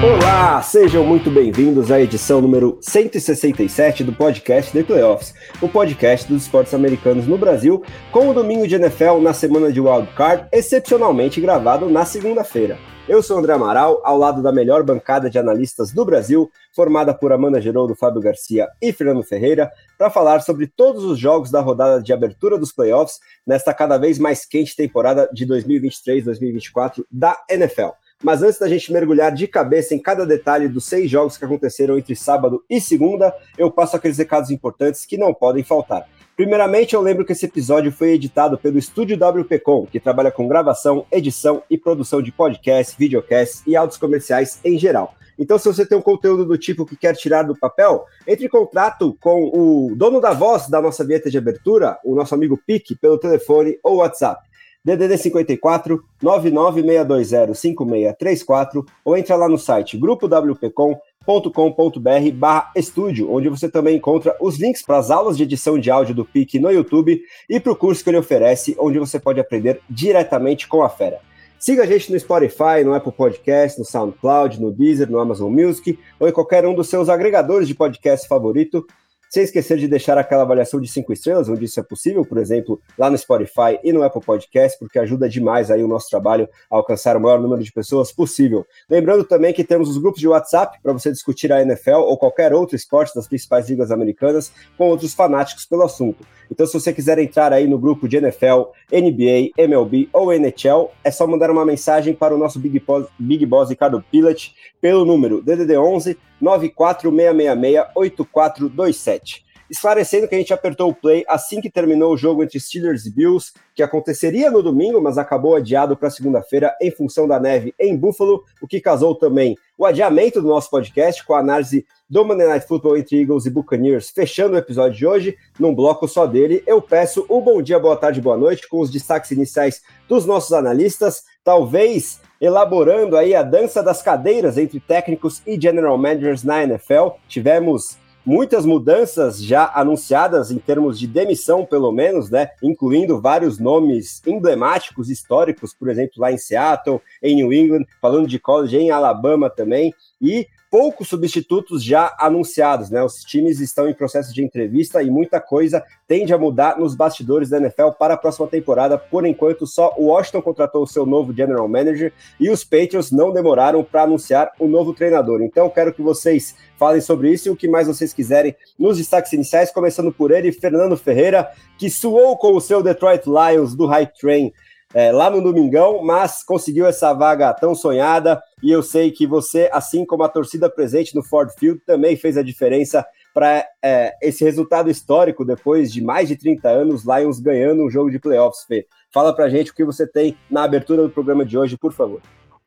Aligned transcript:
Olá, 0.00 0.62
sejam 0.62 1.04
muito 1.04 1.28
bem-vindos 1.28 1.90
à 1.90 2.00
edição 2.00 2.40
número 2.40 2.78
167 2.80 4.04
do 4.04 4.12
podcast 4.12 4.70
The 4.70 4.84
Playoffs, 4.84 5.34
o 5.60 5.68
podcast 5.68 6.28
dos 6.32 6.42
esportes 6.42 6.72
americanos 6.72 7.26
no 7.26 7.36
Brasil, 7.36 7.82
com 8.12 8.28
o 8.28 8.32
domingo 8.32 8.68
de 8.68 8.76
NFL 8.76 9.18
na 9.20 9.34
semana 9.34 9.72
de 9.72 9.80
Wild 9.80 10.06
Card, 10.14 10.46
excepcionalmente 10.52 11.40
gravado 11.40 11.90
na 11.90 12.04
segunda-feira. 12.04 12.78
Eu 13.08 13.24
sou 13.24 13.38
André 13.38 13.54
Amaral, 13.54 14.00
ao 14.04 14.16
lado 14.16 14.40
da 14.40 14.52
melhor 14.52 14.84
bancada 14.84 15.28
de 15.28 15.36
analistas 15.36 15.92
do 15.92 16.04
Brasil, 16.04 16.48
formada 16.72 17.12
por 17.12 17.32
Amanda 17.32 17.60
Geroldo, 17.60 17.96
Fábio 17.96 18.20
Garcia 18.20 18.68
e 18.80 18.92
Fernando 18.92 19.24
Ferreira, 19.24 19.68
para 19.96 20.10
falar 20.10 20.42
sobre 20.42 20.68
todos 20.68 21.02
os 21.02 21.18
jogos 21.18 21.50
da 21.50 21.60
rodada 21.60 22.00
de 22.00 22.12
abertura 22.12 22.56
dos 22.56 22.70
playoffs 22.70 23.18
nesta 23.44 23.74
cada 23.74 23.98
vez 23.98 24.16
mais 24.16 24.46
quente 24.46 24.76
temporada 24.76 25.28
de 25.32 25.44
2023-2024 25.44 27.04
da 27.10 27.36
NFL. 27.50 27.88
Mas 28.22 28.42
antes 28.42 28.58
da 28.58 28.68
gente 28.68 28.92
mergulhar 28.92 29.32
de 29.32 29.46
cabeça 29.46 29.94
em 29.94 29.98
cada 29.98 30.26
detalhe 30.26 30.68
dos 30.68 30.84
seis 30.84 31.08
jogos 31.08 31.36
que 31.36 31.44
aconteceram 31.44 31.96
entre 31.96 32.16
sábado 32.16 32.64
e 32.68 32.80
segunda, 32.80 33.32
eu 33.56 33.70
passo 33.70 33.94
aqueles 33.94 34.18
recados 34.18 34.50
importantes 34.50 35.06
que 35.06 35.16
não 35.16 35.32
podem 35.32 35.62
faltar. 35.62 36.08
Primeiramente, 36.36 36.94
eu 36.94 37.00
lembro 37.00 37.24
que 37.24 37.32
esse 37.32 37.46
episódio 37.46 37.92
foi 37.92 38.10
editado 38.10 38.58
pelo 38.58 38.78
Estúdio 38.78 39.16
WPcom, 39.16 39.86
que 39.86 40.00
trabalha 40.00 40.32
com 40.32 40.48
gravação, 40.48 41.06
edição 41.12 41.62
e 41.70 41.78
produção 41.78 42.20
de 42.20 42.32
podcasts, 42.32 42.96
videocasts 42.96 43.62
e 43.66 43.76
áudios 43.76 43.98
comerciais 43.98 44.58
em 44.64 44.78
geral. 44.78 45.14
Então, 45.38 45.56
se 45.56 45.66
você 45.68 45.86
tem 45.86 45.96
um 45.96 46.02
conteúdo 46.02 46.44
do 46.44 46.58
tipo 46.58 46.84
que 46.84 46.96
quer 46.96 47.14
tirar 47.14 47.44
do 47.44 47.56
papel, 47.56 48.04
entre 48.26 48.46
em 48.46 48.48
contato 48.48 49.16
com 49.20 49.44
o 49.44 49.94
dono 49.94 50.20
da 50.20 50.32
voz 50.32 50.68
da 50.68 50.82
nossa 50.82 51.04
vinheta 51.04 51.30
de 51.30 51.38
abertura, 51.38 51.98
o 52.04 52.16
nosso 52.16 52.34
amigo 52.34 52.60
Pique, 52.66 52.96
pelo 52.96 53.18
telefone 53.18 53.78
ou 53.82 53.98
WhatsApp. 53.98 54.47
DDD 54.88 55.18
54 55.18 56.02
99620 56.22 57.54
5634 57.54 58.86
ou 59.04 59.18
entra 59.18 59.36
lá 59.36 59.46
no 59.46 59.58
site 59.58 59.98
grupowpcom.com.br 59.98 62.32
barra 62.34 62.72
estúdio, 62.74 63.30
onde 63.30 63.50
você 63.50 63.68
também 63.68 63.96
encontra 63.96 64.34
os 64.40 64.58
links 64.58 64.82
para 64.82 64.96
as 64.96 65.10
aulas 65.10 65.36
de 65.36 65.42
edição 65.42 65.78
de 65.78 65.90
áudio 65.90 66.14
do 66.14 66.24
PIC 66.24 66.58
no 66.58 66.70
YouTube 66.70 67.20
e 67.50 67.60
para 67.60 67.72
o 67.72 67.76
curso 67.76 68.02
que 68.02 68.08
ele 68.08 68.16
oferece, 68.16 68.74
onde 68.78 68.98
você 68.98 69.20
pode 69.20 69.38
aprender 69.38 69.82
diretamente 69.90 70.66
com 70.66 70.82
a 70.82 70.88
fera. 70.88 71.18
Siga 71.58 71.82
a 71.82 71.86
gente 71.86 72.10
no 72.10 72.18
Spotify, 72.18 72.82
no 72.82 72.94
Apple 72.94 73.12
Podcast, 73.12 73.78
no 73.78 73.84
SoundCloud, 73.84 74.58
no 74.58 74.70
Deezer, 74.70 75.10
no 75.10 75.18
Amazon 75.18 75.52
Music 75.52 75.98
ou 76.18 76.28
em 76.28 76.32
qualquer 76.32 76.64
um 76.64 76.74
dos 76.74 76.88
seus 76.88 77.10
agregadores 77.10 77.68
de 77.68 77.74
podcast 77.74 78.26
favorito 78.26 78.86
sem 79.28 79.42
esquecer 79.42 79.78
de 79.78 79.88
deixar 79.88 80.16
aquela 80.18 80.42
avaliação 80.42 80.80
de 80.80 80.88
cinco 80.88 81.12
estrelas, 81.12 81.48
onde 81.48 81.64
isso 81.64 81.78
é 81.78 81.82
possível, 81.82 82.24
por 82.24 82.38
exemplo, 82.38 82.80
lá 82.98 83.10
no 83.10 83.18
Spotify 83.18 83.78
e 83.82 83.92
no 83.92 84.02
Apple 84.02 84.22
Podcast, 84.22 84.78
porque 84.78 84.98
ajuda 84.98 85.28
demais 85.28 85.70
aí 85.70 85.82
o 85.82 85.88
nosso 85.88 86.08
trabalho 86.08 86.48
a 86.70 86.76
alcançar 86.76 87.16
o 87.16 87.20
maior 87.20 87.40
número 87.40 87.62
de 87.62 87.72
pessoas 87.72 88.12
possível. 88.12 88.66
Lembrando 88.88 89.24
também 89.24 89.52
que 89.52 89.64
temos 89.64 89.88
os 89.88 89.98
grupos 89.98 90.20
de 90.20 90.28
WhatsApp 90.28 90.78
para 90.82 90.92
você 90.92 91.10
discutir 91.10 91.52
a 91.52 91.62
NFL 91.62 91.96
ou 91.96 92.16
qualquer 92.16 92.52
outro 92.52 92.76
esporte 92.76 93.14
das 93.14 93.26
principais 93.26 93.68
ligas 93.68 93.90
americanas 93.90 94.52
com 94.76 94.88
outros 94.88 95.14
fanáticos 95.14 95.66
pelo 95.66 95.82
assunto. 95.82 96.26
Então, 96.50 96.66
se 96.66 96.72
você 96.72 96.92
quiser 96.92 97.18
entrar 97.18 97.52
aí 97.52 97.66
no 97.66 97.78
grupo 97.78 98.08
de 98.08 98.16
NFL, 98.16 98.70
NBA, 98.90 99.52
MLB 99.56 100.08
ou 100.12 100.32
NHL, 100.32 100.90
é 101.04 101.10
só 101.10 101.26
mandar 101.26 101.50
uma 101.50 101.64
mensagem 101.64 102.14
para 102.14 102.34
o 102.34 102.38
nosso 102.38 102.58
Big 102.58 102.80
Boss, 102.80 103.06
Big 103.18 103.44
Boss 103.44 103.68
Ricardo 103.68 104.02
Pilat 104.10 104.52
pelo 104.80 105.04
número 105.04 105.42
DDD 105.42 105.76
11 105.76 106.16
94666 106.40 107.84
8427 107.94 109.44
esclarecendo 109.70 110.28
que 110.28 110.34
a 110.34 110.38
gente 110.38 110.52
apertou 110.52 110.90
o 110.90 110.94
play 110.94 111.24
assim 111.28 111.60
que 111.60 111.70
terminou 111.70 112.12
o 112.12 112.16
jogo 112.16 112.42
entre 112.42 112.58
Steelers 112.58 113.06
e 113.06 113.10
Bills, 113.10 113.52
que 113.74 113.82
aconteceria 113.82 114.50
no 114.50 114.62
domingo, 114.62 115.00
mas 115.00 115.18
acabou 115.18 115.56
adiado 115.56 115.96
para 115.96 116.10
segunda-feira 116.10 116.76
em 116.80 116.90
função 116.90 117.28
da 117.28 117.38
neve 117.38 117.74
em 117.78 117.96
Buffalo, 117.96 118.44
o 118.60 118.66
que 118.66 118.80
casou 118.80 119.14
também 119.14 119.56
o 119.78 119.86
adiamento 119.86 120.42
do 120.42 120.48
nosso 120.48 120.68
podcast 120.68 121.24
com 121.24 121.34
a 121.34 121.38
análise 121.38 121.86
do 122.10 122.24
Monday 122.24 122.48
Night 122.48 122.66
Football 122.66 122.96
entre 122.96 123.20
Eagles 123.20 123.46
e 123.46 123.50
Buccaneers, 123.50 124.10
fechando 124.10 124.54
o 124.54 124.58
episódio 124.58 124.98
de 124.98 125.06
hoje, 125.06 125.36
num 125.58 125.74
bloco 125.74 126.08
só 126.08 126.26
dele. 126.26 126.62
Eu 126.66 126.82
peço 126.82 127.24
um 127.30 127.40
bom 127.40 127.62
dia, 127.62 127.78
boa 127.78 127.96
tarde, 127.96 128.20
boa 128.20 128.36
noite, 128.36 128.68
com 128.68 128.80
os 128.80 128.90
destaques 128.90 129.30
iniciais 129.30 129.82
dos 130.08 130.26
nossos 130.26 130.52
analistas, 130.52 131.22
talvez 131.44 132.20
elaborando 132.40 133.16
aí 133.16 133.34
a 133.34 133.42
dança 133.42 133.82
das 133.82 134.02
cadeiras 134.02 134.58
entre 134.58 134.80
técnicos 134.80 135.42
e 135.46 135.60
general 135.60 135.96
managers 135.96 136.42
na 136.42 136.62
NFL. 136.62 137.10
Tivemos 137.28 137.98
muitas 138.28 138.66
mudanças 138.66 139.42
já 139.42 139.72
anunciadas 139.74 140.50
em 140.50 140.58
termos 140.58 140.98
de 140.98 141.06
demissão, 141.06 141.64
pelo 141.64 141.90
menos, 141.90 142.28
né? 142.28 142.50
Incluindo 142.62 143.22
vários 143.22 143.58
nomes 143.58 144.20
emblemáticos, 144.26 145.08
históricos, 145.08 145.72
por 145.72 145.88
exemplo, 145.88 146.20
lá 146.20 146.30
em 146.30 146.36
Seattle, 146.36 147.00
em 147.22 147.36
New 147.36 147.50
England, 147.54 147.86
falando 148.02 148.28
de 148.28 148.38
college 148.38 148.76
em 148.76 148.90
Alabama 148.90 149.48
também, 149.48 149.94
e 150.20 150.46
poucos 150.70 151.08
substitutos 151.08 151.82
já 151.82 152.14
anunciados, 152.18 152.90
né? 152.90 153.02
Os 153.02 153.24
times 153.24 153.60
estão 153.60 153.88
em 153.88 153.94
processo 153.94 154.32
de 154.32 154.44
entrevista 154.44 155.02
e 155.02 155.10
muita 155.10 155.40
coisa 155.40 155.82
tende 156.06 156.32
a 156.32 156.38
mudar 156.38 156.78
nos 156.78 156.94
bastidores 156.94 157.50
da 157.50 157.58
NFL 157.58 157.90
para 157.98 158.14
a 158.14 158.16
próxima 158.16 158.46
temporada. 158.46 158.98
Por 158.98 159.26
enquanto, 159.26 159.66
só 159.66 159.94
o 159.96 160.06
Washington 160.06 160.42
contratou 160.42 160.82
o 160.82 160.86
seu 160.86 161.04
novo 161.04 161.34
general 161.34 161.68
manager 161.68 162.12
e 162.38 162.50
os 162.50 162.64
Patriots 162.64 163.10
não 163.10 163.32
demoraram 163.32 163.82
para 163.82 164.02
anunciar 164.02 164.50
o 164.58 164.66
novo 164.66 164.94
treinador. 164.94 165.42
Então, 165.42 165.70
quero 165.70 165.92
que 165.92 166.02
vocês 166.02 166.54
falem 166.78 167.00
sobre 167.00 167.32
isso 167.32 167.48
e 167.48 167.50
o 167.50 167.56
que 167.56 167.68
mais 167.68 167.86
vocês 167.86 168.12
quiserem 168.12 168.54
nos 168.78 168.98
destaques 168.98 169.32
iniciais, 169.32 169.70
começando 169.70 170.12
por 170.12 170.30
ele, 170.30 170.52
Fernando 170.52 170.96
Ferreira, 170.96 171.50
que 171.76 171.90
suou 171.90 172.36
com 172.36 172.54
o 172.54 172.60
seu 172.60 172.82
Detroit 172.82 173.24
Lions 173.26 173.74
do 173.74 173.86
High 173.86 174.10
Train 174.18 174.52
é, 174.94 175.12
lá 175.12 175.28
no 175.30 175.42
Domingão, 175.42 176.02
mas 176.02 176.42
conseguiu 176.42 176.86
essa 176.86 177.12
vaga 177.12 177.52
tão 177.52 177.74
sonhada. 177.74 178.40
E 178.62 178.70
eu 178.70 178.82
sei 178.82 179.10
que 179.10 179.26
você, 179.26 179.68
assim 179.72 180.04
como 180.04 180.22
a 180.22 180.28
torcida 180.28 180.70
presente 180.70 181.14
no 181.14 181.22
Ford 181.22 181.50
Field, 181.58 181.80
também 181.86 182.16
fez 182.16 182.36
a 182.36 182.42
diferença 182.42 183.04
para 183.34 183.64
é, 183.82 184.14
esse 184.22 184.42
resultado 184.42 184.90
histórico 184.90 185.44
depois 185.44 185.92
de 185.92 186.02
mais 186.02 186.28
de 186.28 186.36
30 186.36 186.68
anos, 186.68 187.04
Lions 187.04 187.38
ganhando 187.38 187.84
um 187.84 187.90
jogo 187.90 188.10
de 188.10 188.18
playoffs, 188.18 188.64
Fê. 188.64 188.86
Fala 189.12 189.34
pra 189.34 189.48
gente 189.48 189.70
o 189.70 189.74
que 189.74 189.84
você 189.84 190.06
tem 190.06 190.36
na 190.50 190.64
abertura 190.64 191.02
do 191.02 191.10
programa 191.10 191.44
de 191.44 191.56
hoje, 191.56 191.76
por 191.76 191.92
favor. 191.92 192.20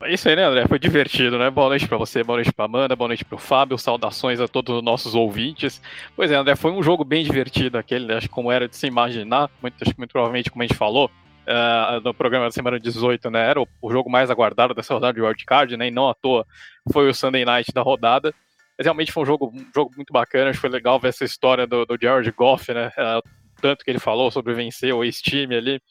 É 0.03 0.13
isso 0.13 0.27
aí, 0.27 0.35
né, 0.35 0.43
André? 0.43 0.67
Foi 0.67 0.79
divertido, 0.79 1.37
né? 1.37 1.49
Boa 1.51 1.69
noite 1.69 1.87
para 1.87 1.97
você, 1.97 2.23
boa 2.23 2.37
noite 2.37 2.51
para 2.51 2.65
Amanda, 2.65 2.95
boa 2.95 3.09
noite 3.09 3.23
para 3.23 3.35
o 3.35 3.37
Fábio, 3.37 3.77
saudações 3.77 4.39
a 4.39 4.47
todos 4.47 4.77
os 4.77 4.83
nossos 4.83 5.13
ouvintes. 5.13 5.79
Pois 6.15 6.31
é, 6.31 6.35
André, 6.35 6.55
foi 6.55 6.71
um 6.71 6.81
jogo 6.81 7.03
bem 7.03 7.23
divertido 7.23 7.77
aquele, 7.77 8.07
né? 8.07 8.15
acho 8.15 8.27
que 8.27 8.33
como 8.33 8.51
era 8.51 8.67
de 8.67 8.75
se 8.75 8.87
imaginar, 8.87 9.49
muito, 9.61 9.75
acho 9.79 9.91
que 9.91 9.99
muito 9.99 10.11
provavelmente, 10.11 10.49
como 10.49 10.63
a 10.63 10.65
gente 10.65 10.77
falou, 10.77 11.11
uh, 11.47 12.01
no 12.03 12.13
programa 12.13 12.45
da 12.45 12.51
semana 12.51 12.79
18, 12.79 13.29
né? 13.29 13.49
Era 13.49 13.61
o, 13.61 13.67
o, 13.81 13.91
jogo 13.91 14.09
mais 14.09 14.29
aguardado 14.29 14.73
dessa 14.73 14.93
rodada 14.93 15.13
de 15.13 15.21
wildcard, 15.21 15.75
né? 15.77 15.87
E 15.87 15.91
não 15.91 16.09
à 16.09 16.13
toa 16.13 16.45
foi 16.91 17.09
o 17.09 17.13
Sunday 17.13 17.45
Night 17.45 17.71
da 17.73 17.81
rodada. 17.81 18.33
Mas 18.77 18.85
realmente 18.85 19.11
foi 19.11 19.23
um 19.23 19.25
jogo, 19.25 19.51
um 19.53 19.65
jogo 19.73 19.91
muito 19.95 20.11
bacana. 20.11 20.49
Acho 20.49 20.57
que 20.57 20.61
foi 20.61 20.69
legal 20.69 20.99
ver 20.99 21.09
essa 21.09 21.23
história 21.23 21.67
do, 21.67 21.85
do 21.85 21.97
Jared 22.01 22.31
Goff, 22.31 22.73
né? 22.73 22.87
Uh, 22.97 23.29
tanto 23.61 23.85
que 23.85 23.91
ele 23.91 23.99
falou 23.99 24.31
sobre 24.31 24.53
vencer 24.53 24.93
o 24.93 25.03
ex-time 25.03 25.55
ali, 25.55 25.81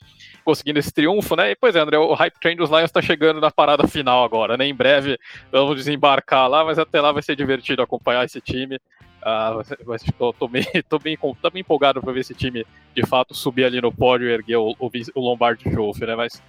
conseguindo 0.45 0.81
esse 0.81 0.93
triunfo, 0.93 1.37
né? 1.37 1.53
E 1.53 1.57
pois 1.57 1.77
é, 1.77 1.79
André, 1.79 1.97
o 1.99 2.15
hype 2.15 2.41
train 2.41 2.57
dos 2.57 2.69
Lions 2.69 2.91
tá 2.91 3.01
chegando 3.01 3.41
na 3.41 3.51
parada 3.51 3.87
final 3.87 4.25
agora, 4.25 4.57
né? 4.57 4.67
Em 4.67 4.75
breve 4.75 5.17
vamos 5.53 5.77
desembarcar 5.77 6.49
lá, 6.49 6.65
mas 6.65 6.79
até 6.79 7.01
lá 7.01 7.13
vai 7.13 7.23
ser 7.23 7.37
divertido 7.37 7.81
acompanhar 7.81 8.25
esse 8.25 8.41
time. 8.41 8.79
Uh, 9.21 9.95
tô, 10.17 10.33
tô, 10.35 10.49
bem, 10.49 10.65
tô, 10.89 10.99
bem, 10.99 11.17
tô 11.17 11.51
bem 11.51 11.61
empolgado 11.61 12.01
para 12.01 12.13
ver 12.13 12.21
esse 12.21 12.35
time 12.35 12.67
de 12.95 13.07
fato 13.07 13.35
subir 13.35 13.65
ali 13.65 13.81
no 13.81 13.93
pódio 13.93 14.29
e 14.29 14.33
erguer 14.33 14.57
o, 14.57 14.75
o, 14.79 14.91
o 15.15 15.21
Lombardi 15.21 15.71
Trophy, 15.71 16.07
né? 16.07 16.17
Mas 16.17 16.43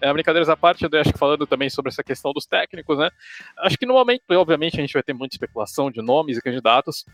é, 0.00 0.12
brincadeiras 0.12 0.48
à 0.48 0.56
parte, 0.56 0.84
eu 0.84 1.00
acho 1.00 1.12
que 1.12 1.18
falando 1.18 1.46
também 1.46 1.70
sobre 1.70 1.90
essa 1.90 2.02
questão 2.02 2.32
dos 2.32 2.46
técnicos, 2.46 2.98
né? 2.98 3.10
Acho 3.58 3.78
que 3.78 3.86
no 3.86 3.94
momento, 3.94 4.22
obviamente, 4.32 4.76
a 4.76 4.80
gente 4.80 4.92
vai 4.92 5.02
ter 5.02 5.12
muita 5.12 5.34
especulação 5.34 5.90
de 5.90 6.02
nomes 6.02 6.36
e 6.36 6.42
candidatos, 6.42 7.06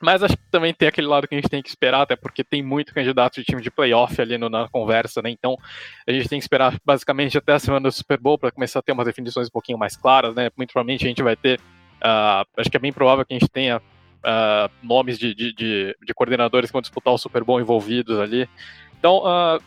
mas 0.00 0.22
acho 0.22 0.36
que 0.36 0.42
também 0.50 0.74
tem 0.74 0.88
aquele 0.88 1.06
lado 1.06 1.26
que 1.26 1.34
a 1.34 1.38
gente 1.38 1.48
tem 1.48 1.62
que 1.62 1.68
esperar, 1.68 2.02
até 2.02 2.14
porque 2.14 2.44
tem 2.44 2.62
muito 2.62 2.92
candidato 2.92 3.36
de 3.36 3.44
time 3.44 3.62
de 3.62 3.70
playoff 3.70 4.20
ali 4.20 4.36
no, 4.36 4.48
na 4.48 4.68
conversa, 4.68 5.22
né? 5.22 5.30
Então 5.30 5.56
a 6.06 6.12
gente 6.12 6.28
tem 6.28 6.38
que 6.38 6.44
esperar 6.44 6.78
basicamente 6.84 7.38
até 7.38 7.52
a 7.54 7.58
semana 7.58 7.88
do 7.88 7.92
Super 7.92 8.18
Bowl 8.18 8.38
para 8.38 8.52
começar 8.52 8.80
a 8.80 8.82
ter 8.82 8.92
umas 8.92 9.06
definições 9.06 9.48
um 9.48 9.52
pouquinho 9.52 9.78
mais 9.78 9.96
claras, 9.96 10.34
né? 10.34 10.50
Muito 10.56 10.72
provavelmente 10.72 11.04
a 11.04 11.08
gente 11.08 11.22
vai 11.22 11.36
ter. 11.36 11.58
Uh, 11.58 12.44
acho 12.58 12.70
que 12.70 12.76
é 12.76 12.80
bem 12.80 12.92
provável 12.92 13.24
que 13.24 13.34
a 13.34 13.38
gente 13.38 13.48
tenha 13.48 13.80
uh, 14.24 14.70
nomes 14.82 15.18
de, 15.18 15.34
de, 15.34 15.52
de, 15.52 15.96
de, 16.04 16.14
coordenadores 16.14 16.70
que 16.70 16.72
vão 16.72 16.82
disputar 16.82 17.12
o 17.12 17.18
Super 17.18 17.44
Bowl 17.44 17.60
envolvidos 17.60 18.18
ali. 18.18 18.48
Então, 18.98 19.18
uh, 19.18 19.62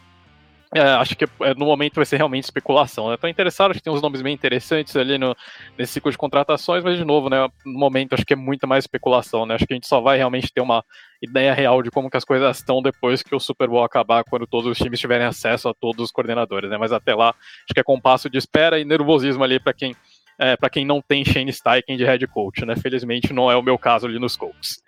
é, 0.75 0.81
acho 0.81 1.15
que 1.15 1.23
é, 1.23 1.53
no 1.53 1.65
momento 1.65 1.95
vai 1.95 2.05
ser 2.05 2.17
realmente 2.17 2.43
especulação. 2.43 3.09
Né? 3.09 3.15
Tô 3.15 3.27
interessado, 3.27 3.71
acho 3.71 3.79
que 3.79 3.83
tem 3.83 3.93
uns 3.93 4.01
nomes 4.01 4.21
bem 4.21 4.33
interessantes 4.33 4.95
ali 4.97 5.17
no, 5.17 5.35
nesse 5.77 5.93
ciclo 5.93 6.11
de 6.11 6.17
contratações, 6.17 6.83
mas 6.83 6.97
de 6.97 7.05
novo, 7.05 7.29
né, 7.29 7.47
no 7.65 7.79
momento 7.79 8.13
acho 8.13 8.25
que 8.25 8.33
é 8.33 8.35
muita 8.35 8.67
mais 8.67 8.83
especulação. 8.83 9.45
Né? 9.45 9.55
Acho 9.55 9.65
que 9.65 9.73
a 9.73 9.77
gente 9.77 9.87
só 9.87 10.01
vai 10.01 10.17
realmente 10.17 10.51
ter 10.51 10.59
uma 10.59 10.83
ideia 11.21 11.53
real 11.53 11.81
de 11.81 11.89
como 11.89 12.09
que 12.09 12.17
as 12.17 12.25
coisas 12.25 12.57
estão 12.57 12.81
depois 12.81 13.23
que 13.23 13.33
o 13.33 13.39
Super 13.39 13.69
Bowl 13.69 13.83
acabar, 13.83 14.25
quando 14.25 14.45
todos 14.45 14.69
os 14.69 14.77
times 14.77 14.99
tiverem 14.99 15.25
acesso 15.25 15.69
a 15.69 15.73
todos 15.73 16.03
os 16.03 16.11
coordenadores. 16.11 16.69
Né? 16.69 16.77
Mas 16.77 16.91
até 16.91 17.15
lá, 17.15 17.29
acho 17.29 17.73
que 17.73 17.79
é 17.79 17.83
compasso 17.83 18.29
de 18.29 18.37
espera 18.37 18.77
e 18.77 18.83
nervosismo 18.83 19.45
ali 19.45 19.61
para 19.61 19.73
quem 19.73 19.95
é, 20.39 20.55
para 20.55 20.69
quem 20.69 20.85
não 20.85 21.01
tem 21.01 21.25
Shane 21.25 21.51
Steichen 21.51 21.97
de 21.97 22.05
head 22.05 22.25
coach, 22.27 22.65
né? 22.65 22.75
Felizmente 22.75 23.33
não 23.33 23.49
é 23.51 23.55
o 23.55 23.63
meu 23.63 23.77
caso 23.77 24.05
ali 24.05 24.19
nos 24.19 24.35
Colts. 24.35 24.81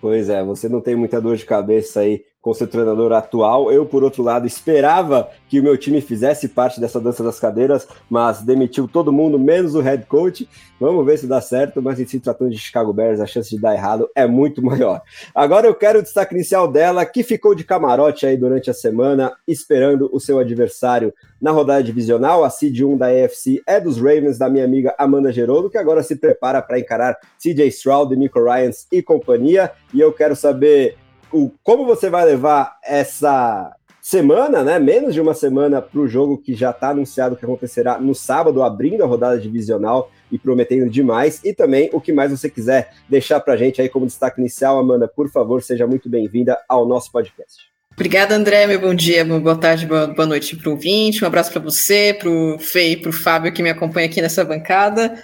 Pois 0.00 0.28
é, 0.28 0.44
você 0.44 0.68
não 0.68 0.82
tem 0.82 0.94
muita 0.94 1.20
dor 1.20 1.36
de 1.36 1.46
cabeça 1.46 2.00
aí 2.00 2.22
com 2.44 2.52
seu 2.52 2.66
treinador 2.66 3.10
atual. 3.12 3.72
Eu, 3.72 3.86
por 3.86 4.04
outro 4.04 4.22
lado, 4.22 4.46
esperava 4.46 5.30
que 5.48 5.58
o 5.58 5.62
meu 5.62 5.78
time 5.78 6.02
fizesse 6.02 6.46
parte 6.46 6.78
dessa 6.78 7.00
dança 7.00 7.24
das 7.24 7.40
cadeiras, 7.40 7.88
mas 8.10 8.42
demitiu 8.42 8.86
todo 8.86 9.10
mundo, 9.10 9.38
menos 9.38 9.74
o 9.74 9.80
head 9.80 10.04
coach. 10.04 10.46
Vamos 10.78 11.06
ver 11.06 11.16
se 11.16 11.26
dá 11.26 11.40
certo, 11.40 11.80
mas 11.80 11.98
em 11.98 12.04
se 12.04 12.20
tratando 12.20 12.50
de 12.50 12.58
Chicago 12.58 12.92
Bears, 12.92 13.18
a 13.18 13.26
chance 13.26 13.48
de 13.48 13.58
dar 13.58 13.72
errado 13.72 14.10
é 14.14 14.26
muito 14.26 14.60
maior. 14.62 15.00
Agora 15.34 15.66
eu 15.66 15.74
quero 15.74 16.00
o 16.00 16.02
destaque 16.02 16.34
inicial 16.34 16.70
dela, 16.70 17.06
que 17.06 17.22
ficou 17.22 17.54
de 17.54 17.64
camarote 17.64 18.26
aí 18.26 18.36
durante 18.36 18.68
a 18.68 18.74
semana, 18.74 19.32
esperando 19.48 20.10
o 20.12 20.20
seu 20.20 20.38
adversário 20.38 21.14
na 21.40 21.50
rodada 21.50 21.82
divisional. 21.82 22.44
A 22.44 22.50
seed 22.50 22.78
1 22.78 22.98
da 22.98 23.06
AFC 23.06 23.62
é 23.66 23.80
dos 23.80 23.96
Ravens, 23.96 24.36
da 24.36 24.50
minha 24.50 24.66
amiga 24.66 24.94
Amanda 24.98 25.32
Gerolo, 25.32 25.70
que 25.70 25.78
agora 25.78 26.02
se 26.02 26.14
prepara 26.14 26.60
para 26.60 26.78
encarar 26.78 27.16
CJ 27.38 27.68
Stroud, 27.68 28.14
Nico 28.14 28.44
Ryans 28.44 28.86
e 28.92 29.00
companhia. 29.00 29.72
E 29.94 30.00
eu 30.00 30.12
quero 30.12 30.36
saber 30.36 30.98
o, 31.34 31.52
como 31.64 31.84
você 31.84 32.08
vai 32.08 32.24
levar 32.24 32.78
essa 32.84 33.74
semana, 34.00 34.62
né? 34.62 34.78
Menos 34.78 35.12
de 35.14 35.20
uma 35.20 35.34
semana 35.34 35.82
para 35.82 36.00
o 36.00 36.06
jogo 36.06 36.38
que 36.38 36.54
já 36.54 36.70
está 36.70 36.90
anunciado 36.90 37.34
que 37.34 37.44
acontecerá 37.44 37.98
no 37.98 38.14
sábado, 38.14 38.62
abrindo 38.62 39.02
a 39.02 39.06
rodada 39.06 39.38
divisional 39.38 40.12
e 40.30 40.38
prometendo 40.38 40.88
demais. 40.88 41.40
E 41.42 41.52
também 41.52 41.90
o 41.92 42.00
que 42.00 42.12
mais 42.12 42.30
você 42.30 42.48
quiser 42.48 42.92
deixar 43.08 43.40
para 43.40 43.54
a 43.54 43.56
gente 43.56 43.82
aí 43.82 43.88
como 43.88 44.06
destaque 44.06 44.40
inicial, 44.40 44.78
Amanda, 44.78 45.08
por 45.08 45.28
favor, 45.28 45.60
seja 45.60 45.86
muito 45.86 46.08
bem-vinda 46.08 46.56
ao 46.68 46.86
nosso 46.86 47.10
podcast. 47.10 47.64
Obrigada, 47.94 48.36
André. 48.36 48.66
Meu 48.66 48.80
bom 48.80 48.94
dia, 48.94 49.24
boa 49.24 49.56
tarde, 49.56 49.86
boa, 49.86 50.26
noite 50.26 50.56
para 50.56 50.68
o 50.68 50.72
ouvinte. 50.72 51.24
Um 51.24 51.26
abraço 51.26 51.50
para 51.50 51.62
você, 51.62 52.16
para 52.16 52.28
o 52.28 52.58
Fê 52.60 52.90
e 52.90 52.96
para 52.96 53.10
o 53.10 53.12
Fábio 53.12 53.52
que 53.52 53.62
me 53.62 53.70
acompanha 53.70 54.06
aqui 54.06 54.22
nessa 54.22 54.44
bancada. 54.44 55.20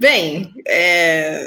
Bem, 0.00 0.52
é, 0.66 1.46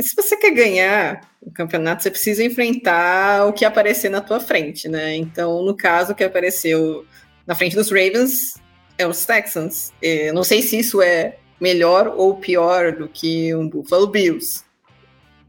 se 0.00 0.14
você 0.14 0.36
quer 0.36 0.52
ganhar 0.52 1.20
o 1.40 1.50
campeonato, 1.50 2.02
você 2.02 2.10
precisa 2.10 2.44
enfrentar 2.44 3.46
o 3.46 3.52
que 3.52 3.64
aparecer 3.64 4.08
na 4.08 4.20
tua 4.20 4.40
frente, 4.40 4.88
né? 4.88 5.16
Então, 5.16 5.62
no 5.62 5.76
caso, 5.76 6.12
o 6.12 6.14
que 6.14 6.24
apareceu 6.24 7.04
na 7.46 7.54
frente 7.54 7.74
dos 7.74 7.90
Ravens 7.90 8.54
é 8.96 9.06
os 9.06 9.24
Texans. 9.24 9.92
Eu 10.00 10.34
não 10.34 10.44
sei 10.44 10.62
se 10.62 10.78
isso 10.78 11.02
é 11.02 11.36
melhor 11.60 12.08
ou 12.16 12.36
pior 12.36 12.92
do 12.92 13.08
que 13.08 13.54
um 13.54 13.68
Buffalo 13.68 14.06
Bills, 14.06 14.64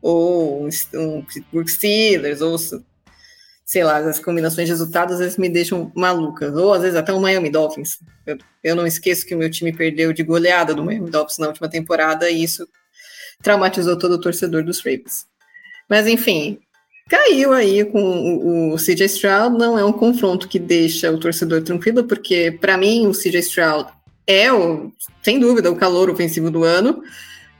ou 0.01 0.67
um 0.93 1.21
Pittsburgh 1.23 1.67
Steelers, 1.67 2.41
ou 2.41 2.57
sei 3.65 3.83
lá, 3.83 3.97
as 3.97 4.19
combinações 4.19 4.67
de 4.67 4.73
resultados 4.73 5.15
às 5.15 5.19
vezes 5.19 5.37
me 5.37 5.49
deixam 5.49 5.91
malucas, 5.95 6.55
ou 6.55 6.73
às 6.73 6.81
vezes 6.81 6.95
até 6.95 7.11
o 7.13 7.19
Miami 7.19 7.49
Dolphins. 7.49 7.99
Eu, 8.25 8.37
eu 8.63 8.75
não 8.75 8.85
esqueço 8.85 9.25
que 9.25 9.33
o 9.33 9.37
meu 9.37 9.49
time 9.49 9.73
perdeu 9.73 10.13
de 10.13 10.21
goleada 10.21 10.75
do 10.75 10.83
Miami 10.83 11.09
Dolphins 11.09 11.39
na 11.39 11.47
última 11.47 11.69
temporada, 11.69 12.29
e 12.29 12.43
isso 12.43 12.67
traumatizou 13.43 13.99
todo 13.99 14.13
o 14.13 14.21
torcedor 14.21 14.63
dos 14.63 14.79
Ravens. 14.79 15.27
Mas 15.87 16.07
enfim, 16.07 16.57
caiu 17.09 17.53
aí 17.53 17.85
com 17.85 18.01
o, 18.01 18.73
o 18.73 18.77
CJ 18.77 19.05
Stroud. 19.05 19.57
Não 19.57 19.77
é 19.77 19.85
um 19.85 19.93
confronto 19.93 20.47
que 20.47 20.57
deixa 20.57 21.11
o 21.11 21.19
torcedor 21.19 21.61
tranquilo, 21.61 22.05
porque 22.05 22.57
para 22.59 22.77
mim 22.77 23.05
o 23.05 23.11
CJ 23.11 23.39
Stroud 23.39 23.89
é, 24.25 24.51
o, 24.51 24.91
sem 25.21 25.39
dúvida, 25.39 25.69
o 25.69 25.75
calor 25.75 26.09
ofensivo 26.09 26.49
do 26.49 26.63
ano. 26.63 27.03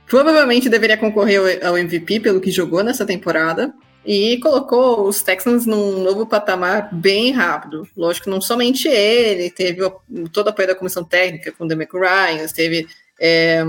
Provavelmente 0.06 0.68
deveria 0.68 0.96
concorrer 0.96 1.64
ao 1.64 1.78
MVP 1.78 2.20
pelo 2.20 2.40
que 2.40 2.50
jogou 2.50 2.82
nessa 2.82 3.06
temporada. 3.06 3.72
E 4.06 4.36
colocou 4.38 5.08
os 5.08 5.22
Texans 5.22 5.64
num 5.64 6.02
novo 6.02 6.26
patamar 6.26 6.90
bem 6.92 7.32
rápido. 7.32 7.88
Lógico, 7.96 8.28
não 8.28 8.38
somente 8.38 8.86
ele, 8.86 9.50
teve 9.50 9.82
o, 9.82 9.98
todo 10.30 10.46
o 10.46 10.50
apoio 10.50 10.68
da 10.68 10.74
comissão 10.74 11.02
técnica 11.02 11.52
com 11.52 11.64
o 11.64 11.68
Demeco 11.68 11.98
Ryan, 11.98 12.46
teve 12.54 12.86
é, 13.18 13.64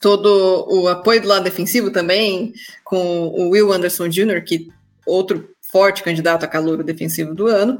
todo 0.00 0.66
o 0.68 0.88
apoio 0.88 1.20
do 1.20 1.28
lado 1.28 1.44
defensivo 1.44 1.90
também, 1.90 2.54
com 2.82 3.28
o 3.28 3.50
Will 3.50 3.72
Anderson 3.72 4.08
Jr., 4.08 4.42
que 4.42 4.68
outro 5.06 5.50
forte 5.70 6.02
candidato 6.02 6.44
a 6.44 6.48
calor 6.48 6.82
defensivo 6.82 7.34
do 7.34 7.46
ano. 7.46 7.78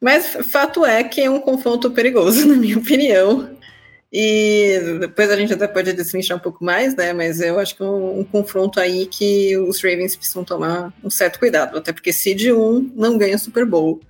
Mas 0.00 0.36
fato 0.50 0.86
é 0.86 1.02
que 1.02 1.20
é 1.20 1.28
um 1.28 1.40
confronto 1.40 1.90
perigoso, 1.90 2.46
na 2.46 2.54
minha 2.54 2.78
opinião. 2.78 3.56
E 4.12 4.78
depois 5.00 5.30
a 5.30 5.36
gente 5.36 5.52
até 5.52 5.66
pode 5.66 5.92
destrinchar 5.92 6.36
um 6.36 6.40
pouco 6.40 6.64
mais, 6.64 6.94
né? 6.94 7.12
Mas 7.12 7.40
eu 7.40 7.58
acho 7.58 7.76
que 7.76 7.82
é 7.82 7.86
um, 7.86 8.20
um, 8.20 8.24
confronto 8.24 8.78
aí 8.78 9.06
que 9.06 9.56
os 9.58 9.82
Ravens 9.82 10.14
precisam 10.14 10.44
tomar 10.44 10.92
um 11.02 11.10
certo 11.10 11.38
cuidado, 11.40 11.76
até 11.76 11.92
porque 11.92 12.12
Seed 12.12 12.46
1 12.46 12.92
não 12.94 13.18
ganha 13.18 13.36
Super 13.36 13.66
Bowl, 13.66 14.00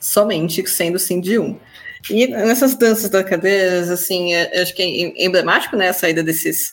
somente 0.00 0.68
sendo 0.68 0.98
Seed 0.98 1.38
1. 1.38 1.58
E 2.10 2.26
nessas 2.26 2.74
danças 2.74 3.10
da 3.10 3.22
cadeiras, 3.22 3.90
assim, 3.90 4.34
é, 4.34 4.60
acho 4.60 4.74
que 4.74 4.82
é 4.82 5.24
emblemático, 5.24 5.76
né, 5.76 5.88
a 5.88 5.92
saída 5.92 6.22
desses, 6.22 6.72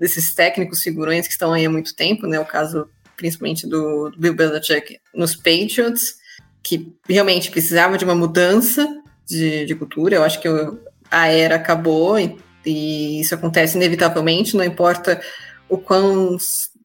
desses 0.00 0.34
técnicos 0.34 0.82
figurões 0.82 1.26
que 1.26 1.32
estão 1.34 1.52
aí 1.52 1.66
há 1.66 1.70
muito 1.70 1.94
tempo, 1.94 2.26
né, 2.26 2.40
o 2.40 2.44
caso 2.46 2.88
principalmente 3.18 3.66
do, 3.66 4.08
do 4.08 4.18
Bill 4.18 4.34
Belichick 4.34 4.98
nos 5.14 5.36
Patriots, 5.36 6.14
que 6.62 6.90
realmente 7.06 7.50
precisava 7.50 7.98
de 7.98 8.04
uma 8.06 8.14
mudança 8.14 8.88
de, 9.28 9.66
de 9.66 9.74
cultura, 9.74 10.16
eu 10.16 10.24
acho 10.24 10.40
que 10.40 10.48
a 11.10 11.26
era 11.26 11.56
acabou 11.56 12.18
e, 12.18 12.34
e 12.64 13.20
isso 13.20 13.34
acontece 13.34 13.76
inevitavelmente, 13.76 14.56
não 14.56 14.64
importa 14.64 15.20
o 15.68 15.76
quão 15.76 16.38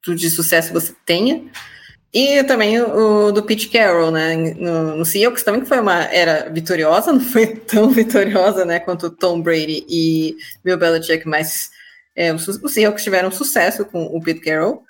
de 0.06 0.30
sucesso 0.30 0.74
você 0.74 0.94
tenha, 1.06 1.42
e 2.14 2.44
também 2.44 2.82
o, 2.82 3.28
o 3.28 3.32
do 3.32 3.44
Pete 3.44 3.70
Carroll, 3.70 4.12
né, 4.12 4.36
no, 4.36 4.98
no 4.98 5.06
Seahawks 5.06 5.42
também 5.42 5.62
que 5.62 5.68
foi 5.70 5.80
uma 5.80 6.04
era 6.04 6.50
vitoriosa, 6.50 7.12
não 7.14 7.22
foi 7.22 7.48
tão 7.48 7.90
vitoriosa, 7.90 8.66
né, 8.66 8.78
quanto 8.80 9.10
Tom 9.10 9.42
Brady 9.42 9.86
e 9.90 10.36
Bill 10.66 10.78
Belichick, 10.78 11.26
mas 11.26 11.70
é, 12.16 12.34
os, 12.34 12.48
os 12.48 12.74
Seahawks 12.74 13.04
tiveram 13.04 13.32
sucesso 13.32 13.86
com 13.86 14.04
o 14.06 14.22
Pete 14.22 14.42
Carroll, 14.42 14.84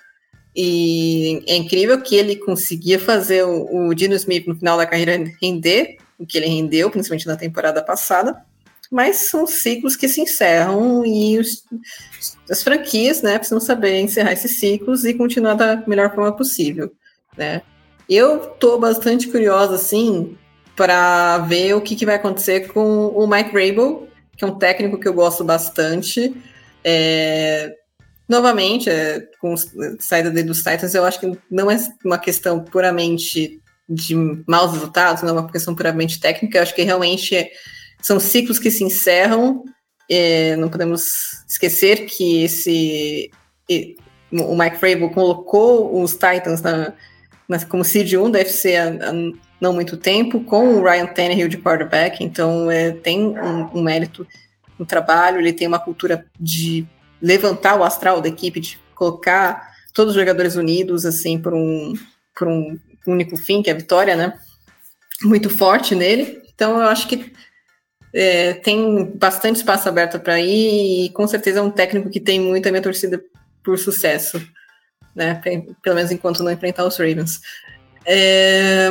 e 0.54 1.42
é 1.46 1.56
incrível 1.56 2.00
que 2.00 2.16
ele 2.16 2.36
conseguia 2.36 2.98
fazer 2.98 3.44
o, 3.44 3.88
o 3.88 3.94
Dino 3.94 4.14
Smith 4.14 4.46
no 4.46 4.56
final 4.56 4.78
da 4.78 4.86
carreira 4.86 5.12
render, 5.42 5.98
o 6.18 6.26
que 6.26 6.38
ele 6.38 6.46
rendeu, 6.46 6.90
principalmente 6.90 7.26
na 7.26 7.36
temporada 7.36 7.82
passada, 7.82 8.42
mas 8.90 9.28
são 9.28 9.46
ciclos 9.46 9.96
que 9.96 10.08
se 10.08 10.20
encerram 10.20 11.04
e 11.04 11.38
os, 11.38 11.64
as 12.48 12.62
franquias 12.62 13.20
né, 13.20 13.36
precisam 13.36 13.60
saber 13.60 14.00
encerrar 14.00 14.32
esses 14.32 14.58
ciclos 14.58 15.04
e 15.04 15.12
continuar 15.12 15.54
da 15.54 15.82
melhor 15.86 16.14
forma 16.14 16.34
possível 16.34 16.90
né? 17.36 17.62
Eu 18.08 18.38
tô 18.38 18.78
bastante 18.78 19.28
curiosa, 19.28 19.74
assim, 19.74 20.36
para 20.74 21.38
ver 21.38 21.74
o 21.74 21.80
que, 21.80 21.96
que, 21.96 22.06
vai 22.06 22.14
acontecer 22.14 22.72
com 22.72 23.08
o 23.08 23.26
Mike 23.26 23.50
Rabel, 23.50 24.08
que 24.36 24.44
é 24.44 24.46
um 24.46 24.58
técnico 24.58 24.98
que 24.98 25.08
eu 25.08 25.14
gosto 25.14 25.44
bastante. 25.44 26.34
É, 26.88 27.74
novamente, 28.28 28.88
é, 28.88 29.20
com 29.40 29.54
a 29.54 29.56
saída 29.98 30.30
dele 30.30 30.46
dos 30.46 30.58
Titans, 30.58 30.94
eu 30.94 31.04
acho 31.04 31.18
que 31.18 31.36
não 31.50 31.68
é 31.68 31.76
uma 32.04 32.16
questão 32.16 32.62
puramente 32.62 33.60
de 33.88 34.14
maus 34.46 34.72
resultados, 34.72 35.22
não 35.22 35.30
é 35.30 35.32
uma 35.40 35.50
questão 35.50 35.74
puramente 35.74 36.20
técnica, 36.20 36.58
eu 36.58 36.62
acho 36.62 36.74
que 36.74 36.82
realmente 36.82 37.34
é, 37.34 37.50
são 38.00 38.20
ciclos 38.20 38.60
que 38.60 38.70
se 38.70 38.84
encerram, 38.84 39.64
é, 40.08 40.54
não 40.56 40.68
podemos 40.68 41.10
esquecer 41.48 42.06
que 42.06 42.44
esse 42.44 43.30
o 44.32 44.56
Mike 44.56 44.76
Vrabel 44.76 45.10
colocou 45.10 46.00
os 46.00 46.12
Titans 46.12 46.62
na, 46.62 46.92
mas 47.48 47.64
como 47.64 47.84
seed 47.84 48.12
1 48.14 48.30
deve 48.30 48.50
ser 48.50 48.76
há, 48.76 49.10
há 49.10 49.12
não 49.60 49.72
muito 49.72 49.96
tempo, 49.96 50.40
com 50.44 50.74
o 50.74 50.82
Ryan 50.82 51.06
Tannehill 51.06 51.48
de 51.48 51.58
quarterback, 51.58 52.22
então 52.22 52.70
é, 52.70 52.92
tem 52.92 53.26
um, 53.26 53.78
um, 53.78 53.82
mérito 53.82 54.26
no 54.78 54.86
trabalho, 54.86 55.38
ele 55.38 55.52
tem 55.52 55.66
uma 55.66 55.78
cultura 55.78 56.26
de 56.38 56.86
levantar 57.20 57.78
o 57.78 57.84
astral 57.84 58.20
da 58.20 58.28
equipe, 58.28 58.60
de 58.60 58.78
colocar 58.94 59.72
todos 59.94 60.14
os 60.14 60.20
jogadores 60.20 60.56
unidos, 60.56 61.06
assim, 61.06 61.38
por 61.38 61.54
um, 61.54 61.94
por 62.34 62.48
um 62.48 62.78
único 63.06 63.36
fim, 63.36 63.62
que 63.62 63.70
é 63.70 63.72
a 63.72 63.76
vitória, 63.76 64.14
né? 64.16 64.38
Muito 65.22 65.48
forte 65.48 65.94
nele. 65.94 66.42
Então, 66.54 66.80
eu 66.80 66.88
acho 66.88 67.08
que 67.08 67.32
é, 68.12 68.54
tem 68.54 69.04
bastante 69.16 69.56
espaço 69.56 69.88
aberto 69.88 70.20
para 70.20 70.40
ir 70.40 71.06
e 71.06 71.10
com 71.10 71.26
certeza 71.26 71.60
é 71.60 71.62
um 71.62 71.70
técnico 71.70 72.10
que 72.10 72.20
tem 72.20 72.40
muita 72.40 72.70
minha 72.70 72.82
torcida 72.82 73.22
por 73.62 73.78
sucesso 73.78 74.40
né? 75.16 75.40
Pelo 75.82 75.96
menos 75.96 76.12
enquanto 76.12 76.44
não 76.44 76.52
enfrentar 76.52 76.84
os 76.84 76.98
Ravens. 76.98 77.40
É, 78.04 78.90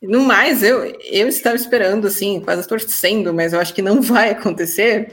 no 0.00 0.20
mais, 0.20 0.62
eu, 0.62 0.84
eu 1.04 1.28
estava 1.28 1.56
esperando, 1.56 2.06
assim, 2.06 2.40
quase 2.40 2.66
torcendo, 2.66 3.34
mas 3.34 3.52
eu 3.52 3.60
acho 3.60 3.74
que 3.74 3.82
não 3.82 4.00
vai 4.02 4.30
acontecer 4.30 5.12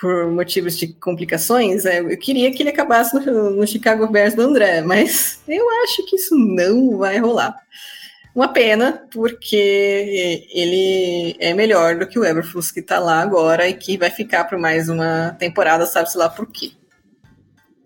por 0.00 0.30
motivos 0.30 0.76
de 0.76 0.88
complicações. 0.88 1.86
É, 1.86 2.00
eu 2.00 2.18
queria 2.18 2.52
que 2.52 2.62
ele 2.62 2.70
acabasse 2.70 3.14
no, 3.14 3.50
no 3.50 3.66
Chicago 3.66 4.06
Bears 4.08 4.34
do 4.34 4.42
André, 4.42 4.82
mas 4.82 5.40
eu 5.46 5.64
acho 5.84 6.04
que 6.06 6.16
isso 6.16 6.36
não 6.36 6.98
vai 6.98 7.18
rolar. 7.18 7.56
Uma 8.34 8.48
pena, 8.48 9.06
porque 9.12 10.48
ele 10.52 11.36
é 11.38 11.52
melhor 11.52 11.98
do 11.98 12.06
que 12.06 12.18
o 12.18 12.24
Eberflus 12.24 12.70
que 12.70 12.80
está 12.80 12.98
lá 12.98 13.20
agora 13.20 13.68
e 13.68 13.74
que 13.74 13.98
vai 13.98 14.10
ficar 14.10 14.44
por 14.44 14.58
mais 14.58 14.88
uma 14.88 15.36
temporada, 15.38 15.84
sabe-se 15.84 16.16
lá 16.16 16.30
por 16.30 16.46
quê. 16.46 16.72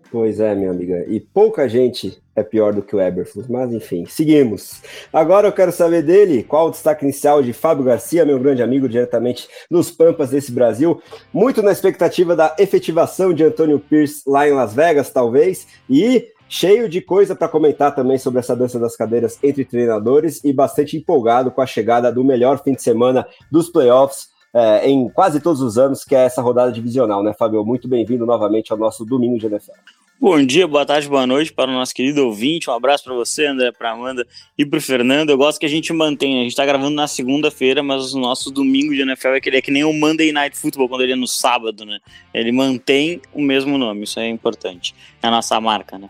Pois 0.09 0.39
é, 0.39 0.55
minha 0.55 0.71
amiga. 0.71 1.05
E 1.07 1.19
pouca 1.19 1.67
gente 1.67 2.17
é 2.37 2.43
pior 2.43 2.71
do 2.71 2.83
que 2.83 2.95
o 2.95 3.01
Eberflus, 3.01 3.47
mas 3.47 3.73
enfim, 3.73 4.05
seguimos. 4.05 4.79
Agora 5.11 5.47
eu 5.47 5.51
quero 5.51 5.71
saber 5.71 6.03
dele, 6.03 6.43
qual 6.43 6.67
o 6.67 6.71
destaque 6.71 7.03
inicial 7.03 7.41
de 7.41 7.51
Fábio 7.51 7.83
Garcia, 7.83 8.23
meu 8.25 8.39
grande 8.39 8.61
amigo, 8.61 8.87
diretamente 8.87 9.47
dos 9.71 9.89
Pampas 9.89 10.29
desse 10.29 10.51
Brasil. 10.51 11.01
Muito 11.33 11.63
na 11.63 11.71
expectativa 11.71 12.35
da 12.35 12.55
efetivação 12.59 13.33
de 13.33 13.43
Antônio 13.43 13.79
Pierce 13.79 14.21
lá 14.27 14.47
em 14.47 14.53
Las 14.53 14.75
Vegas, 14.75 15.09
talvez, 15.09 15.67
e 15.89 16.27
cheio 16.47 16.87
de 16.87 17.01
coisa 17.01 17.35
para 17.35 17.47
comentar 17.47 17.95
também 17.95 18.19
sobre 18.19 18.39
essa 18.39 18.55
dança 18.55 18.79
das 18.79 18.95
cadeiras 18.95 19.39
entre 19.41 19.65
treinadores 19.65 20.43
e 20.43 20.53
bastante 20.53 20.95
empolgado 20.95 21.49
com 21.49 21.59
a 21.59 21.65
chegada 21.65 22.11
do 22.11 22.23
melhor 22.23 22.61
fim 22.63 22.73
de 22.73 22.83
semana 22.83 23.27
dos 23.51 23.67
playoffs 23.67 24.29
é, 24.53 24.87
em 24.87 25.09
quase 25.09 25.39
todos 25.39 25.59
os 25.59 25.77
anos, 25.77 26.03
que 26.03 26.15
é 26.15 26.25
essa 26.25 26.41
rodada 26.41 26.71
divisional, 26.71 27.23
né, 27.23 27.33
Fábio? 27.33 27.65
Muito 27.65 27.87
bem-vindo 27.87 28.27
novamente 28.27 28.71
ao 28.71 28.77
nosso 28.77 29.03
Domingo 29.03 29.39
de 29.39 29.47
NFL. 29.47 29.71
Bom 30.19 30.43
dia, 30.43 30.67
boa 30.67 30.83
tarde, 30.83 31.07
boa 31.07 31.27
noite 31.27 31.53
para 31.53 31.69
o 31.69 31.73
nosso 31.75 31.93
querido 31.93 32.25
ouvinte. 32.25 32.67
Um 32.71 32.73
abraço 32.73 33.03
para 33.03 33.13
você, 33.13 33.45
André, 33.45 33.71
para 33.71 33.91
Amanda 33.91 34.25
e 34.57 34.65
para 34.65 34.79
o 34.79 34.81
Fernando. 34.81 35.29
Eu 35.29 35.37
gosto 35.37 35.59
que 35.59 35.65
a 35.67 35.69
gente 35.69 35.93
mantenha. 35.93 36.39
A 36.39 36.41
gente 36.41 36.53
está 36.53 36.65
gravando 36.65 36.95
na 36.95 37.07
segunda-feira, 37.07 37.83
mas 37.83 38.15
o 38.15 38.19
nosso 38.19 38.49
domingo 38.49 38.95
de 38.95 39.01
NFL 39.03 39.35
é 39.35 39.39
que, 39.39 39.49
é 39.51 39.61
que 39.61 39.69
nem 39.69 39.83
o 39.83 39.93
Monday 39.93 40.31
Night 40.31 40.57
Football 40.57 40.89
quando 40.89 41.01
ele 41.01 41.13
é 41.13 41.15
no 41.15 41.27
sábado, 41.27 41.85
né? 41.85 41.99
Ele 42.33 42.51
mantém 42.51 43.21
o 43.31 43.43
mesmo 43.43 43.77
nome, 43.77 44.05
isso 44.05 44.19
é 44.19 44.27
importante. 44.27 44.95
É 45.21 45.27
a 45.27 45.31
nossa 45.31 45.61
marca, 45.61 45.99
né? 45.99 46.09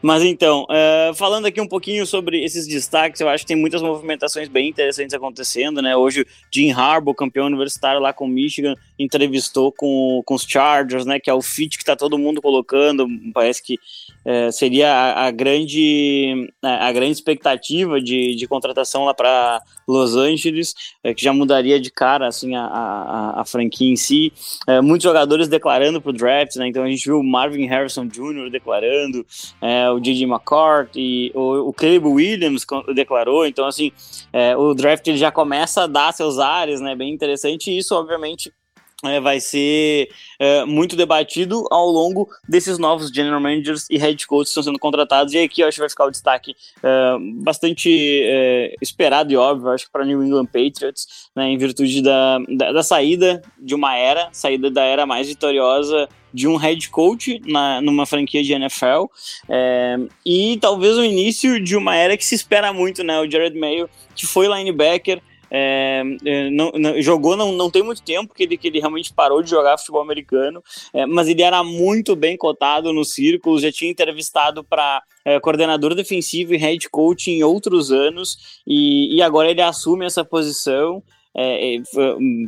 Mas 0.00 0.22
então, 0.22 0.64
uh, 0.64 1.14
falando 1.14 1.44
aqui 1.44 1.60
um 1.60 1.68
pouquinho 1.68 2.06
sobre 2.06 2.42
esses 2.42 2.66
destaques, 2.66 3.20
eu 3.20 3.28
acho 3.28 3.44
que 3.44 3.48
tem 3.48 3.56
muitas 3.56 3.82
movimentações 3.82 4.48
bem 4.48 4.70
interessantes 4.70 5.12
acontecendo, 5.12 5.82
né? 5.82 5.94
Hoje, 5.94 6.26
Jim 6.50 6.70
Harbaugh, 6.70 7.14
campeão 7.14 7.48
universitário 7.48 8.00
lá 8.00 8.14
com 8.14 8.26
Michigan, 8.26 8.74
entrevistou 8.98 9.70
com, 9.70 10.22
com 10.24 10.34
os 10.34 10.42
Chargers, 10.42 11.04
né? 11.04 11.20
Que 11.20 11.28
é 11.28 11.34
o 11.34 11.42
fit 11.42 11.76
que 11.76 11.82
está 11.82 11.94
todo 11.94 12.16
mundo 12.16 12.40
colocando 12.40 13.06
parece 13.42 13.62
que 13.62 13.76
é, 14.24 14.52
seria 14.52 14.92
a, 14.92 15.26
a, 15.26 15.30
grande, 15.32 16.48
a, 16.62 16.92
grande 16.92 17.12
expectativa 17.12 18.00
de, 18.00 18.36
de 18.36 18.46
contratação 18.46 19.04
lá 19.04 19.12
para 19.12 19.60
Los 19.88 20.14
Angeles, 20.14 20.74
é, 21.02 21.12
que 21.12 21.24
já 21.24 21.32
mudaria 21.32 21.80
de 21.80 21.90
cara 21.90 22.28
assim, 22.28 22.54
a, 22.54 22.64
a, 22.64 23.40
a 23.40 23.44
franquia 23.44 23.90
em 23.90 23.96
si. 23.96 24.32
É, 24.68 24.80
muitos 24.80 25.02
jogadores 25.02 25.48
declarando 25.48 26.00
para 26.00 26.10
o 26.10 26.12
draft, 26.12 26.54
né? 26.56 26.68
então 26.68 26.84
a 26.84 26.88
gente 26.88 27.04
viu 27.04 27.18
o 27.18 27.24
Marvin 27.24 27.66
Harrison 27.66 28.06
Jr. 28.06 28.48
declarando, 28.48 29.26
é, 29.60 29.90
o 29.90 29.98
J.J. 29.98 30.24
McCourt, 30.24 30.94
o, 31.34 31.68
o 31.68 31.72
Caleb 31.72 32.06
Williams 32.06 32.64
declarou, 32.94 33.44
então 33.44 33.66
assim, 33.66 33.90
é, 34.32 34.56
o 34.56 34.72
draft 34.72 35.06
ele 35.08 35.18
já 35.18 35.32
começa 35.32 35.82
a 35.82 35.86
dar 35.88 36.12
seus 36.12 36.38
ares, 36.38 36.80
né? 36.80 36.94
bem 36.94 37.12
interessante, 37.12 37.72
e 37.72 37.78
isso 37.78 37.94
obviamente 37.96 38.52
é, 39.04 39.20
vai 39.20 39.40
ser 39.40 40.08
é, 40.38 40.64
muito 40.64 40.96
debatido 40.96 41.66
ao 41.70 41.86
longo 41.88 42.28
desses 42.48 42.78
novos 42.78 43.10
general 43.10 43.40
managers 43.40 43.86
e 43.90 43.98
head 43.98 44.26
coaches 44.26 44.48
que 44.48 44.50
estão 44.50 44.62
sendo 44.62 44.78
contratados. 44.78 45.32
E 45.34 45.38
aqui 45.38 45.60
eu 45.60 45.68
acho 45.68 45.76
que 45.76 45.80
vai 45.80 45.90
ficar 45.90 46.06
o 46.06 46.10
destaque 46.10 46.54
é, 46.82 47.16
bastante 47.42 47.90
é, 48.24 48.74
esperado 48.80 49.32
e 49.32 49.36
óbvio, 49.36 49.70
acho 49.70 49.86
que 49.86 49.92
para 49.92 50.04
New 50.04 50.22
England 50.22 50.46
Patriots, 50.46 51.28
né, 51.34 51.48
em 51.48 51.58
virtude 51.58 52.02
da, 52.02 52.38
da, 52.48 52.72
da, 52.72 52.82
saída 52.82 53.42
de 53.58 53.74
uma 53.74 53.96
era, 53.96 54.28
saída 54.32 54.70
da 54.70 54.82
era 54.82 55.04
mais 55.04 55.26
vitoriosa 55.28 56.08
de 56.32 56.48
um 56.48 56.56
head 56.56 56.88
coach 56.88 57.40
na, 57.44 57.80
numa 57.80 58.06
franquia 58.06 58.42
de 58.42 58.52
NFL 58.54 59.06
é, 59.48 59.98
e 60.24 60.58
talvez 60.60 60.96
o 60.96 61.04
início 61.04 61.62
de 61.62 61.76
uma 61.76 61.94
era 61.94 62.16
que 62.16 62.24
se 62.24 62.34
espera 62.34 62.72
muito, 62.72 63.04
né? 63.04 63.20
O 63.20 63.30
Jared 63.30 63.58
Mayo, 63.58 63.88
que 64.14 64.26
foi 64.26 64.46
linebacker, 64.46 65.20
é, 65.54 66.02
é, 66.24 66.50
não, 66.50 66.72
não, 66.72 67.02
jogou 67.02 67.36
não, 67.36 67.52
não 67.52 67.70
tem 67.70 67.82
muito 67.82 68.02
tempo 68.02 68.32
que 68.32 68.42
ele, 68.42 68.56
que 68.56 68.68
ele 68.68 68.80
realmente 68.80 69.12
parou 69.12 69.42
de 69.42 69.50
jogar 69.50 69.76
futebol 69.76 70.00
americano, 70.00 70.64
é, 70.94 71.04
mas 71.04 71.28
ele 71.28 71.42
era 71.42 71.62
muito 71.62 72.16
bem 72.16 72.38
cotado 72.38 72.90
no 72.90 73.04
círculo, 73.04 73.60
já 73.60 73.70
tinha 73.70 73.90
entrevistado 73.90 74.64
para 74.64 75.02
é, 75.26 75.38
coordenador 75.38 75.94
defensivo 75.94 76.54
e 76.54 76.56
head 76.56 76.88
coach 76.88 77.30
em 77.30 77.44
outros 77.44 77.92
anos, 77.92 78.62
e, 78.66 79.14
e 79.14 79.20
agora 79.20 79.50
ele 79.50 79.60
assume 79.60 80.06
essa 80.06 80.24
posição. 80.24 81.02
É, 81.34 81.76
é 81.76 81.82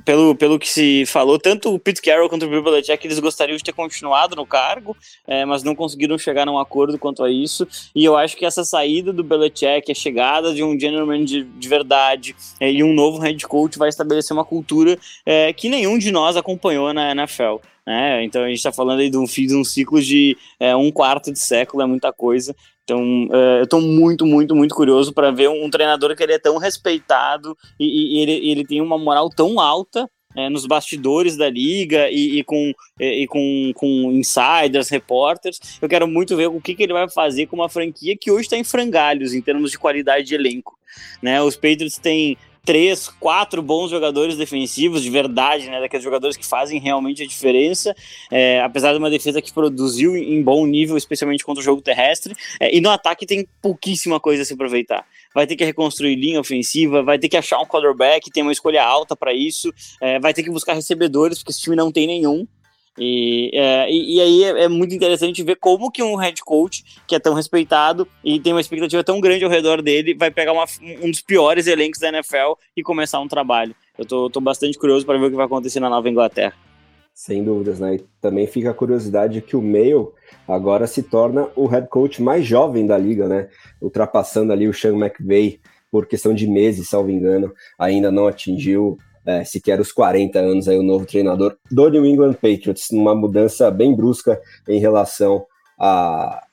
pelo, 0.04 0.34
pelo 0.34 0.58
que 0.58 0.68
se 0.68 1.06
falou, 1.06 1.38
tanto 1.38 1.74
o 1.74 1.78
Pete 1.78 2.02
Carroll 2.02 2.28
quanto 2.28 2.44
o 2.44 2.48
Bill 2.48 2.62
Belichick, 2.62 3.06
eles 3.06 3.18
gostariam 3.18 3.56
de 3.56 3.64
ter 3.64 3.72
continuado 3.72 4.36
no 4.36 4.46
cargo, 4.46 4.96
é, 5.26 5.44
mas 5.44 5.62
não 5.62 5.74
conseguiram 5.74 6.18
chegar 6.18 6.46
a 6.46 6.50
um 6.50 6.58
acordo 6.58 6.98
quanto 6.98 7.24
a 7.24 7.30
isso, 7.30 7.66
e 7.94 8.04
eu 8.04 8.16
acho 8.16 8.36
que 8.36 8.44
essa 8.44 8.64
saída 8.64 9.12
do 9.12 9.24
Belichick, 9.24 9.90
a 9.90 9.94
chegada 9.94 10.52
de 10.52 10.62
um 10.62 10.78
gentleman 10.78 11.24
de, 11.24 11.44
de 11.44 11.68
verdade 11.68 12.36
é, 12.60 12.70
e 12.70 12.82
um 12.82 12.92
novo 12.92 13.18
head 13.18 13.46
coach 13.46 13.78
vai 13.78 13.88
estabelecer 13.88 14.36
uma 14.36 14.44
cultura 14.44 14.98
é, 15.24 15.52
que 15.52 15.68
nenhum 15.68 15.98
de 15.98 16.10
nós 16.10 16.36
acompanhou 16.36 16.92
na 16.92 17.12
NFL. 17.12 17.56
Né? 17.86 18.24
Então 18.24 18.42
a 18.42 18.48
gente 18.48 18.56
está 18.56 18.72
falando 18.72 19.00
aí 19.00 19.10
de 19.10 19.18
um 19.18 19.26
fim 19.26 19.46
de 19.46 19.54
um 19.54 19.62
ciclo 19.62 20.00
de 20.00 20.36
é, 20.58 20.74
um 20.74 20.90
quarto 20.90 21.30
de 21.30 21.38
século, 21.38 21.82
é 21.82 21.86
muita 21.86 22.12
coisa. 22.12 22.56
Então, 22.84 23.26
uh, 23.28 23.58
eu 23.58 23.64
estou 23.64 23.80
muito, 23.80 24.26
muito, 24.26 24.54
muito 24.54 24.74
curioso 24.74 25.12
para 25.12 25.30
ver 25.30 25.48
um, 25.48 25.64
um, 25.64 25.70
treinador 25.70 26.14
que 26.14 26.22
ele 26.22 26.34
é 26.34 26.38
tão 26.38 26.58
respeitado 26.58 27.56
e, 27.80 28.18
e 28.18 28.20
ele, 28.20 28.50
ele 28.50 28.64
tem 28.64 28.80
uma 28.80 28.98
moral 28.98 29.30
tão 29.30 29.58
alta 29.58 30.08
é, 30.36 30.50
nos 30.50 30.66
bastidores 30.66 31.36
da 31.36 31.48
liga 31.48 32.10
e, 32.10 32.40
e 32.40 32.44
com, 32.44 32.72
e, 33.00 33.22
e, 33.22 33.26
com, 33.26 33.72
com 33.74 34.12
insiders, 34.12 34.88
repórteres. 34.88 35.78
Eu 35.80 35.88
quero 35.88 36.06
muito 36.06 36.36
ver 36.36 36.48
o 36.48 36.60
que, 36.60 36.74
que 36.74 36.82
ele 36.82 36.92
vai 36.92 37.08
fazer 37.08 37.46
com 37.46 37.56
uma 37.56 37.68
franquia 37.68 38.16
que 38.16 38.30
hoje 38.30 38.42
está 38.42 38.56
em 38.56 38.64
frangalhos 38.64 39.32
em 39.32 39.40
termos 39.40 39.70
de 39.70 39.78
qualidade 39.78 40.26
de 40.26 40.34
elenco. 40.34 40.76
Né? 41.22 41.40
Os 41.40 41.54
Patriots 41.54 41.98
têm 41.98 42.36
três, 42.64 43.08
quatro 43.20 43.62
bons 43.62 43.90
jogadores 43.90 44.36
defensivos 44.36 45.02
de 45.02 45.10
verdade, 45.10 45.68
né? 45.68 45.80
Daqueles 45.80 46.02
jogadores 46.02 46.36
que 46.36 46.46
fazem 46.46 46.80
realmente 46.80 47.22
a 47.22 47.26
diferença, 47.26 47.94
é, 48.30 48.60
apesar 48.62 48.92
de 48.92 48.98
uma 48.98 49.10
defesa 49.10 49.42
que 49.42 49.52
produziu 49.52 50.16
em 50.16 50.42
bom 50.42 50.66
nível, 50.66 50.96
especialmente 50.96 51.44
contra 51.44 51.60
o 51.60 51.64
jogo 51.64 51.82
terrestre. 51.82 52.34
É, 52.58 52.74
e 52.74 52.80
no 52.80 52.90
ataque 52.90 53.26
tem 53.26 53.46
pouquíssima 53.60 54.18
coisa 54.18 54.42
a 54.42 54.44
se 54.44 54.54
aproveitar. 54.54 55.06
Vai 55.34 55.46
ter 55.46 55.56
que 55.56 55.64
reconstruir 55.64 56.14
linha 56.16 56.40
ofensiva, 56.40 57.02
vai 57.02 57.18
ter 57.18 57.28
que 57.28 57.36
achar 57.36 57.58
um 57.60 57.66
quarterback, 57.66 58.30
tem 58.30 58.42
uma 58.42 58.52
escolha 58.52 58.82
alta 58.84 59.14
para 59.16 59.32
isso, 59.32 59.72
é, 60.00 60.18
vai 60.18 60.32
ter 60.32 60.42
que 60.42 60.50
buscar 60.50 60.74
recebedores, 60.74 61.38
porque 61.38 61.50
esse 61.50 61.60
time 61.60 61.76
não 61.76 61.92
tem 61.92 62.06
nenhum. 62.06 62.46
E, 62.98 63.50
é, 63.52 63.90
e, 63.90 64.16
e, 64.16 64.20
aí 64.20 64.44
é, 64.44 64.64
é, 64.64 64.68
muito 64.68 64.94
interessante 64.94 65.42
ver 65.42 65.56
como 65.56 65.90
que 65.90 66.02
um 66.02 66.14
head 66.14 66.40
coach, 66.42 66.84
que 67.06 67.14
é 67.14 67.18
tão 67.18 67.34
respeitado 67.34 68.06
e 68.22 68.38
tem 68.38 68.52
uma 68.52 68.60
expectativa 68.60 69.02
tão 69.02 69.20
grande 69.20 69.44
ao 69.44 69.50
redor 69.50 69.82
dele, 69.82 70.14
vai 70.14 70.30
pegar 70.30 70.52
uma, 70.52 70.64
um 71.02 71.10
dos 71.10 71.20
piores 71.20 71.66
elencos 71.66 71.98
da 71.98 72.08
NFL 72.08 72.52
e 72.76 72.82
começar 72.82 73.20
um 73.20 73.28
trabalho. 73.28 73.74
Eu 73.98 74.04
tô, 74.04 74.30
tô 74.30 74.40
bastante 74.40 74.78
curioso 74.78 75.04
para 75.04 75.18
ver 75.18 75.26
o 75.26 75.30
que 75.30 75.36
vai 75.36 75.46
acontecer 75.46 75.80
na 75.80 75.90
Nova 75.90 76.08
Inglaterra. 76.08 76.54
Sem 77.12 77.44
dúvidas, 77.44 77.78
né? 77.78 77.96
E 77.96 78.04
também 78.20 78.46
fica 78.46 78.70
a 78.70 78.74
curiosidade 78.74 79.40
que 79.40 79.56
o 79.56 79.62
Mayo 79.62 80.12
agora 80.48 80.86
se 80.86 81.02
torna 81.02 81.48
o 81.54 81.66
head 81.66 81.88
coach 81.88 82.20
mais 82.20 82.44
jovem 82.44 82.86
da 82.86 82.98
liga, 82.98 83.28
né? 83.28 83.48
Ultrapassando 83.80 84.52
ali 84.52 84.68
o 84.68 84.74
Sean 84.74 84.96
McVay 84.96 85.60
por 85.92 86.06
questão 86.06 86.34
de 86.34 86.48
meses, 86.48 86.88
salvo 86.88 87.10
engano, 87.10 87.54
ainda 87.78 88.10
não 88.10 88.26
atingiu 88.26 88.98
é, 89.26 89.44
sequer 89.44 89.80
os 89.80 89.92
40 89.92 90.38
anos 90.38 90.68
aí 90.68 90.78
o 90.78 90.82
novo 90.82 91.06
treinador 91.06 91.56
do 91.70 91.88
New 91.88 92.04
England 92.04 92.34
Patriots, 92.34 92.90
numa 92.90 93.14
mudança 93.14 93.70
bem 93.70 93.94
brusca 93.94 94.40
em 94.68 94.78
relação 94.78 95.44
a, 95.78 96.44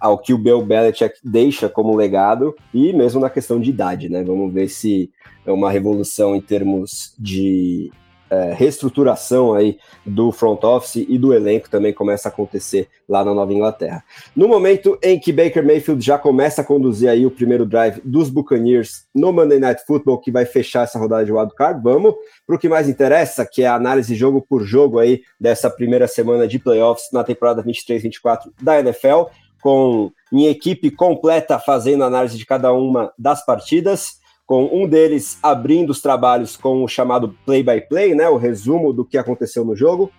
ao 0.00 0.18
que 0.18 0.32
o 0.32 0.38
Bill 0.38 0.64
Belichick 0.64 1.18
deixa 1.24 1.68
como 1.68 1.96
legado 1.96 2.54
e 2.72 2.92
mesmo 2.92 3.20
na 3.20 3.30
questão 3.30 3.60
de 3.60 3.70
idade, 3.70 4.08
né? 4.08 4.22
Vamos 4.22 4.52
ver 4.52 4.68
se 4.68 5.10
é 5.46 5.52
uma 5.52 5.70
revolução 5.70 6.34
em 6.34 6.40
termos 6.40 7.14
de 7.18 7.90
é, 8.30 8.52
reestruturação 8.52 9.54
aí 9.54 9.78
do 10.04 10.30
front 10.30 10.62
office 10.64 11.06
e 11.08 11.18
do 11.18 11.32
elenco 11.32 11.70
também 11.70 11.92
começa 11.92 12.28
a 12.28 12.32
acontecer 12.32 12.88
lá 13.08 13.24
na 13.24 13.34
Nova 13.34 13.52
Inglaterra. 13.52 14.04
No 14.36 14.46
momento 14.46 14.98
em 15.02 15.18
que 15.18 15.32
Baker 15.32 15.64
Mayfield 15.64 16.04
já 16.04 16.18
começa 16.18 16.60
a 16.60 16.64
conduzir 16.64 17.08
aí 17.08 17.24
o 17.24 17.30
primeiro 17.30 17.64
drive 17.64 18.00
dos 18.04 18.28
Buccaneers 18.28 19.06
no 19.14 19.32
Monday 19.32 19.58
Night 19.58 19.82
Football, 19.86 20.18
que 20.18 20.30
vai 20.30 20.44
fechar 20.44 20.84
essa 20.84 20.98
rodada 20.98 21.24
de 21.24 21.32
wildcard, 21.32 21.82
vamos 21.82 22.14
para 22.46 22.56
o 22.56 22.58
que 22.58 22.68
mais 22.68 22.88
interessa, 22.88 23.46
que 23.46 23.62
é 23.62 23.66
a 23.66 23.74
análise 23.74 24.14
jogo 24.14 24.44
por 24.46 24.64
jogo 24.64 24.98
aí 24.98 25.22
dessa 25.40 25.70
primeira 25.70 26.06
semana 26.06 26.46
de 26.46 26.58
playoffs 26.58 27.08
na 27.12 27.24
temporada 27.24 27.62
23-24 27.62 28.50
da 28.60 28.78
NFL, 28.80 29.24
com 29.60 30.12
minha 30.30 30.50
equipe 30.50 30.90
completa 30.90 31.58
fazendo 31.58 32.04
análise 32.04 32.36
de 32.36 32.46
cada 32.46 32.72
uma 32.72 33.12
das 33.18 33.44
partidas 33.44 34.18
com 34.48 34.64
um 34.72 34.88
deles 34.88 35.38
abrindo 35.42 35.90
os 35.90 36.00
trabalhos 36.00 36.56
com 36.56 36.82
o 36.82 36.88
chamado 36.88 37.36
play-by-play, 37.44 38.12
-play, 38.12 38.16
né, 38.16 38.30
o 38.30 38.38
resumo 38.38 38.94
do 38.94 39.04
que 39.04 39.18
aconteceu 39.18 39.62
no 39.62 39.76
jogo. 39.76 40.10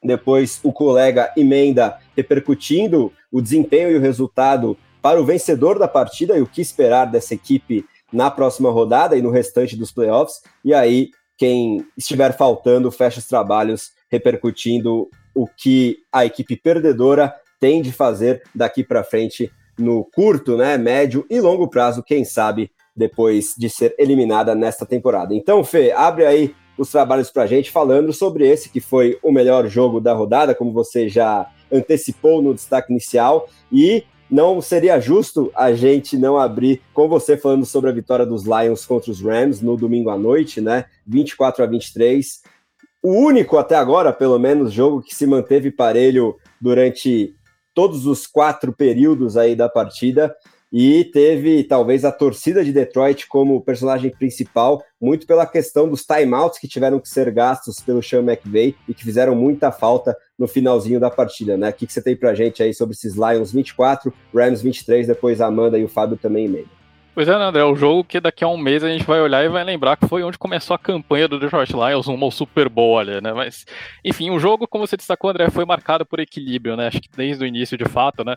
Depois 0.00 0.60
o 0.62 0.72
colega 0.72 1.32
emenda 1.36 1.98
repercutindo 2.16 3.12
o 3.30 3.42
desempenho 3.42 3.90
e 3.90 3.96
o 3.96 4.00
resultado 4.00 4.78
para 5.02 5.20
o 5.20 5.24
vencedor 5.24 5.80
da 5.80 5.88
partida 5.88 6.38
e 6.38 6.40
o 6.40 6.46
que 6.46 6.60
esperar 6.60 7.06
dessa 7.06 7.34
equipe 7.34 7.84
na 8.12 8.30
próxima 8.30 8.70
rodada 8.70 9.16
e 9.16 9.22
no 9.22 9.30
restante 9.30 9.76
dos 9.76 9.90
playoffs. 9.90 10.42
E 10.64 10.72
aí, 10.72 11.10
quem 11.36 11.84
estiver 11.98 12.36
faltando, 12.36 12.92
fecha 12.92 13.18
os 13.18 13.26
trabalhos 13.26 13.90
repercutindo 14.08 15.10
o 15.34 15.44
que 15.44 15.98
a 16.12 16.24
equipe 16.24 16.56
perdedora 16.56 17.34
tem 17.58 17.82
de 17.82 17.90
fazer 17.90 18.44
daqui 18.54 18.84
para 18.84 19.02
frente 19.02 19.50
no 19.76 20.04
curto, 20.04 20.56
né, 20.56 20.78
médio 20.78 21.26
e 21.28 21.40
longo 21.40 21.68
prazo, 21.68 22.00
quem 22.00 22.24
sabe 22.24 22.70
depois 22.96 23.54
de 23.56 23.68
ser 23.68 23.94
eliminada 23.98 24.54
nesta 24.54 24.86
temporada. 24.86 25.34
Então, 25.34 25.62
Fê, 25.62 25.92
abre 25.92 26.24
aí 26.24 26.54
os 26.78 26.90
trabalhos 26.90 27.30
para 27.30 27.44
a 27.44 27.46
gente 27.46 27.70
falando 27.70 28.12
sobre 28.12 28.48
esse 28.48 28.68
que 28.68 28.80
foi 28.80 29.18
o 29.22 29.32
melhor 29.32 29.66
jogo 29.68 30.00
da 30.00 30.12
rodada, 30.12 30.54
como 30.54 30.72
você 30.72 31.08
já 31.08 31.50
antecipou 31.72 32.40
no 32.42 32.54
destaque 32.54 32.92
inicial, 32.92 33.48
e 33.72 34.04
não 34.30 34.60
seria 34.60 35.00
justo 35.00 35.50
a 35.54 35.72
gente 35.72 36.16
não 36.16 36.36
abrir 36.36 36.82
com 36.92 37.08
você 37.08 37.36
falando 37.36 37.64
sobre 37.64 37.90
a 37.90 37.92
vitória 37.92 38.26
dos 38.26 38.44
Lions 38.44 38.84
contra 38.84 39.10
os 39.10 39.20
Rams 39.20 39.60
no 39.60 39.76
domingo 39.76 40.10
à 40.10 40.18
noite, 40.18 40.60
né? 40.60 40.86
24 41.06 41.62
a 41.62 41.66
23. 41.66 42.42
O 43.02 43.12
único 43.12 43.56
até 43.56 43.76
agora, 43.76 44.12
pelo 44.12 44.38
menos, 44.38 44.72
jogo 44.72 45.00
que 45.00 45.14
se 45.14 45.26
manteve 45.26 45.70
parelho 45.70 46.36
durante 46.60 47.36
todos 47.72 48.06
os 48.06 48.26
quatro 48.26 48.72
períodos 48.72 49.36
aí 49.36 49.54
da 49.54 49.68
partida 49.68 50.34
e 50.72 51.04
teve 51.04 51.64
talvez 51.64 52.04
a 52.04 52.12
torcida 52.12 52.64
de 52.64 52.72
Detroit 52.72 53.26
como 53.28 53.60
personagem 53.60 54.10
principal, 54.10 54.82
muito 55.00 55.26
pela 55.26 55.46
questão 55.46 55.88
dos 55.88 56.04
timeouts 56.04 56.58
que 56.58 56.68
tiveram 56.68 56.98
que 56.98 57.08
ser 57.08 57.30
gastos 57.30 57.80
pelo 57.80 58.02
Sean 58.02 58.22
McVay 58.22 58.74
e 58.88 58.94
que 58.94 59.04
fizeram 59.04 59.34
muita 59.34 59.70
falta 59.70 60.16
no 60.38 60.48
finalzinho 60.48 61.00
da 61.00 61.10
partida, 61.10 61.56
né? 61.56 61.70
O 61.70 61.72
que, 61.72 61.90
você 61.90 62.02
tem 62.02 62.16
pra 62.16 62.34
gente 62.34 62.62
aí 62.62 62.74
sobre 62.74 62.94
esses 62.94 63.14
Lions 63.14 63.52
24, 63.52 64.12
Rams 64.34 64.62
23, 64.62 65.06
depois 65.06 65.40
a 65.40 65.46
Amanda 65.46 65.78
e 65.78 65.84
o 65.84 65.88
Fábio 65.88 66.16
também 66.16 66.48
meio? 66.48 66.68
Pois 67.14 67.28
é, 67.28 67.32
André, 67.32 67.64
o 67.64 67.74
jogo 67.74 68.04
que 68.04 68.20
daqui 68.20 68.44
a 68.44 68.48
um 68.48 68.58
mês 68.58 68.84
a 68.84 68.88
gente 68.90 69.06
vai 69.06 69.18
olhar 69.22 69.42
e 69.42 69.48
vai 69.48 69.64
lembrar 69.64 69.96
que 69.96 70.06
foi 70.06 70.22
onde 70.22 70.36
começou 70.36 70.74
a 70.74 70.78
campanha 70.78 71.26
do 71.26 71.40
Detroit 71.40 71.72
Lions 71.72 72.06
rumo 72.06 72.26
ao 72.26 72.30
Super 72.30 72.68
Bowl 72.68 73.02
né? 73.02 73.32
Mas, 73.32 73.64
enfim, 74.04 74.28
o 74.28 74.38
jogo, 74.38 74.68
como 74.68 74.86
você 74.86 74.98
destacou, 74.98 75.30
André, 75.30 75.48
foi 75.48 75.64
marcado 75.64 76.04
por 76.04 76.20
equilíbrio, 76.20 76.76
né? 76.76 76.88
Acho 76.88 77.00
que 77.00 77.08
desde 77.16 77.42
o 77.42 77.46
início, 77.46 77.78
de 77.78 77.86
fato, 77.86 78.22
né? 78.22 78.34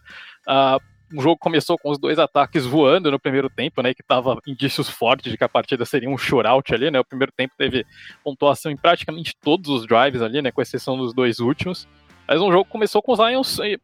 Uh, 0.48 0.79
o 1.13 1.21
jogo 1.21 1.37
começou 1.37 1.77
com 1.77 1.89
os 1.89 1.97
dois 1.97 2.19
ataques 2.19 2.65
voando 2.65 3.09
no 3.09 3.19
primeiro 3.19 3.49
tempo, 3.49 3.81
né? 3.81 3.93
Que 3.93 4.03
tava 4.03 4.39
indícios 4.45 4.89
fortes 4.89 5.31
de 5.31 5.37
que 5.37 5.43
a 5.43 5.49
partida 5.49 5.85
seria 5.85 6.09
um 6.09 6.17
shootout 6.17 6.73
ali, 6.73 6.91
né? 6.91 6.99
O 6.99 7.05
primeiro 7.05 7.31
tempo 7.31 7.53
teve 7.57 7.85
pontuação 8.23 8.71
em 8.71 8.77
praticamente 8.77 9.35
todos 9.41 9.69
os 9.69 9.87
drives 9.87 10.21
ali, 10.21 10.41
né? 10.41 10.51
Com 10.51 10.61
exceção 10.61 10.97
dos 10.97 11.13
dois 11.13 11.39
últimos. 11.39 11.87
Mas 12.27 12.39
um 12.41 12.51
jogo 12.51 12.65
começou 12.65 13.01
com 13.01 13.11
os 13.11 13.19
Lions 13.19 13.59
é, 13.59 13.79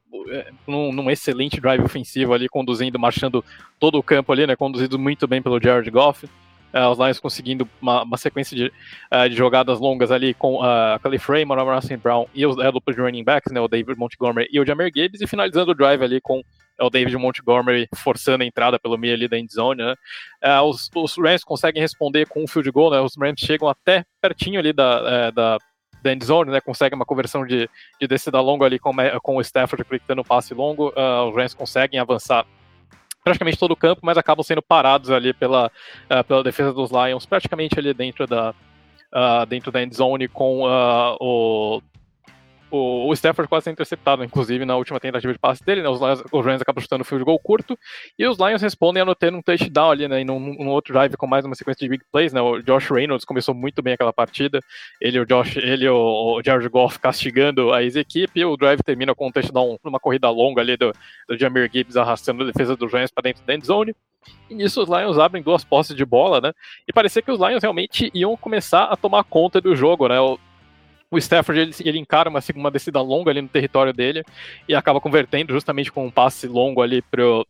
num, 0.67 0.93
num, 0.93 1.09
excelente 1.09 1.59
drive 1.59 1.83
ofensivo 1.83 2.31
ali, 2.31 2.47
conduzindo, 2.47 2.99
marchando 2.99 3.43
todo 3.79 3.97
o 3.97 4.03
campo 4.03 4.31
ali, 4.31 4.45
né? 4.45 4.55
Conduzido 4.55 4.99
muito 4.99 5.27
bem 5.27 5.41
pelo 5.41 5.59
Jared 5.59 5.89
Goff. 5.89 6.27
Uh, 6.75 6.89
os 6.91 6.99
Lions 6.99 7.19
conseguindo 7.19 7.67
uma, 7.81 8.03
uma 8.03 8.17
sequência 8.17 8.55
de, 8.55 8.65
uh, 8.65 9.29
de, 9.29 9.35
jogadas 9.35 9.79
longas 9.79 10.11
ali 10.11 10.33
com 10.33 10.57
uh, 10.57 10.95
a 10.95 10.99
Calif 11.01 11.31
Raymond, 11.31 11.61
o 11.61 11.81
St. 11.81 11.97
Brown 11.97 12.27
e 12.35 12.45
os, 12.45 12.59
a 12.59 12.69
dupla 12.69 12.93
de 12.93 12.99
running 12.99 13.23
backs, 13.23 13.53
né, 13.53 13.61
o 13.61 13.67
David 13.67 13.97
Montgomery 13.97 14.49
e 14.51 14.59
o 14.59 14.65
Jamir 14.65 14.91
Gibbs, 14.93 15.21
e 15.21 15.27
finalizando 15.27 15.71
o 15.71 15.73
drive 15.73 16.03
ali 16.03 16.19
com 16.19 16.43
o 16.79 16.89
David 16.89 17.15
Montgomery 17.17 17.87
forçando 17.95 18.43
a 18.43 18.47
entrada 18.47 18.79
pelo 18.79 18.97
meio 18.97 19.13
ali 19.13 19.27
da 19.27 19.37
endzone, 19.37 19.83
né? 19.83 19.95
os, 20.63 20.89
os, 20.95 21.17
Rams 21.17 21.43
conseguem 21.43 21.81
responder 21.81 22.27
com 22.27 22.43
um 22.43 22.47
field 22.47 22.69
goal, 22.71 22.91
né? 22.91 22.99
Os 22.99 23.15
Rams 23.17 23.39
chegam 23.39 23.67
até 23.67 24.05
pertinho 24.21 24.59
ali 24.59 24.73
da, 24.73 25.31
da, 25.31 25.57
da 26.03 26.13
endzone, 26.13 26.51
né? 26.51 26.59
Conseguem 26.59 26.95
uma 26.95 27.05
conversão 27.05 27.45
de, 27.45 27.69
de 27.99 28.07
descida 28.07 28.39
longa 28.41 28.65
ali 28.65 28.77
com, 28.77 28.91
com 29.21 29.37
o 29.37 29.41
Stafford 29.41 29.81
aplicando 29.81 30.19
um 30.19 30.25
passe 30.25 30.53
longo. 30.53 30.93
os 31.27 31.35
Rams 31.35 31.53
conseguem 31.53 31.99
avançar 31.99 32.45
praticamente 33.25 33.57
todo 33.57 33.71
o 33.71 33.75
campo, 33.75 34.01
mas 34.03 34.19
acabam 34.19 34.43
sendo 34.43 34.61
parados 34.61 35.09
ali 35.09 35.33
pela, 35.33 35.71
uh, 36.11 36.23
pela 36.23 36.43
defesa 36.43 36.71
dos 36.71 36.91
Lions, 36.91 37.25
praticamente 37.25 37.79
ali 37.79 37.91
dentro 37.91 38.27
da, 38.27 38.51
uh, 38.51 39.45
dentro 39.47 39.71
da 39.71 39.81
end 39.81 39.95
zone 39.95 40.27
com 40.27 40.61
uh, 40.61 41.17
o 41.19 41.81
o, 42.71 43.09
o 43.09 43.13
Stafford 43.13 43.47
quase 43.47 43.69
interceptado, 43.69 44.23
inclusive, 44.23 44.65
na 44.65 44.75
última 44.75 44.99
tentativa 44.99 45.31
de 45.31 45.39
passe 45.39 45.63
dele, 45.63 45.81
né? 45.81 45.89
Os, 45.89 45.99
Lions, 45.99 46.23
os 46.31 46.45
Rams 46.45 46.61
acabam 46.61 46.81
chutando 46.81 47.01
o 47.01 47.05
field 47.05 47.23
goal 47.23 47.39
curto, 47.39 47.77
e 48.17 48.25
os 48.27 48.37
Lions 48.37 48.61
respondem 48.61 49.01
anotando 49.01 49.37
um 49.37 49.41
touchdown 49.41 49.91
ali, 49.91 50.07
né? 50.07 50.21
E 50.21 50.23
num, 50.23 50.67
outro 50.69 50.93
drive 50.93 51.15
com 51.17 51.27
mais 51.27 51.45
uma 51.45 51.55
sequência 51.55 51.85
de 51.85 51.89
big 51.89 52.03
plays, 52.11 52.33
né? 52.33 52.41
O 52.41 52.61
Josh 52.61 52.89
Reynolds 52.89 53.25
começou 53.25 53.53
muito 53.53 53.81
bem 53.81 53.93
aquela 53.93 54.13
partida, 54.13 54.59
ele 54.99 55.19
o 55.19 55.25
Josh, 55.25 55.57
ele 55.57 55.87
o, 55.87 56.37
o 56.37 56.41
Jared 56.43 56.67
Goff 56.69 56.99
castigando 56.99 57.73
a 57.73 57.83
ex-equipe, 57.83 58.43
o 58.43 58.57
drive 58.57 58.81
termina 58.83 59.15
com 59.15 59.27
um 59.27 59.31
touchdown 59.31 59.77
numa 59.83 59.99
corrida 59.99 60.29
longa 60.29 60.61
ali 60.61 60.77
do, 60.77 60.91
do 61.27 61.37
Jamir 61.37 61.69
Gibbs 61.71 61.97
arrastando 61.97 62.43
a 62.43 62.47
defesa 62.47 62.75
dos 62.75 62.91
Rams 62.91 63.11
para 63.11 63.23
dentro 63.23 63.43
da 63.45 63.53
end 63.53 63.65
zone. 63.65 63.95
E 64.49 64.55
nisso 64.55 64.81
os 64.81 64.89
Lions 64.89 65.17
abrem 65.17 65.41
duas 65.41 65.63
posses 65.63 65.95
de 65.95 66.05
bola, 66.05 66.41
né? 66.41 66.51
E 66.87 66.93
parecia 66.93 67.21
que 67.21 67.31
os 67.31 67.39
Lions 67.39 67.61
realmente 67.61 68.11
iam 68.13 68.35
começar 68.37 68.85
a 68.85 68.95
tomar 68.95 69.23
conta 69.23 69.61
do 69.61 69.75
jogo, 69.75 70.07
né? 70.07 70.15
O 71.15 71.17
Stafford 71.17 71.59
ele, 71.59 71.75
ele 71.79 71.99
encara 71.99 72.29
uma, 72.29 72.39
uma 72.55 72.71
descida 72.71 73.01
longa 73.01 73.31
ali 73.31 73.41
no 73.41 73.47
território 73.47 73.93
dele 73.93 74.23
e 74.67 74.75
acaba 74.75 75.01
convertendo 75.01 75.53
justamente 75.53 75.91
com 75.91 76.05
um 76.05 76.11
passe 76.11 76.47
longo 76.47 76.81
ali 76.81 77.01
pro, 77.01 77.45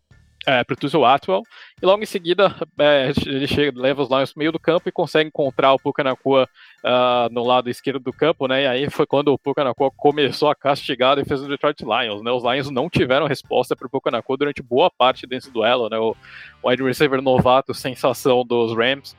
é, 0.45 0.63
pro 0.63 0.75
Tussle 0.75 1.03
Atwell, 1.03 1.41
e 1.81 1.85
logo 1.85 2.03
em 2.03 2.05
seguida 2.05 2.55
é, 2.79 3.11
ele 3.25 3.47
chega, 3.47 3.79
leva 3.79 4.03
os 4.03 4.09
Lions 4.09 4.31
pro 4.31 4.39
meio 4.39 4.51
do 4.51 4.59
campo 4.59 4.87
e 4.87 4.91
consegue 4.91 5.27
encontrar 5.27 5.73
o 5.73 5.79
Pucanacua 5.79 6.47
uh, 6.83 7.33
no 7.33 7.43
lado 7.43 7.69
esquerdo 7.69 7.99
do 7.99 8.13
campo, 8.13 8.47
né, 8.47 8.63
e 8.63 8.67
aí 8.67 8.89
foi 8.89 9.05
quando 9.05 9.29
o 9.29 9.39
Pucanacua 9.39 9.89
começou 9.91 10.49
a 10.49 10.55
castigar 10.55 11.13
a 11.13 11.15
defesa 11.15 11.43
do 11.43 11.49
Detroit 11.49 11.81
Lions, 11.81 12.21
né, 12.21 12.31
os 12.31 12.43
Lions 12.43 12.69
não 12.69 12.89
tiveram 12.89 13.27
resposta 13.27 13.75
pro 13.75 13.89
Pucanacua 13.89 14.37
durante 14.37 14.61
boa 14.61 14.91
parte 14.91 15.25
desse 15.25 15.51
duelo, 15.51 15.89
né, 15.89 15.97
o 15.97 16.15
wide 16.63 16.83
receiver 16.83 17.21
novato, 17.21 17.73
sensação 17.73 18.45
dos 18.45 18.75
Rams, 18.75 19.15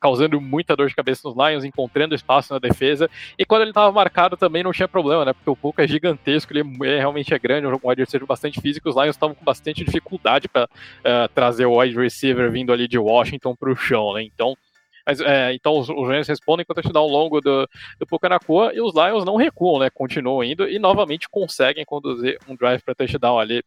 causando 0.00 0.40
muita 0.40 0.76
dor 0.76 0.88
de 0.88 0.94
cabeça 0.94 1.28
nos 1.28 1.36
Lions, 1.36 1.64
encontrando 1.64 2.14
espaço 2.14 2.52
na 2.52 2.58
defesa. 2.58 3.08
E 3.38 3.44
quando 3.44 3.62
ele 3.62 3.70
estava 3.70 3.90
marcado 3.92 4.36
também 4.36 4.62
não 4.62 4.72
tinha 4.72 4.88
problema, 4.88 5.24
né? 5.24 5.32
Porque 5.32 5.50
o 5.50 5.56
Puka 5.56 5.84
é 5.84 5.86
gigantesco, 5.86 6.52
ele 6.52 6.64
é, 6.84 6.98
realmente 6.98 7.32
é 7.32 7.38
grande, 7.38 7.66
um 7.66 7.78
wide 7.82 8.02
receiver 8.02 8.26
bastante 8.26 8.60
físico. 8.60 8.88
Os 8.88 8.96
Lions 8.96 9.16
estavam 9.16 9.34
com 9.34 9.44
bastante 9.44 9.84
dificuldade 9.84 10.48
para 10.48 10.64
uh, 10.64 10.68
eh, 11.04 11.28
trazer 11.34 11.66
o 11.66 11.78
wide 11.78 11.96
receiver 11.96 12.50
vindo 12.50 12.72
ali 12.72 12.88
de 12.88 12.98
Washington 12.98 13.54
para 13.54 13.70
o 13.70 13.76
chão, 13.76 14.14
né? 14.14 14.22
Então. 14.22 14.56
Mas, 15.06 15.20
é, 15.20 15.52
então 15.52 15.78
os, 15.78 15.86
os 15.90 16.08
Rams 16.08 16.26
respondem 16.26 16.64
com 16.64 16.72
o 16.72 16.74
touchdown 16.74 17.06
longo 17.06 17.38
do, 17.38 17.68
do 17.98 18.06
Pucanacua 18.06 18.72
e 18.74 18.80
os 18.80 18.94
Lions 18.94 19.22
não 19.22 19.36
recuam, 19.36 19.78
né? 19.78 19.90
Continuam 19.90 20.42
indo 20.42 20.66
e 20.66 20.78
novamente 20.78 21.28
conseguem 21.28 21.84
conduzir 21.84 22.38
um 22.48 22.56
drive 22.56 22.80
para 22.82 22.94
touchdown 22.94 23.38
ali 23.38 23.62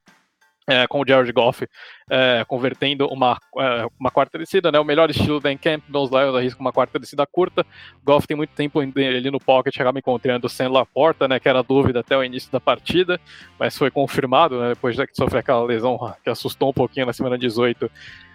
é, 0.67 0.85
com 0.85 0.99
o 0.99 1.05
Jared 1.07 1.31
Goff 1.31 1.65
é, 2.09 2.43
convertendo 2.45 3.07
uma, 3.07 3.37
é, 3.57 3.87
uma 3.97 4.11
quarta 4.11 4.37
descida, 4.37 4.71
né? 4.71 4.79
O 4.79 4.83
melhor 4.83 5.09
estilo 5.09 5.39
da 5.39 5.51
Encamp, 5.51 5.83
nos 5.87 6.11
Lions 6.11 6.35
arrisca 6.35 6.59
uma 6.59 6.73
quarta 6.73 6.99
descida 6.99 7.25
curta. 7.25 7.65
Goff 8.03 8.27
tem 8.27 8.35
muito 8.35 8.53
tempo 8.53 8.79
ali 8.79 9.31
no 9.31 9.39
pocket, 9.39 9.79
acaba 9.79 9.99
encontrando 9.99 10.49
sem 10.49 10.67
Laporta, 10.67 11.27
né? 11.27 11.39
Que 11.39 11.47
era 11.47 11.63
dúvida 11.63 12.01
até 12.01 12.17
o 12.17 12.23
início 12.23 12.51
da 12.51 12.59
partida, 12.59 13.19
mas 13.57 13.77
foi 13.77 13.89
confirmado, 13.89 14.59
né? 14.59 14.69
Depois 14.69 14.95
de 14.95 15.07
que 15.07 15.15
sofreu 15.15 15.39
aquela 15.39 15.63
lesão 15.63 15.97
que 16.23 16.29
assustou 16.29 16.69
um 16.69 16.73
pouquinho 16.73 17.05
na 17.05 17.13
semana 17.13 17.37
18. 17.37 17.89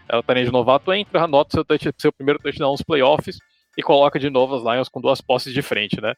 É, 0.09 0.17
o 0.17 0.23
de 0.23 0.51
novato 0.51 0.93
entra, 0.93 1.23
anota 1.23 1.51
seu, 1.53 1.65
touch, 1.65 1.91
seu 1.99 2.13
primeiro 2.13 2.39
touchdown 2.39 2.73
nos 2.73 2.83
playoffs 2.83 3.37
e 3.77 3.83
coloca 3.83 4.19
de 4.19 4.31
novo 4.31 4.57
as 4.57 4.63
Lions 4.63 4.89
com 4.89 5.01
duas 5.01 5.21
posses 5.21 5.53
de 5.53 5.63
frente, 5.63 6.01
né? 6.01 6.15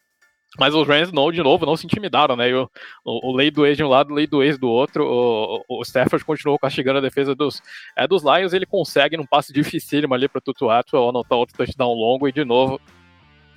Mas 0.59 0.75
os 0.75 0.87
Rams, 0.87 1.13
não, 1.13 1.33
de 1.33 1.43
novo, 1.43 1.67
não 1.67 1.77
se 1.77 1.85
intimidaram, 1.85 2.37
né? 2.37 2.55
o, 2.55 2.71
o, 3.05 3.31
o 3.31 3.37
lei 3.37 3.51
do 3.51 3.67
ex 3.67 3.77
de 3.77 3.85
um 3.85 3.89
lado, 3.89 4.13
o 4.13 4.15
lei 4.15 4.27
do 4.27 4.43
ex 4.43 4.57
do 4.57 4.69
outro. 4.69 5.05
O, 5.05 5.65
o 5.69 5.83
Stafford 5.83 6.25
continuou 6.25 6.59
castigando 6.59 6.99
a 6.99 7.03
defesa 7.03 7.35
dos, 7.35 7.61
é, 7.97 8.07
dos 8.07 8.23
Lions. 8.23 8.53
Ele 8.53 8.67
consegue, 8.67 9.17
num 9.17 9.27
passe 9.27 9.53
dificílimo 9.53 10.15
ali 10.15 10.29
para 10.29 10.41
Tutu 10.41 10.71
Atwell, 10.71 11.09
anotar 11.09 11.39
outro 11.39 11.57
touchdown 11.57 11.93
longo 11.93 12.29
e, 12.29 12.33
de 12.33 12.45
novo, 12.45 12.81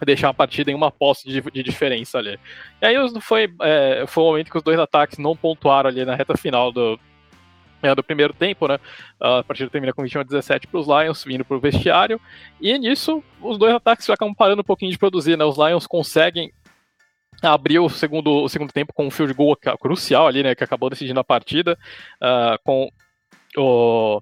deixar 0.06 0.30
a 0.30 0.34
partida 0.34 0.72
em 0.72 0.76
uma 0.76 0.92
posse 0.92 1.28
de, 1.28 1.42
de 1.42 1.64
diferença 1.64 2.18
ali. 2.18 2.40
E 2.82 2.86
aí 2.86 2.96
foi, 3.22 3.54
é, 3.62 4.06
foi 4.08 4.24
o 4.24 4.28
momento 4.28 4.52
que 4.52 4.58
os 4.58 4.64
dois 4.64 4.80
ataques 4.80 5.18
não 5.18 5.36
pontuaram 5.36 5.90
ali 5.90 6.04
na 6.04 6.16
reta 6.16 6.36
final 6.36 6.72
do, 6.72 7.00
é, 7.82 7.94
do 7.94 8.04
primeiro 8.04 8.34
tempo, 8.34 8.68
né? 8.68 8.80
A 9.20 9.44
partida 9.44 9.70
termina 9.70 9.94
com 9.94 10.04
21 10.04 10.22
a 10.22 10.24
17 10.24 10.68
para 10.68 10.80
os 10.80 10.88
Lions, 10.88 11.24
vindo 11.24 11.46
para 11.46 11.58
o 11.58 11.60
vestiário. 11.60 12.20
E 12.60 12.78
nisso, 12.78 13.24
os 13.42 13.58
dois 13.58 13.74
ataques 13.74 14.10
acabam 14.10 14.34
parando 14.34 14.62
um 14.62 14.66
pouquinho 14.66 14.92
de 14.92 14.98
produzir, 14.98 15.38
né? 15.38 15.46
Os 15.46 15.58
Lions 15.58 15.86
conseguem 15.86 16.52
abriu 17.42 17.86
o 17.86 17.90
segundo, 17.90 18.44
o 18.44 18.50
segundo 18.50 18.72
tempo 18.72 18.94
com 18.94 19.08
um 19.08 19.12
field 19.12 19.34
goal 19.34 19.58
crucial 19.80 20.28
ali, 20.28 20.44
né, 20.44 20.56
que 20.56 20.64
acabou 20.64 20.90
decidindo 20.90 21.20
a 21.20 21.24
partida, 21.24 21.78
uh, 22.22 22.58
com 22.64 22.90
o 23.58 24.22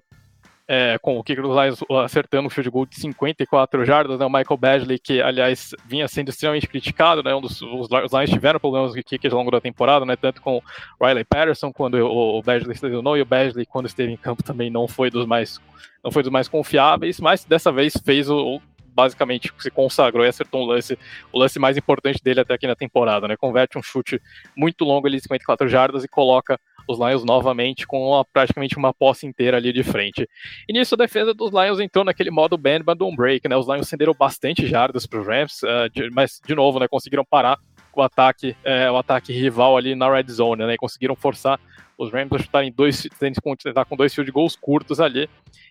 é, 0.68 0.98
com 0.98 1.16
o 1.16 1.22
Kicker 1.22 1.44
Lions 1.44 1.80
acertando 2.04 2.48
um 2.48 2.50
field 2.50 2.70
goal 2.70 2.86
de 2.86 2.96
54 2.96 3.84
jardas, 3.84 4.18
né, 4.18 4.26
o 4.26 4.30
Michael 4.30 4.56
Badgley, 4.56 4.98
que 4.98 5.22
aliás 5.22 5.74
vinha 5.84 6.08
sendo 6.08 6.30
extremamente 6.30 6.66
criticado, 6.66 7.22
né, 7.22 7.34
um 7.34 7.40
dos, 7.40 7.62
os, 7.62 7.88
os 7.88 8.12
Lions 8.12 8.30
tiveram 8.30 8.58
problemas 8.58 8.92
de 8.92 9.02
kickers 9.02 9.32
ao 9.32 9.38
longo 9.38 9.50
da 9.50 9.60
temporada, 9.60 10.04
né, 10.04 10.16
tanto 10.16 10.42
com 10.42 10.60
o 10.98 11.06
Riley 11.06 11.24
Patterson, 11.24 11.72
quando 11.72 11.94
o, 11.94 12.38
o 12.38 12.42
Badgley 12.42 12.76
se 12.76 12.84
lesionou, 12.84 13.16
e 13.16 13.22
o 13.22 13.26
Badgley, 13.26 13.64
quando 13.64 13.86
esteve 13.86 14.12
em 14.12 14.16
campo, 14.16 14.42
também 14.42 14.68
não 14.68 14.88
foi 14.88 15.08
dos 15.08 15.24
mais, 15.24 15.60
não 16.02 16.10
foi 16.10 16.24
dos 16.24 16.32
mais 16.32 16.48
confiáveis, 16.48 17.20
mas 17.20 17.44
dessa 17.44 17.70
vez 17.70 17.94
fez 18.04 18.28
o, 18.28 18.60
basicamente 18.96 19.52
se 19.58 19.70
consagrou 19.70 20.24
e 20.24 20.28
acertou 20.28 20.62
um 20.62 20.66
lance, 20.66 20.98
o 21.30 21.38
lance 21.38 21.58
mais 21.58 21.76
importante 21.76 22.22
dele 22.24 22.40
até 22.40 22.54
aqui 22.54 22.66
na 22.66 22.74
temporada, 22.74 23.28
né? 23.28 23.36
Converte 23.36 23.76
um 23.76 23.82
chute 23.82 24.20
muito 24.56 24.84
longo 24.84 25.06
ali 25.06 25.18
de 25.18 25.22
54 25.24 25.68
jardas 25.68 26.02
e 26.02 26.08
coloca 26.08 26.58
os 26.88 26.98
Lions 26.98 27.24
novamente 27.24 27.86
com 27.86 28.08
uma, 28.08 28.24
praticamente 28.24 28.78
uma 28.78 28.94
posse 28.94 29.26
inteira 29.26 29.58
ali 29.58 29.72
de 29.72 29.82
frente. 29.82 30.26
E 30.68 30.72
nisso 30.72 30.94
a 30.94 30.98
defesa 30.98 31.34
dos 31.34 31.52
Lions 31.52 31.78
entrou 31.80 32.04
naquele 32.04 32.30
modo 32.30 32.56
band 32.56 32.80
but 32.80 32.96
don't 32.96 33.16
break, 33.16 33.46
né? 33.48 33.56
Os 33.56 33.66
Lions 33.66 33.88
cenderam 33.88 34.14
bastante 34.14 34.66
jardas 34.66 35.06
para 35.06 35.20
os 35.20 35.26
Rams, 35.26 35.62
uh, 35.62 35.90
de, 35.92 36.08
mas 36.10 36.40
de 36.46 36.54
novo, 36.54 36.78
né? 36.78 36.88
Conseguiram 36.88 37.24
parar 37.24 37.58
o 37.94 38.02
ataque, 38.02 38.56
é, 38.62 38.90
o 38.90 38.96
ataque 38.96 39.32
rival 39.32 39.76
ali 39.76 39.94
na 39.94 40.10
red 40.10 40.30
zone, 40.30 40.64
né? 40.64 40.74
E 40.74 40.78
conseguiram 40.78 41.16
forçar 41.16 41.58
os 41.98 42.12
Rams 42.12 42.32
a 42.32 42.38
chutarem 42.38 42.72
dois, 42.72 43.08
tentar 43.18 43.84
com 43.84 43.96
dois 43.96 44.14
field 44.14 44.30
goals 44.30 44.54
curtos 44.54 45.00
ali. 45.00 45.28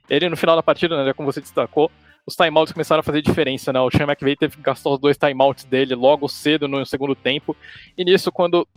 Ele 0.10 0.30
no 0.30 0.38
final 0.38 0.56
da 0.56 0.64
partida, 0.64 1.04
né, 1.04 1.14
como 1.14 1.32
você 1.32 1.42
destacou, 1.42 1.92
os 2.26 2.36
timeouts 2.36 2.74
começaram 2.74 3.02
a 3.02 3.04
fazer 3.04 3.22
diferença, 3.22 3.72
né? 3.72 3.80
O 3.80 3.92
Sean 3.92 4.06
McVay 4.06 4.36
teve 4.36 4.58
que 4.58 4.62
gastar 4.64 4.90
os 4.90 5.00
dois 5.00 5.18
timeouts 5.18 5.64
dele 5.66 5.94
logo 5.94 6.28
cedo 6.28 6.68
no 6.68 6.86
segundo 6.86 7.16
tempo. 7.16 7.56
E 7.98 8.04
nisso, 8.04 8.32
quando, 8.32 8.68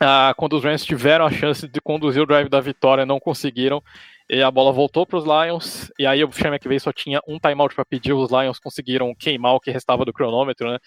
ah, 0.00 0.32
quando 0.36 0.54
os 0.54 0.62
Rams 0.62 0.84
tiveram 0.84 1.26
a 1.26 1.30
chance 1.30 1.66
de 1.66 1.80
conduzir 1.80 2.22
o 2.22 2.26
drive 2.26 2.48
da 2.48 2.60
vitória, 2.60 3.04
não 3.04 3.18
conseguiram. 3.18 3.82
E 4.30 4.42
a 4.42 4.50
bola 4.50 4.70
voltou 4.70 5.06
para 5.06 5.16
os 5.16 5.24
Lions, 5.24 5.90
e 5.98 6.06
aí 6.06 6.22
o 6.22 6.30
Sean 6.30 6.48
McVay 6.48 6.78
só 6.78 6.92
tinha 6.92 7.18
um 7.26 7.38
timeout 7.38 7.74
para 7.74 7.84
pedir, 7.84 8.12
os 8.12 8.30
Lions 8.30 8.58
conseguiram 8.60 9.14
queimar 9.14 9.54
o 9.54 9.60
que 9.60 9.70
restava 9.70 10.04
do 10.04 10.12
cronômetro, 10.12 10.70
né? 10.70 10.78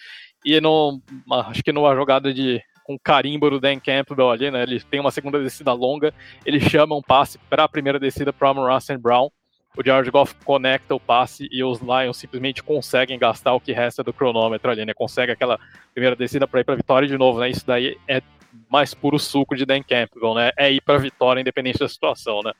E 0.45 0.61
no, 0.61 1.01
acho 1.47 1.63
que 1.63 1.71
numa 1.71 1.95
jogada 1.95 2.31
de 2.31 2.61
com 2.83 2.99
carimbo 2.99 3.49
do 3.49 3.59
Dan 3.59 3.79
Campbell 3.79 4.29
ali, 4.29 4.51
né? 4.51 4.63
Ele 4.63 4.79
tem 4.79 4.99
uma 4.99 5.11
segunda 5.11 5.41
descida 5.41 5.73
longa, 5.73 6.13
ele 6.45 6.59
chama 6.59 6.95
um 6.95 7.01
passe 7.01 7.39
para 7.49 7.63
a 7.63 7.69
primeira 7.69 7.99
descida 7.99 8.31
para 8.31 8.51
o 8.51 8.73
Russell 8.73 8.99
Brown. 8.99 9.29
O 9.77 9.83
George 9.83 10.11
Goff 10.11 10.35
conecta 10.43 10.93
o 10.93 10.99
passe 10.99 11.47
e 11.49 11.63
os 11.63 11.79
Lions 11.79 12.17
simplesmente 12.17 12.61
conseguem 12.61 13.17
gastar 13.17 13.53
o 13.53 13.59
que 13.59 13.71
resta 13.71 14.03
do 14.03 14.11
cronômetro 14.11 14.69
ali, 14.69 14.85
né? 14.85 14.93
Consegue 14.93 15.31
aquela 15.31 15.57
primeira 15.93 16.15
descida 16.15 16.45
para 16.45 16.59
ir 16.59 16.63
para 16.65 16.75
vitória 16.75 17.07
de 17.07 17.17
novo, 17.17 17.39
né? 17.39 17.49
Isso 17.49 17.65
daí 17.65 17.97
é 18.07 18.21
mais 18.69 18.93
puro 18.93 19.17
suco 19.17 19.55
de 19.55 19.65
Dan 19.65 19.81
Campbell, 19.81 20.35
né? 20.35 20.51
É 20.57 20.69
ir 20.69 20.81
para 20.81 20.97
vitória 20.97 21.39
independente 21.39 21.79
da 21.79 21.87
situação, 21.87 22.41
né? 22.43 22.51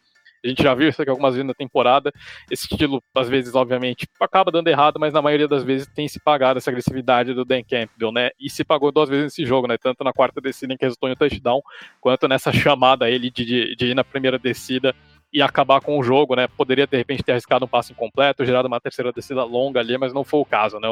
A 0.43 0.47
gente 0.47 0.63
já 0.63 0.73
viu 0.73 0.89
isso 0.89 0.99
aqui 0.99 1.11
algumas 1.11 1.35
vezes 1.35 1.45
na 1.45 1.53
temporada. 1.53 2.11
Esse 2.49 2.65
estilo, 2.71 3.03
às 3.13 3.29
vezes, 3.29 3.53
obviamente, 3.53 4.07
acaba 4.19 4.51
dando 4.51 4.69
errado, 4.69 4.99
mas 4.99 5.13
na 5.13 5.21
maioria 5.21 5.47
das 5.47 5.63
vezes 5.63 5.87
tem 5.93 6.07
se 6.07 6.19
pagado 6.19 6.57
essa 6.57 6.71
agressividade 6.71 7.33
do 7.33 7.45
Dan 7.45 7.61
Campbell, 7.61 8.11
né? 8.11 8.31
E 8.39 8.49
se 8.49 8.63
pagou 8.63 8.91
duas 8.91 9.07
vezes 9.07 9.25
nesse 9.25 9.45
jogo, 9.45 9.67
né? 9.67 9.77
Tanto 9.77 10.03
na 10.03 10.11
quarta 10.11 10.41
descida 10.41 10.73
em 10.73 10.77
que 10.77 10.85
resultou 10.85 11.09
em 11.09 11.11
um 11.11 11.15
touchdown, 11.15 11.61
quanto 11.99 12.27
nessa 12.27 12.51
chamada 12.51 13.07
ele 13.09 13.29
de, 13.29 13.45
de, 13.45 13.75
de 13.75 13.85
ir 13.87 13.95
na 13.95 14.03
primeira 14.03 14.39
descida 14.39 14.95
e 15.33 15.41
acabar 15.41 15.79
com 15.81 15.97
o 15.97 16.03
jogo, 16.03 16.35
né? 16.35 16.47
Poderia 16.47 16.85
de 16.85 16.97
repente 16.97 17.23
ter 17.23 17.31
arriscado 17.31 17.65
um 17.65 17.67
passe 17.67 17.93
incompleto, 17.93 18.45
gerado 18.45 18.67
uma 18.67 18.81
terceira 18.81 19.13
descida 19.13 19.43
longa 19.43 19.79
ali, 19.79 19.97
mas 19.97 20.13
não 20.13 20.23
foi 20.23 20.41
o 20.41 20.45
caso, 20.45 20.79
né? 20.79 20.87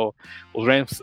Os 0.53 0.65
Rams 0.65 1.01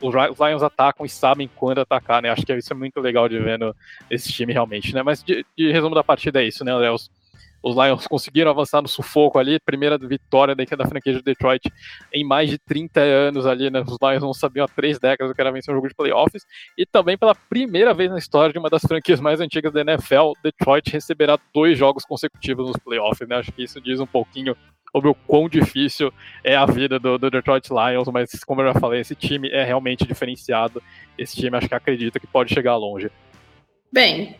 os 0.00 0.14
Lions 0.14 0.62
atacam 0.62 1.06
e 1.06 1.08
sabem 1.08 1.48
quando 1.54 1.80
atacar, 1.80 2.20
né? 2.20 2.30
Acho 2.30 2.44
que 2.44 2.54
isso 2.54 2.72
é 2.72 2.76
muito 2.76 3.00
legal 3.00 3.28
de 3.28 3.38
ver 3.38 3.58
no, 3.58 3.74
esse 4.10 4.32
time 4.32 4.52
realmente, 4.52 4.94
né? 4.94 5.02
Mas 5.02 5.22
de, 5.22 5.44
de 5.56 5.70
resumo 5.70 5.94
da 5.94 6.02
partida 6.02 6.42
é 6.42 6.46
isso, 6.46 6.64
né, 6.64 6.74
Léo? 6.74 6.96
Os 7.62 7.76
Lions 7.76 8.06
conseguiram 8.06 8.50
avançar 8.50 8.82
no 8.82 8.88
sufoco 8.88 9.38
ali, 9.38 9.60
primeira 9.60 9.96
vitória 9.96 10.54
da, 10.54 10.64
da 10.64 10.86
franquia 10.86 11.12
de 11.12 11.22
Detroit 11.22 11.70
em 12.12 12.24
mais 12.24 12.50
de 12.50 12.58
30 12.58 13.00
anos 13.00 13.46
ali, 13.46 13.70
né? 13.70 13.80
Os 13.80 13.96
Lions 14.02 14.22
não 14.22 14.34
sabiam 14.34 14.64
há 14.64 14.68
três 14.68 14.98
décadas 14.98 15.30
o 15.30 15.34
que 15.34 15.40
era 15.40 15.52
vencer 15.52 15.72
um 15.72 15.76
jogo 15.76 15.88
de 15.88 15.94
playoffs. 15.94 16.44
E 16.76 16.84
também 16.84 17.16
pela 17.16 17.34
primeira 17.34 17.94
vez 17.94 18.10
na 18.10 18.18
história 18.18 18.52
de 18.52 18.58
uma 18.58 18.68
das 18.68 18.82
franquias 18.82 19.20
mais 19.20 19.40
antigas 19.40 19.72
da 19.72 19.80
NFL, 19.80 20.32
Detroit 20.42 20.90
receberá 20.90 21.38
dois 21.54 21.78
jogos 21.78 22.04
consecutivos 22.04 22.66
nos 22.66 22.76
playoffs, 22.78 23.28
né? 23.28 23.36
Acho 23.36 23.52
que 23.52 23.62
isso 23.62 23.80
diz 23.80 24.00
um 24.00 24.06
pouquinho 24.06 24.56
sobre 24.92 25.08
o 25.08 25.14
quão 25.14 25.48
difícil 25.48 26.12
é 26.44 26.54
a 26.54 26.66
vida 26.66 26.98
do, 26.98 27.18
do, 27.18 27.30
Detroit 27.30 27.68
Lions, 27.70 28.08
mas 28.08 28.30
como 28.44 28.60
eu 28.60 28.72
já 28.72 28.78
falei, 28.78 29.00
esse 29.00 29.14
time 29.14 29.48
é 29.48 29.64
realmente 29.64 30.04
diferenciado. 30.04 30.82
Esse 31.16 31.34
time 31.34 31.56
acho 31.56 31.68
que 31.68 31.74
acredita 31.74 32.20
que 32.20 32.26
pode 32.26 32.52
chegar 32.52 32.76
longe. 32.76 33.10
Bem, 33.90 34.36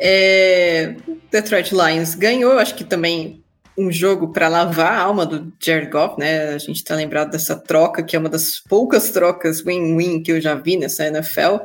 é, 0.00 0.96
Detroit 1.30 1.72
Lions 1.72 2.14
ganhou, 2.14 2.58
acho 2.58 2.74
que 2.74 2.84
também 2.84 3.44
um 3.76 3.92
jogo 3.92 4.28
para 4.28 4.48
lavar 4.48 4.92
a 4.94 5.00
alma 5.00 5.24
do 5.24 5.52
Jared 5.60 5.90
Goff, 5.90 6.18
né? 6.18 6.54
A 6.54 6.58
gente 6.58 6.76
está 6.76 6.94
lembrado 6.94 7.30
dessa 7.30 7.56
troca, 7.56 8.02
que 8.02 8.16
é 8.16 8.18
uma 8.18 8.28
das 8.28 8.58
poucas 8.58 9.10
trocas 9.10 9.64
win-win 9.64 10.22
que 10.22 10.32
eu 10.32 10.40
já 10.40 10.54
vi 10.54 10.76
nessa 10.76 11.06
NFL. 11.06 11.56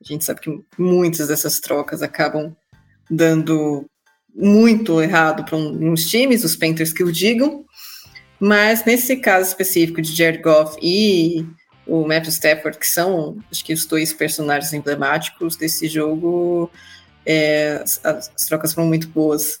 A 0.00 0.04
gente 0.04 0.24
sabe 0.24 0.40
que 0.40 0.60
muitas 0.78 1.28
dessas 1.28 1.60
trocas 1.60 2.02
acabam 2.02 2.54
dando 3.10 3.86
muito 4.34 5.00
errado 5.00 5.44
para 5.44 5.56
uns 5.56 6.06
times, 6.06 6.44
os 6.44 6.56
Panthers 6.56 6.92
que 6.92 7.04
o 7.04 7.12
digam. 7.12 7.64
Mas 8.40 8.84
nesse 8.84 9.16
caso 9.16 9.48
específico 9.48 10.02
de 10.02 10.14
Jared 10.14 10.42
Goff 10.42 10.76
e 10.82 11.46
o 11.86 12.06
Matthew 12.06 12.30
Stafford, 12.30 12.78
que 12.78 12.86
são, 12.86 13.38
acho 13.50 13.64
que 13.64 13.72
os 13.72 13.86
dois 13.86 14.12
personagens 14.12 14.72
emblemáticos 14.72 15.56
desse 15.56 15.86
jogo, 15.86 16.70
é, 17.26 17.80
as, 17.82 18.00
as, 18.04 18.46
trocas 18.46 18.72
foram 18.72 18.88
muito 18.88 19.08
boas. 19.08 19.60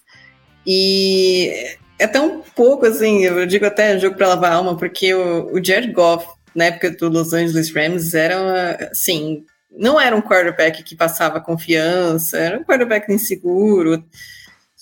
E 0.66 1.76
é 1.98 2.20
um 2.20 2.40
pouco 2.40 2.86
assim, 2.86 3.24
eu 3.24 3.46
digo 3.46 3.66
até 3.66 3.98
jogo 3.98 4.16
para 4.16 4.28
lavar 4.28 4.52
a 4.52 4.54
alma, 4.56 4.76
porque 4.76 5.12
o, 5.14 5.52
o 5.52 5.64
Jared 5.64 5.92
Goff, 5.92 6.26
na 6.54 6.66
época 6.66 6.90
do 6.90 7.08
Los 7.08 7.32
Angeles 7.32 7.72
Rams, 7.72 8.14
era 8.14 8.90
assim, 8.90 9.44
não 9.70 10.00
era 10.00 10.14
um 10.14 10.22
quarterback 10.22 10.82
que 10.82 10.96
passava 10.96 11.40
confiança, 11.40 12.38
era 12.38 12.58
um 12.58 12.64
quarterback 12.64 13.12
inseguro. 13.12 14.04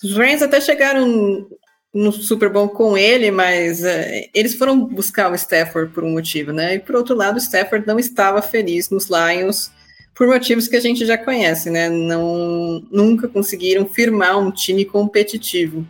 Os 0.03 0.15
Rams 0.15 0.41
até 0.41 0.59
chegaram 0.61 1.47
no 1.93 2.11
Super 2.11 2.49
Bowl 2.49 2.69
com 2.69 2.97
ele, 2.97 3.29
mas 3.29 3.81
uh, 3.81 4.29
eles 4.33 4.55
foram 4.55 4.85
buscar 4.85 5.31
o 5.31 5.35
Stafford 5.35 5.93
por 5.93 6.03
um 6.03 6.11
motivo, 6.11 6.51
né? 6.51 6.75
E 6.75 6.79
por 6.79 6.95
outro 6.95 7.15
lado, 7.15 7.35
o 7.35 7.41
Stafford 7.41 7.85
não 7.85 7.99
estava 7.99 8.41
feliz 8.41 8.89
nos 8.89 9.07
Lions 9.09 9.71
por 10.15 10.27
motivos 10.27 10.67
que 10.67 10.75
a 10.75 10.79
gente 10.79 11.05
já 11.05 11.17
conhece, 11.17 11.69
né? 11.69 11.89
Não, 11.89 12.83
nunca 12.91 13.27
conseguiram 13.27 13.85
firmar 13.85 14.39
um 14.39 14.51
time 14.51 14.85
competitivo. 14.85 15.87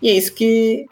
E 0.00 0.10
é 0.10 0.14
isso 0.14 0.34
que 0.34 0.86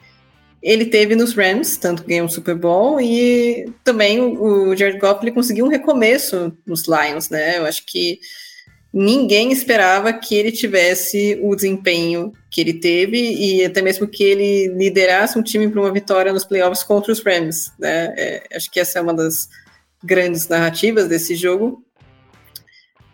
ele 0.62 0.86
teve 0.86 1.14
nos 1.14 1.34
Rams, 1.34 1.76
tanto 1.76 2.02
que 2.02 2.08
ganhou 2.08 2.26
um 2.26 2.28
Super 2.28 2.54
Bowl, 2.54 3.00
e 3.00 3.72
também 3.82 4.20
o, 4.20 4.76
Jared 4.76 4.98
Goff 4.98 5.22
ele 5.22 5.32
conseguiu 5.32 5.64
um 5.64 5.70
recomeço 5.70 6.52
nos 6.66 6.84
Lions, 6.86 7.30
né? 7.30 7.58
Eu 7.58 7.66
acho 7.66 7.84
que 7.86 8.18
ninguém 8.92 9.52
esperava 9.52 10.12
que 10.12 10.34
ele 10.34 10.52
tivesse 10.52 11.38
o 11.42 11.54
desempenho 11.54 12.32
que 12.50 12.60
ele 12.60 12.74
teve 12.74 13.16
e 13.18 13.64
até 13.64 13.80
mesmo 13.80 14.06
que 14.06 14.22
ele 14.22 14.68
liderasse 14.68 15.38
um 15.38 15.42
time 15.42 15.68
para 15.68 15.80
uma 15.80 15.92
vitória 15.92 16.32
nos 16.32 16.44
playoffs 16.44 16.82
contra 16.82 17.12
os 17.12 17.22
Rams, 17.22 17.72
né? 17.78 18.14
É, 18.16 18.42
acho 18.54 18.70
que 18.70 18.80
essa 18.80 18.98
é 18.98 19.02
uma 19.02 19.14
das 19.14 19.48
grandes 20.02 20.48
narrativas 20.48 21.08
desse 21.08 21.34
jogo. 21.34 21.82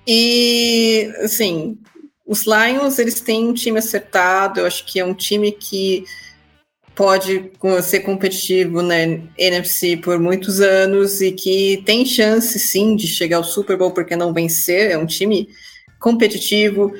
E, 0.07 1.11
assim, 1.23 1.79
os 2.27 2.45
Lions, 2.45 2.99
eles 2.99 3.21
têm 3.21 3.49
um 3.49 3.55
time 3.55 3.79
acertado, 3.79 4.61
eu 4.61 4.67
acho 4.67 4.85
que 4.87 5.01
é 5.01 5.05
um 5.05 5.15
time 5.15 5.53
que 5.53 6.05
pode 6.95 7.53
ser 7.83 8.01
competitivo 8.01 8.81
na 8.81 8.97
NFC 9.37 9.99
por 9.99 10.19
muitos 10.19 10.61
anos 10.61 11.21
e 11.21 11.31
que 11.31 11.83
tem 11.85 12.07
chance, 12.07 12.59
sim, 12.59 12.97
de 12.97 13.07
chegar 13.07 13.37
ao 13.37 13.45
Super 13.45 13.77
Bowl, 13.77 13.91
porque 13.91 14.17
não 14.17 14.33
vencer, 14.33 14.91
é 14.91 14.97
um 14.97 15.05
time 15.05 15.49
competitivo, 16.01 16.93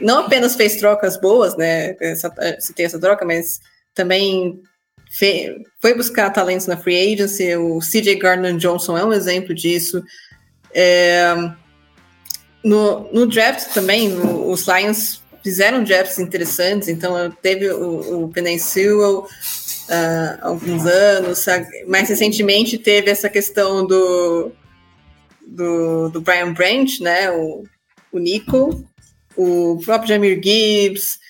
não 0.00 0.20
apenas 0.20 0.56
fez 0.56 0.76
trocas 0.76 1.16
boas, 1.20 1.56
né, 1.56 1.96
essa, 2.00 2.28
tem 2.74 2.84
essa 2.84 2.98
troca, 2.98 3.24
mas 3.24 3.60
também 3.94 4.60
foi 5.80 5.94
buscar 5.94 6.30
talentos 6.30 6.66
na 6.66 6.76
free 6.76 7.14
agency, 7.14 7.54
o 7.56 7.78
CJ 7.78 8.16
Gardner 8.16 8.56
Johnson 8.56 8.98
é 8.98 9.04
um 9.04 9.12
exemplo 9.12 9.54
disso, 9.54 10.02
é, 10.74 11.32
no, 12.66 13.08
no 13.12 13.26
draft 13.28 13.72
também, 13.72 14.08
no, 14.08 14.50
os 14.50 14.66
Lions 14.66 15.22
fizeram 15.40 15.84
drafts 15.84 16.18
interessantes, 16.18 16.88
então 16.88 17.30
teve 17.40 17.70
o, 17.70 18.24
o 18.24 18.58
Sewell 18.58 19.18
uh, 19.20 20.38
alguns 20.42 20.84
anos, 20.84 21.46
mais 21.86 22.08
recentemente 22.08 22.76
teve 22.76 23.08
essa 23.08 23.28
questão 23.28 23.86
do, 23.86 24.50
do, 25.46 26.08
do 26.08 26.20
Brian 26.20 26.52
Branch, 26.52 27.00
né, 27.00 27.30
o, 27.30 27.62
o 28.10 28.18
Nico, 28.18 28.84
o 29.36 29.80
próprio 29.84 30.08
Jamir 30.08 30.40
Gibbs, 30.42 31.20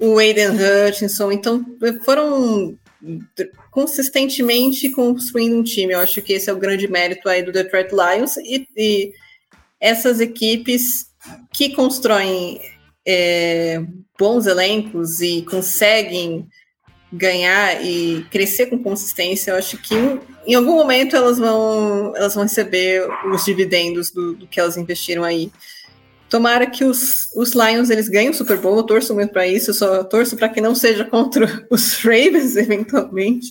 o 0.00 0.18
Aiden 0.18 0.52
Hutchinson, 0.52 1.30
então 1.30 1.66
foram 2.02 2.78
consistentemente 3.70 4.88
construindo 4.88 5.58
um 5.58 5.62
time, 5.62 5.92
eu 5.92 6.00
acho 6.00 6.22
que 6.22 6.32
esse 6.32 6.48
é 6.48 6.52
o 6.52 6.58
grande 6.58 6.88
mérito 6.88 7.28
aí 7.28 7.42
do 7.42 7.52
Detroit 7.52 7.90
Lions 7.90 8.38
e, 8.38 8.66
e 8.74 9.12
essas 9.80 10.20
equipes 10.20 11.06
que 11.52 11.70
constroem 11.70 12.60
é, 13.06 13.82
bons 14.18 14.46
elencos 14.46 15.20
e 15.20 15.42
conseguem 15.42 16.46
ganhar 17.12 17.82
e 17.84 18.26
crescer 18.30 18.66
com 18.66 18.82
consistência, 18.82 19.52
eu 19.52 19.56
acho 19.56 19.78
que 19.78 19.94
em 20.46 20.54
algum 20.54 20.74
momento 20.74 21.16
elas 21.16 21.38
vão, 21.38 22.14
elas 22.16 22.34
vão 22.34 22.44
receber 22.44 23.06
os 23.32 23.44
dividendos 23.44 24.10
do, 24.10 24.34
do 24.34 24.46
que 24.46 24.60
elas 24.60 24.76
investiram 24.76 25.24
aí. 25.24 25.50
Tomara 26.28 26.66
que 26.66 26.84
os, 26.84 27.34
os 27.34 27.52
Lions 27.52 27.88
eles 27.88 28.08
ganhem 28.08 28.28
o 28.28 28.34
Super 28.34 28.58
Bowl, 28.58 28.76
eu 28.76 28.82
torço 28.82 29.14
muito 29.14 29.32
para 29.32 29.46
isso, 29.46 29.70
eu 29.70 29.74
só 29.74 30.04
torço 30.04 30.36
para 30.36 30.50
que 30.50 30.60
não 30.60 30.74
seja 30.74 31.02
contra 31.02 31.46
os 31.70 31.94
Ravens, 31.94 32.56
eventualmente. 32.56 33.48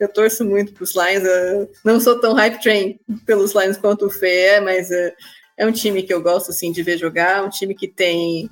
Eu 0.00 0.08
torço 0.08 0.42
muito 0.42 0.72
para 0.72 0.84
os 0.84 0.94
Lions, 0.94 1.24
eu 1.24 1.70
não 1.84 2.00
sou 2.00 2.18
tão 2.18 2.32
hype 2.32 2.62
train 2.62 2.98
pelos 3.26 3.54
Lions 3.54 3.76
quanto 3.76 4.06
o 4.06 4.10
Fê 4.10 4.28
é, 4.28 4.60
mas 4.60 4.88
uh, 4.88 5.12
é 5.56 5.66
um 5.66 5.72
time 5.72 6.02
que 6.02 6.12
eu 6.12 6.22
gosto 6.22 6.50
assim 6.50 6.72
de 6.72 6.82
ver 6.82 6.98
jogar, 6.98 7.44
um 7.44 7.50
time 7.50 7.74
que 7.74 7.88
tem 7.88 8.50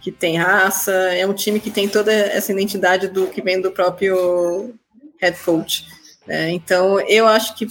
que 0.00 0.12
tem 0.12 0.36
raça, 0.36 0.92
é 0.92 1.26
um 1.26 1.34
time 1.34 1.58
que 1.58 1.70
tem 1.70 1.88
toda 1.88 2.12
essa 2.12 2.52
identidade 2.52 3.08
do 3.08 3.26
que 3.26 3.42
vem 3.42 3.60
do 3.60 3.72
próprio 3.72 4.72
head 5.20 5.36
coach. 5.44 5.84
Né? 6.26 6.50
Então 6.52 7.00
eu 7.00 7.26
acho 7.26 7.56
que 7.56 7.66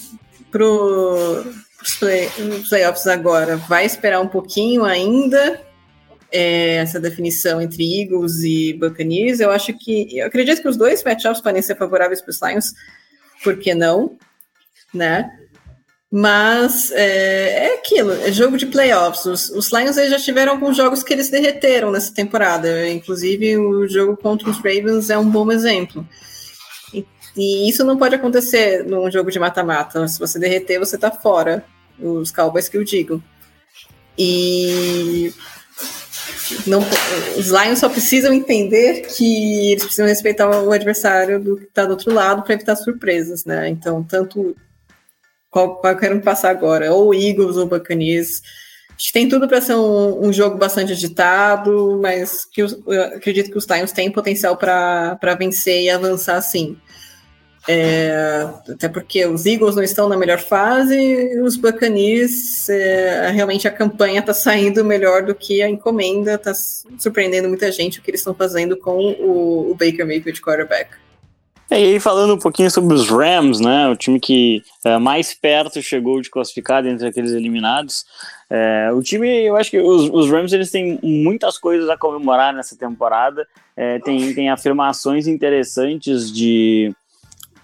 pro 0.51 1.45
os, 1.85 1.95
play, 1.95 2.29
playoffs 2.67 3.07
agora, 3.07 3.57
vai 3.57 3.85
esperar 3.85 4.19
um 4.19 4.27
pouquinho 4.27 4.83
ainda 4.83 5.61
é, 6.31 6.77
essa 6.77 6.99
definição 6.99 7.61
entre 7.61 8.01
Eagles 8.01 8.39
e 8.43 8.73
Buccaneers. 8.73 9.39
Eu 9.39 9.51
acho 9.51 9.73
que, 9.77 10.17
eu 10.17 10.25
acredito 10.25 10.61
que 10.61 10.67
os 10.67 10.77
dois 10.77 11.03
matchups 11.03 11.41
podem 11.41 11.61
ser 11.61 11.75
favoráveis 11.75 12.21
para 12.21 12.31
os 12.31 12.41
Lions, 12.41 12.73
por 13.43 13.57
que 13.57 13.75
não, 13.75 14.17
né? 14.93 15.29
Mas 16.17 16.91
é, 16.91 17.65
é, 17.65 17.73
aquilo, 17.73 18.13
é 18.13 18.31
jogo 18.31 18.55
de 18.55 18.65
playoffs. 18.67 19.25
Os, 19.25 19.49
os 19.49 19.69
Lions 19.73 19.97
já 19.97 20.17
tiveram 20.17 20.53
alguns 20.53 20.77
jogos 20.77 21.03
que 21.03 21.11
eles 21.11 21.29
derreteram 21.29 21.91
nessa 21.91 22.13
temporada. 22.13 22.89
Inclusive, 22.89 23.57
o 23.57 23.85
jogo 23.85 24.15
contra 24.15 24.49
os 24.49 24.55
Ravens 24.55 25.09
é 25.09 25.17
um 25.17 25.29
bom 25.29 25.51
exemplo. 25.51 26.07
E, 26.93 27.05
e 27.35 27.69
isso 27.69 27.83
não 27.83 27.97
pode 27.97 28.15
acontecer 28.15 28.85
num 28.85 29.11
jogo 29.11 29.29
de 29.29 29.37
mata-mata. 29.37 30.07
Se 30.07 30.17
você 30.17 30.39
derreter, 30.39 30.79
você 30.79 30.97
tá 30.97 31.11
fora. 31.11 31.65
Os 31.99 32.31
Cowboys 32.31 32.69
que 32.69 32.77
eu 32.77 32.85
digo. 32.85 33.21
E 34.17 35.33
não, 36.65 36.79
os 37.37 37.47
Lions 37.47 37.79
só 37.79 37.89
precisam 37.89 38.31
entender 38.31 39.01
que 39.01 39.71
eles 39.71 39.83
precisam 39.83 40.07
respeitar 40.07 40.47
o 40.47 40.71
adversário 40.71 41.41
do 41.41 41.57
que 41.57 41.65
está 41.65 41.83
do 41.83 41.91
outro 41.91 42.13
lado 42.13 42.41
para 42.41 42.53
evitar 42.53 42.77
surpresas, 42.77 43.43
né? 43.43 43.67
Então, 43.67 44.01
tanto 44.01 44.55
qual, 45.55 45.77
qual 45.77 45.93
eu 45.93 45.99
quero 45.99 46.19
passar 46.19 46.49
agora, 46.49 46.91
ou 46.91 47.15
Eagles 47.15 47.55
ou 47.55 47.65
Buccaneers. 47.65 48.41
Acho 48.93 49.07
que 49.07 49.13
tem 49.13 49.29
tudo 49.29 49.47
para 49.47 49.61
ser 49.61 49.75
um, 49.75 50.27
um, 50.27 50.33
jogo 50.33 50.57
bastante 50.57 50.91
agitado, 50.91 51.97
mas 52.01 52.43
que 52.43 52.61
eu 52.61 52.67
acredito 53.15 53.49
que 53.49 53.57
os 53.57 53.65
Lions 53.65 53.93
têm 53.93 54.11
potencial 54.11 54.57
para 54.57 55.35
vencer 55.39 55.83
e 55.83 55.89
avançar 55.89 56.41
sim. 56.41 56.77
É, 57.67 58.47
até 58.69 58.89
porque 58.89 59.25
os 59.25 59.45
Eagles 59.45 59.77
não 59.77 59.83
estão 59.83 60.09
na 60.09 60.17
melhor 60.17 60.39
fase, 60.39 60.93
e 60.93 61.39
os 61.39 61.55
Buccaneers, 61.55 62.67
é, 62.67 63.31
realmente 63.31 63.65
a 63.65 63.71
campanha 63.71 64.19
está 64.19 64.33
saindo 64.33 64.83
melhor 64.83 65.23
do 65.23 65.33
que 65.33 65.61
a 65.61 65.69
encomenda, 65.69 66.35
está 66.35 66.53
surpreendendo 66.99 67.47
muita 67.47 67.71
gente 67.71 67.99
o 67.99 68.01
que 68.01 68.11
eles 68.11 68.19
estão 68.19 68.35
fazendo 68.35 68.75
com 68.75 68.97
o, 68.97 69.71
o 69.71 69.73
Baker 69.73 70.05
Mayfield 70.05 70.41
quarterback. 70.41 71.04
É, 71.69 71.81
e 71.81 71.85
aí, 71.93 71.99
falando 71.99 72.35
um 72.35 72.39
pouquinho 72.39 72.69
sobre 72.69 72.93
os 72.93 73.09
Rams, 73.09 73.59
né? 73.59 73.87
O 73.89 73.95
time 73.95 74.19
que 74.19 74.61
é, 74.83 74.97
mais 74.99 75.33
perto 75.33 75.81
chegou 75.81 76.21
de 76.21 76.29
classificar 76.29 76.85
entre 76.85 77.07
aqueles 77.07 77.31
eliminados. 77.31 78.05
É, 78.49 78.91
o 78.93 79.01
time, 79.01 79.27
eu 79.43 79.55
acho 79.55 79.71
que 79.71 79.79
os, 79.79 80.09
os, 80.09 80.29
Rams 80.29 80.53
eles 80.53 80.69
têm 80.69 80.99
muitas 81.01 81.57
coisas 81.57 81.89
a 81.89 81.97
comemorar 81.97 82.53
nessa 82.53 82.77
temporada. 82.77 83.47
É, 83.75 83.97
tem, 83.99 84.33
tem 84.35 84.49
afirmações 84.49 85.27
interessantes 85.27 86.31
de 86.31 86.93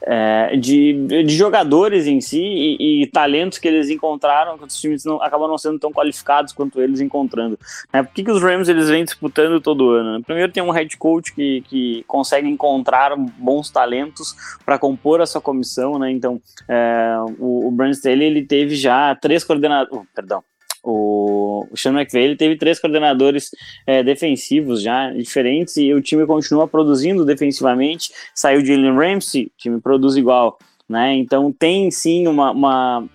é, 0.04 0.56
de, 0.58 1.24
de, 1.24 1.36
jogadores 1.36 2.08
em 2.08 2.20
si 2.20 2.42
e, 2.42 3.04
e, 3.04 3.08
talentos 3.08 3.58
que 3.58 3.68
eles 3.68 3.90
encontraram 3.90 4.58
que 4.58 4.64
os 4.64 4.80
times 4.80 5.06
não, 5.06 5.22
acabam 5.22 5.48
não 5.48 5.58
sendo 5.58 5.78
tão 5.78 5.92
qualificados 5.92 6.54
quanto 6.54 6.82
eles 6.82 7.00
encontrando. 7.02 7.58
Né? 7.94 8.04
Por 8.04 8.14
que, 8.14 8.24
que 8.24 8.32
os 8.32 8.42
Rams 8.42 8.68
eles 8.68 8.90
vêm 8.90 9.04
disputando 9.04 9.62
todo 9.62 9.92
ano? 9.92 10.18
Né? 10.18 10.24
Primeiro 10.26 10.52
tem 10.52 10.64
um 10.64 10.72
head 10.72 10.98
coach 10.98 11.34
que, 11.34 11.62
que 11.68 12.04
consegue 12.08 12.48
encontrar 12.48 13.16
bons 13.16 13.70
talentos 13.70 14.36
para 14.66 14.80
compor 14.80 15.22
a 15.22 15.26
sua 15.26 15.42
comissão, 15.42 16.00
né? 16.00 16.12
Então 16.12 16.42
é, 16.68 17.16
o, 17.38 17.68
o 17.68 17.72
Brand 17.72 17.92
Staley 17.92 18.26
ele 18.26 18.46
teve 18.46 18.76
já 18.76 19.16
três 19.16 19.44
coordenadores, 19.44 19.94
oh, 19.94 20.06
perdão, 20.16 20.44
o, 20.84 21.67
o 21.72 21.78
Sean 21.78 21.94
McVay 21.94 22.24
ele 22.24 22.36
teve 22.36 22.56
três 22.56 22.80
coordenadores 22.80 23.52
é, 23.86 24.04
defensivos 24.04 24.82
já 24.82 25.12
diferentes 25.12 25.78
e 25.78 25.94
o 25.94 26.02
time 26.02 26.26
continua 26.26 26.67
produzindo 26.67 27.26
defensivamente. 27.26 28.12
Saiu 28.34 28.62
de 28.62 28.67
Jalen 28.67 28.96
Ramsey, 28.96 29.46
o 29.46 29.52
time 29.58 29.80
produz 29.80 30.15
igual, 30.15 30.58
né? 30.88 31.13
Então 31.15 31.52
tem 31.52 31.91
sim 31.91 32.28
uma, 32.28 32.52
uma 32.52 33.10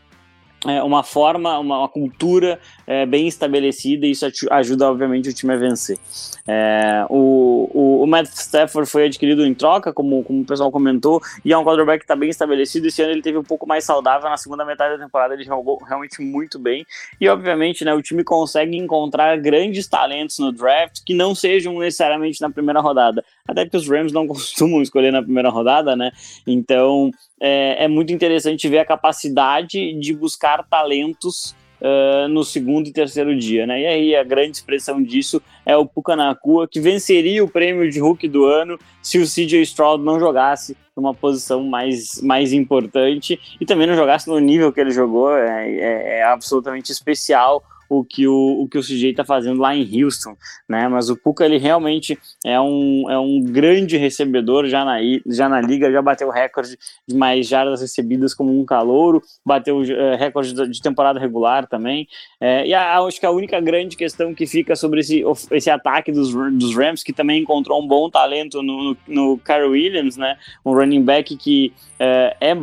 é, 0.67 0.83
uma 0.83 1.03
forma, 1.03 1.59
uma, 1.59 1.79
uma 1.79 1.89
cultura 1.89 2.59
é, 2.87 3.05
bem 3.05 3.27
estabelecida 3.27 4.07
e 4.07 4.13
isso 4.13 4.27
ajuda, 4.51 4.91
obviamente, 4.91 5.29
o 5.29 5.35
time 5.35 5.53
a 5.53 5.57
vencer. 5.57 5.99
É, 6.47 7.05
o, 7.11 7.69
o, 7.75 8.03
o, 8.03 8.07
Matt 8.07 8.29
Stafford 8.29 8.89
foi 8.89 9.07
adquirido 9.07 9.45
em 9.45 9.53
troca, 9.53 9.93
como, 9.93 10.23
como 10.23 10.43
o 10.43 10.45
pessoal 10.45 10.71
comentou, 10.71 11.21
e 11.45 11.53
é 11.53 11.59
um 11.59 11.65
quarterback 11.65 11.99
que 11.99 12.05
está 12.05 12.15
bem 12.15 12.31
estabelecido. 12.31 12.87
Esse 12.87 13.03
ano 13.03 13.13
ele 13.13 13.23
teve 13.23 13.37
um 13.37 13.43
pouco 13.43 13.67
mais 13.67 13.85
saudável, 13.85 14.31
na 14.31 14.37
segunda 14.37 14.65
metade 14.65 14.97
da 14.97 15.05
temporada 15.05 15.35
ele 15.35 15.45
jogou 15.45 15.83
realmente 15.83 16.23
muito 16.23 16.59
bem. 16.59 16.87
E, 17.21 17.29
obviamente, 17.29 17.85
né, 17.85 17.93
o 17.93 18.03
time 18.03 18.23
consegue 18.23 18.77
encontrar 18.77 19.37
grandes 19.39 19.89
talentos 19.89 20.39
no 20.39 20.53
draft 20.53 21.01
que 21.05 21.15
não 21.15 21.35
sejam 21.35 21.79
necessariamente 21.79 22.41
na 22.41 22.51
primeira 22.51 22.81
rodada. 22.81 23.25
Até 23.49 23.65
porque 23.65 23.77
os 23.77 23.89
Rams 23.89 24.13
não 24.13 24.27
costumam 24.29 24.81
escolher 24.83 25.11
na 25.11 25.23
primeira 25.23 25.51
rodada, 25.51 25.97
né? 25.97 26.13
Então 26.47 27.11
é, 27.41 27.85
é 27.85 27.89
muito 27.89 28.13
interessante 28.13 28.69
ver 28.69 28.79
a 28.79 28.85
capacidade 28.85 29.93
de 29.95 30.15
buscar 30.15 30.65
talentos 30.69 31.55
Uh, 31.79 32.27
no 32.29 32.43
segundo 32.43 32.89
e 32.89 32.93
terceiro 32.93 33.37
dia, 33.39 33.67
né? 33.67 33.83
E 33.83 33.87
aí 33.87 34.17
a 34.17 34.25
grande 34.25 34.57
expressão 34.57 35.03
disso 35.03 35.43
é 35.65 35.77
o 35.77 35.85
Pucanacua, 35.85 36.67
que 36.67 36.81
venceria 36.81 37.45
o 37.45 37.49
prêmio 37.49 37.91
de 37.91 38.01
Hulk 38.01 38.27
do 38.29 38.47
ano 38.47 38.79
se 39.03 39.19
o 39.19 39.27
CJ 39.27 39.61
Stroud 39.61 40.03
não 40.03 40.19
jogasse 40.19 40.75
numa 40.97 41.13
posição 41.13 41.63
mais, 41.63 42.21
mais 42.23 42.55
importante 42.55 43.39
e 43.61 43.67
também 43.67 43.87
não 43.87 43.95
jogasse 43.95 44.27
no 44.27 44.39
nível 44.39 44.73
que 44.73 44.81
ele 44.81 44.91
jogou. 44.91 45.37
É, 45.37 45.71
é, 45.71 46.19
é 46.21 46.23
absolutamente 46.23 46.91
especial 46.91 47.63
o 47.89 48.05
que 48.05 48.27
o, 48.27 48.63
o 48.63 48.69
que 48.69 48.79
o 48.79 48.83
CJ 48.83 49.11
está 49.11 49.25
fazendo 49.25 49.61
lá 49.61 49.75
em 49.75 50.03
Houston, 50.03 50.37
né? 50.69 50.89
Mas 50.89 51.11
o 51.11 51.17
Puka 51.17 51.45
ele 51.45 51.59
realmente 51.59 52.19
é 52.45 52.61
um, 52.61 53.11
é 53.11 53.19
um 53.19 53.41
grande 53.41 53.97
recebedor 53.97 54.67
já 54.67 54.85
na, 54.85 54.99
já 55.27 55.49
na 55.49 55.61
liga, 55.61 55.91
já 55.91 56.03
bateu 56.03 56.31
recorde 56.31 56.77
de 57.07 57.17
mais 57.17 57.47
jardas 57.47 57.81
recebidas 57.81 58.35
como 58.35 58.59
um 58.59 58.65
calouro, 58.65 59.23
bateu 59.45 59.81
uh, 59.81 60.17
recorde 60.19 60.53
de 60.53 60.81
temporada 60.81 61.19
regular 61.19 61.67
também. 61.67 62.07
É, 62.41 62.67
e 62.67 62.75
a, 62.75 62.99
acho 63.01 63.21
que 63.21 63.27
a 63.27 63.31
única 63.31 63.61
grande 63.61 63.97
questão 63.97 64.35
que 64.35 64.47
fica 64.47 64.77
sobre 64.77 65.01
esse, 65.01 65.23
esse 65.51 65.71
ataque 65.71 66.13
dos, 66.13 66.33
dos 66.33 66.77
Rams, 66.77 67.03
que 67.03 67.13
também 67.13 67.43
encontrou 67.43 67.83
um 67.83 67.87
bom 67.87 68.11
talento 68.11 68.63
no, 68.63 68.97
no, 69.07 69.39
Carl 69.39 69.71
Williams, 69.71 70.17
né? 70.17 70.37
Um 70.65 70.73
running 70.73 71.03
back 71.03 71.37
que 71.37 71.73
é, 71.99 72.37
é, 72.41 72.57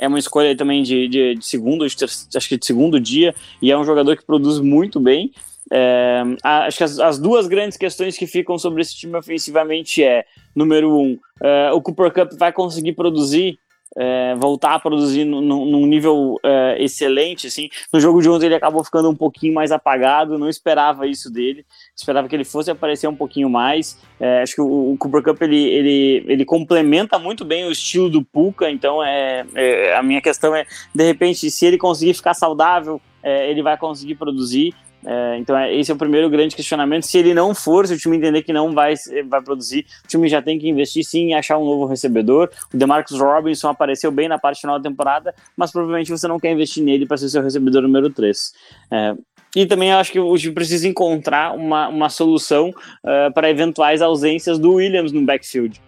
é 0.00 0.08
uma 0.08 0.18
escolha 0.18 0.56
também 0.56 0.82
de, 0.82 1.08
de, 1.08 1.34
de 1.36 1.44
segundo, 1.44 1.86
de, 1.86 2.04
acho 2.04 2.48
que 2.48 2.58
de 2.58 2.66
segundo 2.66 3.00
dia, 3.00 3.34
e 3.60 3.70
é 3.70 3.78
um 3.78 3.84
jogador 3.84 4.16
que 4.16 4.24
produz 4.32 4.60
muito 4.60 4.98
bem. 4.98 5.30
É, 5.70 6.22
acho 6.42 6.78
que 6.78 6.84
as, 6.84 6.98
as, 6.98 7.18
duas 7.18 7.46
grandes 7.46 7.76
questões 7.76 8.16
que 8.16 8.26
ficam 8.26 8.58
sobre 8.58 8.80
esse 8.80 8.96
time 8.96 9.16
ofensivamente 9.16 10.02
é, 10.02 10.24
número 10.56 10.90
um, 10.90 11.18
é, 11.42 11.70
o 11.72 11.80
Cooper 11.80 12.12
Cup 12.12 12.32
vai 12.38 12.52
conseguir 12.52 12.92
produzir 12.94 13.58
é, 13.96 14.34
voltar 14.36 14.74
a 14.74 14.78
produzir 14.78 15.24
num 15.24 15.86
nível 15.86 16.38
é, 16.42 16.82
excelente, 16.82 17.46
assim. 17.46 17.68
No 17.92 18.00
jogo 18.00 18.22
de 18.22 18.28
ontem 18.28 18.46
ele 18.46 18.54
acabou 18.54 18.82
ficando 18.82 19.10
um 19.10 19.14
pouquinho 19.14 19.52
mais 19.52 19.70
apagado, 19.70 20.38
não 20.38 20.48
esperava 20.48 21.06
isso 21.06 21.30
dele, 21.30 21.64
esperava 21.94 22.28
que 22.28 22.34
ele 22.34 22.44
fosse 22.44 22.70
aparecer 22.70 23.06
um 23.06 23.14
pouquinho 23.14 23.50
mais. 23.50 24.00
É, 24.18 24.42
acho 24.42 24.54
que 24.54 24.60
o, 24.62 24.92
o 24.92 24.96
Cooper 24.96 25.22
Cup 25.22 25.42
ele, 25.42 25.62
ele, 25.62 26.24
ele 26.26 26.44
complementa 26.44 27.18
muito 27.18 27.44
bem 27.44 27.66
o 27.66 27.70
estilo 27.70 28.08
do 28.08 28.24
Puka, 28.24 28.70
então 28.70 29.04
é, 29.04 29.44
é 29.54 29.94
a 29.94 30.02
minha 30.02 30.22
questão 30.22 30.56
é, 30.56 30.66
de 30.94 31.04
repente, 31.04 31.50
se 31.50 31.66
ele 31.66 31.76
conseguir 31.76 32.14
ficar 32.14 32.34
saudável, 32.34 33.00
é, 33.22 33.50
ele 33.50 33.62
vai 33.62 33.76
conseguir 33.76 34.14
produzir. 34.14 34.74
É, 35.04 35.36
então, 35.38 35.56
é, 35.56 35.74
esse 35.74 35.90
é 35.90 35.94
o 35.94 35.98
primeiro 35.98 36.30
grande 36.30 36.54
questionamento. 36.54 37.04
Se 37.04 37.18
ele 37.18 37.34
não 37.34 37.54
for, 37.54 37.86
se 37.86 37.94
o 37.94 37.98
time 37.98 38.16
entender 38.16 38.42
que 38.42 38.52
não 38.52 38.72
vai, 38.72 38.94
vai 39.26 39.42
produzir, 39.42 39.86
o 40.04 40.08
time 40.08 40.28
já 40.28 40.40
tem 40.40 40.58
que 40.58 40.68
investir 40.68 41.04
sim 41.04 41.30
em 41.30 41.34
achar 41.34 41.58
um 41.58 41.64
novo 41.64 41.86
recebedor. 41.86 42.50
O 42.72 42.76
Demarcus 42.76 43.18
Robinson 43.18 43.68
apareceu 43.68 44.12
bem 44.12 44.28
na 44.28 44.38
parte 44.38 44.60
final 44.60 44.78
da 44.78 44.88
temporada, 44.88 45.34
mas 45.56 45.72
provavelmente 45.72 46.10
você 46.10 46.28
não 46.28 46.38
quer 46.38 46.52
investir 46.52 46.82
nele 46.82 47.06
para 47.06 47.16
ser 47.16 47.28
seu 47.28 47.42
recebedor 47.42 47.82
número 47.82 48.10
3. 48.10 48.52
É, 48.90 49.14
e 49.54 49.66
também 49.66 49.92
acho 49.92 50.10
que 50.10 50.18
o 50.18 50.36
time 50.36 50.54
precisa 50.54 50.88
encontrar 50.88 51.54
uma, 51.54 51.88
uma 51.88 52.08
solução 52.08 52.70
uh, 52.70 53.32
para 53.34 53.50
eventuais 53.50 54.00
ausências 54.00 54.58
do 54.58 54.74
Williams 54.74 55.12
no 55.12 55.22
backfield. 55.22 55.80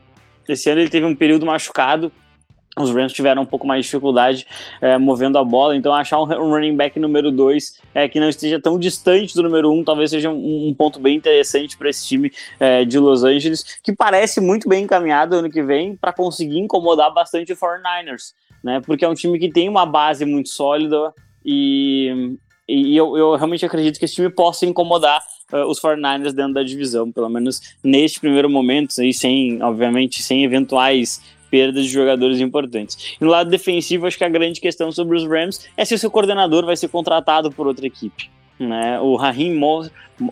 Esse 0.47 0.69
ano 0.69 0.83
ele 0.83 0.91
teve 0.91 1.07
um 1.07 1.15
período 1.15 1.47
machucado, 1.47 2.13
os 2.77 2.91
Rams 2.91 3.13
tiveram 3.13 3.43
um 3.43 3.47
pouco 3.47 3.67
mais 3.67 3.85
de 3.85 3.91
dificuldade 3.91 4.47
é, 4.81 4.99
movendo 4.99 5.39
a 5.39 5.45
bola, 5.45 5.77
então 5.77 5.95
achar 5.95 6.21
um, 6.21 6.25
running 6.25 6.77
back 6.77 6.99
número 6.99 7.31
2 7.31 7.81
é, 7.95 8.09
que 8.09 8.19
não 8.19 8.29
esteja 8.29 8.61
tão 8.61 8.79
distante 8.79 9.35
do 9.35 9.43
número 9.43 9.71
1 9.71 9.79
um, 9.79 9.85
talvez 9.85 10.11
seja 10.11 10.31
um, 10.31 10.69
um, 10.69 10.75
ponto 10.75 10.99
bem 10.99 11.17
interessante 11.17 11.77
para 11.77 11.89
esse 11.89 12.07
time 12.07 12.33
é, 12.59 12.85
de 12.85 12.99
Los 12.99 13.23
Angeles, 13.23 13.79
que 13.83 13.95
parece 13.95 14.41
muito 14.41 14.69
bem 14.69 14.85
encaminhado 14.85 15.37
ano 15.37 15.51
que 15.51 15.63
vem 15.63 15.95
para 15.95 16.13
conseguir 16.13 16.59
incomodar 16.59 17.13
bastante 17.13 17.53
o 17.53 17.57
49ers, 17.57 18.35
né? 18.63 18.81
Porque 18.85 19.05
é 19.05 19.09
um 19.09 19.15
time 19.15 19.39
que 19.39 19.51
tem 19.51 19.69
uma 19.69 19.87
base 19.87 20.25
muito 20.25 20.49
sólida 20.49 21.13
e, 21.45 22.37
e 22.69 22.97
eu, 22.97 23.17
eu 23.17 23.37
realmente 23.37 23.65
acredito 23.65 23.99
que 23.99 24.05
esse 24.05 24.15
time 24.15 24.31
possa 24.31 24.67
incomodar 24.67 25.23
uh, 25.53 25.67
os 25.67 25.81
49ers 25.81 26.33
dentro 26.33 26.55
da 26.55 26.63
divisão, 26.63 27.13
pelo 27.13 27.29
menos 27.29 27.61
neste 27.83 28.19
primeiro 28.19 28.49
momento, 28.49 28.95
aí 28.99 29.13
sem, 29.13 29.63
obviamente, 29.63 30.23
sem 30.23 30.45
eventuais 30.45 31.21
perda 31.55 31.81
de 31.81 31.87
jogadores 31.87 32.41
importantes. 32.41 33.15
E 33.21 33.25
no 33.25 33.31
lado 33.31 33.49
defensivo, 33.49 34.09
acho 34.09 34.19
que 34.19 34.25
a 34.25 34.29
grande 34.29 34.61
questão 34.61 34.91
sobre 34.91 35.17
os 35.17 35.25
Rams 35.25 35.69
é 35.77 35.85
se 35.85 35.95
o 35.95 35.99
seu 35.99 36.11
coordenador 36.11 36.67
vai 36.67 36.77
ser 36.77 36.89
contratado 36.89 37.49
por 37.53 37.69
outra 37.69 37.87
equipe. 37.87 38.29
Né? 38.59 39.01
O 39.01 39.17
Raheem, 39.17 39.55
Mo 39.55 39.89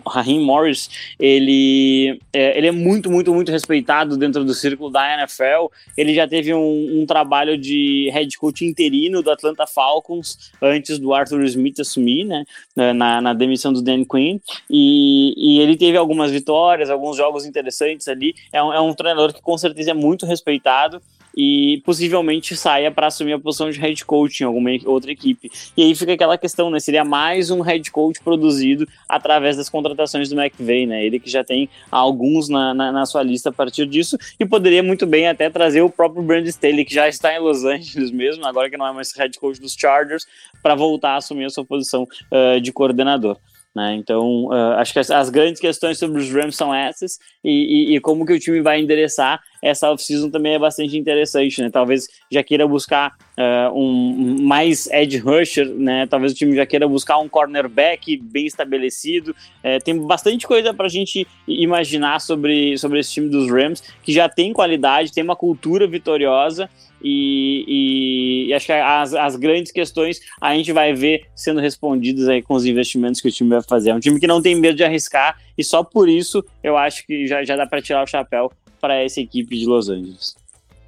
Raheem 0.07 0.39
Morris, 0.39 0.89
ele 1.19 2.17
é, 2.31 2.57
ele 2.57 2.67
é 2.67 2.71
muito, 2.71 3.11
muito, 3.11 3.33
muito 3.33 3.51
respeitado 3.51 4.15
dentro 4.15 4.45
do 4.45 4.53
círculo 4.53 4.89
da 4.89 5.13
NFL. 5.15 5.67
Ele 5.97 6.13
já 6.13 6.25
teve 6.27 6.53
um, 6.53 7.01
um, 7.01 7.05
trabalho 7.05 7.57
de 7.57 8.09
head 8.13 8.37
coach 8.37 8.65
interino 8.65 9.21
do 9.21 9.29
Atlanta 9.29 9.67
Falcons 9.67 10.51
antes 10.61 10.97
do 10.97 11.13
Arthur 11.13 11.43
Smith 11.43 11.81
assumir, 11.81 12.23
né? 12.23 12.45
Na, 12.75 13.19
na 13.19 13.33
demissão 13.33 13.73
do 13.73 13.81
Dan 13.81 14.05
Quinn. 14.05 14.39
E, 14.69 15.33
e, 15.35 15.59
ele 15.59 15.75
teve 15.75 15.97
algumas 15.97 16.31
vitórias, 16.31 16.89
alguns 16.89 17.17
jogos 17.17 17.45
interessantes 17.45 18.07
ali. 18.07 18.33
É 18.53 18.63
um, 18.63 18.73
é 18.73 18.79
um 18.79 18.93
treinador 18.93 19.33
que 19.33 19.41
com 19.41 19.57
certeza 19.57 19.91
é 19.91 19.93
muito 19.93 20.25
respeitado 20.25 21.01
e 21.35 21.81
possivelmente 21.85 22.55
saia 22.55 22.91
para 22.91 23.07
assumir 23.07 23.33
a 23.33 23.39
posição 23.39 23.69
de 23.69 23.79
head 23.79 24.05
coach 24.05 24.41
em 24.41 24.45
alguma 24.45 24.69
outra 24.85 25.11
equipe. 25.11 25.49
E 25.75 25.83
aí 25.83 25.95
fica 25.95 26.13
aquela 26.13 26.37
questão, 26.37 26.69
né? 26.69 26.79
Seria 26.79 27.03
mais 27.03 27.49
um 27.49 27.61
head 27.61 27.89
coach 27.91 28.21
produzido 28.21 28.87
através 29.09 29.57
das 29.57 29.69
contratações 29.69 30.29
do 30.29 30.39
McVay, 30.39 30.85
né? 30.85 31.03
Ele 31.03 31.19
que 31.19 31.29
já 31.29 31.43
tem 31.43 31.69
alguns 31.91 32.49
na, 32.49 32.73
na, 32.73 32.91
na, 32.91 33.05
sua 33.05 33.23
lista 33.23 33.49
a 33.49 33.53
partir 33.53 33.85
disso 33.85 34.17
e 34.39 34.45
poderia 34.45 34.83
muito 34.83 35.05
bem 35.05 35.27
até 35.27 35.49
trazer 35.49 35.81
o 35.81 35.89
próprio 35.89 36.23
Brand 36.23 36.45
Staley, 36.45 36.85
que 36.85 36.93
já 36.93 37.07
está 37.07 37.33
em 37.35 37.39
Los 37.39 37.63
Angeles 37.63 38.11
mesmo, 38.11 38.45
agora 38.45 38.69
que 38.69 38.77
não 38.77 38.87
é 38.87 38.93
mais 38.93 39.13
head 39.15 39.39
coach 39.39 39.59
dos 39.59 39.73
Chargers, 39.73 40.25
para 40.61 40.75
voltar 40.75 41.11
a 41.11 41.17
assumir 41.17 41.45
a 41.45 41.49
sua 41.49 41.65
posição 41.65 42.03
uh, 42.03 42.61
de 42.61 42.71
coordenador. 42.71 43.37
Né? 43.75 43.95
Então, 43.95 44.45
uh, 44.45 44.73
acho 44.77 44.93
que 44.93 44.99
as, 44.99 45.09
as, 45.09 45.29
grandes 45.29 45.59
questões 45.59 45.97
sobre 45.97 46.21
os 46.21 46.31
Rams 46.31 46.55
são 46.55 46.73
essas, 46.73 47.17
e, 47.43 47.93
e, 47.93 47.95
e 47.95 47.99
como 47.99 48.25
que 48.25 48.33
o 48.33 48.39
time 48.39 48.61
vai 48.61 48.79
endereçar 48.79 49.41
essa 49.63 49.89
off-season 49.89 50.29
também 50.29 50.55
é 50.55 50.59
bastante 50.59 50.97
interessante, 50.97 51.61
né? 51.61 51.69
Talvez 51.71 52.09
já 52.29 52.43
queira 52.43 52.67
buscar 52.67 53.15
uh, 53.37 53.73
um 53.73 54.41
mais 54.41 54.87
edge 54.87 55.17
rusher, 55.17 55.65
né? 55.69 56.05
Talvez 56.05 56.33
o 56.33 56.35
time 56.35 56.53
já 56.53 56.65
queira 56.65 56.85
buscar 56.85 57.17
um 57.17 57.29
cornerback 57.29 58.17
bem 58.17 58.45
estabelecido. 58.45 59.33
É, 59.63 59.79
tem 59.79 59.97
bastante 59.97 60.45
coisa 60.45 60.73
para 60.73 60.87
a 60.87 60.89
gente 60.89 61.25
imaginar 61.47 62.19
sobre, 62.19 62.77
sobre 62.77 62.99
esse 62.99 63.13
time 63.13 63.29
dos 63.29 63.49
Rams, 63.49 63.81
que 64.03 64.11
já 64.11 64.27
tem 64.27 64.51
qualidade, 64.51 65.13
tem 65.13 65.23
uma 65.23 65.35
cultura 65.35 65.87
vitoriosa 65.87 66.69
e, 67.01 67.65
e, 67.67 68.49
e, 68.49 68.53
acho 68.53 68.65
que 68.65 68.71
as, 68.71 69.13
as 69.13 69.35
grandes 69.37 69.71
questões 69.71 70.19
a 70.41 70.55
gente 70.55 70.71
vai 70.71 70.93
ver 70.93 71.25
sendo 71.35 71.59
respondidas 71.59 72.27
aí 72.27 72.41
com 72.41 72.53
os 72.53 72.65
investimentos 72.65 73.21
que 73.21 73.29
o 73.29 73.31
time 73.31 73.49
vai 73.49 73.61
fazer. 73.61 73.91
É 73.91 73.95
um 73.95 73.99
time 73.99 74.19
que 74.19 74.27
não 74.27 74.41
tem 74.41 74.55
medo 74.55 74.75
de 74.75 74.83
arriscar 74.83 75.37
e 75.57 75.63
só 75.63 75.83
por 75.83 76.09
isso 76.09 76.43
eu 76.61 76.75
acho 76.75 77.05
que 77.05 77.27
já, 77.27 77.43
já 77.43 77.55
dá 77.55 77.65
para 77.65 77.81
tirar 77.81 78.03
o 78.03 78.07
chapéu 78.07 78.51
para 78.83 79.01
essa 79.01 79.21
equipe 79.21 79.57
de 79.57 79.65
Los 79.65 79.87
Angeles. 79.87 80.35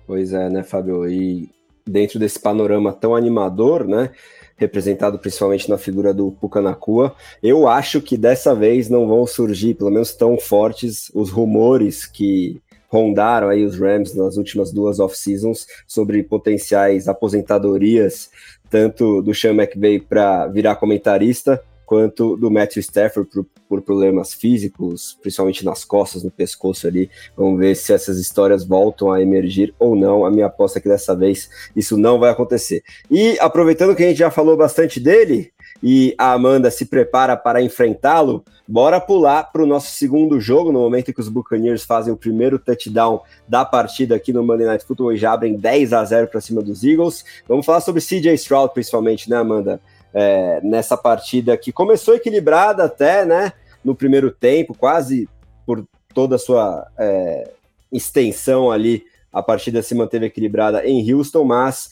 Pois 0.05 0.33
é, 0.33 0.49
né, 0.49 0.63
Fábio? 0.63 1.09
E 1.09 1.49
dentro 1.87 2.19
desse 2.19 2.37
panorama 2.37 2.91
tão 2.91 3.15
animador, 3.15 3.87
né? 3.87 4.09
Representado 4.57 5.17
principalmente 5.17 5.69
na 5.69 5.77
figura 5.77 6.13
do 6.13 6.29
Pucanacua, 6.33 7.15
eu 7.41 7.69
acho 7.69 8.01
que 8.01 8.17
dessa 8.17 8.53
vez 8.53 8.89
não 8.89 9.07
vão 9.07 9.25
surgir, 9.25 9.75
pelo 9.75 9.91
menos 9.91 10.13
tão 10.13 10.37
fortes, 10.37 11.09
os 11.15 11.29
rumores 11.29 12.05
que 12.05 12.61
rondaram 12.89 13.47
aí 13.47 13.63
os 13.63 13.79
Rams 13.79 14.13
nas 14.13 14.35
últimas 14.35 14.73
duas 14.73 14.99
off-seasons 14.99 15.65
sobre 15.87 16.21
potenciais 16.21 17.07
aposentadorias, 17.07 18.29
tanto 18.69 19.21
do 19.21 19.33
Sean 19.33 19.53
McVay 19.53 20.01
para 20.01 20.47
virar 20.47 20.75
comentarista, 20.75 21.63
quanto 21.85 22.35
do 22.35 22.49
Matthew 22.49 22.81
Stafford 22.81 23.29
por, 23.29 23.45
por, 23.67 23.81
problemas 23.81 24.33
físicos, 24.33 25.17
principalmente 25.21 25.63
nas 25.63 25.83
costas, 25.83 26.23
no 26.23 26.31
pescoço 26.31 26.87
ali. 26.87 27.09
Vamos 27.37 27.59
ver 27.59 27.75
se 27.75 27.93
essas 27.93 28.17
histórias 28.17 28.65
voltam 28.65 29.11
a 29.11 29.21
emergir 29.21 29.73
ou 29.77 29.95
não. 29.95 30.25
A 30.25 30.31
minha 30.31 30.47
aposta 30.47 30.79
é 30.79 30.81
que 30.81 30.89
dessa 30.89 31.15
vez 31.15 31.49
isso 31.75 31.97
não 31.97 32.19
vai 32.19 32.31
acontecer. 32.31 32.83
E 33.09 33.37
aproveitando 33.39 33.95
que 33.95 34.03
a 34.03 34.07
gente 34.07 34.17
já 34.17 34.31
falou 34.31 34.57
bastante 34.57 34.99
dele, 34.99 35.53
e 35.83 36.15
a 36.17 36.33
Amanda 36.33 36.71
se 36.71 36.85
prepara 36.85 37.35
para 37.35 37.61
enfrentá-lo, 37.61 38.43
bora 38.67 38.99
pular 38.99 39.43
para 39.43 39.63
o 39.63 39.67
nosso 39.67 39.91
segundo 39.93 40.39
jogo, 40.39 40.71
no 40.71 40.79
momento 40.79 41.09
em 41.09 41.13
que 41.13 41.19
os 41.19 41.29
Buccaneers 41.29 41.83
fazem 41.83 42.13
o 42.13 42.17
primeiro 42.17 42.57
touchdown 42.57 43.21
da 43.47 43.63
partida 43.65 44.15
aqui 44.15 44.31
no 44.33 44.43
Monday 44.43 44.65
Night 44.65 44.85
Football 44.85 45.13
e 45.13 45.17
já 45.17 45.33
abrem 45.33 45.55
10 45.55 45.93
a 45.93 46.03
0 46.03 46.27
para 46.27 46.41
cima 46.41 46.61
dos 46.61 46.83
Eagles. 46.83 47.23
Vamos 47.47 47.65
falar 47.65 47.81
sobre 47.81 48.01
CJ 48.01 48.33
Stroud, 48.33 48.73
principalmente, 48.73 49.29
né, 49.29 49.37
Amanda? 49.37 49.79
É, 50.15 50.61
nessa 50.63 50.95
partida 50.95 51.57
que 51.57 51.73
começou 51.73 52.15
equilibrada 52.15 52.85
até, 52.85 53.25
né? 53.25 53.51
No 53.83 53.93
primeiro 53.93 54.31
tempo, 54.31 54.73
quase 54.73 55.27
por 55.65 55.85
toda 56.13 56.37
a 56.37 56.39
sua 56.39 56.87
é, 56.97 57.51
extensão 57.91 58.71
ali, 58.71 59.03
a 59.31 59.43
partida 59.43 59.81
se 59.81 59.93
manteve 59.93 60.27
equilibrada 60.27 60.87
em 60.87 61.13
Houston, 61.13 61.43
mas 61.43 61.89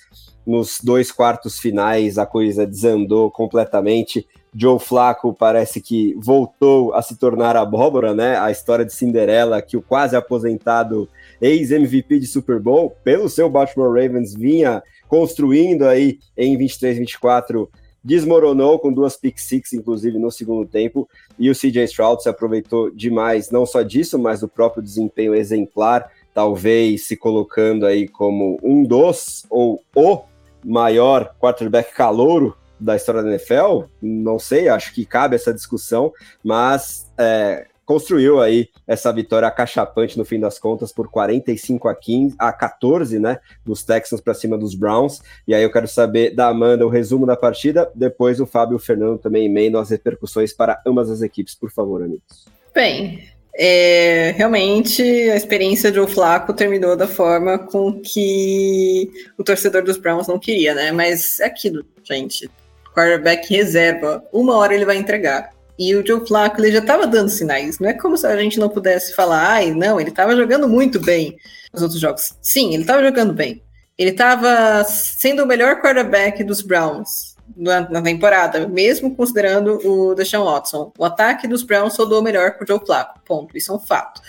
nos 0.48 0.78
dois 0.82 1.12
quartos 1.12 1.60
finais 1.60 2.18
a 2.18 2.26
coisa 2.26 2.66
desandou 2.66 3.30
completamente. 3.30 4.26
Joe 4.56 4.80
Flacco 4.80 5.34
parece 5.34 5.82
que 5.82 6.16
voltou 6.18 6.94
a 6.94 7.02
se 7.02 7.18
tornar 7.18 7.58
abóbora, 7.58 8.14
né? 8.14 8.38
A 8.38 8.52
história 8.52 8.86
de 8.86 8.94
Cinderela, 8.94 9.62
que 9.62 9.76
o 9.76 9.82
quase 9.82 10.16
aposentado 10.16 11.10
ex-MVP 11.42 12.20
de 12.20 12.28
Super 12.28 12.60
Bowl, 12.60 12.96
pelo 13.04 13.28
seu 13.28 13.50
Baltimore 13.50 13.90
Ravens, 13.90 14.34
vinha 14.34 14.82
construindo 15.10 15.86
aí 15.86 16.20
em 16.38 16.58
23-24 16.58 17.68
desmoronou 18.04 18.78
com 18.80 18.92
duas 18.92 19.16
pick 19.16 19.38
six, 19.38 19.74
inclusive 19.74 20.20
no 20.20 20.32
segundo 20.32 20.68
tempo, 20.68 21.08
e 21.40 21.50
o 21.50 21.56
CJ 21.56 21.86
Stroud 21.86 22.22
se 22.22 22.30
aproveitou 22.30 22.92
demais, 22.92 23.50
não 23.50 23.66
só 23.66 23.82
disso, 23.82 24.20
mas 24.20 24.42
do 24.42 24.48
próprio 24.48 24.84
desempenho 24.84 25.34
exemplar, 25.34 26.12
talvez 26.34 27.06
se 27.06 27.16
colocando 27.16 27.86
aí 27.86 28.08
como 28.08 28.60
um 28.62 28.84
dos 28.84 29.46
ou 29.50 29.82
o 29.96 30.22
maior 30.66 31.34
quarterback 31.40 31.94
calouro 31.94 32.56
da 32.80 32.96
história 32.96 33.24
da 33.24 33.30
NFL, 33.30 33.84
não 34.02 34.38
sei, 34.38 34.68
acho 34.68 34.94
que 34.94 35.06
cabe 35.06 35.36
essa 35.36 35.54
discussão, 35.54 36.12
mas 36.44 37.10
é, 37.18 37.68
construiu 37.86 38.42
aí 38.42 38.70
essa 38.88 39.12
vitória 39.12 39.48
acachapante 39.48 40.18
no 40.18 40.26
fim 40.26 40.40
das 40.40 40.58
contas 40.58 40.92
por 40.92 41.10
45 41.10 41.88
a 41.88 41.96
15 41.96 42.36
a 42.40 42.52
14, 42.52 43.20
né, 43.20 43.40
dos 43.66 43.84
Texans 43.84 44.22
para 44.22 44.34
cima 44.34 44.58
dos 44.58 44.76
Browns. 44.76 45.22
E 45.48 45.54
aí 45.54 45.64
eu 45.64 45.72
quero 45.72 45.88
saber 45.88 46.34
da 46.36 46.48
Amanda 46.48 46.86
o 46.86 46.90
resumo 46.90 47.26
da 47.26 47.36
partida, 47.36 47.92
depois 47.94 48.40
o 48.40 48.46
Fábio 48.46 48.76
e 48.76 48.78
o 48.78 48.80
Fernando 48.80 49.20
também 49.20 49.46
emendam 49.46 49.82
as 49.82 49.90
repercussões 49.90 50.54
para 50.54 50.82
ambas 50.86 51.10
as 51.10 51.22
equipes, 51.22 51.56
por 51.56 51.72
favor, 51.72 52.02
amigos. 52.02 52.46
Bem, 52.74 53.30
é, 53.56 54.34
realmente 54.36 55.04
a 55.04 55.36
experiência 55.36 55.92
de 55.92 55.98
Joe 55.98 56.08
Flaco 56.08 56.54
terminou 56.54 56.96
da 56.96 57.08
forma 57.08 57.60
com 57.60 58.02
que 58.02 59.12
o 59.38 59.44
torcedor 59.44 59.84
dos 59.84 59.98
Browns 59.98 60.28
não 60.28 60.40
queria, 60.40 60.74
né? 60.74 60.92
Mas 60.92 61.40
é 61.40 61.46
aquilo, 61.46 61.86
gente. 62.04 62.50
Quarterback 62.96 63.54
reserva, 63.54 64.24
uma 64.32 64.56
hora 64.56 64.74
ele 64.74 64.86
vai 64.86 64.98
entregar. 64.98 65.52
E 65.78 65.96
o 65.96 66.06
Joe 66.06 66.26
Flacco 66.26 66.62
ele 66.62 66.72
já 66.72 66.80
estava 66.80 67.08
dando 67.08 67.30
sinais. 67.30 67.80
Não 67.80 67.90
é 67.90 67.94
como 67.94 68.18
se 68.18 68.28
a 68.28 68.38
gente 68.38 68.60
não 68.60 68.70
pudesse 68.70 69.16
falar, 69.16 69.48
ai, 69.48 69.72
não, 69.72 70.00
ele 70.00 70.10
estava 70.10 70.36
jogando 70.36 70.68
muito 70.68 71.00
bem 71.00 71.38
nos 71.74 71.82
outros 71.82 72.00
jogos. 72.00 72.38
Sim, 72.42 72.74
ele 72.74 72.84
estava 72.84 73.04
jogando 73.04 73.34
bem. 73.34 73.64
Ele 73.98 74.12
estava 74.12 74.84
sendo 74.86 75.44
o 75.44 75.48
melhor 75.48 75.82
quarterback 75.82 76.44
dos 76.44 76.62
Browns 76.62 77.36
na, 77.56 77.90
na, 77.90 78.02
temporada, 78.02 78.68
mesmo 78.68 79.16
considerando 79.16 79.80
o 79.88 80.16
Deshaun 80.16 80.46
Watson. 80.46 80.92
O 80.98 81.06
ataque 81.06 81.48
dos 81.48 81.64
Browns 81.64 81.96
rodou 81.96 82.22
melhor 82.22 82.54
com 82.54 82.64
o 82.64 82.68
Joe 82.68 82.80
Flacco. 82.84 83.20
Ponto. 83.26 83.56
Isso 83.58 83.72
é 83.72 83.76
um 83.76 83.80
fato. 83.80 84.22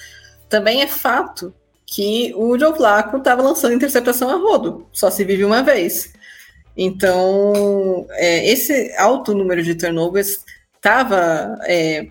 Também 0.49 0.83
é 0.83 0.87
fato 0.87 1.55
que 1.87 2.33
o 2.37 2.59
Joe 2.59 2.75
Flacco 2.75 3.19
estava 3.19 3.43
lançando 3.43 3.75
interceptação 3.75 4.31
a 4.31 4.37
rodo. 4.37 4.87
Só 4.93 5.11
se 5.11 5.25
vive 5.25 5.45
uma 5.45 5.63
vez. 5.63 6.13
Então, 6.77 8.07
é, 8.11 8.51
esse 8.51 8.93
alto 8.99 9.35
número 9.35 9.63
de 9.63 9.75
turnovers 9.75 10.41
estava 10.85 11.59
é, 11.63 12.09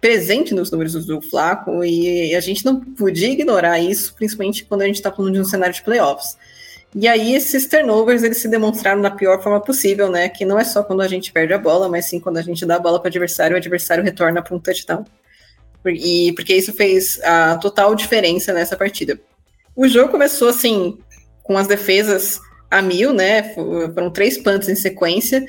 presente 0.00 0.54
nos 0.54 0.70
números 0.70 1.04
do 1.04 1.20
Flaco 1.20 1.82
e 1.82 2.36
a 2.36 2.40
gente 2.40 2.64
não 2.64 2.80
podia 2.80 3.28
ignorar 3.28 3.80
isso, 3.80 4.14
principalmente 4.14 4.64
quando 4.64 4.82
a 4.82 4.86
gente 4.86 4.94
está 4.94 5.10
falando 5.10 5.34
de 5.34 5.40
um 5.40 5.44
cenário 5.44 5.74
de 5.74 5.82
playoffs. 5.82 6.38
E 6.94 7.08
aí 7.08 7.34
esses 7.34 7.66
turnovers 7.66 8.22
eles 8.22 8.38
se 8.38 8.46
demonstraram 8.46 9.02
da 9.02 9.10
pior 9.10 9.42
forma 9.42 9.60
possível, 9.60 10.08
né? 10.08 10.28
Que 10.28 10.44
não 10.44 10.56
é 10.56 10.62
só 10.62 10.84
quando 10.84 11.00
a 11.02 11.08
gente 11.08 11.32
perde 11.32 11.52
a 11.52 11.58
bola, 11.58 11.88
mas 11.88 12.06
sim 12.06 12.20
quando 12.20 12.36
a 12.36 12.42
gente 12.42 12.64
dá 12.64 12.76
a 12.76 12.78
bola 12.78 13.00
para 13.00 13.08
o 13.08 13.10
adversário, 13.10 13.54
o 13.54 13.58
adversário 13.58 14.04
retorna 14.04 14.40
para 14.40 14.54
um 14.54 14.60
touchdown. 14.60 15.04
E 15.84 16.32
porque 16.34 16.54
isso 16.54 16.72
fez 16.72 17.20
a 17.24 17.58
total 17.58 17.92
diferença 17.96 18.52
nessa 18.52 18.76
partida. 18.76 19.18
O 19.74 19.88
jogo 19.88 20.10
começou 20.10 20.48
assim 20.48 20.96
com 21.42 21.58
as 21.58 21.66
defesas 21.66 22.40
a 22.70 22.80
mil, 22.80 23.12
né? 23.12 23.52
Foram 23.92 24.10
três 24.10 24.38
punts 24.38 24.68
em 24.68 24.76
sequência. 24.76 25.44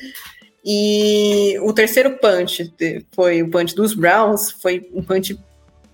E 0.69 1.57
o 1.61 1.71
terceiro 1.71 2.17
punch 2.17 2.73
foi 3.15 3.41
o 3.41 3.49
punch 3.49 3.73
dos 3.73 3.93
Browns, 3.93 4.51
foi 4.51 4.85
um 4.93 5.01
punch 5.01 5.39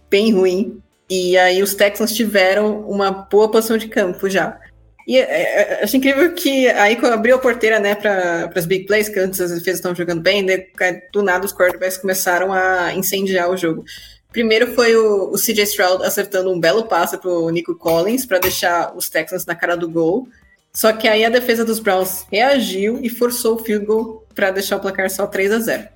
bem 0.10 0.34
ruim. 0.34 0.82
E 1.08 1.38
aí 1.38 1.62
os 1.62 1.76
Texans 1.76 2.12
tiveram 2.12 2.82
uma 2.90 3.12
boa 3.12 3.52
posição 3.52 3.78
de 3.78 3.88
campo 3.88 4.28
já. 4.28 4.60
E 5.08 5.16
é, 5.16 5.22
é, 5.22 5.84
acho 5.84 5.96
incrível 5.96 6.34
que 6.34 6.68
aí 6.70 6.96
quando 6.96 7.14
abriu 7.14 7.36
a 7.36 7.40
porteira, 7.40 7.78
né, 7.78 7.94
para 7.94 8.50
as 8.56 8.66
big 8.66 8.88
plays, 8.88 9.10
que 9.10 9.20
antes 9.20 9.40
as 9.40 9.52
defesas 9.52 9.78
estavam 9.80 9.96
jogando 9.96 10.22
bem, 10.22 10.42
né, 10.42 10.66
do 11.12 11.22
nada 11.22 11.46
os 11.46 11.54
quarterbacks 11.54 11.98
começaram 11.98 12.52
a 12.52 12.96
incendiar 12.96 13.52
o 13.52 13.58
jogo. 13.58 13.86
Primeiro 14.32 14.74
foi 14.74 14.96
o, 14.96 15.34
o 15.34 15.38
CJ 15.38 15.66
Stroud 15.66 16.04
acertando 16.04 16.52
um 16.52 16.60
belo 16.60 16.86
passe 16.86 17.16
para 17.16 17.30
o 17.30 17.48
Nico 17.52 17.76
Collins 17.76 18.26
para 18.26 18.40
deixar 18.40 18.92
os 18.96 19.08
Texans 19.08 19.46
na 19.46 19.54
cara 19.54 19.76
do 19.78 19.88
gol. 19.88 20.28
Só 20.76 20.92
que 20.92 21.08
aí 21.08 21.24
a 21.24 21.30
defesa 21.30 21.64
dos 21.64 21.80
Browns 21.80 22.26
reagiu 22.32 23.00
e 23.02 23.10
forçou 23.10 23.56
o 23.56 23.60
field 23.60 23.86
goal 23.86 24.26
para 24.34 24.52
deixar 24.52 24.78
o 24.78 24.80
placar 24.80 25.10
só 25.10 25.28
3 25.28 25.52
a 25.52 25.60
0. 25.60 25.88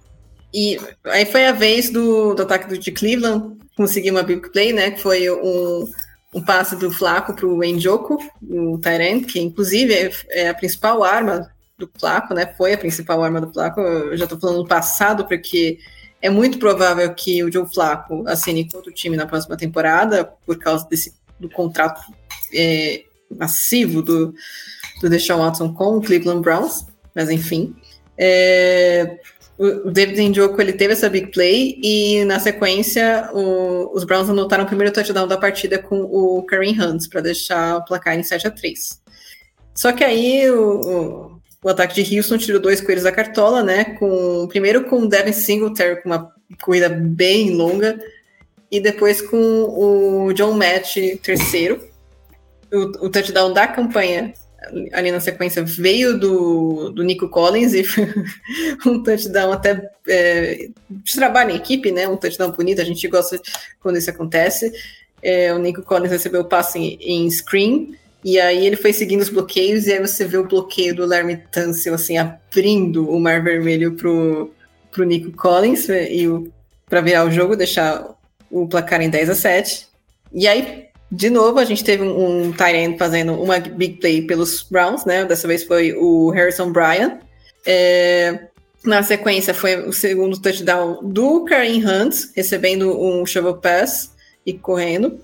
E 0.54 0.80
aí 1.06 1.26
foi 1.26 1.48
a 1.48 1.52
vez 1.52 1.90
do, 1.90 2.34
do 2.34 2.44
ataque 2.44 2.78
de 2.78 2.92
Cleveland 2.92 3.58
conseguir 3.76 4.12
uma 4.12 4.24
big 4.24 4.50
play, 4.52 4.72
né? 4.72 4.92
Que 4.92 5.02
foi 5.02 5.30
um, 5.30 5.90
um 6.34 6.44
passe 6.44 6.76
do 6.76 6.92
Flaco 6.92 7.34
para 7.34 7.48
o 7.48 7.64
Enjoku, 7.64 8.18
o 8.48 8.78
Tyrant, 8.78 9.26
que 9.26 9.40
inclusive 9.40 9.94
é, 9.94 10.12
é, 10.30 10.50
a 10.50 10.54
principal 10.54 11.04
arma 11.04 11.50
do 11.78 11.90
Flaco, 12.00 12.34
né? 12.34 12.54
Foi 12.58 12.74
a 12.74 12.78
principal 12.78 13.24
arma 13.24 13.42
do 13.42 13.52
Flaco. 13.52 13.82
Eu 13.82 14.16
já 14.16 14.26
estou 14.26 14.40
falando 14.40 14.64
do 14.64 14.68
passado, 14.68 15.28
porque 15.28 15.80
é 16.22 16.30
muito 16.30 16.60
provável 16.60 17.14
que 17.14 17.44
o 17.44 17.52
Joe 17.52 17.68
Flaco 17.72 18.24
assine 18.28 18.70
com 18.70 18.78
outro 18.78 18.92
time 18.92 19.18
na 19.18 19.26
próxima 19.26 19.58
temporada, 19.58 20.26
por 20.46 20.58
causa 20.58 20.88
desse 20.88 21.16
do 21.40 21.50
contrato 21.50 22.02
é, 22.54 23.04
massivo 23.36 24.02
do, 24.02 24.34
do 25.02 25.10
Deshaun 25.10 25.40
Watson 25.40 25.74
com 25.74 25.98
o 25.98 26.02
Cleveland 26.02 26.42
Browns, 26.42 26.86
mas 27.14 27.30
enfim. 27.30 27.76
É, 28.18 29.20
o 29.58 29.90
David 29.90 30.30
Njoku, 30.30 30.62
ele 30.62 30.74
teve 30.74 30.94
essa 30.94 31.10
big 31.10 31.32
play 31.32 31.80
e 31.82 32.24
na 32.26 32.40
sequência 32.40 33.30
o, 33.34 33.92
os 33.92 34.04
Browns 34.04 34.30
anotaram 34.30 34.66
o 34.66 34.68
primeiro 34.68 34.94
touchdown 34.94 35.28
da 35.28 35.38
partida 35.38 35.80
com 35.80 36.02
o 36.02 36.44
Kareem 36.44 36.80
Hunt 36.80 37.10
para 37.10 37.22
deixar 37.22 37.78
o 37.78 37.86
placar 37.86 38.18
em 38.18 38.22
7 38.22 38.48
a 38.48 38.52
3. 38.52 39.02
Só 39.74 39.92
que 39.92 40.04
aí 40.04 40.50
o, 40.52 40.80
o, 40.80 41.42
o, 41.64 41.70
ataque 41.70 42.04
de 42.04 42.18
Houston 42.18 42.38
tirou 42.38 42.62
dois 42.62 42.82
coelhos 42.82 43.04
da 43.04 43.12
cartola, 43.12 43.64
né? 43.64 43.84
Com 43.84 44.48
primeiro 44.48 44.86
com 44.86 45.02
o 45.02 45.10
Devin 45.10 45.34
Singletary 45.34 46.04
com 46.04 46.10
uma 46.10 46.32
corrida 46.62 46.90
bem 46.90 47.56
longa 47.56 48.00
e 48.72 48.80
depois 48.80 49.22
com 49.22 49.38
o 49.38 50.34
John 50.34 50.54
Match 50.54 50.98
terceiro. 51.24 51.82
O, 52.72 53.06
o 53.06 53.10
touchdown 53.10 53.54
da 53.54 53.68
campanha 53.68 54.34
ali 54.92 55.12
na 55.12 55.20
sequência 55.20 55.64
veio 55.64 56.18
do, 56.20 56.90
do 56.90 57.04
Nico 57.04 57.30
Collins 57.30 57.74
e 57.74 57.86
um 58.86 59.02
touchdown 59.02 59.52
até 59.52 59.90
é, 60.08 60.70
de 60.90 61.14
trabalho 61.14 61.52
em 61.52 61.56
equipe, 61.56 61.92
né? 61.92 62.08
Um 62.08 62.18
touchdown 62.18 62.52
bonito, 62.52 62.82
a 62.82 62.86
gente 62.86 63.08
gosta 63.08 63.40
quando 63.80 63.98
isso 63.98 64.10
acontece. 64.10 64.72
É, 65.22 65.54
o 65.54 65.60
Nico 65.60 65.82
Collins 65.82 66.12
recebeu 66.12 66.42
o 66.42 66.46
passe 66.46 66.80
em, 66.80 66.98
em, 67.02 67.30
screen 67.30 67.96
e 68.24 68.40
aí 68.40 68.66
ele 68.66 68.76
foi 68.76 68.94
seguindo 68.94 69.22
os 69.22 69.30
bloqueios 69.30 69.88
e 69.88 69.94
aí 69.94 70.00
você 70.00 70.26
vê 70.26 70.38
o 70.38 70.48
bloqueio 70.48 70.96
do 70.96 71.06
Larry 71.06 71.42
Tunsil, 71.52 71.94
assim, 71.94 72.18
abrindo 72.18 73.10
o 73.10 73.20
mar 73.20 73.44
vermelho 73.44 73.94
pro, 73.94 74.52
pro 74.92 75.06
Nico 75.06 75.32
Collins 75.32 75.88
e 75.90 76.28
para 76.88 77.02
virar 77.02 77.26
o 77.26 77.32
jogo, 77.32 77.56
deixar 77.56 78.16
o 78.50 78.68
placar 78.68 79.02
em 79.02 79.10
10 79.10 79.30
a 79.30 79.36
7. 79.36 79.88
E 80.34 80.48
aí 80.48 80.87
de 81.10 81.30
novo, 81.30 81.58
a 81.60 81.66
gente 81.66 81.84
teve 81.84 82.04
um, 82.04 82.52
tight 82.52 82.98
fazendo 82.98 83.42
uma 83.42 83.60
big 83.60 84.00
play 84.00 84.22
pelos 84.24 84.64
Browns, 84.64 85.06
né? 85.06 85.24
Dessa 85.24 85.48
vez 85.48 85.64
foi 85.64 85.94
o 85.94 86.30
Harrison 86.32 86.72
Bryan. 86.72 87.20
É, 87.66 88.48
na 88.84 89.02
sequência, 89.04 89.54
foi 89.54 89.88
o 89.88 89.94
segundo 89.94 90.40
touchdown 90.40 91.00
do 91.02 91.46
Kareem 91.46 91.86
Hunt, 91.86 92.14
recebendo 92.36 93.00
um 93.00 93.26
shovel 93.26 93.56
pass 93.56 94.12
e 94.46 94.54
correndo. 94.54 95.20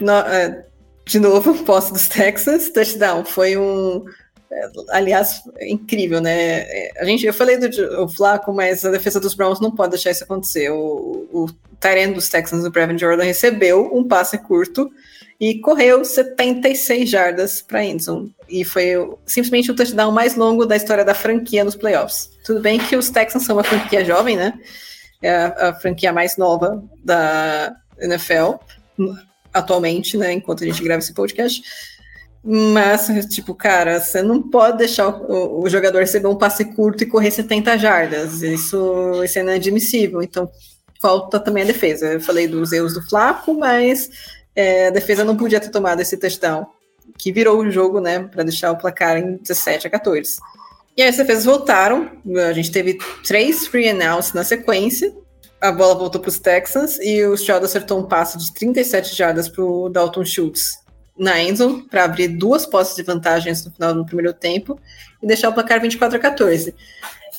No, 0.00 0.12
é, 0.12 0.66
de 1.04 1.18
novo, 1.18 1.54
posse 1.64 1.92
dos 1.92 2.06
Texans, 2.06 2.70
touchdown. 2.70 3.24
Foi 3.24 3.56
um. 3.56 4.04
É, 4.52 4.70
aliás, 4.90 5.42
incrível, 5.62 6.20
né? 6.20 6.60
É, 6.60 6.92
a 7.00 7.04
gente, 7.04 7.26
eu 7.26 7.34
falei 7.34 7.58
do 7.58 8.08
Flaco, 8.08 8.52
mas 8.52 8.84
a 8.84 8.90
defesa 8.92 9.18
dos 9.18 9.34
Browns 9.34 9.60
não 9.60 9.72
pode 9.72 9.90
deixar 9.90 10.12
isso 10.12 10.22
acontecer. 10.22 10.70
O, 10.70 11.28
o 11.32 11.46
Tyrant 11.80 12.14
dos 12.14 12.28
Texans, 12.28 12.64
o 12.64 12.70
Brevin 12.70 12.96
Jordan, 12.96 13.24
recebeu 13.24 13.90
um 13.92 14.06
passe 14.06 14.38
curto 14.38 14.92
e 15.40 15.60
correu 15.60 16.04
76 16.04 17.10
jardas 17.10 17.60
para 17.60 17.84
Endzone. 17.84 18.34
E 18.48 18.64
foi 18.64 18.94
simplesmente 19.26 19.70
o 19.70 19.74
touchdown 19.74 20.12
mais 20.12 20.36
longo 20.36 20.64
da 20.64 20.76
história 20.76 21.04
da 21.04 21.14
franquia 21.14 21.64
nos 21.64 21.74
playoffs. 21.74 22.30
Tudo 22.44 22.60
bem 22.60 22.78
que 22.78 22.96
os 22.96 23.10
Texans 23.10 23.44
são 23.44 23.56
uma 23.56 23.64
franquia 23.64 24.04
jovem, 24.04 24.36
né? 24.36 24.54
É 25.20 25.34
a, 25.34 25.68
a 25.70 25.74
franquia 25.74 26.12
mais 26.12 26.36
nova 26.36 26.82
da 27.02 27.74
NFL 27.98 28.54
atualmente, 29.52 30.16
né? 30.16 30.32
Enquanto 30.32 30.64
a 30.64 30.66
gente 30.66 30.82
grava 30.82 31.00
esse 31.00 31.14
podcast. 31.14 31.62
Mas, 32.46 33.06
tipo, 33.30 33.54
cara, 33.54 33.98
você 33.98 34.20
não 34.20 34.42
pode 34.42 34.76
deixar 34.76 35.08
o, 35.08 35.62
o, 35.62 35.68
jogador 35.70 36.00
receber 36.00 36.28
um 36.28 36.36
passe 36.36 36.64
curto 36.74 37.02
e 37.02 37.06
correr 37.06 37.30
70 37.30 37.78
jardas. 37.78 38.42
Isso, 38.42 39.22
isso 39.24 39.38
é 39.38 39.42
inadmissível. 39.42 40.22
Então, 40.22 40.50
falta 41.00 41.40
também 41.40 41.62
a 41.62 41.66
defesa. 41.66 42.12
Eu 42.12 42.20
falei 42.20 42.46
dos 42.46 42.70
erros 42.70 42.92
do 42.92 43.02
Flaco, 43.08 43.54
mas 43.54 44.10
é, 44.54 44.88
a 44.88 44.90
defesa 44.90 45.24
não 45.24 45.36
podia 45.36 45.60
ter 45.60 45.70
tomado 45.70 46.00
esse 46.00 46.16
touchdown, 46.16 46.66
que 47.18 47.32
virou 47.32 47.58
o 47.58 47.70
jogo, 47.70 48.00
né, 48.00 48.20
para 48.20 48.42
deixar 48.42 48.70
o 48.70 48.76
placar 48.76 49.18
em 49.18 49.36
17 49.36 49.86
a 49.86 49.90
14. 49.90 50.38
E 50.96 51.02
aí 51.02 51.08
as 51.08 51.16
defesas 51.16 51.44
voltaram, 51.44 52.10
a 52.48 52.52
gente 52.52 52.70
teve 52.70 52.98
três 53.26 53.66
free 53.66 53.88
and 53.88 54.12
outs 54.12 54.32
na 54.32 54.44
sequência, 54.44 55.12
a 55.60 55.72
bola 55.72 55.94
voltou 55.94 56.20
para 56.20 56.28
os 56.28 56.38
Texans 56.38 56.98
e 57.00 57.24
o 57.24 57.34
Stroud 57.34 57.64
acertou 57.64 57.98
um 57.98 58.04
passe 58.04 58.38
de 58.38 58.52
37 58.52 59.14
jardas 59.14 59.48
para 59.48 59.64
o 59.64 59.88
Dalton 59.88 60.24
Schultz 60.24 60.84
na 61.18 61.40
endzone 61.40 61.82
para 61.88 62.04
abrir 62.04 62.28
duas 62.28 62.66
posses 62.66 62.96
de 62.96 63.02
vantagens 63.02 63.64
no 63.64 63.72
final 63.72 63.94
do 63.94 64.04
primeiro 64.04 64.32
tempo 64.32 64.78
e 65.22 65.26
deixar 65.26 65.48
o 65.48 65.54
placar 65.54 65.80
24 65.80 66.18
a 66.18 66.20
14. 66.20 66.74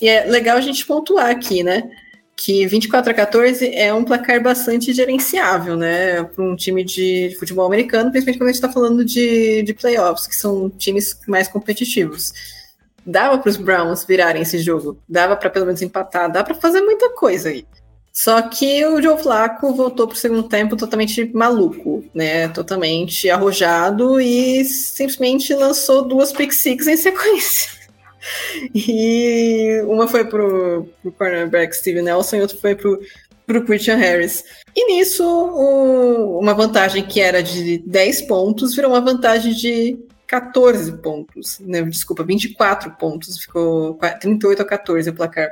E 0.01 0.09
é 0.09 0.25
legal 0.25 0.57
a 0.57 0.61
gente 0.61 0.85
pontuar 0.85 1.29
aqui, 1.29 1.63
né? 1.63 1.89
Que 2.35 2.67
24 2.67 3.11
a 3.11 3.13
14 3.13 3.73
é 3.73 3.93
um 3.93 4.03
placar 4.03 4.41
bastante 4.43 4.93
gerenciável, 4.93 5.77
né, 5.77 6.23
para 6.23 6.43
um 6.43 6.55
time 6.55 6.83
de 6.83 7.35
futebol 7.39 7.65
americano, 7.65 8.11
principalmente 8.11 8.37
quando 8.37 8.49
a 8.49 8.51
gente 8.51 8.61
está 8.63 8.71
falando 8.71 9.05
de, 9.05 9.63
de 9.63 9.73
playoffs, 9.73 10.27
que 10.27 10.35
são 10.35 10.69
times 10.69 11.17
mais 11.27 11.47
competitivos. 11.47 12.33
Dava 13.05 13.37
para 13.37 13.49
os 13.49 13.57
Browns 13.57 14.03
virarem 14.03 14.41
esse 14.41 14.59
jogo, 14.59 14.97
dava 15.07 15.35
para 15.35 15.49
pelo 15.49 15.65
menos 15.65 15.81
empatar, 15.81 16.31
dá 16.31 16.43
para 16.43 16.55
fazer 16.55 16.81
muita 16.81 17.11
coisa 17.11 17.49
aí. 17.49 17.65
Só 18.11 18.41
que 18.43 18.85
o 18.85 19.01
Joe 19.01 19.21
Flacco 19.21 19.73
voltou 19.73 20.07
para 20.07 20.15
o 20.15 20.17
segundo 20.17 20.43
tempo 20.43 20.77
totalmente 20.77 21.29
maluco, 21.33 22.03
né, 22.13 22.47
totalmente 22.49 23.29
arrojado 23.29 24.19
e 24.19 24.63
simplesmente 24.63 25.53
lançou 25.53 26.07
duas 26.07 26.31
pick 26.31 26.51
six 26.51 26.87
em 26.87 26.97
sequência. 26.97 27.74
E 28.73 29.81
uma 29.85 30.07
foi 30.07 30.25
pro, 30.25 30.89
pro 31.01 31.11
cornerback 31.11 31.75
Steve 31.75 32.01
Nelson 32.01 32.37
e 32.37 32.41
outra 32.41 32.57
foi 32.57 32.75
pro, 32.75 32.99
pro 33.45 33.63
Christian 33.63 33.95
Harris. 33.95 34.43
E 34.75 34.93
nisso, 34.93 35.23
uma 36.39 36.53
vantagem 36.53 37.05
que 37.05 37.21
era 37.21 37.41
de 37.41 37.77
10 37.79 38.23
pontos 38.23 38.75
virou 38.75 38.91
uma 38.91 39.01
vantagem 39.01 39.53
de 39.53 39.97
14 40.27 40.91
pontos. 40.97 41.59
Né? 41.59 41.81
Desculpa, 41.83 42.23
24 42.23 42.91
pontos. 42.91 43.37
Ficou 43.37 43.97
38 44.19 44.61
a 44.61 44.65
14 44.65 45.09
o 45.09 45.13
placar. 45.13 45.51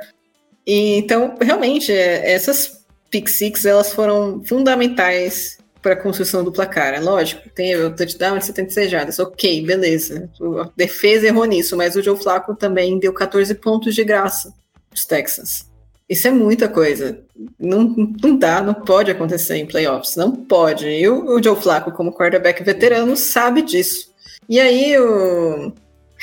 E, 0.66 0.96
então, 0.96 1.36
realmente, 1.40 1.92
é, 1.92 2.32
essas 2.32 2.84
pick 3.10 3.28
six 3.28 3.64
elas 3.64 3.92
foram 3.92 4.42
fundamentais 4.44 5.58
para 5.84 5.92
a 5.92 5.96
construção 5.96 6.42
do 6.42 6.50
placar. 6.50 6.94
É 6.94 6.98
lógico, 6.98 7.48
tem 7.50 7.76
o 7.76 7.94
touchdown 7.94 8.38
de 8.38 8.46
76 8.46 8.90
jardas, 8.90 9.18
ok, 9.18 9.64
beleza. 9.64 10.30
A 10.62 10.70
defesa 10.74 11.26
errou 11.26 11.44
nisso, 11.44 11.76
mas 11.76 11.94
o 11.94 12.02
Joe 12.02 12.16
Flacco 12.16 12.56
também 12.56 12.98
deu 12.98 13.12
14 13.12 13.54
pontos 13.56 13.94
de 13.94 14.02
graça 14.02 14.52
os 14.94 15.04
Texans. 15.04 15.68
Isso 16.08 16.28
é 16.28 16.30
muita 16.30 16.68
coisa. 16.68 17.18
Não, 17.58 17.94
não 18.22 18.36
dá, 18.36 18.62
não 18.62 18.74
pode 18.74 19.10
acontecer 19.10 19.56
em 19.56 19.66
playoffs. 19.66 20.16
Não 20.16 20.32
pode. 20.32 20.86
E 20.86 21.08
o, 21.08 21.36
o 21.36 21.42
Joe 21.42 21.60
Flacco, 21.60 21.92
como 21.92 22.12
quarterback 22.12 22.62
veterano, 22.62 23.16
sabe 23.16 23.62
disso. 23.62 24.12
E 24.48 24.60
aí, 24.60 24.98
o, 24.98 25.72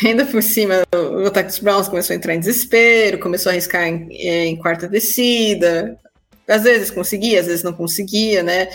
ainda 0.04 0.26
por 0.26 0.42
cima, 0.42 0.84
o, 0.96 1.24
o 1.24 1.28
ataque 1.28 1.50
dos 1.50 1.60
Browns 1.60 1.88
começou 1.88 2.14
a 2.14 2.18
entrar 2.18 2.34
em 2.34 2.40
desespero, 2.40 3.20
começou 3.20 3.50
a 3.50 3.54
arriscar 3.54 3.84
em, 3.84 4.08
em 4.12 4.56
quarta 4.56 4.88
descida. 4.88 5.98
Às 6.48 6.64
vezes 6.64 6.92
conseguia, 6.92 7.40
às 7.40 7.48
vezes 7.48 7.64
não 7.64 7.74
conseguia, 7.74 8.44
né? 8.44 8.70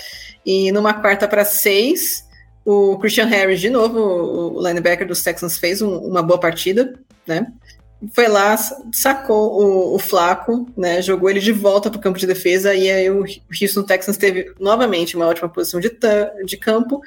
E 0.45 0.71
numa 0.73 0.95
quarta 0.95 1.27
para 1.27 1.45
seis, 1.45 2.25
o 2.65 2.99
Christian 2.99 3.27
Harris, 3.27 3.61
de 3.61 3.71
novo, 3.71 3.99
o 4.01 4.67
linebacker 4.67 5.07
dos 5.07 5.23
Texans, 5.23 5.57
fez 5.57 5.81
um, 5.81 5.99
uma 5.99 6.23
boa 6.23 6.39
partida, 6.39 6.99
né? 7.27 7.47
Foi 8.13 8.29
lá, 8.29 8.57
sacou 8.93 9.61
o, 9.61 9.95
o 9.95 9.99
Flaco, 9.99 10.69
né? 10.77 11.01
Jogou 11.01 11.31
ele 11.31 11.41
de 11.41 11.53
volta 11.53 11.91
para 11.91 11.99
o 11.99 12.03
campo 12.03 12.19
de 12.19 12.27
defesa 12.27 12.75
e 12.75 12.91
aí 12.91 13.11
o 13.11 13.25
Houston 13.61 13.83
Texans 13.83 14.17
teve 14.17 14.53
novamente 14.61 15.17
uma 15.17 15.27
ótima 15.27 15.49
posição 15.49 15.81
de, 15.81 15.91
de 16.45 16.57
campo. 16.57 17.01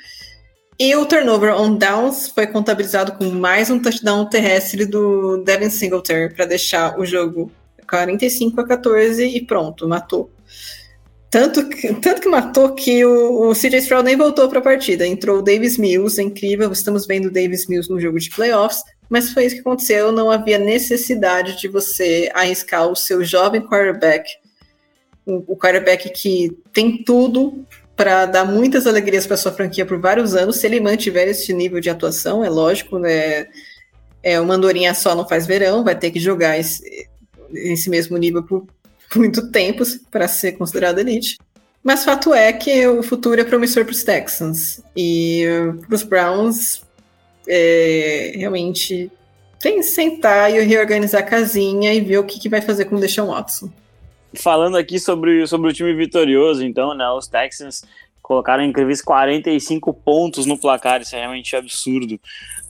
E 0.80 0.96
o 0.96 1.06
turnover 1.06 1.54
on 1.54 1.76
downs 1.76 2.30
foi 2.30 2.48
contabilizado 2.48 3.12
com 3.12 3.26
mais 3.26 3.70
um 3.70 3.82
touchdown 3.82 4.26
terrestre 4.26 4.86
do 4.86 5.44
Devin 5.44 5.70
Singletary 5.70 6.34
para 6.34 6.46
deixar 6.46 6.98
o 6.98 7.06
jogo 7.06 7.52
45 7.90 8.62
a 8.62 8.66
14 8.66 9.26
e 9.26 9.46
pronto, 9.46 9.88
matou. 9.90 10.32
Tanto 11.30 11.70
que, 11.70 11.94
tanto 11.96 12.22
que 12.22 12.28
matou 12.28 12.74
que 12.74 13.06
o, 13.06 13.50
o 13.50 13.54
CJ 13.54 13.78
Stroud 13.78 14.04
nem 14.04 14.18
voltou 14.18 14.50
para 14.50 14.60
a 14.60 14.64
partida. 14.64 15.06
Entrou 15.06 15.40
o 15.40 15.42
Davis 15.42 15.78
Mills, 15.78 16.20
é 16.20 16.24
incrível. 16.24 16.72
Estamos 16.72 17.06
vendo 17.06 17.28
o 17.28 17.32
Davis 17.32 17.68
Mills 17.68 17.90
no 17.90 18.00
jogo 18.00 18.20
de 18.20 18.32
playoffs, 18.32 18.84
mas 19.08 19.32
foi 19.32 19.46
isso 19.46 19.56
que 19.56 19.62
aconteceu. 19.62 20.12
Não 20.12 20.32
havia 20.32 20.58
necessidade 20.58 21.60
de 21.60 21.68
você 21.68 22.32
arriscar 22.34 22.88
o 22.88 22.96
seu 22.96 23.24
jovem 23.24 23.62
quarterback, 23.62 24.28
o, 25.26 25.54
o 25.54 25.56
quarterback 25.56 26.10
que 26.10 26.58
tem 26.74 27.04
tudo 27.04 27.64
para 27.96 28.26
dar 28.26 28.46
muitas 28.46 28.88
alegrias 28.88 29.28
para 29.28 29.38
sua 29.38 29.52
franquia 29.52 29.86
por 29.86 30.00
vários 30.00 30.34
anos, 30.34 30.56
se 30.56 30.66
ele 30.66 30.80
mantiver 30.80 31.28
esse 31.28 31.52
nível 31.52 31.82
de 31.82 31.90
atuação, 31.90 32.44
é 32.44 32.50
lógico, 32.50 32.98
né? 32.98 33.48
É, 34.24 34.40
uma 34.40 34.54
andorinha 34.54 34.94
só 34.94 35.14
não 35.14 35.28
faz 35.28 35.46
verão, 35.46 35.84
vai 35.84 35.98
ter 35.98 36.10
que 36.10 36.20
jogar 36.20 36.58
esse, 36.58 37.10
esse 37.54 37.90
mesmo 37.90 38.18
nível 38.18 38.42
por 38.42 38.66
muito 39.16 39.52
tempo 39.52 39.84
para 40.12 40.28
ser 40.28 40.54
considerado 40.54 41.00
elite. 41.00 41.38
Mas 41.84 42.04
fato 42.04 42.34
é 42.34 42.52
que 42.52 42.86
o 42.88 43.02
futuro 43.02 43.40
é 43.40 43.44
promissor 43.44 43.86
para 43.86 43.94
os 43.94 44.04
Texans. 44.04 44.84
E 44.96 45.46
para 45.88 45.96
os 45.96 46.04
Browns, 46.04 46.84
é, 47.48 48.34
realmente 48.36 49.12
tem 49.60 49.78
que 49.78 49.84
sentar 49.84 50.52
e 50.52 50.60
reorganizar 50.62 51.22
a 51.22 51.26
casinha 51.26 51.94
e 51.94 52.02
ver 52.02 52.18
o 52.18 52.24
que, 52.24 52.40
que 52.40 52.50
vai 52.50 52.62
fazer 52.62 52.86
com 52.86 52.96
o 52.96 53.00
Deshaun 53.00 53.28
Watson. 53.28 53.70
Falando 54.36 54.78
aqui 54.78 55.00
sobre, 55.00 55.46
sobre 55.48 55.70
o 55.70 55.74
time 55.74 55.94
vitorioso, 55.94 56.64
então, 56.64 56.94
né? 56.94 57.10
Os 57.10 57.28
Texans 57.28 57.84
colocaram 58.22 58.64
incríveis 58.64 59.02
45 59.02 59.92
pontos 59.92 60.46
no 60.46 60.58
placar, 60.58 61.02
isso 61.02 61.16
é 61.16 61.20
realmente 61.20 61.56
absurdo. 61.56 62.20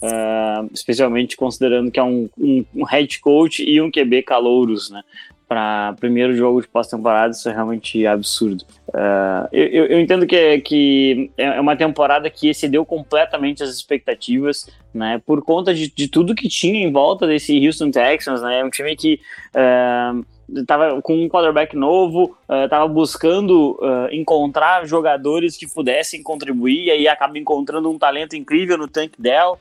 Uh, 0.01 0.69
especialmente 0.73 1.35
considerando 1.35 1.91
que 1.91 1.99
é 1.99 2.03
um, 2.03 2.29
um, 2.37 2.65
um, 2.73 2.85
head 2.85 3.19
coach 3.19 3.61
e 3.61 3.81
um 3.81 3.91
QB 3.91 4.23
calouros, 4.23 4.89
né? 4.89 5.03
Para 5.49 5.95
primeiro 5.99 6.35
jogo 6.35 6.61
de 6.61 6.67
pós-temporada, 6.67 7.31
isso 7.31 7.49
é 7.49 7.51
realmente 7.51 8.05
absurdo. 8.05 8.63
Uh, 8.89 9.49
eu, 9.51 9.87
eu, 9.87 9.99
entendo 9.99 10.27
que, 10.27 10.35
é, 10.35 10.61
que 10.61 11.31
é 11.35 11.59
uma 11.59 11.75
temporada 11.75 12.29
que 12.29 12.49
excedeu 12.49 12.85
completamente 12.85 13.63
as 13.63 13.71
expectativas, 13.71 14.69
né? 14.93 15.19
Por 15.25 15.43
conta 15.43 15.73
de, 15.73 15.91
de 15.91 16.07
tudo 16.07 16.35
que 16.35 16.47
tinha 16.47 16.79
em 16.79 16.91
volta 16.91 17.25
desse 17.25 17.65
Houston 17.65 17.89
Texans, 17.89 18.43
né? 18.43 18.63
Um 18.63 18.69
time 18.69 18.95
que. 18.95 19.19
Uh, 19.49 20.23
estava 20.55 21.01
com 21.01 21.13
um 21.13 21.29
quarterback 21.29 21.75
novo, 21.75 22.35
uh, 22.47 22.89
buscando 22.89 23.77
uh, 23.81 24.11
encontrar 24.11 24.85
jogadores 24.87 25.57
que 25.57 25.67
pudessem 25.67 26.23
contribuir, 26.23 26.85
e 26.85 26.91
aí 26.91 27.07
acaba 27.07 27.37
encontrando 27.37 27.89
um 27.89 27.97
talento 27.97 28.35
incrível 28.35 28.77
no 28.77 28.87
Tank 28.87 29.13
Dell, 29.17 29.59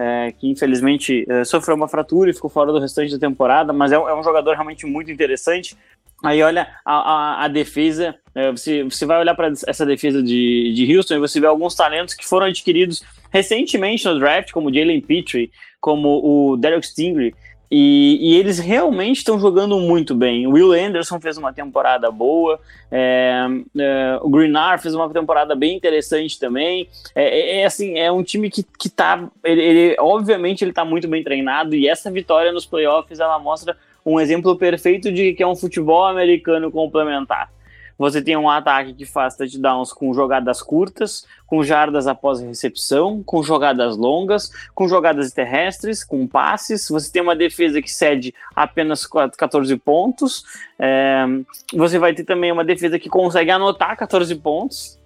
uh, 0.00 0.34
que 0.38 0.48
infelizmente 0.48 1.26
sofreu 1.44 1.76
uma 1.76 1.88
fratura 1.88 2.30
e 2.30 2.34
ficou 2.34 2.48
fora 2.48 2.72
do 2.72 2.80
restante 2.80 3.12
da 3.12 3.18
temporada, 3.18 3.72
mas 3.72 3.92
é, 3.92 3.96
é 3.96 4.14
um 4.14 4.24
jogador 4.24 4.54
realmente 4.54 4.86
muito 4.86 5.10
interessante. 5.10 5.76
Aí 6.24 6.42
olha 6.42 6.66
a, 6.84 6.94
a, 6.94 7.44
a 7.44 7.48
defesa, 7.48 8.14
você, 8.52 8.84
você 8.84 9.06
vai 9.06 9.18
olhar 9.18 9.34
para 9.34 9.50
essa 9.66 9.86
defesa 9.86 10.22
de, 10.22 10.74
de 10.74 10.94
Houston 10.94 11.14
e 11.14 11.18
você 11.18 11.40
vê 11.40 11.46
alguns 11.46 11.74
talentos 11.74 12.14
que 12.14 12.26
foram 12.26 12.46
adquiridos 12.46 13.02
recentemente 13.30 14.04
no 14.06 14.18
draft, 14.18 14.52
como 14.52 14.72
Jalen 14.72 15.00
Petrie, 15.00 15.50
como 15.80 16.20
o 16.22 16.56
Derek 16.58 16.86
Stingley, 16.86 17.34
e, 17.70 18.18
e, 18.20 18.36
eles 18.36 18.58
realmente 18.58 19.18
estão 19.18 19.38
jogando 19.38 19.78
muito 19.78 20.14
bem. 20.14 20.46
O 20.46 20.52
Will 20.52 20.72
Anderson 20.72 21.20
fez 21.20 21.36
uma 21.36 21.52
temporada 21.52 22.10
boa, 22.10 22.58
é, 22.90 23.46
é, 23.78 24.18
o 24.20 24.28
Greenar 24.28 24.80
fez 24.80 24.94
uma 24.94 25.08
temporada 25.08 25.54
bem 25.54 25.76
interessante 25.76 26.38
também. 26.38 26.88
É, 27.14 27.22
é, 27.22 27.60
é 27.60 27.64
assim, 27.64 27.96
é 27.96 28.10
um 28.10 28.24
time 28.24 28.50
que, 28.50 28.64
que 28.64 28.88
tá. 28.88 29.28
Ele, 29.44 29.62
ele 29.62 29.96
obviamente 30.00 30.64
ele 30.64 30.72
tá 30.72 30.84
muito 30.84 31.06
bem 31.06 31.22
treinado, 31.22 31.76
e 31.76 31.88
essa 31.88 32.10
vitória 32.10 32.50
nos 32.50 32.66
playoffs 32.66 33.20
ela 33.20 33.38
mostra 33.38 33.76
um 34.04 34.18
exemplo 34.18 34.56
perfeito 34.56 35.12
de 35.12 35.32
que 35.34 35.42
é 35.42 35.46
um 35.46 35.54
futebol 35.54 36.04
americano 36.04 36.72
complementar. 36.72 37.50
Você 38.00 38.22
tem 38.22 38.34
um 38.34 38.48
ataque 38.48 38.94
que 38.94 39.04
faz 39.04 39.36
touchdowns 39.36 39.92
com 39.92 40.14
jogadas 40.14 40.62
curtas, 40.62 41.26
com 41.46 41.62
jardas 41.62 42.06
após 42.06 42.40
a 42.40 42.46
recepção, 42.46 43.22
com 43.22 43.42
jogadas 43.42 43.94
longas, 43.94 44.50
com 44.74 44.88
jogadas 44.88 45.30
terrestres, 45.32 46.02
com 46.02 46.26
passes. 46.26 46.88
Você 46.88 47.12
tem 47.12 47.20
uma 47.20 47.36
defesa 47.36 47.82
que 47.82 47.92
cede 47.92 48.34
apenas 48.56 49.06
14 49.06 49.76
pontos. 49.76 50.46
É, 50.78 51.26
você 51.74 51.98
vai 51.98 52.14
ter 52.14 52.24
também 52.24 52.50
uma 52.50 52.64
defesa 52.64 52.98
que 52.98 53.10
consegue 53.10 53.50
anotar 53.50 53.94
14 53.98 54.34
pontos. 54.36 54.98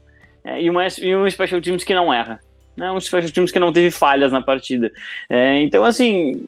É, 0.44 0.62
e, 0.62 0.70
uma, 0.70 0.86
e 0.86 1.16
um 1.16 1.28
special 1.28 1.60
teams 1.60 1.82
que 1.82 1.94
não 1.94 2.14
erra. 2.14 2.38
Né? 2.76 2.92
Um 2.92 3.00
special 3.00 3.32
teams 3.32 3.50
que 3.50 3.58
não 3.58 3.72
teve 3.72 3.90
falhas 3.90 4.30
na 4.30 4.40
partida. 4.40 4.92
É, 5.28 5.60
então, 5.62 5.84
assim, 5.84 6.46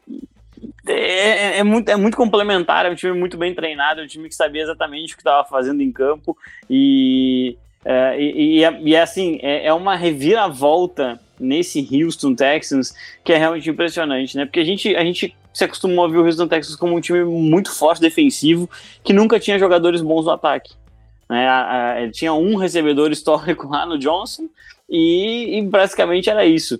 é, 0.87 0.93
é, 0.93 1.59
é, 1.59 1.63
muito, 1.63 1.89
é 1.89 1.97
muito 1.97 2.17
complementar, 2.17 2.87
é 2.87 2.91
um 2.91 2.95
time 2.95 3.19
muito 3.19 3.37
bem 3.37 3.55
treinado, 3.55 4.01
é 4.01 4.05
um 4.05 4.07
time 4.07 4.29
que 4.29 4.35
sabia 4.35 4.63
exatamente 4.63 5.13
o 5.13 5.17
que 5.17 5.21
estava 5.21 5.47
fazendo 5.49 5.83
em 5.83 5.91
campo 5.91 6.37
e, 6.71 7.57
é, 7.85 8.21
e, 8.21 8.59
e, 8.59 8.65
é, 8.65 8.81
e, 8.81 8.95
é 8.95 9.03
assim, 9.03 9.39
é, 9.43 9.67
é, 9.67 9.73
uma 9.73 9.97
reviravolta 9.97 11.21
nesse 11.39 11.87
Houston 11.93 12.35
Texans 12.35 12.95
que 13.25 13.33
é 13.33 13.37
realmente 13.37 13.69
impressionante, 13.69 14.37
né? 14.37 14.45
Porque 14.47 14.61
a 14.61 14.65
gente, 14.65 14.95
a 14.97 15.05
gente 15.05 15.37
se 15.53 15.65
acostumou 15.65 16.05
a 16.05 16.09
ver 16.09 16.19
o 16.19 16.25
Houston 16.25 16.49
Texans 16.49 16.77
como 16.77 16.97
um 16.97 17.01
time 17.01 17.25
muito 17.25 17.73
forte 17.73 18.01
defensivo 18.01 18.69
que 19.03 19.13
nunca 19.13 19.41
tinha 19.41 19.59
jogadores 19.59 20.03
bons 20.03 20.25
no 20.25 20.31
ataque. 20.31 20.75
Né? 21.29 21.49
A, 21.49 21.93
a, 21.93 22.11
tinha 22.11 22.33
um 22.33 22.57
recebedor 22.57 23.11
histórico 23.11 23.67
lá 23.71 23.87
no 23.87 23.99
Johnson 23.99 24.49
e, 24.89 25.59
e 25.59 25.63
basicamente 25.63 26.31
era 26.31 26.45
isso. 26.47 26.79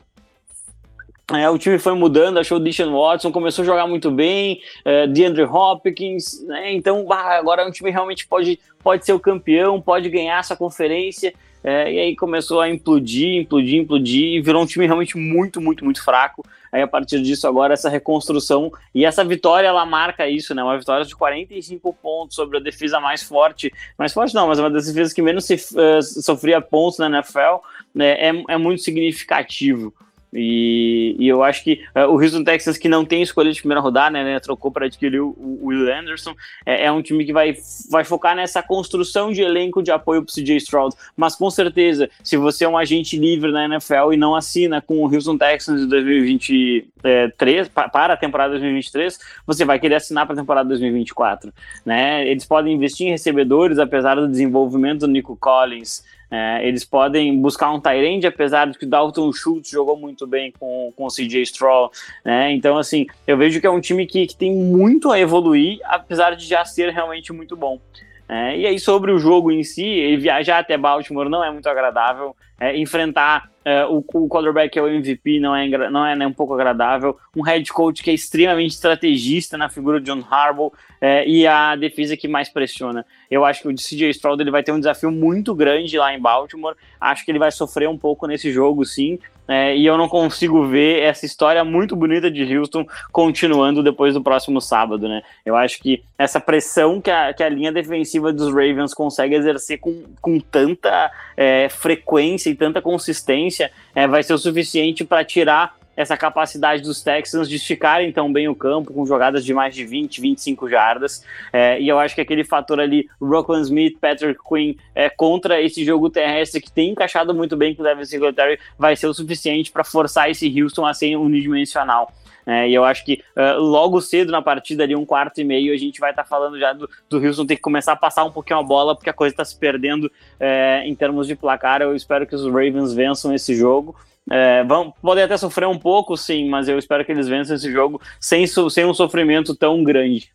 É, 1.33 1.51
o 1.51 1.59
time 1.59 1.77
foi 1.77 1.93
mudando, 1.93 2.39
achou 2.39 2.59
o 2.59 2.61
Deshaun 2.61 2.93
Watson, 2.93 3.33
começou 3.33 3.63
a 3.63 3.67
jogar 3.67 3.89
muito 3.89 4.13
bem, 4.13 4.61
é, 4.85 5.09
DeAndre 5.09 5.43
Hopkins, 5.43 6.45
né? 6.47 6.73
Então 6.73 7.05
bah, 7.05 7.37
agora 7.37 7.67
o 7.67 7.73
time 7.73 7.91
realmente 7.91 8.29
pode, 8.29 8.61
pode 8.79 9.05
ser 9.05 9.13
o 9.13 9.19
campeão, 9.19 9.83
pode 9.83 10.09
ganhar 10.09 10.39
essa 10.39 10.55
conferência. 10.55 11.35
É, 11.65 11.93
e 11.93 11.99
aí 11.99 12.15
começou 12.15 12.61
a 12.61 12.69
implodir, 12.69 13.41
implodir, 13.41 13.81
implodir, 13.81 14.37
e 14.37 14.41
virou 14.41 14.63
um 14.63 14.67
time 14.67 14.87
realmente 14.87 15.17
muito, 15.19 15.61
muito, 15.61 15.85
muito 15.85 16.01
fraco. 16.01 16.47
Aí 16.71 16.81
a 16.81 16.87
partir 16.87 17.21
disso, 17.21 17.49
agora 17.49 17.75
essa 17.75 17.89
reconstrução 17.89 18.71
e 18.95 19.05
essa 19.05 19.25
vitória, 19.25 19.67
ela 19.67 19.85
marca 19.85 20.29
isso, 20.29 20.55
né? 20.55 20.63
Uma 20.63 20.79
vitória 20.79 21.05
de 21.05 21.17
45 21.17 21.93
pontos 21.95 22.37
sobre 22.37 22.59
a 22.59 22.61
defesa 22.61 23.01
mais 23.01 23.25
forte, 23.25 23.73
mais 23.99 24.13
forte 24.13 24.33
não, 24.33 24.47
mas 24.47 24.61
uma 24.61 24.71
das 24.71 24.87
defesas 24.87 25.13
que 25.13 25.21
menos 25.21 25.45
se, 25.45 25.55
uh, 25.55 26.01
sofria 26.01 26.61
pontos 26.61 27.01
na 27.01 27.07
NFL, 27.09 27.57
né? 27.93 28.13
é, 28.13 28.45
é 28.51 28.57
muito 28.57 28.83
significativo. 28.83 29.93
E, 30.37 31.17
e, 31.19 31.27
eu 31.27 31.43
acho 31.43 31.65
que 31.65 31.83
uh, 31.97 32.11
o 32.11 32.21
Houston 32.21 32.45
Texans, 32.45 32.77
que 32.77 32.89
não 32.89 33.05
tem 33.05 33.23
escolha 33.23 33.51
de 33.51 33.59
primeira 33.59 33.81
rodada, 33.81 34.11
né, 34.11 34.23
né 34.23 34.39
trocou 34.39 34.71
para 34.71 34.85
adquirir 34.87 35.21
o, 35.21 35.29
o, 35.29 35.67
Will 35.67 35.93
Anderson, 35.93 36.35
é, 36.65 36.85
é, 36.85 36.93
um 36.93 37.01
time 37.01 37.25
que 37.25 37.33
vai, 37.33 37.57
vai 37.91 38.05
focar 38.05 38.37
nessa 38.37 38.63
construção 38.63 39.33
de 39.33 39.41
elenco 39.41 39.83
de 39.83 39.91
apoio 39.91 40.23
para 40.23 40.31
o 40.31 40.35
CJ 40.35 40.57
Stroud. 40.59 40.95
Mas 41.17 41.35
com 41.35 41.51
certeza, 41.51 42.11
se 42.23 42.37
você 42.37 42.65
é 42.65 42.69
um 42.69 42.77
agente 42.77 43.19
livre 43.19 43.51
na 43.51 43.65
NFL 43.65 44.13
e 44.13 44.17
não 44.17 44.35
assina 44.35 44.83
com 44.83 44.99
o 44.99 45.13
Houston 45.13 45.39
Texans 45.39 45.81
de 45.81 45.87
2023, 45.87 47.69
para 47.69 48.13
a 48.13 48.17
temporada 48.17 48.51
2023, 48.51 49.19
você 49.47 49.65
vai 49.65 49.79
querer 49.79 49.95
assinar 49.97 50.27
para 50.27 50.35
a 50.35 50.39
temporada 50.39 50.69
2024. 50.69 51.53
Né? 51.85 52.29
Eles 52.29 52.45
podem 52.45 52.75
investir 52.75 53.07
em 53.07 53.11
recebedores, 53.11 53.79
apesar 53.79 54.17
do 54.17 54.29
desenvolvimento 54.29 55.01
do 55.01 55.09
Nico 55.09 55.37
Collins. 55.37 56.05
É, 56.31 56.67
eles 56.67 56.85
podem 56.85 57.37
buscar 57.41 57.73
um 57.73 57.81
Tyrande, 57.81 58.27
apesar 58.27 58.67
de 58.67 58.79
que 58.79 58.85
o 58.85 58.89
Dalton 58.89 59.33
Schultz 59.33 59.71
jogou 59.71 59.97
muito 59.97 60.27
bem 60.27 60.53
com, 60.59 60.93
com 60.97 61.05
o 61.05 61.09
CJ 61.09 61.47
Stroll, 61.47 61.91
né? 62.25 62.53
Então, 62.53 62.77
assim, 62.77 63.07
eu 63.27 63.37
vejo 63.37 63.61
que 63.61 63.67
é 63.67 63.71
um 63.71 63.81
time 63.81 64.07
que, 64.07 64.27
que 64.27 64.37
tem 64.37 64.55
muito 64.55 65.11
a 65.11 65.21
evoluir, 65.21 65.79
apesar 65.85 66.35
de 66.35 66.45
já 66.45 66.65
ser 66.65 66.93
realmente 66.93 67.33
muito 67.33 67.57
bom. 67.57 67.81
É, 68.29 68.59
e 68.59 68.67
aí, 68.67 68.79
sobre 68.81 69.13
o 69.13 69.19
jogo 69.19 69.53
em 69.53 69.63
si, 69.63 70.17
viajar 70.17 70.59
até 70.59 70.77
Baltimore 70.77 71.29
não 71.29 71.45
é 71.45 71.51
muito 71.51 71.69
agradável. 71.69 72.35
É, 72.59 72.77
enfrentar 72.77 73.51
é, 73.67 73.85
o, 73.85 73.97
o 73.97 74.29
quarterback 74.29 74.79
é 74.79 74.81
o 74.81 74.87
MVP 74.87 75.41
não 75.41 75.55
é, 75.57 75.91
não 75.91 76.07
é 76.07 76.15
nem 76.15 76.29
um 76.29 76.33
pouco 76.33 76.55
agradável. 76.55 77.19
Um 77.35 77.43
head 77.43 77.69
coach 77.73 78.01
que 78.01 78.13
é 78.13 78.15
extremamente 78.15 78.71
estrategista 78.71 79.59
na 79.59 79.69
figura 79.69 79.99
de 79.99 80.07
John 80.07 80.23
Harbaugh 80.31 80.73
é, 81.01 81.29
e 81.29 81.49
a 81.49 81.75
defesa 81.75 82.17
que 82.17 82.29
mais 82.29 82.49
pressiona. 82.49 83.05
Eu 83.29 83.45
acho 83.45 83.63
que 83.63 83.69
o 83.69 83.75
CJ 83.75 84.11
Stroud 84.11 84.41
ele 84.41 84.53
vai 84.53 84.63
ter 84.63 84.71
um 84.71 84.79
desafio 84.79 85.11
muito 85.11 85.53
grande 85.53 85.99
lá 85.99 86.15
em 86.15 86.21
Baltimore. 86.21 86.77
Acho 87.01 87.25
que 87.25 87.33
ele 87.33 87.41
vai 87.41 87.51
sofrer 87.51 87.89
um 87.89 87.99
pouco 87.99 88.29
nesse 88.29 88.53
jogo, 88.53 88.85
sim. 88.85 89.19
É, 89.49 89.77
e 89.77 89.87
eu 89.87 89.97
não 89.97 90.09
consigo 90.09 90.67
ver 90.67 91.03
essa 91.03 91.25
história 91.25 91.65
muito 91.65 91.95
bonita 91.95 92.31
de 92.31 92.57
Houston 92.57 92.85
continuando 93.13 93.83
depois 93.83 94.15
do 94.15 94.23
próximo 94.23 94.61
sábado, 94.61 95.09
né? 95.09 95.23
Eu 95.45 95.55
acho 95.55 95.81
que 95.81 96.03
essa 96.19 96.41
pressão 96.41 97.01
que 97.01 97.11
a, 97.11 97.33
que 97.33 97.43
a 97.43 97.49
linha 97.49 97.71
defensiva 97.71 98.33
dos 98.33 98.49
Ravens 98.49 98.93
consegue 98.93 99.35
exercer 99.37 99.79
com, 99.79 100.03
com 100.21 100.41
tanta 100.41 101.11
é, 101.37 101.69
frequência 101.69 102.51
e 102.51 102.55
tanta 102.55 102.83
consistência 102.83 103.71
é, 103.95 104.07
vai 104.09 104.23
ser 104.23 104.35
o 104.35 104.39
suficiente 104.39 105.05
para 105.05 105.25
tirar 105.25 105.76
essa 105.97 106.17
capacidade 106.17 106.83
dos 106.83 107.03
Texans 107.03 107.49
de 107.49 107.57
esticarem 107.57 108.13
tão 108.13 108.33
bem 108.33 108.49
o 108.49 108.55
campo 108.55 108.93
com 108.93 109.07
jogadas 109.07 109.45
de 109.45 109.55
mais 109.55 109.75
de 109.75 109.85
20, 109.85 110.21
25 110.21 110.69
jardas. 110.69 111.25
É, 111.53 111.81
e 111.81 111.89
eu 111.89 111.99
acho 111.99 112.15
que 112.15 112.21
aquele 112.21 112.45
fator 112.45 112.79
ali, 112.79 113.09
Rockland 113.21 113.65
Smith, 113.65 113.99
Patrick 113.99 114.41
Quinn, 114.47 114.75
é, 114.95 115.09
contra 115.09 115.61
esse 115.61 115.85
jogo 115.85 116.11
terrestre 116.11 116.61
que 116.61 116.71
tem 116.71 116.91
encaixado 116.91 117.35
muito 117.35 117.57
bem 117.57 117.75
com 117.75 117.83
o 117.83 117.85
Devin 117.85 118.05
Singletary, 118.05 118.59
vai 118.79 118.95
ser 118.95 119.07
o 119.07 119.15
suficiente 119.15 119.73
para 119.73 119.85
forçar 119.85 120.31
esse 120.31 120.63
Houston 120.63 120.85
a 120.85 120.93
ser 120.93 121.17
unidimensional. 121.17 122.13
É, 122.47 122.69
e 122.69 122.75
eu 122.75 122.85
acho 122.85 123.05
que 123.05 123.21
uh, 123.37 123.61
logo 123.61 124.01
cedo 124.01 124.31
na 124.31 124.41
partida, 124.41 124.85
ali 124.85 124.95
um 124.95 125.05
quarto 125.05 125.41
e 125.41 125.45
meio, 125.45 125.75
a 125.75 125.77
gente 125.77 125.99
vai 125.99 126.11
estar 126.11 126.23
tá 126.23 126.29
falando 126.29 126.57
já 126.57 126.73
do, 126.73 126.89
do 127.11 127.19
Houston 127.19 127.45
ter 127.45 127.57
que 127.57 127.63
começar 127.63 127.93
a 127.93 127.97
passar 127.97 128.25
um 128.25 128.31
pouquinho 128.31 128.61
a 128.61 128.63
bola, 128.63 128.95
porque 128.95 129.11
a 129.11 129.13
coisa 129.13 129.33
está 129.33 129.45
se 129.45 129.59
perdendo 129.59 130.11
é, 130.39 130.85
em 130.87 130.95
termos 130.95 131.27
de 131.27 131.35
placar. 131.35 131.83
Eu 131.83 131.97
espero 131.97 132.25
que 132.25 132.37
os 132.37 132.45
Ravens 132.45 132.95
vençam 132.95 133.35
esse 133.35 133.53
jogo. 133.53 133.97
É, 134.31 134.65
vão, 134.65 134.93
podem 135.03 135.23
até 135.23 135.37
sofrer 135.37 135.69
um 135.69 135.79
pouco, 135.79 136.17
sim, 136.17 136.49
mas 136.49 136.69
eu 136.69 136.79
espero 136.79 137.05
que 137.05 137.13
eles 137.13 137.29
vençam 137.29 137.55
esse 137.55 137.71
jogo 137.71 138.01
sem, 138.21 138.47
sem 138.47 138.85
um 138.85 138.95
sofrimento 138.95 139.55
tão 139.55 139.85
grande. 139.85 140.33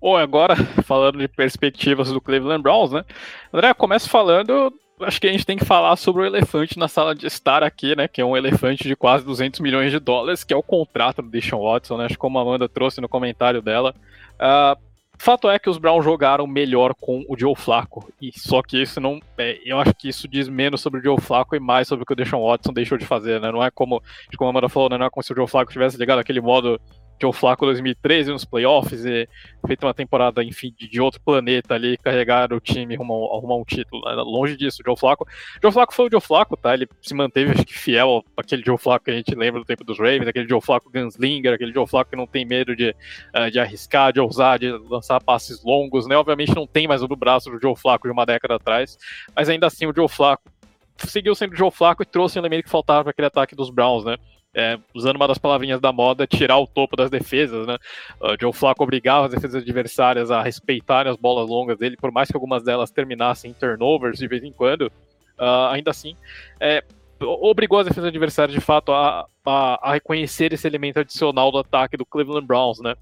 Bom, 0.00 0.16
agora, 0.16 0.56
falando 0.84 1.18
de 1.18 1.28
perspectivas 1.28 2.10
do 2.10 2.20
Cleveland 2.20 2.62
Browns, 2.62 2.92
né? 2.92 3.04
André, 3.52 3.72
começa 3.74 4.08
falando. 4.08 4.72
Acho 5.00 5.20
que 5.20 5.26
a 5.26 5.32
gente 5.32 5.46
tem 5.46 5.56
que 5.56 5.64
falar 5.64 5.96
sobre 5.96 6.22
o 6.22 6.26
elefante 6.26 6.78
na 6.78 6.86
sala 6.86 7.14
de 7.14 7.26
estar 7.26 7.62
aqui, 7.62 7.96
né? 7.96 8.06
Que 8.06 8.20
é 8.20 8.24
um 8.24 8.36
elefante 8.36 8.86
de 8.86 8.94
quase 8.94 9.24
200 9.24 9.58
milhões 9.58 9.90
de 9.90 9.98
dólares, 9.98 10.44
que 10.44 10.54
é 10.54 10.56
o 10.56 10.62
contrato 10.62 11.22
do 11.22 11.28
Deshaun 11.28 11.62
Watson, 11.62 11.96
né? 11.96 12.04
Acho 12.04 12.14
que 12.14 12.20
como 12.20 12.38
a 12.38 12.42
Amanda 12.42 12.68
trouxe 12.68 13.00
no 13.00 13.08
comentário 13.08 13.60
dela. 13.60 13.94
Uh, 14.34 14.80
fato 15.22 15.48
é 15.48 15.58
que 15.58 15.70
os 15.70 15.78
Browns 15.78 16.04
jogaram 16.04 16.46
melhor 16.46 16.94
com 16.94 17.24
o 17.28 17.38
Joe 17.38 17.54
Flacco, 17.54 18.12
e 18.20 18.32
só 18.36 18.60
que 18.60 18.82
isso 18.82 19.00
não, 19.00 19.20
é, 19.38 19.58
eu 19.64 19.78
acho 19.78 19.94
que 19.94 20.08
isso 20.08 20.26
diz 20.26 20.48
menos 20.48 20.80
sobre 20.80 21.00
o 21.00 21.02
Joe 21.02 21.20
Flacco 21.20 21.54
e 21.54 21.60
mais 21.60 21.86
sobre 21.86 22.02
o 22.02 22.06
que 22.06 22.12
o 22.12 22.16
Deshaun 22.16 22.44
Watson 22.44 22.72
deixou 22.72 22.98
de 22.98 23.06
fazer, 23.06 23.40
né? 23.40 23.52
Não 23.52 23.62
é 23.62 23.70
como, 23.70 24.02
como 24.36 24.48
a 24.48 24.50
Amanda 24.50 24.68
falou, 24.68 24.88
né? 24.88 24.98
não 24.98 25.06
é 25.06 25.10
como 25.10 25.22
se 25.22 25.32
o 25.32 25.36
Joe 25.36 25.46
Flacco 25.46 25.72
tivesse 25.72 25.96
ligado 25.96 26.18
aquele 26.18 26.40
modo 26.40 26.80
Joe 27.22 27.32
Flacco 27.32 27.64
2013 27.64 28.32
nos 28.32 28.44
playoffs 28.44 29.04
e 29.04 29.28
feito 29.64 29.86
uma 29.86 29.94
temporada, 29.94 30.42
enfim, 30.42 30.74
de, 30.76 30.88
de 30.88 31.00
outro 31.00 31.20
planeta 31.20 31.74
ali, 31.74 31.96
carregar 31.96 32.52
o 32.52 32.58
time 32.58 32.96
rumo 32.96 33.30
arrumar 33.32 33.56
um 33.56 33.64
título. 33.64 34.02
Né? 34.04 34.14
Longe 34.22 34.56
disso, 34.56 34.82
o 34.82 34.84
Joe 34.84 34.98
Flacco. 34.98 35.24
Joe 35.62 35.70
Flacco 35.70 35.94
foi 35.94 36.06
o 36.06 36.10
Joe 36.10 36.20
Flacco, 36.20 36.56
tá? 36.56 36.74
Ele 36.74 36.88
se 37.00 37.14
manteve, 37.14 37.52
acho 37.52 37.64
que, 37.64 37.78
fiel 37.78 38.24
àquele 38.36 38.64
Joe 38.64 38.76
Flacco 38.76 39.04
que 39.04 39.12
a 39.12 39.14
gente 39.14 39.32
lembra 39.36 39.60
do 39.60 39.64
tempo 39.64 39.84
dos 39.84 39.98
Ravens, 39.98 40.26
aquele 40.26 40.48
Joe 40.48 40.60
Flacco 40.60 40.90
gunslinger, 40.90 41.54
aquele 41.54 41.72
Joe 41.72 41.86
Flacco 41.86 42.10
que 42.10 42.16
não 42.16 42.26
tem 42.26 42.44
medo 42.44 42.74
de, 42.74 42.90
uh, 43.36 43.50
de 43.50 43.60
arriscar, 43.60 44.12
de 44.12 44.20
ousar, 44.20 44.58
de 44.58 44.72
lançar 44.72 45.22
passes 45.22 45.62
longos, 45.62 46.08
né? 46.08 46.16
Obviamente 46.16 46.54
não 46.54 46.66
tem 46.66 46.88
mais 46.88 47.02
o 47.02 47.08
do 47.08 47.14
braço 47.14 47.50
do 47.50 47.60
Joe 47.60 47.76
Flacco 47.76 48.08
de 48.08 48.12
uma 48.12 48.26
década 48.26 48.56
atrás, 48.56 48.98
mas 49.34 49.48
ainda 49.48 49.68
assim 49.68 49.86
o 49.86 49.94
Joe 49.94 50.08
Flacco 50.08 50.50
seguiu 50.98 51.34
sendo 51.34 51.52
o 51.52 51.56
Joe 51.56 51.70
Flacco 51.70 52.02
e 52.02 52.06
trouxe 52.06 52.38
o 52.38 52.40
elemento 52.40 52.64
que 52.64 52.70
faltava 52.70 53.04
para 53.04 53.10
aquele 53.10 53.26
ataque 53.26 53.54
dos 53.54 53.70
Browns, 53.70 54.04
né? 54.04 54.16
É, 54.54 54.78
usando 54.94 55.16
uma 55.16 55.26
das 55.26 55.38
palavrinhas 55.38 55.80
da 55.80 55.92
moda, 55.92 56.26
tirar 56.26 56.58
o 56.58 56.66
topo 56.66 56.96
das 56.96 57.10
defesas, 57.10 57.66
né? 57.66 57.78
O 58.20 58.36
Joe 58.40 58.52
Flacco 58.52 58.82
obrigava 58.82 59.26
as 59.26 59.32
defesas 59.32 59.62
adversárias 59.62 60.30
a 60.30 60.42
respeitarem 60.42 61.10
as 61.10 61.18
bolas 61.18 61.48
longas 61.48 61.78
dele, 61.78 61.96
por 61.96 62.12
mais 62.12 62.28
que 62.28 62.36
algumas 62.36 62.62
delas 62.62 62.90
terminassem 62.90 63.50
em 63.50 63.54
turnovers 63.54 64.18
de 64.18 64.28
vez 64.28 64.42
em 64.42 64.52
quando, 64.52 64.92
uh, 65.38 65.68
ainda 65.70 65.90
assim, 65.90 66.14
é, 66.60 66.84
obrigou 67.20 67.78
as 67.78 67.86
defesas 67.86 68.08
adversárias 68.08 68.54
de 68.54 68.60
fato 68.60 68.92
a, 68.92 69.26
a, 69.46 69.90
a, 69.90 69.92
reconhecer 69.94 70.52
esse 70.52 70.66
elemento 70.66 71.00
adicional 71.00 71.50
do 71.50 71.58
ataque 71.58 71.96
do 71.96 72.04
Cleveland 72.04 72.46
Browns, 72.46 72.80
né? 72.80 72.94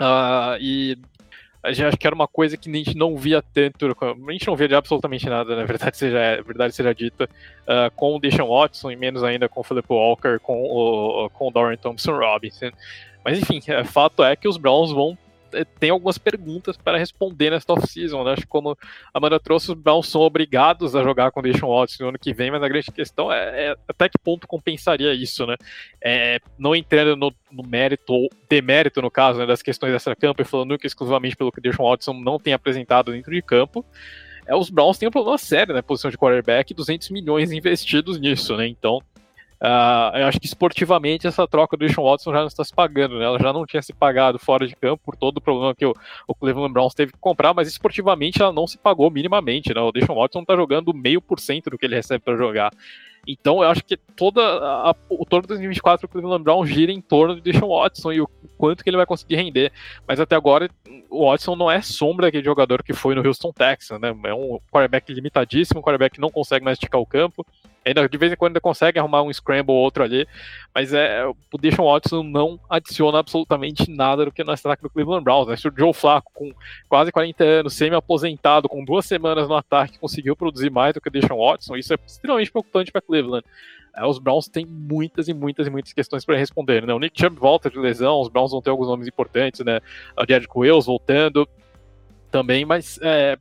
Uh, 0.00 0.56
e 0.60 0.98
a 1.62 1.72
gente 1.72 1.86
acho 1.86 1.96
que 1.96 2.06
era 2.06 2.14
uma 2.14 2.28
coisa 2.28 2.56
que 2.56 2.70
a 2.70 2.72
gente 2.72 2.96
não 2.96 3.16
via 3.16 3.42
tanto, 3.42 3.86
a 3.86 4.32
gente 4.32 4.46
não 4.46 4.56
via 4.56 4.68
de 4.68 4.74
absolutamente 4.74 5.28
nada, 5.28 5.56
na 5.56 5.64
verdade 5.66 5.96
seja, 5.96 6.42
verdade 6.42 6.74
seja 6.74 6.94
dita, 6.94 7.24
uh, 7.24 7.90
com 7.96 8.16
o 8.16 8.20
Deshaun 8.20 8.48
Watson 8.48 8.90
e 8.90 8.96
menos 8.96 9.24
ainda 9.24 9.48
com 9.48 9.60
o 9.60 9.64
Philip 9.64 9.86
Walker, 9.88 10.38
com 10.40 10.62
o, 10.62 11.30
com 11.30 11.48
o 11.48 11.50
Dorian 11.50 11.76
Thompson 11.76 12.16
Robinson. 12.16 12.70
Mas 13.24 13.38
enfim, 13.38 13.60
é, 13.66 13.84
fato 13.84 14.22
é 14.24 14.36
que 14.36 14.48
os 14.48 14.56
Browns 14.56 14.90
vão 14.90 15.18
tem 15.78 15.90
algumas 15.90 16.18
perguntas 16.18 16.76
para 16.76 16.98
responder 16.98 17.50
nesta 17.50 17.72
off-season. 17.72 18.24
Né? 18.24 18.32
Acho 18.32 18.42
que 18.42 18.48
como 18.48 18.70
a 18.72 18.76
Amanda 19.18 19.40
trouxe, 19.40 19.72
os 19.72 19.78
Browns 19.78 20.08
são 20.08 20.20
obrigados 20.20 20.94
a 20.94 21.02
jogar 21.02 21.30
com 21.30 21.40
o 21.40 21.42
Deshaun 21.42 21.74
Watson 21.74 22.02
no 22.04 22.08
ano 22.10 22.18
que 22.18 22.32
vem, 22.32 22.50
mas 22.50 22.62
a 22.62 22.68
grande 22.68 22.90
questão 22.90 23.32
é, 23.32 23.70
é 23.70 23.76
até 23.86 24.08
que 24.08 24.18
ponto 24.18 24.46
compensaria 24.46 25.12
isso, 25.14 25.46
né? 25.46 25.56
É, 26.02 26.38
não 26.58 26.74
entrando 26.74 27.16
no, 27.16 27.32
no, 27.50 27.62
mérito, 27.62 28.12
ou 28.12 28.28
demérito, 28.48 29.00
no 29.00 29.10
caso, 29.10 29.38
né, 29.38 29.46
das 29.46 29.62
questões 29.62 29.92
dessa 29.92 30.14
campo, 30.14 30.42
e 30.42 30.44
falando 30.44 30.78
que 30.78 30.86
exclusivamente 30.86 31.36
pelo 31.36 31.52
que 31.52 31.60
o 31.68 31.84
Watson 31.84 32.14
não 32.14 32.38
tem 32.38 32.52
apresentado 32.52 33.12
dentro 33.12 33.32
de 33.32 33.42
campo, 33.42 33.84
é, 34.48 34.56
os 34.56 34.70
Browns 34.70 34.96
têm 34.96 35.06
um 35.06 35.12
problema 35.12 35.36
sério 35.36 35.74
na 35.74 35.80
né, 35.80 35.82
posição 35.82 36.10
de 36.10 36.16
quarterback, 36.16 36.72
200 36.72 37.10
milhões 37.10 37.52
investidos 37.52 38.18
nisso, 38.18 38.56
né? 38.56 38.66
Então, 38.66 39.02
Uh, 39.60 40.16
eu 40.16 40.26
acho 40.26 40.38
que 40.38 40.46
esportivamente 40.46 41.26
essa 41.26 41.46
troca 41.46 41.76
do 41.76 41.84
Deshaun 41.84 42.04
Watson 42.04 42.32
já 42.32 42.40
não 42.40 42.46
está 42.46 42.62
se 42.62 42.72
pagando, 42.72 43.18
né? 43.18 43.24
Ela 43.24 43.40
já 43.40 43.52
não 43.52 43.66
tinha 43.66 43.82
se 43.82 43.92
pagado 43.92 44.38
fora 44.38 44.66
de 44.66 44.76
campo 44.76 45.02
por 45.04 45.16
todo 45.16 45.38
o 45.38 45.40
problema 45.40 45.74
que 45.74 45.84
o, 45.84 45.92
o 46.28 46.34
Cleveland 46.34 46.72
Browns 46.72 46.94
teve 46.94 47.12
que 47.12 47.18
comprar, 47.18 47.52
mas 47.52 47.66
esportivamente 47.66 48.40
ela 48.40 48.52
não 48.52 48.68
se 48.68 48.78
pagou 48.78 49.10
minimamente, 49.10 49.74
né? 49.74 49.80
O 49.80 49.90
Deshaun 49.90 50.16
Watson 50.16 50.42
está 50.42 50.54
jogando 50.54 50.94
meio 50.94 51.20
por 51.20 51.40
cento 51.40 51.70
do 51.70 51.78
que 51.78 51.86
ele 51.86 51.96
recebe 51.96 52.22
para 52.24 52.36
jogar. 52.36 52.70
Então 53.26 53.62
eu 53.62 53.68
acho 53.68 53.84
que 53.84 53.96
toda 53.96 54.40
a, 54.40 54.94
o 55.10 55.24
torno 55.26 55.42
de 55.42 55.48
2024 55.48 56.06
do 56.06 56.10
Cleveland 56.10 56.44
Brown 56.44 56.64
gira 56.64 56.92
em 56.92 57.00
torno 57.00 57.34
de 57.34 57.40
Deshaun 57.40 57.68
Watson 57.68 58.12
e 58.12 58.20
o 58.20 58.30
quanto 58.56 58.84
que 58.84 58.88
ele 58.88 58.96
vai 58.96 59.06
conseguir 59.06 59.36
render. 59.36 59.72
Mas 60.06 60.20
até 60.20 60.36
agora 60.36 60.70
o 61.10 61.28
Watson 61.28 61.56
não 61.56 61.68
é 61.68 61.82
sombra 61.82 62.26
daquele 62.26 62.44
jogador 62.44 62.82
que 62.82 62.92
foi 62.92 63.16
no 63.16 63.26
Houston 63.26 63.52
Texans, 63.52 64.00
né? 64.00 64.14
É 64.24 64.34
um 64.34 64.60
quarterback 64.70 65.12
limitadíssimo, 65.12 65.80
um 65.80 65.82
quarterback 65.82 66.14
que 66.14 66.20
não 66.20 66.30
consegue 66.30 66.64
mais 66.64 66.76
esticar 66.76 67.00
o 67.00 67.06
campo. 67.06 67.44
Ainda 67.88 68.08
de 68.08 68.18
vez 68.18 68.32
em 68.32 68.36
quando 68.36 68.50
ainda 68.50 68.60
consegue 68.60 68.98
arrumar 68.98 69.22
um 69.22 69.32
scramble 69.32 69.74
ou 69.74 69.80
outro 69.80 70.02
ali, 70.02 70.26
mas 70.74 70.92
é, 70.92 71.24
o 71.26 71.58
Deshaun 71.58 71.86
Watson 71.86 72.22
não 72.22 72.60
adiciona 72.68 73.18
absolutamente 73.18 73.90
nada 73.90 74.24
do 74.24 74.32
que 74.32 74.44
no 74.44 74.52
ataque 74.52 74.82
do 74.82 74.90
Cleveland 74.90 75.24
Browns. 75.24 75.48
Né? 75.48 75.56
Se 75.56 75.68
o 75.68 75.72
Joe 75.76 75.92
Flacco, 75.92 76.30
com 76.34 76.52
quase 76.88 77.10
40 77.10 77.44
anos, 77.44 77.74
semi-aposentado, 77.74 78.68
com 78.68 78.84
duas 78.84 79.06
semanas 79.06 79.48
no 79.48 79.54
ataque, 79.54 79.98
conseguiu 79.98 80.36
produzir 80.36 80.70
mais 80.70 80.94
do 80.94 81.00
que 81.00 81.08
o 81.08 81.12
Deshaun 81.12 81.38
Watson, 81.38 81.76
isso 81.76 81.94
é 81.94 81.98
extremamente 82.06 82.50
preocupante 82.50 82.92
para 82.92 83.00
Cleveland. 83.00 83.44
É, 83.96 84.04
os 84.06 84.18
Browns 84.18 84.48
têm 84.48 84.64
muitas 84.64 85.28
e 85.28 85.34
muitas 85.34 85.66
e 85.66 85.70
muitas 85.70 85.92
questões 85.92 86.24
para 86.24 86.36
responder. 86.36 86.86
Né? 86.86 86.94
O 86.94 86.98
Nick 86.98 87.20
Chubb 87.20 87.38
volta 87.38 87.70
de 87.70 87.78
lesão, 87.78 88.20
os 88.20 88.28
Browns 88.28 88.52
vão 88.52 88.62
ter 88.62 88.70
alguns 88.70 88.86
nomes 88.86 89.08
importantes, 89.08 89.64
né? 89.64 89.80
O 90.16 90.24
Jared 90.28 90.48
Wills 90.54 90.86
voltando 90.86 91.48
também, 92.30 92.64
mas 92.64 92.98
é, 93.02 93.38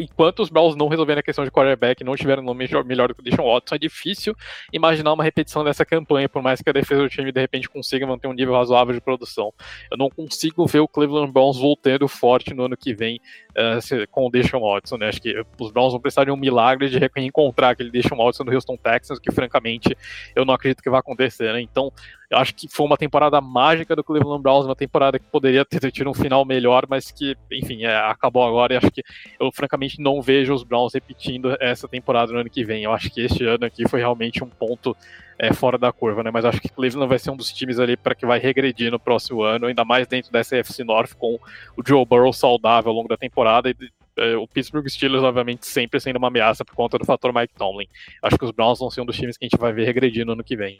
enquanto 0.00 0.40
os 0.40 0.50
Browns 0.50 0.76
não 0.76 0.88
resolverem 0.88 1.20
a 1.20 1.22
questão 1.22 1.44
de 1.44 1.50
quarterback, 1.50 2.02
não 2.02 2.16
tiveram 2.16 2.42
um 2.42 2.46
nome 2.46 2.68
melhor 2.84 3.08
do 3.08 3.14
que 3.14 3.20
o 3.20 3.24
Deshaun 3.24 3.52
Watson, 3.52 3.74
é 3.74 3.78
difícil 3.78 4.34
imaginar 4.72 5.12
uma 5.12 5.24
repetição 5.24 5.64
dessa 5.64 5.84
campanha, 5.84 6.28
por 6.28 6.42
mais 6.42 6.60
que 6.60 6.68
a 6.68 6.72
defesa 6.72 7.02
do 7.02 7.08
time 7.08 7.30
de 7.32 7.40
repente 7.40 7.68
consiga 7.68 8.06
manter 8.06 8.28
um 8.28 8.32
nível 8.32 8.54
razoável 8.54 8.94
de 8.94 9.00
produção. 9.00 9.52
Eu 9.90 9.96
não 9.96 10.08
consigo 10.08 10.66
ver 10.66 10.80
o 10.80 10.88
Cleveland 10.88 11.32
Browns 11.32 11.58
voltando 11.58 12.08
forte 12.08 12.54
no 12.54 12.64
ano 12.64 12.76
que 12.76 12.94
vem 12.94 13.20
uh, 13.50 14.06
com 14.10 14.26
o 14.26 14.30
Deshaun 14.30 14.60
Watson, 14.60 14.96
né? 14.96 15.08
Acho 15.08 15.20
que 15.20 15.34
os 15.60 15.70
Browns 15.70 15.92
vão 15.92 16.00
precisar 16.00 16.24
de 16.24 16.30
um 16.30 16.36
milagre 16.36 16.88
de 16.88 16.98
reencontrar 16.98 17.70
aquele 17.70 17.90
Deshaun 17.90 18.18
Watson 18.18 18.44
no 18.44 18.52
Houston 18.52 18.76
Texans, 18.76 19.18
que 19.18 19.32
francamente 19.32 19.96
eu 20.34 20.44
não 20.44 20.54
acredito 20.54 20.82
que 20.82 20.90
vai 20.90 21.00
acontecer, 21.00 21.52
né? 21.52 21.60
Então, 21.60 21.92
eu 22.30 22.38
acho 22.38 22.54
que 22.54 22.68
foi 22.68 22.86
uma 22.86 22.96
temporada 22.96 23.40
mágica 23.40 23.94
do 23.94 24.02
Cleveland 24.02 24.42
Browns, 24.42 24.66
uma 24.66 24.76
temporada 24.76 25.18
que 25.18 25.26
poderia 25.26 25.64
ter 25.64 25.90
tido 25.90 26.10
um 26.10 26.14
final 26.14 26.44
melhor, 26.44 26.86
mas 26.88 27.10
que, 27.10 27.36
enfim, 27.50 27.84
é, 27.84 27.96
acabou 27.96 28.46
agora 28.46 28.74
e 28.74 28.76
acho 28.76 28.90
que 28.90 29.02
eu 29.38 29.50
francamente 29.52 30.00
não 30.00 30.20
vejo 30.20 30.54
os 30.54 30.62
Browns 30.62 30.94
repetindo 30.94 31.56
essa 31.60 31.86
temporada 31.86 32.32
no 32.32 32.38
ano 32.38 32.50
que 32.50 32.64
vem. 32.64 32.84
Eu 32.84 32.92
acho 32.92 33.10
que 33.10 33.20
este 33.20 33.44
ano 33.44 33.64
aqui 33.64 33.88
foi 33.88 34.00
realmente 34.00 34.42
um 34.42 34.48
ponto 34.48 34.96
é, 35.38 35.52
fora 35.52 35.78
da 35.78 35.92
curva, 35.92 36.22
né? 36.22 36.30
Mas 36.30 36.44
acho 36.44 36.60
que 36.60 36.68
Cleveland 36.68 37.08
vai 37.08 37.18
ser 37.18 37.30
um 37.30 37.36
dos 37.36 37.52
times 37.52 37.78
ali 37.78 37.96
para 37.96 38.14
que 38.14 38.26
vai 38.26 38.38
regredir 38.38 38.90
no 38.90 38.98
próximo 38.98 39.42
ano, 39.42 39.66
ainda 39.66 39.84
mais 39.84 40.06
dentro 40.06 40.32
dessa 40.32 40.56
FC 40.56 40.82
North 40.82 41.14
com 41.14 41.38
o 41.76 41.82
Joe 41.86 42.04
Burrow 42.04 42.32
saudável 42.32 42.90
ao 42.90 42.96
longo 42.96 43.08
da 43.08 43.16
temporada 43.16 43.70
e 43.70 43.76
é, 44.16 44.34
o 44.34 44.48
Pittsburgh 44.48 44.88
Steelers, 44.88 45.22
obviamente, 45.22 45.66
sempre 45.66 46.00
sendo 46.00 46.16
uma 46.16 46.28
ameaça 46.28 46.64
por 46.64 46.74
conta 46.74 46.98
do 46.98 47.04
fator 47.04 47.34
Mike 47.34 47.54
Tomlin. 47.54 47.86
Acho 48.22 48.38
que 48.38 48.44
os 48.44 48.50
Browns 48.50 48.78
vão 48.78 48.90
ser 48.90 49.02
um 49.02 49.06
dos 49.06 49.16
times 49.16 49.36
que 49.36 49.44
a 49.44 49.48
gente 49.48 49.60
vai 49.60 49.72
ver 49.72 49.84
regredir 49.84 50.24
no 50.24 50.32
ano 50.32 50.42
que 50.42 50.56
vem. 50.56 50.78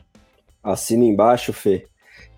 Assina 0.72 1.04
embaixo, 1.04 1.52
Fê. 1.52 1.86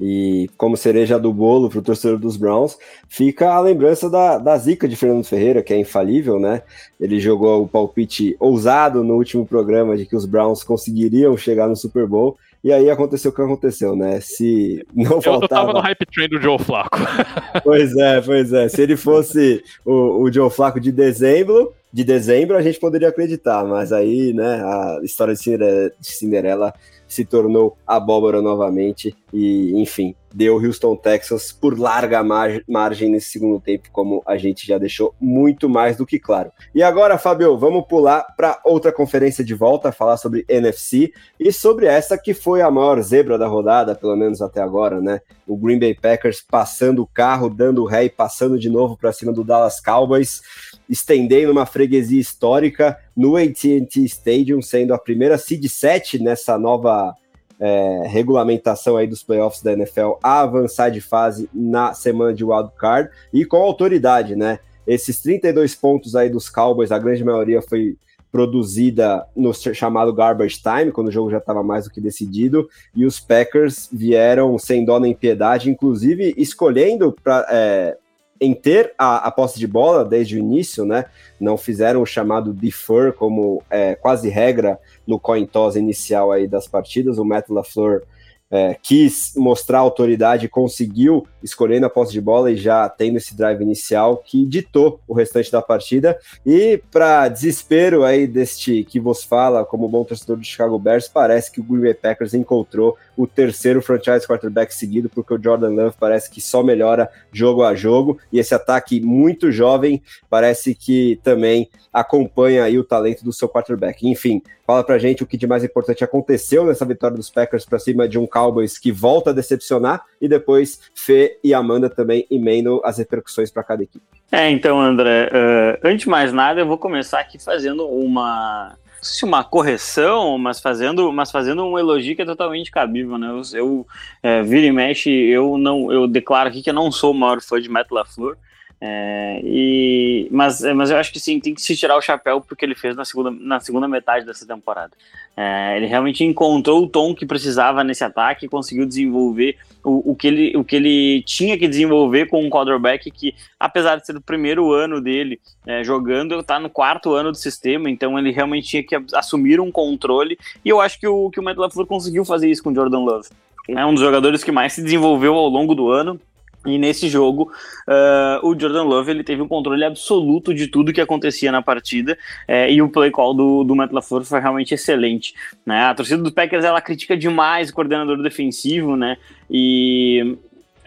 E 0.00 0.48
como 0.56 0.76
cereja 0.76 1.18
do 1.18 1.32
bolo 1.32 1.68
para 1.68 1.80
o 1.80 1.82
torcedor 1.82 2.18
dos 2.18 2.36
Browns, 2.36 2.78
fica 3.08 3.50
a 3.50 3.60
lembrança 3.60 4.08
da, 4.08 4.38
da 4.38 4.56
zica 4.56 4.86
de 4.86 4.94
Fernando 4.94 5.24
Ferreira, 5.24 5.62
que 5.62 5.74
é 5.74 5.76
infalível, 5.76 6.38
né? 6.38 6.62
Ele 7.00 7.18
jogou 7.18 7.64
o 7.64 7.68
palpite 7.68 8.36
ousado 8.38 9.02
no 9.02 9.14
último 9.14 9.44
programa 9.44 9.96
de 9.96 10.06
que 10.06 10.14
os 10.14 10.24
Browns 10.24 10.62
conseguiriam 10.62 11.36
chegar 11.36 11.68
no 11.68 11.74
Super 11.74 12.06
Bowl. 12.06 12.36
E 12.62 12.72
aí 12.72 12.90
aconteceu 12.90 13.30
o 13.30 13.34
que 13.34 13.42
aconteceu, 13.42 13.96
né? 13.96 14.20
Se 14.20 14.84
não 14.94 15.20
faltava... 15.20 15.42
Eu 15.42 15.48
tava 15.48 15.72
no 15.72 15.80
hype 15.80 16.06
train 16.06 16.28
do 16.28 16.40
Joe 16.40 16.58
Flaco. 16.58 16.98
pois 17.64 17.96
é, 17.96 18.20
pois 18.20 18.52
é. 18.52 18.68
Se 18.68 18.82
ele 18.82 18.96
fosse 18.96 19.62
o, 19.84 20.22
o 20.22 20.32
Joe 20.32 20.50
Flaco 20.50 20.78
de 20.78 20.92
dezembro, 20.92 21.72
de 21.92 22.04
dezembro 22.04 22.56
a 22.56 22.62
gente 22.62 22.78
poderia 22.78 23.08
acreditar, 23.08 23.64
mas 23.64 23.92
aí, 23.92 24.32
né, 24.32 24.62
a 24.62 25.00
história 25.02 25.34
de 25.34 25.40
Cinderela, 25.40 25.92
de 25.98 26.06
Cinderela 26.06 26.74
se 27.18 27.24
tornou 27.24 27.76
abóbora 27.84 28.40
novamente 28.40 29.12
e, 29.32 29.72
enfim, 29.74 30.14
deu 30.32 30.54
Houston 30.56 30.94
Texas 30.94 31.50
por 31.50 31.76
larga 31.76 32.22
mar 32.22 32.60
margem 32.68 33.10
nesse 33.10 33.30
segundo 33.30 33.60
tempo, 33.60 33.88
como 33.90 34.22
a 34.24 34.36
gente 34.36 34.64
já 34.64 34.78
deixou 34.78 35.12
muito 35.20 35.68
mais 35.68 35.96
do 35.96 36.06
que 36.06 36.16
claro. 36.16 36.52
E 36.72 36.80
agora, 36.80 37.18
Fabio, 37.18 37.58
vamos 37.58 37.86
pular 37.88 38.24
para 38.36 38.60
outra 38.64 38.92
conferência 38.92 39.42
de 39.42 39.52
volta, 39.52 39.90
falar 39.90 40.16
sobre 40.16 40.44
NFC 40.48 41.12
e 41.40 41.52
sobre 41.52 41.86
essa 41.86 42.16
que 42.16 42.32
foi 42.32 42.62
a 42.62 42.70
maior 42.70 43.00
zebra 43.02 43.36
da 43.36 43.48
rodada, 43.48 43.96
pelo 43.96 44.14
menos 44.14 44.40
até 44.40 44.62
agora, 44.62 45.00
né? 45.00 45.20
O 45.44 45.56
Green 45.56 45.80
Bay 45.80 45.94
Packers 45.94 46.40
passando 46.40 47.02
o 47.02 47.06
carro, 47.06 47.50
dando 47.50 47.84
ré 47.84 48.04
e 48.04 48.10
passando 48.10 48.56
de 48.56 48.70
novo 48.70 48.96
para 48.96 49.12
cima 49.12 49.32
do 49.32 49.42
Dallas 49.42 49.80
Cowboys 49.80 50.40
estendendo 50.88 51.52
uma 51.52 51.66
freguesia 51.66 52.20
histórica 52.20 52.98
no 53.16 53.36
AT&T 53.36 54.04
Stadium, 54.04 54.62
sendo 54.62 54.94
a 54.94 54.98
primeira 54.98 55.36
seed 55.36 55.66
7 55.66 56.18
nessa 56.22 56.58
nova 56.58 57.14
é, 57.60 58.02
regulamentação 58.06 58.96
aí 58.96 59.06
dos 59.06 59.22
playoffs 59.22 59.62
da 59.62 59.72
NFL 59.72 60.12
a 60.22 60.40
avançar 60.40 60.90
de 60.90 61.00
fase 61.00 61.48
na 61.52 61.92
semana 61.92 62.32
de 62.32 62.44
wild 62.44 62.70
card 62.78 63.10
e 63.32 63.44
com 63.44 63.56
autoridade, 63.56 64.36
né? 64.36 64.60
Esses 64.86 65.20
32 65.20 65.74
pontos 65.74 66.16
aí 66.16 66.30
dos 66.30 66.48
Cowboys, 66.48 66.90
a 66.90 66.98
grande 66.98 67.22
maioria 67.22 67.60
foi 67.60 67.96
produzida 68.30 69.26
no 69.34 69.52
chamado 69.54 70.12
garbage 70.12 70.60
time, 70.62 70.92
quando 70.92 71.08
o 71.08 71.12
jogo 71.12 71.30
já 71.30 71.38
estava 71.38 71.62
mais 71.62 71.84
do 71.84 71.90
que 71.90 72.00
decidido, 72.00 72.68
e 72.94 73.04
os 73.06 73.18
Packers 73.18 73.88
vieram 73.92 74.58
sem 74.58 74.84
dó 74.84 75.00
nem 75.00 75.14
piedade, 75.14 75.70
inclusive 75.70 76.34
escolhendo 76.36 77.14
para 77.22 77.46
é, 77.50 77.96
em 78.40 78.54
ter 78.54 78.94
a, 78.96 79.26
a, 79.26 79.30
posse 79.30 79.58
de 79.58 79.66
bola 79.66 80.04
desde 80.04 80.36
o 80.36 80.38
início, 80.38 80.84
né? 80.84 81.06
Não 81.40 81.56
fizeram 81.56 82.02
o 82.02 82.06
chamado 82.06 82.52
defer 82.52 83.12
como 83.12 83.62
é, 83.68 83.94
quase 83.94 84.28
regra 84.28 84.78
no 85.06 85.18
coin 85.18 85.46
toss 85.46 85.76
inicial 85.76 86.30
aí 86.30 86.46
das 86.46 86.66
partidas. 86.68 87.18
O 87.18 87.24
Matt 87.24 87.48
LaFleur 87.48 88.02
é, 88.50 88.76
quis 88.82 89.32
mostrar 89.36 89.78
autoridade 89.78 90.48
conseguiu 90.48 91.26
escolher 91.42 91.80
na 91.80 91.90
posse 91.90 92.12
de 92.12 92.20
bola 92.20 92.50
e 92.50 92.56
já 92.56 92.88
tendo 92.88 93.18
esse 93.18 93.36
drive 93.36 93.60
inicial 93.62 94.16
que 94.18 94.44
ditou 94.44 95.00
o 95.06 95.14
restante 95.14 95.52
da 95.52 95.60
partida. 95.60 96.18
E 96.44 96.82
para 96.90 97.28
desespero 97.28 98.04
aí 98.04 98.26
deste 98.26 98.84
que 98.84 98.98
vos 98.98 99.22
fala, 99.22 99.64
como 99.64 99.88
bom 99.88 100.04
torcedor 100.04 100.36
do 100.36 100.44
Chicago 100.44 100.78
Bears, 100.78 101.08
parece 101.08 101.52
que 101.52 101.60
o 101.60 101.64
Green 101.64 101.82
Bay 101.82 101.94
Packers 101.94 102.34
encontrou 102.34 102.96
o 103.16 103.26
terceiro 103.26 103.82
franchise 103.82 104.26
quarterback 104.26 104.74
seguido, 104.74 105.08
porque 105.08 105.34
o 105.34 105.42
Jordan 105.42 105.70
Love 105.70 105.96
parece 105.98 106.30
que 106.30 106.40
só 106.40 106.62
melhora 106.62 107.10
jogo 107.32 107.62
a 107.62 107.74
jogo, 107.74 108.18
e 108.32 108.38
esse 108.38 108.54
ataque 108.54 109.00
muito 109.00 109.50
jovem 109.50 110.02
parece 110.30 110.74
que 110.74 111.20
também 111.22 111.68
acompanha 111.92 112.64
aí 112.64 112.78
o 112.78 112.84
talento 112.84 113.24
do 113.24 113.32
seu 113.32 113.48
quarterback. 113.48 114.08
Enfim, 114.08 114.42
fala 114.66 114.84
pra 114.84 114.98
gente 114.98 115.22
o 115.22 115.26
que 115.26 115.36
de 115.36 115.46
mais 115.46 115.64
importante 115.64 116.04
aconteceu 116.04 116.64
nessa 116.64 116.84
vitória 116.84 117.16
dos 117.16 117.30
Packers 117.30 117.64
para 117.64 117.78
cima 117.78 118.08
de 118.08 118.18
um 118.18 118.26
Cowboys 118.38 118.78
que 118.78 118.92
volta 118.92 119.30
a 119.30 119.32
decepcionar, 119.32 120.04
e 120.20 120.28
depois 120.28 120.80
Fê 120.94 121.38
e 121.42 121.52
Amanda 121.52 121.90
também 121.90 122.26
emendam 122.30 122.80
as 122.84 122.98
repercussões 122.98 123.50
para 123.50 123.64
cada 123.64 123.82
equipe. 123.82 124.04
É, 124.30 124.48
então, 124.50 124.80
André, 124.80 125.28
uh, 125.28 125.78
antes 125.82 126.04
de 126.04 126.08
mais 126.08 126.32
nada, 126.32 126.60
eu 126.60 126.66
vou 126.66 126.78
começar 126.78 127.18
aqui 127.18 127.42
fazendo 127.42 127.88
uma 127.88 128.76
se 129.00 129.24
uma 129.24 129.44
correção, 129.44 130.36
mas 130.38 130.60
fazendo, 130.60 131.12
mas 131.12 131.30
fazendo 131.30 131.64
um 131.64 131.78
elogio 131.78 132.16
que 132.16 132.22
é 132.22 132.24
totalmente 132.24 132.70
cabível, 132.70 133.16
né? 133.16 133.28
Eu, 133.28 133.42
eu 133.54 133.86
é, 134.22 134.42
vira 134.42 134.66
e 134.66 134.72
mexe, 134.72 135.08
eu 135.08 135.56
não, 135.56 135.92
eu 135.92 136.08
declaro 136.08 136.48
aqui 136.48 136.62
que 136.62 136.70
eu 136.70 136.74
não 136.74 136.90
sou 136.90 137.12
o 137.12 137.14
maior 137.14 137.40
fã 137.40 137.60
de 137.60 137.68
Matt 137.68 137.90
LaFleur, 137.90 138.36
é, 138.80 139.40
e, 139.42 140.28
mas, 140.30 140.60
mas 140.60 140.90
eu 140.90 140.96
acho 140.96 141.12
que 141.12 141.18
sim, 141.18 141.40
tem 141.40 141.52
que 141.52 141.60
se 141.60 141.76
tirar 141.76 141.96
o 141.96 142.00
chapéu 142.00 142.40
porque 142.40 142.64
ele 142.64 142.76
fez 142.76 142.94
na 142.94 143.04
segunda, 143.04 143.30
na 143.30 143.58
segunda 143.58 143.88
metade 143.88 144.24
dessa 144.24 144.46
temporada. 144.46 144.92
É, 145.36 145.76
ele 145.76 145.86
realmente 145.86 146.24
encontrou 146.24 146.84
o 146.84 146.88
tom 146.88 147.14
que 147.14 147.26
precisava 147.26 147.82
nesse 147.82 148.04
ataque 148.04 148.46
e 148.46 148.48
conseguiu 148.48 148.86
desenvolver 148.86 149.56
o, 149.84 150.12
o, 150.12 150.16
que 150.16 150.28
ele, 150.28 150.56
o 150.56 150.64
que 150.64 150.76
ele 150.76 151.22
tinha 151.22 151.58
que 151.58 151.66
desenvolver 151.66 152.26
com 152.26 152.44
um 152.44 152.50
quarterback 152.50 153.10
que, 153.10 153.34
apesar 153.58 153.96
de 153.96 154.06
ser 154.06 154.16
o 154.16 154.20
primeiro 154.20 154.72
ano 154.72 155.00
dele 155.00 155.40
é, 155.66 155.82
jogando, 155.82 156.38
está 156.38 156.60
no 156.60 156.70
quarto 156.70 157.14
ano 157.14 157.32
do 157.32 157.38
sistema, 157.38 157.90
então 157.90 158.18
ele 158.18 158.30
realmente 158.30 158.68
tinha 158.68 158.82
que 158.82 158.96
assumir 159.14 159.60
um 159.60 159.72
controle. 159.72 160.38
E 160.64 160.68
eu 160.68 160.80
acho 160.80 161.00
que 161.00 161.06
o, 161.06 161.30
que 161.30 161.40
o 161.40 161.42
Matt 161.42 161.56
LaFleur 161.56 161.86
conseguiu 161.86 162.24
fazer 162.24 162.48
isso 162.48 162.62
com 162.62 162.70
o 162.70 162.74
Jordan 162.74 163.00
Love. 163.00 163.28
É 163.68 163.84
um 163.84 163.92
dos 163.92 164.02
jogadores 164.02 164.42
que 164.42 164.52
mais 164.52 164.72
se 164.72 164.82
desenvolveu 164.82 165.34
ao 165.34 165.48
longo 165.48 165.74
do 165.74 165.90
ano 165.90 166.18
e 166.66 166.76
nesse 166.76 167.08
jogo, 167.08 167.52
uh, 167.86 168.46
o 168.46 168.58
Jordan 168.58 168.82
Love 168.82 169.10
ele 169.10 169.22
teve 169.22 169.40
um 169.40 169.48
controle 169.48 169.84
absoluto 169.84 170.52
de 170.52 170.66
tudo 170.66 170.92
que 170.92 171.00
acontecia 171.00 171.52
na 171.52 171.62
partida 171.62 172.18
uh, 172.48 172.70
e 172.70 172.82
o 172.82 172.88
play 172.88 173.10
call 173.10 173.32
do, 173.32 173.64
do 173.64 173.76
Matt 173.76 173.92
LaFleur 173.92 174.24
foi 174.24 174.40
realmente 174.40 174.74
excelente. 174.74 175.34
Né? 175.64 175.80
A 175.82 175.94
torcida 175.94 176.22
do 176.22 176.32
Packers 176.32 176.64
ela 176.64 176.80
critica 176.80 177.16
demais 177.16 177.70
o 177.70 177.74
coordenador 177.74 178.20
defensivo, 178.22 178.96
né? 178.96 179.16
E 179.50 180.36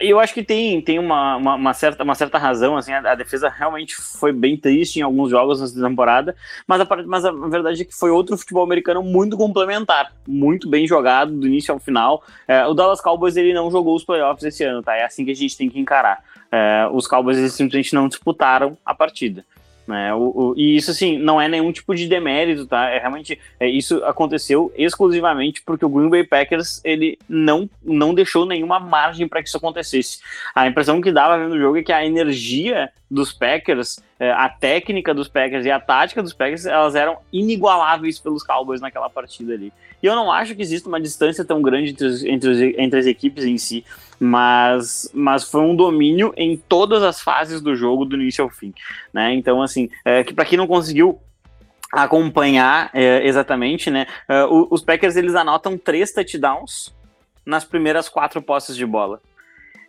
eu 0.00 0.18
acho 0.18 0.34
que 0.34 0.42
tem, 0.42 0.80
tem 0.80 0.98
uma, 0.98 1.36
uma, 1.36 1.54
uma, 1.54 1.74
certa, 1.74 2.02
uma 2.02 2.14
certa 2.14 2.38
razão, 2.38 2.76
assim, 2.76 2.92
a, 2.92 3.12
a, 3.12 3.14
defesa 3.14 3.48
realmente 3.48 3.94
foi 3.94 4.32
bem 4.32 4.56
triste 4.56 4.98
em 4.98 5.02
alguns 5.02 5.30
jogos 5.30 5.60
nessa 5.60 5.80
temporada, 5.80 6.34
mas 6.66 6.80
a, 6.80 6.86
mas 7.06 7.24
a 7.24 7.32
verdade 7.32 7.82
é 7.82 7.84
que 7.84 7.94
foi 7.94 8.10
outro 8.10 8.36
futebol 8.36 8.64
americano 8.64 9.02
muito 9.02 9.36
complementar, 9.36 10.12
muito 10.26 10.68
bem 10.68 10.86
jogado 10.86 11.32
do 11.32 11.46
início 11.46 11.72
ao 11.72 11.80
final. 11.80 12.24
É, 12.46 12.66
o 12.66 12.74
Dallas 12.74 13.00
Cowboys 13.00 13.36
ele 13.36 13.52
não 13.52 13.70
jogou 13.70 13.94
os 13.94 14.04
playoffs 14.04 14.44
esse 14.44 14.64
ano, 14.64 14.82
tá? 14.82 14.96
É 14.96 15.04
assim 15.04 15.24
que 15.24 15.30
a 15.30 15.36
gente 15.36 15.56
tem 15.56 15.68
que 15.68 15.78
encarar. 15.78 16.22
É, 16.50 16.88
os 16.92 17.06
Cowboys 17.06 17.38
eles 17.38 17.54
simplesmente 17.54 17.94
não 17.94 18.08
disputaram 18.08 18.76
a 18.84 18.94
partida. 18.94 19.44
Né? 19.92 20.14
O, 20.14 20.32
o, 20.34 20.54
e 20.56 20.74
isso, 20.74 20.90
assim, 20.90 21.18
não 21.18 21.38
é 21.38 21.46
nenhum 21.46 21.70
tipo 21.70 21.94
de 21.94 22.08
demérito, 22.08 22.66
tá? 22.66 22.88
É 22.88 22.98
realmente, 22.98 23.38
é, 23.60 23.68
isso 23.68 24.02
aconteceu 24.06 24.72
exclusivamente 24.74 25.60
porque 25.60 25.84
o 25.84 25.88
Green 25.90 26.08
Bay 26.08 26.24
Packers, 26.24 26.80
ele 26.82 27.18
não, 27.28 27.68
não 27.84 28.14
deixou 28.14 28.46
nenhuma 28.46 28.80
margem 28.80 29.28
para 29.28 29.42
que 29.42 29.48
isso 29.48 29.58
acontecesse. 29.58 30.20
A 30.54 30.66
impressão 30.66 30.98
que 30.98 31.12
dava 31.12 31.38
vendo 31.38 31.52
o 31.52 31.58
jogo 31.58 31.76
é 31.76 31.82
que 31.82 31.92
a 31.92 32.06
energia 32.06 32.90
dos 33.10 33.34
Packers, 33.34 34.00
é, 34.18 34.32
a 34.32 34.48
técnica 34.48 35.12
dos 35.12 35.28
Packers 35.28 35.66
e 35.66 35.70
a 35.70 35.78
tática 35.78 36.22
dos 36.22 36.32
Packers, 36.32 36.64
elas 36.64 36.94
eram 36.94 37.18
inigualáveis 37.30 38.18
pelos 38.18 38.42
Cowboys 38.42 38.80
naquela 38.80 39.10
partida 39.10 39.52
ali. 39.52 39.70
E 40.02 40.06
eu 40.06 40.16
não 40.16 40.32
acho 40.32 40.54
que 40.56 40.62
exista 40.62 40.88
uma 40.88 40.98
distância 40.98 41.44
tão 41.44 41.60
grande 41.60 41.90
entre, 41.90 42.06
os, 42.06 42.24
entre, 42.24 42.48
os, 42.48 42.60
entre 42.60 42.98
as 42.98 43.04
equipes 43.04 43.44
em 43.44 43.58
si, 43.58 43.84
mas, 44.24 45.10
mas 45.12 45.42
foi 45.42 45.62
um 45.62 45.74
domínio 45.74 46.32
em 46.36 46.56
todas 46.56 47.02
as 47.02 47.20
fases 47.20 47.60
do 47.60 47.74
jogo, 47.74 48.04
do 48.04 48.14
início 48.14 48.44
ao 48.44 48.48
fim. 48.48 48.72
Né? 49.12 49.34
Então, 49.34 49.60
assim, 49.60 49.90
é, 50.04 50.22
que 50.22 50.32
para 50.32 50.44
quem 50.44 50.56
não 50.56 50.68
conseguiu 50.68 51.18
acompanhar 51.90 52.88
é, 52.94 53.26
exatamente, 53.26 53.90
né? 53.90 54.06
É, 54.28 54.44
os 54.44 54.80
Packers 54.80 55.16
eles 55.16 55.34
anotam 55.34 55.76
três 55.76 56.12
touchdowns 56.12 56.94
nas 57.44 57.64
primeiras 57.64 58.08
quatro 58.08 58.40
posses 58.40 58.76
de 58.76 58.86
bola. 58.86 59.20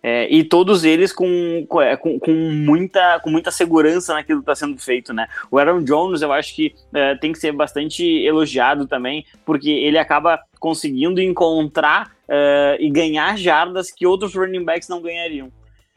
É, 0.01 0.27
e 0.33 0.43
todos 0.43 0.83
eles 0.83 1.13
com, 1.13 1.65
é, 1.79 1.95
com, 1.95 2.19
com, 2.19 2.31
muita, 2.31 3.19
com 3.19 3.29
muita 3.29 3.51
segurança 3.51 4.15
naquilo 4.15 4.39
que 4.39 4.51
está 4.51 4.55
sendo 4.55 4.81
feito, 4.81 5.13
né? 5.13 5.27
O 5.51 5.59
Aaron 5.59 5.83
Jones, 5.83 6.23
eu 6.23 6.33
acho 6.33 6.55
que 6.55 6.73
é, 6.91 7.15
tem 7.15 7.31
que 7.31 7.39
ser 7.39 7.51
bastante 7.51 8.03
elogiado 8.03 8.87
também, 8.87 9.25
porque 9.45 9.69
ele 9.69 9.99
acaba 9.99 10.39
conseguindo 10.59 11.21
encontrar 11.21 12.12
é, 12.27 12.77
e 12.79 12.89
ganhar 12.89 13.37
jardas 13.37 13.91
que 13.91 14.05
outros 14.05 14.35
running 14.35 14.63
backs 14.63 14.87
não 14.87 15.01
ganhariam. 15.01 15.51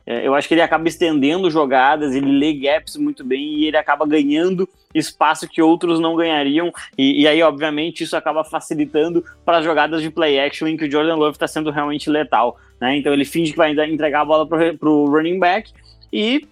É, 0.07 0.25
eu 0.27 0.35
acho 0.35 0.47
que 0.47 0.55
ele 0.55 0.63
acaba 0.63 0.87
estendendo 0.87 1.51
jogadas, 1.51 2.15
ele 2.15 2.31
lê 2.31 2.53
gaps 2.53 2.97
muito 2.97 3.25
bem 3.25 3.55
e 3.55 3.67
ele 3.67 3.77
acaba 3.77 4.07
ganhando 4.07 4.69
espaço 4.95 5.49
que 5.49 5.61
outros 5.61 5.99
não 5.99 6.15
ganhariam. 6.15 6.73
E, 6.97 7.23
e 7.23 7.29
aí, 7.29 7.43
obviamente, 7.43 8.05
isso 8.05 8.17
acaba 8.17 8.45
facilitando 8.45 9.25
para 9.45 9.59
as 9.59 9.65
jogadas 9.65 10.01
de 10.01 10.11
play 10.11 10.39
action 10.39 10.69
em 10.69 10.77
que 10.77 10.85
o 10.85 10.91
Jordan 10.91 11.17
Love 11.17 11.33
está 11.33 11.49
sendo 11.49 11.71
realmente 11.71 12.09
letal. 12.09 12.57
Né? 12.81 12.97
Então 12.97 13.13
ele 13.13 13.25
finge 13.25 13.51
que 13.51 13.57
vai 13.57 13.73
entregar 13.73 14.21
a 14.21 14.25
bola 14.25 14.47
para 14.47 14.89
o 14.89 15.07
running 15.07 15.41
back 15.41 15.73
e 16.13 16.47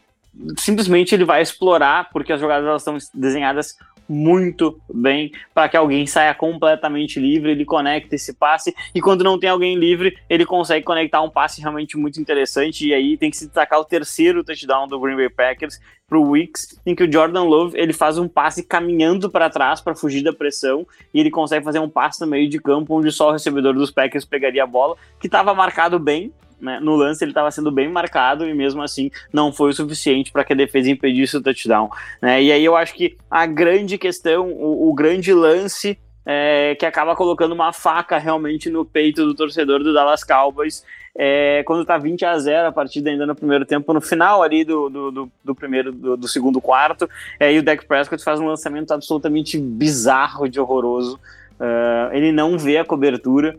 simplesmente 0.58 1.14
ele 1.14 1.24
vai 1.24 1.40
explorar, 1.40 2.10
porque 2.10 2.32
as 2.32 2.40
jogadas 2.40 2.66
elas 2.66 2.82
estão 2.82 2.98
desenhadas 3.14 3.76
muito 4.08 4.80
bem 4.92 5.32
para 5.52 5.68
que 5.68 5.76
alguém 5.76 6.06
saia 6.06 6.34
completamente 6.34 7.18
livre, 7.18 7.50
ele 7.50 7.64
conecta 7.64 8.14
esse 8.14 8.34
passe 8.34 8.74
e 8.94 9.00
quando 9.00 9.24
não 9.24 9.38
tem 9.38 9.50
alguém 9.50 9.76
livre, 9.76 10.16
ele 10.28 10.44
consegue 10.44 10.84
conectar 10.84 11.22
um 11.22 11.30
passe 11.30 11.60
realmente 11.60 11.96
muito 11.96 12.20
interessante 12.20 12.86
e 12.86 12.94
aí 12.94 13.16
tem 13.16 13.30
que 13.30 13.36
se 13.36 13.46
destacar 13.46 13.80
o 13.80 13.84
terceiro 13.84 14.44
touchdown 14.44 14.86
do 14.86 15.00
Green 15.00 15.16
Bay 15.16 15.30
Packers 15.30 15.80
para 16.06 16.18
o 16.18 16.30
Wicks, 16.30 16.80
em 16.84 16.94
que 16.94 17.04
o 17.04 17.10
Jordan 17.10 17.44
Love 17.44 17.78
ele 17.78 17.92
faz 17.92 18.18
um 18.18 18.28
passe 18.28 18.62
caminhando 18.62 19.30
para 19.30 19.48
trás 19.48 19.80
para 19.80 19.94
fugir 19.94 20.22
da 20.22 20.32
pressão 20.32 20.86
e 21.12 21.20
ele 21.20 21.30
consegue 21.30 21.64
fazer 21.64 21.78
um 21.78 21.88
passe 21.88 22.20
no 22.20 22.26
meio 22.26 22.48
de 22.48 22.60
campo 22.60 22.94
onde 22.94 23.10
só 23.10 23.28
o 23.28 23.32
recebedor 23.32 23.74
dos 23.74 23.90
Packers 23.90 24.24
pegaria 24.24 24.62
a 24.62 24.66
bola, 24.66 24.96
que 25.18 25.26
estava 25.26 25.54
marcado 25.54 25.98
bem, 25.98 26.32
né, 26.64 26.80
no 26.80 26.96
lance 26.96 27.22
ele 27.22 27.30
estava 27.30 27.50
sendo 27.50 27.70
bem 27.70 27.88
marcado 27.88 28.48
e 28.48 28.54
mesmo 28.54 28.82
assim 28.82 29.10
não 29.32 29.52
foi 29.52 29.70
o 29.70 29.74
suficiente 29.74 30.32
para 30.32 30.44
que 30.44 30.52
a 30.52 30.56
defesa 30.56 30.90
impedisse 30.90 31.36
o 31.36 31.42
touchdown. 31.42 31.90
Né? 32.20 32.42
E 32.42 32.50
aí 32.50 32.64
eu 32.64 32.74
acho 32.74 32.94
que 32.94 33.16
a 33.30 33.46
grande 33.46 33.98
questão, 33.98 34.50
o, 34.50 34.90
o 34.90 34.94
grande 34.94 35.32
lance 35.32 35.98
é, 36.26 36.74
que 36.74 36.86
acaba 36.86 37.14
colocando 37.14 37.52
uma 37.52 37.72
faca 37.72 38.18
realmente 38.18 38.70
no 38.70 38.84
peito 38.84 39.24
do 39.24 39.34
torcedor 39.34 39.82
do 39.82 39.92
Dallas 39.92 40.24
Cowboys 40.24 40.82
é, 41.16 41.62
quando 41.64 41.84
tá 41.84 41.96
20 41.96 42.24
a 42.24 42.38
0 42.38 42.68
a 42.68 42.72
partida 42.72 43.08
ainda 43.08 43.24
no 43.24 43.36
primeiro 43.36 43.64
tempo, 43.64 43.92
no 43.92 44.00
final 44.00 44.42
ali 44.42 44.64
do, 44.64 44.88
do, 44.88 45.10
do, 45.10 45.32
do 45.44 45.54
primeiro, 45.54 45.92
do, 45.92 46.16
do, 46.16 46.26
segundo 46.26 46.60
quarto, 46.60 47.08
é, 47.38 47.52
e 47.52 47.58
o 47.58 47.62
Dak 47.62 47.86
Prescott 47.86 48.22
faz 48.24 48.40
um 48.40 48.46
lançamento 48.46 48.92
absolutamente 48.92 49.58
bizarro 49.58 50.48
de 50.48 50.58
horroroso. 50.58 51.20
Uh, 51.54 52.12
ele 52.12 52.32
não 52.32 52.58
vê 52.58 52.78
a 52.78 52.84
cobertura, 52.84 53.56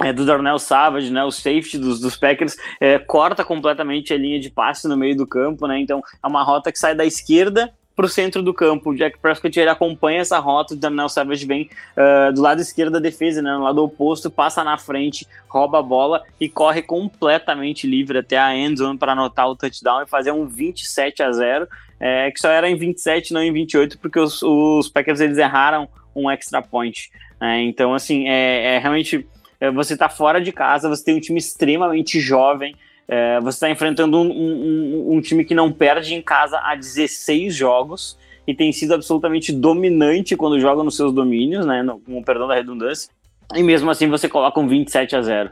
é, 0.00 0.12
do 0.12 0.24
Darnell 0.24 0.58
Savage, 0.58 1.10
né, 1.10 1.24
o 1.24 1.30
safety 1.30 1.78
dos, 1.78 2.00
dos 2.00 2.16
Packers, 2.16 2.56
é, 2.80 2.98
corta 2.98 3.44
completamente 3.44 4.12
a 4.12 4.18
linha 4.18 4.40
de 4.40 4.50
passe 4.50 4.88
no 4.88 4.96
meio 4.96 5.16
do 5.16 5.26
campo, 5.26 5.66
né, 5.66 5.78
então 5.78 6.02
é 6.22 6.26
uma 6.26 6.42
rota 6.42 6.72
que 6.72 6.78
sai 6.78 6.94
da 6.94 7.04
esquerda 7.04 7.72
para 7.94 8.06
o 8.06 8.08
centro 8.08 8.42
do 8.42 8.52
campo. 8.52 8.90
O 8.90 8.96
Jack 8.96 9.18
Prescott 9.20 9.58
ele 9.58 9.70
acompanha 9.70 10.20
essa 10.20 10.38
rota, 10.38 10.74
o 10.74 10.76
Darnell 10.76 11.08
Savage 11.08 11.46
vem 11.46 11.70
uh, 11.96 12.32
do 12.32 12.40
lado 12.40 12.60
esquerdo 12.60 12.94
da 12.94 12.98
defesa, 12.98 13.40
né, 13.40 13.52
no 13.52 13.62
lado 13.62 13.82
oposto, 13.84 14.30
passa 14.30 14.64
na 14.64 14.76
frente, 14.76 15.26
rouba 15.48 15.78
a 15.78 15.82
bola 15.82 16.22
e 16.40 16.48
corre 16.48 16.82
completamente 16.82 17.86
livre 17.86 18.18
até 18.18 18.36
a 18.36 18.56
end 18.56 18.78
zone 18.78 18.98
para 18.98 19.12
anotar 19.12 19.48
o 19.48 19.56
touchdown 19.56 20.02
e 20.02 20.06
fazer 20.06 20.32
um 20.32 20.46
27 20.46 21.22
a 21.22 21.30
0, 21.30 21.68
é, 22.00 22.30
que 22.32 22.40
só 22.40 22.48
era 22.48 22.68
em 22.68 22.76
27, 22.76 23.32
não 23.32 23.42
em 23.42 23.52
28, 23.52 23.98
porque 23.98 24.18
os, 24.18 24.42
os 24.42 24.88
Packers 24.88 25.20
eles 25.20 25.38
erraram 25.38 25.88
um 26.14 26.28
extra 26.30 26.60
point. 26.60 27.10
É, 27.40 27.60
então, 27.60 27.94
assim, 27.94 28.28
é, 28.28 28.76
é 28.76 28.78
realmente 28.78 29.26
você 29.74 29.94
está 29.94 30.08
fora 30.08 30.40
de 30.40 30.52
casa, 30.52 30.88
você 30.88 31.04
tem 31.04 31.16
um 31.16 31.20
time 31.20 31.38
extremamente 31.38 32.20
jovem, 32.20 32.74
é, 33.06 33.40
você 33.40 33.56
está 33.56 33.70
enfrentando 33.70 34.18
um, 34.18 34.30
um, 34.30 35.12
um, 35.14 35.20
time 35.20 35.44
que 35.44 35.54
não 35.54 35.70
perde 35.70 36.14
em 36.14 36.22
casa 36.22 36.58
há 36.58 36.74
16 36.74 37.54
jogos 37.54 38.18
e 38.46 38.54
tem 38.54 38.72
sido 38.72 38.94
absolutamente 38.94 39.52
dominante 39.52 40.36
quando 40.36 40.58
joga 40.58 40.82
nos 40.82 40.96
seus 40.96 41.12
domínios, 41.12 41.66
né, 41.66 41.82
no, 41.82 42.00
com 42.00 42.18
o 42.18 42.24
perdão 42.24 42.48
da 42.48 42.54
redundância, 42.54 43.10
e 43.54 43.62
mesmo 43.62 43.90
assim 43.90 44.08
você 44.08 44.28
coloca 44.28 44.58
um 44.58 44.66
27 44.66 45.16
a 45.16 45.22
0 45.22 45.50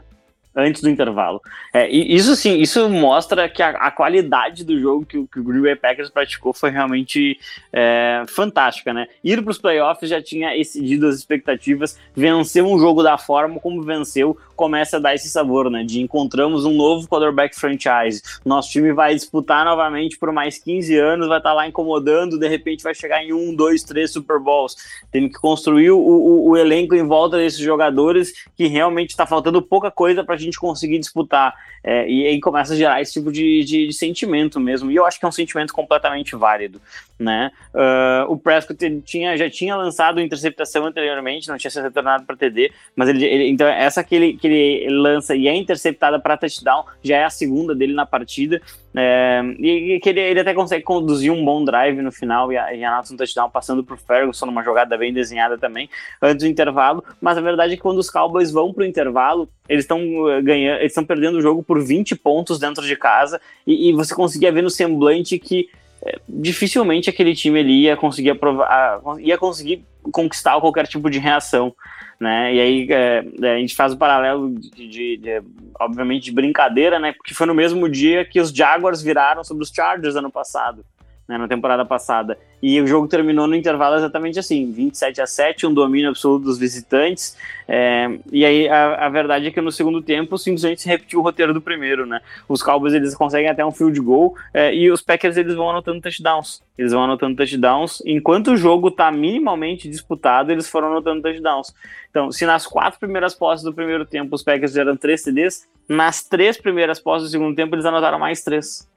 antes 0.55 0.81
do 0.81 0.89
intervalo. 0.89 1.41
É, 1.73 1.89
isso 1.89 2.35
sim, 2.35 2.59
isso 2.59 2.87
mostra 2.89 3.49
que 3.49 3.61
a, 3.61 3.69
a 3.69 3.91
qualidade 3.91 4.63
do 4.63 4.79
jogo 4.79 5.05
que, 5.05 5.25
que, 5.27 5.39
o 5.39 5.43
Green 5.43 5.61
Bay 5.61 5.75
Packers 5.75 6.09
praticou 6.09 6.53
foi 6.53 6.69
realmente 6.69 7.39
é, 7.71 8.23
fantástica, 8.27 8.93
né? 8.93 9.07
Ir 9.23 9.41
para 9.41 9.51
os 9.51 9.57
playoffs 9.57 10.09
já 10.09 10.21
tinha 10.21 10.55
excedido 10.55 11.07
as 11.07 11.15
expectativas, 11.15 11.99
vencer 12.15 12.63
um 12.63 12.77
jogo 12.79 13.01
da 13.01 13.17
forma 13.17 13.59
como 13.59 13.81
venceu, 13.81 14.37
começa 14.55 14.97
a 14.97 14.99
dar 14.99 15.15
esse 15.15 15.29
sabor, 15.29 15.69
né? 15.69 15.83
De 15.83 16.01
encontramos 16.01 16.65
um 16.65 16.73
novo 16.73 17.07
quarterback 17.07 17.55
franchise. 17.55 18.21
Nosso 18.45 18.71
time 18.71 18.93
vai 18.93 19.13
disputar 19.13 19.65
novamente 19.65 20.17
por 20.17 20.31
mais 20.31 20.57
15 20.57 20.97
anos, 20.97 21.27
vai 21.27 21.37
estar 21.37 21.49
tá 21.49 21.55
lá 21.55 21.67
incomodando, 21.67 22.39
de 22.39 22.47
repente 22.47 22.83
vai 22.83 22.93
chegar 22.93 23.23
em 23.23 23.33
um, 23.33 23.55
dois, 23.55 23.83
três 23.83 24.11
Super 24.11 24.39
Bowls. 24.39 24.75
Tem 25.11 25.27
que 25.27 25.35
construir 25.35 25.91
o, 25.91 25.99
o, 25.99 26.49
o 26.49 26.57
elenco 26.57 26.95
em 26.95 27.05
volta 27.05 27.37
desses 27.37 27.59
jogadores 27.59 28.33
que 28.55 28.67
realmente 28.67 29.11
está 29.11 29.25
faltando 29.25 29.61
pouca 29.61 29.91
coisa 29.91 30.23
para 30.23 30.35
a 30.35 30.37
gente 30.37 30.59
conseguir 30.59 30.99
disputar. 30.99 31.53
É, 31.83 32.09
e 32.09 32.25
aí 32.25 32.39
começa 32.39 32.73
a 32.73 32.77
gerar 32.77 33.01
esse 33.01 33.11
tipo 33.11 33.29
de, 33.29 33.63
de, 33.65 33.87
de, 33.87 33.93
sentimento 33.93 34.57
mesmo. 34.57 34.89
E 34.89 34.95
eu 34.95 35.05
acho 35.05 35.19
que 35.19 35.25
é 35.25 35.27
um 35.27 35.33
sentimento 35.33 35.73
completamente 35.73 36.33
válido, 36.33 36.81
né? 37.19 37.51
Uh, 37.73 38.31
o 38.31 38.37
Prescott 38.37 39.01
tinha, 39.01 39.35
já 39.35 39.49
tinha 39.49 39.75
lançado 39.75 40.21
interceptação 40.21 40.85
anteriormente, 40.85 41.49
não 41.49 41.57
tinha 41.57 41.69
sido 41.69 41.83
retornado 41.83 42.23
para 42.23 42.37
TD, 42.37 42.71
mas 42.95 43.09
ele, 43.09 43.25
ele, 43.25 43.49
então 43.49 43.67
essa 43.67 44.01
que 44.01 44.15
ele, 44.15 44.37
que 44.43 44.47
ele 44.47 44.89
lança 44.89 45.33
e 45.33 45.47
é 45.47 45.55
interceptada 45.55 46.19
para 46.19 46.35
touchdown 46.35 46.83
já 47.01 47.15
é 47.15 47.23
a 47.23 47.29
segunda 47.29 47.73
dele 47.73 47.93
na 47.93 48.05
partida. 48.05 48.61
É, 48.93 49.41
e, 49.57 49.99
que 50.01 50.09
ele, 50.09 50.19
ele, 50.19 50.39
até 50.41 50.53
consegue 50.53 50.83
conduzir 50.83 51.31
um 51.31 51.43
bom 51.43 51.63
drive 51.63 52.01
no 52.01 52.11
final 52.11 52.51
e, 52.51 52.55
e 52.55 52.83
anota 52.83 53.13
um 53.13 53.17
touchdown 53.17 53.49
passando 53.49 53.83
por 53.83 53.97
Ferguson 53.97 54.45
numa 54.45 54.61
jogada 54.61 54.97
bem 54.97 55.13
desenhada 55.13 55.57
também 55.57 55.89
antes 56.21 56.43
do 56.43 56.49
intervalo. 56.49 57.01
Mas 57.21 57.37
a 57.37 57.41
verdade 57.41 57.73
é 57.73 57.75
que 57.77 57.81
quando 57.81 57.99
os 57.99 58.09
Cowboys 58.09 58.51
vão 58.51 58.73
para 58.73 58.83
o 58.83 58.85
intervalo, 58.85 59.47
eles 59.69 59.85
estão 59.85 59.99
uh, 59.99 60.43
ganhando, 60.43 60.79
eles 60.79 60.91
estão 60.91 61.05
perdendo 61.05 61.37
o 61.37 61.41
jogo 61.41 61.63
por 61.63 61.81
20 61.81 62.13
pontos 62.17 62.59
dentro 62.59 62.85
de 62.85 62.95
casa 62.97 63.39
e, 63.65 63.89
e 63.89 63.93
você 63.93 64.13
conseguia 64.13 64.51
ver 64.51 64.61
no 64.61 64.69
semblante 64.69 65.39
que 65.39 65.69
é, 66.05 66.19
dificilmente 66.27 67.09
aquele 67.09 67.33
time 67.33 67.63
ia 67.63 67.95
conseguir 67.95 68.31
aprovar, 68.31 69.01
ia 69.19 69.37
conseguir 69.37 69.85
conquistar 70.11 70.59
qualquer 70.59 70.85
tipo 70.85 71.09
de 71.09 71.17
reação 71.17 71.73
né? 72.19 72.53
E 72.53 72.59
aí 72.59 72.87
é, 72.89 73.25
é, 73.41 73.55
a 73.55 73.57
gente 73.57 73.75
faz 73.75 73.93
o 73.93 73.97
paralelo 73.97 74.49
de, 74.49 74.87
de, 74.87 75.17
de, 75.17 75.43
obviamente, 75.79 76.25
de 76.25 76.31
brincadeira, 76.31 76.99
né? 76.99 77.13
Porque 77.13 77.33
foi 77.33 77.47
no 77.47 77.53
mesmo 77.53 77.89
dia 77.89 78.25
que 78.25 78.39
os 78.39 78.51
Jaguars 78.51 79.01
viraram 79.01 79.43
sobre 79.43 79.63
os 79.63 79.69
Chargers 79.69 80.15
ano 80.15 80.31
passado 80.31 80.85
né, 81.27 81.37
na 81.37 81.47
temporada 81.47 81.85
passada. 81.85 82.37
E 82.65 82.79
o 82.79 82.87
jogo 82.87 83.09
terminou 83.09 83.45
no 83.45 83.57
intervalo 83.57 83.97
exatamente 83.97 84.39
assim, 84.39 84.71
27 84.71 85.21
a 85.21 85.27
7, 85.27 85.67
um 85.67 85.73
domínio 85.73 86.07
absoluto 86.07 86.45
dos 86.45 86.57
visitantes. 86.57 87.35
É, 87.67 88.09
e 88.31 88.45
aí 88.45 88.69
a, 88.69 89.05
a, 89.05 89.09
verdade 89.09 89.47
é 89.47 89.51
que 89.51 89.59
no 89.59 89.69
segundo 89.69 90.01
tempo 90.01 90.37
simplesmente 90.37 90.81
se 90.81 90.87
repetiu 90.87 91.19
o 91.19 91.21
roteiro 91.21 91.53
do 91.53 91.59
primeiro, 91.59 92.05
né? 92.05 92.21
Os 92.47 92.63
Cowboys 92.63 92.93
eles 92.93 93.13
conseguem 93.15 93.49
até 93.49 93.65
um 93.65 93.71
field 93.71 93.99
goal 93.99 94.37
é, 94.53 94.73
e 94.73 94.89
os 94.89 95.01
Packers 95.01 95.35
eles 95.35 95.55
vão 95.55 95.71
anotando 95.71 95.99
touchdowns. 95.99 96.63
Eles 96.77 96.93
vão 96.93 97.03
anotando 97.03 97.35
touchdowns. 97.35 98.01
Enquanto 98.05 98.53
o 98.53 98.55
jogo 98.55 98.87
está 98.87 99.11
minimamente 99.11 99.89
disputado, 99.89 100.49
eles 100.49 100.69
foram 100.69 100.87
anotando 100.87 101.21
touchdowns. 101.21 101.75
Então, 102.09 102.31
se 102.31 102.45
nas 102.45 102.65
quatro 102.65 102.97
primeiras 102.97 103.35
posses 103.35 103.65
do 103.65 103.73
primeiro 103.73 104.05
tempo 104.05 104.33
os 104.33 104.41
Packers 104.41 104.71
fizeram 104.71 104.95
três 104.95 105.21
TDs, 105.21 105.67
nas 105.89 106.23
três 106.23 106.57
primeiras 106.57 106.97
posses 106.97 107.27
do 107.27 107.31
segundo 107.31 107.53
tempo 107.53 107.75
eles 107.75 107.85
anotaram 107.85 108.17
mais 108.17 108.41
três. 108.41 108.87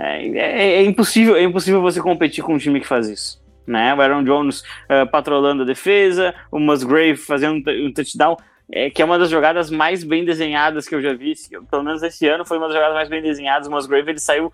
É, 0.00 0.26
é, 0.26 0.72
é, 0.76 0.82
impossível, 0.82 1.36
é 1.36 1.42
impossível 1.42 1.82
você 1.82 2.00
competir 2.00 2.42
com 2.42 2.54
um 2.54 2.58
time 2.58 2.80
que 2.80 2.86
faz 2.86 3.06
isso. 3.06 3.38
Né? 3.66 3.94
O 3.94 4.00
Aaron 4.00 4.24
Jones 4.24 4.60
uh, 4.60 5.06
patrolando 5.10 5.62
a 5.62 5.66
defesa, 5.66 6.34
o 6.50 6.58
Musgrave 6.58 7.16
fazendo 7.16 7.70
um 7.70 7.92
touchdown, 7.92 8.36
é, 8.72 8.88
que 8.88 9.02
é 9.02 9.04
uma 9.04 9.18
das 9.18 9.28
jogadas 9.28 9.70
mais 9.70 10.02
bem 10.02 10.24
desenhadas 10.24 10.88
que 10.88 10.94
eu 10.94 11.02
já 11.02 11.12
vi. 11.12 11.34
Pelo 11.70 11.84
menos 11.84 12.02
esse 12.02 12.26
ano 12.26 12.46
foi 12.46 12.56
uma 12.56 12.66
das 12.66 12.74
jogadas 12.74 12.94
mais 12.94 13.08
bem 13.10 13.20
desenhadas. 13.20 13.68
O 13.68 13.70
Musgrave 13.70 14.10
ele 14.10 14.18
saiu. 14.18 14.50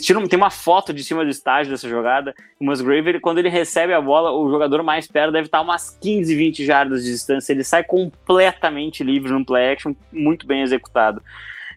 Tiram, 0.00 0.26
tem 0.26 0.38
uma 0.38 0.50
foto 0.50 0.92
de 0.92 1.04
cima 1.04 1.22
do 1.22 1.30
estádio 1.30 1.70
dessa 1.70 1.88
jogada. 1.88 2.34
O 2.58 2.64
Musgrave, 2.64 3.10
ele, 3.10 3.20
quando 3.20 3.38
ele 3.38 3.48
recebe 3.48 3.92
a 3.92 4.00
bola, 4.00 4.32
o 4.32 4.50
jogador 4.50 4.82
mais 4.82 5.06
perto 5.06 5.32
deve 5.32 5.46
estar 5.46 5.60
umas 5.60 5.90
15, 6.00 6.34
20 6.34 6.64
jardas 6.64 7.04
de 7.04 7.12
distância. 7.12 7.52
Ele 7.52 7.62
sai 7.62 7.84
completamente 7.84 9.04
livre 9.04 9.30
num 9.30 9.44
play 9.44 9.72
action, 9.72 9.94
muito 10.10 10.46
bem 10.46 10.62
executado. 10.62 11.22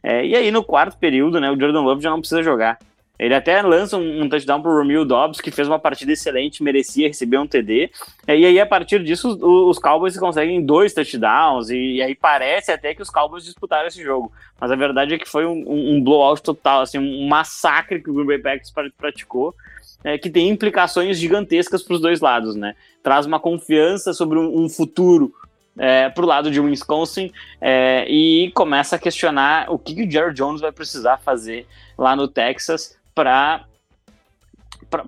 É, 0.04 0.26
e 0.26 0.36
aí, 0.36 0.52
no 0.52 0.64
quarto 0.64 0.98
período, 0.98 1.40
né, 1.40 1.50
o 1.50 1.58
Jordan 1.58 1.82
Love 1.82 2.04
já 2.04 2.10
não 2.10 2.20
precisa 2.20 2.44
jogar. 2.44 2.78
Ele 3.18 3.34
até 3.34 3.62
lança 3.62 3.96
um, 3.96 4.24
um 4.24 4.28
touchdown 4.28 4.62
pro 4.62 4.76
Romeo 4.76 5.06
Dobbs, 5.06 5.40
que 5.40 5.52
fez 5.52 5.68
uma 5.68 5.80
partida 5.80 6.12
excelente, 6.12 6.64
merecia 6.64 7.08
receber 7.08 7.38
um 7.38 7.48
TD. 7.48 7.90
É, 8.28 8.38
e 8.38 8.46
aí, 8.46 8.60
a 8.60 8.66
partir 8.66 9.02
disso, 9.04 9.30
os, 9.30 9.42
os 9.42 9.80
Cowboys 9.80 10.18
conseguem 10.18 10.66
dois 10.66 10.94
touchdowns, 10.94 11.70
e, 11.70 11.98
e, 11.98 12.02
aí 12.02 12.16
parece 12.16 12.72
até 12.72 12.94
que 12.94 13.02
os 13.02 13.10
Cowboys 13.10 13.46
disputaram 13.46 13.88
esse 13.88 14.04
jogo. 14.04 14.32
Mas 14.60 14.72
a 14.72 14.76
verdade 14.76 15.14
é 15.14 15.18
que 15.18 15.30
foi 15.30 15.46
um, 15.46 15.64
um, 15.66 16.04
blowout 16.04 16.42
total, 16.42 16.82
assim, 16.82 16.98
um 16.98 17.28
massacre 17.28 18.02
que 18.02 18.10
o 18.10 18.14
Green 18.14 18.26
Bay 18.26 18.40
Packers 18.40 18.74
praticou. 18.98 19.56
É, 20.04 20.18
que 20.18 20.30
tem 20.30 20.50
implicações 20.50 21.18
gigantescas 21.18 21.82
para 21.82 21.94
os 21.94 22.02
dois 22.02 22.20
lados, 22.20 22.58
né? 22.58 22.76
Traz 23.02 23.26
uma 23.26 23.40
confiança 23.40 24.12
sobre 24.12 24.38
um, 24.38 24.64
um 24.64 24.68
futuro 24.68 25.34
é, 25.78 26.10
para 26.10 26.24
o 26.24 26.28
lado 26.28 26.52
de 26.52 26.60
Wisconsin 26.60 27.32
é, 27.60 28.06
e 28.08 28.52
começa 28.52 28.96
a 28.96 29.00
questionar 29.00 29.72
o 29.72 29.78
que, 29.78 29.96
que 29.96 30.04
o 30.04 30.12
Jerry 30.12 30.34
Jones 30.34 30.62
vai 30.62 30.72
precisar 30.72 31.18
fazer 31.18 31.68
lá 31.98 32.16
no 32.16 32.28
Texas 32.28 32.98
para 33.14 33.66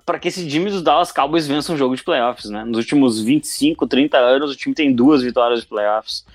para 0.04 0.18
que 0.18 0.30
esse 0.30 0.48
time 0.48 0.72
dos 0.72 0.82
Dallas 0.82 1.12
Cowboys 1.12 1.46
vença 1.46 1.72
um 1.72 1.78
jogo 1.78 1.96
de 1.96 2.04
playoffs, 2.04 2.50
né? 2.50 2.64
Nos 2.64 2.80
últimos 2.80 3.22
25, 3.22 3.86
30 3.86 4.18
anos, 4.18 4.52
o 4.52 4.56
time 4.56 4.74
tem 4.74 4.92
duas 4.92 5.22
vitórias 5.22 5.62
de 5.62 5.68
playoffs. 5.68 6.26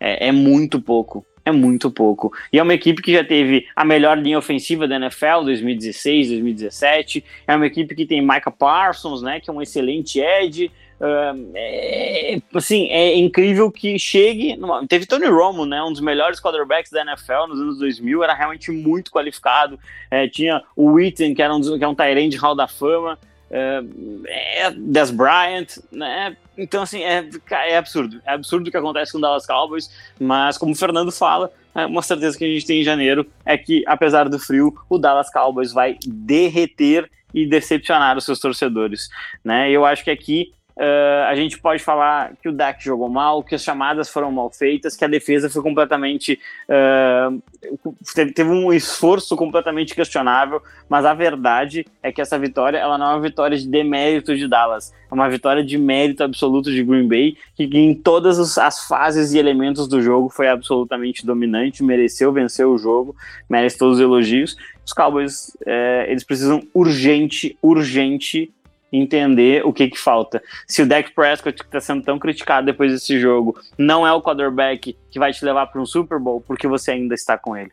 É, 0.00 0.26
é, 0.26 0.32
muito 0.32 0.80
pouco. 0.80 1.24
É 1.44 1.52
muito 1.52 1.88
pouco. 1.88 2.32
E 2.52 2.58
é 2.58 2.62
uma 2.62 2.74
equipe 2.74 3.00
que 3.00 3.12
já 3.12 3.22
teve 3.22 3.66
a 3.76 3.84
melhor 3.84 4.18
linha 4.18 4.38
ofensiva 4.38 4.88
da 4.88 4.96
NFL 4.96 5.44
2016, 5.44 6.30
2017. 6.30 7.24
É 7.46 7.54
uma 7.54 7.66
equipe 7.66 7.94
que 7.94 8.06
tem 8.06 8.20
Micah 8.20 8.50
Parsons, 8.50 9.22
né? 9.22 9.38
Que 9.38 9.50
é 9.50 9.52
um 9.52 9.62
excelente 9.62 10.18
edge. 10.18 10.70
É, 11.02 12.38
assim, 12.54 12.88
é 12.88 13.16
incrível 13.16 13.70
que 13.70 13.98
chegue. 13.98 14.56
Numa... 14.56 14.86
Teve 14.86 15.06
Tony 15.06 15.26
Romo, 15.26 15.64
né, 15.64 15.82
um 15.82 15.92
dos 15.92 16.00
melhores 16.00 16.40
quarterbacks 16.40 16.92
da 16.92 17.02
NFL 17.02 17.46
nos 17.48 17.60
anos 17.60 17.78
2000, 17.78 18.22
era 18.22 18.34
realmente 18.34 18.70
muito 18.70 19.10
qualificado. 19.10 19.78
É, 20.10 20.28
tinha 20.28 20.62
o 20.76 20.92
Witten, 20.92 21.34
que, 21.34 21.42
era 21.42 21.54
um, 21.54 21.78
que 21.78 21.84
é 21.84 21.88
um 21.88 21.94
Tyrande 21.94 22.36
Hall 22.36 22.54
da 22.54 22.68
Fama. 22.68 23.18
Uh, 23.50 24.22
é, 24.28 24.70
Des 24.70 25.10
Bryant, 25.10 25.66
né? 25.90 26.36
Então, 26.56 26.84
assim, 26.84 27.02
é, 27.02 27.28
é 27.50 27.76
absurdo. 27.76 28.20
É 28.24 28.34
absurdo 28.34 28.68
o 28.68 28.70
que 28.70 28.76
acontece 28.76 29.10
com 29.10 29.18
o 29.18 29.20
Dallas 29.20 29.44
Cowboys, 29.44 29.90
mas 30.20 30.56
como 30.56 30.70
o 30.70 30.76
Fernando 30.76 31.10
fala, 31.10 31.50
é 31.74 31.84
uma 31.84 32.02
certeza 32.02 32.38
que 32.38 32.44
a 32.44 32.48
gente 32.48 32.64
tem 32.64 32.80
em 32.80 32.84
janeiro 32.84 33.26
é 33.44 33.58
que, 33.58 33.82
apesar 33.88 34.28
do 34.28 34.38
frio, 34.38 34.72
o 34.88 34.98
Dallas 34.98 35.32
Cowboys 35.32 35.72
vai 35.72 35.96
derreter 36.06 37.10
e 37.34 37.44
decepcionar 37.44 38.16
os 38.16 38.24
seus 38.24 38.38
torcedores, 38.38 39.08
né? 39.44 39.70
Eu 39.70 39.84
acho 39.84 40.04
que 40.04 40.10
aqui 40.10 40.52
Uh, 40.80 41.28
a 41.28 41.34
gente 41.34 41.58
pode 41.58 41.82
falar 41.82 42.32
que 42.40 42.48
o 42.48 42.52
Dak 42.52 42.82
jogou 42.82 43.10
mal, 43.10 43.44
que 43.44 43.54
as 43.54 43.62
chamadas 43.62 44.08
foram 44.08 44.32
mal 44.32 44.50
feitas, 44.50 44.96
que 44.96 45.04
a 45.04 45.08
defesa 45.08 45.50
foi 45.50 45.62
completamente. 45.62 46.40
Uh, 46.66 47.42
teve, 48.14 48.48
um 48.48 48.72
esforço 48.72 49.36
completamente 49.36 49.94
questionável, 49.94 50.62
mas 50.88 51.04
a 51.04 51.12
verdade 51.12 51.84
é 52.02 52.10
que 52.10 52.22
essa 52.22 52.38
vitória 52.38 52.78
ela 52.78 52.96
não 52.96 53.10
é 53.10 53.14
uma 53.16 53.20
vitória 53.20 53.58
de 53.58 53.68
demérito 53.68 54.34
de 54.34 54.48
Dallas, 54.48 54.90
é 55.10 55.14
uma 55.14 55.28
vitória 55.28 55.62
de 55.62 55.76
mérito 55.76 56.24
absoluto 56.24 56.72
de 56.72 56.82
Green 56.82 57.06
Bay, 57.06 57.36
que, 57.54 57.64
em 57.64 57.94
todas 57.94 58.56
as 58.56 58.86
fases 58.86 59.34
e 59.34 59.38
elementos 59.38 59.86
do 59.86 60.00
jogo 60.00 60.30
foi 60.30 60.48
absolutamente 60.48 61.26
dominante, 61.26 61.84
mereceu 61.84 62.32
vencer 62.32 62.66
o 62.66 62.78
jogo, 62.78 63.14
merece 63.50 63.76
todos 63.76 63.96
os 63.96 64.00
elogios. 64.00 64.56
Os 64.82 64.94
Cowboys, 64.94 65.54
é, 65.66 66.06
eles 66.08 66.24
precisam 66.24 66.62
urgente, 66.72 67.58
urgente 67.60 68.50
entender 68.92 69.64
o 69.64 69.72
que 69.72 69.88
que 69.88 69.98
falta. 69.98 70.42
Se 70.66 70.82
o 70.82 70.88
Dak 70.88 71.12
Prescott, 71.14 71.58
que 71.58 71.64
está 71.64 71.80
sendo 71.80 72.02
tão 72.02 72.18
criticado 72.18 72.66
depois 72.66 72.92
desse 72.92 73.18
jogo, 73.18 73.58
não 73.78 74.06
é 74.06 74.12
o 74.12 74.22
quarterback 74.22 74.96
que 75.10 75.18
vai 75.18 75.32
te 75.32 75.44
levar 75.44 75.66
para 75.66 75.80
um 75.80 75.86
Super 75.86 76.18
Bowl, 76.18 76.40
porque 76.40 76.66
você 76.66 76.92
ainda 76.92 77.14
está 77.14 77.38
com 77.38 77.56
ele. 77.56 77.72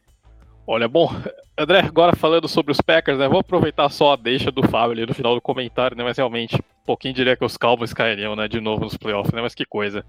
Olha, 0.65 0.87
bom, 0.87 1.09
André, 1.57 1.79
agora 1.79 2.15
falando 2.15 2.47
sobre 2.47 2.73
os 2.73 2.81
Packers, 2.81 3.17
né, 3.17 3.27
vou 3.29 3.39
aproveitar 3.39 3.89
só 3.89 4.13
a 4.13 4.15
deixa 4.17 4.51
do 4.51 4.67
Fábio 4.67 4.91
ali 4.91 5.05
no 5.05 5.13
final 5.13 5.33
do 5.33 5.41
comentário, 5.41 5.95
né, 5.95 6.03
mas 6.03 6.17
realmente 6.17 6.61
pouquinho 6.87 7.13
diria 7.13 7.35
que 7.35 7.45
os 7.45 7.57
Cowboys 7.57 7.93
cairiam, 7.93 8.35
né, 8.35 8.47
de 8.47 8.59
novo 8.59 8.85
nos 8.85 8.97
playoffs, 8.97 9.33
né, 9.33 9.41
mas 9.41 9.53
que 9.53 9.65
coisa. 9.65 10.05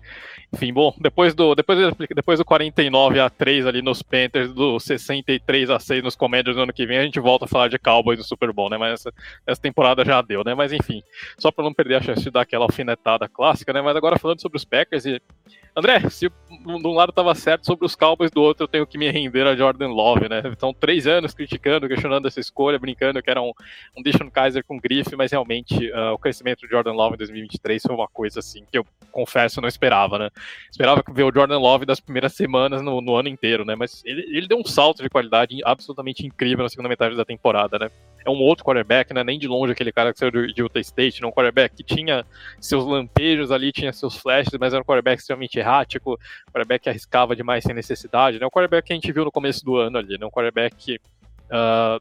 Enfim, 0.52 0.72
bom, 0.72 0.94
depois 0.98 1.34
do, 1.34 1.54
depois, 1.54 1.78
depois 2.14 2.38
do 2.38 2.44
49 2.44 3.20
a 3.20 3.28
3 3.28 3.66
ali 3.66 3.82
nos 3.82 4.02
Panthers, 4.02 4.54
do 4.54 4.78
63 4.78 5.70
a 5.70 5.78
6 5.78 6.02
nos 6.02 6.16
Commanders 6.16 6.56
no 6.56 6.62
ano 6.62 6.72
que 6.72 6.86
vem, 6.86 6.98
a 6.98 7.02
gente 7.02 7.20
volta 7.20 7.44
a 7.44 7.48
falar 7.48 7.68
de 7.68 7.78
Cowboys 7.78 8.18
no 8.18 8.24
Super 8.24 8.52
Bowl, 8.52 8.70
né, 8.70 8.78
mas 8.78 9.00
essa, 9.00 9.12
essa 9.46 9.60
temporada 9.60 10.04
já 10.04 10.22
deu, 10.22 10.44
né, 10.44 10.54
mas 10.54 10.72
enfim, 10.72 11.02
só 11.36 11.50
para 11.50 11.64
não 11.64 11.74
perder 11.74 11.96
a 11.96 12.02
chance 12.02 12.22
de 12.22 12.30
dar 12.30 12.42
aquela 12.42 12.64
alfinetada 12.64 13.28
clássica, 13.28 13.72
né, 13.72 13.82
mas 13.82 13.96
agora 13.96 14.18
falando 14.18 14.40
sobre 14.40 14.56
os 14.56 14.64
Packers 14.64 15.04
e 15.04 15.20
André, 15.78 16.10
se 16.10 16.28
de 16.28 16.32
um 16.66 16.92
lado 16.92 17.10
estava 17.10 17.32
certo 17.36 17.64
sobre 17.64 17.86
os 17.86 17.94
Cowboys, 17.94 18.32
do 18.32 18.42
outro 18.42 18.64
eu 18.64 18.68
tenho 18.68 18.84
que 18.84 18.98
me 18.98 19.08
render 19.10 19.46
a 19.46 19.54
Jordan 19.54 19.88
Love, 19.88 20.28
né? 20.28 20.42
Então, 20.46 20.74
três 20.74 21.06
anos 21.06 21.32
criticando, 21.32 21.86
questionando 21.86 22.26
essa 22.26 22.40
escolha, 22.40 22.80
brincando 22.80 23.22
que 23.22 23.30
era 23.30 23.40
um, 23.40 23.52
um 23.96 24.02
Dishon 24.02 24.28
Kaiser 24.28 24.64
com 24.64 24.76
grife, 24.76 25.14
mas 25.14 25.30
realmente 25.30 25.88
uh, 25.92 26.12
o 26.14 26.18
crescimento 26.18 26.66
Jordan 26.68 26.92
Love 26.92 27.14
em 27.14 27.18
2023 27.18 27.82
foi 27.82 27.94
uma 27.94 28.08
coisa 28.08 28.40
assim 28.40 28.64
que 28.70 28.78
eu 28.78 28.86
confesso 29.10 29.60
não 29.60 29.68
esperava, 29.68 30.18
né? 30.18 30.30
Esperava 30.70 31.02
ver 31.12 31.24
o 31.24 31.32
Jordan 31.32 31.58
Love 31.58 31.84
das 31.84 32.00
primeiras 32.00 32.34
semanas 32.34 32.82
no, 32.82 33.00
no 33.00 33.16
ano 33.16 33.28
inteiro, 33.28 33.64
né? 33.64 33.74
Mas 33.74 34.02
ele, 34.04 34.22
ele 34.36 34.46
deu 34.46 34.58
um 34.58 34.64
salto 34.64 35.02
de 35.02 35.08
qualidade 35.08 35.60
absolutamente 35.64 36.26
incrível 36.26 36.62
na 36.62 36.68
segunda 36.68 36.88
metade 36.88 37.16
da 37.16 37.24
temporada, 37.24 37.78
né? 37.78 37.90
É 38.24 38.30
um 38.30 38.40
outro 38.40 38.64
quarterback, 38.64 39.12
né? 39.12 39.24
Nem 39.24 39.38
de 39.38 39.48
longe 39.48 39.72
aquele 39.72 39.90
cara 39.90 40.12
que 40.12 40.18
saiu 40.18 40.30
de 40.30 40.62
Utah 40.62 40.80
State, 40.80 41.20
né? 41.22 41.26
um 41.26 41.32
quarterback 41.32 41.74
que 41.74 41.82
tinha 41.82 42.24
seus 42.60 42.84
lampejos 42.84 43.50
ali, 43.50 43.72
tinha 43.72 43.92
seus 43.92 44.16
flashes, 44.16 44.52
mas 44.58 44.72
era 44.72 44.82
um 44.82 44.84
quarterback 44.84 45.20
extremamente 45.20 45.58
errático, 45.58 46.12
um 46.12 46.52
quarterback 46.52 46.84
que 46.84 46.88
arriscava 46.88 47.34
demais 47.34 47.64
sem 47.64 47.74
necessidade, 47.74 48.38
né? 48.38 48.46
Um 48.46 48.50
quarterback 48.50 48.86
que 48.86 48.92
a 48.92 48.96
gente 48.96 49.10
viu 49.12 49.24
no 49.24 49.32
começo 49.32 49.64
do 49.64 49.76
ano 49.76 49.98
ali, 49.98 50.18
né? 50.18 50.26
Um 50.26 50.30
quarterback 50.30 50.76
que 50.76 51.00
uh, 51.46 52.00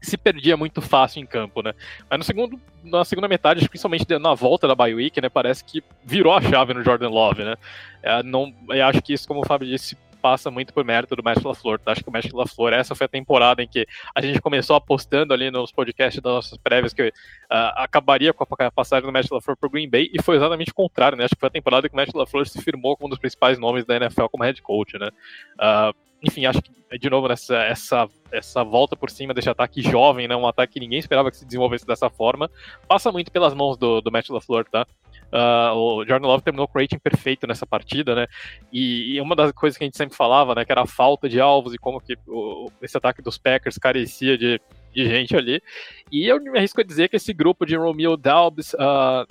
se 0.00 0.16
perdia 0.16 0.56
muito 0.56 0.80
fácil 0.80 1.20
em 1.20 1.26
campo, 1.26 1.62
né? 1.62 1.74
Mas 2.08 2.18
no 2.18 2.24
segundo, 2.24 2.60
na 2.82 3.04
segunda 3.04 3.28
metade, 3.28 3.68
principalmente 3.68 4.06
na 4.18 4.34
volta 4.34 4.66
da 4.66 4.74
bye 4.74 4.94
week, 4.94 5.20
né, 5.20 5.28
parece 5.28 5.64
que 5.64 5.82
virou 6.04 6.32
a 6.32 6.40
chave 6.40 6.74
no 6.74 6.82
Jordan 6.82 7.10
Love, 7.10 7.44
né? 7.44 7.56
É, 8.02 8.22
não, 8.22 8.54
eu 8.68 8.84
acho 8.86 9.02
que 9.02 9.12
isso, 9.12 9.28
como 9.28 9.40
o 9.40 9.46
Fábio 9.46 9.68
disse, 9.68 9.96
passa 10.20 10.50
muito 10.50 10.72
por 10.72 10.84
mérito 10.84 11.16
do 11.16 11.22
Matt 11.22 11.42
LaFleur. 11.42 11.78
Tá? 11.78 11.92
Acho 11.92 12.02
que 12.02 12.08
o 12.08 12.12
Matt 12.12 12.30
LaFleur, 12.32 12.72
essa 12.72 12.94
foi 12.94 13.06
a 13.06 13.08
temporada 13.08 13.62
em 13.62 13.68
que 13.68 13.86
a 14.14 14.20
gente 14.20 14.40
começou 14.40 14.76
apostando 14.76 15.34
ali 15.34 15.50
nos 15.50 15.72
podcasts 15.72 16.22
das 16.22 16.32
nossas 16.32 16.58
prévias 16.58 16.92
que 16.92 17.08
uh, 17.08 17.12
acabaria 17.76 18.32
com 18.32 18.44
a 18.44 18.70
passagem 18.70 19.06
do 19.06 19.12
Matt 19.12 19.30
LaFleur 19.30 19.56
por 19.56 19.70
Green 19.70 19.88
Bay, 19.88 20.10
e 20.12 20.22
foi 20.22 20.36
exatamente 20.36 20.70
o 20.70 20.74
contrário, 20.74 21.16
né? 21.16 21.24
Acho 21.24 21.34
que 21.34 21.40
foi 21.40 21.48
a 21.48 21.52
temporada 21.52 21.88
que 21.88 21.94
o 21.94 21.96
Matt 21.96 22.14
LaFleur 22.14 22.46
se 22.46 22.60
firmou 22.62 22.96
como 22.96 23.06
um 23.06 23.10
dos 23.10 23.18
principais 23.18 23.58
nomes 23.58 23.84
da 23.84 23.96
NFL 23.96 24.26
como 24.26 24.44
head 24.44 24.60
coach, 24.62 24.98
né? 24.98 25.08
Uh, 25.58 25.94
enfim, 26.22 26.46
acho 26.46 26.60
que, 26.60 26.98
de 26.98 27.10
novo, 27.10 27.28
nessa, 27.28 27.56
essa, 27.64 28.08
essa 28.30 28.62
volta 28.64 28.96
por 28.96 29.10
cima 29.10 29.32
desse 29.32 29.48
ataque 29.48 29.80
jovem, 29.82 30.28
né, 30.28 30.36
um 30.36 30.46
ataque 30.46 30.74
que 30.74 30.80
ninguém 30.80 30.98
esperava 30.98 31.30
que 31.30 31.36
se 31.36 31.44
desenvolvesse 31.44 31.86
dessa 31.86 32.10
forma, 32.10 32.50
passa 32.86 33.10
muito 33.10 33.30
pelas 33.30 33.54
mãos 33.54 33.76
do, 33.76 34.00
do 34.00 34.10
Matt 34.10 34.28
LaFleur, 34.28 34.64
tá? 34.70 34.86
Uh, 35.32 35.74
o 35.76 36.04
Jordan 36.04 36.26
Love 36.26 36.42
terminou 36.42 36.66
com 36.66 36.76
o 36.76 36.82
rating 36.82 36.98
perfeito 36.98 37.46
nessa 37.46 37.64
partida, 37.64 38.16
né? 38.16 38.26
E, 38.72 39.14
e, 39.14 39.20
uma 39.20 39.36
das 39.36 39.52
coisas 39.52 39.78
que 39.78 39.84
a 39.84 39.86
gente 39.86 39.96
sempre 39.96 40.16
falava, 40.16 40.54
né, 40.54 40.64
que 40.64 40.72
era 40.72 40.82
a 40.82 40.86
falta 40.86 41.28
de 41.28 41.40
alvos 41.40 41.72
e 41.72 41.78
como 41.78 42.00
que 42.00 42.16
o, 42.26 42.70
esse 42.82 42.96
ataque 42.96 43.22
dos 43.22 43.38
Packers 43.38 43.78
carecia 43.78 44.36
de, 44.36 44.60
de 44.92 45.08
gente 45.08 45.36
ali. 45.36 45.62
E 46.10 46.26
eu 46.26 46.40
me 46.40 46.58
arrisco 46.58 46.80
a 46.80 46.84
dizer 46.84 47.08
que 47.08 47.16
esse 47.16 47.32
grupo 47.32 47.64
de 47.64 47.76
Romeo 47.76 48.16
Dalbs, 48.16 48.74
uh, 48.74 49.24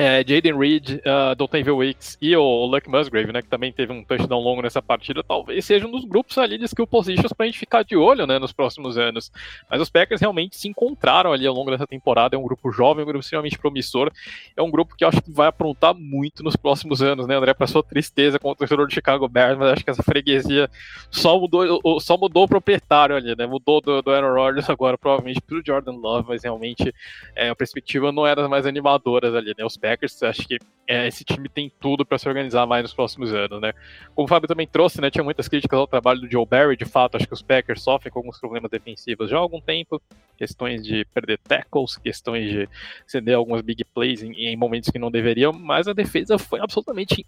é, 0.00 0.24
Jaden 0.26 0.58
Reed, 0.58 0.92
uh, 0.92 1.34
Dontaville 1.36 1.76
Wicks 1.76 2.16
e 2.22 2.34
o 2.34 2.64
Luck 2.64 2.88
Musgrave, 2.88 3.30
né, 3.34 3.42
que 3.42 3.48
também 3.48 3.70
teve 3.70 3.92
um 3.92 4.02
touchdown 4.02 4.40
longo 4.40 4.62
nessa 4.62 4.80
partida, 4.80 5.22
talvez 5.22 5.62
seja 5.66 5.86
um 5.86 5.90
dos 5.90 6.06
grupos 6.06 6.38
ali 6.38 6.56
de 6.56 6.64
skill 6.64 6.86
positions 6.86 7.34
para 7.34 7.44
a 7.44 7.46
gente 7.46 7.58
ficar 7.58 7.82
de 7.82 7.94
olho, 7.98 8.26
né, 8.26 8.38
nos 8.38 8.50
próximos 8.50 8.96
anos. 8.96 9.30
Mas 9.68 9.78
os 9.78 9.90
Packers 9.90 10.22
realmente 10.22 10.56
se 10.56 10.68
encontraram 10.68 11.34
ali 11.34 11.46
ao 11.46 11.54
longo 11.54 11.70
dessa 11.70 11.86
temporada, 11.86 12.34
é 12.34 12.38
um 12.38 12.42
grupo 12.42 12.72
jovem, 12.72 13.04
um 13.04 13.06
grupo 13.06 13.20
extremamente 13.20 13.58
promissor, 13.58 14.10
é 14.56 14.62
um 14.62 14.70
grupo 14.70 14.96
que 14.96 15.04
eu 15.04 15.08
acho 15.08 15.20
que 15.20 15.30
vai 15.30 15.48
aprontar 15.48 15.94
muito 15.94 16.42
nos 16.42 16.56
próximos 16.56 17.02
anos, 17.02 17.26
né, 17.26 17.34
André, 17.34 17.52
para 17.52 17.66
sua 17.66 17.82
tristeza 17.82 18.38
com 18.38 18.50
o 18.52 18.56
torcedor 18.56 18.86
de 18.86 18.94
Chicago 18.94 19.28
Bears, 19.28 19.58
mas 19.58 19.72
acho 19.72 19.84
que 19.84 19.90
essa 19.90 20.02
freguesia 20.02 20.70
só 21.10 21.38
mudou, 21.38 22.00
só 22.00 22.16
mudou 22.16 22.44
o 22.44 22.48
proprietário 22.48 23.14
ali, 23.14 23.36
né, 23.36 23.46
mudou 23.46 23.82
do, 23.82 24.00
do 24.00 24.10
Aaron 24.10 24.32
Rodgers 24.32 24.70
agora 24.70 24.96
provavelmente 24.96 25.42
para 25.42 25.58
o 25.58 25.62
Jordan 25.62 25.96
Love, 25.96 26.26
mas 26.26 26.42
realmente 26.42 26.90
é, 27.36 27.50
a 27.50 27.54
perspectiva 27.54 28.10
não 28.10 28.26
era 28.26 28.40
das 28.40 28.48
mais 28.50 28.64
animadoras 28.64 29.34
ali, 29.34 29.52
né, 29.58 29.62
os 29.62 29.76
Packers 29.76 29.89
Packers, 29.90 30.22
acho 30.22 30.46
que 30.46 30.58
é, 30.86 31.08
esse 31.08 31.24
time 31.24 31.48
tem 31.48 31.70
tudo 31.80 32.04
para 32.04 32.16
se 32.16 32.28
organizar 32.28 32.64
mais 32.66 32.82
nos 32.82 32.94
próximos 32.94 33.32
anos, 33.32 33.60
né? 33.60 33.72
Como 34.14 34.24
o 34.24 34.28
Fábio 34.28 34.48
também 34.48 34.66
trouxe, 34.66 35.00
né, 35.00 35.10
tinha 35.10 35.24
muitas 35.24 35.48
críticas 35.48 35.78
ao 35.78 35.86
trabalho 35.86 36.20
do 36.20 36.30
Joe 36.30 36.46
Barry, 36.46 36.76
de 36.76 36.84
fato, 36.84 37.16
acho 37.16 37.26
que 37.26 37.34
os 37.34 37.42
Packers 37.42 37.82
sofrem 37.82 38.12
com 38.12 38.20
alguns 38.20 38.38
problemas 38.38 38.70
defensivos 38.70 39.28
já 39.28 39.36
há 39.36 39.40
algum 39.40 39.60
tempo, 39.60 40.00
questões 40.36 40.84
de 40.84 41.04
perder 41.06 41.38
tackles, 41.38 41.96
questões 41.96 42.50
de 42.50 42.68
ceder 43.06 43.36
algumas 43.36 43.62
big 43.62 43.84
plays 43.84 44.22
em, 44.22 44.32
em 44.32 44.56
momentos 44.56 44.90
que 44.90 44.98
não 44.98 45.10
deveriam, 45.10 45.52
mas 45.52 45.88
a 45.88 45.92
defesa 45.92 46.38
foi 46.38 46.60
absolutamente, 46.60 47.26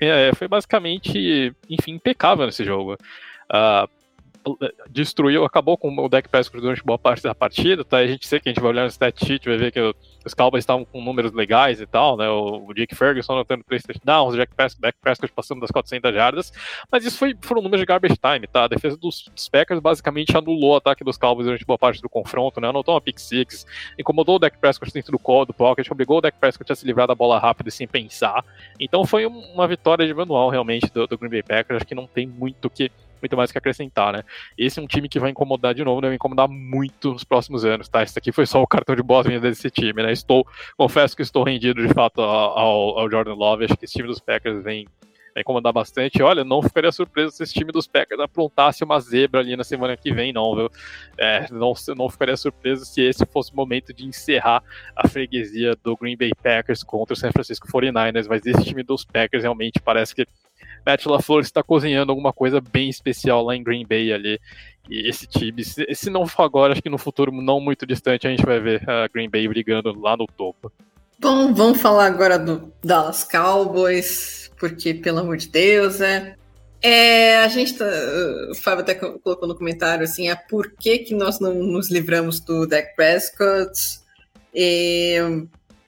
é, 0.00 0.32
foi 0.34 0.48
basicamente, 0.48 1.54
enfim, 1.70 1.92
impecável 1.92 2.46
nesse 2.46 2.64
jogo. 2.64 2.94
Uh, 3.44 3.88
destruiu, 4.90 5.44
acabou 5.44 5.76
com 5.76 5.94
o 5.96 6.08
deck 6.08 6.28
Prescott 6.28 6.60
durante 6.60 6.84
boa 6.84 6.98
parte 6.98 7.22
da 7.22 7.34
partida, 7.34 7.84
tá? 7.84 7.98
A 7.98 8.06
gente 8.06 8.26
sei 8.26 8.38
que 8.38 8.48
a 8.48 8.52
gente 8.52 8.60
vai 8.60 8.70
olhar 8.70 8.82
no 8.82 8.88
stat 8.88 9.24
sheet, 9.24 9.48
vai 9.48 9.56
ver 9.56 9.72
que 9.72 9.80
os 10.24 10.34
Cowboys 10.34 10.62
estavam 10.62 10.84
com 10.84 11.02
números 11.02 11.32
legais 11.32 11.80
e 11.80 11.86
tal, 11.86 12.16
né? 12.16 12.28
O, 12.28 12.66
o 12.68 12.74
Jake 12.74 12.94
Ferguson 12.94 13.32
anotando 13.32 13.64
três 13.64 13.82
touchdowns, 13.82 14.34
o 14.34 14.36
Jack 14.36 14.52
Dak 14.78 14.98
Prescott 15.00 15.32
passando 15.32 15.60
das 15.60 15.70
400 15.70 16.14
jardas, 16.14 16.52
mas 16.90 17.04
isso 17.04 17.18
foi, 17.18 17.34
foram 17.40 17.62
números 17.62 17.80
de 17.80 17.86
garbage 17.86 18.16
time, 18.16 18.46
tá? 18.46 18.64
A 18.64 18.68
defesa 18.68 18.96
dos, 18.96 19.28
dos 19.34 19.48
Packers 19.48 19.80
basicamente 19.80 20.36
anulou 20.36 20.72
o 20.72 20.76
ataque 20.76 21.04
dos 21.04 21.16
Cowboys 21.16 21.46
durante 21.46 21.64
boa 21.64 21.78
parte 21.78 22.00
do 22.02 22.08
confronto, 22.08 22.60
né? 22.60 22.68
Anotou 22.68 22.94
uma 22.94 23.00
pick 23.00 23.18
six, 23.18 23.66
incomodou 23.98 24.36
o 24.36 24.38
Dak 24.38 24.58
Prescott 24.58 24.92
dentro 24.92 25.12
do 25.12 25.18
call, 25.18 25.46
do 25.46 25.54
pocket, 25.54 25.90
obrigou 25.90 26.18
o 26.18 26.20
Dak 26.20 26.38
Prescott 26.38 26.70
a 26.70 26.74
se 26.74 26.86
livrar 26.86 27.06
da 27.06 27.14
bola 27.14 27.38
rápida 27.38 27.70
sem 27.70 27.86
pensar. 27.86 28.44
Então 28.78 29.04
foi 29.04 29.26
uma 29.26 29.66
vitória 29.66 30.06
de 30.06 30.12
manual 30.12 30.50
realmente 30.50 30.90
do, 30.92 31.06
do 31.06 31.18
Green 31.18 31.30
Bay 31.30 31.42
Packers, 31.42 31.78
acho 31.78 31.86
que 31.86 31.94
não 31.94 32.06
tem 32.06 32.26
muito 32.26 32.68
que 32.68 32.90
muito 33.24 33.36
mais 33.36 33.50
que 33.50 33.58
acrescentar, 33.58 34.12
né? 34.12 34.22
Esse 34.56 34.78
é 34.78 34.82
um 34.82 34.86
time 34.86 35.08
que 35.08 35.18
vai 35.18 35.30
incomodar 35.30 35.74
de 35.74 35.82
novo, 35.82 36.00
né? 36.00 36.08
vai 36.08 36.16
incomodar 36.16 36.46
muito 36.48 37.12
nos 37.12 37.24
próximos 37.24 37.64
anos, 37.64 37.88
tá? 37.88 38.02
Esse 38.02 38.18
aqui 38.18 38.30
foi 38.30 38.46
só 38.46 38.62
o 38.62 38.66
cartão 38.66 38.94
de 38.94 39.02
boas-vindas 39.02 39.42
desse 39.42 39.70
time, 39.70 40.02
né? 40.02 40.12
Estou, 40.12 40.46
confesso 40.76 41.16
que 41.16 41.22
estou 41.22 41.42
rendido 41.42 41.86
de 41.86 41.92
fato 41.92 42.20
ao, 42.20 42.98
ao 42.98 43.10
Jordan 43.10 43.34
Love, 43.34 43.64
acho 43.64 43.76
que 43.76 43.86
esse 43.86 43.94
time 43.94 44.08
dos 44.08 44.20
Packers 44.20 44.62
vem 44.62 44.86
vai 45.34 45.40
incomodar 45.40 45.72
bastante. 45.72 46.22
Olha, 46.22 46.44
não 46.44 46.62
ficaria 46.62 46.92
surpreso 46.92 47.32
se 47.32 47.42
esse 47.42 47.52
time 47.52 47.72
dos 47.72 47.88
Packers 47.88 48.20
aprontasse 48.20 48.84
uma 48.84 49.00
zebra 49.00 49.40
ali 49.40 49.56
na 49.56 49.64
semana 49.64 49.96
que 49.96 50.12
vem, 50.12 50.32
não, 50.32 50.54
viu? 50.54 50.70
É, 51.18 51.50
não, 51.50 51.72
não 51.96 52.08
ficaria 52.08 52.36
surpreso 52.36 52.84
se 52.84 53.02
esse 53.02 53.26
fosse 53.26 53.52
o 53.52 53.56
momento 53.56 53.92
de 53.92 54.06
encerrar 54.06 54.62
a 54.94 55.08
freguesia 55.08 55.74
do 55.82 55.96
Green 55.96 56.16
Bay 56.16 56.30
Packers 56.40 56.84
contra 56.84 57.14
o 57.14 57.16
San 57.16 57.32
Francisco 57.32 57.66
49ers, 57.66 58.26
mas 58.28 58.46
esse 58.46 58.64
time 58.64 58.84
dos 58.84 59.04
Packers 59.04 59.42
realmente 59.42 59.80
parece 59.80 60.14
que 60.14 60.24
Matt 60.84 61.06
LaFleur 61.06 61.40
está 61.40 61.62
cozinhando 61.62 62.12
alguma 62.12 62.32
coisa 62.32 62.60
bem 62.60 62.88
especial 62.88 63.42
lá 63.42 63.56
em 63.56 63.62
Green 63.62 63.86
Bay 63.86 64.12
ali. 64.12 64.40
E 64.88 65.08
esse 65.08 65.26
time, 65.26 65.64
se, 65.64 66.10
não 66.10 66.26
for 66.26 66.42
agora, 66.42 66.72
acho 66.72 66.82
que 66.82 66.90
no 66.90 66.98
futuro 66.98 67.32
não 67.32 67.58
muito 67.58 67.86
distante 67.86 68.26
a 68.26 68.30
gente 68.30 68.44
vai 68.44 68.60
ver 68.60 68.88
a 68.88 69.08
Green 69.08 69.30
Bay 69.30 69.48
brigando 69.48 69.98
lá 69.98 70.16
no 70.16 70.26
topo. 70.26 70.70
Bom, 71.18 71.54
vamos 71.54 71.80
falar 71.80 72.06
agora 72.06 72.38
do 72.38 72.72
Dallas 72.82 73.24
Cowboys, 73.24 74.50
porque, 74.58 74.92
pelo 74.92 75.20
amor 75.20 75.38
de 75.38 75.48
Deus, 75.48 76.00
é. 76.00 76.34
É, 76.82 77.38
a 77.38 77.48
gente 77.48 77.78
tá, 77.78 77.86
o 78.50 78.54
Fábio 78.54 78.82
até 78.82 78.94
colocou 78.94 79.48
no 79.48 79.54
comentário 79.54 80.04
assim, 80.04 80.28
é 80.28 80.34
por 80.34 80.70
que, 80.72 80.98
que 80.98 81.14
nós 81.14 81.40
não 81.40 81.54
nos 81.54 81.90
livramos 81.90 82.40
do 82.40 82.66
Dak 82.66 82.94
Prescott? 82.94 84.00
E 84.54 85.16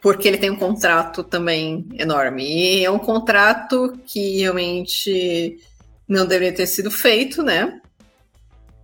porque 0.07 0.29
ele 0.29 0.39
tem 0.39 0.51
um 0.51 0.57
contrato 0.57 1.25
também 1.25 1.85
enorme. 1.99 2.45
E 2.45 2.85
é 2.85 2.89
um 2.89 2.99
contrato 2.99 3.99
que 4.07 4.39
realmente 4.39 5.59
não 6.07 6.25
deveria 6.25 6.55
ter 6.55 6.69
sido 6.69 6.93
feito, 6.93 7.43
né? 7.43 7.81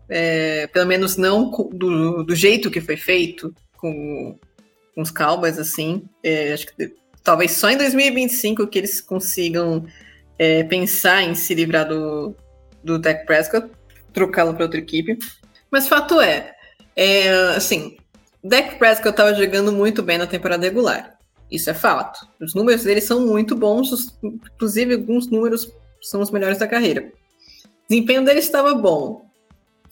É, 0.09 0.67
pelo 0.67 0.85
menos 0.85 1.17
não 1.17 1.49
do, 1.73 2.25
do, 2.25 2.35
jeito 2.35 2.73
que 2.73 2.81
foi 2.81 2.97
feito 2.97 3.55
com, 3.77 4.37
com 4.97 5.01
os 5.01 5.13
Cowboys, 5.13 5.61
assim. 5.61 6.03
É, 6.25 6.55
acho 6.55 6.67
que 6.67 6.93
talvez 7.23 7.53
só 7.53 7.71
em 7.71 7.77
2025 7.77 8.67
que 8.67 8.81
eles 8.81 9.01
consigam 9.01 9.87
é, 10.37 10.65
pensar 10.65 11.23
em 11.23 11.37
se 11.37 11.55
livrar 11.55 11.87
do, 11.87 12.35
do 12.83 12.99
Dak 12.99 13.25
Prescott, 13.27 13.71
trocá-lo 14.13 14.55
para 14.55 14.65
outra 14.65 14.81
equipe. 14.81 15.17
Mas 15.71 15.87
fato 15.87 16.21
é, 16.21 16.57
é 16.97 17.31
assim, 17.55 17.97
Dak 18.43 18.75
Prescott 18.75 19.11
estava 19.11 19.33
jogando 19.35 19.71
muito 19.71 20.03
bem 20.03 20.19
na 20.19 20.27
temporada 20.27 20.65
regular. 20.65 21.12
Isso 21.53 21.69
é 21.69 21.75
fato. 21.75 22.27
Os 22.41 22.55
números 22.55 22.83
dele 22.83 23.03
são 23.03 23.27
muito 23.27 23.55
bons, 23.55 24.17
inclusive 24.23 24.95
alguns 24.95 25.29
números 25.29 25.71
são 26.01 26.23
os 26.23 26.31
melhores 26.31 26.57
da 26.57 26.67
carreira. 26.67 27.13
O 27.63 27.89
desempenho 27.91 28.25
dele 28.25 28.39
estava 28.39 28.75
bom. 28.75 29.27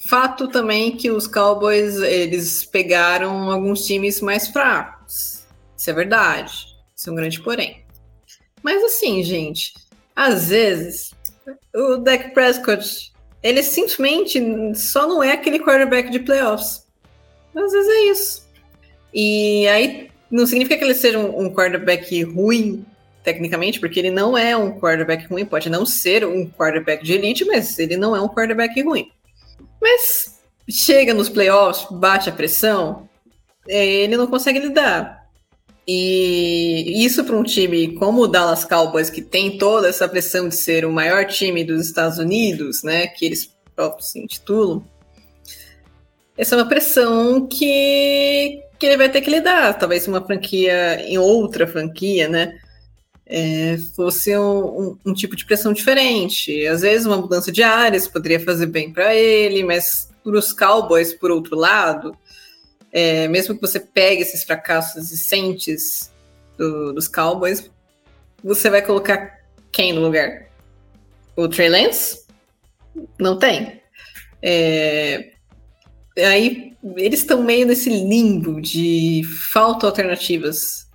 Fato 0.08 0.48
também 0.48 0.96
que 0.96 1.10
os 1.10 1.26
Cowboys 1.26 1.96
eles 1.96 2.64
pegaram 2.64 3.50
alguns 3.50 3.84
times 3.84 4.22
mais 4.22 4.48
fracos. 4.48 5.44
Isso 5.76 5.90
é 5.90 5.92
verdade. 5.92 6.66
Isso 6.96 7.10
é 7.10 7.12
um 7.12 7.16
grande 7.16 7.42
porém. 7.42 7.84
Mas 8.62 8.82
assim, 8.82 9.22
gente, 9.22 9.74
às 10.16 10.48
vezes 10.48 11.12
o 11.74 11.98
Dak 11.98 12.32
Prescott 12.32 13.12
ele 13.42 13.62
simplesmente 13.62 14.40
só 14.74 15.06
não 15.06 15.22
é 15.22 15.32
aquele 15.32 15.58
quarterback 15.58 16.10
de 16.10 16.20
playoffs. 16.20 16.86
Às 17.54 17.72
vezes 17.72 17.88
é 17.88 18.00
isso. 18.10 18.48
E 19.12 19.68
aí 19.68 20.09
não 20.30 20.46
significa 20.46 20.78
que 20.78 20.84
ele 20.84 20.94
seja 20.94 21.18
um, 21.18 21.46
um 21.46 21.54
quarterback 21.54 22.22
ruim, 22.22 22.84
tecnicamente, 23.24 23.80
porque 23.80 23.98
ele 23.98 24.10
não 24.10 24.36
é 24.36 24.56
um 24.56 24.78
quarterback 24.78 25.26
ruim, 25.26 25.44
pode 25.44 25.68
não 25.68 25.84
ser 25.84 26.24
um 26.24 26.48
quarterback 26.48 27.04
de 27.04 27.14
elite, 27.14 27.44
mas 27.44 27.78
ele 27.78 27.96
não 27.96 28.14
é 28.14 28.20
um 28.20 28.28
quarterback 28.28 28.80
ruim. 28.82 29.10
Mas 29.80 30.40
chega 30.68 31.12
nos 31.12 31.28
playoffs, 31.28 31.86
bate 31.90 32.28
a 32.28 32.32
pressão, 32.32 33.08
é, 33.68 33.86
ele 33.86 34.16
não 34.16 34.26
consegue 34.26 34.58
lidar. 34.58 35.20
E 35.86 37.04
isso 37.04 37.24
para 37.24 37.36
um 37.36 37.42
time 37.42 37.94
como 37.94 38.22
o 38.22 38.28
Dallas 38.28 38.64
Cowboys, 38.64 39.10
que 39.10 39.20
tem 39.20 39.58
toda 39.58 39.88
essa 39.88 40.08
pressão 40.08 40.48
de 40.48 40.54
ser 40.54 40.84
o 40.84 40.92
maior 40.92 41.26
time 41.26 41.64
dos 41.64 41.86
Estados 41.86 42.18
Unidos, 42.18 42.82
né, 42.84 43.08
que 43.08 43.26
eles 43.26 43.50
próprios 43.74 44.10
se 44.10 44.20
intitulam, 44.20 44.84
essa 46.36 46.54
é 46.54 46.58
uma 46.58 46.68
pressão 46.68 47.46
que 47.46 48.62
que 48.80 48.86
ele 48.86 48.96
vai 48.96 49.10
ter 49.10 49.20
que 49.20 49.30
lidar. 49.30 49.78
Talvez 49.78 50.08
uma 50.08 50.24
franquia 50.24 51.02
em 51.02 51.18
outra 51.18 51.66
franquia, 51.66 52.26
né? 52.26 52.58
É, 53.26 53.76
fosse 53.94 54.36
um, 54.36 54.64
um, 54.80 54.98
um, 55.06 55.14
tipo 55.14 55.36
de 55.36 55.44
pressão 55.44 55.72
diferente. 55.72 56.66
Às 56.66 56.80
vezes 56.80 57.06
uma 57.06 57.18
mudança 57.18 57.52
de 57.52 57.62
áreas 57.62 58.08
poderia 58.08 58.40
fazer 58.40 58.66
bem 58.66 58.90
para 58.90 59.14
ele, 59.14 59.62
mas 59.62 60.10
para 60.24 60.36
os 60.36 60.52
Cowboys, 60.52 61.12
por 61.12 61.30
outro 61.30 61.54
lado, 61.56 62.16
é, 62.90 63.28
mesmo 63.28 63.54
que 63.54 63.60
você 63.60 63.78
pegue 63.78 64.22
esses 64.22 64.42
fracassos 64.42 65.10
recentes 65.10 66.10
do, 66.56 66.92
dos 66.94 67.06
Cowboys, 67.06 67.70
você 68.42 68.70
vai 68.70 68.82
colocar 68.82 69.40
quem 69.70 69.92
no 69.92 70.00
lugar? 70.00 70.48
O 71.36 71.46
Trey 71.46 71.68
Lance? 71.68 72.24
Não 73.18 73.38
tem. 73.38 73.80
É, 74.42 75.32
aí 76.18 76.69
eles 76.96 77.20
estão 77.20 77.42
meio 77.42 77.66
nesse 77.66 77.90
limbo 77.90 78.60
de 78.60 79.22
falta 79.52 79.86
alternativas, 79.86 80.88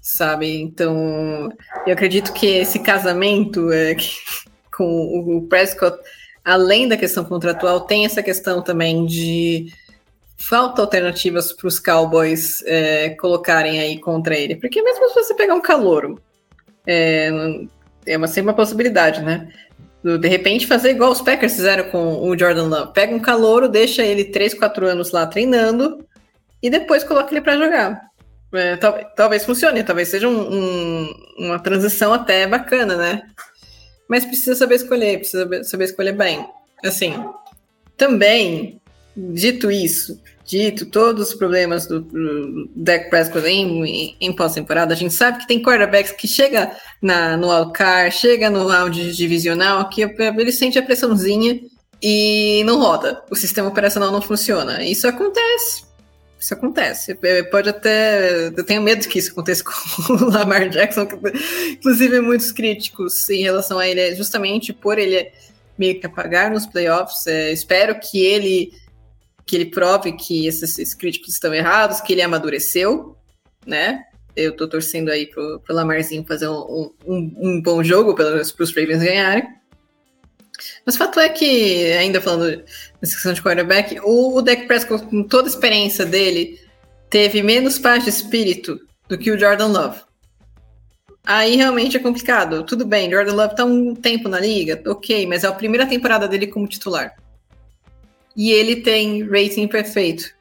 sabe? 0.00 0.60
Então, 0.60 1.48
eu 1.86 1.92
acredito 1.92 2.32
que 2.32 2.46
esse 2.46 2.78
casamento 2.78 3.72
é, 3.72 3.96
com 4.76 5.36
o 5.36 5.46
Prescott, 5.48 5.98
além 6.44 6.88
da 6.88 6.96
questão 6.96 7.24
contratual, 7.24 7.80
tem 7.80 8.04
essa 8.04 8.22
questão 8.22 8.62
também 8.62 9.06
de 9.06 9.72
falta 10.36 10.82
alternativas 10.82 11.52
para 11.52 11.66
os 11.66 11.78
Cowboys 11.78 12.62
é, 12.66 13.10
colocarem 13.10 13.80
aí 13.80 13.98
contra 13.98 14.36
ele. 14.36 14.56
Porque 14.56 14.82
mesmo 14.82 15.08
se 15.08 15.14
você 15.14 15.34
pegar 15.34 15.54
um 15.54 15.60
calouro, 15.60 16.20
é, 16.86 17.30
é 18.06 18.16
uma, 18.16 18.26
sempre 18.26 18.50
uma 18.50 18.56
possibilidade, 18.56 19.22
né? 19.22 19.48
De 20.04 20.28
repente 20.28 20.66
fazer 20.66 20.90
igual 20.90 21.10
os 21.10 21.22
Packers 21.22 21.56
fizeram 21.56 21.90
com 21.90 22.28
o 22.28 22.38
Jordan 22.38 22.68
Love. 22.68 22.92
Pega 22.92 23.14
um 23.14 23.18
calouro, 23.18 23.68
deixa 23.68 24.02
ele 24.02 24.24
3, 24.24 24.52
4 24.54 24.86
anos 24.86 25.12
lá 25.12 25.26
treinando 25.26 26.06
e 26.62 26.68
depois 26.68 27.02
coloca 27.02 27.32
ele 27.32 27.40
para 27.40 27.56
jogar. 27.56 28.02
É, 28.52 28.76
tal, 28.76 28.98
talvez 29.16 29.44
funcione, 29.44 29.82
talvez 29.82 30.08
seja 30.08 30.28
um, 30.28 30.52
um, 30.52 31.14
uma 31.38 31.58
transição 31.58 32.12
até 32.12 32.46
bacana, 32.46 32.96
né? 32.96 33.22
Mas 34.08 34.24
precisa 34.24 34.54
saber 34.54 34.76
escolher, 34.76 35.18
precisa 35.18 35.64
saber, 35.64 35.84
escolher 35.84 36.12
bem. 36.12 36.46
Assim, 36.84 37.14
também 37.96 38.80
Dito 39.16 39.70
isso, 39.70 40.20
dito 40.44 40.86
todos 40.86 41.28
os 41.28 41.34
problemas 41.34 41.86
do, 41.86 42.00
do 42.00 42.70
Dak 42.76 43.08
Prescott 43.08 43.46
em, 43.46 43.84
em, 43.84 44.16
em 44.20 44.32
pós-temporada, 44.32 44.92
a 44.92 44.96
gente 44.96 45.14
sabe 45.14 45.38
que 45.38 45.48
tem 45.48 45.62
quarterbacks 45.62 46.12
que 46.12 46.28
chega 46.28 46.70
na, 47.00 47.36
no 47.36 47.50
Alcar, 47.50 48.10
chega 48.12 48.50
no 48.50 48.66
round 48.66 49.14
divisional, 49.14 49.88
que 49.88 50.02
ele 50.02 50.52
sente 50.52 50.78
a 50.78 50.82
pressãozinha 50.82 51.60
e 52.02 52.62
não 52.66 52.78
roda. 52.78 53.22
O 53.30 53.36
sistema 53.36 53.68
operacional 53.68 54.12
não 54.12 54.20
funciona. 54.20 54.84
Isso 54.84 55.08
acontece. 55.08 55.84
Isso 56.38 56.52
acontece. 56.52 57.18
É, 57.22 57.42
pode 57.44 57.70
até. 57.70 58.48
Eu 58.48 58.64
tenho 58.64 58.82
medo 58.82 59.08
que 59.08 59.18
isso 59.18 59.32
aconteça 59.32 59.64
com 59.64 60.12
o 60.12 60.30
Lamar 60.30 60.68
Jackson, 60.68 61.06
que, 61.06 61.16
inclusive 61.70 62.20
muitos 62.20 62.52
críticos 62.52 63.30
em 63.30 63.42
relação 63.42 63.78
a 63.78 63.88
ele, 63.88 64.00
é 64.00 64.14
justamente 64.14 64.70
por 64.70 64.98
ele 64.98 65.32
meio 65.78 65.98
que 65.98 66.04
apagar 66.04 66.50
nos 66.50 66.66
playoffs. 66.66 67.26
É, 67.26 67.50
espero 67.50 67.98
que 67.98 68.22
ele 68.22 68.72
que 69.46 69.56
ele 69.56 69.66
prove 69.66 70.12
que 70.12 70.46
esses, 70.46 70.78
esses, 70.78 70.94
críticos 70.94 71.34
estão 71.34 71.52
errados, 71.52 72.00
que 72.00 72.12
ele 72.12 72.22
amadureceu, 72.22 73.16
né? 73.66 74.04
Eu 74.34 74.56
tô 74.56 74.66
torcendo 74.66 75.10
aí 75.10 75.26
pro, 75.26 75.60
pro 75.60 75.74
Lamarzinho 75.74 76.24
fazer 76.26 76.48
um, 76.48 76.90
um, 77.06 77.34
um 77.36 77.62
bom 77.62 77.82
jogo, 77.84 78.14
pelo 78.14 78.32
menos 78.32 78.50
pros 78.50 78.74
Ravens 78.74 79.02
ganharem. 79.02 79.46
Mas 80.84 80.94
o 80.94 80.98
fato 80.98 81.20
é 81.20 81.28
que, 81.28 81.92
ainda 81.92 82.20
falando 82.20 82.64
nessa 83.00 83.14
questão 83.14 83.32
de 83.32 83.42
quarterback, 83.42 84.00
o, 84.02 84.36
o 84.36 84.42
Dak 84.42 84.66
Prescott, 84.66 85.06
com 85.06 85.22
toda 85.22 85.48
a 85.48 85.50
experiência 85.50 86.04
dele, 86.04 86.58
teve 87.10 87.42
menos 87.42 87.78
paz 87.78 88.02
de 88.02 88.10
espírito 88.10 88.80
do 89.08 89.18
que 89.18 89.30
o 89.30 89.38
Jordan 89.38 89.68
Love. 89.68 90.00
Aí 91.24 91.56
realmente 91.56 91.96
é 91.96 92.00
complicado. 92.00 92.64
Tudo 92.64 92.84
bem, 92.84 93.10
Jordan 93.10 93.34
Love 93.34 93.56
tá 93.56 93.64
um 93.64 93.94
tempo 93.94 94.28
na 94.28 94.40
liga, 94.40 94.82
ok, 94.86 95.26
mas 95.26 95.44
é 95.44 95.46
a 95.46 95.52
primeira 95.52 95.86
temporada 95.86 96.26
dele 96.26 96.46
como 96.46 96.66
titular 96.66 97.14
e 98.36 98.50
ele 98.50 98.76
tem 98.76 99.22
rating 99.28 99.68
perfeito. 99.68 100.32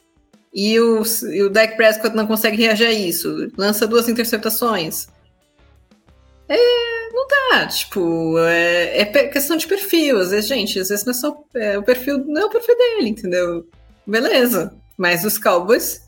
E 0.53 0.79
o, 0.79 1.03
e 1.31 1.41
o 1.41 1.49
Dak 1.49 1.75
Prescott 1.75 2.15
não 2.15 2.27
consegue 2.27 2.57
reagir 2.57 2.87
a 2.87 2.91
isso. 2.91 3.51
Lança 3.57 3.87
duas 3.87 4.07
interceptações. 4.07 5.07
É, 6.47 7.09
não 7.11 7.27
dá, 7.27 7.67
tipo, 7.67 8.37
é, 8.39 9.01
é, 9.01 9.05
questão 9.05 9.57
de 9.57 9.67
perfil. 9.67 10.19
Às 10.19 10.29
vezes, 10.29 10.47
gente, 10.47 10.79
às 10.79 10.89
vezes 10.89 11.05
não 11.05 11.11
é 11.11 11.15
só. 11.15 11.43
É, 11.55 11.77
o 11.77 11.83
perfil 11.83 12.23
não 12.25 12.43
é 12.43 12.45
o 12.45 12.49
perfil 12.49 12.77
dele, 12.77 13.09
entendeu? 13.09 13.67
Beleza. 14.05 14.75
Mas 14.95 15.23
os 15.25 15.39
Cowboys, 15.39 16.01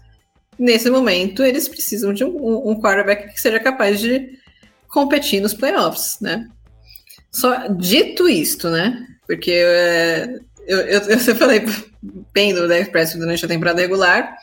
nesse 0.59 0.91
momento, 0.91 1.43
eles 1.43 1.67
precisam 1.67 2.13
de 2.13 2.23
um, 2.23 2.69
um 2.69 2.79
quarterback 2.79 3.33
que 3.33 3.41
seja 3.41 3.59
capaz 3.59 3.99
de 3.99 4.38
competir 4.88 5.41
nos 5.41 5.55
playoffs, 5.55 6.17
né? 6.21 6.47
Só 7.31 7.67
dito 7.67 8.29
isto, 8.29 8.69
né? 8.69 9.07
Porque 9.25 9.51
é, 9.51 10.39
eu, 10.68 10.80
eu, 10.80 11.01
eu 11.09 11.36
falei 11.36 11.66
bem 12.34 12.53
do 12.53 12.68
Dak 12.68 12.91
Prescott 12.91 13.20
durante 13.20 13.45
a 13.45 13.47
temporada 13.47 13.82
regular. 13.82 14.36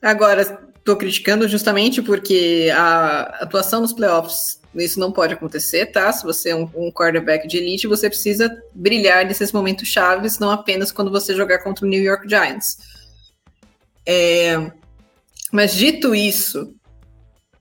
Agora, 0.00 0.42
estou 0.76 0.96
criticando 0.96 1.48
justamente 1.48 2.02
porque 2.02 2.70
a 2.74 3.22
atuação 3.40 3.80
nos 3.80 3.92
playoffs, 3.92 4.60
isso 4.74 5.00
não 5.00 5.10
pode 5.10 5.32
acontecer, 5.32 5.86
tá? 5.86 6.12
Se 6.12 6.24
você 6.24 6.50
é 6.50 6.56
um, 6.56 6.68
um 6.74 6.92
quarterback 6.92 7.48
de 7.48 7.56
elite, 7.56 7.86
você 7.86 8.08
precisa 8.08 8.54
brilhar 8.74 9.24
nesses 9.24 9.50
momentos 9.50 9.88
chaves, 9.88 10.38
não 10.38 10.50
apenas 10.50 10.92
quando 10.92 11.10
você 11.10 11.34
jogar 11.34 11.60
contra 11.60 11.86
o 11.86 11.88
New 11.88 12.02
York 12.02 12.28
Giants. 12.28 12.78
É, 14.06 14.70
mas 15.50 15.74
dito 15.74 16.14
isso, 16.14 16.74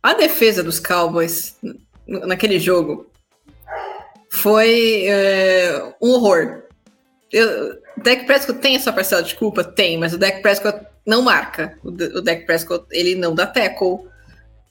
a 0.02 0.14
defesa 0.14 0.62
dos 0.62 0.80
Cowboys 0.80 1.56
naquele 2.06 2.60
jogo 2.60 3.10
foi 4.30 5.06
é, 5.06 5.94
um 6.02 6.10
horror. 6.10 6.63
Eu, 7.34 7.80
o 7.98 8.04
Dak 8.04 8.26
Prescott 8.26 8.60
tem 8.60 8.76
a 8.76 8.80
sua 8.80 8.94
parcela 8.94 9.24
de 9.24 9.34
culpa? 9.34 9.64
Tem, 9.64 9.98
mas 9.98 10.14
o 10.14 10.20
Dak 10.20 10.42
Prescott 10.44 10.86
não 11.04 11.24
marca. 11.24 11.78
O, 11.84 11.90
o 11.90 12.46
Prescott, 12.46 12.86
ele 12.92 13.16
não 13.16 13.34
dá 13.34 13.48
tackle. 13.48 14.02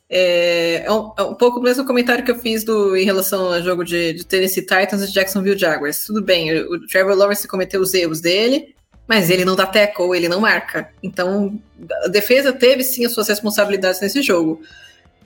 É, 0.08 0.84
é, 0.84 0.92
um, 0.92 1.12
é, 1.18 1.22
um, 1.22 1.34
pouco 1.34 1.58
o 1.58 1.62
mesmo 1.62 1.84
comentário 1.84 2.24
que 2.24 2.30
eu 2.30 2.38
fiz 2.38 2.62
do, 2.62 2.96
em 2.96 3.04
relação 3.04 3.52
ao 3.52 3.62
jogo 3.62 3.84
de, 3.84 4.12
de 4.12 4.24
Tennessee 4.24 4.62
Titans 4.62 5.02
e 5.02 5.12
Jacksonville 5.12 5.58
Jaguars. 5.58 6.04
Tudo 6.06 6.22
bem, 6.22 6.52
o, 6.52 6.74
o 6.74 6.86
Trevor 6.86 7.16
Lawrence 7.16 7.48
cometeu 7.48 7.80
os 7.80 7.92
erros 7.94 8.20
dele, 8.20 8.74
mas 9.08 9.28
ele 9.28 9.44
não 9.44 9.56
dá 9.56 9.66
tackle, 9.66 10.16
ele 10.16 10.28
não 10.28 10.40
marca. 10.40 10.88
Então, 11.02 11.58
a 12.04 12.08
defesa 12.08 12.52
teve 12.52 12.84
sim 12.84 13.04
as 13.04 13.12
suas 13.12 13.28
responsabilidades 13.28 14.00
nesse 14.00 14.22
jogo. 14.22 14.60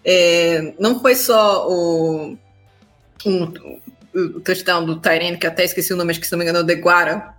É, 0.04 0.72
não 0.78 1.00
foi 1.00 1.16
só 1.16 1.68
o, 1.68 2.36
um, 3.26 3.80
o 4.16 4.40
touchdown 4.40 4.86
do 4.86 4.98
Tyrene, 4.98 5.36
que 5.36 5.46
até 5.46 5.64
esqueci 5.64 5.92
o 5.92 5.96
nome, 5.96 6.10
acho 6.10 6.20
que 6.20 6.26
se 6.26 6.32
não 6.32 6.38
me 6.38 6.44
engano 6.44 6.60
é 6.60 6.62
o 6.62 6.64
Deguara. 6.64 7.34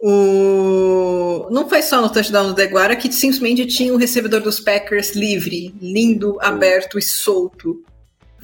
O... 0.00 1.46
Não 1.50 1.68
foi 1.68 1.82
só 1.82 2.00
no 2.00 2.10
touchdown 2.10 2.48
do 2.48 2.54
Deguara 2.54 2.96
que 2.96 3.12
simplesmente 3.12 3.66
tinha 3.66 3.92
o 3.92 3.98
recebedor 3.98 4.40
dos 4.40 4.58
Packers 4.58 5.14
livre, 5.14 5.74
lindo, 5.80 6.38
aberto 6.40 6.98
e 6.98 7.02
solto. 7.02 7.84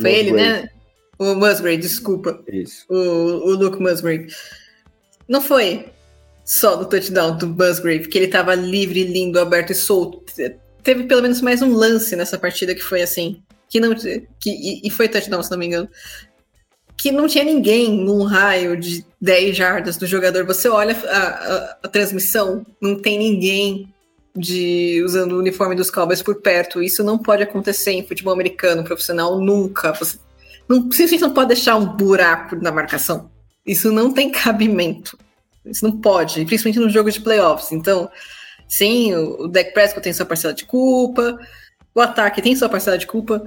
Foi 0.01 0.11
Musgrave. 0.11 0.19
ele, 0.19 0.33
né? 0.33 0.69
O 1.19 1.35
Musgrave, 1.35 1.79
desculpa. 1.79 2.41
Isso. 2.47 2.85
O, 2.89 2.95
o 2.95 3.51
Luke 3.55 3.83
Musgrave. 3.83 4.29
Não 5.27 5.41
foi 5.41 5.87
só 6.45 6.77
no 6.77 6.85
touchdown 6.85 7.37
do 7.37 7.49
Musgrave, 7.49 8.07
que 8.07 8.19
ele 8.19 8.27
estava 8.27 8.55
livre, 8.55 9.03
lindo, 9.05 9.41
aberto 9.41 9.71
e 9.71 9.75
solto. 9.75 10.23
Teve 10.83 11.05
pelo 11.05 11.23
menos 11.23 11.41
mais 11.41 11.61
um 11.63 11.73
lance 11.73 12.15
nessa 12.15 12.39
partida 12.39 12.75
que 12.75 12.83
foi 12.83 13.03
assim. 13.03 13.43
Que 13.69 13.81
não, 13.81 13.95
que, 13.95 14.27
e, 14.47 14.87
e 14.87 14.91
foi 14.91 15.09
touchdown, 15.09 15.43
se 15.43 15.51
não 15.51 15.59
me 15.59 15.67
engano 15.67 15.89
que 16.99 17.13
não 17.13 17.29
tinha 17.29 17.45
ninguém 17.45 17.93
num 17.93 18.25
raio 18.25 18.77
de 18.77 19.07
10 19.21 19.57
jardas 19.57 19.97
do 19.97 20.05
jogador. 20.05 20.45
Você 20.45 20.69
olha 20.69 20.97
a, 21.07 21.19
a, 21.19 21.77
a, 21.85 21.89
transmissão, 21.89 22.67
não 22.83 23.01
tem 23.01 23.17
ninguém 23.17 23.89
de 24.37 25.01
usando 25.05 25.33
o 25.33 25.39
uniforme 25.39 25.77
dos 25.77 25.93
Cowboys 25.93 26.23
por 26.23 26.43
perto. 26.43 26.83
Isso 26.83 27.05
não 27.05 27.17
pode 27.17 27.45
acontecer 27.45 27.93
em 27.93 28.07
futebol 28.07 28.35
americano 28.35 28.83
profissional 28.83 29.39
nunca. 29.39 29.93
Você 29.93 30.19
não, 30.69 30.83
simplesmente 30.91 31.21
não 31.21 31.33
pode 31.33 31.49
deixar 31.49 31.77
um 31.77 31.87
buraco 31.87 32.57
na 32.57 32.73
marcação. 32.73 33.31
Isso 33.65 33.93
não 33.93 34.13
tem 34.13 34.33
cabimento. 34.33 35.17
Isso 35.65 35.85
não 35.85 36.01
pode, 36.01 36.45
principalmente 36.47 36.81
no 36.81 36.91
jogo 36.91 37.13
de 37.13 37.21
playoffs. 37.21 37.71
Então, 37.71 38.11
sim, 38.67 39.15
o, 39.15 39.45
o 39.45 39.49
Dak 39.49 39.73
Prescott 39.73 40.03
tem 40.03 40.13
sua 40.13 40.27
parcela 40.27 40.53
de 40.53 40.65
culpa, 40.65 41.39
o 41.95 42.01
ataque 42.01 42.43
tem 42.43 42.57
sua 42.57 42.69
parcela 42.69 42.99
de 42.99 43.07
culpa, 43.07 43.47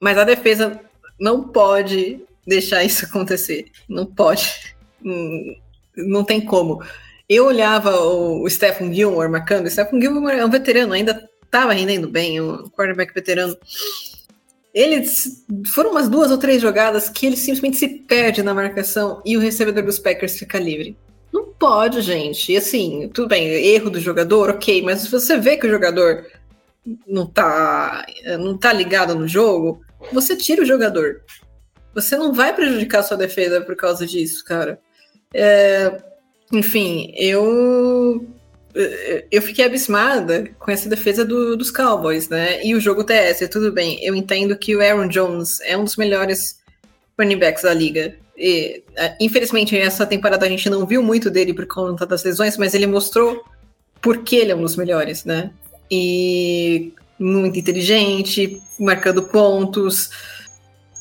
mas 0.00 0.16
a 0.16 0.24
defesa 0.24 0.80
não 1.20 1.48
pode 1.48 2.25
deixar 2.46 2.84
isso 2.84 3.04
acontecer. 3.04 3.66
Não 3.88 4.06
pode. 4.06 4.74
Hum, 5.04 5.56
não 5.96 6.24
tem 6.24 6.40
como. 6.40 6.82
Eu 7.28 7.46
olhava 7.46 7.90
o, 8.00 8.48
Stephen 8.48 8.92
Gilmore 8.92 9.30
marcando. 9.30 9.66
O 9.66 9.70
Stephen 9.70 10.00
Gilmore 10.00 10.38
é 10.38 10.44
um 10.44 10.50
veterano, 10.50 10.92
ainda 10.92 11.28
estava 11.42 11.72
rendendo 11.72 12.08
bem, 12.08 12.40
um 12.40 12.68
quarterback 12.68 13.12
veterano. 13.12 13.56
Eles 14.72 15.44
foram 15.72 15.90
umas 15.90 16.08
duas 16.08 16.30
ou 16.30 16.38
três 16.38 16.60
jogadas 16.60 17.08
que 17.08 17.26
ele 17.26 17.36
simplesmente 17.36 17.78
se 17.78 17.88
perde 17.88 18.42
na 18.42 18.52
marcação 18.52 19.22
e 19.24 19.36
o 19.36 19.40
recebedor 19.40 19.82
dos 19.82 19.98
Packers 19.98 20.38
fica 20.38 20.58
livre. 20.58 20.96
Não 21.32 21.46
pode, 21.46 22.02
gente. 22.02 22.52
E 22.52 22.56
assim, 22.56 23.10
tudo 23.12 23.28
bem, 23.28 23.46
erro 23.46 23.90
do 23.90 23.98
jogador, 23.98 24.50
ok, 24.50 24.82
mas 24.82 25.08
você 25.08 25.38
vê 25.38 25.56
que 25.56 25.66
o 25.66 25.70
jogador 25.70 26.26
não 27.06 27.26
tá, 27.26 28.06
não 28.38 28.56
tá 28.56 28.72
ligado 28.72 29.14
no 29.14 29.26
jogo, 29.26 29.80
você 30.12 30.36
tira 30.36 30.62
o 30.62 30.66
jogador. 30.66 31.22
Você 31.96 32.16
não 32.16 32.32
vai 32.32 32.54
prejudicar 32.54 33.02
sua 33.02 33.16
defesa 33.16 33.60
por 33.62 33.74
causa 33.74 34.06
disso, 34.06 34.44
cara. 34.44 34.78
É, 35.34 36.00
enfim, 36.52 37.12
eu 37.16 38.24
eu 39.30 39.40
fiquei 39.40 39.64
abismada 39.64 40.50
com 40.58 40.70
essa 40.70 40.86
defesa 40.86 41.24
do, 41.24 41.56
dos 41.56 41.70
Cowboys, 41.70 42.28
né? 42.28 42.62
E 42.62 42.74
o 42.74 42.80
jogo 42.80 43.02
TS, 43.02 43.48
tudo 43.50 43.72
bem. 43.72 43.98
Eu 44.04 44.14
entendo 44.14 44.54
que 44.56 44.76
o 44.76 44.82
Aaron 44.82 45.08
Jones 45.08 45.60
é 45.62 45.76
um 45.78 45.84
dos 45.84 45.96
melhores 45.96 46.58
running 47.18 47.38
backs 47.38 47.62
da 47.62 47.72
liga. 47.72 48.14
E, 48.36 48.82
é, 48.94 49.16
infelizmente, 49.18 49.74
essa 49.78 50.04
temporada 50.04 50.44
a 50.44 50.48
gente 50.50 50.68
não 50.68 50.84
viu 50.84 51.02
muito 51.02 51.30
dele 51.30 51.54
por 51.54 51.66
conta 51.66 52.04
das 52.04 52.22
lesões, 52.22 52.58
mas 52.58 52.74
ele 52.74 52.86
mostrou 52.86 53.42
por 54.02 54.22
que 54.22 54.36
ele 54.36 54.52
é 54.52 54.54
um 54.54 54.60
dos 54.60 54.76
melhores, 54.76 55.24
né? 55.24 55.50
E 55.90 56.92
muito 57.18 57.58
inteligente, 57.58 58.60
marcando 58.78 59.22
pontos. 59.22 60.10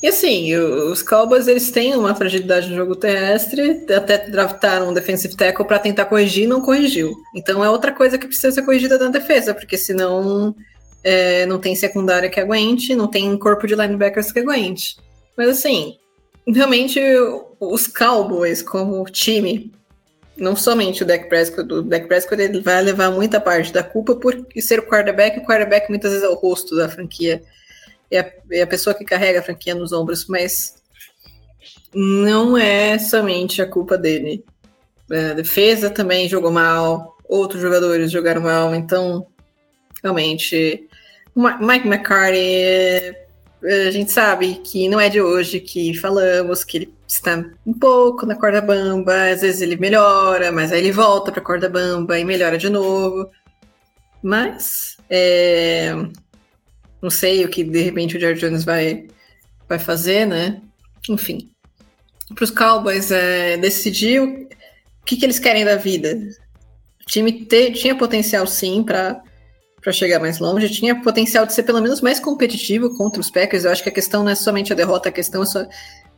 E 0.06 0.08
assim, 0.08 0.56
os 0.56 1.02
Cowboys 1.02 1.48
eles 1.48 1.72
têm 1.72 1.96
uma 1.96 2.14
fragilidade 2.14 2.70
no 2.70 2.76
jogo 2.76 2.96
terrestre, 2.96 3.88
até 3.92 4.20
draftaram 4.30 4.90
um 4.90 4.94
defensive 4.94 5.36
tackle 5.36 5.66
para 5.66 5.80
tentar 5.80 6.06
corrigir, 6.06 6.48
não 6.48 6.62
corrigiu. 6.62 7.12
Então 7.36 7.66
é 7.66 7.70
outra 7.72 7.92
coisa 7.92 8.16
que 8.16 8.28
precisa 8.28 8.52
ser 8.52 8.62
corrigida 8.62 9.00
na 9.00 9.08
defesa, 9.08 9.52
porque 9.52 9.76
senão 9.76 10.56
é, 11.04 11.48
não 11.48 11.58
tem 11.58 11.76
secundária 11.76 12.30
que 12.30 12.40
aguente, 12.40 12.94
não 12.94 13.08
tem 13.08 13.36
corpo 13.36 13.66
de 13.66 13.74
linebackers 13.74 14.32
que 14.32 14.42
aguente. 14.42 14.96
Mas 15.36 15.50
assim, 15.50 15.98
realmente 16.46 17.02
os 17.60 17.88
Cowboys 17.88 18.62
como 18.62 19.04
time, 19.06 19.72
não 20.38 20.56
somente 20.56 21.02
o 21.02 21.06
Dak 21.08 21.28
Prescott, 21.28 21.74
o 21.74 21.82
Dak 21.82 22.08
Prescott 22.08 22.40
ele 22.40 22.62
vai 22.62 22.80
levar 22.84 23.10
muita 23.10 23.42
parte 23.42 23.74
da 23.74 23.82
culpa 23.82 24.14
por 24.14 24.38
ser 24.60 24.78
o 24.78 24.86
quarterback, 24.86 25.40
o 25.40 25.46
quarterback 25.48 25.90
muitas 25.90 26.12
vezes 26.12 26.24
é 26.24 26.30
o 26.30 26.36
rosto 26.36 26.76
da 26.76 26.88
franquia 26.88 27.42
é 28.16 28.22
a, 28.22 28.32
é 28.52 28.62
a 28.62 28.68
pessoa 28.68 28.94
que 28.94 29.06
carrega 29.06 29.40
a 29.40 29.44
franquia 29.44 29.76
nos 29.76 29.92
ombros, 29.92 30.26
mas 30.28 30.76
não 31.94 32.58
é 32.58 32.98
somente 33.00 33.62
a 33.62 33.68
culpa 33.68 33.98
dele. 33.98 34.44
A 35.12 35.34
defesa 35.34 35.90
também 35.90 36.28
jogou 36.28 36.52
mal, 36.52 37.18
outros 37.28 37.62
jogadores 37.62 38.12
jogaram 38.12 38.42
mal, 38.42 38.74
então 38.74 39.28
realmente 40.04 40.88
Mike 41.36 41.88
McCarthy 41.88 43.16
a 43.64 43.92
gente 43.92 44.12
sabe 44.12 44.56
que 44.56 44.88
não 44.88 45.00
é 45.00 45.10
de 45.10 45.20
hoje 45.20 45.60
que 45.60 45.94
falamos 45.98 46.64
que 46.64 46.78
ele 46.78 46.94
está 47.08 47.44
um 47.66 47.74
pouco 47.74 48.26
na 48.26 48.36
corda 48.36 48.62
bamba, 48.62 49.32
às 49.32 49.42
vezes 49.42 49.62
ele 49.62 49.76
melhora, 49.76 50.52
mas 50.52 50.72
aí 50.72 50.80
ele 50.80 50.92
volta 50.92 51.32
para 51.32 51.42
a 51.42 51.44
corda 51.44 51.70
bamba 51.70 52.20
e 52.20 52.24
melhora 52.24 52.58
de 52.58 52.70
novo. 52.70 53.30
Mas 54.22 54.98
é, 55.10 55.94
não 57.06 57.12
sei 57.12 57.46
o 57.46 57.50
que 57.50 57.64
de 57.64 57.82
repente 57.84 58.18
o 58.18 58.20
George 58.20 58.42
Jones 58.42 58.64
vai, 58.64 59.06
vai 59.70 59.78
fazer, 59.78 60.26
né? 60.26 60.60
Enfim. 61.08 61.52
Para 62.34 62.44
os 62.44 62.50
Cowboys 62.50 63.12
é, 63.12 63.58
decidir 63.58 64.20
o 64.20 64.50
que, 65.06 65.16
que 65.16 65.24
eles 65.24 65.38
querem 65.38 65.64
da 65.64 65.76
vida. 65.76 66.18
O 67.00 67.06
time 67.06 67.32
tinha 67.74 67.96
potencial 67.96 68.48
sim 68.48 68.84
para 68.84 69.22
para 69.80 69.94
chegar 69.94 70.20
mais 70.20 70.40
longe, 70.40 70.68
tinha 70.68 71.00
potencial 71.00 71.46
de 71.46 71.54
ser 71.54 71.62
pelo 71.62 71.80
menos 71.80 72.02
mais 72.02 72.20
competitivo 72.20 72.98
contra 72.98 73.22
os 73.22 73.30
Packers. 73.30 73.66
Eu 73.66 73.72
acho 73.72 73.84
que 73.84 73.90
a 73.90 73.92
questão 73.92 74.24
não 74.24 74.32
é 74.32 74.36
somente 74.36 74.74
a 74.74 74.76
derrota, 74.76 75.10
a 75.10 75.12
questão 75.12 75.44
é, 75.44 75.46
só, 75.46 75.64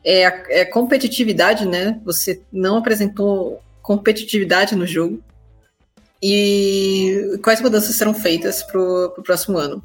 é, 0.05 0.26
a, 0.26 0.43
é 0.47 0.61
a 0.61 0.72
competitividade, 0.72 1.68
né? 1.68 1.99
Você 2.05 2.41
não 2.49 2.77
apresentou 2.77 3.61
competitividade 3.81 4.73
no 4.73 4.88
jogo. 4.88 5.22
E 6.23 7.38
quais 7.43 7.59
mudanças 7.59 7.93
serão 7.93 8.14
feitas 8.14 8.64
para 8.64 8.80
o 8.80 9.22
próximo 9.22 9.57
ano? 9.57 9.84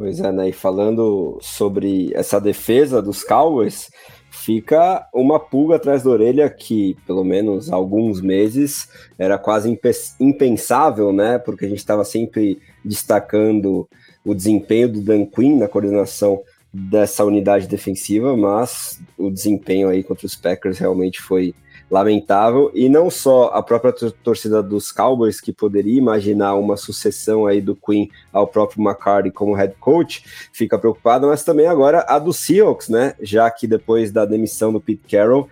Pois 0.00 0.18
é, 0.18 0.32
né? 0.32 0.48
E 0.48 0.52
falando 0.54 1.36
sobre 1.42 2.10
essa 2.14 2.40
defesa 2.40 3.02
dos 3.02 3.22
Cowboys, 3.22 3.90
fica 4.30 5.06
uma 5.12 5.38
pulga 5.38 5.76
atrás 5.76 6.02
da 6.02 6.08
orelha 6.08 6.48
que, 6.48 6.96
pelo 7.06 7.22
menos 7.22 7.70
alguns 7.70 8.18
meses, 8.22 8.88
era 9.18 9.36
quase 9.36 9.78
impensável, 10.18 11.12
né? 11.12 11.38
Porque 11.38 11.66
a 11.66 11.68
gente 11.68 11.80
estava 11.80 12.02
sempre 12.02 12.58
destacando 12.82 13.86
o 14.24 14.34
desempenho 14.34 14.88
do 14.88 15.02
Dan 15.02 15.26
Quinn 15.26 15.58
na 15.58 15.68
coordenação 15.68 16.40
dessa 16.72 17.22
unidade 17.22 17.66
defensiva, 17.66 18.34
mas 18.34 18.98
o 19.18 19.30
desempenho 19.30 19.90
aí 19.90 20.02
contra 20.02 20.24
os 20.24 20.34
Packers 20.34 20.78
realmente 20.78 21.20
foi 21.20 21.54
lamentável. 21.90 22.70
E 22.72 22.88
não 22.88 23.10
só 23.10 23.48
a 23.48 23.62
própria 23.62 23.92
torcida 24.22 24.62
dos 24.62 24.92
Cowboys, 24.92 25.40
que 25.40 25.52
poderia 25.52 25.98
imaginar 25.98 26.54
uma 26.54 26.76
sucessão 26.76 27.46
aí 27.46 27.60
do 27.60 27.74
Queen 27.74 28.08
ao 28.32 28.46
próprio 28.46 28.82
McCarthy 28.82 29.30
como 29.30 29.54
head 29.54 29.74
coach, 29.80 30.24
fica 30.52 30.78
preocupada, 30.78 31.26
mas 31.26 31.42
também 31.42 31.66
agora 31.66 32.04
a 32.08 32.18
do 32.18 32.32
Seahawks, 32.32 32.88
né? 32.88 33.14
Já 33.20 33.50
que 33.50 33.66
depois 33.66 34.12
da 34.12 34.24
demissão 34.24 34.72
do 34.72 34.80
Pete 34.80 35.02
Carroll, 35.10 35.48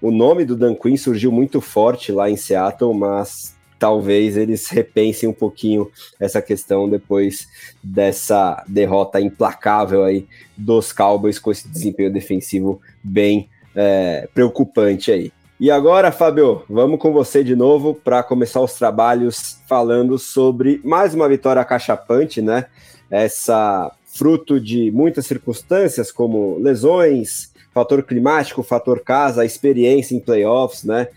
o 0.00 0.10
nome 0.10 0.44
do 0.44 0.56
Dan 0.56 0.74
Quinn 0.74 0.96
surgiu 0.96 1.30
muito 1.30 1.60
forte 1.60 2.12
lá 2.12 2.28
em 2.28 2.36
Seattle, 2.36 2.92
mas 2.92 3.56
talvez 3.78 4.36
eles 4.36 4.68
repensem 4.68 5.28
um 5.28 5.32
pouquinho 5.32 5.90
essa 6.18 6.40
questão 6.40 6.88
depois 6.88 7.48
dessa 7.82 8.64
derrota 8.66 9.20
implacável 9.20 10.04
aí 10.04 10.26
dos 10.56 10.92
Cowboys 10.92 11.38
com 11.38 11.50
esse 11.50 11.68
desempenho 11.68 12.12
defensivo 12.12 12.80
bem 13.02 13.48
é, 13.74 14.28
preocupante 14.32 15.12
aí. 15.12 15.32
E 15.58 15.70
agora, 15.70 16.12
Fábio, 16.12 16.64
vamos 16.68 17.00
com 17.00 17.14
você 17.14 17.42
de 17.42 17.56
novo 17.56 17.94
para 17.94 18.22
começar 18.22 18.60
os 18.60 18.74
trabalhos 18.74 19.58
falando 19.66 20.18
sobre 20.18 20.82
mais 20.84 21.14
uma 21.14 21.26
vitória 21.26 21.64
cachapante, 21.64 22.42
né? 22.42 22.66
Essa 23.10 23.90
fruto 24.04 24.60
de 24.60 24.90
muitas 24.90 25.24
circunstâncias, 25.24 26.12
como 26.12 26.58
lesões, 26.58 27.54
fator 27.72 28.02
climático, 28.02 28.62
fator 28.62 29.00
casa, 29.00 29.46
experiência 29.46 30.14
em 30.14 30.20
playoffs, 30.20 30.84
né? 30.84 31.08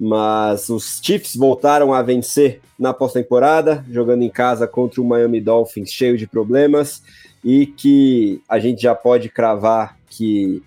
Mas 0.00 0.70
os 0.70 0.98
Chiefs 1.02 1.36
voltaram 1.36 1.92
a 1.92 2.00
vencer 2.00 2.62
na 2.78 2.94
pós-temporada, 2.94 3.84
jogando 3.90 4.22
em 4.22 4.30
casa 4.30 4.66
contra 4.66 5.02
o 5.02 5.04
Miami 5.04 5.38
Dolphins 5.40 5.90
cheio 5.90 6.16
de 6.16 6.26
problemas 6.26 7.02
e 7.44 7.66
que 7.66 8.40
a 8.48 8.58
gente 8.58 8.80
já 8.80 8.94
pode 8.94 9.28
cravar 9.28 9.98
que 10.08 10.62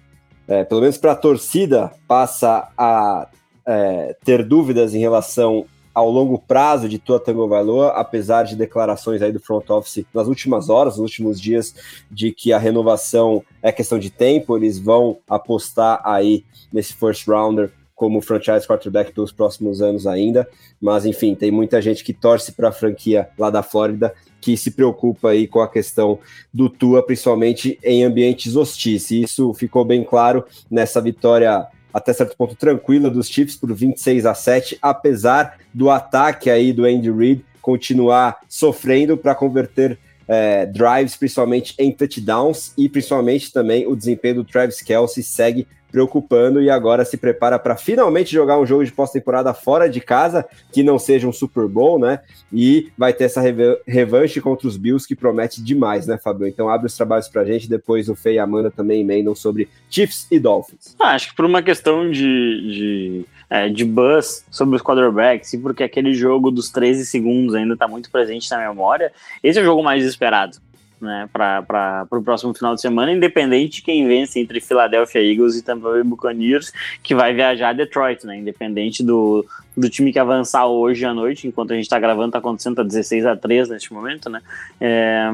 é, 0.48 0.64
pelo 0.64 0.82
menos 0.82 0.98
para 0.98 1.14
a 1.14 1.16
torcida, 1.16 1.92
passa 2.08 2.70
a 2.78 3.28
é, 3.66 4.16
ter 4.24 4.44
dúvidas 4.44 4.94
em 4.94 5.00
relação 5.00 5.66
ao 5.94 6.12
longo 6.12 6.38
prazo 6.38 6.90
de 6.90 7.00
Tua 7.00 7.20
Tango 7.20 7.48
Vailoa, 7.48 7.92
apesar 7.92 8.44
de 8.44 8.56
declarações 8.56 9.22
aí 9.22 9.32
do 9.32 9.40
front 9.40 9.70
office 9.70 10.06
nas 10.14 10.28
últimas 10.28 10.70
horas, 10.70 10.98
nos 10.98 11.04
últimos 11.04 11.40
dias, 11.40 11.74
de 12.12 12.34
que 12.34 12.52
a 12.52 12.60
renovação 12.60 13.42
é 13.62 13.72
questão 13.72 13.98
de 13.98 14.10
tempo, 14.10 14.58
eles 14.58 14.78
vão 14.78 15.20
apostar 15.30 16.02
aí 16.04 16.44
nesse 16.72 16.94
first 16.94 17.26
rounder 17.26 17.72
como 17.96 18.22
franchise 18.22 18.68
quarterback 18.68 19.14
pelos 19.14 19.32
próximos 19.32 19.82
anos 19.82 20.06
ainda, 20.06 20.48
mas 20.82 21.06
enfim, 21.06 21.34
tem 21.34 21.50
muita 21.50 21.82
gente 21.82 22.04
que 22.04 22.14
torce 22.14 22.52
para 22.52 22.70
a 22.70 22.72
franquia 22.72 23.30
lá 23.38 23.50
da 23.50 23.64
Flórida 23.64 24.14
que 24.42 24.56
se 24.58 24.70
preocupa 24.70 25.30
aí 25.30 25.48
com 25.48 25.62
a 25.62 25.68
questão 25.68 26.20
do 26.54 26.70
Tua, 26.70 27.02
principalmente 27.02 27.80
em 27.82 28.04
ambientes 28.04 28.56
hostis. 28.56 29.10
E 29.10 29.24
isso 29.24 29.54
ficou 29.56 29.84
bem 29.84 30.04
claro 30.04 30.46
nessa 30.70 31.02
vitória 31.02 31.66
até 31.92 32.12
certo 32.12 32.36
ponto 32.36 32.56
tranquila 32.56 33.10
dos 33.10 33.28
Chiefs 33.28 33.56
por 33.56 33.74
26 33.74 34.26
a 34.26 34.34
7, 34.34 34.78
apesar 34.82 35.58
do 35.74 35.90
ataque 35.90 36.50
aí 36.50 36.74
do 36.74 36.84
Andy 36.84 37.10
Reid 37.10 37.46
continuar 37.62 38.38
sofrendo 38.50 39.18
para 39.18 39.34
converter 39.34 39.98
é, 40.28 40.66
drives, 40.66 41.16
principalmente 41.16 41.74
em 41.80 41.92
touchdowns, 41.92 42.74
e 42.78 42.90
principalmente 42.90 43.52
também 43.52 43.88
o 43.88 43.96
desempenho 43.96 44.36
do 44.36 44.44
Travis 44.44 44.82
Kelsey 44.82 45.24
segue 45.24 45.68
preocupando 45.96 46.62
e 46.62 46.70
agora 46.70 47.06
se 47.06 47.16
prepara 47.16 47.58
para 47.58 47.78
finalmente 47.78 48.30
jogar 48.30 48.60
um 48.60 48.66
jogo 48.66 48.84
de 48.84 48.92
pós-temporada 48.92 49.54
fora 49.54 49.90
de 49.90 50.02
casa, 50.02 50.46
que 50.70 50.84
não 50.84 51.00
seja 51.00 51.26
um 51.26 51.32
Super 51.32 51.70
Bowl, 51.70 51.98
né? 51.98 52.20
E 52.52 52.92
vai 52.98 53.14
ter 53.14 53.24
essa 53.24 53.42
revanche 53.88 54.42
contra 54.42 54.68
os 54.68 54.76
Bills 54.76 55.08
que 55.08 55.16
promete 55.16 55.64
demais, 55.64 56.06
né, 56.06 56.18
Fabio? 56.18 56.48
Então 56.48 56.68
abre 56.68 56.88
os 56.88 56.98
trabalhos 56.98 57.30
pra 57.30 57.46
gente, 57.46 57.70
depois 57.70 58.10
o 58.10 58.16
Fê 58.16 58.34
e 58.34 58.40
a 58.40 58.44
Amanda 58.44 58.70
também 58.70 59.00
emendam 59.00 59.34
sobre 59.34 59.70
Chiefs 59.90 60.28
e 60.30 60.38
Dolphins. 60.38 60.98
Ah, 61.00 61.12
acho 61.12 61.30
que 61.30 61.36
por 61.38 61.46
uma 61.46 61.64
questão 61.64 62.12
de, 62.12 62.20
de, 62.20 63.26
é, 63.50 63.70
de 63.70 63.86
buzz 63.86 64.44
sobre 64.52 64.76
os 64.76 64.82
quarterbacks 64.82 65.54
e 65.54 65.58
porque 65.58 65.82
aquele 65.82 66.14
jogo 66.14 66.52
dos 66.52 66.70
13 66.70 67.06
segundos 67.06 67.56
ainda 67.56 67.78
tá 67.78 67.88
muito 67.88 68.12
presente 68.12 68.52
na 68.52 68.68
memória, 68.68 69.14
esse 69.42 69.58
é 69.58 69.62
o 69.62 69.66
jogo 69.66 69.82
mais 69.82 70.04
esperado 70.04 70.58
né, 71.06 71.30
para 71.32 72.08
o 72.12 72.22
próximo 72.22 72.54
final 72.54 72.76
de 72.76 72.82
semana, 72.82 73.12
independente 73.12 73.78
de 73.78 73.82
quem 73.84 74.06
vence 74.08 74.40
entre 74.40 74.60
Philadelphia 74.60 75.22
Eagles 75.22 75.56
e 75.56 75.64
Tampa 75.64 75.92
Bay 75.92 76.04
Buccaneers, 76.04 76.74
que 77.02 77.16
vai 77.16 77.34
viajar 77.34 77.70
a 77.70 77.74
Detroit, 77.74 78.26
né, 78.26 78.38
independente 78.38 79.04
do, 79.04 79.46
do 79.78 79.90
time 79.90 80.12
que 80.12 80.20
avançar 80.20 80.66
hoje 80.66 81.06
à 81.06 81.14
noite, 81.14 81.48
enquanto 81.48 81.72
a 81.72 81.76
gente 81.76 81.86
está 81.86 82.00
gravando, 82.00 82.28
está 82.28 82.40
acontecendo, 82.40 82.76
tá 82.76 82.84
16 82.84 83.26
a 83.26 83.36
3 83.36 83.70
neste 83.70 83.94
momento, 83.94 84.30
né, 84.30 84.42
é, 84.82 85.32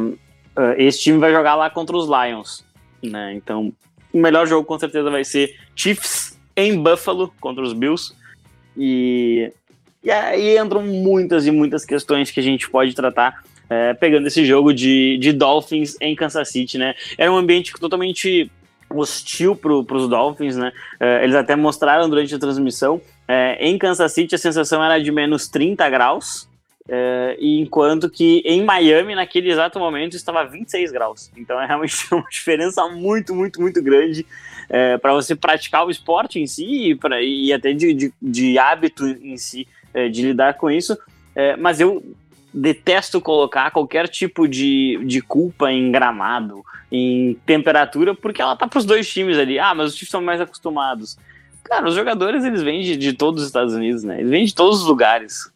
é, 0.55 0.83
esse 0.83 0.99
time 0.99 1.17
vai 1.17 1.31
jogar 1.31 1.55
lá 1.55 1.69
contra 1.69 1.95
os 1.95 2.07
Lions, 2.07 2.63
né, 3.01 3.33
então 3.33 3.73
o 4.13 4.19
melhor 4.19 4.45
jogo 4.45 4.67
com 4.67 4.77
certeza 4.77 5.09
vai 5.09 5.23
ser 5.23 5.55
Chiefs 5.75 6.37
em 6.55 6.77
Buffalo 6.77 7.33
contra 7.39 7.63
os 7.63 7.73
Bills, 7.73 8.13
e, 8.77 9.51
e 10.03 10.11
aí 10.11 10.57
entram 10.57 10.83
muitas 10.83 11.47
e 11.47 11.51
muitas 11.51 11.85
questões 11.85 12.29
que 12.29 12.39
a 12.39 12.43
gente 12.43 12.69
pode 12.69 12.93
tratar 12.93 13.43
é, 13.71 13.93
pegando 13.93 14.27
esse 14.27 14.45
jogo 14.45 14.73
de, 14.73 15.17
de 15.17 15.31
Dolphins 15.31 15.95
em 16.01 16.13
Kansas 16.13 16.49
City, 16.49 16.77
né? 16.77 16.93
Era 17.17 17.31
um 17.31 17.37
ambiente 17.37 17.71
totalmente 17.79 18.51
hostil 18.89 19.55
para 19.55 19.71
os 19.71 20.09
Dolphins, 20.09 20.57
né? 20.57 20.73
É, 20.99 21.23
eles 21.23 21.37
até 21.37 21.55
mostraram 21.55 22.09
durante 22.09 22.35
a 22.35 22.39
transmissão. 22.39 22.99
É, 23.25 23.55
em 23.65 23.77
Kansas 23.77 24.11
City 24.11 24.35
a 24.35 24.37
sensação 24.37 24.83
era 24.83 24.99
de 24.99 25.09
menos 25.09 25.47
30 25.47 25.89
graus, 25.89 26.49
é, 26.89 27.37
enquanto 27.39 28.09
que 28.09 28.43
em 28.43 28.61
Miami, 28.61 29.15
naquele 29.15 29.49
exato 29.49 29.79
momento, 29.79 30.17
estava 30.17 30.43
26 30.43 30.91
graus. 30.91 31.31
Então 31.37 31.61
é 31.61 31.65
realmente 31.65 31.95
uma 32.11 32.27
diferença 32.29 32.85
muito, 32.89 33.33
muito, 33.33 33.61
muito 33.61 33.81
grande 33.81 34.25
para 35.01 35.11
você 35.11 35.35
praticar 35.35 35.85
o 35.85 35.91
esporte 35.91 36.39
em 36.39 36.47
si 36.47 36.91
e, 36.91 36.95
pra, 36.95 37.21
e 37.21 37.51
até 37.51 37.73
de, 37.73 37.93
de, 37.93 38.13
de, 38.21 38.57
hábito 38.57 39.05
em 39.05 39.35
si 39.35 39.67
de 40.11 40.21
lidar 40.21 40.53
com 40.53 40.71
isso. 40.71 40.97
É, 41.35 41.57
mas 41.57 41.81
eu 41.81 42.01
detesto 42.53 43.21
colocar 43.21 43.71
qualquer 43.71 44.07
tipo 44.07 44.47
de, 44.47 44.99
de 45.05 45.21
culpa 45.21 45.71
em 45.71 45.91
gramado, 45.91 46.63
em 46.91 47.35
temperatura, 47.45 48.13
porque 48.13 48.41
ela 48.41 48.55
tá 48.55 48.67
para 48.67 48.79
os 48.79 48.85
dois 48.85 49.09
times 49.09 49.37
ali. 49.37 49.57
Ah, 49.57 49.73
mas 49.73 49.91
os 49.91 49.95
times 49.95 50.11
são 50.11 50.21
mais 50.21 50.41
acostumados. 50.41 51.17
Cara, 51.63 51.87
os 51.87 51.95
jogadores 51.95 52.43
eles 52.43 52.61
vêm 52.61 52.81
de, 52.81 52.97
de 52.97 53.13
todos 53.13 53.41
os 53.41 53.47
Estados 53.47 53.73
Unidos, 53.73 54.03
né? 54.03 54.19
Eles 54.19 54.29
vêm 54.29 54.45
de 54.45 54.53
todos 54.53 54.81
os 54.81 54.85
lugares. 54.85 55.51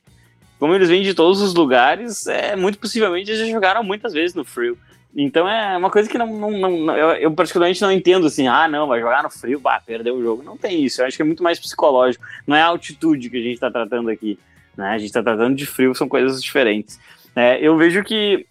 Como 0.57 0.73
eles 0.73 0.87
vêm 0.87 1.03
de 1.03 1.13
todos 1.13 1.41
os 1.41 1.53
lugares, 1.53 2.27
é 2.27 2.55
muito 2.55 2.79
possivelmente 2.79 3.29
eles 3.29 3.41
já 3.41 3.53
jogaram 3.53 3.83
muitas 3.83 4.13
vezes 4.13 4.33
no 4.33 4.45
frio. 4.45 4.77
Então 5.15 5.47
é 5.47 5.77
uma 5.77 5.89
coisa 5.89 6.09
que 6.09 6.17
não, 6.17 6.27
não, 6.27 6.51
não 6.51 6.97
eu, 6.97 7.09
eu, 7.11 7.31
particularmente 7.31 7.81
não 7.81 7.91
entendo 7.91 8.27
assim, 8.27 8.47
ah, 8.47 8.67
não, 8.67 8.87
vai 8.87 8.99
jogar 8.99 9.23
no 9.23 9.29
frio, 9.29 9.59
bah, 9.59 9.81
perdeu 9.85 10.15
o 10.15 10.21
jogo. 10.21 10.43
Não 10.43 10.57
tem 10.57 10.83
isso, 10.83 11.01
eu 11.01 11.05
acho 11.05 11.15
que 11.15 11.21
é 11.21 11.25
muito 11.25 11.43
mais 11.43 11.59
psicológico. 11.59 12.23
Não 12.45 12.55
é 12.55 12.61
a 12.61 12.67
altitude 12.67 13.29
que 13.29 13.37
a 13.37 13.41
gente 13.41 13.53
está 13.53 13.71
tratando 13.71 14.09
aqui. 14.09 14.37
Né? 14.77 14.89
A 14.89 14.97
gente 14.97 15.07
está 15.07 15.23
tratando 15.23 15.55
de 15.55 15.65
frio, 15.65 15.95
são 15.95 16.07
coisas 16.07 16.41
diferentes. 16.41 16.99
É, 17.35 17.59
eu 17.59 17.77
vejo 17.77 18.03
que 18.03 18.45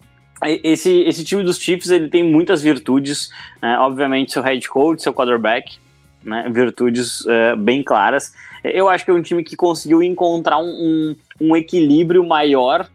esse, 0.63 1.01
esse 1.01 1.23
time 1.23 1.43
dos 1.43 1.57
Chiefs 1.57 1.89
ele 1.89 2.09
tem 2.09 2.23
muitas 2.23 2.61
virtudes, 2.61 3.29
né? 3.61 3.77
obviamente 3.79 4.33
seu 4.33 4.41
head 4.41 4.67
coach, 4.67 5.01
seu 5.01 5.13
quarterback, 5.13 5.77
né? 6.23 6.49
virtudes 6.51 7.25
é, 7.27 7.55
bem 7.55 7.81
claras. 7.83 8.33
Eu 8.63 8.89
acho 8.89 9.05
que 9.05 9.11
é 9.11 9.13
um 9.13 9.21
time 9.21 9.43
que 9.43 9.55
conseguiu 9.55 10.01
encontrar 10.01 10.57
um, 10.57 10.65
um, 10.69 11.15
um 11.39 11.55
equilíbrio 11.55 12.25
maior 12.25 12.87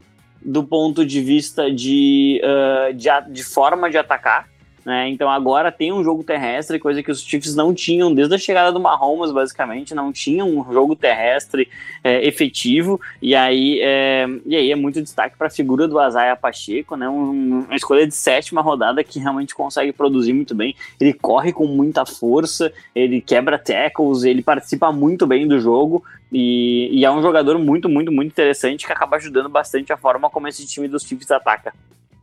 do 0.42 0.64
ponto 0.64 1.04
de 1.04 1.20
vista 1.20 1.70
de, 1.70 2.40
uh, 2.42 2.94
de, 2.94 3.08
de 3.30 3.44
forma 3.44 3.90
de 3.90 3.98
atacar. 3.98 4.48
Né? 4.84 5.08
Então 5.10 5.28
agora 5.28 5.70
tem 5.70 5.92
um 5.92 6.02
jogo 6.02 6.24
terrestre, 6.24 6.78
coisa 6.78 7.02
que 7.02 7.10
os 7.10 7.20
Chiefs 7.20 7.54
não 7.54 7.74
tinham 7.74 8.14
desde 8.14 8.34
a 8.34 8.38
chegada 8.38 8.72
do 8.72 8.80
Mahomes, 8.80 9.30
basicamente, 9.30 9.94
não 9.94 10.10
tinham 10.12 10.48
um 10.48 10.72
jogo 10.72 10.96
terrestre 10.96 11.68
é, 12.02 12.26
efetivo, 12.26 13.00
e 13.20 13.34
aí, 13.34 13.78
é, 13.82 14.26
e 14.46 14.56
aí 14.56 14.72
é 14.72 14.76
muito 14.76 15.02
destaque 15.02 15.36
para 15.36 15.48
a 15.48 15.50
figura 15.50 15.86
do 15.86 15.98
Azaia 15.98 16.34
Pacheco, 16.34 16.96
né? 16.96 17.08
Um, 17.08 17.64
uma 17.66 17.76
escolha 17.76 18.06
de 18.06 18.14
sétima 18.14 18.62
rodada 18.62 19.04
que 19.04 19.18
realmente 19.18 19.54
consegue 19.54 19.92
produzir 19.92 20.32
muito 20.32 20.54
bem. 20.54 20.74
Ele 20.98 21.12
corre 21.12 21.52
com 21.52 21.66
muita 21.66 22.06
força, 22.06 22.72
ele 22.94 23.20
quebra 23.20 23.58
tackles, 23.58 24.22
ele 24.22 24.42
participa 24.42 24.90
muito 24.90 25.26
bem 25.26 25.46
do 25.46 25.60
jogo, 25.60 26.02
e, 26.32 26.88
e 26.92 27.04
é 27.04 27.10
um 27.10 27.20
jogador 27.20 27.58
muito, 27.58 27.88
muito, 27.88 28.10
muito 28.10 28.30
interessante 28.30 28.86
que 28.86 28.92
acaba 28.92 29.16
ajudando 29.16 29.48
bastante 29.48 29.92
a 29.92 29.96
forma 29.96 30.30
como 30.30 30.48
esse 30.48 30.66
time 30.66 30.88
dos 30.88 31.02
Chiefs 31.02 31.30
ataca. 31.30 31.74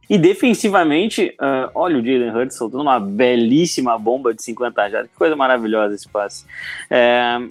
E 0.09 0.17
defensivamente, 0.17 1.35
uh, 1.39 1.69
olha 1.75 1.97
o 1.97 2.05
Jalen 2.05 2.31
Hurts 2.31 2.57
soltando 2.57 2.81
uma 2.81 2.99
belíssima 2.99 3.97
bomba 3.97 4.33
de 4.33 4.41
50 4.41 4.89
jardas. 4.89 5.11
Que 5.11 5.17
coisa 5.17 5.35
maravilhosa 5.35 5.95
esse 5.95 6.07
passe. 6.07 6.45
É, 6.89 7.41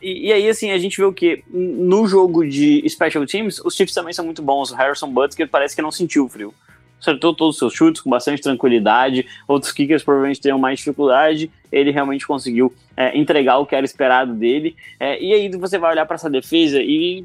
e, 0.00 0.28
e, 0.28 0.32
aí, 0.32 0.48
assim, 0.48 0.70
a 0.70 0.78
gente 0.78 0.96
vê 0.96 1.04
o 1.04 1.12
que? 1.12 1.42
No 1.50 2.06
jogo 2.06 2.46
de 2.46 2.88
Special 2.88 3.26
Teams, 3.26 3.60
os 3.64 3.74
Chiefs 3.74 3.94
também 3.94 4.12
são 4.12 4.24
muito 4.24 4.42
bons. 4.42 4.70
O 4.70 4.76
Harrison 4.76 5.10
Butker 5.10 5.48
parece 5.48 5.76
que 5.76 5.82
não 5.82 5.90
sentiu 5.90 6.28
frio. 6.28 6.54
Acertou 6.98 7.34
todos 7.34 7.56
os 7.56 7.58
seus 7.58 7.74
chutes 7.74 8.00
com 8.00 8.08
bastante 8.08 8.42
tranquilidade. 8.42 9.26
Outros 9.46 9.70
kickers 9.70 10.02
provavelmente 10.02 10.40
teriam 10.40 10.58
mais 10.58 10.78
dificuldade. 10.78 11.50
Ele 11.70 11.90
realmente 11.90 12.26
conseguiu 12.26 12.74
é, 12.96 13.16
entregar 13.16 13.58
o 13.58 13.66
que 13.66 13.74
era 13.74 13.84
esperado 13.84 14.32
dele. 14.34 14.74
É, 14.98 15.22
e 15.22 15.32
aí 15.32 15.50
você 15.50 15.78
vai 15.78 15.92
olhar 15.92 16.06
para 16.06 16.14
essa 16.14 16.30
defesa 16.30 16.80
e 16.80 17.24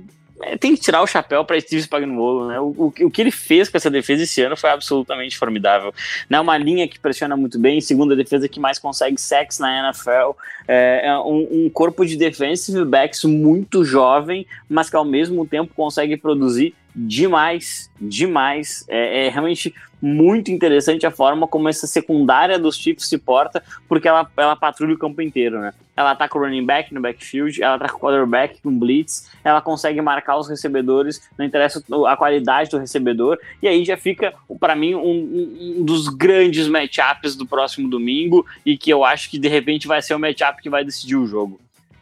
tem 0.60 0.76
que 0.76 0.82
tirar 0.82 1.02
o 1.02 1.08
chapéu 1.08 1.44
para 1.46 1.60
Steve 1.60 1.82
Spagnuolo, 1.82 2.48
né? 2.48 2.60
O, 2.60 2.66
o, 2.78 2.94
o, 3.06 3.12
que 3.12 3.22
ele 3.22 3.32
fez 3.32 3.70
com 3.70 3.78
essa 3.78 3.90
defesa 3.90 4.24
esse 4.24 4.42
ano 4.42 4.58
foi 4.58 4.70
absolutamente 4.70 5.38
formidável. 5.38 5.94
Né? 6.30 6.40
Uma 6.40 6.58
linha 6.58 6.88
que 6.88 7.00
pressiona 7.00 7.36
muito 7.36 7.60
bem, 7.60 7.82
segunda 7.82 8.16
defesa 8.16 8.48
que 8.48 8.60
mais 8.60 8.80
consegue 8.80 9.20
sacks 9.20 9.60
na 9.60 9.90
NFL, 9.90 10.32
é, 10.68 11.08
é 11.08 11.18
um, 11.20 11.66
um, 11.66 11.70
corpo 11.70 12.06
de 12.06 12.16
defensive 12.16 12.84
backs 12.86 13.24
muito 13.24 13.84
jovem, 13.84 14.46
mas 14.70 14.90
que 14.90 14.96
ao 14.96 15.06
mesmo 15.06 15.46
tempo 15.46 15.74
consegue 15.76 16.18
produzir 16.18 16.74
demais, 16.96 17.90
demais. 18.00 18.86
É, 18.88 19.28
é, 19.28 19.30
realmente 19.30 19.74
muito 20.02 20.50
interessante 20.50 21.06
a 21.06 21.12
forma 21.12 21.48
como 21.48 21.70
essa 21.70 21.86
secundária 21.86 22.58
dos 22.58 22.76
Chiefs 22.76 23.08
se 23.08 23.18
porta, 23.18 23.64
porque 23.88 24.08
ela, 24.08 24.30
ela 24.36 24.56
patrulha 24.56 24.96
o 24.96 24.98
campo 24.98 25.22
inteiro, 25.22 25.60
né? 25.62 25.74
Ela 25.96 26.12
ataca 26.12 26.38
o 26.38 26.42
running 26.42 26.66
back 26.66 26.92
no 26.92 27.02
backfield, 27.02 27.62
ela 27.62 27.76
ataca 27.76 27.96
o 27.96 28.00
quarterback 28.00 28.60
com 28.62 28.78
blitz, 28.78 29.30
ela 29.44 29.62
consegue 29.62 30.02
marcar 30.02 30.38
os 30.38 30.50
recebedores, 30.50 31.30
não 31.38 31.46
interessa 31.46 31.84
a 32.08 32.18
qualidade 32.18 32.72
do 32.72 32.80
recebedor, 32.80 33.38
e 33.62 33.68
aí 33.68 33.86
já 33.86 33.96
fica, 33.96 34.34
para 34.60 34.76
mim, 34.76 34.96
um, 34.96 35.78
um, 35.80 35.86
dos 35.86 36.08
grandes 36.08 36.68
matchups 36.68 37.36
do 37.36 37.46
próximo 37.46 37.88
domingo, 37.88 38.46
e 38.66 38.76
que 38.76 38.90
eu 38.90 39.06
acho 39.06 39.30
que 39.30 39.38
de 39.38 39.48
repente 39.48 39.88
vai 39.88 40.02
ser 40.02 40.16
o 40.16 40.20
matchup 40.20 40.62
que 40.62 40.70
vai 40.70 40.84
decidir 40.84 41.18
o 41.18 41.28
jogo. 41.28 41.60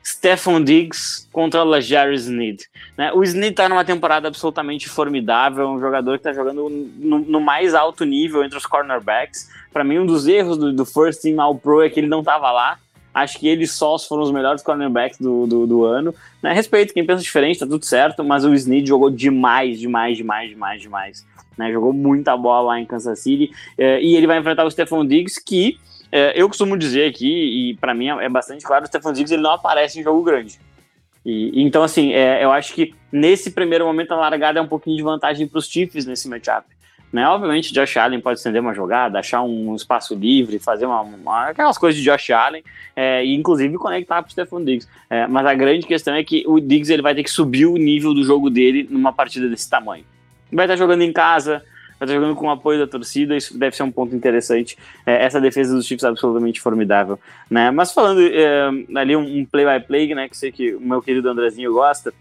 Stephon 0.09 0.63
Diggs 0.63 1.27
contra 1.31 1.61
Lajari 1.61 2.15
Sneed. 2.15 2.63
Né? 2.97 3.11
O 3.13 3.23
Sneed 3.23 3.51
está 3.51 3.69
numa 3.69 3.85
temporada 3.85 4.27
absolutamente 4.27 4.89
formidável, 4.89 5.67
um 5.69 5.79
jogador 5.79 6.13
que 6.13 6.27
está 6.27 6.33
jogando 6.33 6.67
no, 6.67 7.19
no, 7.19 7.39
mais 7.39 7.75
alto 7.75 8.03
nível 8.05 8.43
entre 8.43 8.57
os 8.57 8.65
cornerbacks. 8.65 9.49
Para 9.71 9.83
mim, 9.83 9.99
um 9.99 10.07
dos 10.07 10.27
erros 10.27 10.57
do, 10.57 10.73
do 10.73 10.83
First 10.83 11.21
Team 11.21 11.39
All 11.39 11.53
Pro 11.53 11.83
é 11.83 11.89
que 11.89 11.99
ele 11.99 12.07
não 12.07 12.21
estava 12.21 12.51
lá. 12.51 12.79
Acho 13.13 13.37
que 13.37 13.47
eles 13.47 13.71
só 13.71 13.99
foram 13.99 14.23
os 14.23 14.31
melhores 14.31 14.63
cornerbacks 14.63 15.19
do, 15.19 15.45
do, 15.45 15.67
do 15.67 15.85
ano. 15.85 16.13
Né? 16.41 16.53
Respeito 16.53 16.91
quem 16.91 17.05
pensa 17.05 17.21
diferente, 17.21 17.59
tá 17.59 17.67
tudo 17.67 17.85
certo, 17.85 18.23
mas 18.23 18.43
o 18.43 18.53
Sneed 18.53 18.87
jogou 18.87 19.11
demais, 19.11 19.79
demais, 19.79 20.17
demais, 20.17 20.49
demais, 20.49 20.81
demais. 20.81 21.25
Né? 21.55 21.71
Jogou 21.71 21.93
muita 21.93 22.35
bola 22.35 22.69
lá 22.69 22.79
em 22.79 22.85
Kansas 22.85 23.19
City. 23.19 23.51
É, 23.77 24.01
e 24.01 24.15
ele 24.15 24.25
vai 24.25 24.39
enfrentar 24.39 24.65
o 24.65 24.71
Stephon 24.71 25.05
Diggs, 25.05 25.39
que 25.43 25.77
é, 26.11 26.33
eu 26.35 26.47
costumo 26.47 26.77
dizer 26.77 27.09
aqui, 27.09 27.71
e 27.71 27.73
para 27.75 27.93
mim 27.93 28.09
é 28.09 28.29
bastante 28.29 28.63
claro, 28.65 28.83
o 28.83 28.87
Stefan 28.87 29.13
Diggs 29.13 29.33
ele 29.33 29.43
não 29.43 29.51
aparece 29.51 29.99
em 29.99 30.03
jogo 30.03 30.23
grande. 30.23 30.59
E, 31.25 31.61
então, 31.61 31.83
assim, 31.83 32.13
é, 32.13 32.43
eu 32.43 32.51
acho 32.51 32.73
que 32.73 32.95
nesse 33.11 33.51
primeiro 33.51 33.85
momento 33.85 34.13
a 34.13 34.17
largada 34.17 34.59
é 34.59 34.61
um 34.61 34.67
pouquinho 34.67 34.97
de 34.97 35.03
vantagem 35.03 35.47
para 35.47 35.59
os 35.59 35.67
Chiefs 35.67 36.05
nesse 36.05 36.27
matchup. 36.27 36.65
Né? 37.11 37.27
Obviamente, 37.27 37.73
Josh 37.73 37.97
Allen 37.97 38.21
pode 38.21 38.37
estender 38.37 38.61
uma 38.61 38.73
jogada, 38.73 39.17
achar 39.17 39.41
um 39.41 39.75
espaço 39.75 40.13
livre, 40.13 40.59
fazer 40.59 40.85
uma, 40.85 41.01
uma 41.01 41.49
aquelas 41.49 41.77
coisas 41.77 41.99
de 41.99 42.07
Josh 42.07 42.29
Allen, 42.29 42.63
é, 42.95 43.25
e 43.25 43.33
inclusive 43.33 43.77
conectar 43.77 44.21
para 44.21 44.29
o 44.29 44.31
Stephon 44.31 44.63
Diggs. 44.63 44.87
É, 45.09 45.25
mas 45.27 45.45
a 45.45 45.53
grande 45.55 45.87
questão 45.87 46.13
é 46.13 46.23
que 46.23 46.43
o 46.47 46.59
Diggs 46.59 46.91
ele 46.91 47.01
vai 47.01 47.15
ter 47.15 47.23
que 47.23 47.31
subir 47.31 47.65
o 47.65 47.77
nível 47.77 48.13
do 48.13 48.23
jogo 48.23 48.49
dele 48.49 48.87
numa 48.89 49.11
partida 49.11 49.49
desse 49.49 49.69
tamanho. 49.69 50.05
Vai 50.51 50.65
estar 50.65 50.75
jogando 50.75 51.01
em 51.01 51.11
casa, 51.11 51.63
vai 51.99 52.07
estar 52.07 52.13
jogando 52.15 52.35
com 52.35 52.47
o 52.47 52.49
apoio 52.49 52.79
da 52.79 52.87
torcida, 52.87 53.35
isso 53.35 53.57
deve 53.57 53.75
ser 53.75 53.83
um 53.83 53.91
ponto 53.91 54.15
interessante. 54.15 54.77
É, 55.05 55.25
essa 55.25 55.41
defesa 55.41 55.75
dos 55.75 55.85
Chiefs 55.85 56.03
é 56.03 56.07
absolutamente 56.07 56.61
formidável. 56.61 57.19
Né? 57.49 57.69
Mas 57.71 57.91
falando 57.91 58.21
é, 58.21 58.69
ali 58.95 59.15
um 59.15 59.45
play-by-play, 59.45 60.07
-play, 60.07 60.15
né, 60.15 60.29
que 60.29 60.37
sei 60.37 60.51
que 60.51 60.73
o 60.73 60.81
meu 60.81 61.01
querido 61.01 61.29
Andrezinho 61.29 61.73
gosta, 61.73 62.13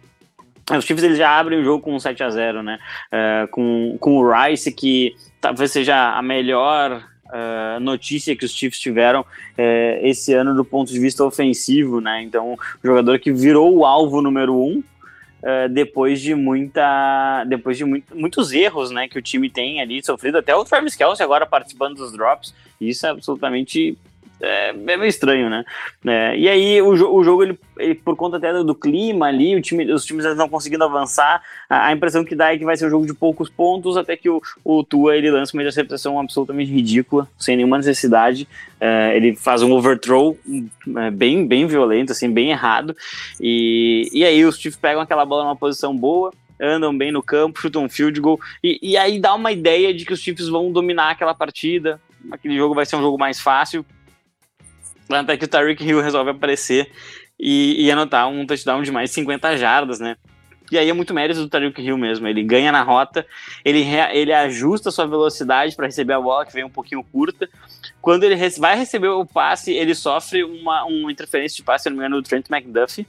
os 0.77 0.85
Chiefs 0.85 1.05
eles 1.05 1.19
já 1.19 1.39
abrem 1.39 1.61
o 1.61 1.65
jogo 1.65 1.83
com 1.83 1.95
um 1.95 2.01
7 2.01 2.23
a 2.23 2.31
0 2.31 2.63
né? 2.63 2.79
É, 3.11 3.49
com, 3.51 3.97
com 4.01 4.19
o 4.19 4.31
Rice, 4.31 4.71
que 4.73 5.15
talvez 5.41 5.71
seja 5.71 6.17
a 6.17 6.23
melhor 6.23 7.03
Uh, 7.29 7.79
notícia 7.79 8.35
que 8.35 8.47
os 8.47 8.53
Chiefs 8.53 8.81
tiveram 8.81 9.21
uh, 9.21 9.27
esse 10.01 10.33
ano 10.33 10.55
do 10.55 10.65
ponto 10.65 10.91
de 10.91 10.99
vista 10.99 11.23
ofensivo, 11.23 12.01
né? 12.01 12.23
Então, 12.23 12.55
o 12.55 12.59
jogador 12.83 13.19
que 13.19 13.31
virou 13.31 13.77
o 13.77 13.85
alvo 13.85 14.23
número 14.23 14.57
um 14.57 14.83
Uh, 15.41 15.69
depois 15.69 16.21
de 16.21 16.35
muita 16.35 17.45
depois 17.45 17.77
de 17.77 17.85
muito, 17.85 18.17
muitos 18.17 18.53
erros 18.53 18.91
né, 18.91 19.07
que 19.07 19.17
o 19.17 19.23
time 19.23 19.49
tem 19.49 19.81
ali 19.81 20.05
sofrido, 20.05 20.39
até 20.39 20.53
o 20.55 20.65
Travis 20.65 20.97
Kelsey 20.97 21.25
agora 21.25 21.47
participando 21.47 21.95
dos 21.95 22.13
drops, 22.13 22.53
isso 22.81 23.07
é 23.07 23.11
absolutamente 23.11 23.97
é, 24.41 24.69
é 24.69 24.73
meio 24.73 25.05
estranho, 25.05 25.51
né? 25.51 25.65
É, 26.07 26.37
e 26.37 26.49
aí 26.49 26.81
o, 26.81 26.91
o 26.91 27.25
jogo, 27.25 27.43
ele, 27.43 27.59
ele, 27.79 27.95
por 27.95 28.17
conta 28.17 28.37
até 28.37 28.53
do, 28.53 28.75
clima 28.75 29.27
ali, 29.27 29.61
time, 29.61 29.91
os 29.93 30.05
times 30.05 30.25
não 30.37 30.49
conseguindo 30.49 30.85
avançar, 30.85 31.43
a, 31.69 31.87
a, 31.87 31.93
impressão 31.93 32.25
que 32.25 32.35
dá 32.35 32.53
é 32.53 32.59
que 32.59 32.65
vai 32.65 32.77
ser 32.77 32.87
um 32.87 32.91
jogo 32.91 33.07
de 33.07 33.15
poucos 33.15 33.49
pontos, 33.49 33.97
até 33.97 34.17
que 34.17 34.29
o, 34.31 34.41
o 34.65 34.85
Tua 34.85 35.17
ele 35.17 35.31
lança 35.31 35.57
uma 35.57 35.63
interceptação 35.63 36.19
absolutamente 36.19 36.73
ridícula, 36.73 37.29
sem 37.39 37.57
nenhuma 37.57 37.79
necessidade. 37.79 38.49
É, 38.81 39.17
ele 39.17 39.35
faz 39.35 39.63
um 39.63 39.73
overthrow 39.73 40.39
é, 40.97 41.11
bem, 41.11 41.47
bem 41.47 41.67
violento, 41.67 42.13
assim, 42.13 42.31
bem 42.31 42.51
errado. 42.51 42.97
E, 43.41 44.09
e 44.13 44.25
aí 44.25 44.45
os 44.45 44.57
Chiefs 44.57 44.79
pegam 44.79 45.03
aquela 45.03 45.25
bola 45.25 45.45
numa 45.45 45.57
posição 45.57 45.97
boa, 45.97 46.33
andam 46.61 46.97
bem 46.97 47.11
no 47.11 47.23
campo, 47.23 47.59
chutam 47.61 47.85
um 47.85 47.89
field 47.89 48.21
goal, 48.21 48.41
e, 48.63 48.79
e 48.83 48.97
aí 48.97 49.19
dá 49.19 49.35
uma 49.35 49.51
ideia 49.51 49.93
de 49.93 50.05
que 50.05 50.13
os 50.13 50.21
Chiefs 50.21 50.49
vão 50.49 50.71
dominar 50.71 51.11
aquela 51.11 51.35
partida, 51.35 52.01
aquele 52.31 52.57
jogo 52.57 52.75
vai 52.75 52.87
ser 52.87 52.97
um 52.97 53.03
jogo 53.03 53.19
mais 53.19 53.41
fácil, 53.41 53.85
até 55.17 55.37
que 55.37 55.45
o 55.45 55.49
Tyreek 55.49 55.85
Hill 55.85 56.01
resolve 56.01 56.31
aparecer 56.31 56.91
e, 57.39 57.85
e 57.85 57.91
anotar 57.91 58.29
um 58.29 58.47
touchdown 58.47 58.83
de 58.83 58.91
mais 58.91 59.11
50 59.11 59.57
jardas, 59.57 60.01
né? 60.01 60.17
E 60.71 60.77
aí 60.77 60.89
é 60.89 60.93
muito 60.93 61.15
mérito 61.15 61.41
do 61.41 61.49
Tariq 61.49 61.81
Hill 61.81 61.97
mesmo. 61.97 62.27
Ele 62.27 62.43
ganha 62.43 62.71
na 62.71 62.83
rota, 62.83 63.27
ele, 63.65 63.85
ele 64.13 64.33
ajusta 64.33 64.91
sua 64.91 65.07
velocidade 65.07 65.75
para 65.75 65.87
receber 65.87 66.13
a 66.13 66.21
bola, 66.21 66.45
que 66.45 66.53
vem 66.53 66.65
um 66.65 66.71
pouquinho 66.71 67.03
curta. 67.03 67.49
Quando 68.03 68.25
ele 68.25 68.37
vai 68.59 68.77
receber 68.77 69.09
o 69.09 69.25
passe, 69.25 69.73
ele 69.73 69.95
sofre 69.95 70.45
uma, 70.45 70.85
uma 70.85 71.11
interferência 71.11 71.57
de 71.57 71.63
passe, 71.63 71.85
se 71.85 71.91
não 71.91 71.97
me 71.97 72.03
engano, 72.03 72.21
do 72.21 72.29
Trent 72.29 72.47
McDuffie. 72.51 73.07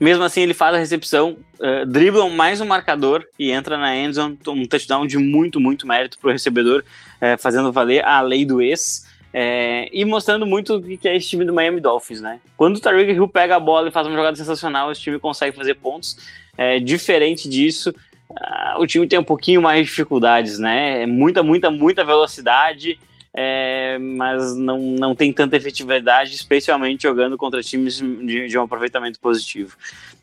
Mesmo 0.00 0.24
assim, 0.24 0.40
ele 0.40 0.54
faz 0.54 0.74
a 0.74 0.78
recepção, 0.78 1.36
uh, 1.60 1.86
dribla 1.86 2.28
mais 2.30 2.60
um 2.60 2.64
marcador 2.64 3.24
e 3.38 3.50
entra 3.50 3.76
na 3.76 3.94
endzone, 3.94 4.38
um 4.48 4.66
touchdown 4.66 5.06
de 5.06 5.18
muito, 5.18 5.60
muito 5.60 5.86
mérito 5.86 6.18
para 6.18 6.30
o 6.30 6.32
recebedor, 6.32 6.82
uh, 7.16 7.38
fazendo 7.38 7.70
valer 7.70 8.04
a 8.04 8.20
lei 8.22 8.46
do 8.46 8.62
ex. 8.62 9.06
É, 9.32 9.88
e 9.92 10.04
mostrando 10.04 10.44
muito 10.44 10.76
o 10.76 10.82
que 10.82 11.08
é 11.08 11.16
esse 11.16 11.28
time 11.28 11.44
do 11.44 11.54
Miami 11.54 11.80
Dolphins, 11.80 12.20
né? 12.20 12.40
Quando 12.56 12.76
o 12.76 12.80
Tariq 12.80 13.12
Hill 13.12 13.28
pega 13.28 13.56
a 13.56 13.60
bola 13.60 13.88
e 13.88 13.92
faz 13.92 14.06
uma 14.06 14.16
jogada 14.16 14.36
sensacional, 14.36 14.90
esse 14.90 15.00
time 15.00 15.18
consegue 15.18 15.56
fazer 15.56 15.74
pontos. 15.74 16.16
É, 16.58 16.80
diferente 16.80 17.48
disso, 17.48 17.94
uh, 18.30 18.80
o 18.80 18.86
time 18.86 19.06
tem 19.06 19.18
um 19.18 19.24
pouquinho 19.24 19.62
mais 19.62 19.78
de 19.80 19.84
dificuldades, 19.84 20.58
né? 20.58 21.02
É 21.02 21.06
muita, 21.06 21.42
muita, 21.42 21.70
muita 21.70 22.04
velocidade, 22.04 22.98
é, 23.32 23.96
mas 23.98 24.56
não, 24.56 24.78
não 24.78 25.14
tem 25.14 25.32
tanta 25.32 25.56
efetividade, 25.56 26.34
especialmente 26.34 27.04
jogando 27.04 27.36
contra 27.36 27.62
times 27.62 27.98
de, 27.98 28.48
de 28.48 28.58
um 28.58 28.62
aproveitamento 28.62 29.20
positivo. 29.20 29.76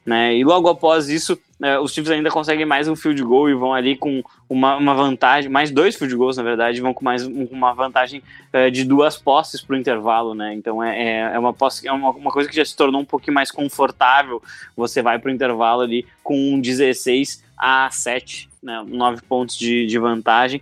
Né? 0.06 0.38
E 0.38 0.44
logo 0.44 0.70
após 0.70 1.10
isso, 1.10 1.38
é, 1.62 1.78
os 1.78 1.94
times 1.94 2.10
ainda 2.10 2.30
conseguem 2.32 2.66
mais 2.66 2.88
um 2.88 2.96
field 2.96 3.22
goal 3.24 3.50
e 3.50 3.54
vão 3.54 3.74
ali 3.74 3.98
com 3.98 4.24
uma, 4.50 4.78
uma 4.78 4.94
vantagem, 4.94 5.52
mais 5.52 5.70
dois 5.70 5.98
field 5.98 6.16
goals 6.16 6.38
na 6.38 6.44
verdade, 6.44 6.80
vão 6.80 6.94
com 6.94 7.04
mais 7.04 7.28
um, 7.28 7.44
uma 7.52 7.74
vantagem 7.74 8.24
é, 8.54 8.70
de 8.70 8.86
duas 8.86 9.18
posses 9.18 9.60
para 9.60 9.76
o 9.76 9.80
intervalo, 9.80 10.34
né? 10.34 10.54
Então 10.54 10.82
é, 10.82 10.98
é, 10.98 11.20
é, 11.34 11.40
uma, 11.40 11.52
posse, 11.52 11.86
é 11.86 11.92
uma, 11.92 12.12
uma 12.12 12.32
coisa 12.32 12.48
que 12.50 12.56
já 12.56 12.64
se 12.64 12.74
tornou 12.74 13.02
um 13.02 13.06
pouquinho 13.06 13.34
mais 13.34 13.52
confortável. 13.52 14.42
Você 14.78 15.02
vai 15.02 15.20
para 15.20 15.30
o 15.30 15.34
intervalo 15.34 15.82
ali 15.82 16.06
com 16.24 16.54
um 16.54 16.62
16 16.62 17.44
a 17.58 17.90
7, 17.92 18.50
né? 18.64 18.86
9 18.88 19.24
pontos 19.24 19.58
de, 19.58 19.86
de 19.88 20.00
vantagem. 20.00 20.62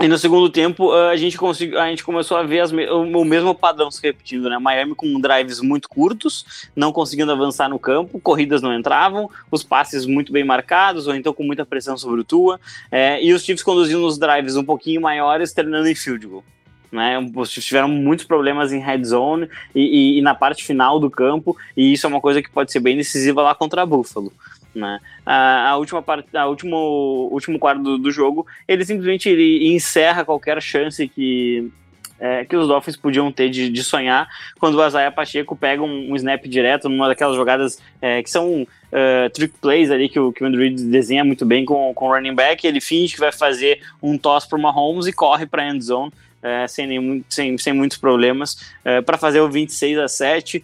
E 0.00 0.08
no 0.08 0.18
segundo 0.18 0.50
tempo 0.50 0.92
a 0.92 1.16
gente 1.16 1.38
conseguiu, 1.38 1.80
a 1.80 1.88
gente 1.88 2.02
começou 2.02 2.36
a 2.36 2.42
ver 2.42 2.64
o 2.90 3.24
mesmo 3.24 3.54
padrão 3.54 3.90
se 3.92 4.02
repetindo, 4.02 4.50
né? 4.50 4.58
Miami 4.58 4.94
com 4.94 5.20
drives 5.20 5.60
muito 5.60 5.88
curtos, 5.88 6.68
não 6.74 6.92
conseguindo 6.92 7.30
avançar 7.30 7.68
no 7.68 7.78
campo, 7.78 8.18
corridas 8.20 8.60
não 8.60 8.76
entravam, 8.76 9.30
os 9.52 9.62
passes 9.62 10.04
muito 10.04 10.32
bem 10.32 10.42
marcados, 10.42 11.06
ou 11.06 11.14
então 11.14 11.32
com 11.32 11.44
muita 11.44 11.64
pressão 11.64 11.96
sobre 11.96 12.20
o 12.20 12.24
Tua, 12.24 12.60
é, 12.90 13.22
e 13.24 13.32
os 13.32 13.44
Chiefs 13.44 13.62
conduzindo 13.62 14.04
os 14.04 14.18
drives 14.18 14.56
um 14.56 14.64
pouquinho 14.64 15.00
maiores, 15.00 15.52
terminando 15.52 15.86
em 15.86 15.94
field 15.94 16.26
goal. 16.26 16.44
Né, 16.90 17.18
os 17.34 17.50
tiveram 17.50 17.88
muitos 17.88 18.24
problemas 18.24 18.72
em 18.72 18.78
red 18.78 19.02
zone 19.02 19.48
e, 19.74 19.80
e, 19.80 20.18
e 20.18 20.22
na 20.22 20.32
parte 20.32 20.62
final 20.62 21.00
do 21.00 21.10
campo, 21.10 21.56
e 21.76 21.92
isso 21.92 22.06
é 22.06 22.08
uma 22.08 22.20
coisa 22.20 22.40
que 22.40 22.48
pode 22.48 22.70
ser 22.70 22.78
bem 22.78 22.96
decisiva 22.96 23.42
lá 23.42 23.52
contra 23.52 23.82
a 23.82 23.86
Buffalo. 23.86 24.32
Né? 24.74 25.00
A, 25.24 25.70
a, 25.70 25.76
última 25.76 26.02
parte, 26.02 26.36
a 26.36 26.46
último, 26.46 27.28
último 27.30 27.58
quarto 27.58 27.82
do, 27.82 27.98
do, 27.98 28.10
jogo, 28.10 28.46
ele 28.66 28.84
simplesmente 28.84 29.28
ele 29.28 29.72
encerra 29.72 30.24
qualquer 30.24 30.60
chance 30.60 31.06
que, 31.06 31.70
é, 32.18 32.44
que 32.44 32.56
os 32.56 32.66
Dolphins 32.66 32.96
podiam 32.96 33.30
ter 33.30 33.48
de, 33.50 33.68
de 33.68 33.84
sonhar 33.84 34.28
quando 34.58 34.74
o 34.74 34.82
Azaia 34.82 35.12
Pacheco 35.12 35.54
pega 35.54 35.82
um, 35.82 36.12
um, 36.12 36.16
snap 36.16 36.44
direto 36.46 36.88
numa 36.88 37.06
daquelas 37.06 37.36
jogadas 37.36 37.80
é, 38.02 38.20
que 38.22 38.30
são 38.30 38.62
uh, 38.62 39.30
trick 39.32 39.54
plays 39.60 39.90
ali 39.92 40.08
que 40.08 40.18
o, 40.18 40.32
que 40.32 40.42
o 40.42 40.46
Andrew 40.46 40.74
desenha 40.74 41.24
muito 41.24 41.46
bem 41.46 41.64
com, 41.64 41.94
com 41.94 42.08
o 42.08 42.12
running 42.12 42.34
back. 42.34 42.66
Ele 42.66 42.80
finge 42.80 43.14
que 43.14 43.20
vai 43.20 43.30
fazer 43.30 43.80
um 44.02 44.18
toss 44.18 44.46
para 44.46 44.58
o 44.58 44.62
Mahomes 44.62 45.06
e 45.06 45.12
corre 45.12 45.46
para 45.46 45.62
a 45.62 45.68
end 45.68 45.84
zone. 45.84 46.12
É, 46.42 46.68
sem, 46.68 46.86
nenhum, 46.86 47.24
sem, 47.26 47.56
sem 47.56 47.72
muitos 47.72 47.96
problemas, 47.96 48.70
é, 48.84 49.00
para 49.00 49.16
fazer 49.16 49.40
o 49.40 49.48
26 49.48 49.98
a 49.98 50.08
7. 50.08 50.62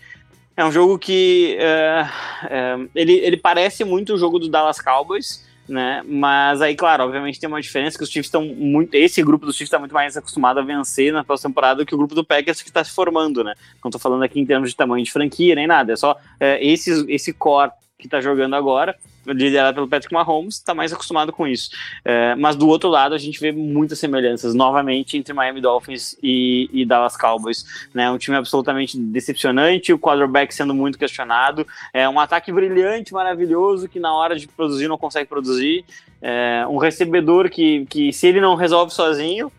É 0.61 0.65
um 0.65 0.71
jogo 0.71 0.99
que 0.99 1.57
é, 1.59 2.07
é, 2.51 2.79
ele, 2.95 3.15
ele 3.15 3.39
parece 3.39 3.83
muito 3.83 4.13
o 4.13 4.19
jogo 4.19 4.39
do 4.39 4.47
Dallas 4.47 4.79
Cowboys, 4.79 5.43
né? 5.67 6.03
Mas 6.07 6.61
aí, 6.61 6.77
claro, 6.77 7.05
obviamente 7.05 7.41
tem 7.41 7.49
uma 7.49 7.63
diferença 7.63 7.97
que 7.97 8.05
os 8.05 8.11
Chiefs 8.11 8.27
estão 8.27 8.45
muito. 8.45 8.95
Esse 8.95 9.23
grupo 9.23 9.47
dos 9.47 9.57
Chiefs 9.57 9.69
está 9.69 9.79
muito 9.79 9.95
mais 9.95 10.19
acostumado 10.19 10.61
a 10.61 10.63
vencer 10.63 11.15
na 11.15 11.25
próxima 11.25 11.49
temporada 11.49 11.87
que 11.87 11.95
o 11.95 11.97
grupo 11.97 12.15
do 12.15 12.23
Packers 12.23 12.61
que 12.61 12.69
está 12.69 12.85
se 12.85 12.91
formando, 12.91 13.43
né? 13.43 13.55
Não 13.83 13.89
estou 13.89 13.99
falando 13.99 14.23
aqui 14.23 14.39
em 14.39 14.45
termos 14.45 14.69
de 14.69 14.77
tamanho 14.77 15.03
de 15.03 15.11
franquia 15.11 15.55
nem 15.55 15.67
nada, 15.67 15.95
é 15.95 15.97
só 15.97 16.15
é, 16.39 16.63
esse, 16.63 17.07
esse 17.09 17.33
core 17.33 17.73
que 18.01 18.07
está 18.07 18.21
jogando 18.21 18.57
agora 18.57 18.97
liderado 19.27 19.75
pelo 19.75 19.89
Patrick 19.89 20.13
Mahomes, 20.13 20.57
está 20.57 20.75
mais 20.75 20.93
acostumado 20.93 21.33
com 21.33 21.47
isso. 21.47 21.71
É, 22.05 22.35
mas 22.35 22.57
do 22.57 22.69
outro 22.69 22.89
lado, 22.89 23.15
a 23.15 23.19
gente 23.19 23.41
vê 23.41 23.53
muitas 23.53 23.99
semelhanças, 23.99 24.55
novamente, 24.55 25.17
entre 25.17 25.33
Miami 25.33 25.61
Dolphins 25.61 26.17
e, 26.23 26.69
e, 26.73 26.85
Dallas 26.85 27.17
Cowboys. 27.17 27.89
Né? 27.93 28.11
Um 28.11 28.19
time 28.19 28.37
absolutamente 28.37 28.99
decepcionante, 28.99 29.93
o 29.93 29.99
quarterback 29.99 30.55
sendo 30.55 30.75
muito 30.75 30.99
questionado, 30.99 31.67
é 31.93 32.09
um 32.09 32.19
ataque 32.19 32.53
brilhante, 32.53 33.13
maravilhoso, 33.13 33.89
que 33.89 34.01
na 34.01 34.15
hora 34.15 34.37
de 34.37 34.49
produzir 34.49 34.89
não 34.89 34.99
consegue 34.99 35.29
produzir, 35.29 35.85
é, 36.23 36.65
um 36.69 36.77
recebedor 36.77 37.49
que, 37.51 37.87
que, 37.87 38.13
se 38.13 38.27
ele 38.27 38.41
não 38.41 38.55
resolve 38.55 38.93
sozinho, 38.93 39.53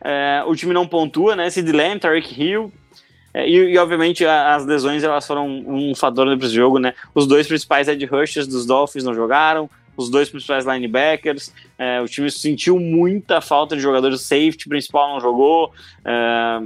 é, 0.00 0.44
o 0.46 0.54
time 0.54 0.72
não 0.72 0.86
pontua, 0.86 1.34
né? 1.34 1.50
Sid 1.50 1.72
Lamb, 1.72 1.98
Tariq 1.98 2.40
Hill, 2.40 2.72
e, 3.34 3.72
e, 3.72 3.78
obviamente 3.78 4.24
as 4.24 4.64
lesões 4.64 5.02
elas 5.04 5.26
foram 5.26 5.46
um, 5.46 5.94
fator 5.94 6.26
nesse 6.26 6.54
jogo, 6.54 6.78
né? 6.78 6.94
Os 7.14 7.26
dois 7.26 7.46
principais 7.46 7.88
edge 7.88 8.06
rushers 8.06 8.46
dos 8.46 8.64
Dolphins 8.64 9.04
não 9.04 9.14
jogaram, 9.14 9.68
os 9.98 10.08
dois 10.08 10.30
principais 10.30 10.64
linebackers. 10.64 11.52
É, 11.76 12.00
o 12.00 12.06
time 12.06 12.30
sentiu 12.30 12.78
muita 12.78 13.40
falta 13.40 13.74
de 13.74 13.82
jogadores. 13.82 14.20
Safety 14.20 14.68
principal 14.68 15.12
não 15.14 15.20
jogou. 15.20 15.72
É, 16.04 16.60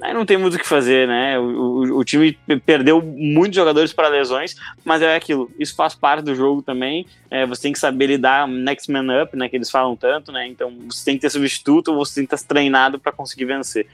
aí 0.00 0.14
não 0.14 0.24
tem 0.24 0.38
muito 0.38 0.54
o 0.54 0.58
que 0.58 0.66
fazer, 0.66 1.06
né? 1.06 1.38
O, 1.38 1.42
o, 1.42 1.98
o 1.98 2.04
time 2.04 2.32
perdeu 2.64 3.02
muitos 3.02 3.56
jogadores 3.56 3.92
para 3.92 4.08
lesões, 4.08 4.56
mas 4.86 5.02
é 5.02 5.14
aquilo. 5.14 5.50
Isso 5.58 5.76
faz 5.76 5.94
parte 5.94 6.24
do 6.24 6.34
jogo 6.34 6.62
também. 6.62 7.06
É, 7.30 7.44
você 7.44 7.60
tem 7.60 7.74
que 7.74 7.78
saber 7.78 8.06
lidar 8.06 8.48
next 8.48 8.90
man 8.90 9.22
up, 9.22 9.36
né? 9.36 9.50
Que 9.50 9.56
eles 9.56 9.70
falam 9.70 9.94
tanto, 9.94 10.32
né? 10.32 10.48
Então 10.48 10.72
você 10.90 11.04
tem 11.04 11.14
que 11.14 11.20
ter 11.20 11.30
substituto 11.30 11.94
você 11.94 12.14
tem 12.14 12.26
que 12.26 12.34
estar 12.34 12.48
treinado 12.48 12.98
para 12.98 13.12
conseguir 13.12 13.44
vencer. 13.44 13.86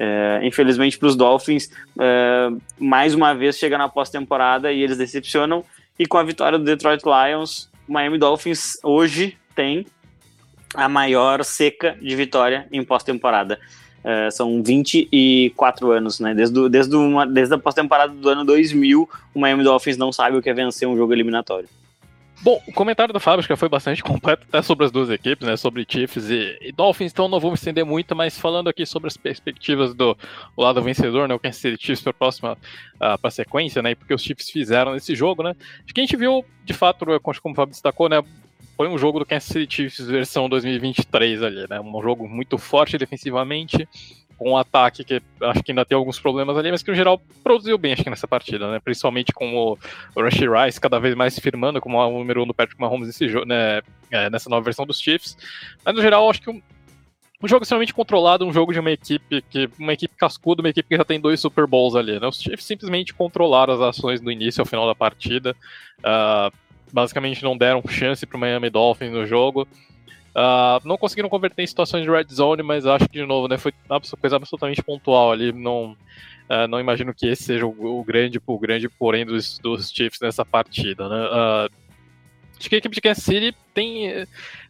É, 0.00 0.40
infelizmente 0.44 0.96
para 0.96 1.08
os 1.08 1.16
Dolphins, 1.16 1.70
é, 1.98 2.50
mais 2.78 3.14
uma 3.14 3.34
vez 3.34 3.58
chega 3.58 3.76
na 3.76 3.88
pós-temporada 3.88 4.72
e 4.72 4.80
eles 4.80 4.96
decepcionam. 4.96 5.64
E 5.98 6.06
com 6.06 6.16
a 6.16 6.22
vitória 6.22 6.56
do 6.56 6.64
Detroit 6.64 7.02
Lions, 7.04 7.68
o 7.88 7.92
Miami 7.92 8.16
Dolphins 8.16 8.78
hoje 8.84 9.36
tem 9.56 9.84
a 10.74 10.88
maior 10.88 11.42
seca 11.42 11.96
de 12.00 12.14
vitória 12.14 12.68
em 12.70 12.84
pós-temporada. 12.84 13.58
É, 14.04 14.30
são 14.30 14.62
24 14.62 15.90
anos, 15.90 16.20
né? 16.20 16.32
Desde, 16.32 16.68
desde, 16.68 16.94
uma, 16.94 17.26
desde 17.26 17.54
a 17.54 17.58
pós-temporada 17.58 18.12
do 18.12 18.28
ano 18.28 18.44
2000, 18.44 19.08
o 19.34 19.40
Miami 19.40 19.64
Dolphins 19.64 19.96
não 19.96 20.12
sabe 20.12 20.36
o 20.36 20.42
que 20.42 20.48
é 20.48 20.54
vencer 20.54 20.86
um 20.86 20.96
jogo 20.96 21.12
eliminatório. 21.12 21.68
Bom, 22.40 22.62
o 22.68 22.72
comentário 22.72 23.12
do 23.12 23.18
Fábio 23.18 23.56
foi 23.56 23.68
bastante 23.68 24.02
completo 24.04 24.46
até 24.48 24.62
sobre 24.62 24.86
as 24.86 24.92
duas 24.92 25.10
equipes, 25.10 25.46
né? 25.46 25.56
Sobre 25.56 25.84
Chiefs 25.88 26.30
e, 26.30 26.56
e 26.60 26.72
Dolphins, 26.72 27.12
então 27.12 27.28
não 27.28 27.40
vou 27.40 27.50
me 27.50 27.56
estender 27.56 27.84
muito, 27.84 28.14
mas 28.14 28.38
falando 28.38 28.68
aqui 28.68 28.86
sobre 28.86 29.08
as 29.08 29.16
perspectivas 29.16 29.92
do 29.92 30.16
lado 30.56 30.80
vencedor, 30.80 31.26
né? 31.26 31.34
O 31.34 31.38
Kansas 31.38 31.60
City 31.60 31.84
Chiefs 31.84 32.02
para 32.02 32.10
a 32.10 32.14
próxima 32.14 32.52
uh, 32.52 33.18
para 33.20 33.30
sequência, 33.30 33.82
né? 33.82 33.94
Porque 33.94 34.14
os 34.14 34.22
Chiefs 34.22 34.50
fizeram 34.50 34.92
nesse 34.92 35.14
jogo, 35.16 35.42
né? 35.42 35.54
Acho 35.84 35.92
que 35.92 36.00
a 36.00 36.04
gente 36.04 36.16
viu, 36.16 36.44
de 36.64 36.72
fato, 36.72 37.04
como 37.20 37.52
o 37.52 37.54
Fábio 37.54 37.72
destacou, 37.72 38.08
né? 38.08 38.22
Foi 38.76 38.88
um 38.88 38.96
jogo 38.96 39.18
do 39.18 39.26
Kansas 39.26 39.48
City 39.48 39.74
Chiefs 39.74 40.06
versão 40.06 40.48
2023 40.48 41.42
ali, 41.42 41.66
né? 41.68 41.80
Um 41.80 42.00
jogo 42.00 42.28
muito 42.28 42.56
forte 42.56 42.96
defensivamente, 42.96 43.88
com 44.38 44.52
um 44.52 44.56
ataque 44.56 45.02
que 45.02 45.20
acho 45.42 45.62
que 45.62 45.72
ainda 45.72 45.84
tem 45.84 45.96
alguns 45.96 46.18
problemas 46.18 46.56
ali, 46.56 46.70
mas 46.70 46.82
que 46.82 46.90
no 46.90 46.96
geral 46.96 47.20
produziu 47.42 47.76
bem 47.76 47.92
acho 47.92 48.04
que 48.04 48.10
nessa 48.10 48.28
partida, 48.28 48.70
né? 48.70 48.78
Principalmente 48.78 49.32
com 49.32 49.56
o 49.56 49.78
Rush 50.16 50.40
Rice 50.40 50.80
cada 50.80 51.00
vez 51.00 51.14
mais 51.14 51.38
firmando 51.38 51.80
como 51.80 51.98
o 51.98 52.18
número 52.18 52.44
um 52.44 52.46
do 52.46 52.54
Patrick 52.54 52.80
Mahomes 52.80 53.08
nesse 53.08 53.28
jogo, 53.28 53.46
né? 53.46 53.82
É, 54.10 54.30
nessa 54.30 54.48
nova 54.48 54.62
versão 54.62 54.86
dos 54.86 55.00
Chiefs. 55.00 55.36
Mas 55.84 55.94
no 55.94 56.00
geral 56.00 56.30
acho 56.30 56.40
que 56.40 56.50
um, 56.50 56.62
um 57.42 57.48
jogo 57.48 57.64
extremamente 57.64 57.92
controlado, 57.92 58.46
um 58.46 58.52
jogo 58.52 58.72
de 58.72 58.78
uma 58.78 58.92
equipe 58.92 59.42
que 59.42 59.68
uma 59.78 59.92
equipe 59.92 60.14
cascuda, 60.16 60.62
uma 60.62 60.70
equipe 60.70 60.88
que 60.88 60.96
já 60.96 61.04
tem 61.04 61.20
dois 61.20 61.40
Super 61.40 61.66
Bowls 61.66 61.96
ali, 61.96 62.20
né? 62.20 62.26
Os 62.28 62.40
Chiefs 62.40 62.64
simplesmente 62.64 63.12
controlaram 63.12 63.74
as 63.74 63.80
ações 63.80 64.20
do 64.20 64.30
início 64.30 64.62
ao 64.62 64.66
final 64.66 64.86
da 64.86 64.94
partida. 64.94 65.56
Uh, 65.98 66.56
basicamente 66.92 67.42
não 67.42 67.56
deram 67.56 67.82
chance 67.88 68.24
para 68.24 68.36
o 68.36 68.40
Miami 68.40 68.70
Dolphins 68.70 69.12
no 69.12 69.26
jogo. 69.26 69.66
Uh, 70.34 70.86
não 70.86 70.96
conseguiram 70.96 71.28
converter 71.28 71.62
em 71.62 71.66
situações 71.66 72.04
de 72.04 72.10
red 72.10 72.26
zone, 72.30 72.62
mas 72.62 72.86
acho 72.86 73.08
que, 73.08 73.18
de 73.18 73.26
novo, 73.26 73.48
né, 73.48 73.56
foi 73.58 73.72
uma 73.88 74.00
coisa 74.00 74.36
absolutamente 74.36 74.82
pontual 74.82 75.32
ali. 75.32 75.52
Não, 75.52 75.92
uh, 76.48 76.68
não 76.68 76.78
imagino 76.78 77.14
que 77.14 77.26
esse 77.26 77.44
seja 77.44 77.66
o, 77.66 78.00
o, 78.00 78.04
grande, 78.04 78.40
o 78.46 78.58
grande 78.58 78.88
porém 78.88 79.26
dos, 79.26 79.58
dos 79.58 79.90
Chiefs 79.90 80.20
nessa 80.20 80.44
partida. 80.44 81.08
Né? 81.08 81.26
Uh, 81.26 81.70
acho 82.58 82.68
que 82.68 82.74
a 82.74 82.78
equipe 82.78 82.94
de 82.94 83.00
Kansas 83.00 83.24
City 83.24 83.56
tem, 83.74 84.26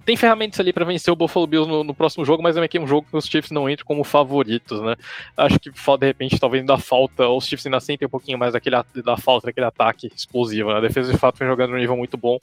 tem 0.09 0.16
ferramentas 0.16 0.59
ali 0.59 0.72
para 0.72 0.86
vencer 0.86 1.12
o 1.12 1.16
Buffalo 1.16 1.47
Bills 1.47 1.70
no, 1.70 1.85
no, 1.85 1.93
próximo 1.93 2.24
jogo, 2.24 2.43
mas 2.43 2.56
é 2.56 2.66
um 2.80 2.86
jogo 2.86 3.06
que 3.10 3.14
os 3.14 3.26
Chiefs 3.26 3.51
não 3.51 3.68
entram 3.68 3.85
como 3.85 4.02
favoritos, 4.02 4.80
né? 4.80 4.97
Acho 5.36 5.60
que 5.60 5.70
de 5.70 6.06
repente 6.06 6.40
talvez 6.40 6.64
da 6.64 6.78
falta, 6.78 7.28
os 7.28 7.47
Chiefs 7.47 7.66
ainda 7.66 7.78
sentem 7.78 8.06
um 8.06 8.10
pouquinho 8.10 8.39
mais 8.39 8.55
daquele, 8.55 8.76
da 9.05 9.18
falta 9.18 9.48
daquele 9.48 9.66
ataque 9.66 10.10
explosivo. 10.16 10.70
Né? 10.70 10.78
A 10.78 10.80
defesa 10.80 11.12
de 11.12 11.18
fato 11.18 11.39
vem 11.39 11.47
jogando 11.47 11.72
num 11.72 11.76
nível 11.76 11.94
muito 11.94 12.16
bom, 12.16 12.39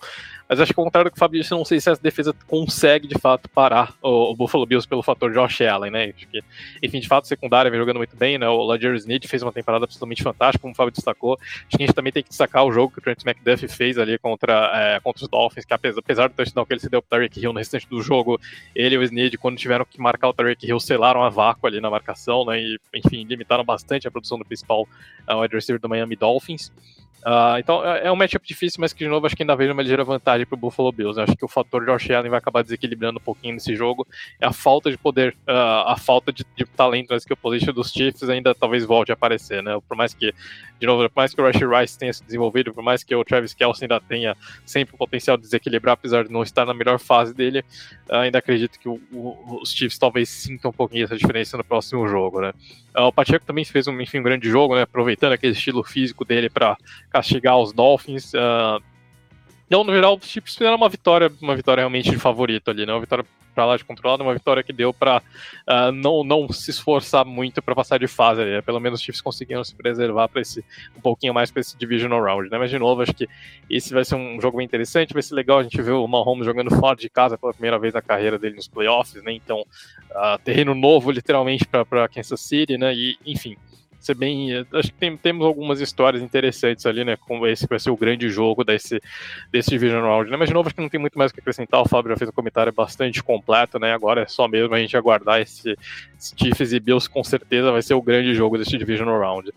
mas 0.48 0.60
acho 0.60 0.72
que 0.72 0.80
ao 0.80 0.86
contrário 0.86 1.10
do 1.10 1.12
que 1.12 1.18
o 1.18 1.20
Fábio 1.20 1.42
disse, 1.42 1.50
não 1.50 1.66
sei 1.66 1.80
se 1.80 1.90
essa 1.90 2.00
defesa 2.00 2.36
consegue 2.46 3.08
de 3.08 3.18
fato 3.18 3.50
parar 3.50 3.96
o, 4.00 4.34
o 4.34 4.36
Buffalo 4.36 4.64
Bills 4.68 4.88
pelo 4.88 5.02
fator 5.02 5.34
Josh 5.34 5.62
Allen, 5.62 5.90
né? 5.90 6.14
Acho 6.16 6.28
que, 6.28 6.44
enfim, 6.84 7.00
de 7.00 7.08
fato, 7.08 7.28
secundária 7.28 7.72
vem 7.72 7.80
jogando 7.80 7.98
muito 7.98 8.16
bem, 8.16 8.38
né? 8.38 8.48
O 8.48 8.64
Ledger 8.64 8.94
Snead 8.94 9.28
fez 9.28 9.42
uma 9.42 9.52
temporada 9.52 9.86
absolutamente 9.86 10.22
fantástica, 10.22 10.62
como 10.62 10.74
o 10.74 10.76
Fábio 10.76 10.92
destacou. 10.92 11.36
Acho 11.42 11.70
que 11.70 11.84
a 11.84 11.86
gente 11.88 11.96
também 11.96 12.14
tem 12.14 12.22
que 12.22 12.30
destacar 12.30 12.64
o 12.64 12.72
jogo 12.72 12.94
que 12.94 13.00
o 13.00 13.02
Trent 13.02 13.26
McDuffie 13.26 13.68
fez 13.68 13.98
ali 13.98 14.20
contra, 14.20 14.72
é, 14.72 15.00
contra 15.00 15.24
os 15.24 15.28
Dolphins, 15.28 15.66
que 15.66 15.74
apesar, 15.74 16.00
apesar 16.00 16.30
do 16.30 16.36
touchdown 16.36 16.64
que 16.64 16.74
ele 16.74 16.80
se 16.80 16.90
deu 16.92 17.02
pro 17.02 17.10
Tyreek 17.10 17.40
Hill 17.40 17.55
no 17.56 17.60
restante 17.60 17.88
do 17.88 18.02
jogo, 18.02 18.40
ele 18.76 18.96
e 18.96 18.98
o 18.98 19.04
Snead, 19.04 19.38
quando 19.38 19.58
tiveram 19.58 19.86
que 19.86 20.00
marcar 20.00 20.28
o 20.28 20.34
Tyreek 20.34 20.68
Hill, 20.68 20.80
selaram 20.80 21.24
a 21.24 21.30
vácuo 21.30 21.66
ali 21.66 21.80
na 21.80 21.90
marcação, 21.90 22.46
né? 22.46 22.60
E, 22.60 22.78
enfim, 22.94 23.24
limitaram 23.24 23.64
bastante 23.64 24.08
a 24.08 24.12
produção 24.12 24.38
do 24.38 24.46
principal 24.46 24.88
uh, 25.28 25.38
wide 25.38 25.56
receiver 25.56 25.80
do 25.80 25.90
Miami 25.90 26.16
Dolphins. 26.16 26.72
Uh, 27.26 27.58
então 27.58 27.84
é, 27.84 28.06
é 28.06 28.12
um 28.12 28.16
matchup 28.16 28.48
difícil, 28.48 28.78
mas 28.80 28.94
que 28.94 29.04
de 29.04 29.10
novo 29.10 29.26
acho 29.26 29.36
que 29.36 29.42
ainda 29.42 29.56
vejo 29.56 29.74
uma 29.74 29.82
ligeira 29.82 30.04
vantagem 30.04 30.46
para 30.46 30.54
o 30.54 30.60
Buffalo 30.60 30.92
Bills. 30.92 31.20
acho 31.20 31.36
que 31.36 31.44
o 31.44 31.48
fator 31.48 31.84
Josh 31.84 32.12
Allen 32.12 32.30
vai 32.30 32.38
acabar 32.38 32.62
desequilibrando 32.62 33.18
um 33.18 33.24
pouquinho 33.24 33.56
nesse 33.56 33.76
jogo. 33.76 34.06
É 34.40 34.46
a 34.46 34.54
falta 34.54 34.92
de 34.92 34.98
poder, 34.98 35.36
uh, 35.48 35.88
a 35.88 35.98
falta 35.98 36.32
de, 36.32 36.46
de 36.56 36.66
talento 36.66 37.10
na 37.10 37.18
skill 37.18 37.36
position 37.36 37.74
dos 37.74 37.92
Chiefs 37.92 38.30
ainda 38.30 38.54
talvez 38.54 38.86
volte 38.86 39.12
a 39.12 39.16
aparecer, 39.16 39.64
né? 39.64 39.76
Por 39.88 39.98
mais 39.98 40.14
que, 40.14 40.32
de 40.80 40.86
novo, 40.86 41.10
por 41.10 41.16
mais 41.16 41.34
que 41.34 41.42
o 41.42 41.46
Rush 41.48 41.62
Rice 41.62 41.98
tenha 41.98 42.14
se 42.14 42.24
desenvolvido, 42.24 42.72
por 42.72 42.84
mais 42.84 43.04
que 43.04 43.16
o 43.16 43.26
Travis 43.26 43.56
Kelce 43.56 43.86
ainda 43.86 44.00
tenha 44.00 44.38
sempre 44.64 44.94
o 44.94 44.98
potencial 44.98 45.36
de 45.36 45.44
desequilibrar, 45.44 45.94
apesar 45.94 46.26
de 46.26 46.32
não 46.32 46.44
estar 46.44 46.64
na 46.64 46.76
melhor 46.76 47.00
fase 47.00 47.34
dele, 47.34 47.66
uh, 48.08 48.18
ainda 48.18 48.38
acredito 48.38 48.80
que 48.80 48.88
o, 48.88 49.02
o, 49.12 49.62
os 49.64 49.74
Chiefs 49.74 49.98
talvez 49.98 50.30
sintam 50.30 50.70
um 50.70 50.74
pouquinho 50.74 51.06
essa 51.06 51.18
diferença 51.18 51.58
no 51.58 51.64
próximo 51.64 52.08
jogo, 52.08 52.40
né? 52.40 52.54
o 53.04 53.12
Pacheco 53.12 53.46
também 53.46 53.66
fez 53.66 53.88
um, 53.88 54.00
enfim, 54.00 54.20
um 54.20 54.24
grande 54.24 54.50
jogo, 54.50 54.76
né? 54.76 54.84
Aproveitando 54.84 55.34
aquele 55.34 55.54
estilo 55.54 55.84
físico 55.84 56.24
dele 56.24 56.50
para 56.50 56.78
castigar 57.16 57.58
os 57.58 57.72
Dolphins. 57.72 58.34
Uh, 58.34 58.84
então, 59.68 59.86
no 59.86 59.94
geral, 59.94 60.18
os 60.22 60.28
Chiefs 60.28 60.56
fizeram 60.56 60.76
uma 60.76 60.90
vitória, 60.90 61.32
uma 61.42 61.56
vitória 61.56 61.82
realmente 61.82 62.12
de 62.12 62.18
favorito 62.18 62.70
ali, 62.70 62.86
né? 62.86 62.92
Uma 62.92 63.00
vitória 63.00 63.26
para 63.56 63.66
lá 63.66 63.78
de 63.78 63.86
controlada, 63.86 64.22
uma 64.22 64.34
vitória 64.34 64.62
que 64.62 64.74
deu 64.74 64.94
para 64.94 65.20
uh, 65.20 65.22
ah, 65.66 65.92
não, 65.94 66.26
não 66.26 66.50
se 66.50 66.70
esforçar 66.72 67.24
muito 67.24 67.62
para 67.62 67.74
passar 67.74 67.98
de 67.98 68.06
fase. 68.06 68.42
Ali, 68.42 68.52
né? 68.52 68.62
Pelo 68.62 68.82
menos 68.82 69.00
os 69.00 69.06
Chiefs 69.06 69.22
conseguiram 69.22 69.64
se 69.64 69.74
preservar 69.74 70.28
para 70.28 70.42
esse 70.42 70.60
um 70.96 71.00
pouquinho 71.00 71.34
mais 71.34 71.50
para 71.50 71.62
esse 71.62 71.78
divisional 71.78 72.22
round, 72.22 72.50
né? 72.50 72.58
Mas 72.58 72.70
de 72.70 72.78
novo, 72.78 73.02
acho 73.02 73.14
que 73.14 73.30
esse 73.70 73.94
vai 73.94 74.04
ser 74.04 74.16
um 74.16 74.42
jogo 74.42 74.58
bem 74.58 74.66
interessante, 74.66 75.14
vai 75.14 75.24
ser 75.24 75.36
legal 75.36 75.60
a 75.60 75.64
gente 75.64 75.82
ver 75.82 75.92
o 75.92 76.06
Mahomes 76.06 76.46
jogando 76.46 76.70
fora 76.76 76.98
de 76.98 77.10
casa 77.10 77.38
pela 77.38 77.54
primeira 77.54 77.80
vez 77.80 77.94
na 77.94 78.02
carreira 78.02 78.38
dele 78.38 78.58
nos 78.58 78.68
playoffs, 78.68 79.24
né? 79.24 79.32
Então, 79.32 79.62
uh, 79.62 80.38
terreno 80.44 80.76
novo 80.76 81.12
literalmente 81.12 81.66
para 81.66 82.10
Kansas 82.10 82.42
City, 82.42 82.78
né? 82.78 82.94
E 82.94 83.18
enfim, 83.26 83.56
ser 84.06 84.16
bem. 84.16 84.66
Acho 84.74 84.90
que 84.90 85.00
tem, 85.00 85.18
temos 85.18 85.46
algumas 85.46 85.82
histórias 85.82 86.22
interessantes 86.22 86.86
ali, 86.86 87.04
né? 87.04 87.18
Como 87.18 87.48
esse 87.48 87.68
vai 87.68 87.80
ser 87.80 87.90
o 87.90 87.98
grande 87.98 88.30
jogo 88.30 88.64
desse, 88.64 89.02
desse 89.52 89.70
Division 89.70 90.02
Round, 90.02 90.30
né? 90.30 90.38
Mas 90.38 90.50
de 90.50 90.54
novo, 90.54 90.68
acho 90.68 90.76
que 90.76 90.82
não 90.82 90.90
tem 90.90 91.00
muito 91.00 91.18
mais 91.18 91.32
o 91.32 91.34
que 91.34 91.40
acrescentar. 91.40 91.82
O 91.82 91.88
Fábio 91.88 92.12
já 92.12 92.18
fez 92.18 92.30
um 92.30 92.34
comentário 92.34 92.72
bastante 92.72 93.24
completo, 93.24 93.80
né? 93.80 93.94
Agora 93.94 94.22
é 94.22 94.28
só 94.28 94.48
mesmo 94.48 94.74
a 94.76 94.80
gente 94.80 94.96
aguardar 94.96 95.42
esse, 95.42 95.78
esse 96.18 96.34
Chiefs 96.38 96.74
e 96.74 96.80
Bills, 96.80 97.10
com 97.10 97.24
certeza 97.24 97.72
vai 97.72 97.82
ser 97.82 97.94
o 97.94 98.02
grande 98.02 98.34
jogo 98.34 98.58
desse 98.58 98.78
Division 98.78 99.08
Round. 99.08 99.52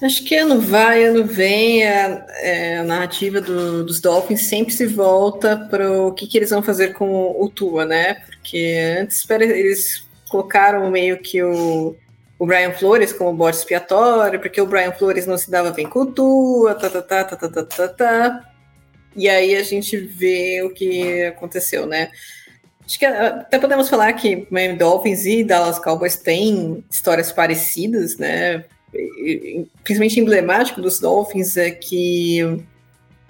Acho 0.00 0.24
que 0.24 0.36
ano 0.36 0.60
vai, 0.60 1.02
ano 1.02 1.24
vem, 1.24 1.84
a, 1.84 2.24
é, 2.40 2.78
a 2.78 2.84
narrativa 2.84 3.40
do, 3.40 3.84
dos 3.84 4.00
Dolphins 4.00 4.42
sempre 4.42 4.72
se 4.72 4.86
volta 4.86 5.56
para 5.68 5.90
o 5.90 6.12
que, 6.12 6.26
que 6.26 6.38
eles 6.38 6.50
vão 6.50 6.62
fazer 6.62 6.92
com 6.92 7.34
o 7.36 7.48
Tua, 7.48 7.84
né? 7.84 8.14
Porque 8.14 8.96
antes 9.00 9.28
eles 9.28 10.06
colocaram 10.28 10.88
meio 10.88 11.18
que 11.18 11.42
o 11.42 11.96
o 12.38 12.46
Brian 12.46 12.72
Flores 12.72 13.12
como 13.12 13.32
bode 13.32 13.56
expiatório, 13.56 14.38
porque 14.38 14.60
o 14.60 14.66
Brian 14.66 14.92
Flores 14.92 15.26
não 15.26 15.36
se 15.36 15.50
dava 15.50 15.70
bem 15.70 15.88
com 15.88 16.00
o 16.00 16.06
Tua, 16.06 16.74
tá, 16.74 16.88
tá, 16.88 17.02
tá, 17.02 17.24
tá, 17.24 17.36
tá, 17.36 17.48
tá, 17.48 17.62
tá, 17.64 17.88
tá. 17.88 18.52
E 19.16 19.28
aí 19.28 19.56
a 19.56 19.62
gente 19.64 19.96
vê 19.96 20.62
o 20.62 20.70
que 20.70 21.24
aconteceu, 21.24 21.86
né? 21.86 22.10
Acho 22.86 22.98
que 22.98 23.04
até 23.04 23.58
podemos 23.58 23.88
falar 23.88 24.12
que 24.12 24.46
Miami 24.50 24.78
Dolphins 24.78 25.26
e 25.26 25.42
Dallas 25.42 25.78
Cowboys 25.78 26.16
têm 26.16 26.84
histórias 26.90 27.32
parecidas, 27.32 28.16
né? 28.16 28.64
Principalmente 29.82 30.20
emblemático 30.20 30.80
dos 30.80 31.00
Dolphins 31.00 31.56
é 31.56 31.70
que 31.70 32.62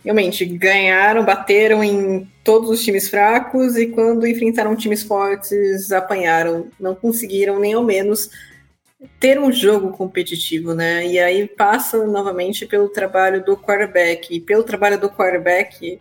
realmente 0.04 0.44
ganharam, 0.44 1.24
bateram 1.24 1.82
em 1.82 2.30
todos 2.44 2.70
os 2.70 2.84
times 2.84 3.08
fracos 3.08 3.76
e 3.76 3.86
quando 3.86 4.26
enfrentaram 4.26 4.76
times 4.76 5.02
fortes 5.02 5.90
apanharam, 5.90 6.68
não 6.78 6.94
conseguiram 6.94 7.58
nem 7.58 7.72
ao 7.72 7.82
menos 7.82 8.30
ter 9.20 9.38
um 9.38 9.52
jogo 9.52 9.92
competitivo, 9.92 10.74
né? 10.74 11.06
E 11.06 11.18
aí 11.18 11.46
passa 11.46 12.04
novamente 12.06 12.66
pelo 12.66 12.88
trabalho 12.88 13.44
do 13.44 13.56
quarterback, 13.56 14.34
e 14.34 14.40
pelo 14.40 14.64
trabalho 14.64 14.98
do 14.98 15.08
quarterback 15.08 16.00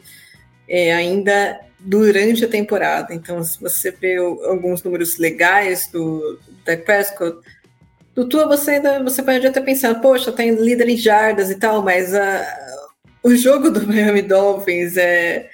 é, 0.67 0.93
ainda 0.93 1.59
durante 1.79 2.43
a 2.43 2.49
temporada. 2.49 3.13
Então, 3.13 3.43
se 3.43 3.59
você 3.59 3.91
vê 3.91 4.15
alguns 4.17 4.81
números 4.81 5.17
legais 5.17 5.87
do 5.91 6.39
Dak 6.65 6.83
Prescott, 6.83 7.37
do 8.15 8.27
Tua 8.27 8.47
você 8.47 8.71
ainda 8.71 9.03
você 9.03 9.21
pode 9.21 9.45
até 9.45 9.61
pensar, 9.61 9.95
poxa, 10.01 10.31
tá 10.31 10.43
líder 10.43 10.89
em 10.89 10.97
jardas 10.97 11.51
e 11.51 11.55
tal, 11.55 11.83
mas 11.83 12.15
a, 12.15 12.45
o 13.21 13.35
jogo 13.35 13.69
do 13.69 13.85
Miami 13.85 14.23
Dolphins 14.23 14.97
é 14.97 15.49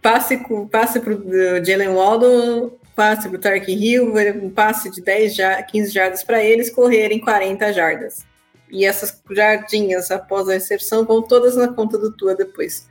passe, 0.00 0.40
passe 0.70 1.00
para 1.00 1.12
o 1.12 1.62
Jalen 1.62 1.90
Waddle 1.90 2.80
passe 2.94 3.28
para 3.28 3.36
o 3.36 3.40
Tark 3.40 3.68
Hill, 3.68 4.14
um 4.42 4.50
passe 4.50 4.90
de 4.90 5.00
10, 5.00 5.36
15 5.70 5.90
jardas 5.90 6.24
para 6.24 6.42
eles 6.42 6.70
correrem 6.70 7.20
40 7.20 7.72
jardas. 7.72 8.24
E 8.70 8.84
essas 8.84 9.20
jardinhas 9.30 10.10
após 10.10 10.48
a 10.48 10.54
recepção 10.54 11.04
vão 11.04 11.22
todas 11.22 11.56
na 11.56 11.68
conta 11.68 11.98
do 11.98 12.12
Tua 12.12 12.34
depois. 12.34 12.88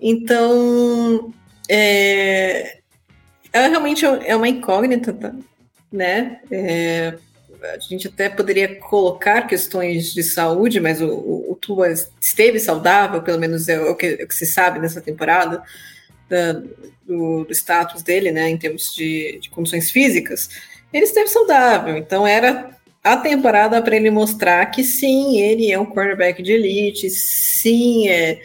Então, 0.00 1.32
é, 1.68 2.78
ela 3.52 3.68
realmente 3.68 4.04
é 4.04 4.34
uma 4.34 4.48
incógnita, 4.48 5.12
tá? 5.12 5.32
né? 5.92 6.40
É, 6.50 7.16
a 7.62 7.78
gente 7.78 8.08
até 8.08 8.28
poderia 8.28 8.78
colocar 8.80 9.42
questões 9.42 10.12
de 10.12 10.22
saúde, 10.22 10.80
mas 10.80 11.00
o, 11.00 11.08
o, 11.08 11.52
o 11.52 11.56
Tua 11.56 11.88
esteve 12.20 12.58
saudável, 12.58 13.22
pelo 13.22 13.38
menos 13.38 13.68
é 13.68 13.80
o 13.80 13.94
que, 13.94 14.06
é 14.20 14.24
o 14.24 14.28
que 14.28 14.34
se 14.34 14.46
sabe 14.46 14.80
nessa 14.80 15.00
temporada 15.00 15.62
da, 16.28 16.52
do, 17.06 17.44
do, 17.44 17.52
status 17.52 18.02
dele, 18.02 18.30
né, 18.30 18.48
em 18.48 18.56
termos 18.56 18.94
de, 18.94 19.38
de 19.40 19.50
condições 19.50 19.90
físicas, 19.90 20.48
ele 20.92 21.04
esteve 21.04 21.28
saudável. 21.28 21.96
Então 21.96 22.26
era 22.26 22.70
a 23.02 23.16
temporada 23.16 23.80
para 23.82 23.96
ele 23.96 24.10
mostrar 24.10 24.64
que 24.66 24.82
sim, 24.82 25.40
ele 25.40 25.70
é 25.70 25.78
um 25.78 25.86
quarterback 25.86 26.42
de 26.42 26.52
elite, 26.52 27.10
sim, 27.10 28.08
é, 28.08 28.40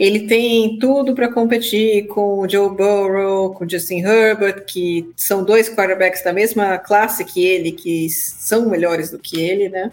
ele 0.00 0.20
tem 0.20 0.78
tudo 0.78 1.14
para 1.14 1.30
competir 1.30 2.06
com 2.06 2.38
o 2.38 2.48
Joe 2.48 2.74
Burrow, 2.74 3.52
com 3.52 3.66
o 3.66 3.70
Justin 3.70 3.98
Herbert, 3.98 4.64
que 4.64 5.12
são 5.14 5.44
dois 5.44 5.68
quarterbacks 5.68 6.24
da 6.24 6.32
mesma 6.32 6.78
classe 6.78 7.22
que 7.22 7.44
ele, 7.44 7.72
que 7.72 8.08
são 8.08 8.70
melhores 8.70 9.10
do 9.10 9.18
que 9.18 9.38
ele, 9.38 9.68
né? 9.68 9.92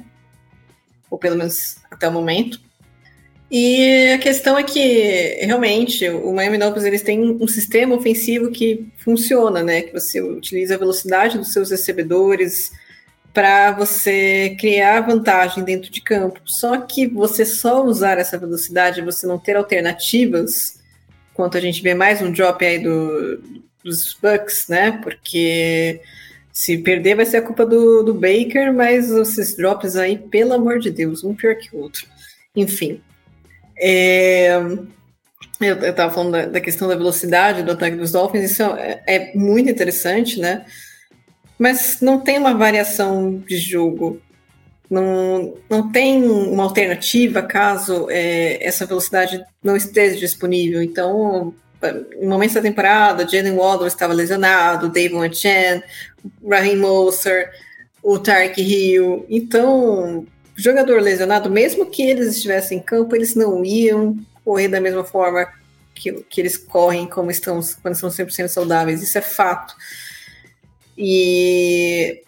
Ou 1.11 1.17
pelo 1.17 1.35
menos 1.35 1.75
até 1.91 2.07
o 2.07 2.11
momento. 2.13 2.61
E 3.49 4.11
a 4.11 4.17
questão 4.17 4.57
é 4.57 4.63
que 4.63 5.37
realmente 5.41 6.07
o 6.09 6.33
Miami 6.33 6.57
Dolphins 6.57 6.83
eles 6.83 7.01
têm 7.01 7.37
um 7.39 7.47
sistema 7.47 7.95
ofensivo 7.95 8.51
que 8.51 8.87
funciona, 8.97 9.63
né? 9.63 9.83
Que 9.83 9.93
você 9.93 10.21
utiliza 10.21 10.75
a 10.75 10.77
velocidade 10.77 11.37
dos 11.37 11.53
seus 11.53 11.71
recebedores 11.71 12.71
para 13.33 13.71
você 13.71 14.57
criar 14.59 15.01
vantagem 15.01 15.63
dentro 15.63 15.89
de 15.89 16.01
campo. 16.01 16.41
Só 16.43 16.77
que 16.77 17.07
você 17.07 17.45
só 17.45 17.85
usar 17.85 18.17
essa 18.17 18.37
velocidade, 18.37 19.01
você 19.01 19.25
não 19.25 19.39
ter 19.39 19.55
alternativas, 19.55 20.79
quanto 21.33 21.55
a 21.55 21.61
gente 21.61 21.81
vê 21.81 21.93
mais 21.93 22.21
um 22.21 22.31
drop 22.31 22.65
aí 22.65 22.79
do, 22.79 23.41
dos 23.81 24.17
Bucks, 24.21 24.67
né? 24.67 24.99
Porque 25.03 26.01
se 26.51 26.79
perder 26.79 27.15
vai 27.15 27.25
ser 27.25 27.37
a 27.37 27.41
culpa 27.41 27.65
do, 27.65 28.03
do 28.03 28.13
Baker, 28.13 28.73
mas 28.73 29.09
esses 29.09 29.55
drops 29.55 29.95
aí, 29.95 30.17
pelo 30.17 30.53
amor 30.53 30.79
de 30.79 30.89
Deus, 30.89 31.23
um 31.23 31.33
pior 31.33 31.55
que 31.55 31.73
o 31.73 31.79
outro. 31.79 32.05
Enfim. 32.53 33.01
É, 33.79 34.57
eu 35.59 35.89
estava 35.89 36.13
falando 36.13 36.31
da, 36.33 36.45
da, 36.45 36.61
questão 36.61 36.87
da 36.87 36.95
velocidade 36.95 37.63
do 37.63 37.71
ataque 37.71 37.95
dos 37.95 38.11
Dolphins, 38.11 38.51
isso 38.51 38.63
é, 38.63 39.01
é, 39.07 39.31
muito 39.35 39.69
interessante, 39.69 40.39
né? 40.39 40.65
Mas 41.57 42.01
não 42.01 42.19
tem 42.19 42.37
uma 42.37 42.53
variação 42.53 43.39
de 43.47 43.57
jogo. 43.57 44.21
Não, 44.89 45.55
não 45.69 45.91
tem 45.91 46.23
uma 46.23 46.63
alternativa 46.63 47.41
caso 47.41 48.07
é, 48.09 48.65
essa 48.65 48.85
velocidade 48.85 49.43
não 49.63 49.75
esteja 49.75 50.15
disponível. 50.17 50.81
Então, 50.81 51.53
em 52.19 52.27
momentos 52.27 52.55
da 52.55 52.61
temporada, 52.61 53.27
Jalen 53.27 53.55
Waddle 53.55 53.87
estava 53.87 54.13
lesionado, 54.13 54.89
Davon 54.89 55.31
Chen, 55.31 55.81
Raheem 56.47 56.77
Moser, 56.77 57.51
o 58.01 58.19
Tark 58.19 58.57
Hill. 58.57 59.25
Então, 59.27 60.25
jogador 60.57 61.01
lesionado, 61.01 61.49
mesmo 61.49 61.85
que 61.85 62.01
eles 62.01 62.35
estivessem 62.35 62.79
em 62.79 62.81
campo, 62.81 63.15
eles 63.15 63.35
não 63.35 63.63
iam 63.63 64.17
correr 64.43 64.67
da 64.67 64.81
mesma 64.81 65.03
forma 65.03 65.47
que, 65.93 66.11
que 66.29 66.41
eles 66.41 66.57
correm 66.57 67.07
como 67.07 67.29
estão 67.29 67.59
quando 67.81 67.93
estão 67.95 68.09
100% 68.09 68.47
saudáveis, 68.47 69.01
isso 69.01 69.17
é 69.17 69.21
fato. 69.21 69.75
E 70.97 72.23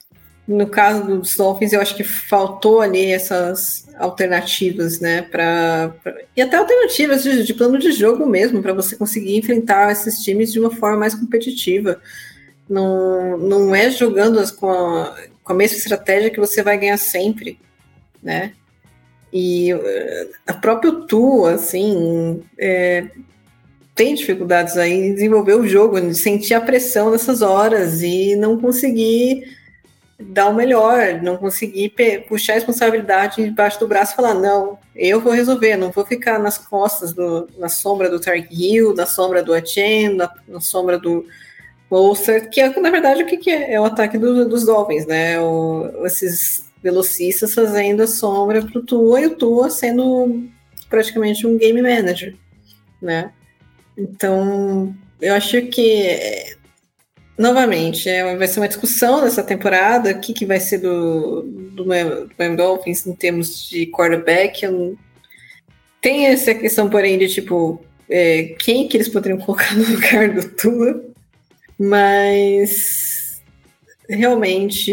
no 0.48 0.68
caso 0.68 1.06
dos 1.06 1.36
Dolphins, 1.36 1.74
eu 1.74 1.82
acho 1.82 1.96
que 1.96 2.04
faltou 2.04 2.82
ali 2.82 3.12
essas 3.12 3.88
alternativas, 3.98 5.00
né? 5.00 5.22
Pra, 5.22 5.94
pra 6.04 6.16
e 6.36 6.42
até 6.42 6.58
alternativas 6.58 7.24
de, 7.24 7.44
de, 7.44 7.54
plano 7.54 7.78
de 7.78 7.92
jogo 7.92 8.26
mesmo, 8.26 8.62
para 8.62 8.74
você 8.74 8.96
conseguir 8.96 9.38
enfrentar 9.38 9.92
esses 9.92 10.24
times 10.24 10.52
de 10.52 10.60
uma 10.60 10.72
forma 10.72 10.98
mais 10.98 11.14
competitiva. 11.14 12.02
Não, 12.68 13.38
não 13.38 13.76
é 13.76 13.90
jogando 13.92 14.42
com, 14.56 14.72
a, 14.72 15.16
com 15.44 15.54
a 15.54 15.56
mesma 15.56 15.78
estratégia 15.78 16.30
que 16.30 16.40
você 16.40 16.62
vai 16.64 16.78
ganhar 16.78 16.98
sempre, 16.98 17.60
né? 18.22 18.54
E 19.32 19.72
eh, 19.72 20.28
a 20.48 20.54
própria 20.54 20.92
Tu, 20.92 21.46
assim, 21.46 22.44
é, 22.58 23.06
tem 23.96 24.16
dificuldades 24.16 24.78
aí 24.78 24.94
em 24.94 25.14
desenvolver 25.14 25.56
o 25.56 25.68
jogo, 25.68 26.00
de 26.00 26.16
sentir 26.16 26.54
a 26.54 26.62
pressão 26.62 27.12
nessas 27.12 27.42
horas 27.42 28.02
e 28.02 28.36
não 28.36 28.60
conseguir 28.60 29.58
dar 30.20 30.50
o 30.50 30.54
melhor, 30.54 31.22
não 31.22 31.38
conseguir 31.38 31.94
puxar 32.28 32.54
a 32.54 32.56
responsabilidade 32.56 33.44
debaixo 33.44 33.80
do 33.80 33.88
braço 33.88 34.14
e 34.14 34.16
falar, 34.16 34.34
não, 34.34 34.78
eu 34.96 35.22
vou 35.22 35.32
resolver, 35.32 35.78
não 35.78 35.92
vou 35.92 36.06
ficar 36.06 36.40
nas 36.40 36.58
costas, 36.58 37.14
do, 37.14 37.48
na 37.58 37.70
sombra 37.70 38.10
do 38.10 38.20
Tark 38.20 38.48
Hill, 38.52 38.94
na 38.94 39.06
sombra 39.06 39.42
do 39.42 39.54
Achen, 39.54 40.16
na, 40.16 40.34
na 40.48 40.60
sombra 40.60 40.98
do 40.98 41.26
Bolster, 41.90 42.50
que 42.50 42.60
é, 42.60 42.80
na 42.80 42.92
verdade, 42.92 43.24
o 43.24 43.26
que, 43.26 43.38
que 43.38 43.50
é? 43.50 43.74
É 43.74 43.82
o 43.82 43.86
ataque 43.86 44.18
do, 44.18 44.48
dos 44.48 44.66
Dolphins, 44.66 45.06
né? 45.06 45.40
O, 45.40 46.06
esses 46.06 46.69
velocistas 46.82 47.54
fazendo 47.54 48.04
a 48.04 48.08
sombra 48.08 48.62
para 48.62 48.80
o 48.80 48.86
Tua 48.86 49.22
e 49.22 49.28
o 49.28 49.36
Tua 49.36 49.70
sendo 49.70 50.48
praticamente 50.90 51.46
um 51.46 51.58
game 51.58 51.82
manager, 51.82 52.36
né? 53.02 53.32
Então, 53.98 54.96
eu 55.22 55.34
acho 55.34 55.62
que, 55.64 56.56
novamente, 57.38 58.10
é, 58.10 58.36
vai 58.36 58.48
ser 58.48 58.60
uma 58.60 58.68
discussão 58.68 59.22
nessa 59.22 59.44
temporada, 59.44 60.12
o 60.12 60.20
que, 60.20 60.34
que 60.34 60.46
vai 60.46 60.60
ser 60.60 60.80
do, 60.80 61.42
do, 61.44 61.86
Miami 61.86 62.56
Dolphins 62.56 63.06
em 63.06 63.14
termos 63.14 63.70
de 63.70 63.88
quarterback. 63.88 64.64
Eu, 64.64 64.98
tem 66.02 66.28
essa 66.28 66.56
questão, 66.56 66.90
porém, 66.90 67.18
de 67.18 67.28
tipo, 67.28 67.84
é, 68.10 68.56
quem 68.60 68.88
que 68.88 68.96
eles 68.96 69.10
poderiam 69.10 69.40
colocar 69.40 69.76
no 69.76 69.84
lugar 69.84 70.34
do 70.34 70.50
Tua, 70.50 71.04
mas 71.78 73.42
realmente 74.10 74.92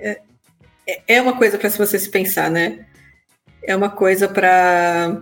é, 0.00 0.20
é 1.06 1.20
uma 1.20 1.36
coisa 1.36 1.58
para 1.58 1.68
você 1.68 1.98
se 1.98 2.08
pensar, 2.08 2.50
né? 2.50 2.86
É 3.62 3.74
uma 3.74 3.90
coisa 3.90 4.28
para 4.28 5.20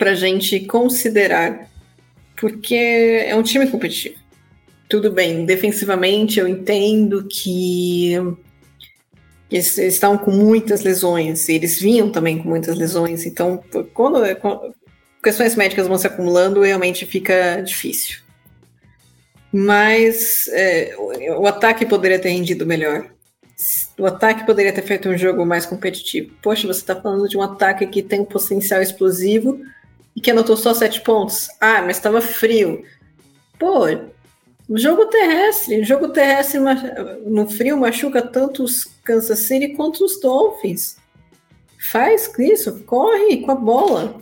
a 0.00 0.14
gente 0.14 0.60
considerar 0.60 1.68
porque 2.36 3.24
é 3.26 3.34
um 3.34 3.42
time 3.42 3.66
competitivo. 3.66 4.16
Tudo 4.88 5.10
bem, 5.10 5.44
defensivamente 5.44 6.38
eu 6.38 6.46
entendo 6.46 7.26
que 7.26 8.14
eles, 9.50 9.78
estão 9.78 10.18
com 10.18 10.30
muitas 10.30 10.82
lesões, 10.82 11.48
eles 11.48 11.80
vinham 11.80 12.10
também 12.10 12.38
com 12.38 12.48
muitas 12.48 12.76
lesões, 12.76 13.24
então 13.24 13.62
quando, 13.92 14.36
quando 14.36 14.74
questões 15.22 15.56
médicas 15.56 15.86
vão 15.86 15.96
se 15.96 16.06
acumulando, 16.06 16.62
realmente 16.62 17.06
fica 17.06 17.60
difícil. 17.62 18.18
Mas 19.50 20.48
é, 20.48 20.94
o 21.38 21.46
ataque 21.46 21.86
poderia 21.86 22.18
ter 22.18 22.30
rendido 22.30 22.66
melhor. 22.66 23.08
O 23.98 24.06
ataque 24.06 24.44
poderia 24.44 24.72
ter 24.72 24.82
feito 24.82 25.08
um 25.08 25.16
jogo 25.16 25.46
mais 25.46 25.64
competitivo. 25.64 26.34
Poxa, 26.42 26.66
você 26.66 26.80
está 26.80 26.96
falando 26.96 27.28
de 27.28 27.36
um 27.36 27.42
ataque 27.42 27.86
que 27.86 28.02
tem 28.02 28.20
um 28.20 28.24
potencial 28.24 28.82
explosivo, 28.82 29.60
e 30.14 30.20
que 30.20 30.30
anotou 30.30 30.56
só 30.56 30.72
sete 30.72 31.00
pontos. 31.00 31.48
Ah, 31.60 31.82
mas 31.82 31.96
estava 31.96 32.20
frio. 32.20 32.84
Pô, 33.58 33.86
jogo 34.70 35.06
terrestre, 35.06 35.82
jogo 35.84 36.08
terrestre 36.08 36.60
no 37.26 37.48
frio 37.48 37.76
machuca 37.76 38.22
tanto 38.22 38.62
os 38.62 38.84
Kansas 39.02 39.40
City 39.40 39.74
quanto 39.74 40.04
os 40.04 40.20
Dolphins. 40.20 40.96
Faz 41.78 42.32
isso, 42.38 42.82
corre 42.84 43.38
com 43.38 43.50
a 43.50 43.56
bola, 43.56 44.20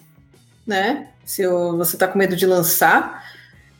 né? 0.66 1.08
Se 1.24 1.46
você 1.46 1.96
tá 1.96 2.08
com 2.08 2.18
medo 2.18 2.34
de 2.34 2.46
lançar, 2.46 3.31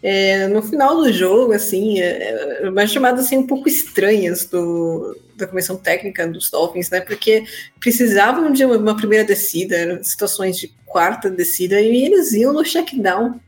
é, 0.03 0.49
no 0.49 0.61
final 0.63 0.97
do 0.97 1.13
jogo, 1.13 1.53
assim, 1.53 2.01
é, 2.01 2.65
é, 2.65 2.69
umas 2.69 2.91
chamadas 2.91 3.27
assim, 3.27 3.39
um 3.39 3.47
pouco 3.47 3.69
estranhas 3.69 4.45
do, 4.47 5.17
da 5.37 5.47
comissão 5.47 5.77
técnica 5.77 6.27
dos 6.27 6.51
Dolphins, 6.51 6.91
né? 6.91 7.01
Porque 7.01 7.45
precisavam 7.79 8.51
de 8.51 8.65
uma, 8.65 8.77
uma 8.77 8.97
primeira 8.97 9.25
descida, 9.25 10.03
situações 10.03 10.57
de 10.57 10.75
quarta 10.85 11.31
descida, 11.31 11.81
e 11.81 12.05
eles 12.05 12.33
iam 12.33 12.53
no 12.53 12.65
check 12.65 12.95
down. 12.97 13.41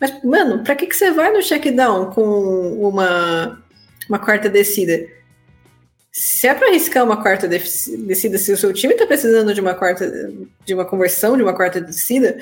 Mas, 0.00 0.24
mano, 0.24 0.64
pra 0.64 0.74
que, 0.74 0.86
que 0.86 0.96
você 0.96 1.10
vai 1.10 1.30
no 1.30 1.42
check 1.42 1.66
down 1.70 2.10
com 2.12 2.88
uma, 2.88 3.62
uma 4.08 4.18
quarta 4.18 4.48
descida? 4.48 5.06
Se 6.10 6.48
é 6.48 6.54
para 6.54 6.68
arriscar 6.68 7.04
uma 7.04 7.22
quarta 7.22 7.46
descida, 7.46 8.38
se 8.38 8.52
o 8.52 8.56
seu 8.56 8.72
time 8.72 8.94
tá 8.94 9.06
precisando 9.06 9.52
de 9.52 9.60
uma 9.60 9.74
quarta, 9.74 10.32
de 10.64 10.74
uma 10.74 10.86
conversão, 10.86 11.36
de 11.36 11.42
uma 11.42 11.54
quarta 11.54 11.78
descida, 11.78 12.38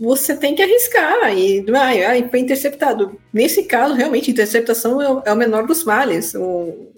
você 0.00 0.34
tem 0.34 0.54
que 0.54 0.62
arriscar 0.62 1.36
e 1.36 1.62
ai, 1.76 2.02
ai, 2.02 2.28
foi 2.30 2.40
interceptado. 2.40 3.20
Nesse 3.30 3.64
caso, 3.64 3.92
realmente, 3.92 4.30
interceptação 4.30 5.00
é, 5.02 5.22
é 5.26 5.32
o 5.32 5.36
menor 5.36 5.66
dos 5.66 5.84
males. 5.84 6.34
O, 6.34 6.90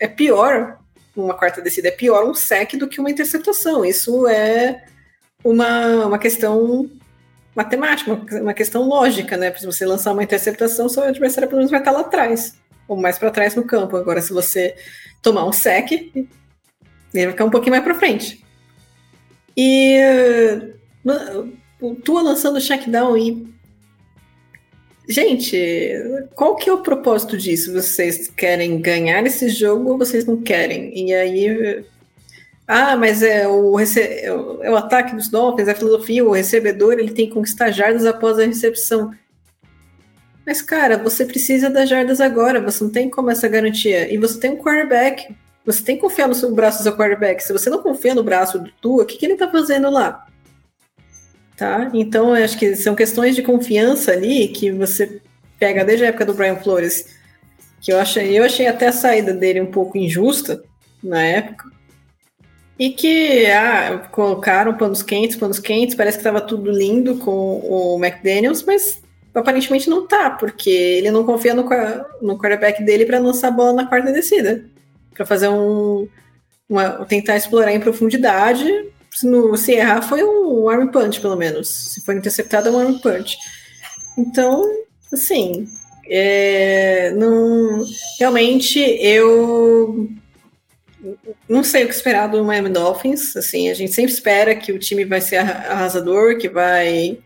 é 0.00 0.08
pior, 0.08 0.78
uma 1.14 1.34
quarta 1.34 1.60
descida 1.60 1.88
é 1.88 1.90
pior 1.90 2.24
um 2.24 2.32
sec 2.32 2.72
do 2.76 2.88
que 2.88 2.98
uma 2.98 3.10
interceptação. 3.10 3.84
Isso 3.84 4.26
é 4.26 4.86
uma, 5.44 6.06
uma 6.06 6.18
questão 6.18 6.90
matemática, 7.54 8.14
uma, 8.14 8.40
uma 8.40 8.54
questão 8.54 8.88
lógica, 8.88 9.36
né? 9.36 9.54
Se 9.54 9.66
você 9.66 9.84
lançar 9.84 10.12
uma 10.12 10.24
interceptação, 10.24 10.88
seu 10.88 11.02
adversário 11.02 11.48
pelo 11.48 11.58
menos 11.58 11.70
vai 11.70 11.80
estar 11.80 11.90
lá 11.92 12.00
atrás, 12.00 12.56
ou 12.88 12.96
mais 12.96 13.18
para 13.18 13.30
trás 13.30 13.54
no 13.54 13.64
campo. 13.64 13.98
Agora, 13.98 14.22
se 14.22 14.32
você 14.32 14.74
tomar 15.20 15.44
um 15.44 15.52
sec, 15.52 15.92
ele 15.92 16.28
vai 17.12 17.30
ficar 17.32 17.44
um 17.44 17.50
pouquinho 17.50 17.72
mais 17.72 17.84
para 17.84 17.94
frente. 17.94 18.42
E 19.54 19.98
Tua 22.02 22.22
lançando 22.22 22.60
checkdown 22.60 23.16
e. 23.16 23.54
Gente, 25.08 25.56
qual 26.34 26.56
que 26.56 26.68
é 26.68 26.72
o 26.72 26.82
propósito 26.82 27.36
disso? 27.36 27.72
Vocês 27.72 28.28
querem 28.28 28.80
ganhar 28.80 29.24
esse 29.24 29.48
jogo 29.48 29.90
ou 29.90 29.98
vocês 29.98 30.24
não 30.24 30.42
querem? 30.42 30.92
E 30.98 31.14
aí. 31.14 31.84
Ah, 32.66 32.96
mas 32.96 33.22
é 33.22 33.46
o, 33.46 33.76
rece... 33.76 34.00
é 34.00 34.32
o 34.70 34.76
ataque 34.76 35.14
dos 35.14 35.28
Dolphins, 35.28 35.68
a 35.68 35.74
filosofia, 35.74 36.24
o 36.24 36.32
recebedor 36.32 36.94
ele 36.94 37.12
tem 37.12 37.28
que 37.28 37.34
conquistar 37.34 37.70
jardas 37.70 38.04
após 38.04 38.40
a 38.40 38.44
recepção. 38.44 39.12
Mas, 40.44 40.62
cara, 40.62 40.98
você 40.98 41.24
precisa 41.24 41.70
das 41.70 41.88
jardas 41.88 42.20
agora, 42.20 42.60
você 42.60 42.82
não 42.82 42.90
tem 42.90 43.08
como 43.08 43.30
essa 43.30 43.46
garantia. 43.46 44.12
E 44.12 44.18
você 44.18 44.38
tem 44.40 44.52
um 44.52 44.56
quarterback, 44.56 45.32
você 45.64 45.82
tem 45.82 45.96
que 45.96 46.02
confiar 46.02 46.26
no 46.26 46.34
seu 46.34 46.52
braço 46.52 46.78
do 46.78 46.82
seu 46.84 46.96
quarterback. 46.96 47.42
Se 47.42 47.52
você 47.52 47.70
não 47.70 47.82
confia 47.82 48.14
no 48.14 48.24
braço 48.24 48.58
do 48.58 48.70
Tua, 48.80 49.02
o 49.02 49.06
que, 49.06 49.16
que 49.18 49.26
ele 49.26 49.36
tá 49.36 49.48
fazendo 49.48 49.90
lá? 49.90 50.26
Tá? 51.56 51.90
Então, 51.94 52.34
acho 52.34 52.58
que 52.58 52.76
são 52.76 52.94
questões 52.94 53.34
de 53.34 53.42
confiança 53.42 54.12
ali 54.12 54.48
que 54.48 54.70
você 54.70 55.22
pega 55.58 55.84
desde 55.84 56.04
a 56.04 56.08
época 56.08 56.26
do 56.26 56.34
Brian 56.34 56.56
Flores, 56.56 57.16
que 57.80 57.90
eu 57.90 57.98
achei, 57.98 58.38
eu 58.38 58.44
achei 58.44 58.66
até 58.66 58.88
a 58.88 58.92
saída 58.92 59.32
dele 59.32 59.62
um 59.62 59.70
pouco 59.70 59.96
injusta 59.96 60.62
na 61.02 61.22
época. 61.22 61.70
E 62.78 62.90
que 62.90 63.46
ah, 63.46 64.06
colocaram 64.12 64.76
panos 64.76 65.02
quentes, 65.02 65.36
panos 65.36 65.58
quentes, 65.58 65.94
parece 65.94 66.18
que 66.18 66.20
estava 66.20 66.42
tudo 66.42 66.70
lindo 66.70 67.16
com 67.16 67.30
o 67.30 67.98
McDaniels, 68.04 68.62
mas 68.62 69.00
aparentemente 69.34 69.88
não 69.88 70.06
tá, 70.06 70.30
porque 70.30 70.68
ele 70.68 71.10
não 71.10 71.24
confia 71.24 71.54
no, 71.54 71.66
no 72.20 72.38
quarterback 72.38 72.82
dele 72.84 73.06
para 73.06 73.18
lançar 73.18 73.48
a 73.48 73.52
bola 73.52 73.72
na 73.72 73.86
quarta 73.86 74.12
descida. 74.12 74.64
Para 75.14 75.24
fazer 75.24 75.48
um. 75.48 76.06
Uma, 76.68 77.04
tentar 77.06 77.36
explorar 77.36 77.72
em 77.72 77.80
profundidade 77.80 78.66
no, 79.22 79.56
se 79.56 79.72
errar, 79.72 80.02
foi 80.02 80.22
um 80.22 80.68
arm 80.68 80.88
punch, 80.88 81.20
pelo 81.20 81.36
menos. 81.36 81.68
Se 81.68 82.00
for 82.02 82.14
interceptado, 82.14 82.68
é 82.68 82.72
um 82.72 82.78
arm 82.78 82.98
punch. 82.98 83.38
Então, 84.18 84.62
assim, 85.12 85.66
é, 86.08 87.10
não, 87.12 87.84
realmente 88.18 88.78
eu 88.78 90.08
não 91.48 91.62
sei 91.62 91.84
o 91.84 91.88
que 91.88 91.94
esperar 91.94 92.28
do 92.28 92.44
Miami 92.44 92.70
Dolphins. 92.70 93.36
Assim, 93.36 93.70
a 93.70 93.74
gente 93.74 93.92
sempre 93.92 94.12
espera 94.12 94.54
que 94.54 94.72
o 94.72 94.78
time 94.78 95.04
vai 95.04 95.20
ser 95.20 95.36
arrasador, 95.36 96.38
que 96.38 96.48
vai 96.48 97.18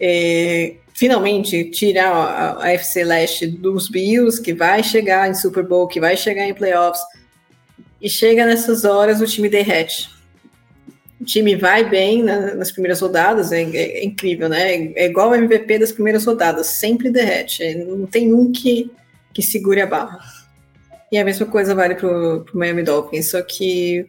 é, 0.00 0.74
finalmente 0.92 1.70
tirar 1.70 2.10
a, 2.10 2.64
a 2.64 2.72
FC 2.72 3.04
Leste 3.04 3.46
dos 3.46 3.88
Bills, 3.88 4.42
que 4.42 4.52
vai 4.52 4.82
chegar 4.82 5.30
em 5.30 5.34
Super 5.34 5.62
Bowl, 5.62 5.86
que 5.86 6.00
vai 6.00 6.16
chegar 6.16 6.46
em 6.46 6.54
playoffs. 6.54 7.02
E 8.00 8.10
chega 8.10 8.44
nessas 8.44 8.84
horas 8.84 9.20
o 9.20 9.26
time 9.26 9.48
derrete 9.48 10.15
o 11.20 11.24
time 11.24 11.56
vai 11.56 11.88
bem 11.88 12.22
na, 12.22 12.54
nas 12.54 12.70
primeiras 12.70 13.00
rodadas, 13.00 13.50
é, 13.50 13.62
é, 13.62 14.00
é, 14.00 14.04
incrível, 14.04 14.48
né? 14.48 14.92
É 14.94 15.06
igual 15.06 15.30
o 15.30 15.34
MVP 15.34 15.78
das 15.78 15.92
primeiras 15.92 16.24
rodadas, 16.24 16.66
sempre 16.66 17.10
derrete. 17.10 17.62
É, 17.62 17.74
não 17.74 18.06
tem 18.06 18.34
um 18.34 18.52
que, 18.52 18.90
que 19.32 19.42
segure 19.42 19.80
a 19.80 19.86
barra. 19.86 20.18
E 21.10 21.16
a 21.16 21.24
mesma 21.24 21.46
coisa 21.46 21.74
vale 21.74 21.94
pro, 21.94 22.44
pro 22.44 22.58
Miami 22.58 22.82
Dolphins, 22.82 23.30
só 23.30 23.40
que 23.40 24.06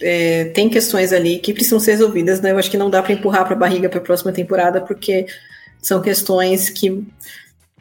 é, 0.00 0.46
tem 0.46 0.68
questões 0.68 1.12
ali 1.12 1.38
que 1.38 1.52
precisam 1.52 1.80
ser 1.80 1.92
resolvidas, 1.92 2.40
né? 2.40 2.52
Eu 2.52 2.58
acho 2.58 2.70
que 2.70 2.76
não 2.76 2.90
dá 2.90 3.02
para 3.02 3.12
empurrar 3.12 3.44
para 3.44 3.54
a 3.54 3.58
barriga 3.58 3.88
para 3.88 3.98
a 3.98 4.02
próxima 4.02 4.32
temporada, 4.32 4.80
porque 4.80 5.26
são 5.82 6.00
questões 6.00 6.70
que, 6.70 7.04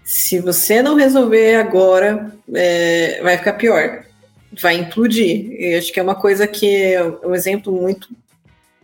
se 0.04 0.40
você 0.40 0.82
não 0.82 0.96
resolver 0.96 1.56
agora, 1.56 2.32
é, 2.52 3.22
vai 3.22 3.38
ficar 3.38 3.54
pior, 3.54 4.06
vai 4.60 4.76
implodir. 4.76 5.52
Eu 5.60 5.78
acho 5.78 5.94
que 5.94 6.00
é 6.00 6.04
uma 6.04 6.16
coisa 6.16 6.48
que 6.48 6.96
um 7.24 7.36
exemplo 7.36 7.72
muito 7.72 8.10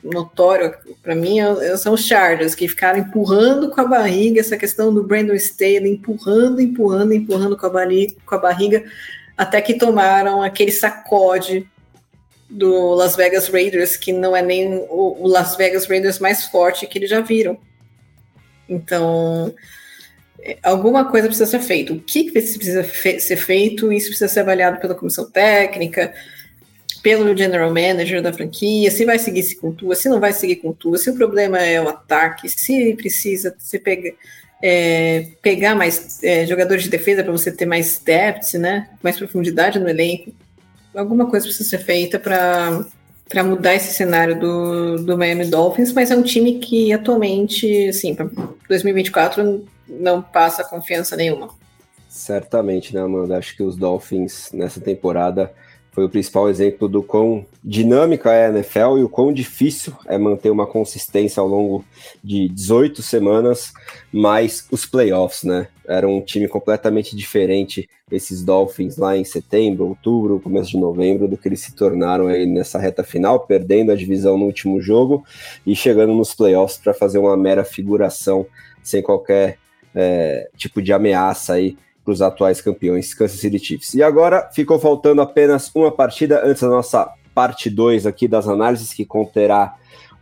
notório 0.04 0.74
para 1.02 1.16
mim 1.16 1.38
são 1.78 1.94
os 1.94 2.06
Chargers, 2.06 2.56
que 2.56 2.68
ficaram 2.68 3.00
empurrando 3.00 3.70
com 3.70 3.82
a 3.82 3.86
barriga 3.86 4.40
essa 4.40 4.58
questão 4.58 4.94
do 4.94 5.04
Brandon 5.04 5.34
Staley, 5.34 5.94
empurrando, 5.94 6.62
empurrando, 6.62 7.14
empurrando 7.14 7.58
com 7.58 7.66
a, 7.66 7.70
barriga, 7.70 8.14
com 8.26 8.36
a 8.36 8.38
barriga, 8.38 8.84
até 9.38 9.62
que 9.62 9.76
tomaram 9.76 10.42
aquele 10.42 10.72
sacode 10.72 11.68
do 12.50 12.96
Las 12.96 13.16
Vegas 13.16 13.48
Raiders, 13.48 13.96
que 13.96 14.12
não 14.12 14.36
é 14.36 14.42
nem 14.42 14.74
o, 14.90 15.18
o 15.20 15.28
Las 15.28 15.56
Vegas 15.56 15.86
Raiders 15.86 16.20
mais 16.20 16.46
forte 16.46 16.88
que 16.88 16.98
eles 16.98 17.10
já 17.10 17.22
viram. 17.22 17.58
Então, 18.68 19.54
alguma 20.64 21.06
coisa 21.06 21.28
precisa 21.28 21.50
ser 21.50 21.60
feita. 21.60 21.94
O 21.94 22.00
que 22.00 22.32
precisa 22.32 22.84
fe 22.84 23.20
ser 23.20 23.38
feito? 23.38 23.92
Isso 23.92 24.08
precisa 24.08 24.28
ser 24.28 24.42
avaliado 24.42 24.80
pela 24.80 24.96
comissão 24.96 25.30
técnica, 25.30 26.14
pelo 27.02 27.36
general 27.36 27.70
manager 27.70 28.22
da 28.22 28.34
franquia, 28.34 28.92
se 28.92 29.06
vai 29.06 29.20
seguir 29.20 29.44
se 29.44 29.56
com 29.56 29.72
tua, 29.72 29.96
se 29.96 30.10
não 30.10 30.20
vai 30.20 30.34
seguir 30.34 30.58
com 30.58 30.74
tua, 30.74 30.98
se 30.98 31.10
o 31.10 31.16
problema 31.16 31.58
é 31.60 31.82
o 31.82 31.90
ataque, 31.90 32.50
se 32.50 32.94
precisa 32.96 33.56
se 33.58 33.80
pega, 33.80 34.14
é, 34.62 35.28
pegar 35.42 35.76
mais 35.76 36.22
é, 36.24 36.46
jogadores 36.46 36.84
de 36.84 36.90
defesa 36.90 37.24
para 37.24 37.32
você 37.32 37.52
ter 37.52 37.66
mais 37.66 38.00
depth, 38.00 38.54
né? 38.56 38.90
Mais 39.02 39.18
profundidade 39.18 39.80
no 39.80 39.90
elenco. 39.90 40.34
Alguma 40.96 41.30
coisa 41.30 41.46
precisa 41.46 41.70
ser 41.70 41.80
feita 41.80 42.20
para 42.20 42.86
para 43.30 43.44
mudar 43.44 43.76
esse 43.76 43.94
cenário 43.94 44.40
do, 44.40 44.96
do 45.04 45.16
Miami 45.16 45.46
Dolphins, 45.46 45.94
mas 45.94 46.10
é 46.10 46.16
um 46.16 46.24
time 46.24 46.58
que 46.58 46.92
atualmente, 46.92 47.88
assim, 47.88 48.16
para 48.16 48.28
2024 48.68 49.68
não 49.88 50.20
passa 50.20 50.64
confiança 50.64 51.16
nenhuma. 51.16 51.50
Certamente, 52.10 52.94
né, 52.94 53.02
Amanda? 53.02 53.38
Acho 53.38 53.56
que 53.56 53.62
os 53.62 53.76
Dolphins 53.76 54.50
nessa 54.52 54.82
temporada 54.82 55.54
foi 56.00 56.06
o 56.06 56.10
principal 56.10 56.50
exemplo 56.50 56.88
do 56.88 57.04
quão 57.04 57.46
dinâmica 57.62 58.32
é 58.32 58.46
a 58.46 58.50
NFL 58.52 59.00
e 59.00 59.04
o 59.04 59.10
quão 59.10 59.34
difícil 59.34 59.94
é 60.08 60.18
manter 60.18 60.50
uma 60.50 60.66
consistência 60.66 61.42
ao 61.42 61.48
longo 61.48 61.84
de 62.24 62.48
18 62.48 63.02
semanas, 63.02 63.74
mais 64.10 64.66
os 64.72 64.86
playoffs, 64.86 65.44
né? 65.44 65.68
Era 65.86 66.08
um 66.08 66.22
time 66.22 66.48
completamente 66.48 67.18
diferente, 67.18 67.90
esses 68.10 68.42
Dolphins 68.46 68.96
lá 68.96 69.18
em 69.18 69.26
setembro, 69.26 69.88
outubro, 69.88 70.40
começo 70.40 70.70
de 70.70 70.78
novembro, 70.78 71.28
do 71.28 71.36
que 71.36 71.50
eles 71.50 71.60
se 71.60 71.76
tornaram 71.76 72.28
aí 72.28 72.46
nessa 72.46 72.80
reta 72.80 73.04
final, 73.04 73.42
perdendo 73.42 73.92
a 73.92 73.96
divisão 73.96 74.38
no 74.38 74.46
último 74.46 74.80
jogo 74.80 75.26
e 75.68 75.76
chegando 75.76 76.14
nos 76.14 76.34
playoffs 76.34 76.78
para 76.78 76.94
fazer 76.94 77.18
uma 77.18 77.36
mera 77.36 77.66
figuração 77.66 78.46
sem 78.82 79.02
qualquer 79.02 79.58
é, 79.94 80.50
tipo 80.56 80.82
de 80.82 80.94
ameaça 80.94 81.56
aí 81.56 81.76
para 82.10 82.14
os 82.14 82.22
atuais 82.22 82.60
campeões 82.60 83.14
Kansas 83.14 83.40
City 83.40 83.60
Chiefs. 83.60 83.94
E 83.94 84.02
agora 84.02 84.50
ficou 84.52 84.80
faltando 84.80 85.22
apenas 85.22 85.70
uma 85.76 85.92
partida 85.92 86.42
antes 86.44 86.62
da 86.64 86.70
nossa 86.70 87.08
parte 87.36 87.70
2 87.70 88.08
aqui 88.08 88.28
das 88.28 88.48
análises, 88.48 88.94
que 88.94 89.06
conterá 89.06 89.76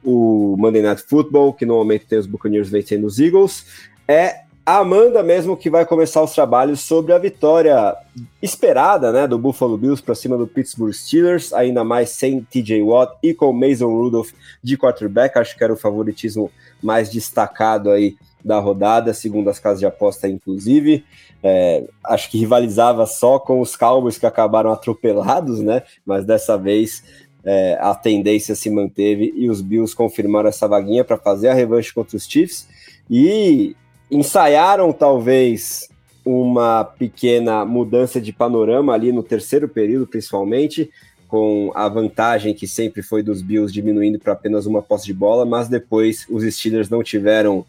o 0.03 0.55
Monday 0.57 0.81
Night 0.81 1.03
Football, 1.03 1.53
que 1.53 1.65
no 1.65 1.75
momento 1.75 2.05
tem 2.05 2.19
os 2.19 2.27
Buccaneers 2.27 2.69
vencendo 2.69 3.05
os 3.05 3.19
Eagles. 3.19 3.65
É 4.07 4.41
a 4.65 4.79
Amanda 4.79 5.23
mesmo 5.23 5.55
que 5.55 5.69
vai 5.69 5.85
começar 5.85 6.21
os 6.21 6.33
trabalhos 6.33 6.81
sobre 6.81 7.13
a 7.13 7.17
vitória 7.17 7.95
esperada 8.41 9.13
né, 9.13 9.25
do 9.25 9.39
Buffalo 9.39 9.77
Bills 9.77 10.03
para 10.03 10.13
cima 10.13 10.37
do 10.37 10.45
Pittsburgh 10.45 10.91
Steelers, 10.91 11.53
ainda 11.53 11.85
mais 11.85 12.09
sem 12.09 12.41
TJ 12.41 12.81
Watt 12.83 13.17
e 13.23 13.33
com 13.33 13.53
Mason 13.53 13.87
Rudolph 13.87 14.31
de 14.61 14.77
quarterback. 14.77 15.37
Acho 15.37 15.57
que 15.57 15.63
era 15.63 15.71
o 15.71 15.77
favoritismo 15.77 16.51
mais 16.83 17.09
destacado 17.09 17.89
aí 17.89 18.17
da 18.47 18.59
rodada, 18.59 19.13
segundo 19.13 19.49
as 19.49 19.59
casas 19.59 19.79
de 19.79 19.85
aposta, 19.85 20.27
inclusive. 20.27 21.03
É, 21.43 21.83
acho 22.03 22.31
que 22.31 22.37
rivalizava 22.37 23.05
só 23.05 23.37
com 23.37 23.61
os 23.61 23.75
Cowboys 23.75 24.17
que 24.17 24.25
acabaram 24.25 24.71
atropelados, 24.71 25.59
né? 25.59 25.83
Mas 26.05 26.25
dessa 26.25 26.57
vez 26.57 27.03
é, 27.43 27.77
a 27.79 27.93
tendência 27.93 28.55
se 28.55 28.69
manteve 28.69 29.33
e 29.35 29.49
os 29.49 29.61
Bills 29.61 29.95
confirmaram 29.95 30.49
essa 30.49 30.67
vaguinha 30.67 31.03
para 31.03 31.17
fazer 31.17 31.49
a 31.49 31.53
revanche 31.53 31.93
contra 31.93 32.17
os 32.17 32.25
Chiefs 32.25 32.67
e 33.09 33.75
ensaiaram 34.09 34.91
talvez 34.91 35.89
uma 36.25 36.83
pequena 36.83 37.63
mudança 37.63 38.19
de 38.19 38.33
panorama 38.33 38.93
ali 38.93 39.11
no 39.11 39.23
terceiro 39.23 39.67
período, 39.69 40.07
principalmente, 40.07 40.89
com 41.27 41.71
a 41.75 41.87
vantagem 41.87 42.53
que 42.53 42.67
sempre 42.67 43.01
foi 43.01 43.21
dos 43.21 43.41
Bills 43.41 43.71
diminuindo 43.71 44.19
para 44.19 44.33
apenas 44.33 44.65
uma 44.65 44.81
posse 44.81 45.05
de 45.05 45.13
bola, 45.13 45.45
mas 45.45 45.67
depois 45.67 46.25
os 46.29 46.43
Steelers 46.43 46.89
não 46.89 47.03
tiveram 47.03 47.65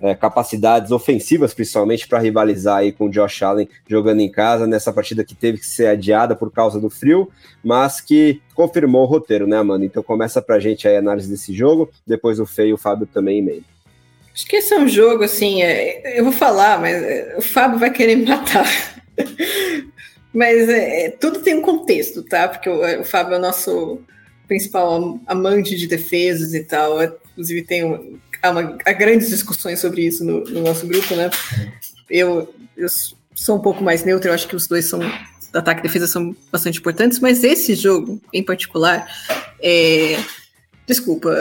é, 0.00 0.14
capacidades 0.14 0.90
ofensivas, 0.90 1.52
principalmente 1.52 2.08
para 2.08 2.18
rivalizar 2.18 2.78
aí 2.78 2.92
com 2.92 3.06
o 3.06 3.10
Josh 3.10 3.42
Allen 3.42 3.68
jogando 3.88 4.20
em 4.20 4.30
casa 4.30 4.66
nessa 4.66 4.92
partida 4.92 5.24
que 5.24 5.34
teve 5.34 5.58
que 5.58 5.66
ser 5.66 5.86
adiada 5.86 6.34
por 6.34 6.50
causa 6.50 6.80
do 6.80 6.88
frio, 6.88 7.28
mas 7.62 8.00
que 8.00 8.40
confirmou 8.54 9.02
o 9.02 9.06
roteiro, 9.06 9.46
né, 9.46 9.58
Amanda? 9.58 9.84
Então 9.84 10.02
começa 10.02 10.40
para 10.40 10.56
a 10.56 10.60
gente 10.60 10.88
aí 10.88 10.96
a 10.96 11.00
análise 11.00 11.28
desse 11.28 11.52
jogo, 11.52 11.90
depois 12.06 12.40
o 12.40 12.46
Fê 12.46 12.68
e 12.68 12.72
o 12.72 12.78
Fábio 12.78 13.06
também 13.06 13.38
em 13.38 13.42
meio. 13.42 13.64
Acho 14.32 14.46
que 14.46 14.56
esse 14.56 14.72
é 14.72 14.78
um 14.78 14.88
jogo, 14.88 15.24
assim, 15.24 15.62
é, 15.62 16.18
eu 16.18 16.24
vou 16.24 16.32
falar, 16.32 16.80
mas 16.80 17.02
é, 17.02 17.34
o 17.36 17.42
Fábio 17.42 17.78
vai 17.78 17.90
querer 17.90 18.16
me 18.16 18.26
matar. 18.26 18.66
mas 20.32 20.68
é, 20.68 21.06
é, 21.06 21.10
tudo 21.10 21.40
tem 21.40 21.56
um 21.56 21.62
contexto, 21.62 22.22
tá? 22.22 22.48
Porque 22.48 22.70
o, 22.70 23.00
o 23.00 23.04
Fábio 23.04 23.34
é 23.34 23.38
o 23.38 23.42
nosso 23.42 24.00
principal 24.46 25.20
amante 25.26 25.76
de 25.76 25.86
defesas 25.86 26.54
e 26.54 26.64
tal. 26.64 27.02
Inclusive, 27.02 27.62
tem 27.62 27.84
um, 27.84 28.18
há, 28.42 28.50
uma, 28.50 28.78
há 28.84 28.92
grandes 28.92 29.28
discussões 29.28 29.80
sobre 29.80 30.06
isso 30.06 30.24
no, 30.24 30.44
no, 30.44 30.62
nosso 30.62 30.86
grupo, 30.86 31.14
né? 31.14 31.30
Eu, 32.08 32.52
eu 32.76 32.88
sou 33.34 33.56
um 33.56 33.60
pouco 33.60 33.82
mais 33.82 34.04
neutro, 34.04 34.30
eu 34.30 34.34
acho 34.34 34.48
que 34.48 34.56
os 34.56 34.66
dois 34.66 34.86
são 34.86 35.00
ataque 35.52 35.80
e 35.80 35.82
defesa 35.82 36.06
são 36.06 36.34
bastante 36.50 36.78
importantes, 36.78 37.18
mas 37.18 37.42
esse 37.42 37.74
jogo 37.74 38.20
em 38.32 38.42
particular 38.42 39.06
é, 39.60 40.16
Desculpa, 40.90 41.32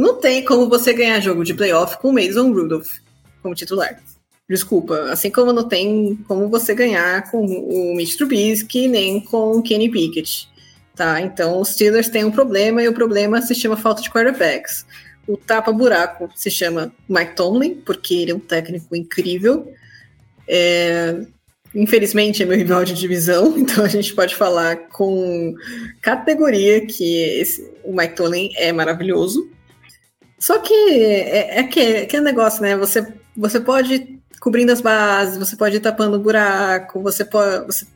não 0.00 0.16
tem 0.16 0.44
como 0.44 0.68
você 0.68 0.92
ganhar 0.92 1.20
jogo 1.20 1.44
de 1.44 1.54
playoff 1.54 1.98
com 1.98 2.08
o 2.08 2.12
Mason 2.12 2.50
Rudolph 2.52 2.96
como 3.40 3.54
titular. 3.54 4.02
Desculpa, 4.50 5.12
assim 5.12 5.30
como 5.30 5.52
não 5.52 5.68
tem 5.68 6.18
como 6.26 6.48
você 6.48 6.74
ganhar 6.74 7.30
com 7.30 7.46
o 7.46 7.94
Mitch 7.94 8.16
Trubisky 8.16 8.88
nem 8.88 9.20
com 9.20 9.52
o 9.52 9.62
Kenny 9.62 9.88
Pickett. 9.88 10.48
Tá? 10.96 11.20
Então 11.20 11.60
os 11.60 11.68
Steelers 11.68 12.08
têm 12.08 12.24
um 12.24 12.32
problema 12.32 12.82
e 12.82 12.88
o 12.88 12.92
problema 12.92 13.40
se 13.40 13.54
chama 13.54 13.76
falta 13.76 14.02
de 14.02 14.10
quarterbacks. 14.10 14.84
O 15.28 15.36
tapa-buraco 15.36 16.30
se 16.34 16.50
chama 16.50 16.92
Mike 17.08 17.36
Tomlin, 17.36 17.74
porque 17.74 18.14
ele 18.14 18.32
é 18.32 18.34
um 18.34 18.40
técnico 18.40 18.96
incrível. 18.96 19.72
É, 20.48 21.20
infelizmente 21.74 22.42
é 22.42 22.46
meu 22.46 22.56
rival 22.56 22.84
de 22.84 22.94
divisão, 22.94 23.56
então 23.58 23.84
a 23.84 23.88
gente 23.88 24.14
pode 24.14 24.34
falar 24.34 24.88
com 24.88 25.54
categoria 26.00 26.86
que 26.86 27.22
esse, 27.40 27.70
o 27.84 27.94
Mike 27.94 28.16
Tomlin 28.16 28.50
é 28.56 28.72
maravilhoso. 28.72 29.50
Só 30.38 30.58
que 30.58 30.72
é, 30.72 31.60
é 31.60 31.62
que, 31.64 31.80
é 31.80 32.06
que 32.06 32.16
é 32.16 32.20
negócio, 32.20 32.62
né? 32.62 32.76
Você, 32.76 33.06
você 33.36 33.60
pode 33.60 33.94
ir 33.94 34.18
cobrindo 34.40 34.72
as 34.72 34.80
bases, 34.80 35.36
você 35.36 35.56
pode 35.56 35.76
ir 35.76 35.80
tapando 35.80 36.16
o 36.16 36.20
buraco, 36.20 37.02
você 37.02 37.24
pode, 37.24 37.66
você 37.66 37.86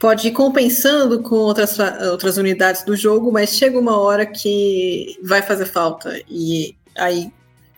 pode 0.00 0.28
ir 0.28 0.32
compensando 0.32 1.22
com 1.22 1.36
outras, 1.36 1.78
outras 2.10 2.38
unidades 2.38 2.82
do 2.82 2.96
jogo, 2.96 3.30
mas 3.30 3.54
chega 3.54 3.78
uma 3.78 3.98
hora 3.98 4.24
que 4.24 5.18
vai 5.22 5.42
fazer 5.42 5.66
falta. 5.66 6.18
E 6.26 6.74
aí 6.96 7.30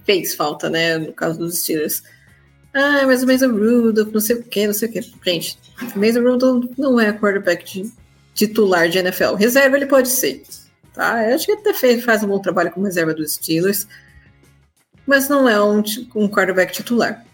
fez 0.07 0.35
falta, 0.35 0.71
né? 0.71 0.99
No 0.99 1.13
caso 1.13 1.41
dos 1.41 1.59
Steelers. 1.59 2.03
Ah, 2.73 3.03
mas 3.07 3.25
o 3.25 3.27
Mason 3.27 3.51
Rudolph, 3.51 4.13
não 4.13 4.21
sei 4.21 4.37
o 4.37 4.43
que, 4.45 4.67
não 4.67 4.73
sei 4.73 4.89
o 4.89 4.93
que. 4.93 5.01
Gente, 5.27 5.59
o 5.95 5.99
Mason 5.99 6.23
Rudolph 6.23 6.71
não 6.79 6.99
é 6.99 7.13
quarterback 7.13 7.65
de, 7.65 7.93
titular 8.35 8.89
de 8.89 8.99
NFL. 8.99 9.35
Reserva 9.35 9.77
ele 9.77 9.87
pode 9.87 10.09
ser. 10.09 10.45
Tá? 10.95 11.29
Eu 11.29 11.35
acho 11.35 11.45
que 11.45 11.53
até 11.53 11.75
fez, 11.75 12.05
faz 12.05 12.23
um 12.23 12.29
bom 12.29 12.39
trabalho 12.39 12.71
como 12.71 12.87
reserva 12.87 13.13
dos 13.13 13.35
Steelers. 13.35 13.89
Mas 15.05 15.29
não 15.29 15.49
é 15.49 15.61
um, 15.61 15.83
um 16.15 16.29
quarterback 16.29 16.73
titular. 16.73 17.27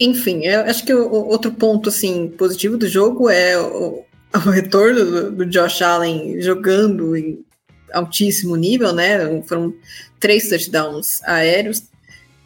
Enfim, 0.00 0.46
eu 0.46 0.62
acho 0.62 0.84
que 0.84 0.94
o, 0.94 1.12
outro 1.12 1.52
ponto 1.52 1.90
assim, 1.90 2.28
positivo 2.28 2.78
do 2.78 2.88
jogo 2.88 3.28
é 3.28 3.60
o, 3.60 4.02
o 4.34 4.38
retorno 4.50 5.04
do, 5.04 5.30
do, 5.32 5.46
Josh 5.46 5.82
Allen 5.82 6.40
jogando 6.40 7.14
em 7.14 7.44
altíssimo 7.92 8.56
nível, 8.56 8.94
né? 8.94 9.42
Foram 9.42 9.74
três 10.18 10.48
touchdowns 10.48 11.22
aéreos, 11.24 11.82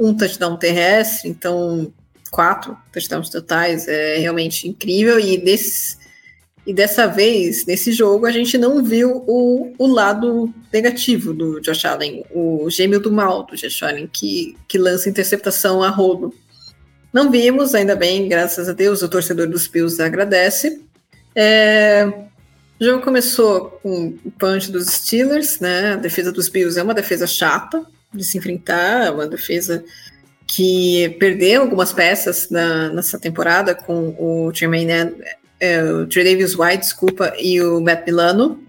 um 0.01 0.13
touchdown 0.17 0.57
terrestre, 0.57 1.31
então 1.31 1.93
quatro 2.29 2.77
touchdowns 2.93 3.31
totais, 3.31 3.87
é 3.87 4.19
realmente 4.19 4.67
incrível. 4.67 5.21
E, 5.21 5.39
desse, 5.39 5.97
e 6.67 6.75
dessa 6.75 7.07
vez, 7.07 7.65
nesse 7.67 7.93
jogo, 7.93 8.27
a 8.27 8.33
gente 8.33 8.59
não 8.59 8.83
viu 8.83 9.23
o, 9.29 9.73
o 9.79 9.87
lado 9.87 10.53
negativo 10.73 11.33
do 11.33 11.61
Josh 11.61 11.85
Allen, 11.85 12.25
o 12.33 12.69
gêmeo 12.69 12.99
do 12.99 13.13
mal 13.13 13.45
do 13.45 13.55
Josh 13.55 13.81
Allen, 13.85 14.09
que, 14.13 14.57
que 14.67 14.77
lança 14.77 15.09
interceptação 15.09 15.85
a 15.85 15.89
rodo. 15.89 16.35
Não 17.15 17.31
vimos, 17.31 17.77
ainda 17.77 17.95
bem, 17.95 18.29
graças 18.29 18.69
a 18.69 18.73
Deus, 18.73 19.01
o 19.01 19.09
torcedor 19.09 19.47
dos 19.47 19.69
Bills 19.69 20.03
agradece. 20.03 20.83
É, 21.33 22.13
O 22.81 22.85
jogo 22.85 23.05
começou 23.05 23.79
com 23.81 24.19
o 24.25 24.31
punch 24.33 24.73
dos 24.73 24.89
Steelers, 24.89 25.61
né? 25.61 25.93
A 25.93 25.97
defesa 25.97 26.33
dos 26.33 26.49
Bills 26.49 26.77
é 26.77 26.83
uma 26.83 26.93
defesa 26.93 27.25
chata 27.25 27.87
de 28.13 28.25
se 28.25 28.37
enfrentar, 28.37 29.07
é 29.07 29.11
uma 29.11 29.29
defesa 29.29 29.85
que 30.45 31.17
perdeu 31.21 31.63
algumas 31.63 31.93
peças 31.93 32.51
na, 32.51 32.89
nessa 32.89 33.17
temporada 33.17 33.77
com 33.77 34.09
o 34.19 34.53
Tremaine, 34.53 35.15
é, 35.61 35.83
o 35.85 36.07
Davis 36.07 36.59
White, 36.59 36.79
desculpa, 36.79 37.33
e 37.39 37.63
o 37.63 37.81
Matt 37.81 38.05
Milano, 38.07 38.61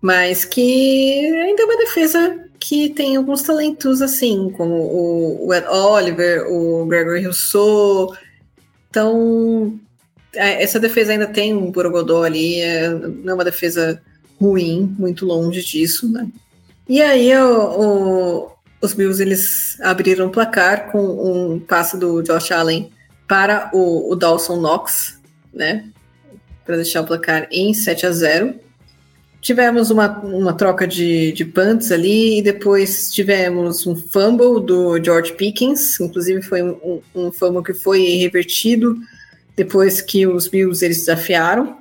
mas 0.00 0.44
que 0.44 1.26
ainda 1.42 1.62
é 1.62 1.64
uma 1.64 1.76
defesa 1.78 2.47
que 2.58 2.90
tem 2.90 3.16
alguns 3.16 3.42
talentos 3.42 4.02
assim, 4.02 4.52
como 4.56 4.74
o, 4.74 5.54
Ed 5.54 5.66
Oliver, 5.68 6.46
o 6.50 6.86
Gregory 6.86 7.24
Rousseau. 7.24 8.14
Então, 8.90 9.78
é, 10.34 10.62
essa 10.62 10.80
defesa 10.80 11.12
ainda 11.12 11.26
tem 11.26 11.54
um 11.54 11.70
Borogodó 11.70 12.24
ali, 12.24 12.60
é, 12.60 12.88
não 12.88 13.32
é 13.32 13.34
uma 13.34 13.44
defesa 13.44 14.02
ruim, 14.40 14.94
muito 14.98 15.26
longe 15.26 15.62
disso, 15.62 16.10
né? 16.10 16.28
E 16.88 17.02
aí 17.02 17.36
o, 17.36 17.62
o, 17.62 18.50
os 18.80 18.92
Bills 18.94 19.22
eles 19.22 19.78
abriram 19.80 20.26
o 20.26 20.30
placar 20.30 20.90
com 20.90 21.00
um 21.00 21.60
passe 21.60 21.98
do 21.98 22.22
Josh 22.22 22.50
Allen 22.50 22.90
para 23.26 23.70
o, 23.74 24.10
o 24.10 24.16
Dawson 24.16 24.56
Knox, 24.56 25.20
né? 25.52 25.90
Para 26.64 26.76
deixar 26.76 27.02
o 27.02 27.06
placar 27.06 27.46
em 27.50 27.74
7 27.74 28.06
a 28.06 28.10
0. 28.10 28.67
Tivemos 29.40 29.90
uma, 29.90 30.18
uma 30.20 30.52
troca 30.52 30.86
de, 30.86 31.30
de 31.32 31.44
punts 31.44 31.92
ali 31.92 32.38
e 32.38 32.42
depois 32.42 33.10
tivemos 33.12 33.86
um 33.86 33.94
fumble 33.94 34.60
do 34.60 35.02
George 35.02 35.32
Pickens, 35.34 36.00
inclusive 36.00 36.42
foi 36.42 36.62
um, 36.62 37.00
um 37.14 37.30
fumble 37.30 37.62
que 37.62 37.72
foi 37.72 38.02
revertido 38.16 38.96
depois 39.54 40.00
que 40.00 40.26
os 40.26 40.48
Bills 40.48 40.84
eles 40.84 40.98
desafiaram. 40.98 41.78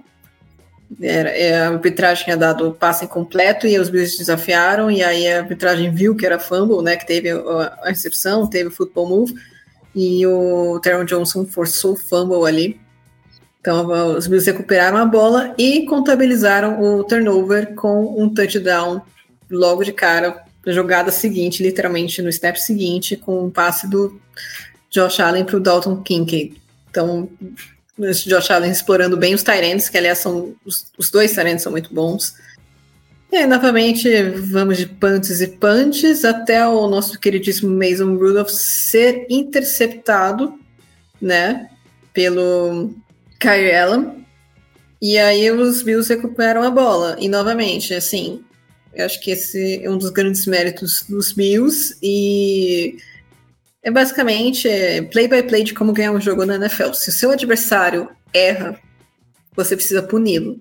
Era, 1.02 1.30
é, 1.30 1.60
a 1.60 1.70
arbitragem 1.70 2.26
tinha 2.26 2.38
dado 2.38 2.70
o 2.70 2.74
passe 2.74 3.06
incompleto 3.06 3.68
e 3.68 3.78
os 3.78 3.90
Bills 3.90 4.18
desafiaram, 4.18 4.90
e 4.90 5.04
aí 5.04 5.28
a 5.28 5.40
arbitragem 5.40 5.92
viu 5.92 6.16
que 6.16 6.26
era 6.26 6.40
fumble, 6.40 6.82
né, 6.82 6.96
que 6.96 7.06
teve 7.06 7.30
a, 7.30 7.80
recepção, 7.86 8.48
teve 8.48 8.70
o 8.70 8.72
football 8.72 9.10
move, 9.10 9.36
e 9.94 10.26
o 10.26 10.80
Teron 10.80 11.06
Johnson 11.06 11.46
forçou 11.46 11.94
o 11.94 11.98
fumble 11.98 12.48
ali. 12.48 12.80
Então 13.68 14.16
os 14.16 14.28
Bills 14.28 14.50
recuperaram 14.50 14.96
a 14.96 15.04
bola 15.04 15.54
e 15.58 15.86
contabilizaram 15.86 16.82
o 16.82 17.04
turnover 17.04 17.76
com 17.76 18.16
um 18.18 18.34
touchdown 18.34 19.02
logo 19.52 19.84
de 19.84 19.92
cara, 19.92 20.42
na 20.66 20.72
jogada 20.72 21.12
seguinte, 21.12 21.62
literalmente 21.62 22.22
no 22.22 22.32
step 22.32 22.62
seguinte, 22.62 23.18
com 23.18 23.44
um 23.44 23.50
passe 23.50 23.86
do 23.86 24.22
Josh 24.90 25.20
Allen 25.20 25.44
para 25.44 25.58
o 25.58 25.60
Dalton 25.60 26.02
Kincaid. 26.02 26.56
Então, 26.90 27.30
esse 28.00 28.30
Josh 28.30 28.50
Allen 28.52 28.72
explorando 28.72 29.18
bem 29.18 29.34
os 29.34 29.44
Tyrants, 29.44 29.90
que 29.90 29.98
aliás 29.98 30.20
são 30.20 30.56
os, 30.64 30.86
os 30.98 31.12
dois 31.12 31.34
Tyrants 31.34 31.64
são 31.64 31.74
muito 31.74 31.94
bons. 31.94 32.36
E 33.30 33.36
aí, 33.36 33.46
novamente, 33.46 34.24
vamos 34.30 34.78
de 34.78 34.86
punts 34.86 35.42
e 35.42 35.48
punches 35.50 36.24
até 36.24 36.66
o 36.66 36.88
nosso 36.88 37.20
queridíssimo 37.20 37.78
Mason 37.78 38.16
Rudolph 38.16 38.48
ser 38.48 39.28
interceptado, 39.30 40.58
né, 41.22 41.70
pelo 42.14 42.96
Kyrie 43.40 43.74
Allen. 43.74 44.26
E 45.02 45.18
aí 45.18 45.52
os 45.52 45.84
Bills 45.84 46.14
recuperam 46.14 46.64
a 46.64 46.72
bola. 46.72 47.16
E 47.20 47.30
novamente, 47.30 47.94
assim, 47.94 48.44
eu 48.94 49.06
acho 49.06 49.22
que 49.22 49.32
esse 49.32 49.84
é 49.84 49.90
um 49.90 49.98
dos 49.98 50.10
grandes 50.10 50.46
méritos 50.46 51.04
dos 51.08 51.32
Bills. 51.32 51.96
E 52.02 52.98
é 53.84 53.92
basicamente 53.92 54.68
play 55.12 55.28
by 55.28 55.44
play 55.44 55.64
de 55.64 55.74
como 55.74 55.94
ganhar 55.94 56.12
um 56.12 56.22
jogo 56.22 56.46
na 56.46 56.56
NFL. 56.56 56.94
Se 56.94 57.10
o 57.10 57.14
seu 57.14 57.32
adversário 57.32 58.10
erra, 58.34 58.80
você 59.56 59.76
precisa 59.76 60.02
puni-lo. 60.02 60.60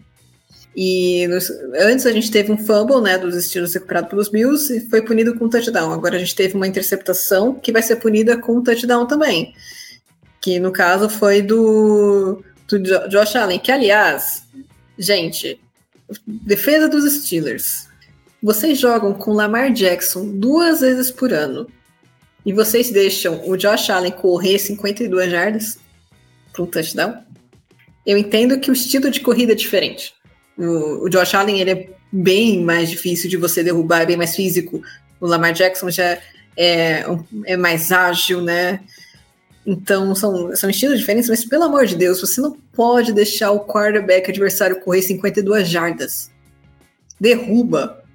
E 0.77 1.27
nos, 1.29 1.51
antes 1.81 2.05
a 2.05 2.13
gente 2.13 2.31
teve 2.31 2.53
um 2.53 2.59
fumble, 2.59 3.01
né, 3.01 3.17
dos 3.17 3.35
estilos 3.35 3.73
recuperado 3.73 4.09
pelos 4.09 4.29
Bills 4.29 4.71
e 4.77 4.91
foi 4.91 5.01
punido 5.01 5.35
com 5.35 5.47
um 5.47 5.49
touchdown. 5.49 5.91
Agora 5.91 6.17
a 6.17 6.19
gente 6.19 6.37
teve 6.37 6.55
uma 6.55 6.67
interceptação 6.67 7.55
que 7.55 7.73
vai 7.73 7.83
ser 7.83 7.97
punida 7.97 8.37
com 8.37 8.59
um 8.59 8.63
touchdown 8.63 9.07
também. 9.07 9.55
Que 10.39 10.61
no 10.61 10.71
caso 10.71 11.09
foi 11.09 11.41
do, 11.41 12.45
do 12.69 13.09
Josh 13.09 13.37
Allen, 13.37 13.59
que 13.59 13.71
aliás, 13.71 14.45
gente, 14.99 15.61
defesa 16.27 16.89
dos 16.89 17.11
Steelers. 17.13 17.89
Vocês 18.43 18.79
jogam 18.79 19.13
com 19.13 19.33
Lamar 19.33 19.73
Jackson 19.73 20.27
duas 20.29 20.81
vezes 20.81 21.11
por 21.11 21.33
ano 21.33 21.67
e 22.45 22.53
vocês 22.53 22.91
deixam 22.91 23.49
o 23.49 23.57
Josh 23.57 23.91
Allen 23.91 24.13
correr 24.13 24.59
52 24.59 25.31
jardas 25.31 25.79
para 26.53 26.63
um 26.63 26.67
touchdown, 26.67 27.23
eu 28.07 28.17
entendo 28.17 28.59
que 28.59 28.71
o 28.71 28.73
estilo 28.73 29.11
de 29.11 29.21
corrida 29.21 29.53
é 29.53 29.57
diferente. 29.57 30.15
O, 30.57 31.05
o, 31.05 31.09
Josh 31.09 31.35
Allen 31.35 31.61
ele 31.61 31.71
é 31.71 31.89
bem 32.11 32.63
mais 32.63 32.89
difícil 32.89 33.29
de 33.29 33.37
você 33.37 33.63
derrubar, 33.63 34.03
é 34.03 34.07
bem 34.07 34.17
mais 34.17 34.35
físico. 34.35 34.81
O 35.21 35.27
Lamar 35.27 35.53
Jackson 35.53 35.91
já 35.91 36.19
é, 36.57 37.05
é 37.45 37.57
mais 37.57 37.93
ágil, 37.93 38.41
né? 38.41 38.81
Então 39.67 40.15
são, 40.15 40.55
são 40.55 40.71
estilos 40.71 41.01
diferentes, 41.01 41.29
mas 41.29 41.45
pelo 41.45 41.65
amor 41.65 41.87
de 41.87 41.97
Deus, 41.97 42.21
você 42.21 42.41
não 42.41 42.53
pode 42.73 43.13
deixar 43.13 43.51
o 43.51 43.67
quarterback 43.67 44.31
adversário 44.31 44.81
correr 44.81 45.03
52 45.03 45.69
jardas. 45.69 46.31
Derruba 47.21 48.07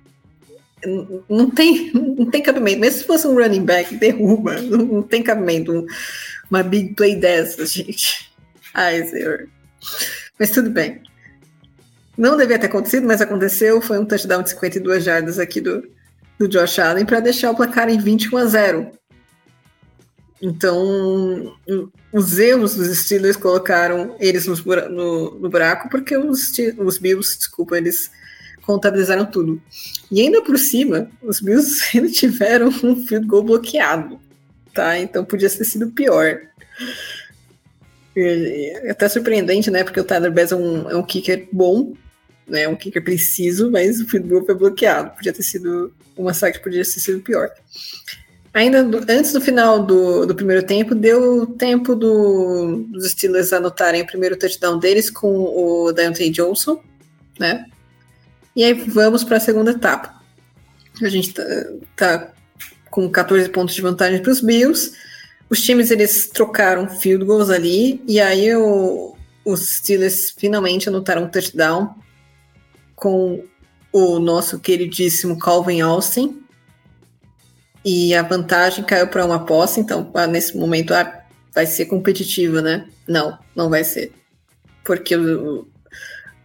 não 1.30 1.50
tem, 1.50 1.92
não 1.94 2.30
tem 2.30 2.42
cabimento. 2.42 2.80
Mesmo 2.80 3.00
se 3.00 3.06
fosse 3.06 3.28
um 3.28 3.36
running 3.36 3.64
back, 3.64 3.96
derruba. 3.96 4.62
Não, 4.62 4.86
não 4.86 5.04
tem 5.04 5.22
cabimento. 5.22 5.86
Uma 6.50 6.64
big 6.64 6.94
play 6.96 7.16
dessa, 7.16 7.66
gente. 7.66 8.32
Ai, 8.74 9.04
senhor. 9.06 9.48
Mas 10.40 10.52
tudo 10.52 10.70
bem. 10.70 11.02
Não 12.18 12.36
devia 12.36 12.60
ter 12.60 12.68
acontecido, 12.68 13.08
mas 13.08 13.22
aconteceu. 13.22 13.82
Foi 13.82 14.00
um 14.00 14.06
touchdown 14.06 14.44
de 14.44 14.50
52 14.50 15.04
jardas 15.04 15.40
aqui 15.40 15.62
do, 15.62 15.88
do 16.38 16.48
Josh 16.48 16.80
Allen 16.80 17.06
para 17.06 17.20
deixar 17.20 17.52
o 17.52 17.56
placar 17.56 17.90
em 17.90 18.00
21 18.00 18.38
a 18.38 18.46
0. 18.46 18.92
Então, 20.42 21.56
os 22.12 22.40
erros 22.40 22.76
dos 22.76 22.98
Steelers 22.98 23.38
colocaram 23.38 24.16
eles 24.20 24.48
no, 24.48 24.56
no, 25.40 25.50
buraco, 25.50 25.88
porque 25.90 26.18
os, 26.18 26.52
os 26.80 26.98
Bills, 26.98 27.38
desculpa, 27.38 27.78
eles 27.78 28.10
contabilizaram 28.64 29.26
tudo. 29.26 29.62
E 30.10 30.20
ainda 30.20 30.42
por 30.42 30.58
cima, 30.58 31.10
os 31.22 31.40
Bills 31.40 31.80
ainda 31.94 32.10
tiveram 32.10 32.70
um 32.84 33.06
field 33.06 33.28
goal 33.28 33.44
bloqueado, 33.44 34.20
tá? 34.74 34.98
Então 34.98 35.24
podia 35.24 35.50
ter 35.50 35.64
sido 35.64 35.92
pior. 35.92 36.42
É 38.16 38.90
até 38.90 39.08
surpreendente, 39.08 39.70
né? 39.70 39.84
Porque 39.84 40.00
o 40.00 40.04
Tyler 40.04 40.32
Bass 40.32 40.52
é 40.52 40.56
um, 40.56 40.90
é 40.90 40.96
um 40.96 41.04
kicker 41.04 41.48
bom, 41.52 41.94
né? 42.48 42.68
Um 42.68 42.76
kicker 42.76 43.04
preciso, 43.04 43.70
mas 43.70 44.02
o 44.02 44.08
field 44.08 44.28
goal 44.28 44.46
foi 44.46 44.56
bloqueado. 44.56 45.16
Podia 45.16 45.32
ter 45.32 45.44
sido 45.44 45.94
uma 46.18 46.34
saque 46.34 46.60
podia 46.60 46.84
ter 46.84 47.00
sido 47.00 47.22
pior. 47.22 47.50
Ainda 48.54 48.84
do, 48.84 48.98
antes 49.10 49.32
do 49.32 49.40
final 49.40 49.84
do, 49.84 50.26
do 50.26 50.36
primeiro 50.36 50.66
tempo, 50.66 50.94
deu 50.94 51.48
tempo 51.48 51.96
do, 51.96 52.86
dos 52.90 53.10
Steelers 53.12 53.54
anotarem 53.54 54.02
o 54.02 54.08
primeiro 54.08 54.38
touchdown 54.38 54.78
deles 54.78 55.10
com 55.10 55.28
o 55.28 55.92
Deontay 55.94 56.30
Johnson, 56.30 56.82
né? 57.40 57.66
E 58.54 58.64
aí 58.64 58.74
vamos 58.74 59.24
para 59.24 59.38
a 59.38 59.40
segunda 59.40 59.72
etapa. 59.72 60.22
A 61.02 61.08
gente 61.08 61.34
tá, 61.34 61.44
tá 61.96 62.32
com 62.90 63.10
14 63.10 63.48
pontos 63.50 63.74
de 63.74 63.82
vantagem 63.82 64.22
para 64.22 64.32
os 64.32 64.42
Bills. 64.42 64.92
Os 65.50 65.62
times 65.62 65.90
eles 65.90 66.28
trocaram 66.28 66.90
field 66.90 67.24
goals 67.24 67.50
ali 67.50 68.04
e 68.06 68.20
aí 68.20 68.54
o, 68.54 69.16
os 69.46 69.78
Steelers 69.78 70.34
finalmente 70.38 70.90
anotaram 70.90 71.24
um 71.24 71.30
touchdown 71.30 71.96
com 72.96 73.44
o 73.94 74.20
nosso 74.20 74.60
queridíssimo 74.60 75.40
Calvin 75.40 75.82
Austin. 75.82 76.41
E 77.84 78.14
a 78.14 78.22
vantagem 78.22 78.84
caiu 78.84 79.08
para 79.08 79.26
uma 79.26 79.46
posse, 79.46 79.80
então 79.80 80.10
ah, 80.14 80.28
nesse 80.28 80.56
momento 80.56 80.94
ah, 80.94 81.22
vai 81.54 81.66
ser 81.66 81.86
competitiva, 81.86 82.62
né? 82.62 82.88
Não, 83.08 83.38
não 83.56 83.70
vai 83.70 83.84
ser. 83.84 84.12
Porque 84.84 85.16
o, 85.16 85.68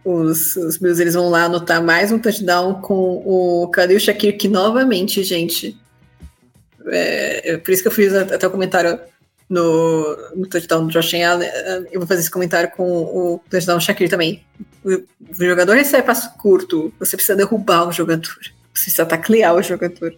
os, 0.03 0.55
os 0.55 0.77
Bills 0.77 1.01
eles 1.01 1.13
vão 1.13 1.29
lá 1.29 1.43
anotar 1.43 1.83
mais 1.83 2.11
um 2.11 2.19
touchdown 2.19 2.81
com 2.81 3.21
o 3.25 3.69
Khalil 3.71 3.99
Shakir, 3.99 4.37
que 4.37 4.47
novamente, 4.47 5.23
gente. 5.23 5.77
É, 6.87 7.51
é, 7.51 7.57
por 7.57 7.71
isso 7.71 7.81
que 7.81 7.87
eu 7.87 7.91
fiz 7.91 8.13
até 8.13 8.47
o 8.47 8.51
comentário 8.51 8.99
no, 9.49 10.17
no 10.35 10.47
touchdown 10.47 10.87
do 10.87 10.91
Josh 10.91 11.13
Allen. 11.13 11.49
Eu 11.91 11.99
vou 11.99 12.07
fazer 12.07 12.21
esse 12.21 12.31
comentário 12.31 12.71
com 12.71 12.89
o 12.89 13.41
touchdown 13.49 13.77
do 13.77 13.83
Shakir 13.83 14.09
também. 14.09 14.43
O, 14.83 14.91
o 14.91 15.45
jogador 15.45 15.73
recebe 15.73 16.07
passo 16.07 16.33
curto, 16.37 16.93
você 16.99 17.15
precisa 17.15 17.35
derrubar 17.35 17.87
o 17.87 17.91
jogador. 17.91 18.37
Você 18.73 18.83
precisa 18.85 19.05
taclear 19.05 19.55
o 19.55 19.61
jogador. 19.61 20.15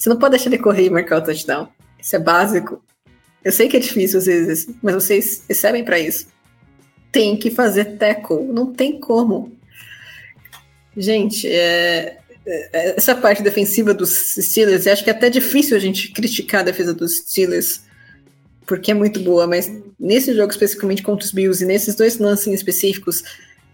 Você 0.00 0.08
não 0.08 0.18
pode 0.18 0.32
deixar 0.32 0.48
ele 0.48 0.58
correr 0.58 0.86
e 0.86 0.90
marcar 0.90 1.18
o 1.18 1.24
touchdown. 1.24 1.68
Isso 2.00 2.16
é 2.16 2.18
básico. 2.18 2.82
Eu 3.44 3.52
sei 3.52 3.68
que 3.68 3.76
é 3.76 3.80
difícil 3.80 4.18
às 4.18 4.26
vezes, 4.26 4.68
mas 4.82 4.94
vocês 4.94 5.44
recebem 5.46 5.84
para 5.84 5.98
isso 5.98 6.26
tem 7.12 7.36
que 7.36 7.50
fazer 7.50 7.96
tackle. 7.96 8.44
Não 8.44 8.72
tem 8.72 8.98
como. 8.98 9.52
Gente, 10.96 11.46
é, 11.48 12.18
é, 12.46 12.96
essa 12.96 13.14
parte 13.14 13.42
defensiva 13.42 13.94
dos 13.94 14.34
Steelers, 14.38 14.86
acho 14.86 15.04
que 15.04 15.10
é 15.10 15.12
até 15.12 15.30
difícil 15.30 15.76
a 15.76 15.80
gente 15.80 16.08
criticar 16.12 16.60
a 16.60 16.64
defesa 16.64 16.92
dos 16.92 17.18
Steelers, 17.18 17.82
porque 18.66 18.90
é 18.90 18.94
muito 18.94 19.20
boa, 19.20 19.46
mas 19.46 19.70
nesse 19.98 20.34
jogo 20.34 20.50
especificamente 20.50 21.02
contra 21.02 21.24
os 21.24 21.32
Bills 21.32 21.62
e 21.62 21.66
nesses 21.66 21.94
dois 21.94 22.18
lances 22.18 22.52
específicos, 22.52 23.22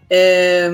é, 0.09 0.69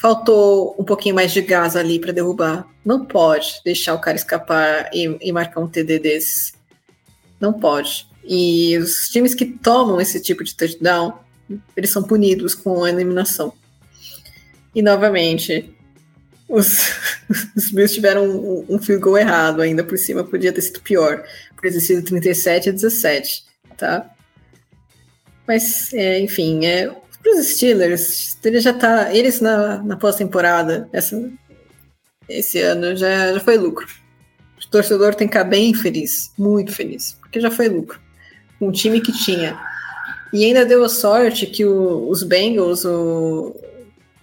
faltou 0.00 0.74
um 0.78 0.84
pouquinho 0.84 1.14
mais 1.14 1.30
de 1.30 1.42
gás 1.42 1.76
ali 1.76 1.98
para 1.98 2.10
derrubar. 2.10 2.66
Não 2.82 3.04
pode 3.04 3.60
deixar 3.62 3.92
o 3.92 4.00
cara 4.00 4.16
escapar 4.16 4.88
e, 4.94 5.18
e 5.20 5.30
marcar 5.30 5.60
um 5.60 5.68
TD 5.68 5.98
desses. 5.98 6.54
Não 7.38 7.52
pode. 7.52 8.08
E 8.24 8.78
os 8.78 9.10
times 9.10 9.34
que 9.34 9.44
tomam 9.44 10.00
esse 10.00 10.18
tipo 10.18 10.42
de 10.42 10.56
touchdown, 10.56 11.18
eles 11.76 11.90
são 11.90 12.02
punidos 12.02 12.54
com 12.54 12.82
a 12.82 12.88
eliminação. 12.88 13.52
E 14.74 14.80
novamente, 14.80 15.70
os, 16.48 16.94
os 17.54 17.70
Bills 17.70 17.94
tiveram 17.94 18.24
um, 18.24 18.64
um 18.70 18.78
field 18.78 19.02
goal 19.02 19.18
errado 19.18 19.60
ainda 19.60 19.84
por 19.84 19.98
cima, 19.98 20.24
podia 20.24 20.50
ter 20.50 20.62
sido 20.62 20.80
pior. 20.80 21.22
Podia 21.54 21.72
ter 21.72 21.80
sido 21.80 22.02
37 22.06 22.70
a 22.70 22.72
17, 22.72 23.44
tá? 23.76 24.10
Mas, 25.46 25.92
é, 25.92 26.20
enfim, 26.20 26.64
é, 26.64 26.90
para 27.22 27.32
os 27.32 27.46
Steelers, 27.46 28.38
ele 28.44 28.60
já 28.60 28.72
tá. 28.72 29.14
Eles 29.14 29.40
na, 29.40 29.82
na 29.82 29.96
pós-temporada, 29.96 30.88
esse 32.28 32.60
ano, 32.60 32.96
já, 32.96 33.34
já 33.34 33.40
foi 33.40 33.56
lucro. 33.56 33.86
O 34.58 34.70
torcedor 34.70 35.14
tem 35.14 35.26
que 35.26 35.32
ficar 35.32 35.48
bem 35.48 35.74
feliz, 35.74 36.32
muito 36.38 36.72
feliz, 36.72 37.16
porque 37.20 37.40
já 37.40 37.50
foi 37.50 37.68
lucro. 37.68 38.00
Um 38.60 38.70
time 38.70 39.00
que 39.00 39.12
tinha. 39.12 39.58
E 40.32 40.44
ainda 40.44 40.64
deu 40.64 40.84
a 40.84 40.88
sorte 40.88 41.46
que 41.46 41.64
o, 41.64 42.08
os 42.08 42.22
Bengals, 42.22 42.84
o, 42.84 43.56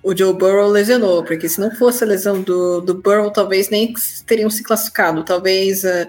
o 0.02 0.16
Joe 0.16 0.34
Burrow 0.34 0.70
lesionou, 0.70 1.24
porque 1.24 1.50
se 1.50 1.60
não 1.60 1.76
fosse 1.76 2.04
a 2.04 2.08
lesão 2.08 2.42
do, 2.42 2.80
do 2.82 2.96
Burrow, 2.96 3.32
talvez 3.32 3.70
nem 3.70 3.94
teriam 4.26 4.50
se 4.50 4.64
classificado. 4.64 5.24
Talvez 5.26 5.84
uh, 5.84 6.08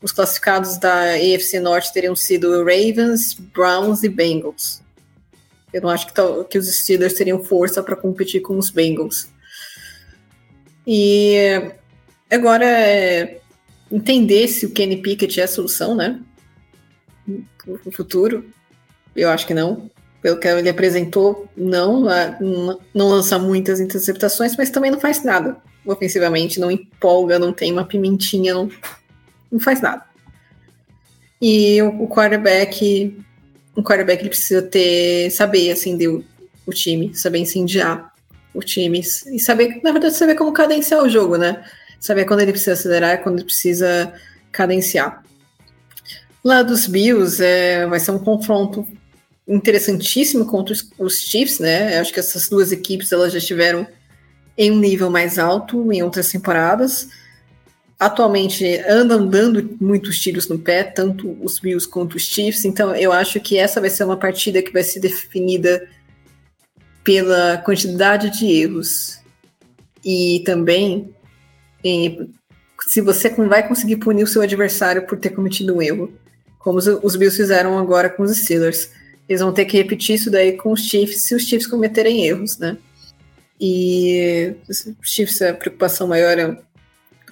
os 0.00 0.12
classificados 0.12 0.76
da 0.76 1.14
AFC 1.14 1.58
Norte 1.58 1.92
teriam 1.92 2.14
sido 2.14 2.62
Ravens, 2.62 3.34
Browns 3.34 4.02
e 4.04 4.08
Bengals. 4.08 4.81
Eu 5.72 5.82
não 5.82 5.88
acho 5.88 6.06
que, 6.06 6.12
que 6.50 6.58
os 6.58 6.70
Steelers 6.80 7.14
teriam 7.14 7.42
força 7.42 7.82
para 7.82 7.96
competir 7.96 8.42
com 8.42 8.58
os 8.58 8.70
Bengals. 8.70 9.28
E 10.86 11.36
agora 12.30 12.64
é 12.64 13.40
entender 13.90 14.48
se 14.48 14.66
o 14.66 14.70
Kenny 14.70 14.96
Pickett 14.96 15.40
é 15.40 15.44
a 15.44 15.48
solução, 15.48 15.94
né? 15.94 16.20
No 17.26 17.92
futuro. 17.92 18.44
Eu 19.14 19.30
acho 19.30 19.46
que 19.46 19.54
não. 19.54 19.90
Pelo 20.20 20.38
que 20.38 20.46
ele 20.46 20.68
apresentou, 20.68 21.48
não. 21.56 22.04
Não 22.94 23.08
lança 23.08 23.38
muitas 23.38 23.80
interceptações, 23.80 24.56
mas 24.56 24.70
também 24.70 24.90
não 24.90 25.00
faz 25.00 25.24
nada 25.24 25.56
ofensivamente. 25.86 26.60
Não 26.60 26.70
empolga, 26.70 27.38
não 27.38 27.52
tem 27.52 27.72
uma 27.72 27.84
pimentinha, 27.84 28.54
não, 28.54 28.70
não 29.50 29.60
faz 29.60 29.80
nada. 29.80 30.04
E 31.40 31.80
o, 31.82 32.04
o 32.04 32.08
quarterback 32.08 33.16
um 33.76 33.82
quarterback 33.82 34.22
ele 34.22 34.28
precisa 34.28 34.62
ter, 34.62 35.30
saber 35.30 35.70
acender 35.70 36.08
o, 36.08 36.24
o 36.66 36.72
time, 36.72 37.14
saber 37.14 37.38
incendiar 37.38 38.12
o 38.54 38.60
time 38.60 39.00
e 39.00 39.40
saber, 39.40 39.80
na 39.82 39.92
verdade, 39.92 40.14
saber 40.14 40.34
como 40.34 40.52
cadenciar 40.52 41.02
o 41.02 41.08
jogo, 41.08 41.36
né? 41.36 41.64
Saber 41.98 42.24
quando 42.24 42.40
ele 42.40 42.52
precisa 42.52 42.72
acelerar, 42.72 43.22
quando 43.22 43.36
ele 43.36 43.44
precisa 43.44 44.12
cadenciar. 44.50 45.22
Lá 46.44 46.62
dos 46.62 46.86
Bills 46.86 47.42
é, 47.42 47.86
vai 47.86 48.00
ser 48.00 48.10
um 48.10 48.18
confronto 48.18 48.86
interessantíssimo 49.48 50.44
contra 50.44 50.72
os, 50.74 50.90
os 50.98 51.20
Chiefs, 51.20 51.58
né? 51.58 51.96
Eu 51.96 52.00
acho 52.02 52.12
que 52.12 52.20
essas 52.20 52.48
duas 52.48 52.72
equipes 52.72 53.10
elas 53.12 53.32
já 53.32 53.38
estiveram 53.38 53.86
em 54.58 54.70
um 54.70 54.78
nível 54.78 55.08
mais 55.08 55.38
alto 55.38 55.90
em 55.92 56.02
outras 56.02 56.30
temporadas 56.30 57.08
atualmente 58.06 58.64
andam 58.88 59.28
dando 59.28 59.76
muitos 59.80 60.18
tiros 60.18 60.48
no 60.48 60.58
pé, 60.58 60.82
tanto 60.82 61.38
os 61.40 61.60
Bills 61.60 61.88
quanto 61.88 62.16
os 62.16 62.22
Chiefs, 62.22 62.64
então 62.64 62.94
eu 62.96 63.12
acho 63.12 63.38
que 63.40 63.56
essa 63.56 63.80
vai 63.80 63.88
ser 63.88 64.02
uma 64.02 64.16
partida 64.16 64.60
que 64.60 64.72
vai 64.72 64.82
ser 64.82 64.98
definida 64.98 65.88
pela 67.04 67.58
quantidade 67.58 68.36
de 68.36 68.46
erros 68.46 69.20
e 70.04 70.42
também 70.44 71.14
se 72.88 73.00
você 73.00 73.28
vai 73.30 73.66
conseguir 73.66 73.96
punir 73.96 74.24
o 74.24 74.26
seu 74.26 74.42
adversário 74.42 75.06
por 75.06 75.18
ter 75.18 75.30
cometido 75.30 75.76
um 75.76 75.80
erro, 75.80 76.12
como 76.58 76.78
os, 76.78 76.88
os 76.88 77.14
Bills 77.14 77.36
fizeram 77.36 77.78
agora 77.78 78.10
com 78.10 78.24
os 78.24 78.36
Steelers. 78.36 78.90
Eles 79.28 79.40
vão 79.40 79.52
ter 79.52 79.64
que 79.64 79.76
repetir 79.76 80.16
isso 80.16 80.28
daí 80.28 80.56
com 80.56 80.72
os 80.72 80.80
Chiefs 80.80 81.22
se 81.22 81.36
os 81.36 81.44
Chiefs 81.44 81.68
cometerem 81.68 82.26
erros, 82.26 82.58
né? 82.58 82.76
E 83.60 84.54
os 84.68 84.84
Chiefs, 85.02 85.40
a 85.40 85.54
preocupação 85.54 86.08
maior 86.08 86.36
é 86.36 86.58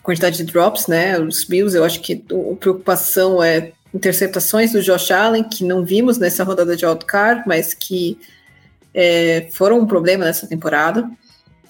quantidade 0.02 0.36
de 0.36 0.44
drops, 0.44 0.86
né? 0.86 1.18
Os 1.18 1.44
Bills, 1.44 1.76
eu 1.76 1.84
acho 1.84 2.00
que 2.00 2.24
a 2.30 2.56
preocupação 2.56 3.42
é 3.42 3.72
interceptações 3.92 4.72
do 4.72 4.82
Josh 4.82 5.10
Allen, 5.10 5.44
que 5.44 5.64
não 5.64 5.84
vimos 5.84 6.18
nessa 6.18 6.44
rodada 6.44 6.76
de 6.76 6.86
wildcard, 6.86 7.42
mas 7.46 7.74
que 7.74 8.18
é, 8.94 9.48
foram 9.52 9.80
um 9.80 9.86
problema 9.86 10.24
nessa 10.24 10.46
temporada. 10.46 11.10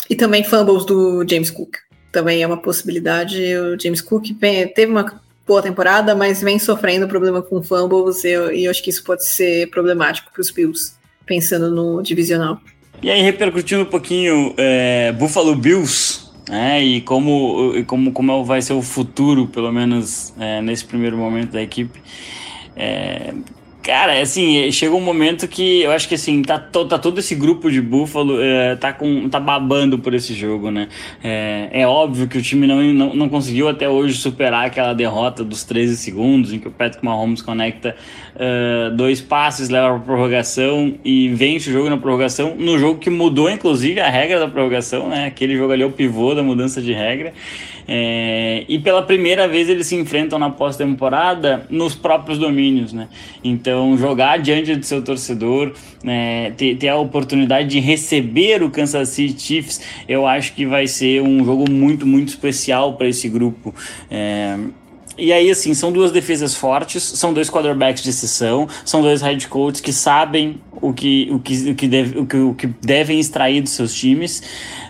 E 0.08 0.14
também 0.14 0.44
fumbles 0.44 0.84
do 0.84 1.24
James 1.28 1.50
Cook. 1.50 1.76
Também 2.12 2.42
é 2.42 2.46
uma 2.46 2.60
possibilidade. 2.60 3.38
O 3.56 3.80
James 3.80 4.00
Cook 4.00 4.26
teve 4.74 4.90
uma 4.90 5.20
boa 5.46 5.62
temporada, 5.62 6.14
mas 6.14 6.40
vem 6.40 6.58
sofrendo 6.58 7.08
problema 7.08 7.42
com 7.42 7.62
fumbles, 7.62 8.22
e 8.24 8.28
eu, 8.28 8.52
e 8.52 8.64
eu 8.66 8.70
acho 8.70 8.82
que 8.82 8.90
isso 8.90 9.02
pode 9.02 9.26
ser 9.26 9.68
problemático 9.70 10.30
para 10.32 10.40
os 10.40 10.50
Bills, 10.50 10.92
pensando 11.26 11.70
no 11.70 12.02
divisional. 12.02 12.60
E 13.02 13.10
aí, 13.10 13.22
repercutindo 13.22 13.82
um 13.82 13.86
pouquinho, 13.86 14.54
é, 14.56 15.10
Buffalo 15.12 15.56
Bills 15.56 16.19
é, 16.50 16.82
e 16.82 17.00
como, 17.00 17.84
como, 17.86 18.12
como 18.12 18.44
vai 18.44 18.60
ser 18.60 18.72
o 18.72 18.82
futuro, 18.82 19.46
pelo 19.46 19.72
menos 19.72 20.34
é, 20.38 20.60
nesse 20.60 20.84
primeiro 20.84 21.16
momento 21.16 21.52
da 21.52 21.62
equipe. 21.62 22.00
É, 22.76 23.32
cara, 23.82 24.20
assim, 24.20 24.70
chegou 24.72 24.98
um 24.98 25.04
momento 25.04 25.46
que 25.46 25.82
eu 25.82 25.90
acho 25.90 26.08
que 26.08 26.14
assim, 26.14 26.42
tá, 26.42 26.58
to, 26.58 26.86
tá 26.86 26.98
todo 26.98 27.18
esse 27.18 27.34
grupo 27.34 27.70
de 27.70 27.80
Buffalo 27.80 28.40
é, 28.40 28.76
tá, 28.76 28.92
com, 28.92 29.28
tá 29.28 29.38
babando 29.38 29.98
por 29.98 30.12
esse 30.12 30.34
jogo, 30.34 30.70
né? 30.70 30.88
É, 31.22 31.68
é 31.72 31.86
óbvio 31.86 32.28
que 32.28 32.38
o 32.38 32.42
time 32.42 32.66
não, 32.66 32.82
não, 32.82 33.14
não 33.14 33.28
conseguiu 33.28 33.68
até 33.68 33.88
hoje 33.88 34.14
superar 34.14 34.66
aquela 34.66 34.92
derrota 34.92 35.44
dos 35.44 35.64
13 35.64 35.96
segundos, 35.96 36.52
em 36.52 36.58
que 36.58 36.68
o 36.68 36.70
Patrick 36.70 37.04
Mahomes 37.04 37.42
conecta 37.42 37.96
uh, 38.36 38.94
dois 38.94 39.20
passes, 39.20 39.68
leva 39.68 39.88
para 39.94 39.98
prorrogação 40.00 40.94
e 41.04 41.28
vence 41.28 41.70
o 41.70 41.72
jogo 41.72 41.90
na 41.90 41.96
prorrogação, 41.96 42.54
no 42.56 42.78
jogo 42.78 42.98
que 42.98 43.10
mudou 43.10 43.50
inclusive 43.50 44.00
a 44.00 44.08
regra 44.08 44.38
da 44.38 44.48
prorrogação, 44.48 45.08
né? 45.08 45.26
Aquele 45.26 45.56
jogo 45.56 45.72
ali 45.72 45.82
é 45.82 45.86
o 45.86 45.90
pivô 45.90 46.34
da 46.34 46.42
mudança 46.42 46.80
de 46.80 46.92
regra. 46.92 47.32
É, 47.92 48.64
e 48.68 48.78
pela 48.78 49.02
primeira 49.02 49.48
vez 49.48 49.68
eles 49.68 49.88
se 49.88 49.96
enfrentam 49.96 50.38
na 50.38 50.48
pós-temporada 50.48 51.66
nos 51.68 51.92
próprios 51.94 52.38
domínios, 52.38 52.92
né? 52.92 53.08
Então, 53.42 53.98
jogar 53.98 54.38
diante 54.38 54.76
do 54.76 54.86
seu 54.86 55.02
torcedor, 55.02 55.72
é, 56.04 56.52
ter, 56.56 56.76
ter, 56.76 56.88
a 56.88 56.96
oportunidade 56.96 57.68
de 57.68 57.80
receber 57.80 58.62
o 58.62 58.70
Kansas 58.70 59.08
City 59.08 59.42
Chiefs, 59.42 59.80
eu 60.08 60.24
acho 60.24 60.54
que 60.54 60.64
vai 60.64 60.86
ser 60.86 61.20
um 61.20 61.44
jogo 61.44 61.68
muito, 61.68 62.06
muito 62.06 62.28
especial 62.28 62.94
para 62.94 63.08
esse 63.08 63.28
grupo. 63.28 63.74
É, 64.08 64.56
e 65.20 65.32
aí, 65.32 65.50
assim, 65.50 65.74
são 65.74 65.92
duas 65.92 66.10
defesas 66.10 66.54
fortes, 66.54 67.02
são 67.02 67.32
dois 67.32 67.50
quarterbacks 67.50 68.02
de 68.02 68.12
sessão, 68.12 68.66
são 68.84 69.02
dois 69.02 69.20
head 69.20 69.46
coaches 69.48 69.80
que 69.80 69.92
sabem 69.92 70.60
o 70.80 70.92
que, 70.92 71.28
o 71.30 71.38
que, 71.38 71.70
o 71.70 71.74
que, 71.74 71.86
deve, 71.86 72.18
o 72.18 72.26
que, 72.26 72.36
o 72.36 72.54
que 72.54 72.66
devem 72.66 73.20
extrair 73.20 73.60
dos 73.60 73.72
seus 73.72 73.94
times. 73.94 74.42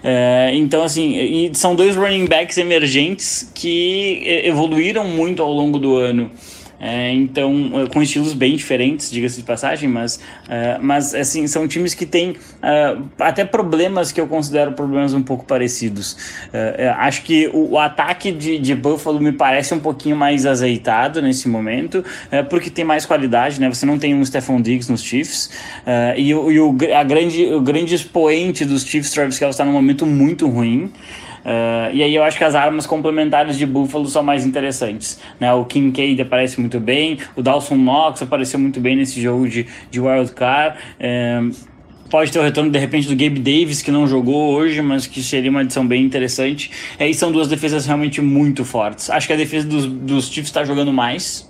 É, 0.02 0.52
então, 0.54 0.82
assim, 0.82 1.50
são 1.52 1.74
dois 1.74 1.96
running 1.96 2.26
backs 2.26 2.56
emergentes 2.58 3.50
que 3.54 4.22
evoluíram 4.44 5.04
muito 5.04 5.42
ao 5.42 5.52
longo 5.52 5.78
do 5.78 5.96
ano. 5.96 6.30
É, 6.80 7.12
então, 7.12 7.72
eh, 7.74 7.86
com 7.92 8.02
estilos 8.02 8.32
bem 8.32 8.56
diferentes, 8.56 9.10
diga-se 9.10 9.36
de 9.36 9.42
passagem, 9.42 9.86
mas, 9.86 10.16
uh, 10.16 10.80
mas 10.80 11.14
assim, 11.14 11.46
são 11.46 11.68
times 11.68 11.92
que 11.92 12.06
têm 12.06 12.30
uh, 12.30 13.04
até 13.18 13.44
problemas 13.44 14.10
que 14.10 14.18
eu 14.18 14.26
considero 14.26 14.72
problemas 14.72 15.12
um 15.12 15.22
pouco 15.22 15.44
parecidos. 15.44 16.12
Uh, 16.46 16.90
acho 16.96 17.22
que 17.22 17.48
o, 17.48 17.72
o 17.72 17.78
ataque 17.78 18.32
de, 18.32 18.58
de, 18.58 18.74
Buffalo 18.74 19.20
me 19.20 19.32
parece 19.32 19.74
um 19.74 19.78
pouquinho 19.78 20.16
mais 20.16 20.46
azeitado 20.46 21.20
nesse 21.20 21.48
momento, 21.48 22.02
porque 22.48 22.70
tem 22.70 22.84
mais 22.84 23.04
qualidade, 23.04 23.60
né? 23.60 23.68
Você 23.68 23.84
não 23.84 23.98
tem 23.98 24.14
um 24.14 24.24
Stephon 24.24 24.60
Diggs 24.62 24.90
nos 24.90 25.02
Chiefs, 25.02 25.50
e, 26.16 26.28
e 26.30 26.34
o, 26.34 26.76
a 26.96 27.04
grande, 27.04 27.44
o 27.52 27.60
grande 27.60 27.94
expoente 27.94 28.64
dos 28.64 28.84
Chiefs, 28.84 29.10
Travis 29.10 29.38
Kelce, 29.38 29.50
está 29.50 29.64
num 29.64 29.72
momento 29.72 30.06
muito 30.06 30.48
ruim. 30.48 30.90
Uh, 31.44 31.94
e 31.94 32.02
aí 32.02 32.14
eu 32.14 32.22
acho 32.22 32.36
que 32.36 32.44
as 32.44 32.54
armas 32.54 32.86
complementares 32.86 33.56
de 33.56 33.66
Buffalo 33.66 34.06
são 34.06 34.22
mais 34.22 34.44
interessantes. 34.44 35.20
Né? 35.38 35.52
O 35.52 35.64
Kincaid 35.64 36.20
aparece 36.20 36.60
muito 36.60 36.78
bem, 36.78 37.18
o 37.36 37.42
Dawson 37.42 37.76
Knox 37.76 38.22
apareceu 38.22 38.58
muito 38.58 38.80
bem 38.80 38.96
nesse 38.96 39.20
jogo 39.20 39.48
de, 39.48 39.66
de 39.90 40.00
Wild 40.00 40.32
Card. 40.32 40.78
Uh, 40.98 41.70
pode 42.10 42.32
ter 42.32 42.38
o 42.38 42.42
retorno 42.42 42.70
de 42.70 42.78
repente 42.78 43.06
do 43.06 43.16
Gabe 43.16 43.38
Davis, 43.38 43.80
que 43.80 43.90
não 43.90 44.06
jogou 44.06 44.52
hoje, 44.52 44.82
mas 44.82 45.06
que 45.06 45.22
seria 45.22 45.50
uma 45.50 45.60
adição 45.60 45.86
bem 45.86 46.04
interessante. 46.04 46.70
E 46.98 47.04
aí 47.04 47.14
são 47.14 47.30
duas 47.30 47.48
defesas 47.48 47.86
realmente 47.86 48.20
muito 48.20 48.64
fortes. 48.64 49.08
Acho 49.08 49.26
que 49.26 49.32
a 49.32 49.36
defesa 49.36 49.66
dos, 49.66 49.86
dos 49.86 50.26
Chiefs 50.26 50.48
está 50.48 50.64
jogando 50.64 50.92
mais, 50.92 51.49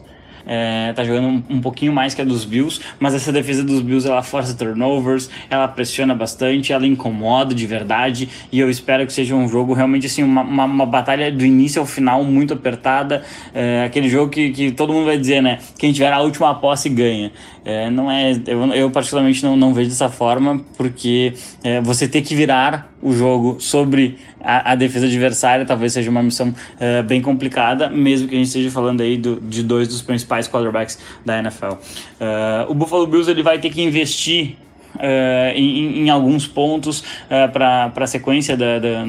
é, 0.53 0.93
tá 0.93 1.05
jogando 1.05 1.29
um, 1.29 1.43
um, 1.49 1.61
pouquinho 1.61 1.93
mais 1.93 2.13
que 2.13 2.21
a 2.21 2.25
dos 2.25 2.45
Bills, 2.45 2.81
mas 2.99 3.15
essa 3.15 3.31
defesa 3.31 3.63
dos 3.63 3.81
Bills 3.81 4.09
ela 4.09 4.21
força 4.21 4.53
turnovers, 4.53 5.31
ela 5.49 5.69
pressiona 5.69 6.13
bastante, 6.13 6.73
ela 6.73 6.85
incomoda 6.85 7.55
de 7.55 7.65
verdade 7.69 8.29
e 8.51 8.59
eu 8.59 8.69
espero 8.69 9.07
que 9.07 9.13
seja 9.13 9.33
um 9.37 9.49
jogo 9.49 9.73
realmente 9.75 10.07
assim, 10.07 10.25
uma, 10.25 10.43
uma, 10.43 10.65
uma 10.65 10.87
batalha 10.87 11.31
do 11.31 11.47
início 11.47 11.81
ao 11.81 11.87
final 11.87 12.25
muito 12.25 12.53
apertada, 12.53 13.23
é, 13.55 13.85
aquele 13.85 14.09
jogo 14.09 14.29
que, 14.29 14.51
que 14.51 14.73
todo 14.73 14.93
mundo 14.93 15.07
vai 15.07 15.17
dizer, 15.17 15.41
né? 15.41 15.61
Quem 15.79 15.93
tiver 15.93 16.13
a 16.13 16.21
última 16.21 16.53
posse 16.57 16.89
ganha. 16.89 17.31
É, 17.65 17.91
não 17.91 18.11
é, 18.11 18.33
eu, 18.47 18.65
eu 18.73 18.91
particularmente 18.91 19.43
não, 19.45 19.57
não 19.57 19.75
vejo 19.75 19.91
dessa 19.91 20.09
forma, 20.09 20.61
porque 20.77 21.35
é, 21.63 21.81
você 21.81 22.09
ter 22.09 22.23
que 22.23 22.35
virar 22.35 22.91
o 23.03 23.13
jogo 23.13 23.57
sobre 23.61 24.19
a, 24.41 24.73
a, 24.73 24.75
defesa 24.75 25.07
adversária 25.07 25.65
talvez 25.65 25.93
seja 25.93 26.11
uma 26.11 26.23
missão 26.23 26.49
uh, 26.49 27.03
bem 27.03 27.21
complicada, 27.21 27.89
mesmo 27.89 28.29
que 28.29 28.35
a 28.35 28.39
gente 28.39 28.47
esteja 28.47 28.71
falando 28.71 29.03
aí 29.03 29.17
do, 29.17 29.41
de 29.41 29.63
dois 29.63 29.89
dos 29.89 30.03
principais 30.03 30.49
quarterbacks 30.49 30.99
da 31.25 31.39
NFL. 31.39 31.73
Uh, 31.73 32.71
o 32.71 32.75
Buffalo 32.75 33.07
Bills 33.07 33.31
ele 33.31 33.43
vai 33.43 33.59
ter 33.59 33.71
que 33.71 33.83
investir 33.83 34.57
Uh, 35.01 35.57
em, 35.57 36.11
alguns 36.11 36.47
pontos 36.47 37.01
uh, 37.01 37.51
para 37.53 37.93
a 37.95 38.07
sequência 38.07 38.57
da, 38.57 38.79
da, 38.79 39.05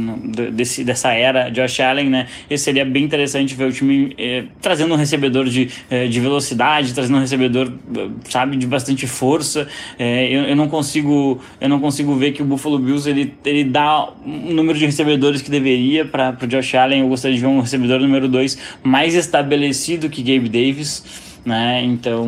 desse, 0.51 0.83
dessa 0.83 1.11
era 1.11 1.49
Josh 1.49 1.79
Allen, 1.79 2.09
né? 2.09 2.27
Esse 2.49 2.65
seria 2.65 2.85
bem 2.85 3.03
interessante 3.03 3.53
ver 3.55 3.65
o 3.65 3.71
time 3.71 4.13
eh, 4.17 4.45
trazendo 4.61 4.93
um 4.93 4.97
recebedor 4.97 5.45
de, 5.45 5.69
eh, 5.89 6.07
de 6.07 6.19
velocidade, 6.19 6.93
trazendo 6.93 7.17
um 7.17 7.19
recebedor, 7.19 7.71
sabe, 8.29 8.57
de 8.57 8.65
bastante 8.65 9.07
força. 9.07 9.67
Eh, 9.99 10.29
eu, 10.31 10.43
eu, 10.43 10.55
não 10.55 10.67
consigo 10.67 11.41
eu 11.59 11.69
não 11.69 11.79
consigo 11.79 12.15
ver 12.15 12.31
que 12.31 12.41
o 12.41 12.45
Buffalo 12.45 12.79
Bills 12.79 13.09
ele, 13.09 13.33
ele 13.45 13.63
dá 13.63 14.09
um 14.25 14.53
número 14.53 14.77
de 14.77 14.85
recebedores 14.85 15.41
que 15.41 15.51
deveria 15.51 16.05
para 16.05 16.37
o 16.41 16.47
Josh 16.47 16.75
Allen. 16.75 17.01
Eu 17.01 17.09
gostaria 17.09 17.35
de 17.35 17.41
ver 17.41 17.47
um 17.47 17.59
recebedor 17.59 17.99
número 17.99 18.27
2 18.27 18.57
mais 18.83 19.15
estabelecido 19.15 20.09
que 20.09 20.21
Gabe 20.21 20.49
Davis 20.49 21.30
né? 21.45 21.83
Então, 21.83 22.27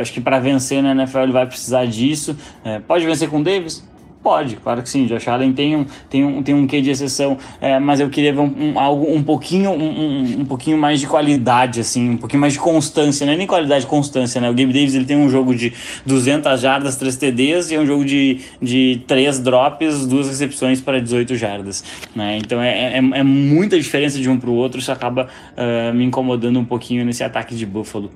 acho 0.00 0.12
que 0.12 0.20
para 0.20 0.38
vencer 0.38 0.82
na 0.82 0.92
NFL 0.92 1.20
ele 1.20 1.32
vai 1.32 1.46
precisar 1.46 1.86
disso. 1.86 2.36
É, 2.64 2.78
pode 2.78 3.04
vencer 3.04 3.28
com 3.28 3.40
o 3.40 3.44
Davis? 3.44 3.86
Pode, 4.22 4.56
claro 4.56 4.82
que 4.82 4.90
sim. 4.90 5.06
Josh 5.06 5.28
Allen 5.28 5.52
tem 5.52 5.76
um, 5.76 5.86
tem 6.10 6.24
um, 6.24 6.42
tem 6.42 6.54
um 6.54 6.66
quê 6.66 6.82
de 6.82 6.90
exceção, 6.90 7.38
é, 7.60 7.78
mas 7.78 8.00
eu 8.00 8.10
queria 8.10 8.32
ver 8.32 8.40
um, 8.40 8.72
um 8.74 8.78
algo 8.78 9.10
um 9.10 9.22
pouquinho, 9.22 9.70
um, 9.70 10.40
um, 10.40 10.44
pouquinho 10.44 10.76
mais 10.76 10.98
de 11.00 11.06
qualidade, 11.06 11.80
assim, 11.80 12.10
um 12.10 12.16
pouquinho 12.16 12.40
mais 12.40 12.52
de 12.52 12.58
constância, 12.58 13.24
é 13.24 13.36
nem 13.36 13.46
qualidade, 13.46 13.86
constância, 13.86 14.40
né? 14.40 14.50
O 14.50 14.52
Gabe 14.52 14.72
Davis 14.72 14.94
ele 14.94 15.04
tem 15.04 15.16
um 15.16 15.30
jogo 15.30 15.54
de 15.54 15.72
200 16.04 16.60
jardas, 16.60 16.96
3 16.96 17.16
TDs 17.16 17.70
e 17.70 17.76
é 17.76 17.80
um 17.80 17.86
jogo 17.86 18.04
de, 18.04 18.40
de 18.60 19.02
3 19.06 19.38
drops, 19.38 20.06
duas 20.06 20.28
recepções 20.28 20.80
para 20.80 21.00
18 21.00 21.36
jardas, 21.36 21.84
né? 22.14 22.38
Então 22.38 22.60
é, 22.60 22.94
é, 22.94 22.96
é 22.98 23.22
muita 23.22 23.78
diferença 23.78 24.18
de 24.18 24.28
um 24.28 24.38
para 24.38 24.50
o 24.50 24.54
outro, 24.54 24.80
isso 24.80 24.90
acaba 24.90 25.28
uh, 25.56 25.94
me 25.94 26.04
incomodando 26.04 26.58
um 26.58 26.64
pouquinho 26.64 27.04
nesse 27.04 27.22
ataque 27.22 27.54
de 27.54 27.64
Buffalo. 27.64 28.10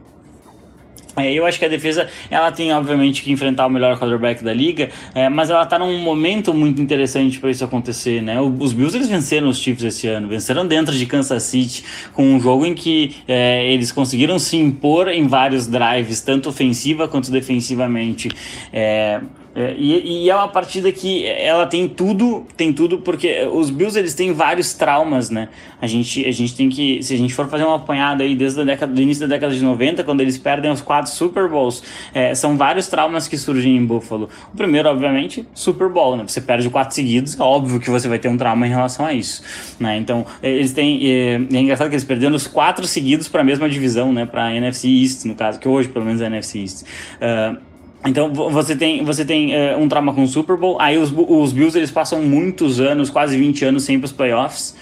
É, 1.17 1.33
eu 1.33 1.45
acho 1.45 1.59
que 1.59 1.65
a 1.65 1.69
defesa 1.69 2.09
ela 2.31 2.51
tem 2.51 2.73
obviamente 2.73 3.23
que 3.23 3.31
enfrentar 3.31 3.67
o 3.67 3.71
melhor 3.71 3.99
quarterback 3.99 4.43
da 4.43 4.53
liga, 4.53 4.89
é, 5.15 5.29
mas 5.29 5.51
ela 5.51 5.63
está 5.63 5.79
num 5.79 5.99
momento 5.99 6.55
muito 6.55 6.81
interessante 6.81 7.39
para 7.39 7.51
isso 7.51 7.65
acontecer, 7.65 8.23
né? 8.23 8.41
Os 8.41 8.73
Bills 8.73 8.97
eles 8.97 9.09
venceram 9.09 9.49
os 9.49 9.59
Chiefs 9.59 9.85
esse 9.85 10.09
ano, 10.09 10.29
venceram 10.29 10.67
dentro 10.67 10.95
de 10.95 11.05
Kansas 11.05 11.43
City 11.43 11.85
com 12.15 12.25
um 12.25 12.41
jogo 12.41 12.65
em 12.65 12.75
que 12.75 13.17
é, 13.29 13.71
eles 13.71 13.93
conseguiram 13.93 14.39
se 14.39 14.57
impor 14.57 15.09
em 15.09 15.27
vários 15.27 15.67
drives, 15.67 16.23
tanto 16.23 16.49
ofensiva 16.49 17.07
quanto 17.07 17.31
defensivamente. 17.31 18.31
É, 18.73 19.21
é, 19.55 19.75
e, 19.77 20.25
e, 20.25 20.31
é 20.31 20.35
uma 20.35 20.49
partida 20.49 20.91
que 20.91 21.27
ela 21.27 21.67
tem 21.67 21.87
tudo, 21.87 22.47
tem 22.57 22.73
tudo, 22.73 22.99
porque 22.99 23.47
os 23.53 23.69
Bills 23.69 23.99
eles 23.99 24.15
têm 24.15 24.33
vários 24.33 24.73
traumas, 24.73 25.29
né? 25.29 25.49
A 25.81 25.87
gente, 25.87 26.25
a 26.25 26.33
gente 26.33 26.57
tem 26.57 26.71
que, 26.71 27.03
se 27.03 27.13
a 27.13 27.19
gente 27.19 27.35
for 27.35 27.47
fazer 27.49 27.65
uma 27.65 27.77
apanhada 27.77 28.25
aí 28.25 28.35
desde 28.35 28.63
a 28.63 28.65
década, 28.65 28.93
do 28.93 29.03
início 29.03 29.27
da 29.29 29.35
década 29.35 29.55
de 29.55 29.63
90, 29.63 30.05
quando 30.05 30.23
eles 30.23 30.39
perdem 30.39 30.71
os 30.71 30.81
quatro 30.81 31.11
Super 31.11 31.49
Bowls, 31.49 31.83
é, 32.15 32.35
são 32.35 32.57
vários 32.57 32.87
traumas 32.87 33.29
que 33.29 33.37
surgem 33.37 33.77
em 33.77 33.85
Buffalo. 33.85 34.31
O 34.55 34.57
primeiro, 34.57 34.89
obviamente, 34.89 35.47
Super 35.55 35.91
Bowl, 35.91 36.17
né? 36.17 36.25
Você 36.27 36.41
perde 36.41 36.71
quatro 36.71 36.95
seguidos, 36.95 37.39
é 37.39 37.43
óbvio 37.43 37.79
que 37.79 37.91
você 37.91 38.09
vai 38.09 38.19
ter 38.19 38.29
um 38.29 38.39
trauma 38.39 38.67
em 38.67 38.71
relação 38.71 39.05
a 39.05 39.13
isso, 39.13 39.43
né? 39.79 39.99
Então, 39.99 40.25
eles 40.43 40.73
têm, 40.73 41.01
é, 41.05 41.35
é 41.35 41.61
engraçado 41.61 41.91
que 41.91 41.95
eles 41.95 42.05
perderam 42.05 42.35
os 42.35 42.47
quatro 42.47 42.87
seguidos 42.87 43.29
para 43.29 43.43
a 43.43 43.45
mesma 43.45 43.69
divisão, 43.69 44.15
né? 44.15 44.25
Para 44.25 44.55
NFC 44.55 44.89
East, 44.89 45.27
no 45.27 45.35
caso, 45.35 45.61
que 45.61 45.69
hoje 45.69 45.91
pelo 45.91 46.07
menos 46.07 46.23
é 46.23 46.25
a 46.25 46.29
NFC 46.29 46.61
East. 46.61 46.83
Uh, 46.83 47.72
então 48.05 48.33
você 48.33 48.75
tem, 48.75 49.05
você 49.05 49.25
tem 49.25 49.55
uh, 49.55 49.79
um 49.79 49.89
trauma 49.89 50.13
com 50.13 50.23
o 50.23 50.29
Super 50.29 50.57
Bowl, 50.57 50.77
aí 50.81 50.99
os, 50.99 51.13
os 51.13 51.53
Bills 51.53 51.77
eles 51.77 51.91
passam 51.91 52.21
muitos 52.23 52.81
anos, 52.81 53.11
quase 53.11 53.37
20 53.37 53.65
anos 53.65 53.85
sem 53.85 53.97
os 53.97 54.13
playoffs. 54.13 54.75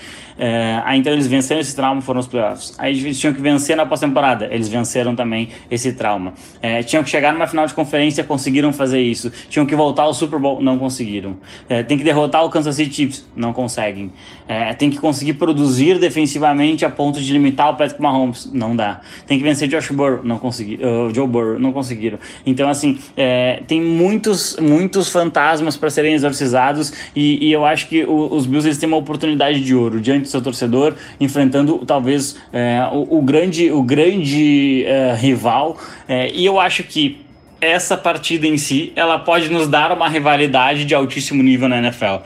É, 0.42 0.80
aí 0.86 0.98
então 0.98 1.12
eles 1.12 1.26
venceram 1.26 1.60
esse 1.60 1.76
trauma, 1.76 2.00
foram 2.00 2.18
os 2.18 2.26
playoffs. 2.26 2.74
Aí 2.78 2.98
eles 2.98 3.20
tinham 3.20 3.34
que 3.34 3.42
vencer 3.42 3.76
na 3.76 3.84
pós-temporada, 3.84 4.48
eles 4.50 4.68
venceram 4.68 5.14
também 5.14 5.50
esse 5.70 5.92
trauma. 5.92 6.32
É, 6.62 6.82
tinham 6.82 7.04
que 7.04 7.10
chegar 7.10 7.34
numa 7.34 7.46
final 7.46 7.66
de 7.66 7.74
conferência, 7.74 8.24
conseguiram 8.24 8.72
fazer 8.72 9.02
isso. 9.02 9.30
Tinham 9.50 9.66
que 9.66 9.76
voltar 9.76 10.04
ao 10.04 10.14
Super 10.14 10.38
Bowl, 10.38 10.62
não 10.62 10.78
conseguiram. 10.78 11.36
É, 11.68 11.82
tem 11.82 11.98
que 11.98 12.04
derrotar 12.04 12.42
o 12.42 12.48
Kansas 12.48 12.76
City 12.76 12.94
Chiefs, 12.94 13.28
não 13.36 13.52
conseguem. 13.52 14.10
É, 14.50 14.74
tem 14.74 14.90
que 14.90 14.98
conseguir 14.98 15.34
produzir 15.34 16.00
defensivamente 16.00 16.84
a 16.84 16.90
ponto 16.90 17.20
de 17.20 17.32
limitar 17.32 17.70
o 17.70 17.76
Patrick 17.76 18.02
Mahomes, 18.02 18.50
não 18.52 18.74
dá. 18.74 19.00
Tem 19.24 19.38
que 19.38 19.44
vencer 19.44 19.68
Josh 19.68 19.92
Burrow, 19.92 20.24
não 20.24 20.40
conseguiram. 20.40 21.06
Uh, 21.06 21.14
Joe 21.14 21.24
Burrow, 21.28 21.56
não 21.56 21.72
conseguiram. 21.72 22.18
Então 22.44 22.68
assim, 22.68 22.98
é, 23.16 23.62
tem 23.68 23.80
muitos, 23.80 24.56
muitos 24.56 25.08
fantasmas 25.08 25.76
para 25.76 25.88
serem 25.88 26.14
exorcizados 26.14 26.92
e, 27.14 27.46
e, 27.46 27.52
eu 27.52 27.64
acho 27.64 27.86
que 27.86 28.02
o, 28.02 28.34
os 28.34 28.44
Bills 28.44 28.66
eles 28.66 28.76
têm 28.76 28.88
uma 28.88 28.96
oportunidade 28.96 29.62
de 29.62 29.72
ouro 29.72 30.00
diante 30.00 30.28
seu 30.28 30.42
torcedor, 30.42 30.96
enfrentando 31.20 31.78
talvez 31.86 32.36
é, 32.52 32.82
o, 32.90 33.18
o, 33.18 33.22
grande, 33.22 33.70
o 33.70 33.84
grande 33.84 34.84
rival. 35.16 35.78
E 36.34 36.44
eu 36.44 36.58
acho 36.58 36.82
que 36.82 37.20
essa 37.60 37.96
partida 37.96 38.48
em 38.48 38.58
si, 38.58 38.92
ela 38.96 39.18
pode 39.18 39.48
nos 39.48 39.68
dar 39.68 39.92
uma 39.92 40.08
rivalidade 40.08 40.84
de 40.84 40.92
altíssimo 40.92 41.40
nível 41.40 41.68
na 41.68 41.78
NFL 41.78 42.24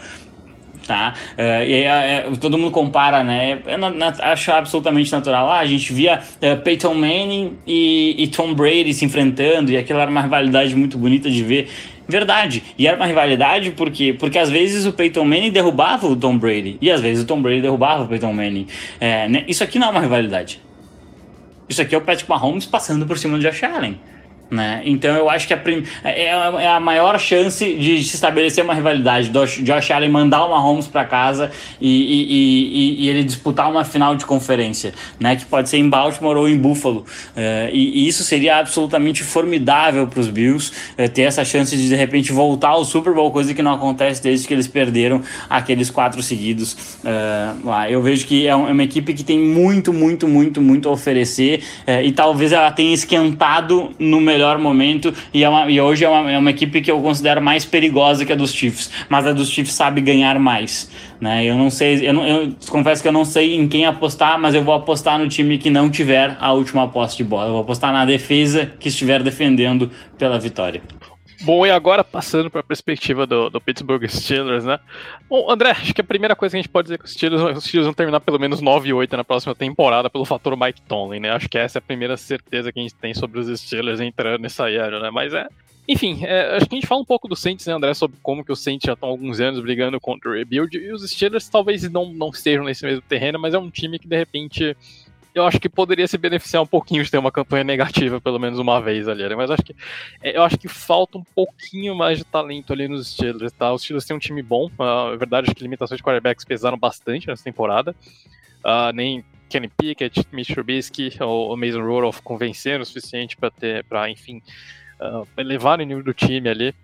tá? 0.87 1.15
É, 1.37 1.69
e 1.69 1.83
é, 1.83 2.27
todo 2.41 2.59
mundo 2.59 2.71
compara, 2.71 3.23
né? 3.23 3.59
Eu 3.67 3.79
acho 4.23 4.53
absolutamente 4.53 5.11
natural. 5.11 5.51
Ah, 5.51 5.59
a 5.59 5.67
gente 5.67 5.93
via 5.93 6.23
Peyton 6.63 6.95
Manning 6.95 7.59
e, 7.67 8.15
e, 8.19 8.29
Tom 8.29 8.55
Brady 8.55 8.93
se 8.95 9.05
enfrentando 9.05 9.71
e 9.73 9.77
aquilo 9.77 9.99
era 9.99 10.11
uma 10.11 10.23
rivalidade 10.23 10.75
muito 10.75 10.99
bonita 10.99 11.31
de 11.31 11.43
ver. 11.43 11.69
Verdade. 12.07 12.63
E 12.79 12.87
era 12.87 12.97
uma 12.97 13.07
rivalidade 13.07 13.71
porque, 13.71 14.13
porque 14.13 14.39
às 14.39 14.51
vezes 14.51 14.85
o 14.85 14.93
Peyton 14.93 15.25
Manning 15.25 15.51
derrubava 15.51 16.07
o 16.07 16.15
Tom 16.15 16.37
Brady. 16.37 16.77
E 16.81 16.91
às 16.91 17.01
vezes 17.01 17.25
o 17.25 17.27
Tom 17.27 17.41
Brady 17.41 17.63
derrubava 17.63 18.05
o 18.05 18.09
Peyton 18.09 18.33
Manning. 18.33 18.67
Né? 19.01 19.45
Isso 19.49 19.65
aqui 19.65 19.79
não 19.79 19.89
é 19.89 19.91
uma 19.91 20.01
rivalidade. 20.01 20.61
Isso 21.69 21.81
aqui 21.81 21.95
é 21.95 21.99
o 21.99 22.03
Patrick 22.03 22.29
Mahomes 22.29 22.67
passando 22.67 23.07
por 23.07 23.17
cima 23.17 23.39
do 23.39 23.43
Josh 23.43 23.63
Allen. 23.65 23.99
Né? 24.55 24.83
Então 24.85 25.17
eu 25.17 25.29
acho 25.29 25.49
que 25.49 25.53
a 25.53 25.57
prim... 25.57 25.83
é, 26.05 26.27
é 26.27 26.69
a 26.69 26.79
maior 26.79 27.19
chance 27.19 27.75
de 27.75 28.05
se 28.05 28.15
estabelecer 28.15 28.63
uma 28.63 28.73
rivalidade. 28.73 29.29
Josh 29.29 29.91
Allen 29.91 30.09
mandar 30.09 30.45
o 30.45 30.51
Mahomes 30.51 30.87
para 30.87 31.05
casa 31.05 31.51
e, 31.81 31.89
e, 31.89 32.23
e, 32.31 33.05
e, 33.05 33.09
ele 33.09 33.25
disputar 33.25 33.69
uma 33.69 33.85
final 33.85 34.15
de 34.15 34.25
conferência, 34.25 34.95
né? 35.19 35.35
que 35.35 35.45
pode 35.45 35.69
ser 35.69 35.79
em 35.79 35.89
Baltimore 35.89 36.37
ou 36.37 36.49
em 36.49 36.57
Buffalo. 36.57 37.05
É, 37.35 37.69
e, 37.73 38.07
isso 38.07 38.23
seria 38.23 38.59
absolutamente 38.59 39.25
formidável 39.25 40.07
para 40.07 40.21
os 40.21 40.29
Bills 40.29 40.71
é, 40.97 41.09
ter 41.09 41.23
essa 41.23 41.45
chance 41.45 41.77
de 41.77 41.89
de 41.89 41.97
repente 41.97 42.31
voltar 42.31 42.69
ao 42.69 42.85
Super 42.85 43.13
Bowl, 43.13 43.33
coisa 43.33 43.53
que 43.53 43.63
não 43.63 43.73
acontece 43.73 44.23
desde 44.23 44.47
que 44.47 44.55
eles 44.55 44.69
perderam 44.69 45.21
aqueles 45.51 45.91
quatro 45.91 46.23
seguidos 46.23 46.77
é, 47.05 47.55
lá. 47.65 47.91
Eu 47.91 48.01
vejo 48.01 48.25
que 48.25 48.47
é 48.47 48.55
uma 48.55 48.85
equipe 48.85 49.15
que 49.15 49.25
tem 49.25 49.41
muito, 49.41 49.93
muito, 49.93 50.29
muito, 50.29 50.63
muito 50.63 50.89
a 50.89 50.93
oferecer 50.93 51.65
é, 51.85 52.05
e 52.05 52.13
talvez 52.13 52.53
ela 52.53 52.71
tenha 52.71 52.95
esquentado 52.95 53.91
no 53.99 54.21
melhor 54.21 54.44
momento 54.59 55.13
e, 55.33 55.43
é 55.43 55.49
uma, 55.49 55.71
e 55.71 55.81
hoje 55.81 56.05
é 56.05 56.09
uma, 56.09 56.31
é 56.31 56.39
uma 56.39 56.51
equipe 56.51 56.81
que 56.81 56.91
eu 56.91 57.01
considero 57.01 57.41
mais 57.43 57.65
perigosa 57.65 58.25
que 58.25 58.33
a 58.33 58.37
dos 58.37 58.53
Chiefs, 58.53 58.91
mas 59.09 59.27
a 59.27 59.33
dos 59.33 59.49
Chiefs 59.49 59.75
sabe 59.75 60.01
ganhar 60.01 60.39
mais. 60.39 60.91
Né? 61.21 61.45
Eu 61.45 61.57
não 61.57 61.71
sei, 61.71 62.07
eu, 62.07 62.13
não, 62.13 62.27
eu 62.27 62.55
confesso 62.69 63.01
que 63.01 63.09
eu 63.09 63.13
não 63.13 63.25
sei 63.25 63.55
em 63.55 63.67
quem 63.67 63.87
apostar, 63.87 64.39
mas 64.39 64.55
eu 64.55 64.63
vou 64.63 64.75
apostar 64.75 65.19
no 65.19 65.29
time 65.29 65.59
que 65.59 65.71
não 65.71 65.91
tiver 65.91 66.37
a 66.41 66.53
última 66.53 66.89
posse 66.89 67.17
de 67.17 67.25
bola. 67.25 67.49
Eu 67.49 67.53
vou 67.53 67.63
apostar 67.63 67.93
na 67.93 68.05
defesa 68.05 68.71
que 68.79 68.89
estiver 68.89 69.23
defendendo 69.23 69.91
pela 70.19 70.39
vitória. 70.39 70.83
Bom, 71.43 71.67
e 71.67 71.71
agora 71.71 72.03
passando 72.03 72.51
para 72.51 72.61
a 72.61 72.65
perspectiva 72.65 73.27
do, 73.27 73.51
do, 73.51 73.61
Pittsburgh 73.61 74.07
Steelers, 74.09 74.65
né? 74.65 74.79
Bom, 75.29 75.51
André, 75.51 75.71
acho 75.71 75.93
que 75.93 76.01
a 76.01 76.05
primeira 76.05 76.35
coisa 76.37 76.53
que 76.53 76.59
a 76.59 76.63
gente 76.63 76.71
pode 76.71 76.87
dizer 76.87 76.95
é 76.95 76.99
que 76.99 77.05
os 77.05 77.13
Steelers, 77.13 77.59
os 77.59 77.65
Steelers 77.65 77.87
vão 77.87 77.95
terminar 77.95 78.21
pelo 78.21 78.39
menos 78.39 78.61
9 78.61 78.89
e 78.89 78.93
8 78.93 79.17
na 79.17 79.25
próxima 79.25 79.55
temporada 79.55 80.09
pelo 80.09 80.25
fator 80.25 80.57
Mike 80.57 80.83
Tomlin, 80.83 81.21
né? 81.21 81.31
Acho 81.31 81.49
que 81.49 81.59
essa 81.59 81.79
é 81.79 81.81
a 81.81 81.83
primeira 81.83 82.17
certeza 82.17 82.73
que 82.73 82.79
a 82.79 82.83
gente 82.83 82.95
tem 82.95 83.13
sobre 83.15 83.39
os 83.41 83.61
Steelers 83.61 84.01
entrando 84.01 84.43
nessa 84.43 84.71
era, 84.71 85.01
né? 85.01 85.11
Mas 85.11 85.35
é. 85.35 85.47
Enfim, 85.87 86.25
é, 86.25 86.57
acho 86.57 86.67
que 86.67 86.75
a 86.75 86.79
gente 86.81 86.87
fala 86.87 87.03
um 87.03 87.05
pouco 87.05 87.29
do 87.29 87.37
Saints, 87.37 87.67
né, 87.67 87.75
André, 87.75 87.93
sobre 87.93 88.17
como 88.23 88.43
que 88.43 88.51
os 88.51 88.63
Saints 88.63 88.87
já 88.87 88.95
estão 88.95 89.07
há 89.07 89.13
alguns 89.13 89.39
anos 89.39 89.61
brigando 89.61 90.01
contra 90.01 90.31
o 90.31 90.33
rebuild, 90.33 90.79
e 90.79 90.91
os 90.91 91.03
Steelers 91.11 91.47
talvez 91.47 91.83
não, 91.91 92.11
não 92.11 92.31
estejam 92.31 92.65
nesse 92.65 92.87
mesmo 92.87 93.03
terreno, 93.03 93.39
mas 93.39 93.53
é 93.53 93.59
um 93.59 93.69
time 93.69 93.99
que 93.99 94.09
de 94.09 94.17
repente 94.17 94.75
eu 95.35 95.45
acho 95.47 95.59
que 95.59 95.69
poderia 95.69 96.07
se 96.07 96.17
beneficiar 96.17 96.63
um 96.63 96.67
pouquinho 96.67 97.03
de 97.03 97.11
ter 97.11 97.19
uma 97.19 97.33
campanha 97.33 97.65
negativa 97.65 98.21
pelo 98.21 98.39
menos 98.39 98.59
uma 98.59 98.81
vez 98.81 99.09
ali, 99.09 99.29
né? 99.29 99.35
mas 99.35 99.51
acho 99.51 99.63
que 99.63 99.75
é, 100.23 100.37
eu 100.37 100.43
acho 100.43 100.57
que 100.57 100.69
falta 100.69 101.19
um 101.19 101.25
pouquinho 101.25 101.95
mais 101.95 102.19
de 102.19 102.25
talento 102.25 102.73
ali 102.73 102.87
nos 102.87 103.09
Steelers, 103.09 103.53
tá? 103.53 103.73
Os 103.73 103.83
Steelers 103.83 104.05
têm 104.05 104.17
um 104.17 104.21
time 104.21 104.43
bom, 104.43 104.71
uh, 104.79 105.13
é 105.13 105.17
verdade 105.17 105.53
que 105.55 105.63
limitações 105.63 105.99
de 105.99 106.05
quarterbacks 106.05 106.45
pesaram 106.45 106.79
bastante 106.79 107.27
nessa 107.27 107.43
temporada, 107.43 107.95
uh, 108.65 108.93
nem 108.95 109.25
Kenny 109.49 109.69
Pickett, 109.69 110.27
Mitch 110.33 110.53
Trubisky 110.53 111.13
ou 111.21 111.57
Mason 111.57 111.83
Rudolph 111.83 112.21
convenceram 112.21 112.83
o 112.83 112.87
suficiente 112.87 113.37
para 113.37 113.51
ter, 113.51 113.85
para 113.85 114.09
enfim, 114.09 114.41
uh, 115.01 115.27
elevar 115.37 115.81
o 115.81 115.85
nível 115.85 116.03
do 116.03 116.15
time 116.15 116.49
ali. 116.49 116.75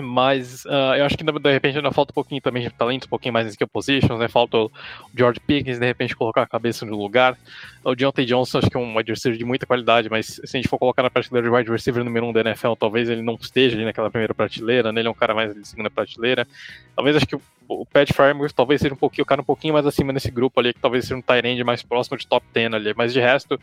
Mas 0.00 0.64
uh, 0.64 0.94
eu 0.96 1.04
acho 1.04 1.16
que 1.16 1.24
de 1.24 1.52
repente 1.52 1.76
ainda 1.76 1.92
falta 1.92 2.12
um 2.12 2.14
pouquinho 2.14 2.40
também 2.40 2.62
de 2.62 2.70
talento, 2.70 3.04
um 3.04 3.08
pouquinho 3.08 3.32
mais 3.32 3.46
em 3.46 3.50
skill 3.50 3.68
positions, 3.68 4.18
né? 4.18 4.28
Falta 4.28 4.56
o 4.56 4.70
George 5.16 5.40
Pickens, 5.40 5.78
de 5.78 5.86
repente, 5.86 6.16
colocar 6.16 6.42
a 6.42 6.46
cabeça 6.46 6.84
no 6.84 6.96
lugar. 6.96 7.36
O 7.84 7.94
Deontay 7.94 8.24
Johnson, 8.24 8.58
acho 8.58 8.70
que 8.70 8.76
é 8.76 8.80
um 8.80 8.96
wide 8.96 9.10
receiver 9.10 9.38
de 9.38 9.44
muita 9.44 9.66
qualidade, 9.66 10.08
mas 10.10 10.26
se 10.26 10.42
a 10.44 10.58
gente 10.58 10.68
for 10.68 10.78
colocar 10.78 11.02
na 11.02 11.10
prateleira 11.10 11.48
de 11.48 11.54
wide 11.54 11.70
receiver 11.70 12.04
número 12.04 12.26
1 12.26 12.28
um 12.28 12.32
da 12.32 12.40
NFL, 12.40 12.74
talvez 12.78 13.08
ele 13.08 13.22
não 13.22 13.34
esteja 13.34 13.76
ali 13.76 13.84
naquela 13.84 14.10
primeira 14.10 14.34
prateleira, 14.34 14.92
né? 14.92 15.00
Ele 15.00 15.08
é 15.08 15.10
um 15.10 15.14
cara 15.14 15.34
mais 15.34 15.54
de 15.54 15.66
segunda 15.66 15.90
prateleira. 15.90 16.46
Talvez 16.94 17.16
acho 17.16 17.26
que 17.26 17.36
o, 17.68 17.86
Pat 17.86 18.12
Farmer 18.12 18.52
talvez 18.52 18.80
seja 18.80 18.94
um 18.94 18.96
pouquinho, 18.96 19.22
o 19.22 19.26
cara 19.26 19.40
um 19.40 19.44
pouquinho 19.44 19.74
mais 19.74 19.86
acima 19.86 20.12
nesse 20.12 20.30
grupo 20.30 20.58
ali, 20.60 20.74
que 20.74 20.80
talvez 20.80 21.04
seja 21.04 21.16
um 21.16 21.22
tight 21.22 21.46
end 21.46 21.62
mais 21.62 21.82
próximo 21.82 22.16
de 22.16 22.26
top 22.26 22.44
10 22.52 22.74
ali, 22.74 22.94
mas 22.96 23.12
de 23.12 23.20
resto 23.20 23.58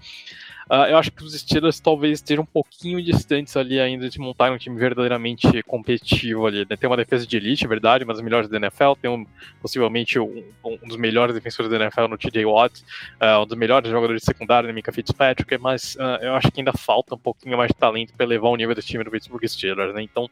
Uh, 0.69 0.89
eu 0.89 0.97
acho 0.97 1.11
que 1.11 1.23
os 1.23 1.33
Steelers 1.33 1.79
talvez 1.79 2.19
estejam 2.19 2.43
um 2.43 2.45
pouquinho 2.45 3.01
distantes 3.01 3.55
ali 3.55 3.79
ainda 3.79 4.09
de 4.09 4.19
montar 4.19 4.51
um 4.51 4.57
time 4.57 4.77
verdadeiramente 4.77 5.63
competitivo 5.63 6.45
ali. 6.45 6.65
Né? 6.69 6.75
Tem 6.75 6.89
uma 6.89 6.97
defesa 6.97 7.25
de 7.25 7.37
elite, 7.37 7.65
é 7.65 7.67
verdade, 7.67 8.03
uma 8.03 8.13
das 8.13 8.21
melhores 8.21 8.49
da 8.49 8.57
NFL, 8.57 8.93
tem 9.01 9.09
um, 9.09 9.25
possivelmente 9.61 10.19
um, 10.19 10.43
um, 10.63 10.77
dos 10.85 10.97
melhores 10.97 11.33
defensores 11.33 11.71
da 11.71 11.77
NFL 11.77 12.07
no 12.07 12.17
TJ 12.17 12.45
Watt, 12.45 12.83
uh, 13.21 13.41
um 13.43 13.45
dos 13.45 13.57
melhores 13.57 13.89
jogadores 13.89 14.21
de 14.21 14.25
secundário, 14.25 14.67
na 14.67 14.73
Mika 14.73 14.91
Fitzpatrick, 14.91 15.57
mas 15.57 15.95
uh, 15.95 16.23
eu 16.23 16.35
acho 16.35 16.51
que 16.51 16.59
ainda 16.59 16.73
falta 16.73 17.15
um 17.15 17.19
pouquinho 17.19 17.57
mais 17.57 17.69
de 17.69 17.75
talento 17.75 18.13
para 18.13 18.25
elevar 18.25 18.51
o 18.51 18.55
nível 18.55 18.75
desse 18.75 18.89
time 18.89 19.03
do 19.03 19.11
Pittsburgh 19.11 19.47
Steelers, 19.47 19.93
né? 19.93 20.01
Então, 20.01 20.29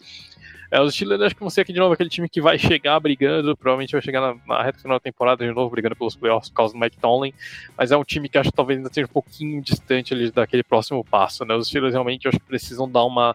é, 0.75 0.81
os 0.81 0.93
Steelers 0.93 1.21
acho 1.21 1.35
que 1.35 1.39
vão 1.39 1.49
ser 1.49 1.61
aqui 1.61 1.71
de 1.71 1.79
novo 1.79 1.93
aquele 1.93 2.09
time 2.09 2.27
que 2.27 2.41
vai 2.41 2.59
chegar 2.59 2.99
brigando, 2.99 3.55
provavelmente 3.55 3.93
vai 3.93 4.01
chegar 4.01 4.19
na, 4.19 4.35
na 4.45 4.61
reta 4.61 4.79
final 4.79 4.97
da 4.97 4.99
temporada 4.99 5.45
de 5.45 5.53
novo 5.53 5.69
brigando 5.69 5.95
pelos 5.95 6.17
playoffs 6.17 6.49
por 6.49 6.55
causa 6.57 6.73
do 6.73 6.79
Mike 6.79 6.97
Tomlin, 6.97 7.33
mas 7.77 7.91
é 7.91 7.97
um 7.97 8.03
time 8.03 8.27
que 8.27 8.37
acho 8.37 8.49
que 8.49 8.55
talvez 8.55 8.77
ainda 8.77 8.91
seja 8.91 9.05
um 9.05 9.13
pouquinho 9.13 9.61
distante 9.61 10.13
ali 10.13 10.29
daquele 10.31 10.63
próximo 10.63 11.01
passo, 11.03 11.45
né? 11.45 11.55
Os 11.55 11.67
Steelers 11.69 11.93
realmente 11.93 12.27
acho 12.27 12.37
que 12.37 12.45
precisam 12.45 12.89
dar 12.91 13.05
uma 13.05 13.33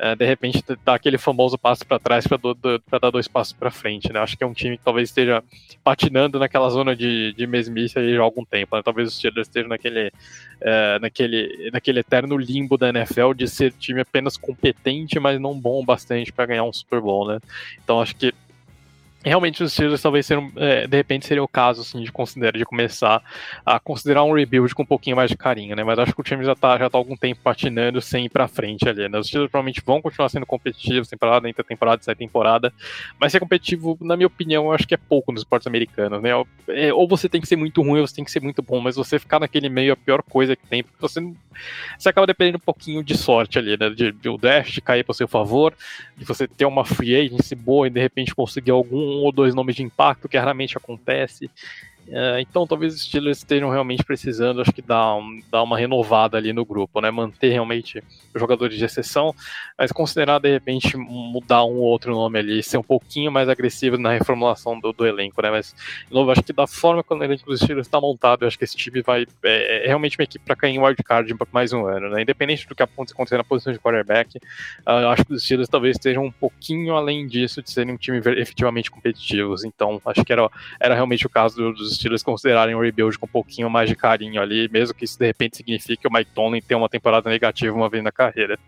é, 0.00 0.16
de 0.16 0.24
repente 0.24 0.64
dar 0.82 0.94
aquele 0.94 1.18
famoso 1.18 1.58
passo 1.58 1.86
para 1.86 1.98
trás 1.98 2.26
para 2.26 2.98
dar 2.98 3.10
dois 3.10 3.28
passos 3.28 3.52
para 3.52 3.70
frente, 3.70 4.10
né? 4.10 4.18
Acho 4.18 4.36
que 4.36 4.42
é 4.42 4.46
um 4.46 4.54
time 4.54 4.78
que 4.78 4.82
talvez 4.82 5.10
esteja 5.10 5.44
patinando 5.84 6.38
naquela 6.38 6.70
zona 6.70 6.96
de, 6.96 7.34
de 7.34 7.46
mesmice 7.46 7.98
aí 7.98 8.16
há 8.16 8.20
algum 8.20 8.42
tempo, 8.42 8.74
né? 8.74 8.82
Talvez 8.82 9.08
os 9.08 9.16
Steelers 9.16 9.46
estejam 9.46 9.68
naquele, 9.68 10.10
é, 10.58 10.98
naquele, 11.00 11.70
naquele 11.70 12.00
eterno 12.00 12.38
limbo 12.38 12.78
da 12.78 12.88
NFL 12.88 13.34
de 13.34 13.46
ser 13.46 13.72
time 13.72 14.00
apenas 14.00 14.38
competente, 14.38 15.20
mas 15.20 15.38
não 15.38 15.58
bom 15.58 15.84
bastante 15.84 16.32
para 16.32 16.46
ganhar 16.46 16.64
um 16.64 16.72
Super 16.72 17.02
Bowl, 17.02 17.28
né? 17.28 17.38
Então 17.84 18.00
acho 18.00 18.16
que 18.16 18.32
realmente 19.24 19.62
os 19.62 19.72
Steelers 19.72 20.00
talvez 20.00 20.24
seriam, 20.24 20.50
é, 20.56 20.86
de 20.86 20.96
repente 20.96 21.26
seria 21.26 21.42
o 21.42 21.48
caso 21.48 21.82
assim, 21.82 22.02
de 22.02 22.10
considerar 22.10 22.56
de 22.56 22.64
começar 22.64 23.22
a 23.64 23.78
considerar 23.78 24.24
um 24.24 24.32
rebuild 24.32 24.74
com 24.74 24.82
um 24.82 24.86
pouquinho 24.86 25.16
mais 25.16 25.30
de 25.30 25.36
carinho, 25.36 25.76
né? 25.76 25.84
Mas 25.84 25.98
acho 25.98 26.14
que 26.14 26.20
o 26.20 26.24
time 26.24 26.44
já 26.44 26.52
está 26.52 26.78
já 26.78 26.88
tá 26.88 26.96
algum 26.96 27.16
tempo 27.16 27.40
patinando 27.42 28.00
sem 28.00 28.26
ir 28.26 28.28
para 28.30 28.48
frente 28.48 28.88
ali, 28.88 29.08
né? 29.08 29.18
Os 29.18 29.26
Steelers 29.26 29.50
provavelmente 29.50 29.82
vão 29.84 30.00
continuar 30.00 30.28
sendo 30.28 30.46
competitivos 30.46 31.08
temporada 31.08 31.48
entre 31.48 31.62
temporada 31.62 32.00
e 32.06 32.14
temporada, 32.14 32.72
mas 33.18 33.32
ser 33.32 33.40
competitivo, 33.40 33.98
na 34.00 34.16
minha 34.16 34.26
opinião, 34.26 34.72
acho 34.72 34.86
que 34.86 34.94
é 34.94 34.98
pouco 34.98 35.32
nos 35.32 35.42
esportes 35.42 35.66
americanos, 35.66 36.22
né? 36.22 36.30
É, 36.68 36.92
ou 36.92 37.06
você 37.06 37.28
tem 37.28 37.40
que 37.40 37.48
ser 37.48 37.56
muito 37.56 37.82
ruim 37.82 38.00
ou 38.00 38.06
você 38.06 38.14
tem 38.14 38.24
que 38.24 38.30
ser 38.30 38.40
muito 38.40 38.62
bom, 38.62 38.80
mas 38.80 38.96
você 38.96 39.18
ficar 39.18 39.38
naquele 39.38 39.68
meio 39.68 39.90
é 39.90 39.92
a 39.92 39.96
pior 39.96 40.22
coisa 40.22 40.56
que 40.56 40.66
tem, 40.66 40.82
porque 40.82 41.00
você 41.00 41.20
você 41.98 42.08
acaba 42.08 42.26
dependendo 42.26 42.56
um 42.56 42.64
pouquinho 42.64 43.02
de 43.02 43.16
sorte 43.16 43.58
ali, 43.58 43.76
né? 43.76 43.90
De, 43.90 44.12
de 44.12 44.28
o 44.28 44.38
draft 44.38 44.80
cair 44.80 45.04
para 45.04 45.14
seu 45.14 45.28
favor, 45.28 45.74
de 46.16 46.24
você 46.24 46.48
ter 46.48 46.64
uma 46.64 46.84
free 46.84 47.14
agency 47.14 47.54
boa 47.54 47.86
e 47.86 47.90
de 47.90 48.00
repente 48.00 48.34
conseguir 48.34 48.70
algum 48.70 49.09
um 49.10 49.24
ou 49.24 49.32
dois 49.32 49.54
nomes 49.54 49.76
de 49.76 49.82
impacto, 49.82 50.28
que 50.28 50.38
raramente 50.38 50.76
acontece. 50.76 51.50
É, 52.12 52.40
então 52.40 52.66
talvez 52.66 52.94
os 52.94 53.02
Steelers 53.02 53.38
estejam 53.38 53.70
realmente 53.70 54.02
precisando, 54.02 54.60
acho 54.60 54.72
que 54.72 54.82
dar, 54.82 55.14
um, 55.14 55.40
dar 55.50 55.62
uma 55.62 55.78
renovada 55.78 56.36
ali 56.36 56.52
no 56.52 56.64
grupo, 56.64 57.00
né? 57.00 57.10
Manter 57.10 57.50
realmente 57.50 58.02
jogadores 58.34 58.76
de 58.76 58.84
exceção, 58.84 59.34
mas 59.78 59.92
considerar 59.92 60.40
de 60.40 60.50
repente 60.50 60.96
mudar 60.96 61.64
um 61.64 61.76
ou 61.76 61.84
outro 61.84 62.12
nome 62.12 62.38
ali, 62.40 62.62
ser 62.62 62.78
um 62.78 62.82
pouquinho 62.82 63.30
mais 63.30 63.48
agressivo 63.48 63.96
na 63.96 64.12
reformulação 64.12 64.78
do, 64.80 64.92
do 64.92 65.06
elenco, 65.06 65.40
né? 65.40 65.50
Mas, 65.50 65.74
de 66.08 66.12
novo, 66.12 66.32
acho 66.32 66.42
que 66.42 66.52
da 66.52 66.66
forma 66.66 67.04
como 67.04 67.20
o 67.20 67.24
elenco 67.24 67.44
dos 67.46 67.60
Steelers 67.60 67.86
está 67.86 68.00
montado, 68.00 68.42
eu 68.42 68.48
acho 68.48 68.58
que 68.58 68.64
esse 68.64 68.76
time 68.76 69.02
vai. 69.02 69.24
É, 69.44 69.84
é 69.84 69.86
realmente 69.86 70.18
uma 70.18 70.24
equipe 70.24 70.44
para 70.44 70.56
cair 70.56 70.74
em 70.74 70.78
wildcard 70.78 71.32
mais 71.52 71.72
um 71.72 71.86
ano, 71.86 72.10
né? 72.10 72.22
Independente 72.22 72.66
do 72.66 72.74
que 72.74 72.82
acontecer 72.82 73.36
na 73.36 73.44
posição 73.44 73.72
de 73.72 73.78
quarterback, 73.78 74.36
uh, 74.86 75.08
acho 75.08 75.24
que 75.24 75.32
os 75.32 75.44
Steelers 75.44 75.68
talvez 75.68 75.96
estejam 75.96 76.24
um 76.24 76.32
pouquinho 76.32 76.96
além 76.96 77.26
disso 77.26 77.62
de 77.62 77.70
serem 77.70 77.94
um 77.94 77.96
time 77.96 78.18
efetivamente 78.18 78.90
competitivos. 78.90 79.64
Então, 79.64 80.00
acho 80.04 80.24
que 80.24 80.32
era, 80.32 80.50
era 80.80 80.94
realmente 80.94 81.24
o 81.24 81.30
caso 81.30 81.72
dos 81.72 81.99
Steelers 82.00 82.22
considerarem 82.22 82.74
o 82.74 82.80
rebuild 82.80 83.18
com 83.18 83.26
um 83.26 83.28
pouquinho 83.28 83.68
mais 83.68 83.88
de 83.88 83.94
carinho 83.94 84.40
ali, 84.40 84.68
mesmo 84.70 84.94
que 84.94 85.04
isso 85.04 85.18
de 85.18 85.26
repente 85.26 85.58
signifique 85.58 86.08
o 86.08 86.12
Mike 86.12 86.30
Tomlin 86.34 86.62
ter 86.62 86.74
uma 86.74 86.88
temporada 86.88 87.28
negativa 87.28 87.76
uma 87.76 87.90
vez 87.90 88.02
na 88.02 88.10
carreira. 88.10 88.58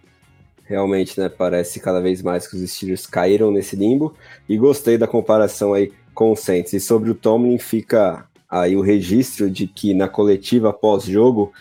Realmente, 0.65 1.19
né? 1.19 1.29
Parece 1.29 1.81
cada 1.81 2.01
vez 2.01 2.23
mais 2.23 2.47
que 2.47 2.57
os 2.57 2.71
Steelers 2.71 3.07
caíram 3.07 3.51
nesse 3.51 3.75
limbo 3.75 4.15
e 4.49 4.57
gostei 4.57 4.97
da 4.97 5.07
comparação 5.07 5.73
aí 5.73 5.93
com 6.15 6.31
o 6.33 6.37
Saints. 6.37 6.73
E 6.73 6.81
sobre 6.81 7.11
o 7.11 7.15
Tomlin 7.15 7.59
fica 7.59 8.27
aí 8.49 8.77
o 8.77 8.83
registro 8.83 9.51
de 9.51 9.67
que 9.67 9.95
na 9.95 10.09
coletiva 10.09 10.73
pós-jogo 10.73 11.53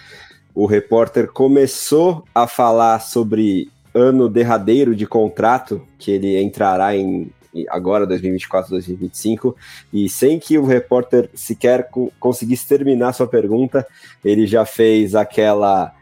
o 0.54 0.66
repórter 0.66 1.32
começou 1.32 2.26
a 2.36 2.46
falar 2.46 3.00
sobre 3.00 3.70
ano 3.94 4.30
derradeiro 4.30 4.96
de 4.96 5.08
contrato 5.08 5.86
que 5.98 6.12
ele 6.12 6.42
entrará 6.42 6.96
em 6.96 7.32
agora 7.70 8.06
2024, 8.06 8.72
2025, 8.72 9.56
e 9.92 10.08
sem 10.10 10.40
que 10.40 10.58
o 10.58 10.66
repórter 10.66 11.30
sequer 11.34 11.90
conseguisse 12.20 12.68
terminar 12.68 13.14
sua 13.14 13.28
pergunta, 13.28 13.86
ele 14.24 14.48
já 14.48 14.66
fez 14.66 15.16
aquela 15.16 15.94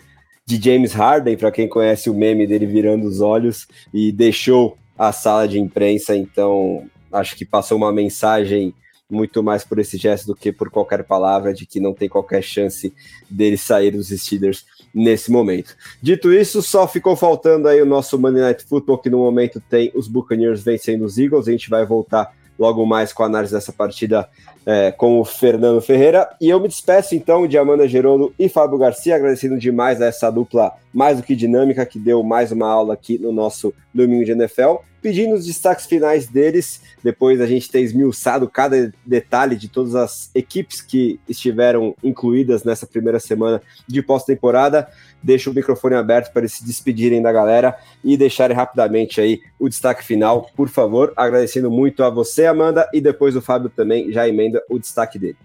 de 0.46 0.62
James 0.62 0.94
Harden, 0.94 1.38
para 1.38 1.52
quem 1.52 1.68
conhece 1.68 2.10
o 2.10 2.14
meme 2.14 2.48
dele 2.48 2.66
virando 2.66 3.08
os 3.08 3.22
olhos, 3.22 3.68
e 3.94 4.12
deixou 4.12 4.78
a 4.98 5.12
sala 5.12 5.48
de 5.48 5.60
imprensa, 5.60 6.16
então 6.16 6.90
acho 7.12 7.36
que 7.36 7.46
passou 7.46 7.78
uma 7.78 7.92
mensagem 7.92 8.74
muito 9.10 9.42
mais 9.42 9.64
por 9.64 9.80
esse 9.80 9.98
gesto 9.98 10.28
do 10.28 10.36
que 10.36 10.52
por 10.52 10.70
qualquer 10.70 11.04
palavra 11.04 11.54
de 11.54 11.66
que 11.66 11.80
não 11.80 11.94
tem 11.94 12.08
qualquer 12.08 12.44
chance 12.44 12.94
dele 13.30 13.58
sair 13.58 13.92
dos 13.92 14.10
Steelers 14.10 14.66
nesse 14.94 15.32
momento. 15.32 15.76
Dito 16.02 16.34
isso, 16.34 16.61
só 16.61 16.88
ficou 16.88 17.16
faltando 17.16 17.68
aí 17.68 17.82
o 17.82 17.86
nosso 17.86 18.20
Monday 18.20 18.41
Night 18.41 18.64
Football, 18.66 18.98
que 18.98 19.10
no 19.10 19.20
momento 19.20 19.61
tem 19.70 19.91
os 19.94 20.07
Buccaneers 20.07 20.61
vencendo 20.61 21.06
os 21.06 21.18
Eagles. 21.18 21.48
A 21.48 21.52
gente 21.52 21.70
vai 21.70 21.86
voltar 21.86 22.34
logo 22.60 22.86
mais 22.86 23.14
com 23.14 23.23
a 23.23 23.26
análise 23.26 23.53
dessa 23.53 23.72
partida 23.72 24.27
é, 24.65 24.91
com 24.91 25.19
o 25.19 25.26
Fernando 25.26 25.81
Ferreira. 25.81 26.30
E 26.41 26.49
eu 26.49 26.60
me 26.60 26.68
despeço 26.68 27.15
então 27.15 27.48
de 27.48 27.57
Amanda 27.57 27.88
Gerolo 27.88 28.34
e 28.38 28.49
Fábio 28.49 28.77
Garcia, 28.77 29.15
agradecendo 29.15 29.57
demais 29.57 30.02
a 30.02 30.07
essa 30.07 30.30
dupla 30.30 30.73
mais 30.94 31.18
do 31.18 31.23
que 31.23 31.36
dinâmica 31.36 31.86
que 31.86 31.98
deu 31.98 32.22
mais 32.22 32.52
uma 32.52 32.69
aula 32.69 32.94
aqui 32.94 33.18
no 33.18 33.31
nosso 33.31 33.73
domingo 33.94 34.26
de 34.26 34.31
NFL 34.31 34.76
pedindo 35.02 35.34
os 35.34 35.45
destaques 35.45 35.86
finais 35.86 36.27
deles, 36.27 36.81
depois 37.03 37.40
a 37.41 37.48
gente 37.48 37.69
ter 37.69 37.81
esmiuçado 37.81 38.49
cada 38.49 38.91
detalhe 39.06 39.56
de 39.56 39.68
todas 39.68 39.95
as 39.95 40.30
equipes 40.36 40.81
que 40.81 41.19
estiveram 41.27 41.95
incluídas 42.03 42.64
nessa 42.64 42.86
primeira 42.86 43.19
semana 43.19 43.61
de 43.88 44.02
pós-temporada. 44.02 44.88
Deixo 45.22 45.52
o 45.52 45.54
microfone 45.54 45.96
aberto 45.96 46.32
para 46.32 46.41
eles 46.41 46.54
se 46.54 46.66
despedirem 46.66 47.22
da 47.22 47.32
galera 47.32 47.76
e 48.04 48.16
deixarem 48.16 48.56
rapidamente 48.56 49.20
aí 49.20 49.41
o 49.60 49.68
destaque 49.68 50.04
final, 50.04 50.50
por 50.56 50.70
favor. 50.70 51.14
Agradecendo 51.16 51.70
muito 51.70 52.04
a 52.04 52.10
você, 52.10 52.46
Amanda, 52.46 52.90
e 52.94 53.02
depois 53.02 53.36
o 53.36 53.41
Fábio 53.41 53.70
também 53.70 54.12
já 54.12 54.28
emenda 54.28 54.64
o 54.70 54.80
destaque 54.80 55.20
dele. 55.20 55.38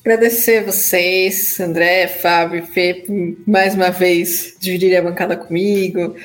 Agradecer 0.00 0.64
vocês, 0.64 1.60
André, 1.60 2.08
Fábio, 2.08 2.64
Fê, 2.64 3.04
mais 3.46 3.74
uma 3.74 3.90
vez 3.90 4.56
dividirem 4.58 4.96
a 4.96 5.02
bancada 5.02 5.36
comigo. 5.36 6.16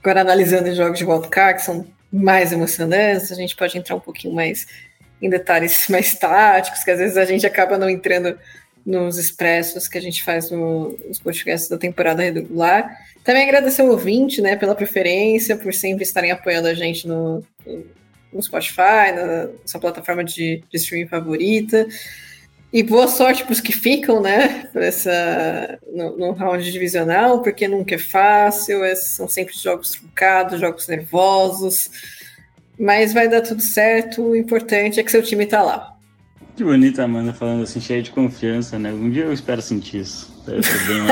Agora 0.00 0.20
analisando 0.20 0.68
os 0.68 0.76
jogos 0.76 0.98
de 0.98 1.04
wildcard, 1.04 1.58
que 1.58 1.64
são 1.64 1.84
mais 2.12 2.52
emocionantes, 2.52 3.32
a 3.32 3.34
gente 3.34 3.56
pode 3.56 3.76
entrar 3.76 3.96
um 3.96 4.00
pouquinho 4.00 4.32
mais 4.32 4.66
em 5.20 5.28
detalhes 5.28 5.86
mais 5.88 6.14
táticos, 6.14 6.84
que 6.84 6.90
às 6.92 6.98
vezes 6.98 7.16
a 7.16 7.24
gente 7.24 7.44
acaba 7.44 7.76
não 7.76 7.90
entrando 7.90 8.38
nos 8.84 9.16
expressos 9.18 9.88
que 9.88 9.96
a 9.96 10.00
gente 10.00 10.22
faz 10.22 10.50
no, 10.50 10.98
nos 11.08 11.18
podcasts 11.18 11.68
da 11.68 11.78
temporada 11.78 12.22
regular. 12.22 12.98
Também 13.22 13.44
agradecer 13.44 13.82
ao 13.82 13.88
ouvinte, 13.88 14.42
né, 14.42 14.56
pela 14.56 14.74
preferência, 14.74 15.56
por 15.56 15.72
sempre 15.72 16.02
estarem 16.02 16.30
apoiando 16.30 16.68
a 16.68 16.74
gente 16.74 17.08
no, 17.08 17.42
no 18.32 18.42
Spotify, 18.42 19.12
na 19.14 19.48
sua 19.64 19.80
plataforma 19.80 20.22
de, 20.22 20.62
de 20.68 20.76
streaming 20.76 21.08
favorita. 21.08 21.86
E 22.70 22.82
boa 22.82 23.06
sorte 23.06 23.44
para 23.44 23.52
os 23.52 23.60
que 23.60 23.72
ficam, 23.72 24.20
né, 24.20 24.68
essa, 24.74 25.78
no, 25.92 26.16
no, 26.16 26.32
round 26.32 26.70
divisional, 26.72 27.40
porque 27.40 27.68
nunca 27.68 27.94
é 27.94 27.98
fácil, 27.98 28.82
é, 28.82 28.96
são 28.96 29.28
sempre 29.28 29.56
jogos 29.56 29.92
truncados, 29.92 30.60
jogos 30.60 30.88
nervosos, 30.88 31.88
mas 32.76 33.14
vai 33.14 33.28
dar 33.28 33.42
tudo 33.42 33.62
certo, 33.62 34.22
o 34.22 34.36
importante 34.36 34.98
é 34.98 35.04
que 35.04 35.10
seu 35.12 35.22
time 35.22 35.44
está 35.44 35.62
lá. 35.62 35.93
Que 36.56 36.64
bonita, 36.64 37.04
Amanda, 37.04 37.32
falando 37.32 37.62
assim, 37.62 37.80
cheia 37.80 38.02
de 38.02 38.10
confiança, 38.10 38.76
né? 38.78 38.92
Um 38.92 39.08
dia 39.10 39.24
eu 39.24 39.32
espero 39.32 39.62
sentir 39.62 40.00
isso. 40.00 40.33
Deve 40.46 40.62
ser 40.62 40.86
bem 40.86 41.02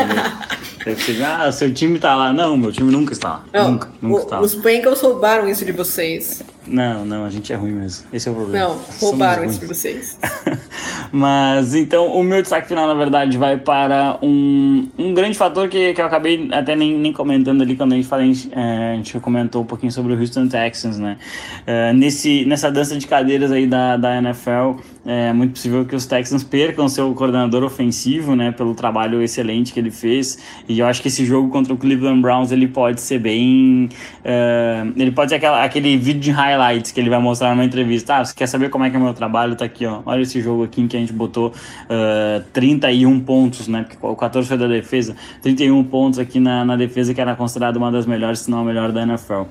Deve 0.85 1.01
ser, 1.01 1.23
ah, 1.23 1.51
seu 1.53 1.73
time 1.73 1.99
tá 1.99 2.15
lá. 2.15 2.33
Não, 2.33 2.57
meu 2.57 2.73
time 2.73 2.91
nunca 2.91 3.13
está 3.13 3.29
lá. 3.29 3.45
Não, 3.53 3.73
nunca, 3.73 3.89
nunca 4.01 4.15
o, 4.15 4.19
está 4.19 4.37
lá. 4.37 4.43
Os 4.43 4.55
Bengals 4.55 5.01
roubaram 5.01 5.49
isso 5.49 5.65
de 5.65 5.73
vocês. 5.73 6.43
Não, 6.67 7.05
não, 7.05 7.25
a 7.25 7.31
gente 7.31 7.53
é 7.53 7.57
ruim 7.57 7.73
mesmo. 7.73 8.07
Esse 8.13 8.29
é 8.29 8.33
o 8.33 8.35
problema. 8.35 8.69
Não, 8.69 8.81
roubaram 9.01 9.45
isso 9.45 9.59
de 9.59 9.67
vocês. 9.67 10.19
Mas 11.11 11.75
então 11.75 12.07
o 12.07 12.23
meu 12.23 12.41
destaque 12.41 12.69
final, 12.69 12.87
na 12.87 12.95
verdade, 12.95 13.37
vai 13.37 13.59
para 13.59 14.19
um, 14.23 14.89
um 14.97 15.13
grande 15.13 15.37
fator 15.37 15.69
que, 15.69 15.93
que 15.93 16.01
eu 16.01 16.07
acabei 16.07 16.49
até 16.53 16.75
nem, 16.75 16.99
nem 16.99 17.13
comentando 17.13 17.63
ali 17.63 17.77
quando 17.77 17.93
a 17.93 17.97
gente, 17.97 18.09
fala, 18.09 18.23
é, 18.23 18.93
a 18.93 18.97
gente 18.97 19.19
comentou 19.21 19.63
um 19.63 19.67
pouquinho 19.67 19.93
sobre 19.93 20.15
o 20.15 20.19
Houston 20.19 20.49
Texans, 20.49 20.99
né? 20.99 21.19
É, 21.67 21.93
nesse, 21.93 22.45
nessa 22.47 22.71
dança 22.71 22.97
de 22.97 23.07
cadeiras 23.07 23.53
aí 23.53 23.67
da, 23.67 23.97
da 23.97 24.17
NFL, 24.19 24.81
é 25.05 25.33
muito 25.33 25.53
possível 25.53 25.85
que 25.85 25.97
os 25.97 26.07
Texans 26.07 26.45
percam 26.45 26.89
seu 26.89 27.13
coordenador 27.15 27.65
ofensivo, 27.65 28.37
né? 28.37 28.53
Pelo 28.53 28.75
trabalho 28.75 29.22
excelente 29.23 29.73
que 29.73 29.81
ele 29.81 29.91
fez. 29.91 30.39
E 30.69 30.79
eu 30.79 30.87
acho 30.87 31.03
que 31.03 31.09
esse 31.09 31.25
jogo 31.25 31.49
contra 31.49 31.73
o 31.73 31.77
Cleveland 31.77 32.21
Browns 32.21 32.53
ele 32.53 32.67
pode 32.69 33.01
ser 33.01 33.19
bem. 33.19 33.89
Uh, 34.25 34.93
ele 34.97 35.11
pode 35.11 35.31
ser 35.31 35.37
aquela, 35.37 35.65
aquele 35.65 35.97
vídeo 35.97 36.21
de 36.21 36.31
highlights 36.31 36.93
que 36.93 37.01
ele 37.01 37.11
vai 37.11 37.21
mostrar 37.21 37.51
numa 37.51 37.65
entrevista. 37.65 38.17
Ah, 38.17 38.25
você 38.25 38.35
quer 38.35 38.47
saber 38.47 38.71
como 38.71 38.85
é 38.85 38.91
que 38.91 38.97
é 38.97 38.99
o 38.99 39.03
meu 39.03 39.15
trabalho? 39.15 39.55
Tá 39.57 39.65
aqui, 39.65 39.87
ó. 39.87 40.01
Olha 40.05 40.23
esse 40.23 40.41
jogo 40.41 40.65
aqui 40.65 40.81
em 40.81 40.89
que 40.89 40.97
a 40.97 41.01
gente 41.01 41.13
botou 41.13 41.49
uh, 41.49 41.53
ah, 41.91 42.43
31 42.53 43.21
pontos, 43.21 43.69
né? 43.69 43.85
Porque 43.89 43.97
o 44.01 44.17
14 44.17 44.49
foi 44.49 44.59
da 44.59 44.67
defesa. 44.67 45.17
31 45.43 45.83
pontos 45.85 46.19
aqui 46.19 46.39
na, 46.41 46.65
na 46.65 46.77
defesa, 46.77 47.15
que 47.15 47.21
era 47.21 47.35
considerada 47.35 47.79
uma 47.79 47.91
das 47.91 48.07
melhores, 48.07 48.41
se 48.41 48.51
não 48.51 48.61
a 48.61 48.65
melhor 48.65 48.93
da 48.93 49.03
NFL. 49.03 49.43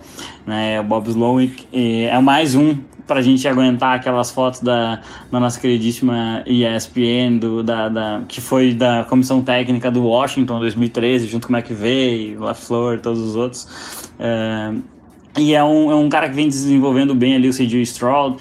Né? 0.45 0.79
O 0.79 0.83
Bob 0.83 1.07
Slowick 1.07 1.67
é 1.73 2.19
mais 2.19 2.55
um 2.55 2.75
para 3.07 3.19
a 3.19 3.21
gente 3.21 3.47
aguentar 3.47 3.95
aquelas 3.95 4.31
fotos 4.31 4.61
da, 4.61 5.01
da 5.31 5.39
nossa 5.39 5.59
queridíssima 5.59 6.43
ESPN, 6.45 7.37
do, 7.39 7.63
da, 7.63 7.89
da, 7.89 8.21
que 8.27 8.41
foi 8.41 8.73
da 8.73 9.05
comissão 9.09 9.41
técnica 9.41 9.89
do 9.91 10.03
Washington 10.03 10.59
2013, 10.59 11.27
junto 11.27 11.47
com 11.47 11.53
o 11.53 11.57
McVeigh, 11.57 12.35
LaFleur, 12.37 12.99
todos 12.99 13.19
os 13.21 13.35
outros. 13.35 13.67
É, 14.19 14.73
e 15.37 15.53
é 15.53 15.63
um, 15.63 15.89
é 15.89 15.95
um 15.95 16.09
cara 16.09 16.27
que 16.27 16.35
vem 16.35 16.47
desenvolvendo 16.49 17.15
bem 17.15 17.35
ali 17.35 17.47
o 17.47 17.53
C.J. 17.53 17.81
Stroud, 17.83 18.37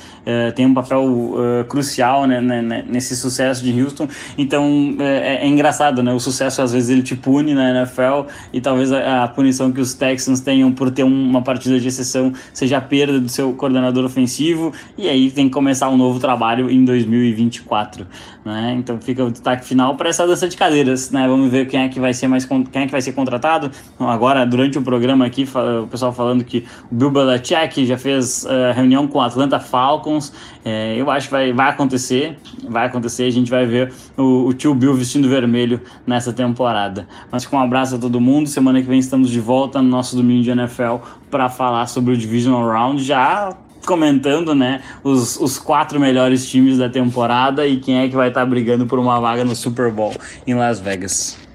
uh, 0.48 0.52
tem 0.52 0.66
um 0.66 0.74
papel 0.74 1.04
uh, 1.04 1.64
crucial 1.68 2.26
né, 2.26 2.40
né, 2.40 2.62
né, 2.62 2.84
nesse 2.86 3.16
sucesso 3.16 3.62
de 3.62 3.82
Houston. 3.82 4.08
Então 4.36 4.96
é, 4.98 5.44
é, 5.44 5.46
engraçado, 5.46 6.02
né? 6.02 6.12
O 6.12 6.20
sucesso 6.20 6.62
às 6.62 6.72
vezes 6.72 6.90
ele 6.90 7.02
te 7.02 7.14
pune 7.14 7.54
na 7.54 7.70
NFL 7.70 8.30
e 8.52 8.60
talvez 8.60 8.92
a, 8.92 9.24
a 9.24 9.28
punição 9.28 9.72
que 9.72 9.80
os 9.80 9.94
Texans 9.94 10.40
tenham 10.40 10.72
por 10.72 10.90
ter 10.90 11.04
um, 11.04 11.30
uma 11.30 11.42
partida 11.42 11.78
de 11.78 11.88
exceção 11.88 12.32
seja 12.52 12.78
a 12.78 12.80
perda 12.80 13.20
do 13.20 13.28
seu 13.28 13.52
coordenador 13.52 14.04
ofensivo. 14.04 14.72
E 14.96 15.08
aí 15.08 15.30
tem 15.30 15.46
que 15.46 15.52
começar 15.52 15.88
um 15.88 15.96
novo 15.96 16.18
trabalho 16.18 16.70
em 16.70 16.84
2024. 16.84 18.06
Né? 18.44 18.76
Então 18.78 18.98
fica 19.00 19.24
o 19.24 19.30
destaque 19.30 19.64
final 19.66 19.96
para 19.96 20.08
essa 20.08 20.26
dança 20.26 20.48
de 20.48 20.56
cadeiras. 20.56 21.10
Né? 21.10 21.26
Vamos 21.28 21.50
ver 21.50 21.66
quem 21.66 21.80
é 21.80 21.88
que 21.88 22.00
vai 22.00 22.14
ser 22.14 22.26
mais 22.26 22.44
quem 22.44 22.82
é 22.82 22.86
que 22.86 22.92
vai 22.92 23.02
ser 23.02 23.12
contratado. 23.12 23.70
Agora 23.98 24.44
durante 24.46 24.78
o 24.78 24.82
programa 24.82 25.26
aqui 25.26 25.46
o 25.82 25.86
pessoal 25.86 26.12
falando 26.12 26.44
que 26.44 26.64
o 26.90 26.94
Bill 26.94 27.10
Belichick 27.10 27.84
já 27.86 27.98
fez 27.98 28.44
uh, 28.44 28.72
reunião 28.74 29.06
com 29.06 29.18
o 29.18 29.20
Atlanta 29.20 29.60
Falcons. 29.60 30.19
É, 30.64 30.94
eu 30.96 31.10
acho 31.10 31.28
que 31.28 31.32
vai, 31.32 31.52
vai 31.52 31.70
acontecer. 31.70 32.38
Vai 32.68 32.86
acontecer. 32.86 33.24
A 33.24 33.30
gente 33.30 33.50
vai 33.50 33.66
ver 33.66 33.92
o, 34.16 34.46
o 34.46 34.54
tio 34.54 34.74
Bill 34.74 34.94
vestindo 34.94 35.28
vermelho 35.28 35.80
nessa 36.06 36.32
temporada. 36.32 37.06
Mas 37.30 37.46
com 37.46 37.56
um 37.56 37.60
abraço 37.60 37.96
a 37.96 37.98
todo 37.98 38.20
mundo. 38.20 38.48
Semana 38.48 38.80
que 38.80 38.88
vem 38.88 38.98
estamos 38.98 39.30
de 39.30 39.40
volta 39.40 39.80
no 39.80 39.88
nosso 39.88 40.16
domingo 40.16 40.42
de 40.42 40.50
NFL 40.50 40.96
para 41.30 41.48
falar 41.48 41.86
sobre 41.86 42.14
o 42.14 42.16
Divisional 42.16 42.66
Round. 42.68 43.02
Já 43.02 43.56
comentando, 43.86 44.54
né, 44.54 44.82
os, 45.02 45.38
os 45.40 45.58
quatro 45.58 45.98
melhores 45.98 46.48
times 46.48 46.76
da 46.76 46.88
temporada 46.88 47.66
e 47.66 47.78
quem 47.78 47.98
é 47.98 48.08
que 48.08 48.14
vai 48.14 48.28
estar 48.28 48.40
tá 48.40 48.46
brigando 48.46 48.86
por 48.86 48.98
uma 48.98 49.18
vaga 49.18 49.42
no 49.42 49.56
Super 49.56 49.90
Bowl 49.90 50.14
em 50.46 50.54
Las 50.54 50.78
Vegas 50.78 51.49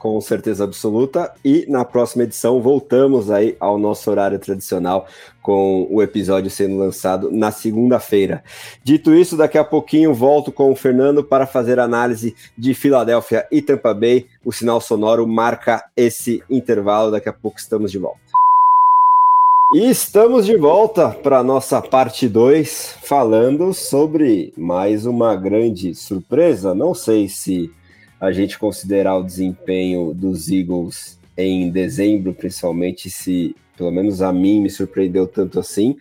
com 0.00 0.18
certeza 0.18 0.64
absoluta. 0.64 1.30
E 1.44 1.66
na 1.68 1.84
próxima 1.84 2.24
edição 2.24 2.60
voltamos 2.60 3.30
aí 3.30 3.54
ao 3.60 3.78
nosso 3.78 4.10
horário 4.10 4.38
tradicional 4.38 5.06
com 5.42 5.86
o 5.90 6.02
episódio 6.02 6.50
sendo 6.50 6.78
lançado 6.78 7.30
na 7.30 7.52
segunda-feira. 7.52 8.42
Dito 8.82 9.14
isso, 9.14 9.36
daqui 9.36 9.58
a 9.58 9.64
pouquinho 9.64 10.14
volto 10.14 10.50
com 10.50 10.72
o 10.72 10.76
Fernando 10.76 11.22
para 11.22 11.46
fazer 11.46 11.78
análise 11.78 12.34
de 12.56 12.72
Filadélfia 12.72 13.46
e 13.52 13.60
Tampa 13.60 13.92
Bay. 13.92 14.26
O 14.42 14.50
sinal 14.50 14.80
sonoro 14.80 15.26
marca 15.26 15.84
esse 15.94 16.42
intervalo. 16.48 17.10
Daqui 17.10 17.28
a 17.28 17.32
pouco 17.32 17.58
estamos 17.58 17.92
de 17.92 17.98
volta. 17.98 18.18
E 19.74 19.88
estamos 19.88 20.46
de 20.46 20.56
volta 20.56 21.10
para 21.10 21.44
nossa 21.44 21.80
parte 21.80 22.26
2, 22.26 22.96
falando 23.02 23.72
sobre 23.74 24.52
mais 24.56 25.04
uma 25.04 25.36
grande 25.36 25.94
surpresa. 25.94 26.74
Não 26.74 26.94
sei 26.94 27.28
se 27.28 27.70
a 28.20 28.30
gente 28.30 28.58
considerar 28.58 29.16
o 29.16 29.24
desempenho 29.24 30.12
dos 30.12 30.50
Eagles 30.50 31.18
em 31.36 31.70
dezembro, 31.70 32.34
principalmente, 32.34 33.08
se 33.08 33.56
pelo 33.76 33.90
menos 33.90 34.20
a 34.20 34.30
mim 34.32 34.60
me 34.60 34.68
surpreendeu 34.68 35.26
tanto 35.26 35.58
assim. 35.58 35.96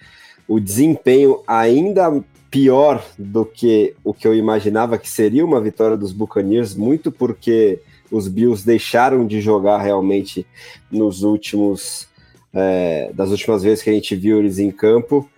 O 0.47 0.59
desempenho 0.59 1.41
ainda 1.47 2.21
pior 2.51 3.05
do 3.17 3.45
que 3.45 3.95
o 4.03 4.13
que 4.13 4.27
eu 4.27 4.35
imaginava 4.35 4.97
que 4.97 5.07
seria 5.07 5.45
uma 5.45 5.61
vitória 5.61 5.95
dos 5.95 6.11
Buccaneers, 6.11 6.75
muito 6.75 7.11
porque 7.11 7.79
os 8.11 8.27
Bills 8.27 8.65
deixaram 8.65 9.25
de 9.25 9.39
jogar 9.39 9.77
realmente 9.77 10.45
nos 10.91 11.23
últimos 11.23 12.09
é, 12.53 13.11
das 13.13 13.29
últimas 13.29 13.61
vezes 13.63 13.83
que 13.83 13.89
a 13.89 13.93
gente 13.93 14.15
viu 14.15 14.39
eles 14.39 14.57
em 14.57 14.71
campo. 14.71 15.29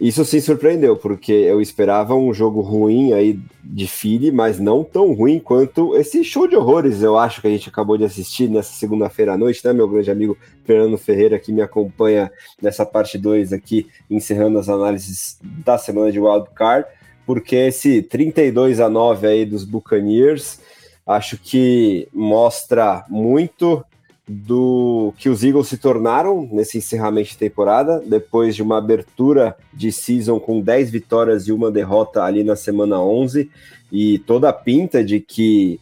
Isso 0.00 0.24
sim 0.24 0.40
surpreendeu, 0.40 0.96
porque 0.96 1.32
eu 1.32 1.60
esperava 1.60 2.14
um 2.14 2.32
jogo 2.32 2.60
ruim 2.60 3.12
aí 3.12 3.36
de 3.64 3.88
Philly, 3.88 4.30
mas 4.30 4.60
não 4.60 4.84
tão 4.84 5.12
ruim 5.12 5.40
quanto 5.40 5.96
esse 5.96 6.22
show 6.22 6.46
de 6.46 6.54
horrores, 6.54 7.02
eu 7.02 7.18
acho 7.18 7.40
que 7.40 7.48
a 7.48 7.50
gente 7.50 7.68
acabou 7.68 7.98
de 7.98 8.04
assistir 8.04 8.48
nessa 8.48 8.72
segunda-feira 8.74 9.32
à 9.32 9.36
noite, 9.36 9.60
né, 9.64 9.72
meu 9.72 9.88
grande 9.88 10.08
amigo 10.08 10.38
Fernando 10.64 10.96
Ferreira, 10.96 11.36
que 11.40 11.50
me 11.50 11.60
acompanha 11.60 12.30
nessa 12.62 12.86
parte 12.86 13.18
2 13.18 13.52
aqui, 13.52 13.88
encerrando 14.08 14.60
as 14.60 14.68
análises 14.68 15.36
da 15.42 15.76
semana 15.76 16.12
de 16.12 16.20
Wild 16.20 16.46
Card, 16.54 16.86
porque 17.26 17.56
esse 17.56 18.00
32 18.00 18.78
a 18.78 18.88
9 18.88 19.26
aí 19.26 19.44
dos 19.44 19.64
Buccaneers, 19.64 20.60
acho 21.04 21.36
que 21.38 22.06
mostra 22.12 23.04
muito 23.08 23.84
do 24.28 25.14
que 25.16 25.28
os 25.28 25.42
Eagles 25.42 25.68
se 25.68 25.78
tornaram 25.78 26.46
nesse 26.52 26.76
encerramento 26.78 27.30
de 27.30 27.38
temporada, 27.38 28.02
depois 28.04 28.54
de 28.54 28.62
uma 28.62 28.76
abertura 28.76 29.56
de 29.72 29.90
season 29.90 30.38
com 30.38 30.60
10 30.60 30.90
vitórias 30.90 31.48
e 31.48 31.52
uma 31.52 31.70
derrota 31.70 32.22
ali 32.22 32.44
na 32.44 32.54
semana 32.54 33.00
11, 33.00 33.50
e 33.90 34.18
toda 34.20 34.50
a 34.50 34.52
pinta 34.52 35.02
de 35.02 35.18
que 35.18 35.80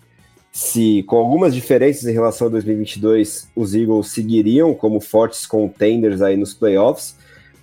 se 0.52 1.02
com 1.02 1.16
algumas 1.16 1.54
diferenças 1.54 2.06
em 2.06 2.12
relação 2.12 2.46
a 2.46 2.50
2022, 2.50 3.50
os 3.54 3.74
Eagles 3.74 4.08
seguiriam 4.08 4.72
como 4.74 5.00
fortes 5.00 5.44
contenders 5.44 6.22
aí 6.22 6.36
nos 6.36 6.54
playoffs. 6.54 7.16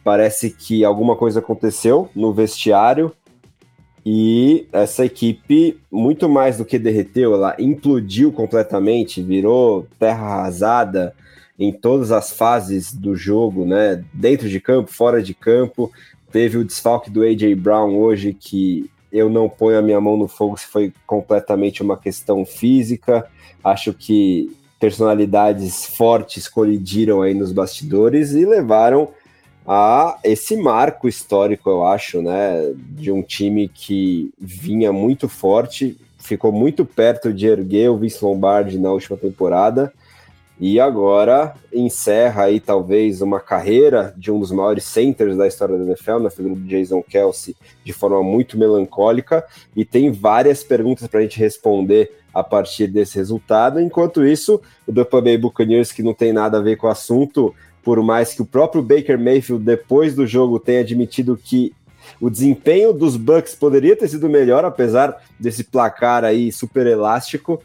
Parece 0.03 0.51
que 0.51 0.83
alguma 0.83 1.15
coisa 1.15 1.39
aconteceu 1.39 2.09
no 2.13 2.33
vestiário 2.33 3.11
e 4.05 4.67
essa 4.73 5.05
equipe, 5.05 5.79
muito 5.89 6.27
mais 6.27 6.57
do 6.57 6.65
que 6.65 6.77
derreteu, 6.77 7.33
ela 7.33 7.55
implodiu 7.57 8.31
completamente, 8.33 9.21
virou 9.21 9.87
terra 9.97 10.25
arrasada 10.25 11.15
em 11.57 11.71
todas 11.71 12.11
as 12.11 12.31
fases 12.31 12.91
do 12.91 13.15
jogo, 13.15 13.65
né? 13.65 14.03
Dentro 14.13 14.49
de 14.49 14.59
campo, 14.59 14.91
fora 14.91 15.23
de 15.23 15.33
campo. 15.33 15.91
Teve 16.31 16.57
o 16.57 16.65
desfalque 16.65 17.09
do 17.09 17.21
A.J. 17.21 17.55
Brown 17.55 17.95
hoje, 17.95 18.35
que 18.37 18.89
eu 19.11 19.29
não 19.29 19.47
ponho 19.47 19.77
a 19.77 19.81
minha 19.81 20.01
mão 20.01 20.17
no 20.17 20.27
fogo 20.27 20.57
se 20.57 20.65
foi 20.65 20.91
completamente 21.05 21.81
uma 21.81 21.95
questão 21.95 22.45
física. 22.45 23.25
Acho 23.63 23.93
que 23.93 24.51
personalidades 24.79 25.85
fortes 25.85 26.47
colidiram 26.49 27.21
aí 27.21 27.33
nos 27.33 27.53
bastidores 27.53 28.33
e 28.33 28.45
levaram 28.45 29.09
a 29.65 30.19
esse 30.23 30.57
marco 30.57 31.07
histórico, 31.07 31.69
eu 31.69 31.85
acho, 31.85 32.21
né, 32.21 32.73
de 32.75 33.11
um 33.11 33.21
time 33.21 33.67
que 33.67 34.33
vinha 34.37 34.91
muito 34.91 35.29
forte, 35.29 35.97
ficou 36.17 36.51
muito 36.51 36.85
perto 36.85 37.33
de 37.33 37.47
erguer 37.47 37.89
o 37.89 37.97
Vince 37.97 38.23
Lombardi 38.23 38.77
na 38.77 38.91
última 38.91 39.17
temporada 39.17 39.93
e 40.59 40.79
agora 40.79 41.55
encerra 41.73 42.43
aí 42.43 42.59
talvez 42.59 43.21
uma 43.21 43.39
carreira 43.39 44.13
de 44.15 44.31
um 44.31 44.39
dos 44.39 44.51
maiores 44.51 44.83
centers 44.83 45.35
da 45.35 45.47
história 45.47 45.77
da 45.77 45.83
NFL, 45.83 46.19
na 46.19 46.29
figura 46.29 46.55
do 46.55 46.61
Jason 46.61 47.01
Kelsey, 47.01 47.55
de 47.83 47.91
forma 47.91 48.21
muito 48.23 48.57
melancólica 48.57 49.45
e 49.75 49.83
tem 49.83 50.11
várias 50.11 50.63
perguntas 50.63 51.07
para 51.07 51.19
a 51.19 51.23
gente 51.23 51.39
responder 51.39 52.11
a 52.33 52.43
partir 52.43 52.87
desse 52.87 53.17
resultado. 53.17 53.79
Enquanto 53.79 54.25
isso, 54.25 54.61
o 54.87 54.93
Tampa 54.93 55.21
Bay 55.21 55.37
Buccaneers, 55.37 55.91
que 55.91 56.01
não 56.01 56.13
tem 56.13 56.33
nada 56.33 56.57
a 56.57 56.61
ver 56.61 56.77
com 56.77 56.87
o 56.87 56.89
assunto, 56.89 57.53
por 57.83 58.01
mais 58.01 58.33
que 58.33 58.41
o 58.41 58.45
próprio 58.45 58.81
Baker 58.81 59.19
Mayfield, 59.19 59.63
depois 59.63 60.15
do 60.15 60.25
jogo, 60.25 60.59
tenha 60.59 60.79
admitido 60.79 61.37
que 61.37 61.73
o 62.19 62.29
desempenho 62.29 62.93
dos 62.93 63.17
Bucks 63.17 63.55
poderia 63.55 63.95
ter 63.95 64.07
sido 64.07 64.29
melhor, 64.29 64.63
apesar 64.65 65.21
desse 65.39 65.63
placar 65.63 66.23
aí 66.23 66.51
super 66.51 66.87
elástico, 66.87 67.61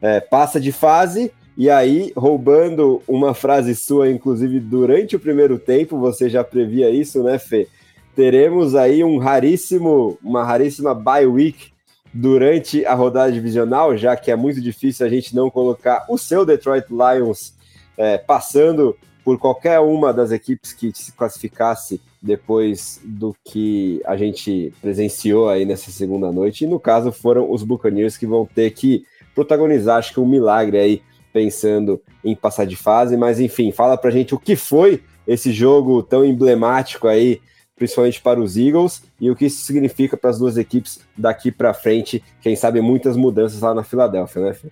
é, 0.00 0.20
passa 0.20 0.60
de 0.60 0.72
fase. 0.72 1.32
E 1.56 1.68
aí, 1.68 2.12
roubando 2.16 3.02
uma 3.06 3.34
frase 3.34 3.74
sua, 3.74 4.10
inclusive 4.10 4.58
durante 4.58 5.16
o 5.16 5.20
primeiro 5.20 5.58
tempo, 5.58 5.98
você 5.98 6.28
já 6.28 6.42
previa 6.42 6.90
isso, 6.90 7.22
né, 7.22 7.38
Fê? 7.38 7.68
Teremos 8.14 8.74
aí 8.74 9.02
um 9.02 9.18
raríssimo, 9.18 10.18
uma 10.22 10.44
raríssima 10.44 10.94
bye 10.94 11.26
week 11.26 11.72
durante 12.12 12.84
a 12.84 12.94
rodada 12.94 13.32
divisional, 13.32 13.96
já 13.96 14.16
que 14.16 14.30
é 14.30 14.36
muito 14.36 14.60
difícil 14.60 15.06
a 15.06 15.08
gente 15.08 15.34
não 15.34 15.50
colocar 15.50 16.04
o 16.08 16.18
seu 16.18 16.44
Detroit 16.44 16.86
Lions 16.90 17.54
é, 17.96 18.18
passando 18.18 18.96
por 19.24 19.38
qualquer 19.38 19.78
uma 19.80 20.12
das 20.12 20.32
equipes 20.32 20.72
que 20.72 20.92
se 20.94 21.12
classificasse 21.12 22.00
depois 22.20 23.00
do 23.04 23.34
que 23.44 24.00
a 24.04 24.16
gente 24.16 24.72
presenciou 24.80 25.48
aí 25.48 25.64
nessa 25.64 25.90
segunda 25.90 26.30
noite. 26.30 26.64
E 26.64 26.66
no 26.66 26.78
caso 26.78 27.12
foram 27.12 27.50
os 27.50 27.62
Buccaneers 27.62 28.16
que 28.16 28.26
vão 28.26 28.46
ter 28.46 28.70
que 28.70 29.04
protagonizar, 29.34 29.98
acho 29.98 30.12
que 30.12 30.20
um 30.20 30.26
milagre 30.26 30.78
aí, 30.78 31.02
pensando 31.32 32.00
em 32.24 32.34
passar 32.34 32.66
de 32.66 32.76
fase. 32.76 33.16
Mas 33.16 33.40
enfim, 33.40 33.72
fala 33.72 33.96
pra 33.96 34.10
gente 34.10 34.34
o 34.34 34.38
que 34.38 34.56
foi 34.56 35.02
esse 35.26 35.52
jogo 35.52 36.02
tão 36.02 36.24
emblemático 36.24 37.08
aí, 37.08 37.40
principalmente 37.76 38.20
para 38.20 38.40
os 38.40 38.56
Eagles, 38.56 39.02
e 39.20 39.30
o 39.30 39.36
que 39.36 39.46
isso 39.46 39.64
significa 39.64 40.16
para 40.16 40.30
as 40.30 40.38
duas 40.38 40.56
equipes 40.56 41.00
daqui 41.16 41.50
para 41.50 41.74
frente. 41.74 42.22
Quem 42.40 42.54
sabe 42.54 42.80
muitas 42.80 43.16
mudanças 43.16 43.60
lá 43.60 43.74
na 43.74 43.82
Filadélfia, 43.82 44.42
né, 44.42 44.54
Fê? 44.54 44.68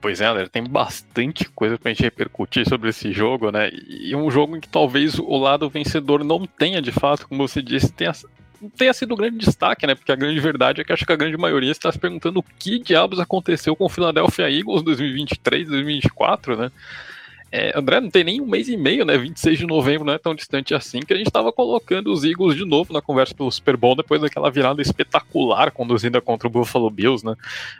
Pois 0.00 0.20
é, 0.20 0.26
André, 0.26 0.46
tem 0.48 0.64
bastante 0.64 1.44
coisa 1.50 1.76
pra 1.78 1.90
gente 1.90 2.02
repercutir 2.02 2.66
sobre 2.66 2.88
esse 2.88 3.12
jogo, 3.12 3.50
né? 3.50 3.70
E 3.70 4.16
um 4.16 4.30
jogo 4.30 4.56
em 4.56 4.60
que 4.60 4.68
talvez 4.68 5.18
o 5.18 5.36
lado 5.36 5.68
vencedor 5.68 6.24
não 6.24 6.46
tenha, 6.46 6.80
de 6.80 6.90
fato, 6.90 7.28
como 7.28 7.46
você 7.46 7.60
disse, 7.60 7.92
tenha, 7.92 8.12
tenha 8.78 8.94
sido 8.94 9.12
um 9.12 9.16
grande 9.16 9.36
destaque, 9.36 9.86
né? 9.86 9.94
Porque 9.94 10.10
a 10.10 10.16
grande 10.16 10.40
verdade 10.40 10.80
é 10.80 10.84
que 10.84 10.92
acho 10.92 11.04
que 11.04 11.12
a 11.12 11.16
grande 11.16 11.36
maioria 11.36 11.70
está 11.70 11.92
se 11.92 11.98
perguntando 11.98 12.40
o 12.40 12.42
que 12.42 12.78
diabos 12.78 13.20
aconteceu 13.20 13.76
com 13.76 13.84
o 13.84 13.90
Philadelphia 13.90 14.50
Eagles 14.50 14.82
2023, 14.82 15.68
2024, 15.68 16.56
né? 16.56 16.72
É, 17.52 17.76
André, 17.76 18.00
não 18.00 18.10
tem 18.10 18.22
nem 18.22 18.40
um 18.40 18.46
mês 18.46 18.68
e 18.68 18.76
meio, 18.76 19.04
né? 19.04 19.18
26 19.18 19.58
de 19.58 19.66
novembro 19.66 20.06
não 20.06 20.12
é 20.12 20.18
tão 20.18 20.34
distante 20.34 20.72
assim 20.72 21.00
que 21.00 21.12
a 21.12 21.16
gente 21.16 21.26
estava 21.26 21.52
colocando 21.52 22.12
os 22.12 22.22
Eagles 22.22 22.56
de 22.56 22.64
novo 22.64 22.92
na 22.92 23.02
conversa 23.02 23.34
pelo 23.34 23.50
Super 23.50 23.76
Bowl 23.76 23.96
depois 23.96 24.20
daquela 24.20 24.50
virada 24.50 24.80
espetacular 24.80 25.72
conduzida 25.72 26.20
contra 26.20 26.46
o 26.46 26.50
Buffalo 26.50 26.88
Bills, 26.90 27.26
né? 27.26 27.34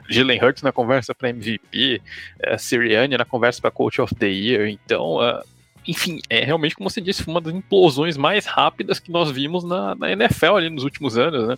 Jalen 0.09 0.43
Hurts 0.43 0.63
na 0.63 0.73
conversa 0.73 1.15
para 1.15 1.31
MVP, 1.31 2.03
é, 2.41 2.59
Sirianni 2.59 3.17
na 3.17 3.25
conversa 3.25 3.61
para 3.61 3.71
Coach 3.71 4.01
of 4.01 4.13
the 4.17 4.29
Year. 4.29 4.69
Então, 4.69 5.19
uh, 5.19 5.41
enfim, 5.87 6.21
é 6.29 6.45
realmente, 6.45 6.75
como 6.75 6.91
você 6.91 7.01
disse, 7.01 7.27
uma 7.29 7.41
das 7.41 7.55
implosões 7.55 8.17
mais 8.17 8.47
rápidas 8.47 8.99
que 8.99 9.11
nós 9.11 9.31
vimos 9.31 9.63
na, 9.63 9.95
na 9.95 10.11
NFL 10.13 10.57
ali 10.57 10.71
nos 10.71 10.83
últimos 10.83 11.17
anos, 11.17 11.47
né? 11.47 11.57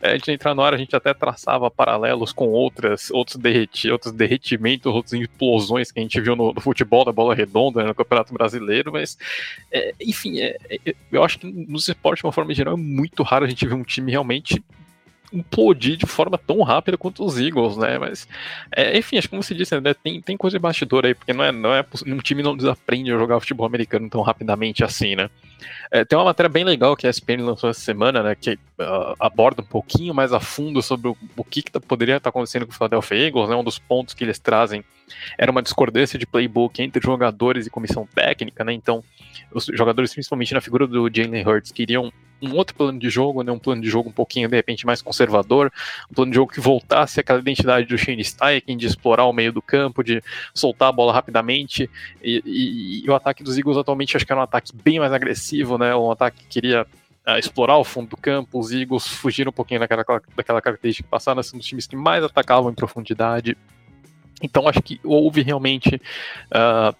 É, 0.00 0.12
antes 0.12 0.24
de 0.24 0.32
entrar 0.32 0.54
no 0.54 0.62
ar, 0.62 0.74
a 0.74 0.76
gente 0.76 0.94
até 0.94 1.12
traçava 1.12 1.70
paralelos 1.70 2.32
com 2.32 2.48
outras, 2.48 3.10
outros, 3.10 3.36
derreti, 3.36 3.90
outros 3.90 4.12
derretimentos, 4.12 4.92
outras 4.92 5.12
implosões 5.14 5.90
que 5.90 5.98
a 5.98 6.02
gente 6.02 6.20
viu 6.20 6.36
no, 6.36 6.52
no 6.52 6.60
futebol 6.60 7.04
da 7.04 7.12
bola 7.12 7.34
redonda, 7.34 7.84
no 7.84 7.94
Campeonato 7.94 8.32
Brasileiro, 8.32 8.92
mas, 8.92 9.18
é, 9.72 9.94
enfim, 10.00 10.40
é, 10.40 10.56
é, 10.70 10.94
eu 11.10 11.22
acho 11.22 11.38
que 11.38 11.46
nos 11.46 11.88
esportes, 11.88 12.22
de 12.22 12.26
uma 12.26 12.32
forma 12.32 12.54
geral, 12.54 12.74
é 12.74 12.76
muito 12.76 13.22
raro 13.22 13.44
a 13.44 13.48
gente 13.48 13.66
ver 13.66 13.74
um 13.74 13.84
time 13.84 14.10
realmente 14.10 14.62
implodir 15.32 15.96
de 15.96 16.06
forma 16.06 16.38
tão 16.38 16.62
rápida 16.62 16.96
quanto 16.96 17.24
os 17.24 17.38
Eagles, 17.38 17.76
né? 17.76 17.98
Mas, 17.98 18.28
é, 18.74 18.96
enfim, 18.96 19.18
acho 19.18 19.28
que 19.28 19.30
como 19.30 19.42
você 19.42 19.54
disse, 19.54 19.78
né, 19.80 19.94
tem, 19.94 20.20
tem 20.20 20.36
coisa 20.36 20.56
de 20.56 20.62
bastidor 20.62 21.04
aí, 21.04 21.14
porque 21.14 21.32
não 21.32 21.44
é, 21.44 21.52
não 21.52 21.74
é 21.74 21.84
um 22.06 22.18
time 22.18 22.42
não 22.42 22.56
desaprende 22.56 23.12
a 23.12 23.18
jogar 23.18 23.40
futebol 23.40 23.66
americano 23.66 24.08
tão 24.08 24.22
rapidamente 24.22 24.84
assim, 24.84 25.16
né? 25.16 25.28
É, 25.90 26.04
tem 26.04 26.18
uma 26.18 26.24
matéria 26.24 26.48
bem 26.48 26.64
legal 26.64 26.96
que 26.96 27.06
a 27.06 27.10
ESPN 27.10 27.42
lançou 27.42 27.70
essa 27.70 27.80
semana, 27.80 28.22
né, 28.22 28.34
que 28.34 28.52
uh, 28.54 29.16
aborda 29.18 29.62
um 29.62 29.66
pouquinho 29.66 30.12
mais 30.12 30.32
a 30.32 30.40
fundo 30.40 30.82
sobre 30.82 31.08
o, 31.08 31.16
o 31.36 31.44
que, 31.44 31.62
que 31.62 31.70
tá, 31.70 31.80
poderia 31.80 32.16
estar 32.16 32.24
tá 32.24 32.30
acontecendo 32.30 32.66
com 32.66 32.72
o 32.72 32.74
Philadelphia 32.74 33.26
Eagles, 33.26 33.48
né? 33.48 33.56
Um 33.56 33.64
dos 33.64 33.78
pontos 33.78 34.14
que 34.14 34.24
eles 34.24 34.38
trazem 34.38 34.84
era 35.38 35.50
uma 35.50 35.62
discordância 35.62 36.18
de 36.18 36.26
playbook 36.26 36.82
entre 36.82 37.02
jogadores 37.02 37.66
e 37.66 37.70
comissão 37.70 38.06
técnica, 38.14 38.64
né? 38.64 38.72
Então, 38.72 39.02
os 39.52 39.66
jogadores, 39.66 40.12
principalmente 40.12 40.54
na 40.54 40.60
figura 40.60 40.86
do 40.86 41.08
Jalen 41.12 41.46
Hurts, 41.46 41.72
queriam 41.72 42.12
um 42.40 42.54
outro 42.54 42.74
plano 42.74 42.98
de 42.98 43.08
jogo, 43.08 43.42
né, 43.42 43.50
um 43.50 43.58
plano 43.58 43.80
de 43.80 43.88
jogo 43.88 44.10
um 44.10 44.12
pouquinho, 44.12 44.48
de 44.48 44.56
repente, 44.56 44.84
mais 44.84 45.00
conservador, 45.00 45.72
um 46.10 46.14
plano 46.14 46.30
de 46.30 46.36
jogo 46.36 46.52
que 46.52 46.60
voltasse 46.60 47.20
aquela 47.20 47.38
identidade 47.38 47.86
do 47.86 47.96
Shane 47.96 48.22
Steichen, 48.22 48.76
de 48.76 48.86
explorar 48.86 49.24
o 49.24 49.32
meio 49.32 49.52
do 49.52 49.62
campo, 49.62 50.02
de 50.02 50.22
soltar 50.54 50.88
a 50.88 50.92
bola 50.92 51.12
rapidamente, 51.12 51.88
e, 52.22 52.42
e, 52.44 53.04
e 53.04 53.10
o 53.10 53.14
ataque 53.14 53.42
dos 53.42 53.56
Eagles 53.56 53.76
atualmente 53.76 54.16
acho 54.16 54.26
que 54.26 54.32
era 54.32 54.40
um 54.40 54.44
ataque 54.44 54.72
bem 54.74 54.98
mais 54.98 55.12
agressivo, 55.12 55.78
né, 55.78 55.94
um 55.94 56.10
ataque 56.10 56.38
que 56.38 56.48
queria 56.48 56.86
uh, 57.26 57.38
explorar 57.38 57.78
o 57.78 57.84
fundo 57.84 58.10
do 58.10 58.16
campo, 58.16 58.58
os 58.58 58.72
Eagles 58.72 59.06
fugiram 59.06 59.50
um 59.50 59.54
pouquinho 59.54 59.80
daquela, 59.80 60.04
daquela 60.36 60.60
característica 60.60 61.04
que 61.04 61.10
passaram 61.10 61.40
um 61.54 61.58
dos 61.58 61.66
times 61.66 61.86
que 61.86 61.96
mais 61.96 62.22
atacavam 62.22 62.70
em 62.70 62.74
profundidade, 62.74 63.56
então 64.42 64.68
acho 64.68 64.82
que 64.82 65.00
houve 65.02 65.42
realmente 65.42 65.96
uh, 65.96 66.94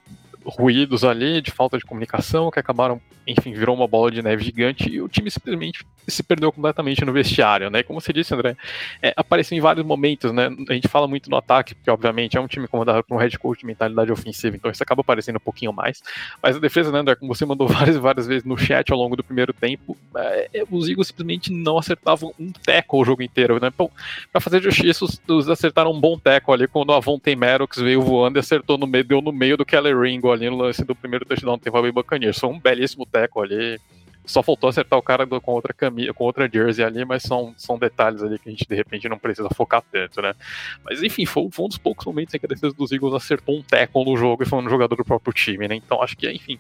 ruídos 0.47 1.05
ali 1.05 1.41
de 1.41 1.51
falta 1.51 1.77
de 1.77 1.85
comunicação 1.85 2.51
que 2.51 2.59
acabaram, 2.59 3.01
enfim, 3.27 3.53
virou 3.53 3.75
uma 3.75 3.89
bola 3.89 4.11
de 4.11 4.23
neve 4.23 4.45
gigante 4.45 4.89
e 4.89 5.01
o 5.01 5.09
time 5.09 5.31
simplesmente 5.31 5.85
se 6.07 6.23
perdeu 6.23 6.53
completamente 6.53 7.05
no 7.05 7.13
vestiário, 7.13 7.69
né? 7.69 7.83
Como 7.83 8.01
você 8.01 8.13
disse, 8.13 8.33
André, 8.33 8.57
é, 9.03 9.13
apareceu 9.17 9.59
em 9.59 9.61
vários 9.61 9.85
momentos, 9.85 10.33
né? 10.33 10.49
A 10.69 10.73
gente 10.73 10.87
fala 10.87 11.09
muito 11.09 11.29
no 11.29 11.37
ataque, 11.37 11.75
porque 11.75 11.91
obviamente 11.91 12.37
é 12.37 12.41
um 12.41 12.47
time 12.47 12.69
comandado 12.69 13.03
por 13.03 13.17
um 13.17 13.19
head 13.19 13.37
coach 13.39 13.61
de 13.61 13.67
mentalidade 13.67 14.13
ofensiva, 14.13 14.57
então 14.57 14.71
isso 14.71 14.83
acaba 14.83 15.01
aparecendo 15.01 15.37
um 15.37 15.41
pouquinho 15.41 15.73
mais. 15.73 16.03
Mas 16.41 16.57
a 16.57 16.61
defesa, 16.61 16.93
né, 16.93 17.01
André, 17.01 17.17
como 17.17 17.35
você 17.35 17.45
mandou 17.45 17.67
várias 17.69 17.97
várias 17.97 18.27
vezes 18.27 18.45
no 18.45 18.57
chat 18.57 18.93
ao 18.93 18.99
longo 18.99 19.17
do 19.17 19.25
primeiro 19.25 19.53
tempo, 19.53 19.97
é, 20.17 20.51
é 20.55 20.65
os 20.71 20.89
Eagles 20.89 21.09
simplesmente 21.09 21.53
não 21.53 21.79
acertavam 21.79 22.33
um 22.39 22.53
teco 22.53 23.01
o 23.01 23.05
jogo 23.05 23.23
inteiro, 23.23 23.59
né? 23.61 23.69
Então, 23.75 23.91
pra 24.31 24.41
fazer 24.41 24.63
justiça, 24.63 25.05
os, 25.05 25.21
os 25.29 25.49
acertaram 25.49 25.91
um 25.91 26.01
bom 26.01 26.17
teco 26.19 26.53
ali 26.53 26.69
quando 26.69 26.93
a 26.93 27.01
Vontae 27.01 27.35
Maddox 27.35 27.79
veio 27.79 28.01
voando 28.03 28.39
e 28.39 28.41
acertou 28.41 28.79
no 28.79 28.87
meio, 28.87 29.05
deu 29.05 29.21
no 29.21 29.33
meio 29.33 29.57
do 29.57 29.65
Kelly 29.65 29.93
Ringo 29.95 30.36
ali 30.37 30.49
no 30.49 30.57
lance 30.57 30.85
do 30.85 30.95
primeiro 30.95 31.25
touchdown 31.25 31.57
do 31.57 31.63
Tampa 31.63 31.83
Bay 31.83 31.93
Buccaneers. 31.93 32.39
Foi 32.39 32.51
um 32.51 32.59
belíssimo 32.59 33.05
teco 33.05 33.43
ali. 33.43 33.81
Só 34.27 34.43
faltou 34.43 34.69
acertar 34.69 34.99
o 34.99 35.03
cara 35.03 35.27
com 35.27 35.53
outra 35.53 35.73
camisa, 35.73 36.13
com 36.13 36.25
outra 36.25 36.51
jersey 36.53 36.85
ali, 36.85 37.05
mas 37.05 37.23
são, 37.23 37.55
são 37.57 37.79
detalhes 37.79 38.23
ali 38.23 38.39
que 38.39 38.49
a 38.49 38.53
gente 38.53 38.67
de 38.69 38.75
repente 38.75 39.09
não 39.09 39.19
precisa 39.19 39.49
focar 39.55 39.83
tanto, 39.91 40.21
né? 40.21 40.35
Mas 40.85 41.03
enfim, 41.03 41.25
foi, 41.25 41.49
foi 41.51 41.65
um 41.65 41.69
dos 41.69 41.79
poucos 41.79 42.05
momentos 42.05 42.35
em 42.35 42.39
que 42.39 42.47
a 42.47 42.49
defesa 42.49 42.75
dos 42.75 42.93
Eagles 42.93 43.15
acertou 43.15 43.57
um 43.57 43.63
tackle 43.63 44.05
no 44.05 44.17
jogo 44.17 44.43
e 44.43 44.47
foi 44.47 44.59
um 44.59 44.69
jogador 44.69 44.97
do 44.97 45.05
próprio 45.05 45.33
time, 45.33 45.69
né? 45.69 45.77
Então 45.77 46.03
acho 46.03 46.17
que, 46.17 46.31
enfim, 46.31 46.59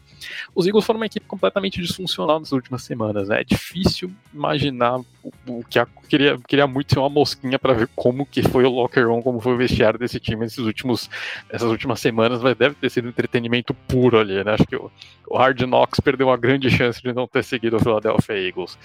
os 0.54 0.66
Eagles 0.66 0.84
foram 0.84 1.00
uma 1.00 1.06
equipe 1.06 1.26
completamente 1.26 1.80
disfuncional 1.80 2.38
nas 2.38 2.52
últimas 2.52 2.82
semanas, 2.82 3.28
né? 3.28 3.40
É 3.40 3.44
difícil 3.44 4.10
imaginar 4.32 4.98
o, 4.98 5.32
o 5.48 5.64
que 5.64 5.78
a, 5.78 5.86
queria, 6.08 6.38
queria 6.46 6.66
muito 6.66 6.92
ser 6.92 6.98
uma 6.98 7.08
mosquinha 7.08 7.58
para 7.58 7.74
ver 7.74 7.88
como 7.94 8.24
que 8.24 8.42
foi 8.42 8.64
o 8.64 8.70
locker 8.70 9.08
room, 9.08 9.22
como 9.22 9.40
foi 9.40 9.54
o 9.54 9.56
vestiário 9.56 9.98
desse 9.98 10.20
time 10.20 10.42
nesses 10.42 10.58
últimos, 10.58 11.10
essas 11.50 11.68
últimas 11.68 12.00
semanas, 12.00 12.42
mas 12.42 12.56
deve 12.56 12.74
ter 12.74 12.90
sido 12.90 13.08
entretenimento 13.08 13.74
puro 13.74 14.18
ali, 14.18 14.42
né? 14.44 14.52
Acho 14.52 14.66
que 14.66 14.76
o, 14.76 14.90
o 15.28 15.36
Hard 15.36 15.60
Knocks 15.62 16.00
perdeu 16.00 16.28
uma 16.28 16.36
grande 16.36 16.70
chance 16.70 17.02
de 17.02 17.12
não 17.12 17.26
ter 17.26 17.42
seguido 17.56 17.76
o 17.76 17.80
Philadelphia 17.80 18.34
Eagles. 18.34 18.78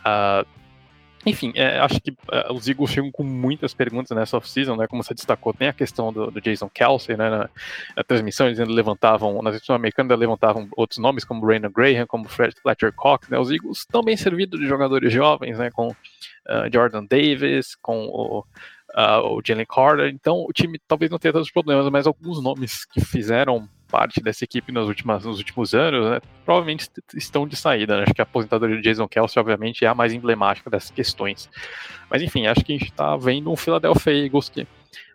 Uh, 0.00 0.46
enfim, 1.24 1.52
é, 1.54 1.78
acho 1.78 2.00
que 2.00 2.10
uh, 2.10 2.52
os 2.54 2.66
Eagles 2.66 2.90
chegam 2.90 3.10
com 3.12 3.22
muitas 3.22 3.74
perguntas 3.74 4.16
nessa 4.16 4.38
off-season, 4.38 4.74
né? 4.74 4.86
Como 4.86 5.02
você 5.02 5.12
destacou, 5.12 5.52
tem 5.52 5.68
a 5.68 5.72
questão 5.72 6.10
do, 6.10 6.30
do 6.30 6.40
Jason 6.40 6.70
Kelsey, 6.70 7.16
né? 7.16 7.28
Na, 7.28 7.50
na, 7.96 8.04
transmissão 8.04 8.46
eles 8.46 8.58
ainda 8.58 8.72
levantavam, 8.72 9.42
nas 9.42 9.54
edições 9.54 9.76
americanas 9.76 10.18
levantavam 10.18 10.66
outros 10.76 10.98
nomes, 10.98 11.24
como 11.24 11.46
Raina 11.46 11.68
Graham, 11.68 12.06
como 12.06 12.26
Fred 12.26 12.54
Fletcher 12.62 12.92
Cox, 12.94 13.28
né? 13.28 13.38
Os 13.38 13.50
Eagles 13.50 13.78
estão 13.78 14.02
bem 14.02 14.16
servidos 14.16 14.58
de 14.58 14.66
jogadores 14.66 15.12
jovens, 15.12 15.58
né? 15.58 15.70
Com 15.70 15.88
uh, 15.88 15.94
Jordan 16.72 17.04
Davis, 17.04 17.74
com 17.76 18.06
o 18.06 18.44
uh, 18.94 19.36
o 19.36 19.42
Jalen 19.44 19.66
Carter. 19.66 20.08
Então 20.08 20.44
o 20.48 20.52
time 20.52 20.78
talvez 20.86 21.10
não 21.10 21.18
tenha 21.18 21.32
tantos 21.32 21.50
problemas, 21.50 21.88
mas 21.90 22.06
alguns 22.06 22.42
nomes 22.42 22.84
que 22.84 23.00
fizeram 23.00 23.68
parte 23.90 24.22
dessa 24.22 24.44
equipe 24.44 24.72
nos 24.72 24.88
últimos, 24.88 25.24
nos 25.24 25.38
últimos 25.38 25.74
anos, 25.74 26.10
né, 26.10 26.20
provavelmente 26.44 26.88
estão 27.14 27.46
de 27.46 27.56
saída. 27.56 27.96
Né? 27.96 28.02
Acho 28.04 28.14
que 28.14 28.20
a 28.20 28.24
aposentadoria 28.24 28.76
de 28.76 28.82
Jason 28.82 29.08
Kelsey, 29.08 29.40
obviamente, 29.40 29.84
é 29.84 29.88
a 29.88 29.94
mais 29.94 30.12
emblemática 30.12 30.70
dessas 30.70 30.90
questões. 30.90 31.50
Mas 32.08 32.22
enfim, 32.22 32.46
acho 32.46 32.64
que 32.64 32.72
a 32.72 32.78
gente 32.78 32.90
está 32.90 33.16
vendo 33.16 33.50
um 33.50 33.56
Philadelphia 33.56 34.12
Eagles 34.12 34.48
que 34.48 34.66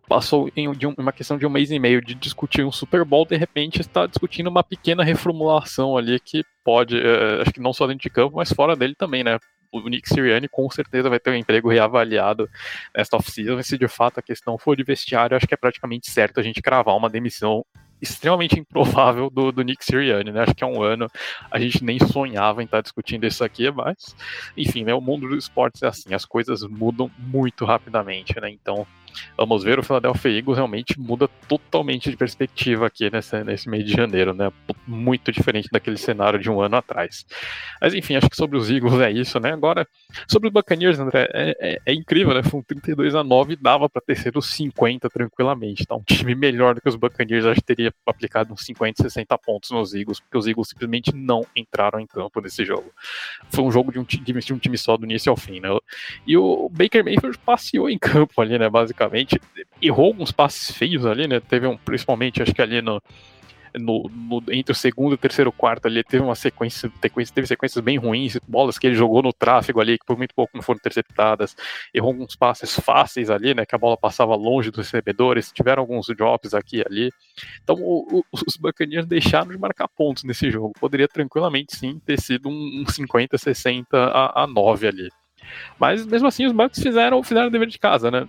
passou 0.07 0.52
em 0.56 0.68
uma 0.97 1.11
questão 1.11 1.38
de 1.38 1.45
um 1.45 1.49
mês 1.49 1.72
e 1.72 1.80
meio 1.80 2.02
de 2.02 2.14
discutir 2.14 2.64
um 2.64 2.72
Super 2.72 3.03
Bowl, 3.03 3.26
de 3.26 3.35
repente 3.35 3.81
está 3.81 4.06
discutindo 4.06 4.47
uma 4.47 4.64
pequena 4.64 5.03
reformulação 5.03 5.97
ali 5.97 6.19
que 6.19 6.43
pode, 6.64 6.95
uh, 6.95 7.41
acho 7.41 7.52
que 7.52 7.60
não 7.60 7.73
só 7.73 7.88
dentro 7.88 8.03
de 8.03 8.10
campo, 8.11 8.35
mas 8.35 8.53
fora 8.53 8.76
dele 8.76 8.93
também, 8.93 9.23
né? 9.23 9.39
o 9.72 9.89
Nick 9.89 10.07
Sirianni 10.07 10.47
com 10.47 10.69
certeza 10.69 11.10
vai 11.10 11.19
ter 11.19 11.31
um 11.31 11.35
emprego 11.35 11.69
reavaliado 11.69 12.49
nesta 12.95 13.18
off-season. 13.18 13.61
Se 13.61 13.77
de 13.77 13.88
fato 13.88 14.19
a 14.19 14.23
questão 14.23 14.57
for 14.57 14.76
de 14.76 14.84
vestiário, 14.84 15.35
acho 15.35 15.47
que 15.47 15.53
é 15.53 15.57
praticamente 15.57 16.10
certo 16.10 16.39
a 16.39 16.43
gente 16.43 16.61
cravar 16.61 16.95
uma 16.95 17.10
demissão 17.10 17.65
extremamente 18.10 18.60
improvável 18.60 19.30
do, 19.30 19.52
do 19.52 19.61
Nick 19.61 19.84
Sirianni, 19.84 20.32
né? 20.32 20.44
Acho 20.44 20.56
que 20.56 20.64
há 20.64 20.68
um 20.68 20.82
ano 20.82 21.07
a 21.52 21.60
gente 21.60 21.84
nem 21.84 21.99
sonhava 21.99 22.61
em 22.61 22.65
estar 22.65 22.82
discutindo 22.82 23.26
isso 23.26 23.44
aqui, 23.44 23.69
mas, 23.72 24.15
enfim, 24.56 24.84
né? 24.84 24.94
O 24.94 25.02
mundo 25.02 25.27
dos 25.27 25.45
esportes 25.45 25.82
é 25.84 25.88
assim, 25.88 26.14
as 26.14 26.26
coisas 26.26 26.64
mudam 26.64 27.10
muito 27.18 27.65
rapidamente, 27.65 28.40
né? 28.40 28.49
Então, 28.49 28.86
vamos 29.38 29.64
ver, 29.64 29.80
o 29.80 29.84
Philadelphia 29.84 30.32
Eagles 30.32 30.58
realmente 30.58 31.00
muda 31.00 31.28
totalmente 31.48 32.10
de 32.10 32.18
perspectiva 32.18 32.88
aqui 32.88 33.10
nesse, 33.10 33.70
mês 33.70 33.86
de 33.86 33.94
janeiro, 33.94 34.34
né? 34.34 34.52
Muito 34.86 35.32
diferente 35.32 35.70
daquele 35.72 35.98
cenário 35.98 36.40
de 36.40 36.50
um 36.50 36.62
ano 36.62 36.76
atrás. 36.76 37.26
Mas 37.82 37.94
enfim, 37.94 38.16
acho 38.16 38.30
que 38.30 38.36
sobre 38.36 38.58
os 38.58 38.70
Eagles 38.70 39.00
é 39.00 39.12
isso, 39.12 39.40
né? 39.40 39.54
Agora, 39.54 39.88
sobre 40.28 40.48
os 40.48 40.54
Buccaneers, 40.54 41.00
André, 41.00 41.30
é, 41.34 41.56
é, 41.60 41.82
é 41.86 41.94
incrível, 41.94 42.34
né? 42.34 42.44
Foi 42.44 42.60
um 42.60 42.64
32 42.64 43.16
a 43.16 43.24
9 43.24 43.56
dava 43.56 43.90
para 43.90 44.02
ter 44.02 44.18
sido 44.18 44.42
50 44.42 45.10
tranquilamente, 45.10 45.86
tá? 45.86 45.96
Um 45.96 46.04
time 46.04 46.36
melhor 46.36 46.76
do 46.76 46.82
que 46.82 46.90
os 46.90 46.96
Buccaneers, 46.96 47.46
acho 47.46 47.62
que 47.62 47.68
teria 47.68 47.94
aplicado 48.06 48.54
uns 48.54 48.66
50, 48.66 49.04
60 49.04 49.38
pontos 49.38 49.72
nos 49.72 49.94
Eagles, 49.94 50.20
porque 50.20 50.38
os 50.38 50.48
Eagles 50.48 50.70
simplesmente 50.70 51.16
não 51.16 51.46
entraram 51.56 52.00
em 52.00 52.08
campo 52.08 52.42
nesse 52.42 52.66
jogo. 52.66 52.92
Foi 53.50 53.64
um 53.64 53.72
jogo 53.72 53.92
de 53.92 54.00
um, 54.00 54.04
de 54.04 54.54
um 54.54 54.58
time 54.58 54.78
só 54.78 54.98
do 54.98 55.06
início 55.06 55.30
ao 55.30 55.38
fim, 55.38 55.60
né? 55.60 55.70
E 56.28 56.38
o 56.38 56.70
Baker 56.70 57.04
Mayfield 57.04 57.38
passeou 57.40 57.90
em 57.90 57.98
campo 57.98 58.42
ali, 58.42 58.58
né? 58.58 58.70
Basicamente 58.70 59.05
errou 59.82 60.07
alguns 60.07 60.32
passes 60.32 60.76
feios 60.76 61.06
ali, 61.06 61.27
né? 61.27 61.40
Teve 61.40 61.68
um, 61.68 61.77
principalmente, 61.77 62.41
acho 62.41 62.53
que 62.53 62.61
ali 62.61 62.82
no. 62.82 63.02
no, 63.77 64.10
no, 64.10 64.44
entre 64.52 64.72
o 64.72 64.76
segundo 64.76 65.11
e 65.11 65.15
o 65.15 65.18
terceiro 65.18 65.52
quarto 65.52 65.88
ali, 65.88 66.03
teve 66.03 66.23
uma 66.23 66.36
sequência, 66.36 66.91
teve 67.34 67.48
sequências 67.48 67.84
bem 67.84 67.98
ruins, 67.98 68.38
bolas 68.48 68.77
que 68.77 68.88
ele 68.88 68.95
jogou 68.95 69.22
no 69.22 69.34
tráfego 69.34 69.82
ali, 69.82 69.98
que 69.98 70.06
por 70.06 70.18
muito 70.18 70.34
pouco 70.34 70.52
não 70.56 70.61
foram 70.61 70.77
interceptadas, 70.77 71.56
errou 71.94 72.11
alguns 72.11 72.36
passes 72.36 72.73
fáceis 72.80 73.30
ali, 73.30 73.53
né, 73.53 73.65
que 73.65 73.76
a 73.76 73.77
bola 73.77 73.98
passava 73.98 74.36
longe 74.36 74.72
dos 74.72 74.86
recebedores, 74.86 75.52
tiveram 75.52 75.82
alguns 75.82 76.07
drops 76.07 76.53
aqui 76.53 76.77
e 76.77 76.84
ali. 76.86 77.11
Então 77.64 77.76
o, 77.76 78.19
o, 78.19 78.23
os 78.32 78.56
Buccaneers 78.57 79.06
deixaram 79.06 79.49
de 79.52 79.57
marcar 79.57 79.88
pontos 79.90 80.23
nesse 80.23 80.49
jogo. 80.49 80.73
Poderia 80.80 81.07
tranquilamente 81.07 81.76
sim 81.76 81.99
ter 82.06 82.19
sido 82.19 82.49
um, 82.49 82.84
um 82.84 82.86
50, 82.88 83.38
60 83.38 83.98
a, 83.98 84.44
a 84.44 84.48
9 84.48 84.88
ali. 84.88 85.10
Mas 85.80 86.06
mesmo 86.06 86.27
assim 86.27 86.45
os 86.45 86.52
Bucks 86.52 86.82
fizeram, 86.82 87.22
fizeram 87.23 87.48
o 87.48 87.52
dever 87.52 87.68
de 87.68 87.77
casa, 87.77 88.10
né? 88.10 88.27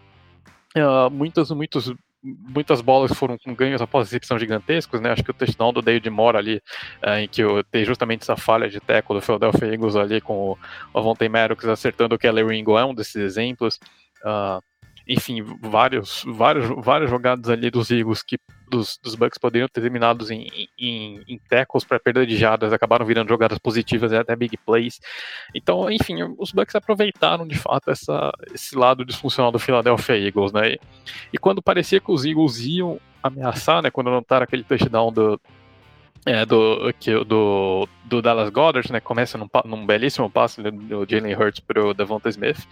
Uh, 0.76 1.10
muitos, 1.10 1.50
muitos 1.50 1.94
muitas 2.22 2.80
bolas 2.80 3.12
foram 3.12 3.38
com 3.38 3.54
ganhos 3.54 3.80
após 3.80 4.06
recepção 4.06 4.38
gigantescos, 4.38 5.00
né? 5.00 5.12
Acho 5.12 5.22
que 5.22 5.30
o 5.30 5.34
touchdown 5.34 5.72
do 5.72 5.82
David 5.82 6.10
Moore 6.10 6.36
ali, 6.36 6.62
é, 7.00 7.20
em 7.20 7.28
que 7.28 7.42
eu, 7.42 7.62
tem 7.64 7.84
justamente 7.84 8.22
essa 8.22 8.36
falha 8.36 8.68
de 8.68 8.80
teco 8.80 9.14
do 9.14 9.20
Philadelphia 9.20 9.72
Eagles 9.72 9.96
ali 9.96 10.20
com 10.20 10.50
o 10.52 10.58
Avonte 10.98 11.28
Maddox 11.28 11.64
acertando 11.66 12.14
o 12.14 12.18
Kelly 12.18 12.42
Ringo 12.42 12.76
é 12.76 12.84
um 12.84 12.94
desses 12.94 13.16
exemplos. 13.16 13.78
Uh, 14.24 14.60
enfim, 15.06 15.42
vários, 15.62 16.24
vários, 16.26 16.66
várias 16.84 17.08
jogadas 17.08 17.48
ali 17.48 17.70
dos 17.70 17.90
Eagles 17.90 18.22
que 18.22 18.36
dos, 18.68 18.98
dos 19.02 19.14
Bucks 19.14 19.38
poderiam 19.38 19.68
ter 19.68 19.80
terminados 19.80 20.30
em, 20.30 20.68
em, 20.78 21.22
em 21.26 21.38
tackles 21.48 21.84
para 21.84 22.00
perda 22.00 22.26
de 22.26 22.36
jardas, 22.36 22.72
acabaram 22.72 23.06
virando 23.06 23.28
jogadas 23.28 23.58
positivas 23.58 24.12
e 24.12 24.16
até 24.16 24.34
big 24.34 24.56
plays. 24.58 25.00
Então, 25.54 25.90
enfim, 25.90 26.22
os 26.38 26.52
Bucks 26.52 26.74
aproveitaram 26.74 27.46
de 27.46 27.56
fato 27.56 27.90
essa, 27.90 28.32
esse 28.52 28.76
lado 28.76 29.04
disfuncional 29.04 29.52
do 29.52 29.58
Philadelphia 29.58 30.18
Eagles, 30.18 30.52
né? 30.52 30.72
E, 30.72 30.80
e 31.34 31.38
quando 31.38 31.62
parecia 31.62 32.00
que 32.00 32.10
os 32.10 32.24
Eagles 32.24 32.58
iam 32.60 33.00
ameaçar, 33.22 33.82
né? 33.82 33.90
Quando 33.90 34.08
anotaram 34.08 34.44
aquele 34.44 34.64
touchdown 34.64 35.12
do, 35.12 35.40
é, 36.26 36.44
do, 36.44 36.92
que, 36.98 37.12
do, 37.24 37.88
do 38.04 38.20
Dallas 38.20 38.50
Goddard, 38.50 38.90
né, 38.92 38.98
começa 38.98 39.38
num, 39.38 39.46
num 39.64 39.86
belíssimo 39.86 40.28
passe 40.28 40.60
do 40.60 41.06
Jalen 41.08 41.36
Hurts 41.36 41.60
para 41.60 41.86
o 41.86 41.94
Devonta 41.94 42.28
Smith, 42.28 42.66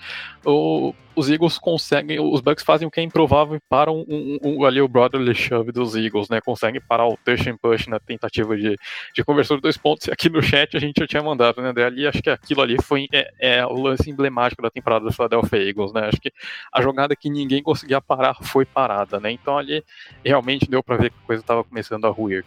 o, 0.44 0.92
os 1.14 1.30
Eagles 1.30 1.56
conseguem, 1.56 2.18
os 2.18 2.40
Bucks 2.40 2.64
fazem 2.64 2.88
o 2.88 2.90
que 2.90 2.98
é 2.98 3.04
improvável 3.04 3.54
e 3.54 3.60
param 3.68 4.04
um, 4.08 4.38
um, 4.42 4.64
ali 4.64 4.80
o 4.80 4.88
brotherly 4.88 5.32
shove 5.36 5.70
dos 5.70 5.94
Eagles, 5.94 6.28
né, 6.28 6.40
conseguem 6.40 6.80
parar 6.80 7.06
o 7.06 7.16
touch 7.24 7.48
and 7.48 7.56
push 7.56 7.86
na 7.86 8.00
tentativa 8.00 8.56
de, 8.56 8.76
de 9.14 9.24
conversão 9.24 9.56
de 9.56 9.62
dois 9.62 9.76
pontos, 9.76 10.08
e 10.08 10.10
aqui 10.10 10.28
no 10.28 10.42
chat 10.42 10.76
a 10.76 10.80
gente 10.80 10.98
já 10.98 11.06
tinha 11.06 11.22
mandado, 11.22 11.62
né, 11.62 11.72
ali 11.84 12.08
acho 12.08 12.20
que 12.20 12.30
aquilo 12.30 12.60
ali 12.60 12.76
foi 12.82 13.06
é, 13.12 13.30
é, 13.38 13.66
o 13.66 13.74
lance 13.74 14.10
emblemático 14.10 14.62
da 14.62 14.70
temporada 14.70 15.04
do 15.04 15.12
Philadelphia 15.12 15.68
Eagles, 15.68 15.92
né, 15.92 16.08
acho 16.08 16.20
que 16.20 16.32
a 16.72 16.82
jogada 16.82 17.14
que 17.14 17.30
ninguém 17.30 17.62
conseguia 17.62 18.00
parar 18.00 18.34
foi 18.42 18.64
parada, 18.64 19.20
né, 19.20 19.30
então 19.30 19.56
ali 19.56 19.84
realmente 20.24 20.68
deu 20.68 20.82
para 20.82 20.96
ver 20.96 21.10
que 21.10 21.16
a 21.22 21.26
coisa 21.26 21.40
estava 21.40 21.62
começando 21.62 22.04
a 22.06 22.10
ruir. 22.10 22.44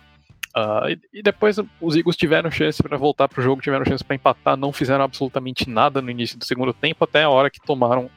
Uh, 0.58 0.90
e, 0.90 1.20
e, 1.20 1.22
depois 1.22 1.58
os 1.80 1.96
Eagles 1.96 2.16
tiveram 2.16 2.50
chance 2.50 2.82
para 2.82 2.98
voltar 2.98 3.28
pro 3.28 3.44
jogo, 3.44 3.62
tiveram 3.62 3.86
chance 3.86 4.04
para 4.04 4.16
empatar, 4.16 4.58
não 4.58 4.74
fizeram 4.74 5.04
absolutamente 5.04 5.70
nada 5.70 6.02
no 6.02 6.10
início 6.10 6.36
do 6.36 6.46
segundo 6.46 6.74
tempo, 6.74 7.04
até 7.04 7.22
a 7.22 7.30
hora 7.30 7.52
que 7.52 7.60
tomaram 7.62 8.10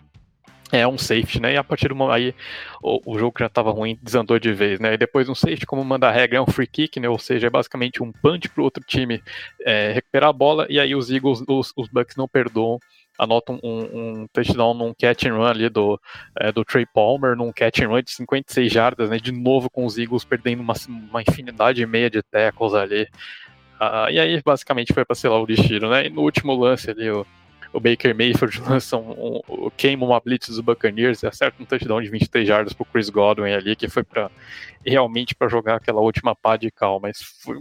é 0.73 0.87
um 0.87 0.97
safety, 0.97 1.39
né? 1.39 1.53
E 1.53 1.57
a 1.59 1.65
partir 1.65 1.89
do 1.89 2.11
aí 2.11 2.35
o, 2.83 3.15
o 3.15 3.19
jogo 3.19 3.35
já 3.39 3.47
estava 3.47 3.71
ruim, 3.71 3.99
desandou 4.03 4.39
de 4.39 4.55
vez, 4.55 4.81
né? 4.81 4.95
E 4.95 4.97
depois 4.97 5.29
um 5.29 5.35
safety, 5.35 5.67
como 5.67 5.85
manda 5.85 6.09
a 6.09 6.13
regra, 6.13 6.39
é 6.39 6.41
um 6.41 6.47
free 6.47 6.67
kick, 6.67 6.99
né? 6.99 7.11
Ou 7.11 7.19
seja, 7.19 7.49
é 7.49 7.51
basicamente 7.51 8.03
um 8.03 8.11
punch 8.11 8.49
pro 8.49 8.65
outro 8.65 8.83
time 8.87 9.23
é, 9.67 9.93
recuperar 9.93 10.31
a 10.31 10.33
bola, 10.33 10.67
e 10.71 10.81
aí 10.81 10.95
os 10.95 11.11
Eagles, 11.11 11.43
os, 11.47 11.75
os 11.77 11.89
Bucks 11.89 12.17
não 12.17 12.27
perdoam 12.27 12.79
anota 13.21 13.53
um, 13.53 13.59
um, 13.63 14.27
touchdown 14.33 14.73
num 14.73 14.95
catch 14.95 15.27
and 15.27 15.37
run 15.37 15.47
ali 15.47 15.69
do, 15.69 16.01
é, 16.39 16.51
do 16.51 16.65
Trey 16.65 16.87
Palmer, 16.87 17.37
num 17.37 17.53
catch 17.53 17.81
and 17.81 17.89
run 17.89 18.03
de 18.03 18.11
56 18.13 18.73
jardas, 18.73 19.11
né, 19.11 19.19
de 19.19 19.31
novo 19.31 19.69
com 19.69 19.85
os 19.85 19.99
Eagles 19.99 20.25
perdendo 20.25 20.61
uma, 20.61 20.75
uma 20.89 21.21
infinidade 21.21 21.83
e 21.83 21.87
meia 21.87 22.09
de 22.09 22.23
tackles 22.23 22.73
ali. 22.73 23.03
Uh, 23.81 24.11
e 24.11 24.19
aí, 24.19 24.43
basicamente, 24.43 24.93
foi 24.93 25.05
para 25.05 25.15
selar 25.15 25.41
o 25.41 25.47
destino, 25.47 25.89
né? 25.89 26.07
E 26.07 26.11
no 26.11 26.21
último 26.21 26.55
lance 26.55 26.91
ali, 26.91 27.11
o, 27.11 27.27
o 27.73 27.81
Baker 27.81 28.15
Mayfield 28.15 28.61
lança 28.69 28.97
um, 28.97 29.41
um, 29.49 29.71
queima 29.75 30.05
uma 30.05 30.21
blitz 30.21 30.49
dos 30.49 30.61
Buccaneers 30.61 31.23
e 31.23 31.27
acerta 31.27 31.63
um 31.63 31.67
touchdown 31.67 32.03
de 32.03 32.11
23 32.11 32.47
jardas 32.47 32.73
pro 32.73 32.85
Chris 32.85 33.09
Godwin 33.09 33.53
ali, 33.53 33.75
que 33.77 33.89
foi 33.89 34.03
para 34.03 34.31
realmente 34.85 35.35
para 35.35 35.49
jogar 35.49 35.77
aquela 35.77 36.01
última 36.01 36.35
pá 36.35 36.57
de 36.57 36.71
cal, 36.71 37.01
mas 37.01 37.23
foi 37.43 37.57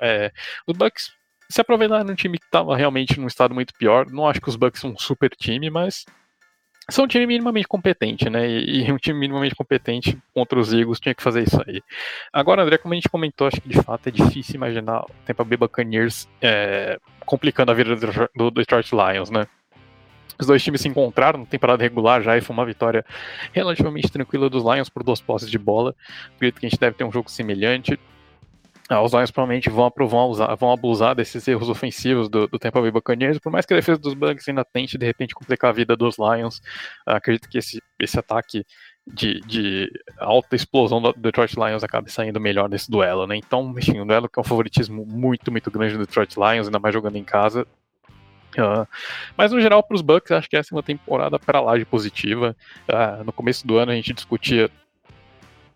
é, 0.00 0.30
os 0.66 0.76
Bucks 0.76 1.10
se 1.50 1.60
aproveitar 1.60 2.04
num 2.04 2.14
time 2.14 2.38
que 2.38 2.44
estava 2.44 2.76
realmente 2.76 3.18
num 3.18 3.26
estado 3.26 3.52
muito 3.52 3.74
pior. 3.74 4.06
Não 4.08 4.26
acho 4.26 4.40
que 4.40 4.48
os 4.48 4.56
Bucks 4.56 4.80
são 4.80 4.92
um 4.92 4.98
super 4.98 5.30
time, 5.30 5.68
mas 5.68 6.06
são 6.88 7.04
um 7.04 7.08
time 7.08 7.26
minimamente 7.26 7.66
competente, 7.66 8.30
né? 8.30 8.48
E, 8.48 8.86
e 8.86 8.92
um 8.92 8.96
time 8.96 9.18
minimamente 9.18 9.54
competente 9.56 10.16
contra 10.32 10.58
os 10.58 10.72
Eagles 10.72 11.00
tinha 11.00 11.14
que 11.14 11.22
fazer 11.22 11.42
isso 11.42 11.60
aí. 11.66 11.82
Agora, 12.32 12.62
André, 12.62 12.78
como 12.78 12.94
a 12.94 12.96
gente 12.96 13.08
comentou, 13.08 13.48
acho 13.48 13.60
que 13.60 13.68
de 13.68 13.82
fato 13.82 14.08
é 14.08 14.12
difícil 14.12 14.54
imaginar 14.54 15.00
o 15.00 15.10
Tampa 15.26 15.44
Bay 15.44 15.56
Buccaneers 15.56 16.28
é, 16.40 16.98
complicando 17.26 17.72
a 17.72 17.74
vida 17.74 17.96
do 18.34 18.50
Detroit 18.52 18.92
Lions, 18.92 19.28
né? 19.28 19.46
Os 20.40 20.46
dois 20.46 20.62
times 20.62 20.80
se 20.80 20.88
encontraram 20.88 21.40
na 21.40 21.46
temporada 21.46 21.82
regular 21.82 22.22
já 22.22 22.36
e 22.36 22.40
foi 22.40 22.54
uma 22.54 22.64
vitória 22.64 23.04
relativamente 23.52 24.10
tranquila 24.10 24.48
dos 24.48 24.64
Lions 24.64 24.88
por 24.88 25.02
duas 25.02 25.20
posses 25.20 25.50
de 25.50 25.58
bola. 25.58 25.94
Acredito 26.36 26.60
que 26.60 26.66
a 26.66 26.68
gente 26.68 26.80
deve 26.80 26.96
ter 26.96 27.04
um 27.04 27.12
jogo 27.12 27.30
semelhante. 27.30 27.98
Ah, 28.90 29.00
os 29.02 29.12
Lions 29.12 29.30
provavelmente 29.30 29.70
vão, 29.70 29.88
vão, 29.96 30.28
usar, 30.30 30.52
vão 30.56 30.72
abusar 30.72 31.14
desses 31.14 31.46
erros 31.46 31.68
ofensivos 31.68 32.28
do, 32.28 32.48
do 32.48 32.58
Tampa 32.58 32.80
Bay 32.80 32.90
Buccaneers, 32.90 33.38
por 33.38 33.52
mais 33.52 33.64
que 33.64 33.72
a 33.72 33.76
defesa 33.76 34.00
dos 34.00 34.14
Bucks 34.14 34.48
ainda 34.48 34.64
tente 34.64 34.98
de 34.98 35.06
repente 35.06 35.32
complicar 35.32 35.70
a 35.70 35.72
vida 35.72 35.96
dos 35.96 36.16
Lions, 36.18 36.60
ah, 37.06 37.16
acredito 37.16 37.48
que 37.48 37.56
esse, 37.56 37.80
esse 38.00 38.18
ataque 38.18 38.66
de, 39.06 39.40
de, 39.42 39.88
alta 40.18 40.56
explosão 40.56 41.00
do 41.00 41.12
Detroit 41.12 41.54
Lions 41.54 41.84
acabe 41.84 42.10
saindo 42.10 42.40
melhor 42.40 42.68
nesse 42.68 42.90
duelo, 42.90 43.28
né? 43.28 43.36
Então, 43.36 43.72
enfim, 43.78 44.00
um 44.00 44.06
duelo 44.06 44.28
que 44.28 44.40
é 44.40 44.42
um 44.42 44.44
favoritismo 44.44 45.06
muito, 45.06 45.52
muito 45.52 45.70
grande 45.70 45.94
do 45.94 46.00
Detroit 46.00 46.34
Lions, 46.34 46.66
ainda 46.66 46.80
mais 46.80 46.92
jogando 46.92 47.14
em 47.14 47.24
casa. 47.24 47.64
Uh, 48.58 48.84
mas 49.36 49.52
no 49.52 49.60
geral, 49.60 49.84
para 49.84 49.94
os 49.94 50.02
Bucks, 50.02 50.32
acho 50.32 50.50
que 50.50 50.56
essa 50.56 50.74
é 50.74 50.76
uma 50.76 50.82
temporada 50.82 51.38
para 51.38 51.60
lá 51.60 51.78
de 51.78 51.84
positiva. 51.84 52.56
Uh, 52.88 53.22
no 53.22 53.32
começo 53.32 53.64
do 53.64 53.78
ano 53.78 53.92
a 53.92 53.94
gente 53.94 54.12
discutia 54.12 54.68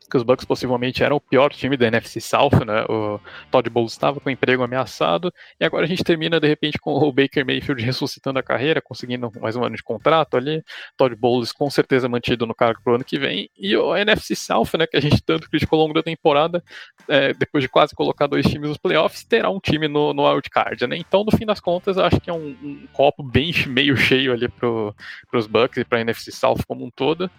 que 0.08 0.16
os 0.16 0.22
Bucks 0.22 0.44
possivelmente 0.44 1.02
eram 1.02 1.16
o 1.16 1.20
pior 1.20 1.52
time 1.52 1.76
da 1.76 1.86
NFC 1.86 2.20
South, 2.20 2.64
né? 2.66 2.84
O 2.88 3.20
Todd 3.50 3.68
Bowles 3.70 3.92
estava 3.92 4.20
com 4.20 4.28
o 4.28 4.32
emprego 4.32 4.62
ameaçado, 4.62 5.32
e 5.58 5.64
agora 5.64 5.84
a 5.84 5.88
gente 5.88 6.04
termina 6.04 6.38
de 6.38 6.46
repente 6.46 6.78
com 6.78 6.92
o 6.92 7.12
Baker 7.12 7.44
Mayfield 7.44 7.82
ressuscitando 7.82 8.38
a 8.38 8.42
carreira, 8.42 8.80
conseguindo 8.80 9.30
mais 9.40 9.56
um 9.56 9.64
ano 9.64 9.76
de 9.76 9.82
contrato 9.82 10.36
ali, 10.36 10.62
Todd 10.96 11.14
Bowles 11.14 11.52
com 11.52 11.68
certeza 11.70 12.08
mantido 12.08 12.46
no 12.46 12.54
cargo 12.54 12.80
pro 12.82 12.94
ano 12.94 13.04
que 13.04 13.18
vem, 13.18 13.48
e 13.56 13.76
o 13.76 13.96
NFC 13.96 14.36
South, 14.36 14.76
né, 14.78 14.86
que 14.86 14.96
a 14.96 15.00
gente 15.00 15.22
tanto 15.22 15.48
criticou 15.48 15.78
ao 15.78 15.86
longo 15.86 15.94
da 15.94 16.02
temporada, 16.02 16.62
é, 17.08 17.32
depois 17.32 17.62
de 17.62 17.68
quase 17.68 17.94
colocar 17.94 18.26
dois 18.26 18.46
times 18.46 18.68
nos 18.68 18.78
playoffs, 18.78 19.24
terá 19.24 19.50
um 19.50 19.60
time 19.60 19.88
no, 19.88 20.12
no 20.12 20.28
wildcard, 20.28 20.86
né? 20.86 20.96
Então, 20.96 21.24
no 21.24 21.36
fim 21.36 21.46
das 21.46 21.60
contas, 21.60 21.98
acho 21.98 22.20
que 22.20 22.30
é 22.30 22.32
um, 22.32 22.56
um 22.62 22.86
copo 22.92 23.22
bem 23.22 23.52
meio 23.66 23.96
cheio 23.96 24.32
ali 24.32 24.48
pro, 24.48 24.94
pros 25.30 25.46
Bucks 25.46 25.78
e 25.78 25.84
pra 25.84 26.00
NFC 26.00 26.30
South 26.32 26.60
como 26.66 26.84
um 26.84 26.90
todo. 26.90 27.30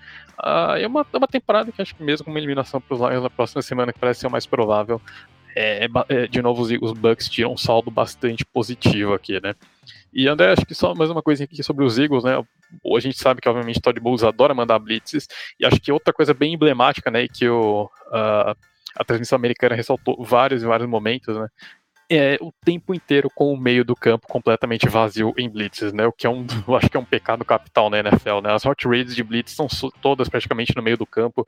Uh, 0.44 0.76
é 0.78 0.88
uma, 0.88 1.06
é 1.12 1.18
uma 1.18 1.28
temporada 1.28 1.72
que 1.72 1.82
acho 1.82 1.96
que 1.96 2.04
mesmo 2.04 2.26
com 2.26 2.32
uma 2.32 2.40
eliminação 2.56 2.80
para 2.80 2.96
os 2.96 3.02
Lions 3.02 3.24
na 3.24 3.30
próxima 3.30 3.62
semana, 3.62 3.92
que 3.92 4.00
parece 4.00 4.22
ser 4.22 4.28
o 4.28 4.32
mais 4.32 4.46
provável, 4.46 5.02
é, 5.56 5.86
é, 5.86 5.90
é, 6.10 6.28
de 6.28 6.42
novo 6.42 6.62
os, 6.62 6.72
os 6.82 6.92
Bucks 6.94 7.30
tiram 7.30 7.54
um 7.54 7.58
saldo 7.58 7.92
bastante 7.92 8.44
positivo 8.46 9.14
aqui, 9.14 9.40
né? 9.42 9.54
E 10.14 10.28
André, 10.28 10.52
acho 10.52 10.66
que 10.66 10.74
só 10.74 10.94
mais 10.96 11.10
uma 11.10 11.22
coisa 11.22 11.44
aqui 11.44 11.62
sobre 11.64 11.86
os 11.86 11.98
Eagles, 11.98 12.24
né? 12.24 12.36
A 12.38 13.00
gente 13.00 13.18
sabe 13.18 13.42
que 13.42 13.48
obviamente 13.48 13.82
Todd 13.82 14.00
Bowles 14.00 14.24
adora 14.24 14.54
mandar 14.54 14.80
blitzes, 14.80 15.28
e 15.60 15.66
acho 15.66 15.80
que 15.80 15.92
outra 15.92 16.14
coisa 16.14 16.34
bem 16.34 16.54
emblemática, 16.54 17.12
né, 17.12 17.28
que 17.28 17.48
o, 17.48 17.86
uh, 18.08 18.56
a 18.96 19.04
transmissão 19.06 19.36
americana 19.36 19.76
ressaltou 19.76 20.22
vários 20.24 20.64
e 20.64 20.66
vários 20.66 20.90
momentos, 20.90 21.38
né, 21.38 21.48
é 22.10 22.38
o 22.40 22.52
tempo 22.64 22.94
inteiro 22.94 23.30
com 23.34 23.52
o 23.52 23.58
meio 23.58 23.84
do 23.84 23.96
campo 23.96 24.28
completamente 24.28 24.88
vazio 24.88 25.34
em 25.38 25.50
blitzes, 25.50 25.92
né? 25.92 26.06
O 26.06 26.12
que 26.12 26.28
é 26.28 26.30
um, 26.30 26.46
acho 26.78 26.90
que 26.90 26.98
é 26.98 27.00
um 27.00 27.06
pecado 27.06 27.44
capital 27.44 27.90
na 27.90 28.00
NFL, 28.00 28.42
né? 28.44 28.54
As 28.54 28.66
hot 28.66 28.88
raids 28.88 29.16
de 29.16 29.24
blitz 29.24 29.54
são 29.54 29.68
todas 30.02 30.30
praticamente 30.30 30.76
no 30.76 30.84
meio 30.84 30.98
do 30.98 31.06
campo 31.06 31.46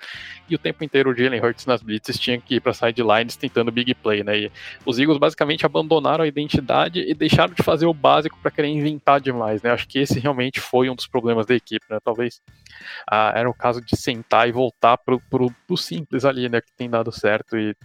e 0.49 0.55
o 0.55 0.57
tempo 0.57 0.84
inteiro 0.84 1.11
o 1.11 1.15
Jalen 1.15 1.39
Hurts 1.39 1.65
nas 1.65 1.81
blitzes 1.81 2.17
tinha 2.19 2.39
que 2.39 2.55
ir 2.55 2.59
para 2.59 2.73
sidelines 2.73 3.35
tentando 3.35 3.71
big 3.71 3.93
play, 3.95 4.23
né? 4.23 4.38
E 4.38 4.51
os 4.85 4.97
Eagles 4.97 5.19
basicamente 5.19 5.65
abandonaram 5.65 6.23
a 6.23 6.27
identidade 6.27 6.99
e 6.99 7.13
deixaram 7.13 7.53
de 7.53 7.61
fazer 7.61 7.85
o 7.85 7.93
básico 7.93 8.39
para 8.41 8.51
querer 8.51 8.69
inventar 8.69 9.21
demais, 9.21 9.61
né? 9.61 9.71
Acho 9.71 9.88
que 9.88 9.99
esse 9.99 10.19
realmente 10.19 10.59
foi 10.59 10.89
um 10.89 10.95
dos 10.95 11.07
problemas 11.07 11.45
da 11.45 11.55
equipe, 11.55 11.85
né? 11.89 11.99
Talvez 12.03 12.41
ah, 13.09 13.31
era 13.35 13.49
o 13.49 13.53
caso 13.53 13.81
de 13.81 13.95
sentar 13.95 14.49
e 14.49 14.51
voltar 14.51 14.97
pro, 14.97 15.19
pro, 15.29 15.51
pro 15.67 15.77
simples 15.77 16.25
ali, 16.25 16.49
né? 16.49 16.61
Que 16.61 16.71
tem 16.75 16.89
dado 16.89 17.11
certo 17.11 17.57
e 17.57 17.75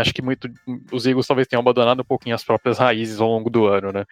Acho 0.00 0.12
que 0.12 0.22
muito 0.22 0.50
os 0.92 1.06
Eagles 1.06 1.26
talvez 1.26 1.46
tenham 1.46 1.60
abandonado 1.60 2.00
um 2.00 2.04
pouquinho 2.04 2.34
as 2.34 2.44
próprias 2.44 2.78
raízes 2.78 3.20
ao 3.20 3.28
longo 3.28 3.50
do 3.50 3.66
ano, 3.66 3.92
né? 3.92 4.04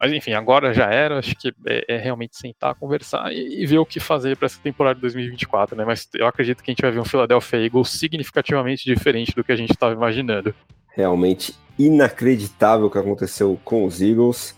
Mas 0.00 0.12
enfim, 0.12 0.32
agora 0.32 0.72
já 0.72 0.86
era. 0.86 1.18
Acho 1.18 1.34
que 1.36 1.52
é, 1.66 1.94
é 1.94 1.96
realmente 1.98 2.36
sentar, 2.36 2.74
conversar 2.74 3.32
e, 3.32 3.62
e 3.62 3.66
ver 3.66 3.78
o 3.78 3.86
que 3.86 4.00
fazer 4.00 4.36
para 4.36 4.46
essa 4.46 4.60
temporada 4.60 4.96
de 4.96 5.02
2024, 5.02 5.76
né? 5.76 5.84
Mas 5.84 6.08
eu 6.14 6.26
acredito 6.26 6.62
que 6.62 6.70
a 6.70 6.72
gente 6.72 6.82
vai 6.82 6.90
ver 6.90 7.00
um 7.00 7.04
Philadelphia 7.04 7.64
Eagles 7.64 7.90
significativamente 7.90 8.84
diferente 8.84 9.34
do 9.34 9.44
que 9.44 9.52
a 9.52 9.56
gente 9.56 9.72
estava 9.72 9.94
imaginando. 9.94 10.54
Realmente 10.94 11.54
inacreditável 11.78 12.86
o 12.86 12.90
que 12.90 12.98
aconteceu 12.98 13.58
com 13.64 13.84
os 13.84 14.00
Eagles. 14.00 14.56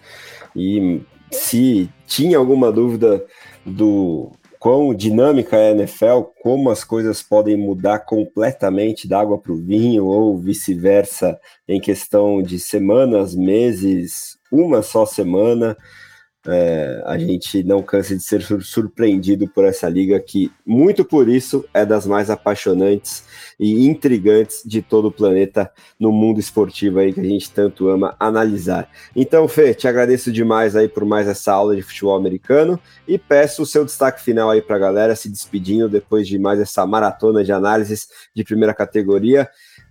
E 0.55 1.01
se 1.31 1.91
tinha 2.07 2.39
alguma 2.39 2.71
dúvida 2.71 3.25
do 3.65 4.31
quão 4.67 4.93
dinâmica 4.93 5.57
é 5.57 5.69
a 5.69 5.71
NFL, 5.71 6.23
como 6.43 6.71
as 6.71 6.83
coisas 6.83 7.23
podem 7.23 7.57
mudar 7.57 8.01
completamente 8.01 9.07
da 9.07 9.21
água 9.21 9.39
para 9.39 9.53
o 9.53 9.63
vinho 9.63 10.07
ou 10.07 10.37
vice-versa 10.37 11.39
em 11.69 11.81
questão 11.81 12.43
de 12.43 12.59
semanas, 12.59 13.33
meses, 13.33 14.37
uma 14.51 14.83
só 14.83 15.07
semana. 15.07 15.77
É, 16.49 17.03
a 17.05 17.19
gente 17.19 17.63
não 17.63 17.83
cansa 17.83 18.17
de 18.17 18.23
ser 18.23 18.43
surpreendido 18.63 19.49
por 19.49 19.65
essa 19.65 19.89
liga 19.89 20.19
que, 20.21 20.51
muito 20.65 21.05
por 21.05 21.29
isso, 21.29 21.65
é 21.75 21.85
das 21.85 22.07
mais 22.07 22.31
apaixonantes 22.31 23.25
e 23.59 23.87
intrigantes 23.87 24.63
de 24.65 24.83
todo 24.83 25.09
o 25.09 25.13
planeta 25.13 25.71
no 25.99 26.13
mundo 26.13 26.39
esportivo 26.39 26.99
aí 26.99 27.13
que 27.13 27.21
a 27.21 27.25
gente 27.25 27.51
tanto 27.51 27.89
ama 27.89 28.15
analisar. 28.21 28.89
Então, 29.15 29.49
Fê, 29.49 29.75
te 29.75 29.89
agradeço 29.89 30.31
demais 30.31 30.77
aí 30.77 30.89
por 30.89 31.05
mais 31.05 31.27
essa 31.27 31.53
aula 31.53 31.75
de 31.75 31.83
futebol 31.83 32.17
americano 32.17 32.79
e 33.09 33.19
peço 33.19 33.63
o 33.63 33.67
seu 33.67 33.85
destaque 33.85 34.23
final 34.23 34.51
aí 34.51 34.63
para 34.63 34.77
a 34.77 34.81
galera 34.81 35.17
se 35.17 35.29
despedindo 35.29 35.89
depois 35.89 36.29
de 36.29 36.39
mais 36.39 36.61
essa 36.61 36.87
maratona 36.87 37.43
de 37.43 37.53
análises 37.53 38.09
de 38.35 38.45
primeira 38.45 38.75
categoria. 38.75 39.49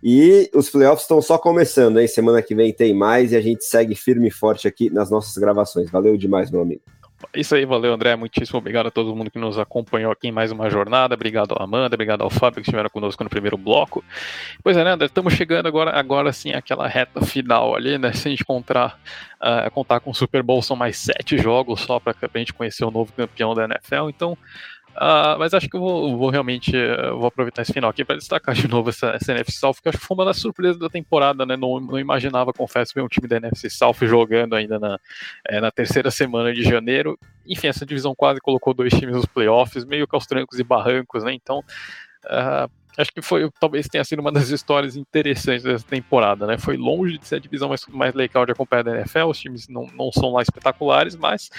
E 0.08 0.52
os 0.54 0.70
playoffs 0.70 1.02
estão 1.02 1.20
só 1.20 1.36
começando, 1.36 2.00
hein? 2.00 2.08
Semana 2.08 2.40
que 2.40 2.54
vem 2.54 2.72
tem 2.72 2.94
mais 2.94 3.32
e 3.32 3.36
a 3.36 3.42
gente 3.42 3.66
segue 3.66 3.96
firme 3.96 4.28
e 4.28 4.32
forte 4.32 4.68
aqui 4.68 4.88
nas 4.88 5.10
nossas 5.10 5.36
gravações. 5.36 5.90
Valeu 5.90 6.16
demais, 6.16 6.52
meu 6.52 6.62
amigo. 6.62 6.84
Isso 7.34 7.56
aí, 7.56 7.66
valeu, 7.66 7.92
André. 7.92 8.16
Muitíssimo 8.16 8.60
obrigado 8.60 8.86
a 8.86 8.92
todo 8.92 9.16
mundo 9.16 9.32
que 9.32 9.40
nos 9.40 9.58
acompanhou 9.58 10.12
aqui 10.12 10.28
em 10.28 10.32
mais 10.32 10.52
uma 10.52 10.70
jornada. 10.70 11.16
Obrigado 11.16 11.54
ao 11.54 11.64
Amanda, 11.64 11.96
obrigado 11.96 12.22
ao 12.22 12.30
Fábio 12.30 12.62
que 12.62 12.70
estiveram 12.70 12.88
conosco 12.88 13.24
no 13.24 13.32
primeiro 13.32 13.58
bloco. 13.58 14.04
Pois 14.64 14.78
é, 14.78 14.84
né, 14.84 14.92
André? 14.92 15.08
Estamos 15.08 15.34
chegando 15.34 15.66
agora, 15.66 15.90
agora 15.90 16.32
sim, 16.32 16.52
àquela 16.52 16.88
reta 16.88 17.26
final 17.26 17.76
ali, 17.76 17.98
né? 17.98 18.14
Se 18.14 18.28
a 18.28 18.32
gente 18.32 18.46
contar, 18.46 19.00
uh, 19.42 19.72
contar 19.72 20.02
com 20.02 20.12
o 20.12 20.16
Super 20.16 20.44
Bowl, 20.44 20.62
são 20.62 20.76
mais 20.76 20.98
sete 20.98 21.36
jogos 21.40 21.82
só 21.82 22.00
para 22.00 22.16
a 22.22 22.38
gente 22.38 22.54
conhecer 22.54 22.86
o 22.86 22.92
novo 22.92 23.12
campeão 23.12 23.56
da 23.56 23.66
NFL. 23.66 24.10
Então, 24.10 24.38
Uh, 24.96 25.38
mas 25.38 25.54
acho 25.54 25.68
que 25.68 25.76
eu 25.76 25.82
vou, 25.82 26.18
vou 26.18 26.30
realmente 26.30 26.74
uh, 26.74 27.18
vou 27.18 27.28
aproveitar 27.28 27.64
esse 27.64 27.74
final 27.74 27.90
aqui 27.90 28.06
para 28.06 28.16
destacar 28.16 28.56
de 28.56 28.66
novo 28.66 28.90
essa, 28.90 29.08
essa, 29.08 29.34
NFC 29.34 29.60
South, 29.60 29.74
porque 29.74 29.90
acho 29.90 29.98
que 29.98 30.06
foi 30.06 30.16
uma 30.16 30.24
das 30.24 30.38
surpresas 30.38 30.80
da 30.80 30.88
temporada, 30.88 31.46
né? 31.46 31.58
Não, 31.58 31.82
não 31.82 32.00
imaginava, 32.00 32.54
confesso, 32.54 32.94
ver 32.96 33.02
um 33.02 33.08
time 33.08 33.28
da 33.28 33.36
NFC 33.36 33.70
South 33.70 33.98
jogando 34.04 34.56
ainda 34.56 34.80
na, 34.80 34.98
é, 35.50 35.60
na 35.60 35.70
terceira 35.70 36.10
semana 36.10 36.54
de 36.54 36.64
janeiro. 36.64 37.20
Enfim, 37.46 37.68
essa 37.68 37.86
divisão 37.86 38.16
quase 38.16 38.40
colocou 38.40 38.74
dois 38.74 38.94
times 38.94 39.18
nos 39.18 39.26
playoffs, 39.26 39.84
meio 39.84 40.08
que 40.08 40.16
aos 40.16 40.26
trancos 40.26 40.60
e 40.60 40.64
barrancos, 40.64 41.26
né? 41.26 41.34
Então, 41.34 41.60
uh, 42.28 42.72
acho 42.98 43.12
que 43.12 43.22
foi, 43.22 43.50
talvez 43.60 43.90
tenha 43.90 44.04
sido 44.06 44.20
uma 44.20 44.32
das 44.32 44.48
histórias 44.48 44.96
interessantes 44.96 45.64
dessa 45.64 45.86
temporada, 45.86 46.48
né? 46.48 46.58
Foi 46.58 46.78
longe 46.78 47.18
de 47.18 47.28
ser 47.28 47.36
a 47.36 47.40
divisão 47.40 47.68
mais, 47.68 47.86
mais 47.88 48.14
legal 48.14 48.46
de 48.46 48.54
acompanhar 48.54 48.84
da 48.84 48.96
NFL, 48.96 49.26
os 49.26 49.40
times 49.40 49.68
não, 49.68 49.88
não 49.94 50.10
são 50.14 50.32
lá 50.32 50.42
espetaculares, 50.42 51.18
mas 51.18 51.50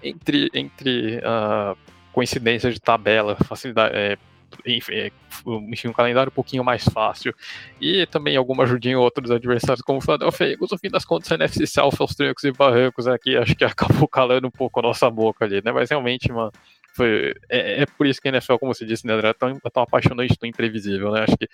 entre, 0.00 0.48
entre 0.54 1.18
uh, 1.18 1.76
coincidência 2.14 2.70
de 2.70 2.80
tabela, 2.80 3.36
facilidade, 3.44 3.94
é, 3.94 4.16
enfim, 4.64 5.88
um 5.88 5.92
calendário 5.92 6.30
um 6.30 6.34
pouquinho 6.34 6.62
mais 6.62 6.84
fácil. 6.84 7.34
E 7.80 8.06
também 8.06 8.36
alguma 8.36 8.62
ajudinha 8.62 8.94
em 8.94 8.96
outros 8.96 9.30
adversários 9.30 9.82
como 9.82 9.98
o 9.98 10.00
Philadelphia 10.00 10.52
Eagles, 10.52 10.70
no 10.70 10.78
fim 10.78 10.88
das 10.88 11.04
contas 11.04 11.30
a 11.32 11.34
NFC 11.34 11.66
South 11.66 11.96
aos 11.98 12.14
trancos 12.14 12.44
e 12.44 12.52
barrancos 12.52 13.08
aqui, 13.08 13.36
acho 13.36 13.56
que 13.56 13.64
acabou 13.66 14.06
calando 14.06 14.46
um 14.46 14.50
pouco 14.50 14.78
a 14.78 14.82
nossa 14.82 15.10
boca 15.10 15.44
ali, 15.44 15.60
né, 15.64 15.72
mas 15.72 15.90
realmente, 15.90 16.30
mano, 16.30 16.52
foi, 16.94 17.34
é, 17.48 17.82
é, 17.82 17.86
por 17.86 18.06
isso 18.06 18.22
que 18.22 18.28
a 18.28 18.30
NFL, 18.30 18.54
como 18.54 18.72
você 18.72 18.86
disse, 18.86 19.04
né, 19.04 19.14
André, 19.14 19.30
é 19.30 19.32
tão, 19.32 19.48
é 19.48 19.70
tão 19.70 19.82
apaixonante, 19.82 20.38
tão 20.38 20.48
imprevisível, 20.48 21.10
né, 21.10 21.24
acho 21.24 21.36
que 21.36 21.48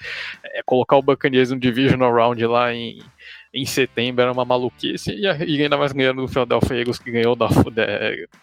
é, 0.44 0.62
colocar 0.62 0.96
o 0.96 1.02
Buccaneers 1.02 1.50
no 1.50 1.58
Divisional 1.58 2.12
Round 2.12 2.44
lá 2.46 2.74
em 2.74 3.00
em 3.52 3.64
setembro 3.64 4.22
era 4.22 4.32
uma 4.32 4.44
maluquice, 4.44 5.12
e, 5.12 5.26
ainda 5.26 5.76
mais 5.76 5.92
ganhando 5.92 6.22
do 6.22 6.28
Philadelphia 6.28 6.76
Eagles, 6.76 6.98
que 6.98 7.10
ganhou 7.10 7.34
da. 7.34 7.48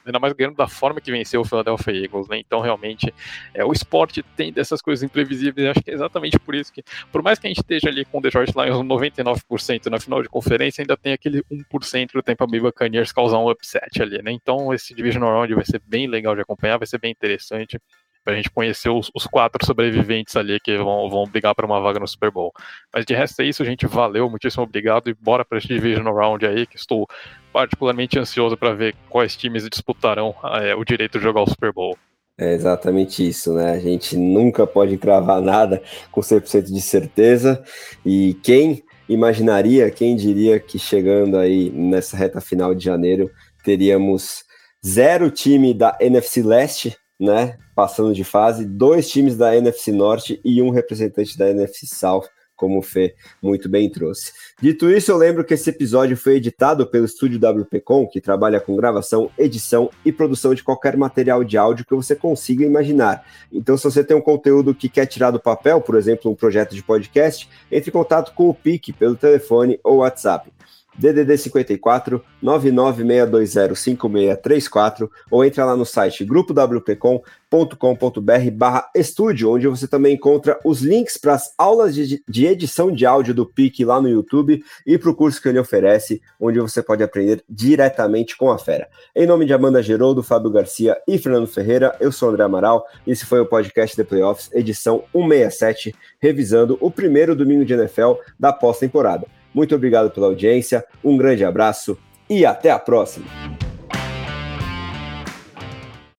Ainda 0.05 0.19
mais 0.19 0.33
ganhando 0.33 0.55
da 0.55 0.67
forma 0.67 0.99
que 0.99 1.11
venceu 1.11 1.41
o 1.41 1.45
Philadelphia 1.45 1.93
Eagles, 1.93 2.27
né? 2.27 2.39
Então, 2.39 2.59
realmente, 2.59 3.13
é, 3.53 3.63
o 3.63 3.71
esporte 3.71 4.21
tem 4.35 4.51
dessas 4.51 4.81
coisas 4.81 5.03
imprevisíveis, 5.03 5.65
e 5.65 5.69
acho 5.69 5.81
que 5.81 5.91
é 5.91 5.93
exatamente 5.93 6.37
por 6.39 6.53
isso 6.55 6.73
que, 6.73 6.83
por 7.11 7.21
mais 7.23 7.39
que 7.39 7.47
a 7.47 7.49
gente 7.49 7.59
esteja 7.59 7.87
ali 7.87 8.03
com 8.03 8.17
o 8.17 8.21
Detroit 8.21 8.51
Lions 8.55 8.85
99% 8.85 9.85
na 9.89 9.99
final 9.99 10.21
de 10.21 10.27
conferência, 10.27 10.81
ainda 10.81 10.97
tem 10.97 11.13
aquele 11.13 11.41
1% 11.49 12.11
do 12.13 12.21
Tampa 12.21 12.45
Bay 12.45 12.59
Buccaneers 12.59 13.13
causar 13.13 13.39
um 13.39 13.49
upset 13.49 14.01
ali, 14.01 14.21
né? 14.21 14.31
Então, 14.31 14.73
esse 14.73 14.93
Divisional 14.93 15.31
Round 15.31 15.55
vai 15.55 15.65
ser 15.65 15.81
bem 15.85 16.07
legal 16.07 16.35
de 16.35 16.41
acompanhar, 16.41 16.77
vai 16.77 16.87
ser 16.87 16.99
bem 16.99 17.11
interessante 17.11 17.79
pra 18.27 18.35
gente 18.35 18.51
conhecer 18.51 18.89
os, 18.89 19.09
os, 19.15 19.25
quatro 19.25 19.65
sobreviventes 19.65 20.35
ali 20.35 20.59
que 20.59 20.75
vão, 20.77 21.09
vão 21.09 21.23
brigar 21.23 21.55
para 21.55 21.65
uma 21.65 21.79
vaga 21.79 21.97
no 21.97 22.05
Super 22.05 22.29
Bowl. 22.29 22.51
Mas 22.93 23.05
de 23.05 23.15
resto 23.15 23.41
é 23.41 23.45
isso, 23.45 23.63
gente. 23.63 23.87
Valeu, 23.87 24.29
muitíssimo 24.29 24.63
obrigado 24.63 25.09
e 25.09 25.13
bora 25.13 25.45
para 25.45 25.59
esse 25.59 25.69
Divisional 25.69 26.13
Round 26.13 26.45
aí, 26.45 26.67
que 26.67 26.75
estou 26.75 27.07
particularmente 27.53 28.19
ansioso 28.19 28.57
para 28.57 28.73
ver 28.73 28.93
quais 29.09 29.37
times 29.37 29.65
disputarão 29.69 30.35
é, 30.61 30.75
o 30.75 30.83
direito 30.83 31.17
de 31.17 31.23
jogar 31.23 31.41
o 31.41 31.49
Super 31.49 31.71
Bowl. 31.71 31.97
É 32.37 32.53
exatamente 32.53 33.25
isso, 33.25 33.53
né? 33.53 33.71
A 33.71 33.79
gente 33.79 34.17
nunca 34.17 34.67
pode 34.67 34.97
cravar 34.97 35.41
nada 35.41 35.81
com 36.11 36.19
100% 36.19 36.63
de 36.63 36.81
certeza. 36.81 37.63
E 38.05 38.33
quem 38.43 38.83
imaginaria, 39.07 39.89
quem 39.89 40.17
diria 40.17 40.59
que 40.59 40.77
chegando 40.77 41.37
aí 41.37 41.69
nessa 41.69 42.17
reta 42.17 42.41
final 42.41 42.75
de 42.75 42.83
janeiro 42.83 43.31
teríamos 43.63 44.43
zero 44.85 45.31
time 45.31 45.73
da 45.73 45.97
NFC 46.01 46.43
Leste 46.43 46.93
né? 47.19 47.57
Passando 47.75 48.13
de 48.13 48.23
fase, 48.23 48.65
dois 48.65 49.09
times 49.09 49.35
da 49.35 49.55
NFC 49.55 49.91
Norte 49.91 50.39
e 50.43 50.61
um 50.61 50.69
representante 50.69 51.37
da 51.37 51.49
NFC 51.49 51.87
South, 51.87 52.27
como 52.57 52.79
o 52.79 52.81
Fê 52.81 53.15
muito 53.41 53.69
bem 53.69 53.89
trouxe. 53.89 54.33
Dito 54.59 54.89
isso, 54.89 55.11
eu 55.11 55.17
lembro 55.17 55.45
que 55.45 55.53
esse 55.53 55.69
episódio 55.69 56.17
foi 56.17 56.35
editado 56.35 56.87
pelo 56.87 57.05
estúdio 57.05 57.39
WPcom, 57.39 58.07
que 58.07 58.19
trabalha 58.19 58.59
com 58.59 58.75
gravação, 58.75 59.29
edição 59.37 59.89
e 60.03 60.11
produção 60.11 60.55
de 60.55 60.63
qualquer 60.63 60.97
material 60.97 61.43
de 61.43 61.57
áudio 61.57 61.85
que 61.85 61.95
você 61.95 62.15
consiga 62.15 62.65
imaginar. 62.65 63.23
Então, 63.53 63.77
se 63.77 63.83
você 63.83 64.03
tem 64.03 64.17
um 64.17 64.21
conteúdo 64.21 64.73
que 64.73 64.89
quer 64.89 65.05
tirar 65.05 65.31
do 65.31 65.39
papel, 65.39 65.79
por 65.79 65.95
exemplo, 65.95 66.31
um 66.31 66.35
projeto 66.35 66.73
de 66.73 66.83
podcast, 66.83 67.47
entre 67.71 67.89
em 67.91 67.93
contato 67.93 68.33
com 68.33 68.49
o 68.49 68.53
PIC 68.53 68.91
pelo 68.93 69.15
telefone 69.15 69.79
ou 69.83 69.97
WhatsApp. 69.97 70.51
DDD 70.97 71.37
54 71.37 72.21
996205634 72.43 75.07
ou 75.29 75.45
entra 75.45 75.65
lá 75.65 75.75
no 75.75 75.85
site 75.85 76.25
grupowpcom.com.br 76.25 78.51
barra 78.53 78.89
estúdio, 78.95 79.51
onde 79.51 79.67
você 79.67 79.87
também 79.87 80.15
encontra 80.15 80.59
os 80.63 80.81
links 80.81 81.17
para 81.17 81.33
as 81.33 81.53
aulas 81.57 81.93
de, 81.95 82.23
de, 82.27 82.45
edição 82.45 82.91
de 82.91 83.05
áudio 83.05 83.33
do 83.33 83.45
PIC 83.45 83.85
lá 83.85 84.01
no 84.01 84.09
YouTube 84.09 84.61
e 84.85 84.97
para 84.97 85.09
o 85.09 85.15
curso 85.15 85.41
que 85.41 85.47
ele 85.47 85.59
oferece, 85.59 86.21
onde 86.39 86.59
você 86.59 86.81
pode 86.81 87.03
aprender 87.03 87.43
diretamente 87.49 88.35
com 88.35 88.51
a 88.51 88.57
fera. 88.57 88.89
Em 89.15 89.25
nome 89.25 89.45
de 89.45 89.53
Amanda 89.53 89.83
Geroldo, 89.83 90.23
Fábio 90.23 90.49
Garcia 90.49 90.97
e 91.07 91.17
Fernando 91.17 91.47
Ferreira, 91.47 91.95
eu 91.99 92.11
sou 92.11 92.29
André 92.29 92.43
Amaral 92.43 92.85
e 93.05 93.11
esse 93.11 93.25
foi 93.25 93.39
o 93.39 93.45
podcast 93.45 93.95
The 93.95 94.03
Playoffs, 94.03 94.49
edição 94.53 95.03
167, 95.11 95.95
revisando 96.19 96.77
o 96.81 96.91
primeiro 96.91 97.35
domingo 97.35 97.63
de 97.63 97.73
NFL 97.73 98.13
da 98.39 98.51
pós-temporada. 98.51 99.36
Muito 99.57 99.73
obrigado 99.73 100.11
pela 100.11 100.27
audiência, 100.27 100.85
um 101.03 101.17
grande 101.17 101.43
abraço 101.43 101.97
e 102.29 102.45
até 102.45 102.69
a 102.69 102.77
próxima! 102.77 103.25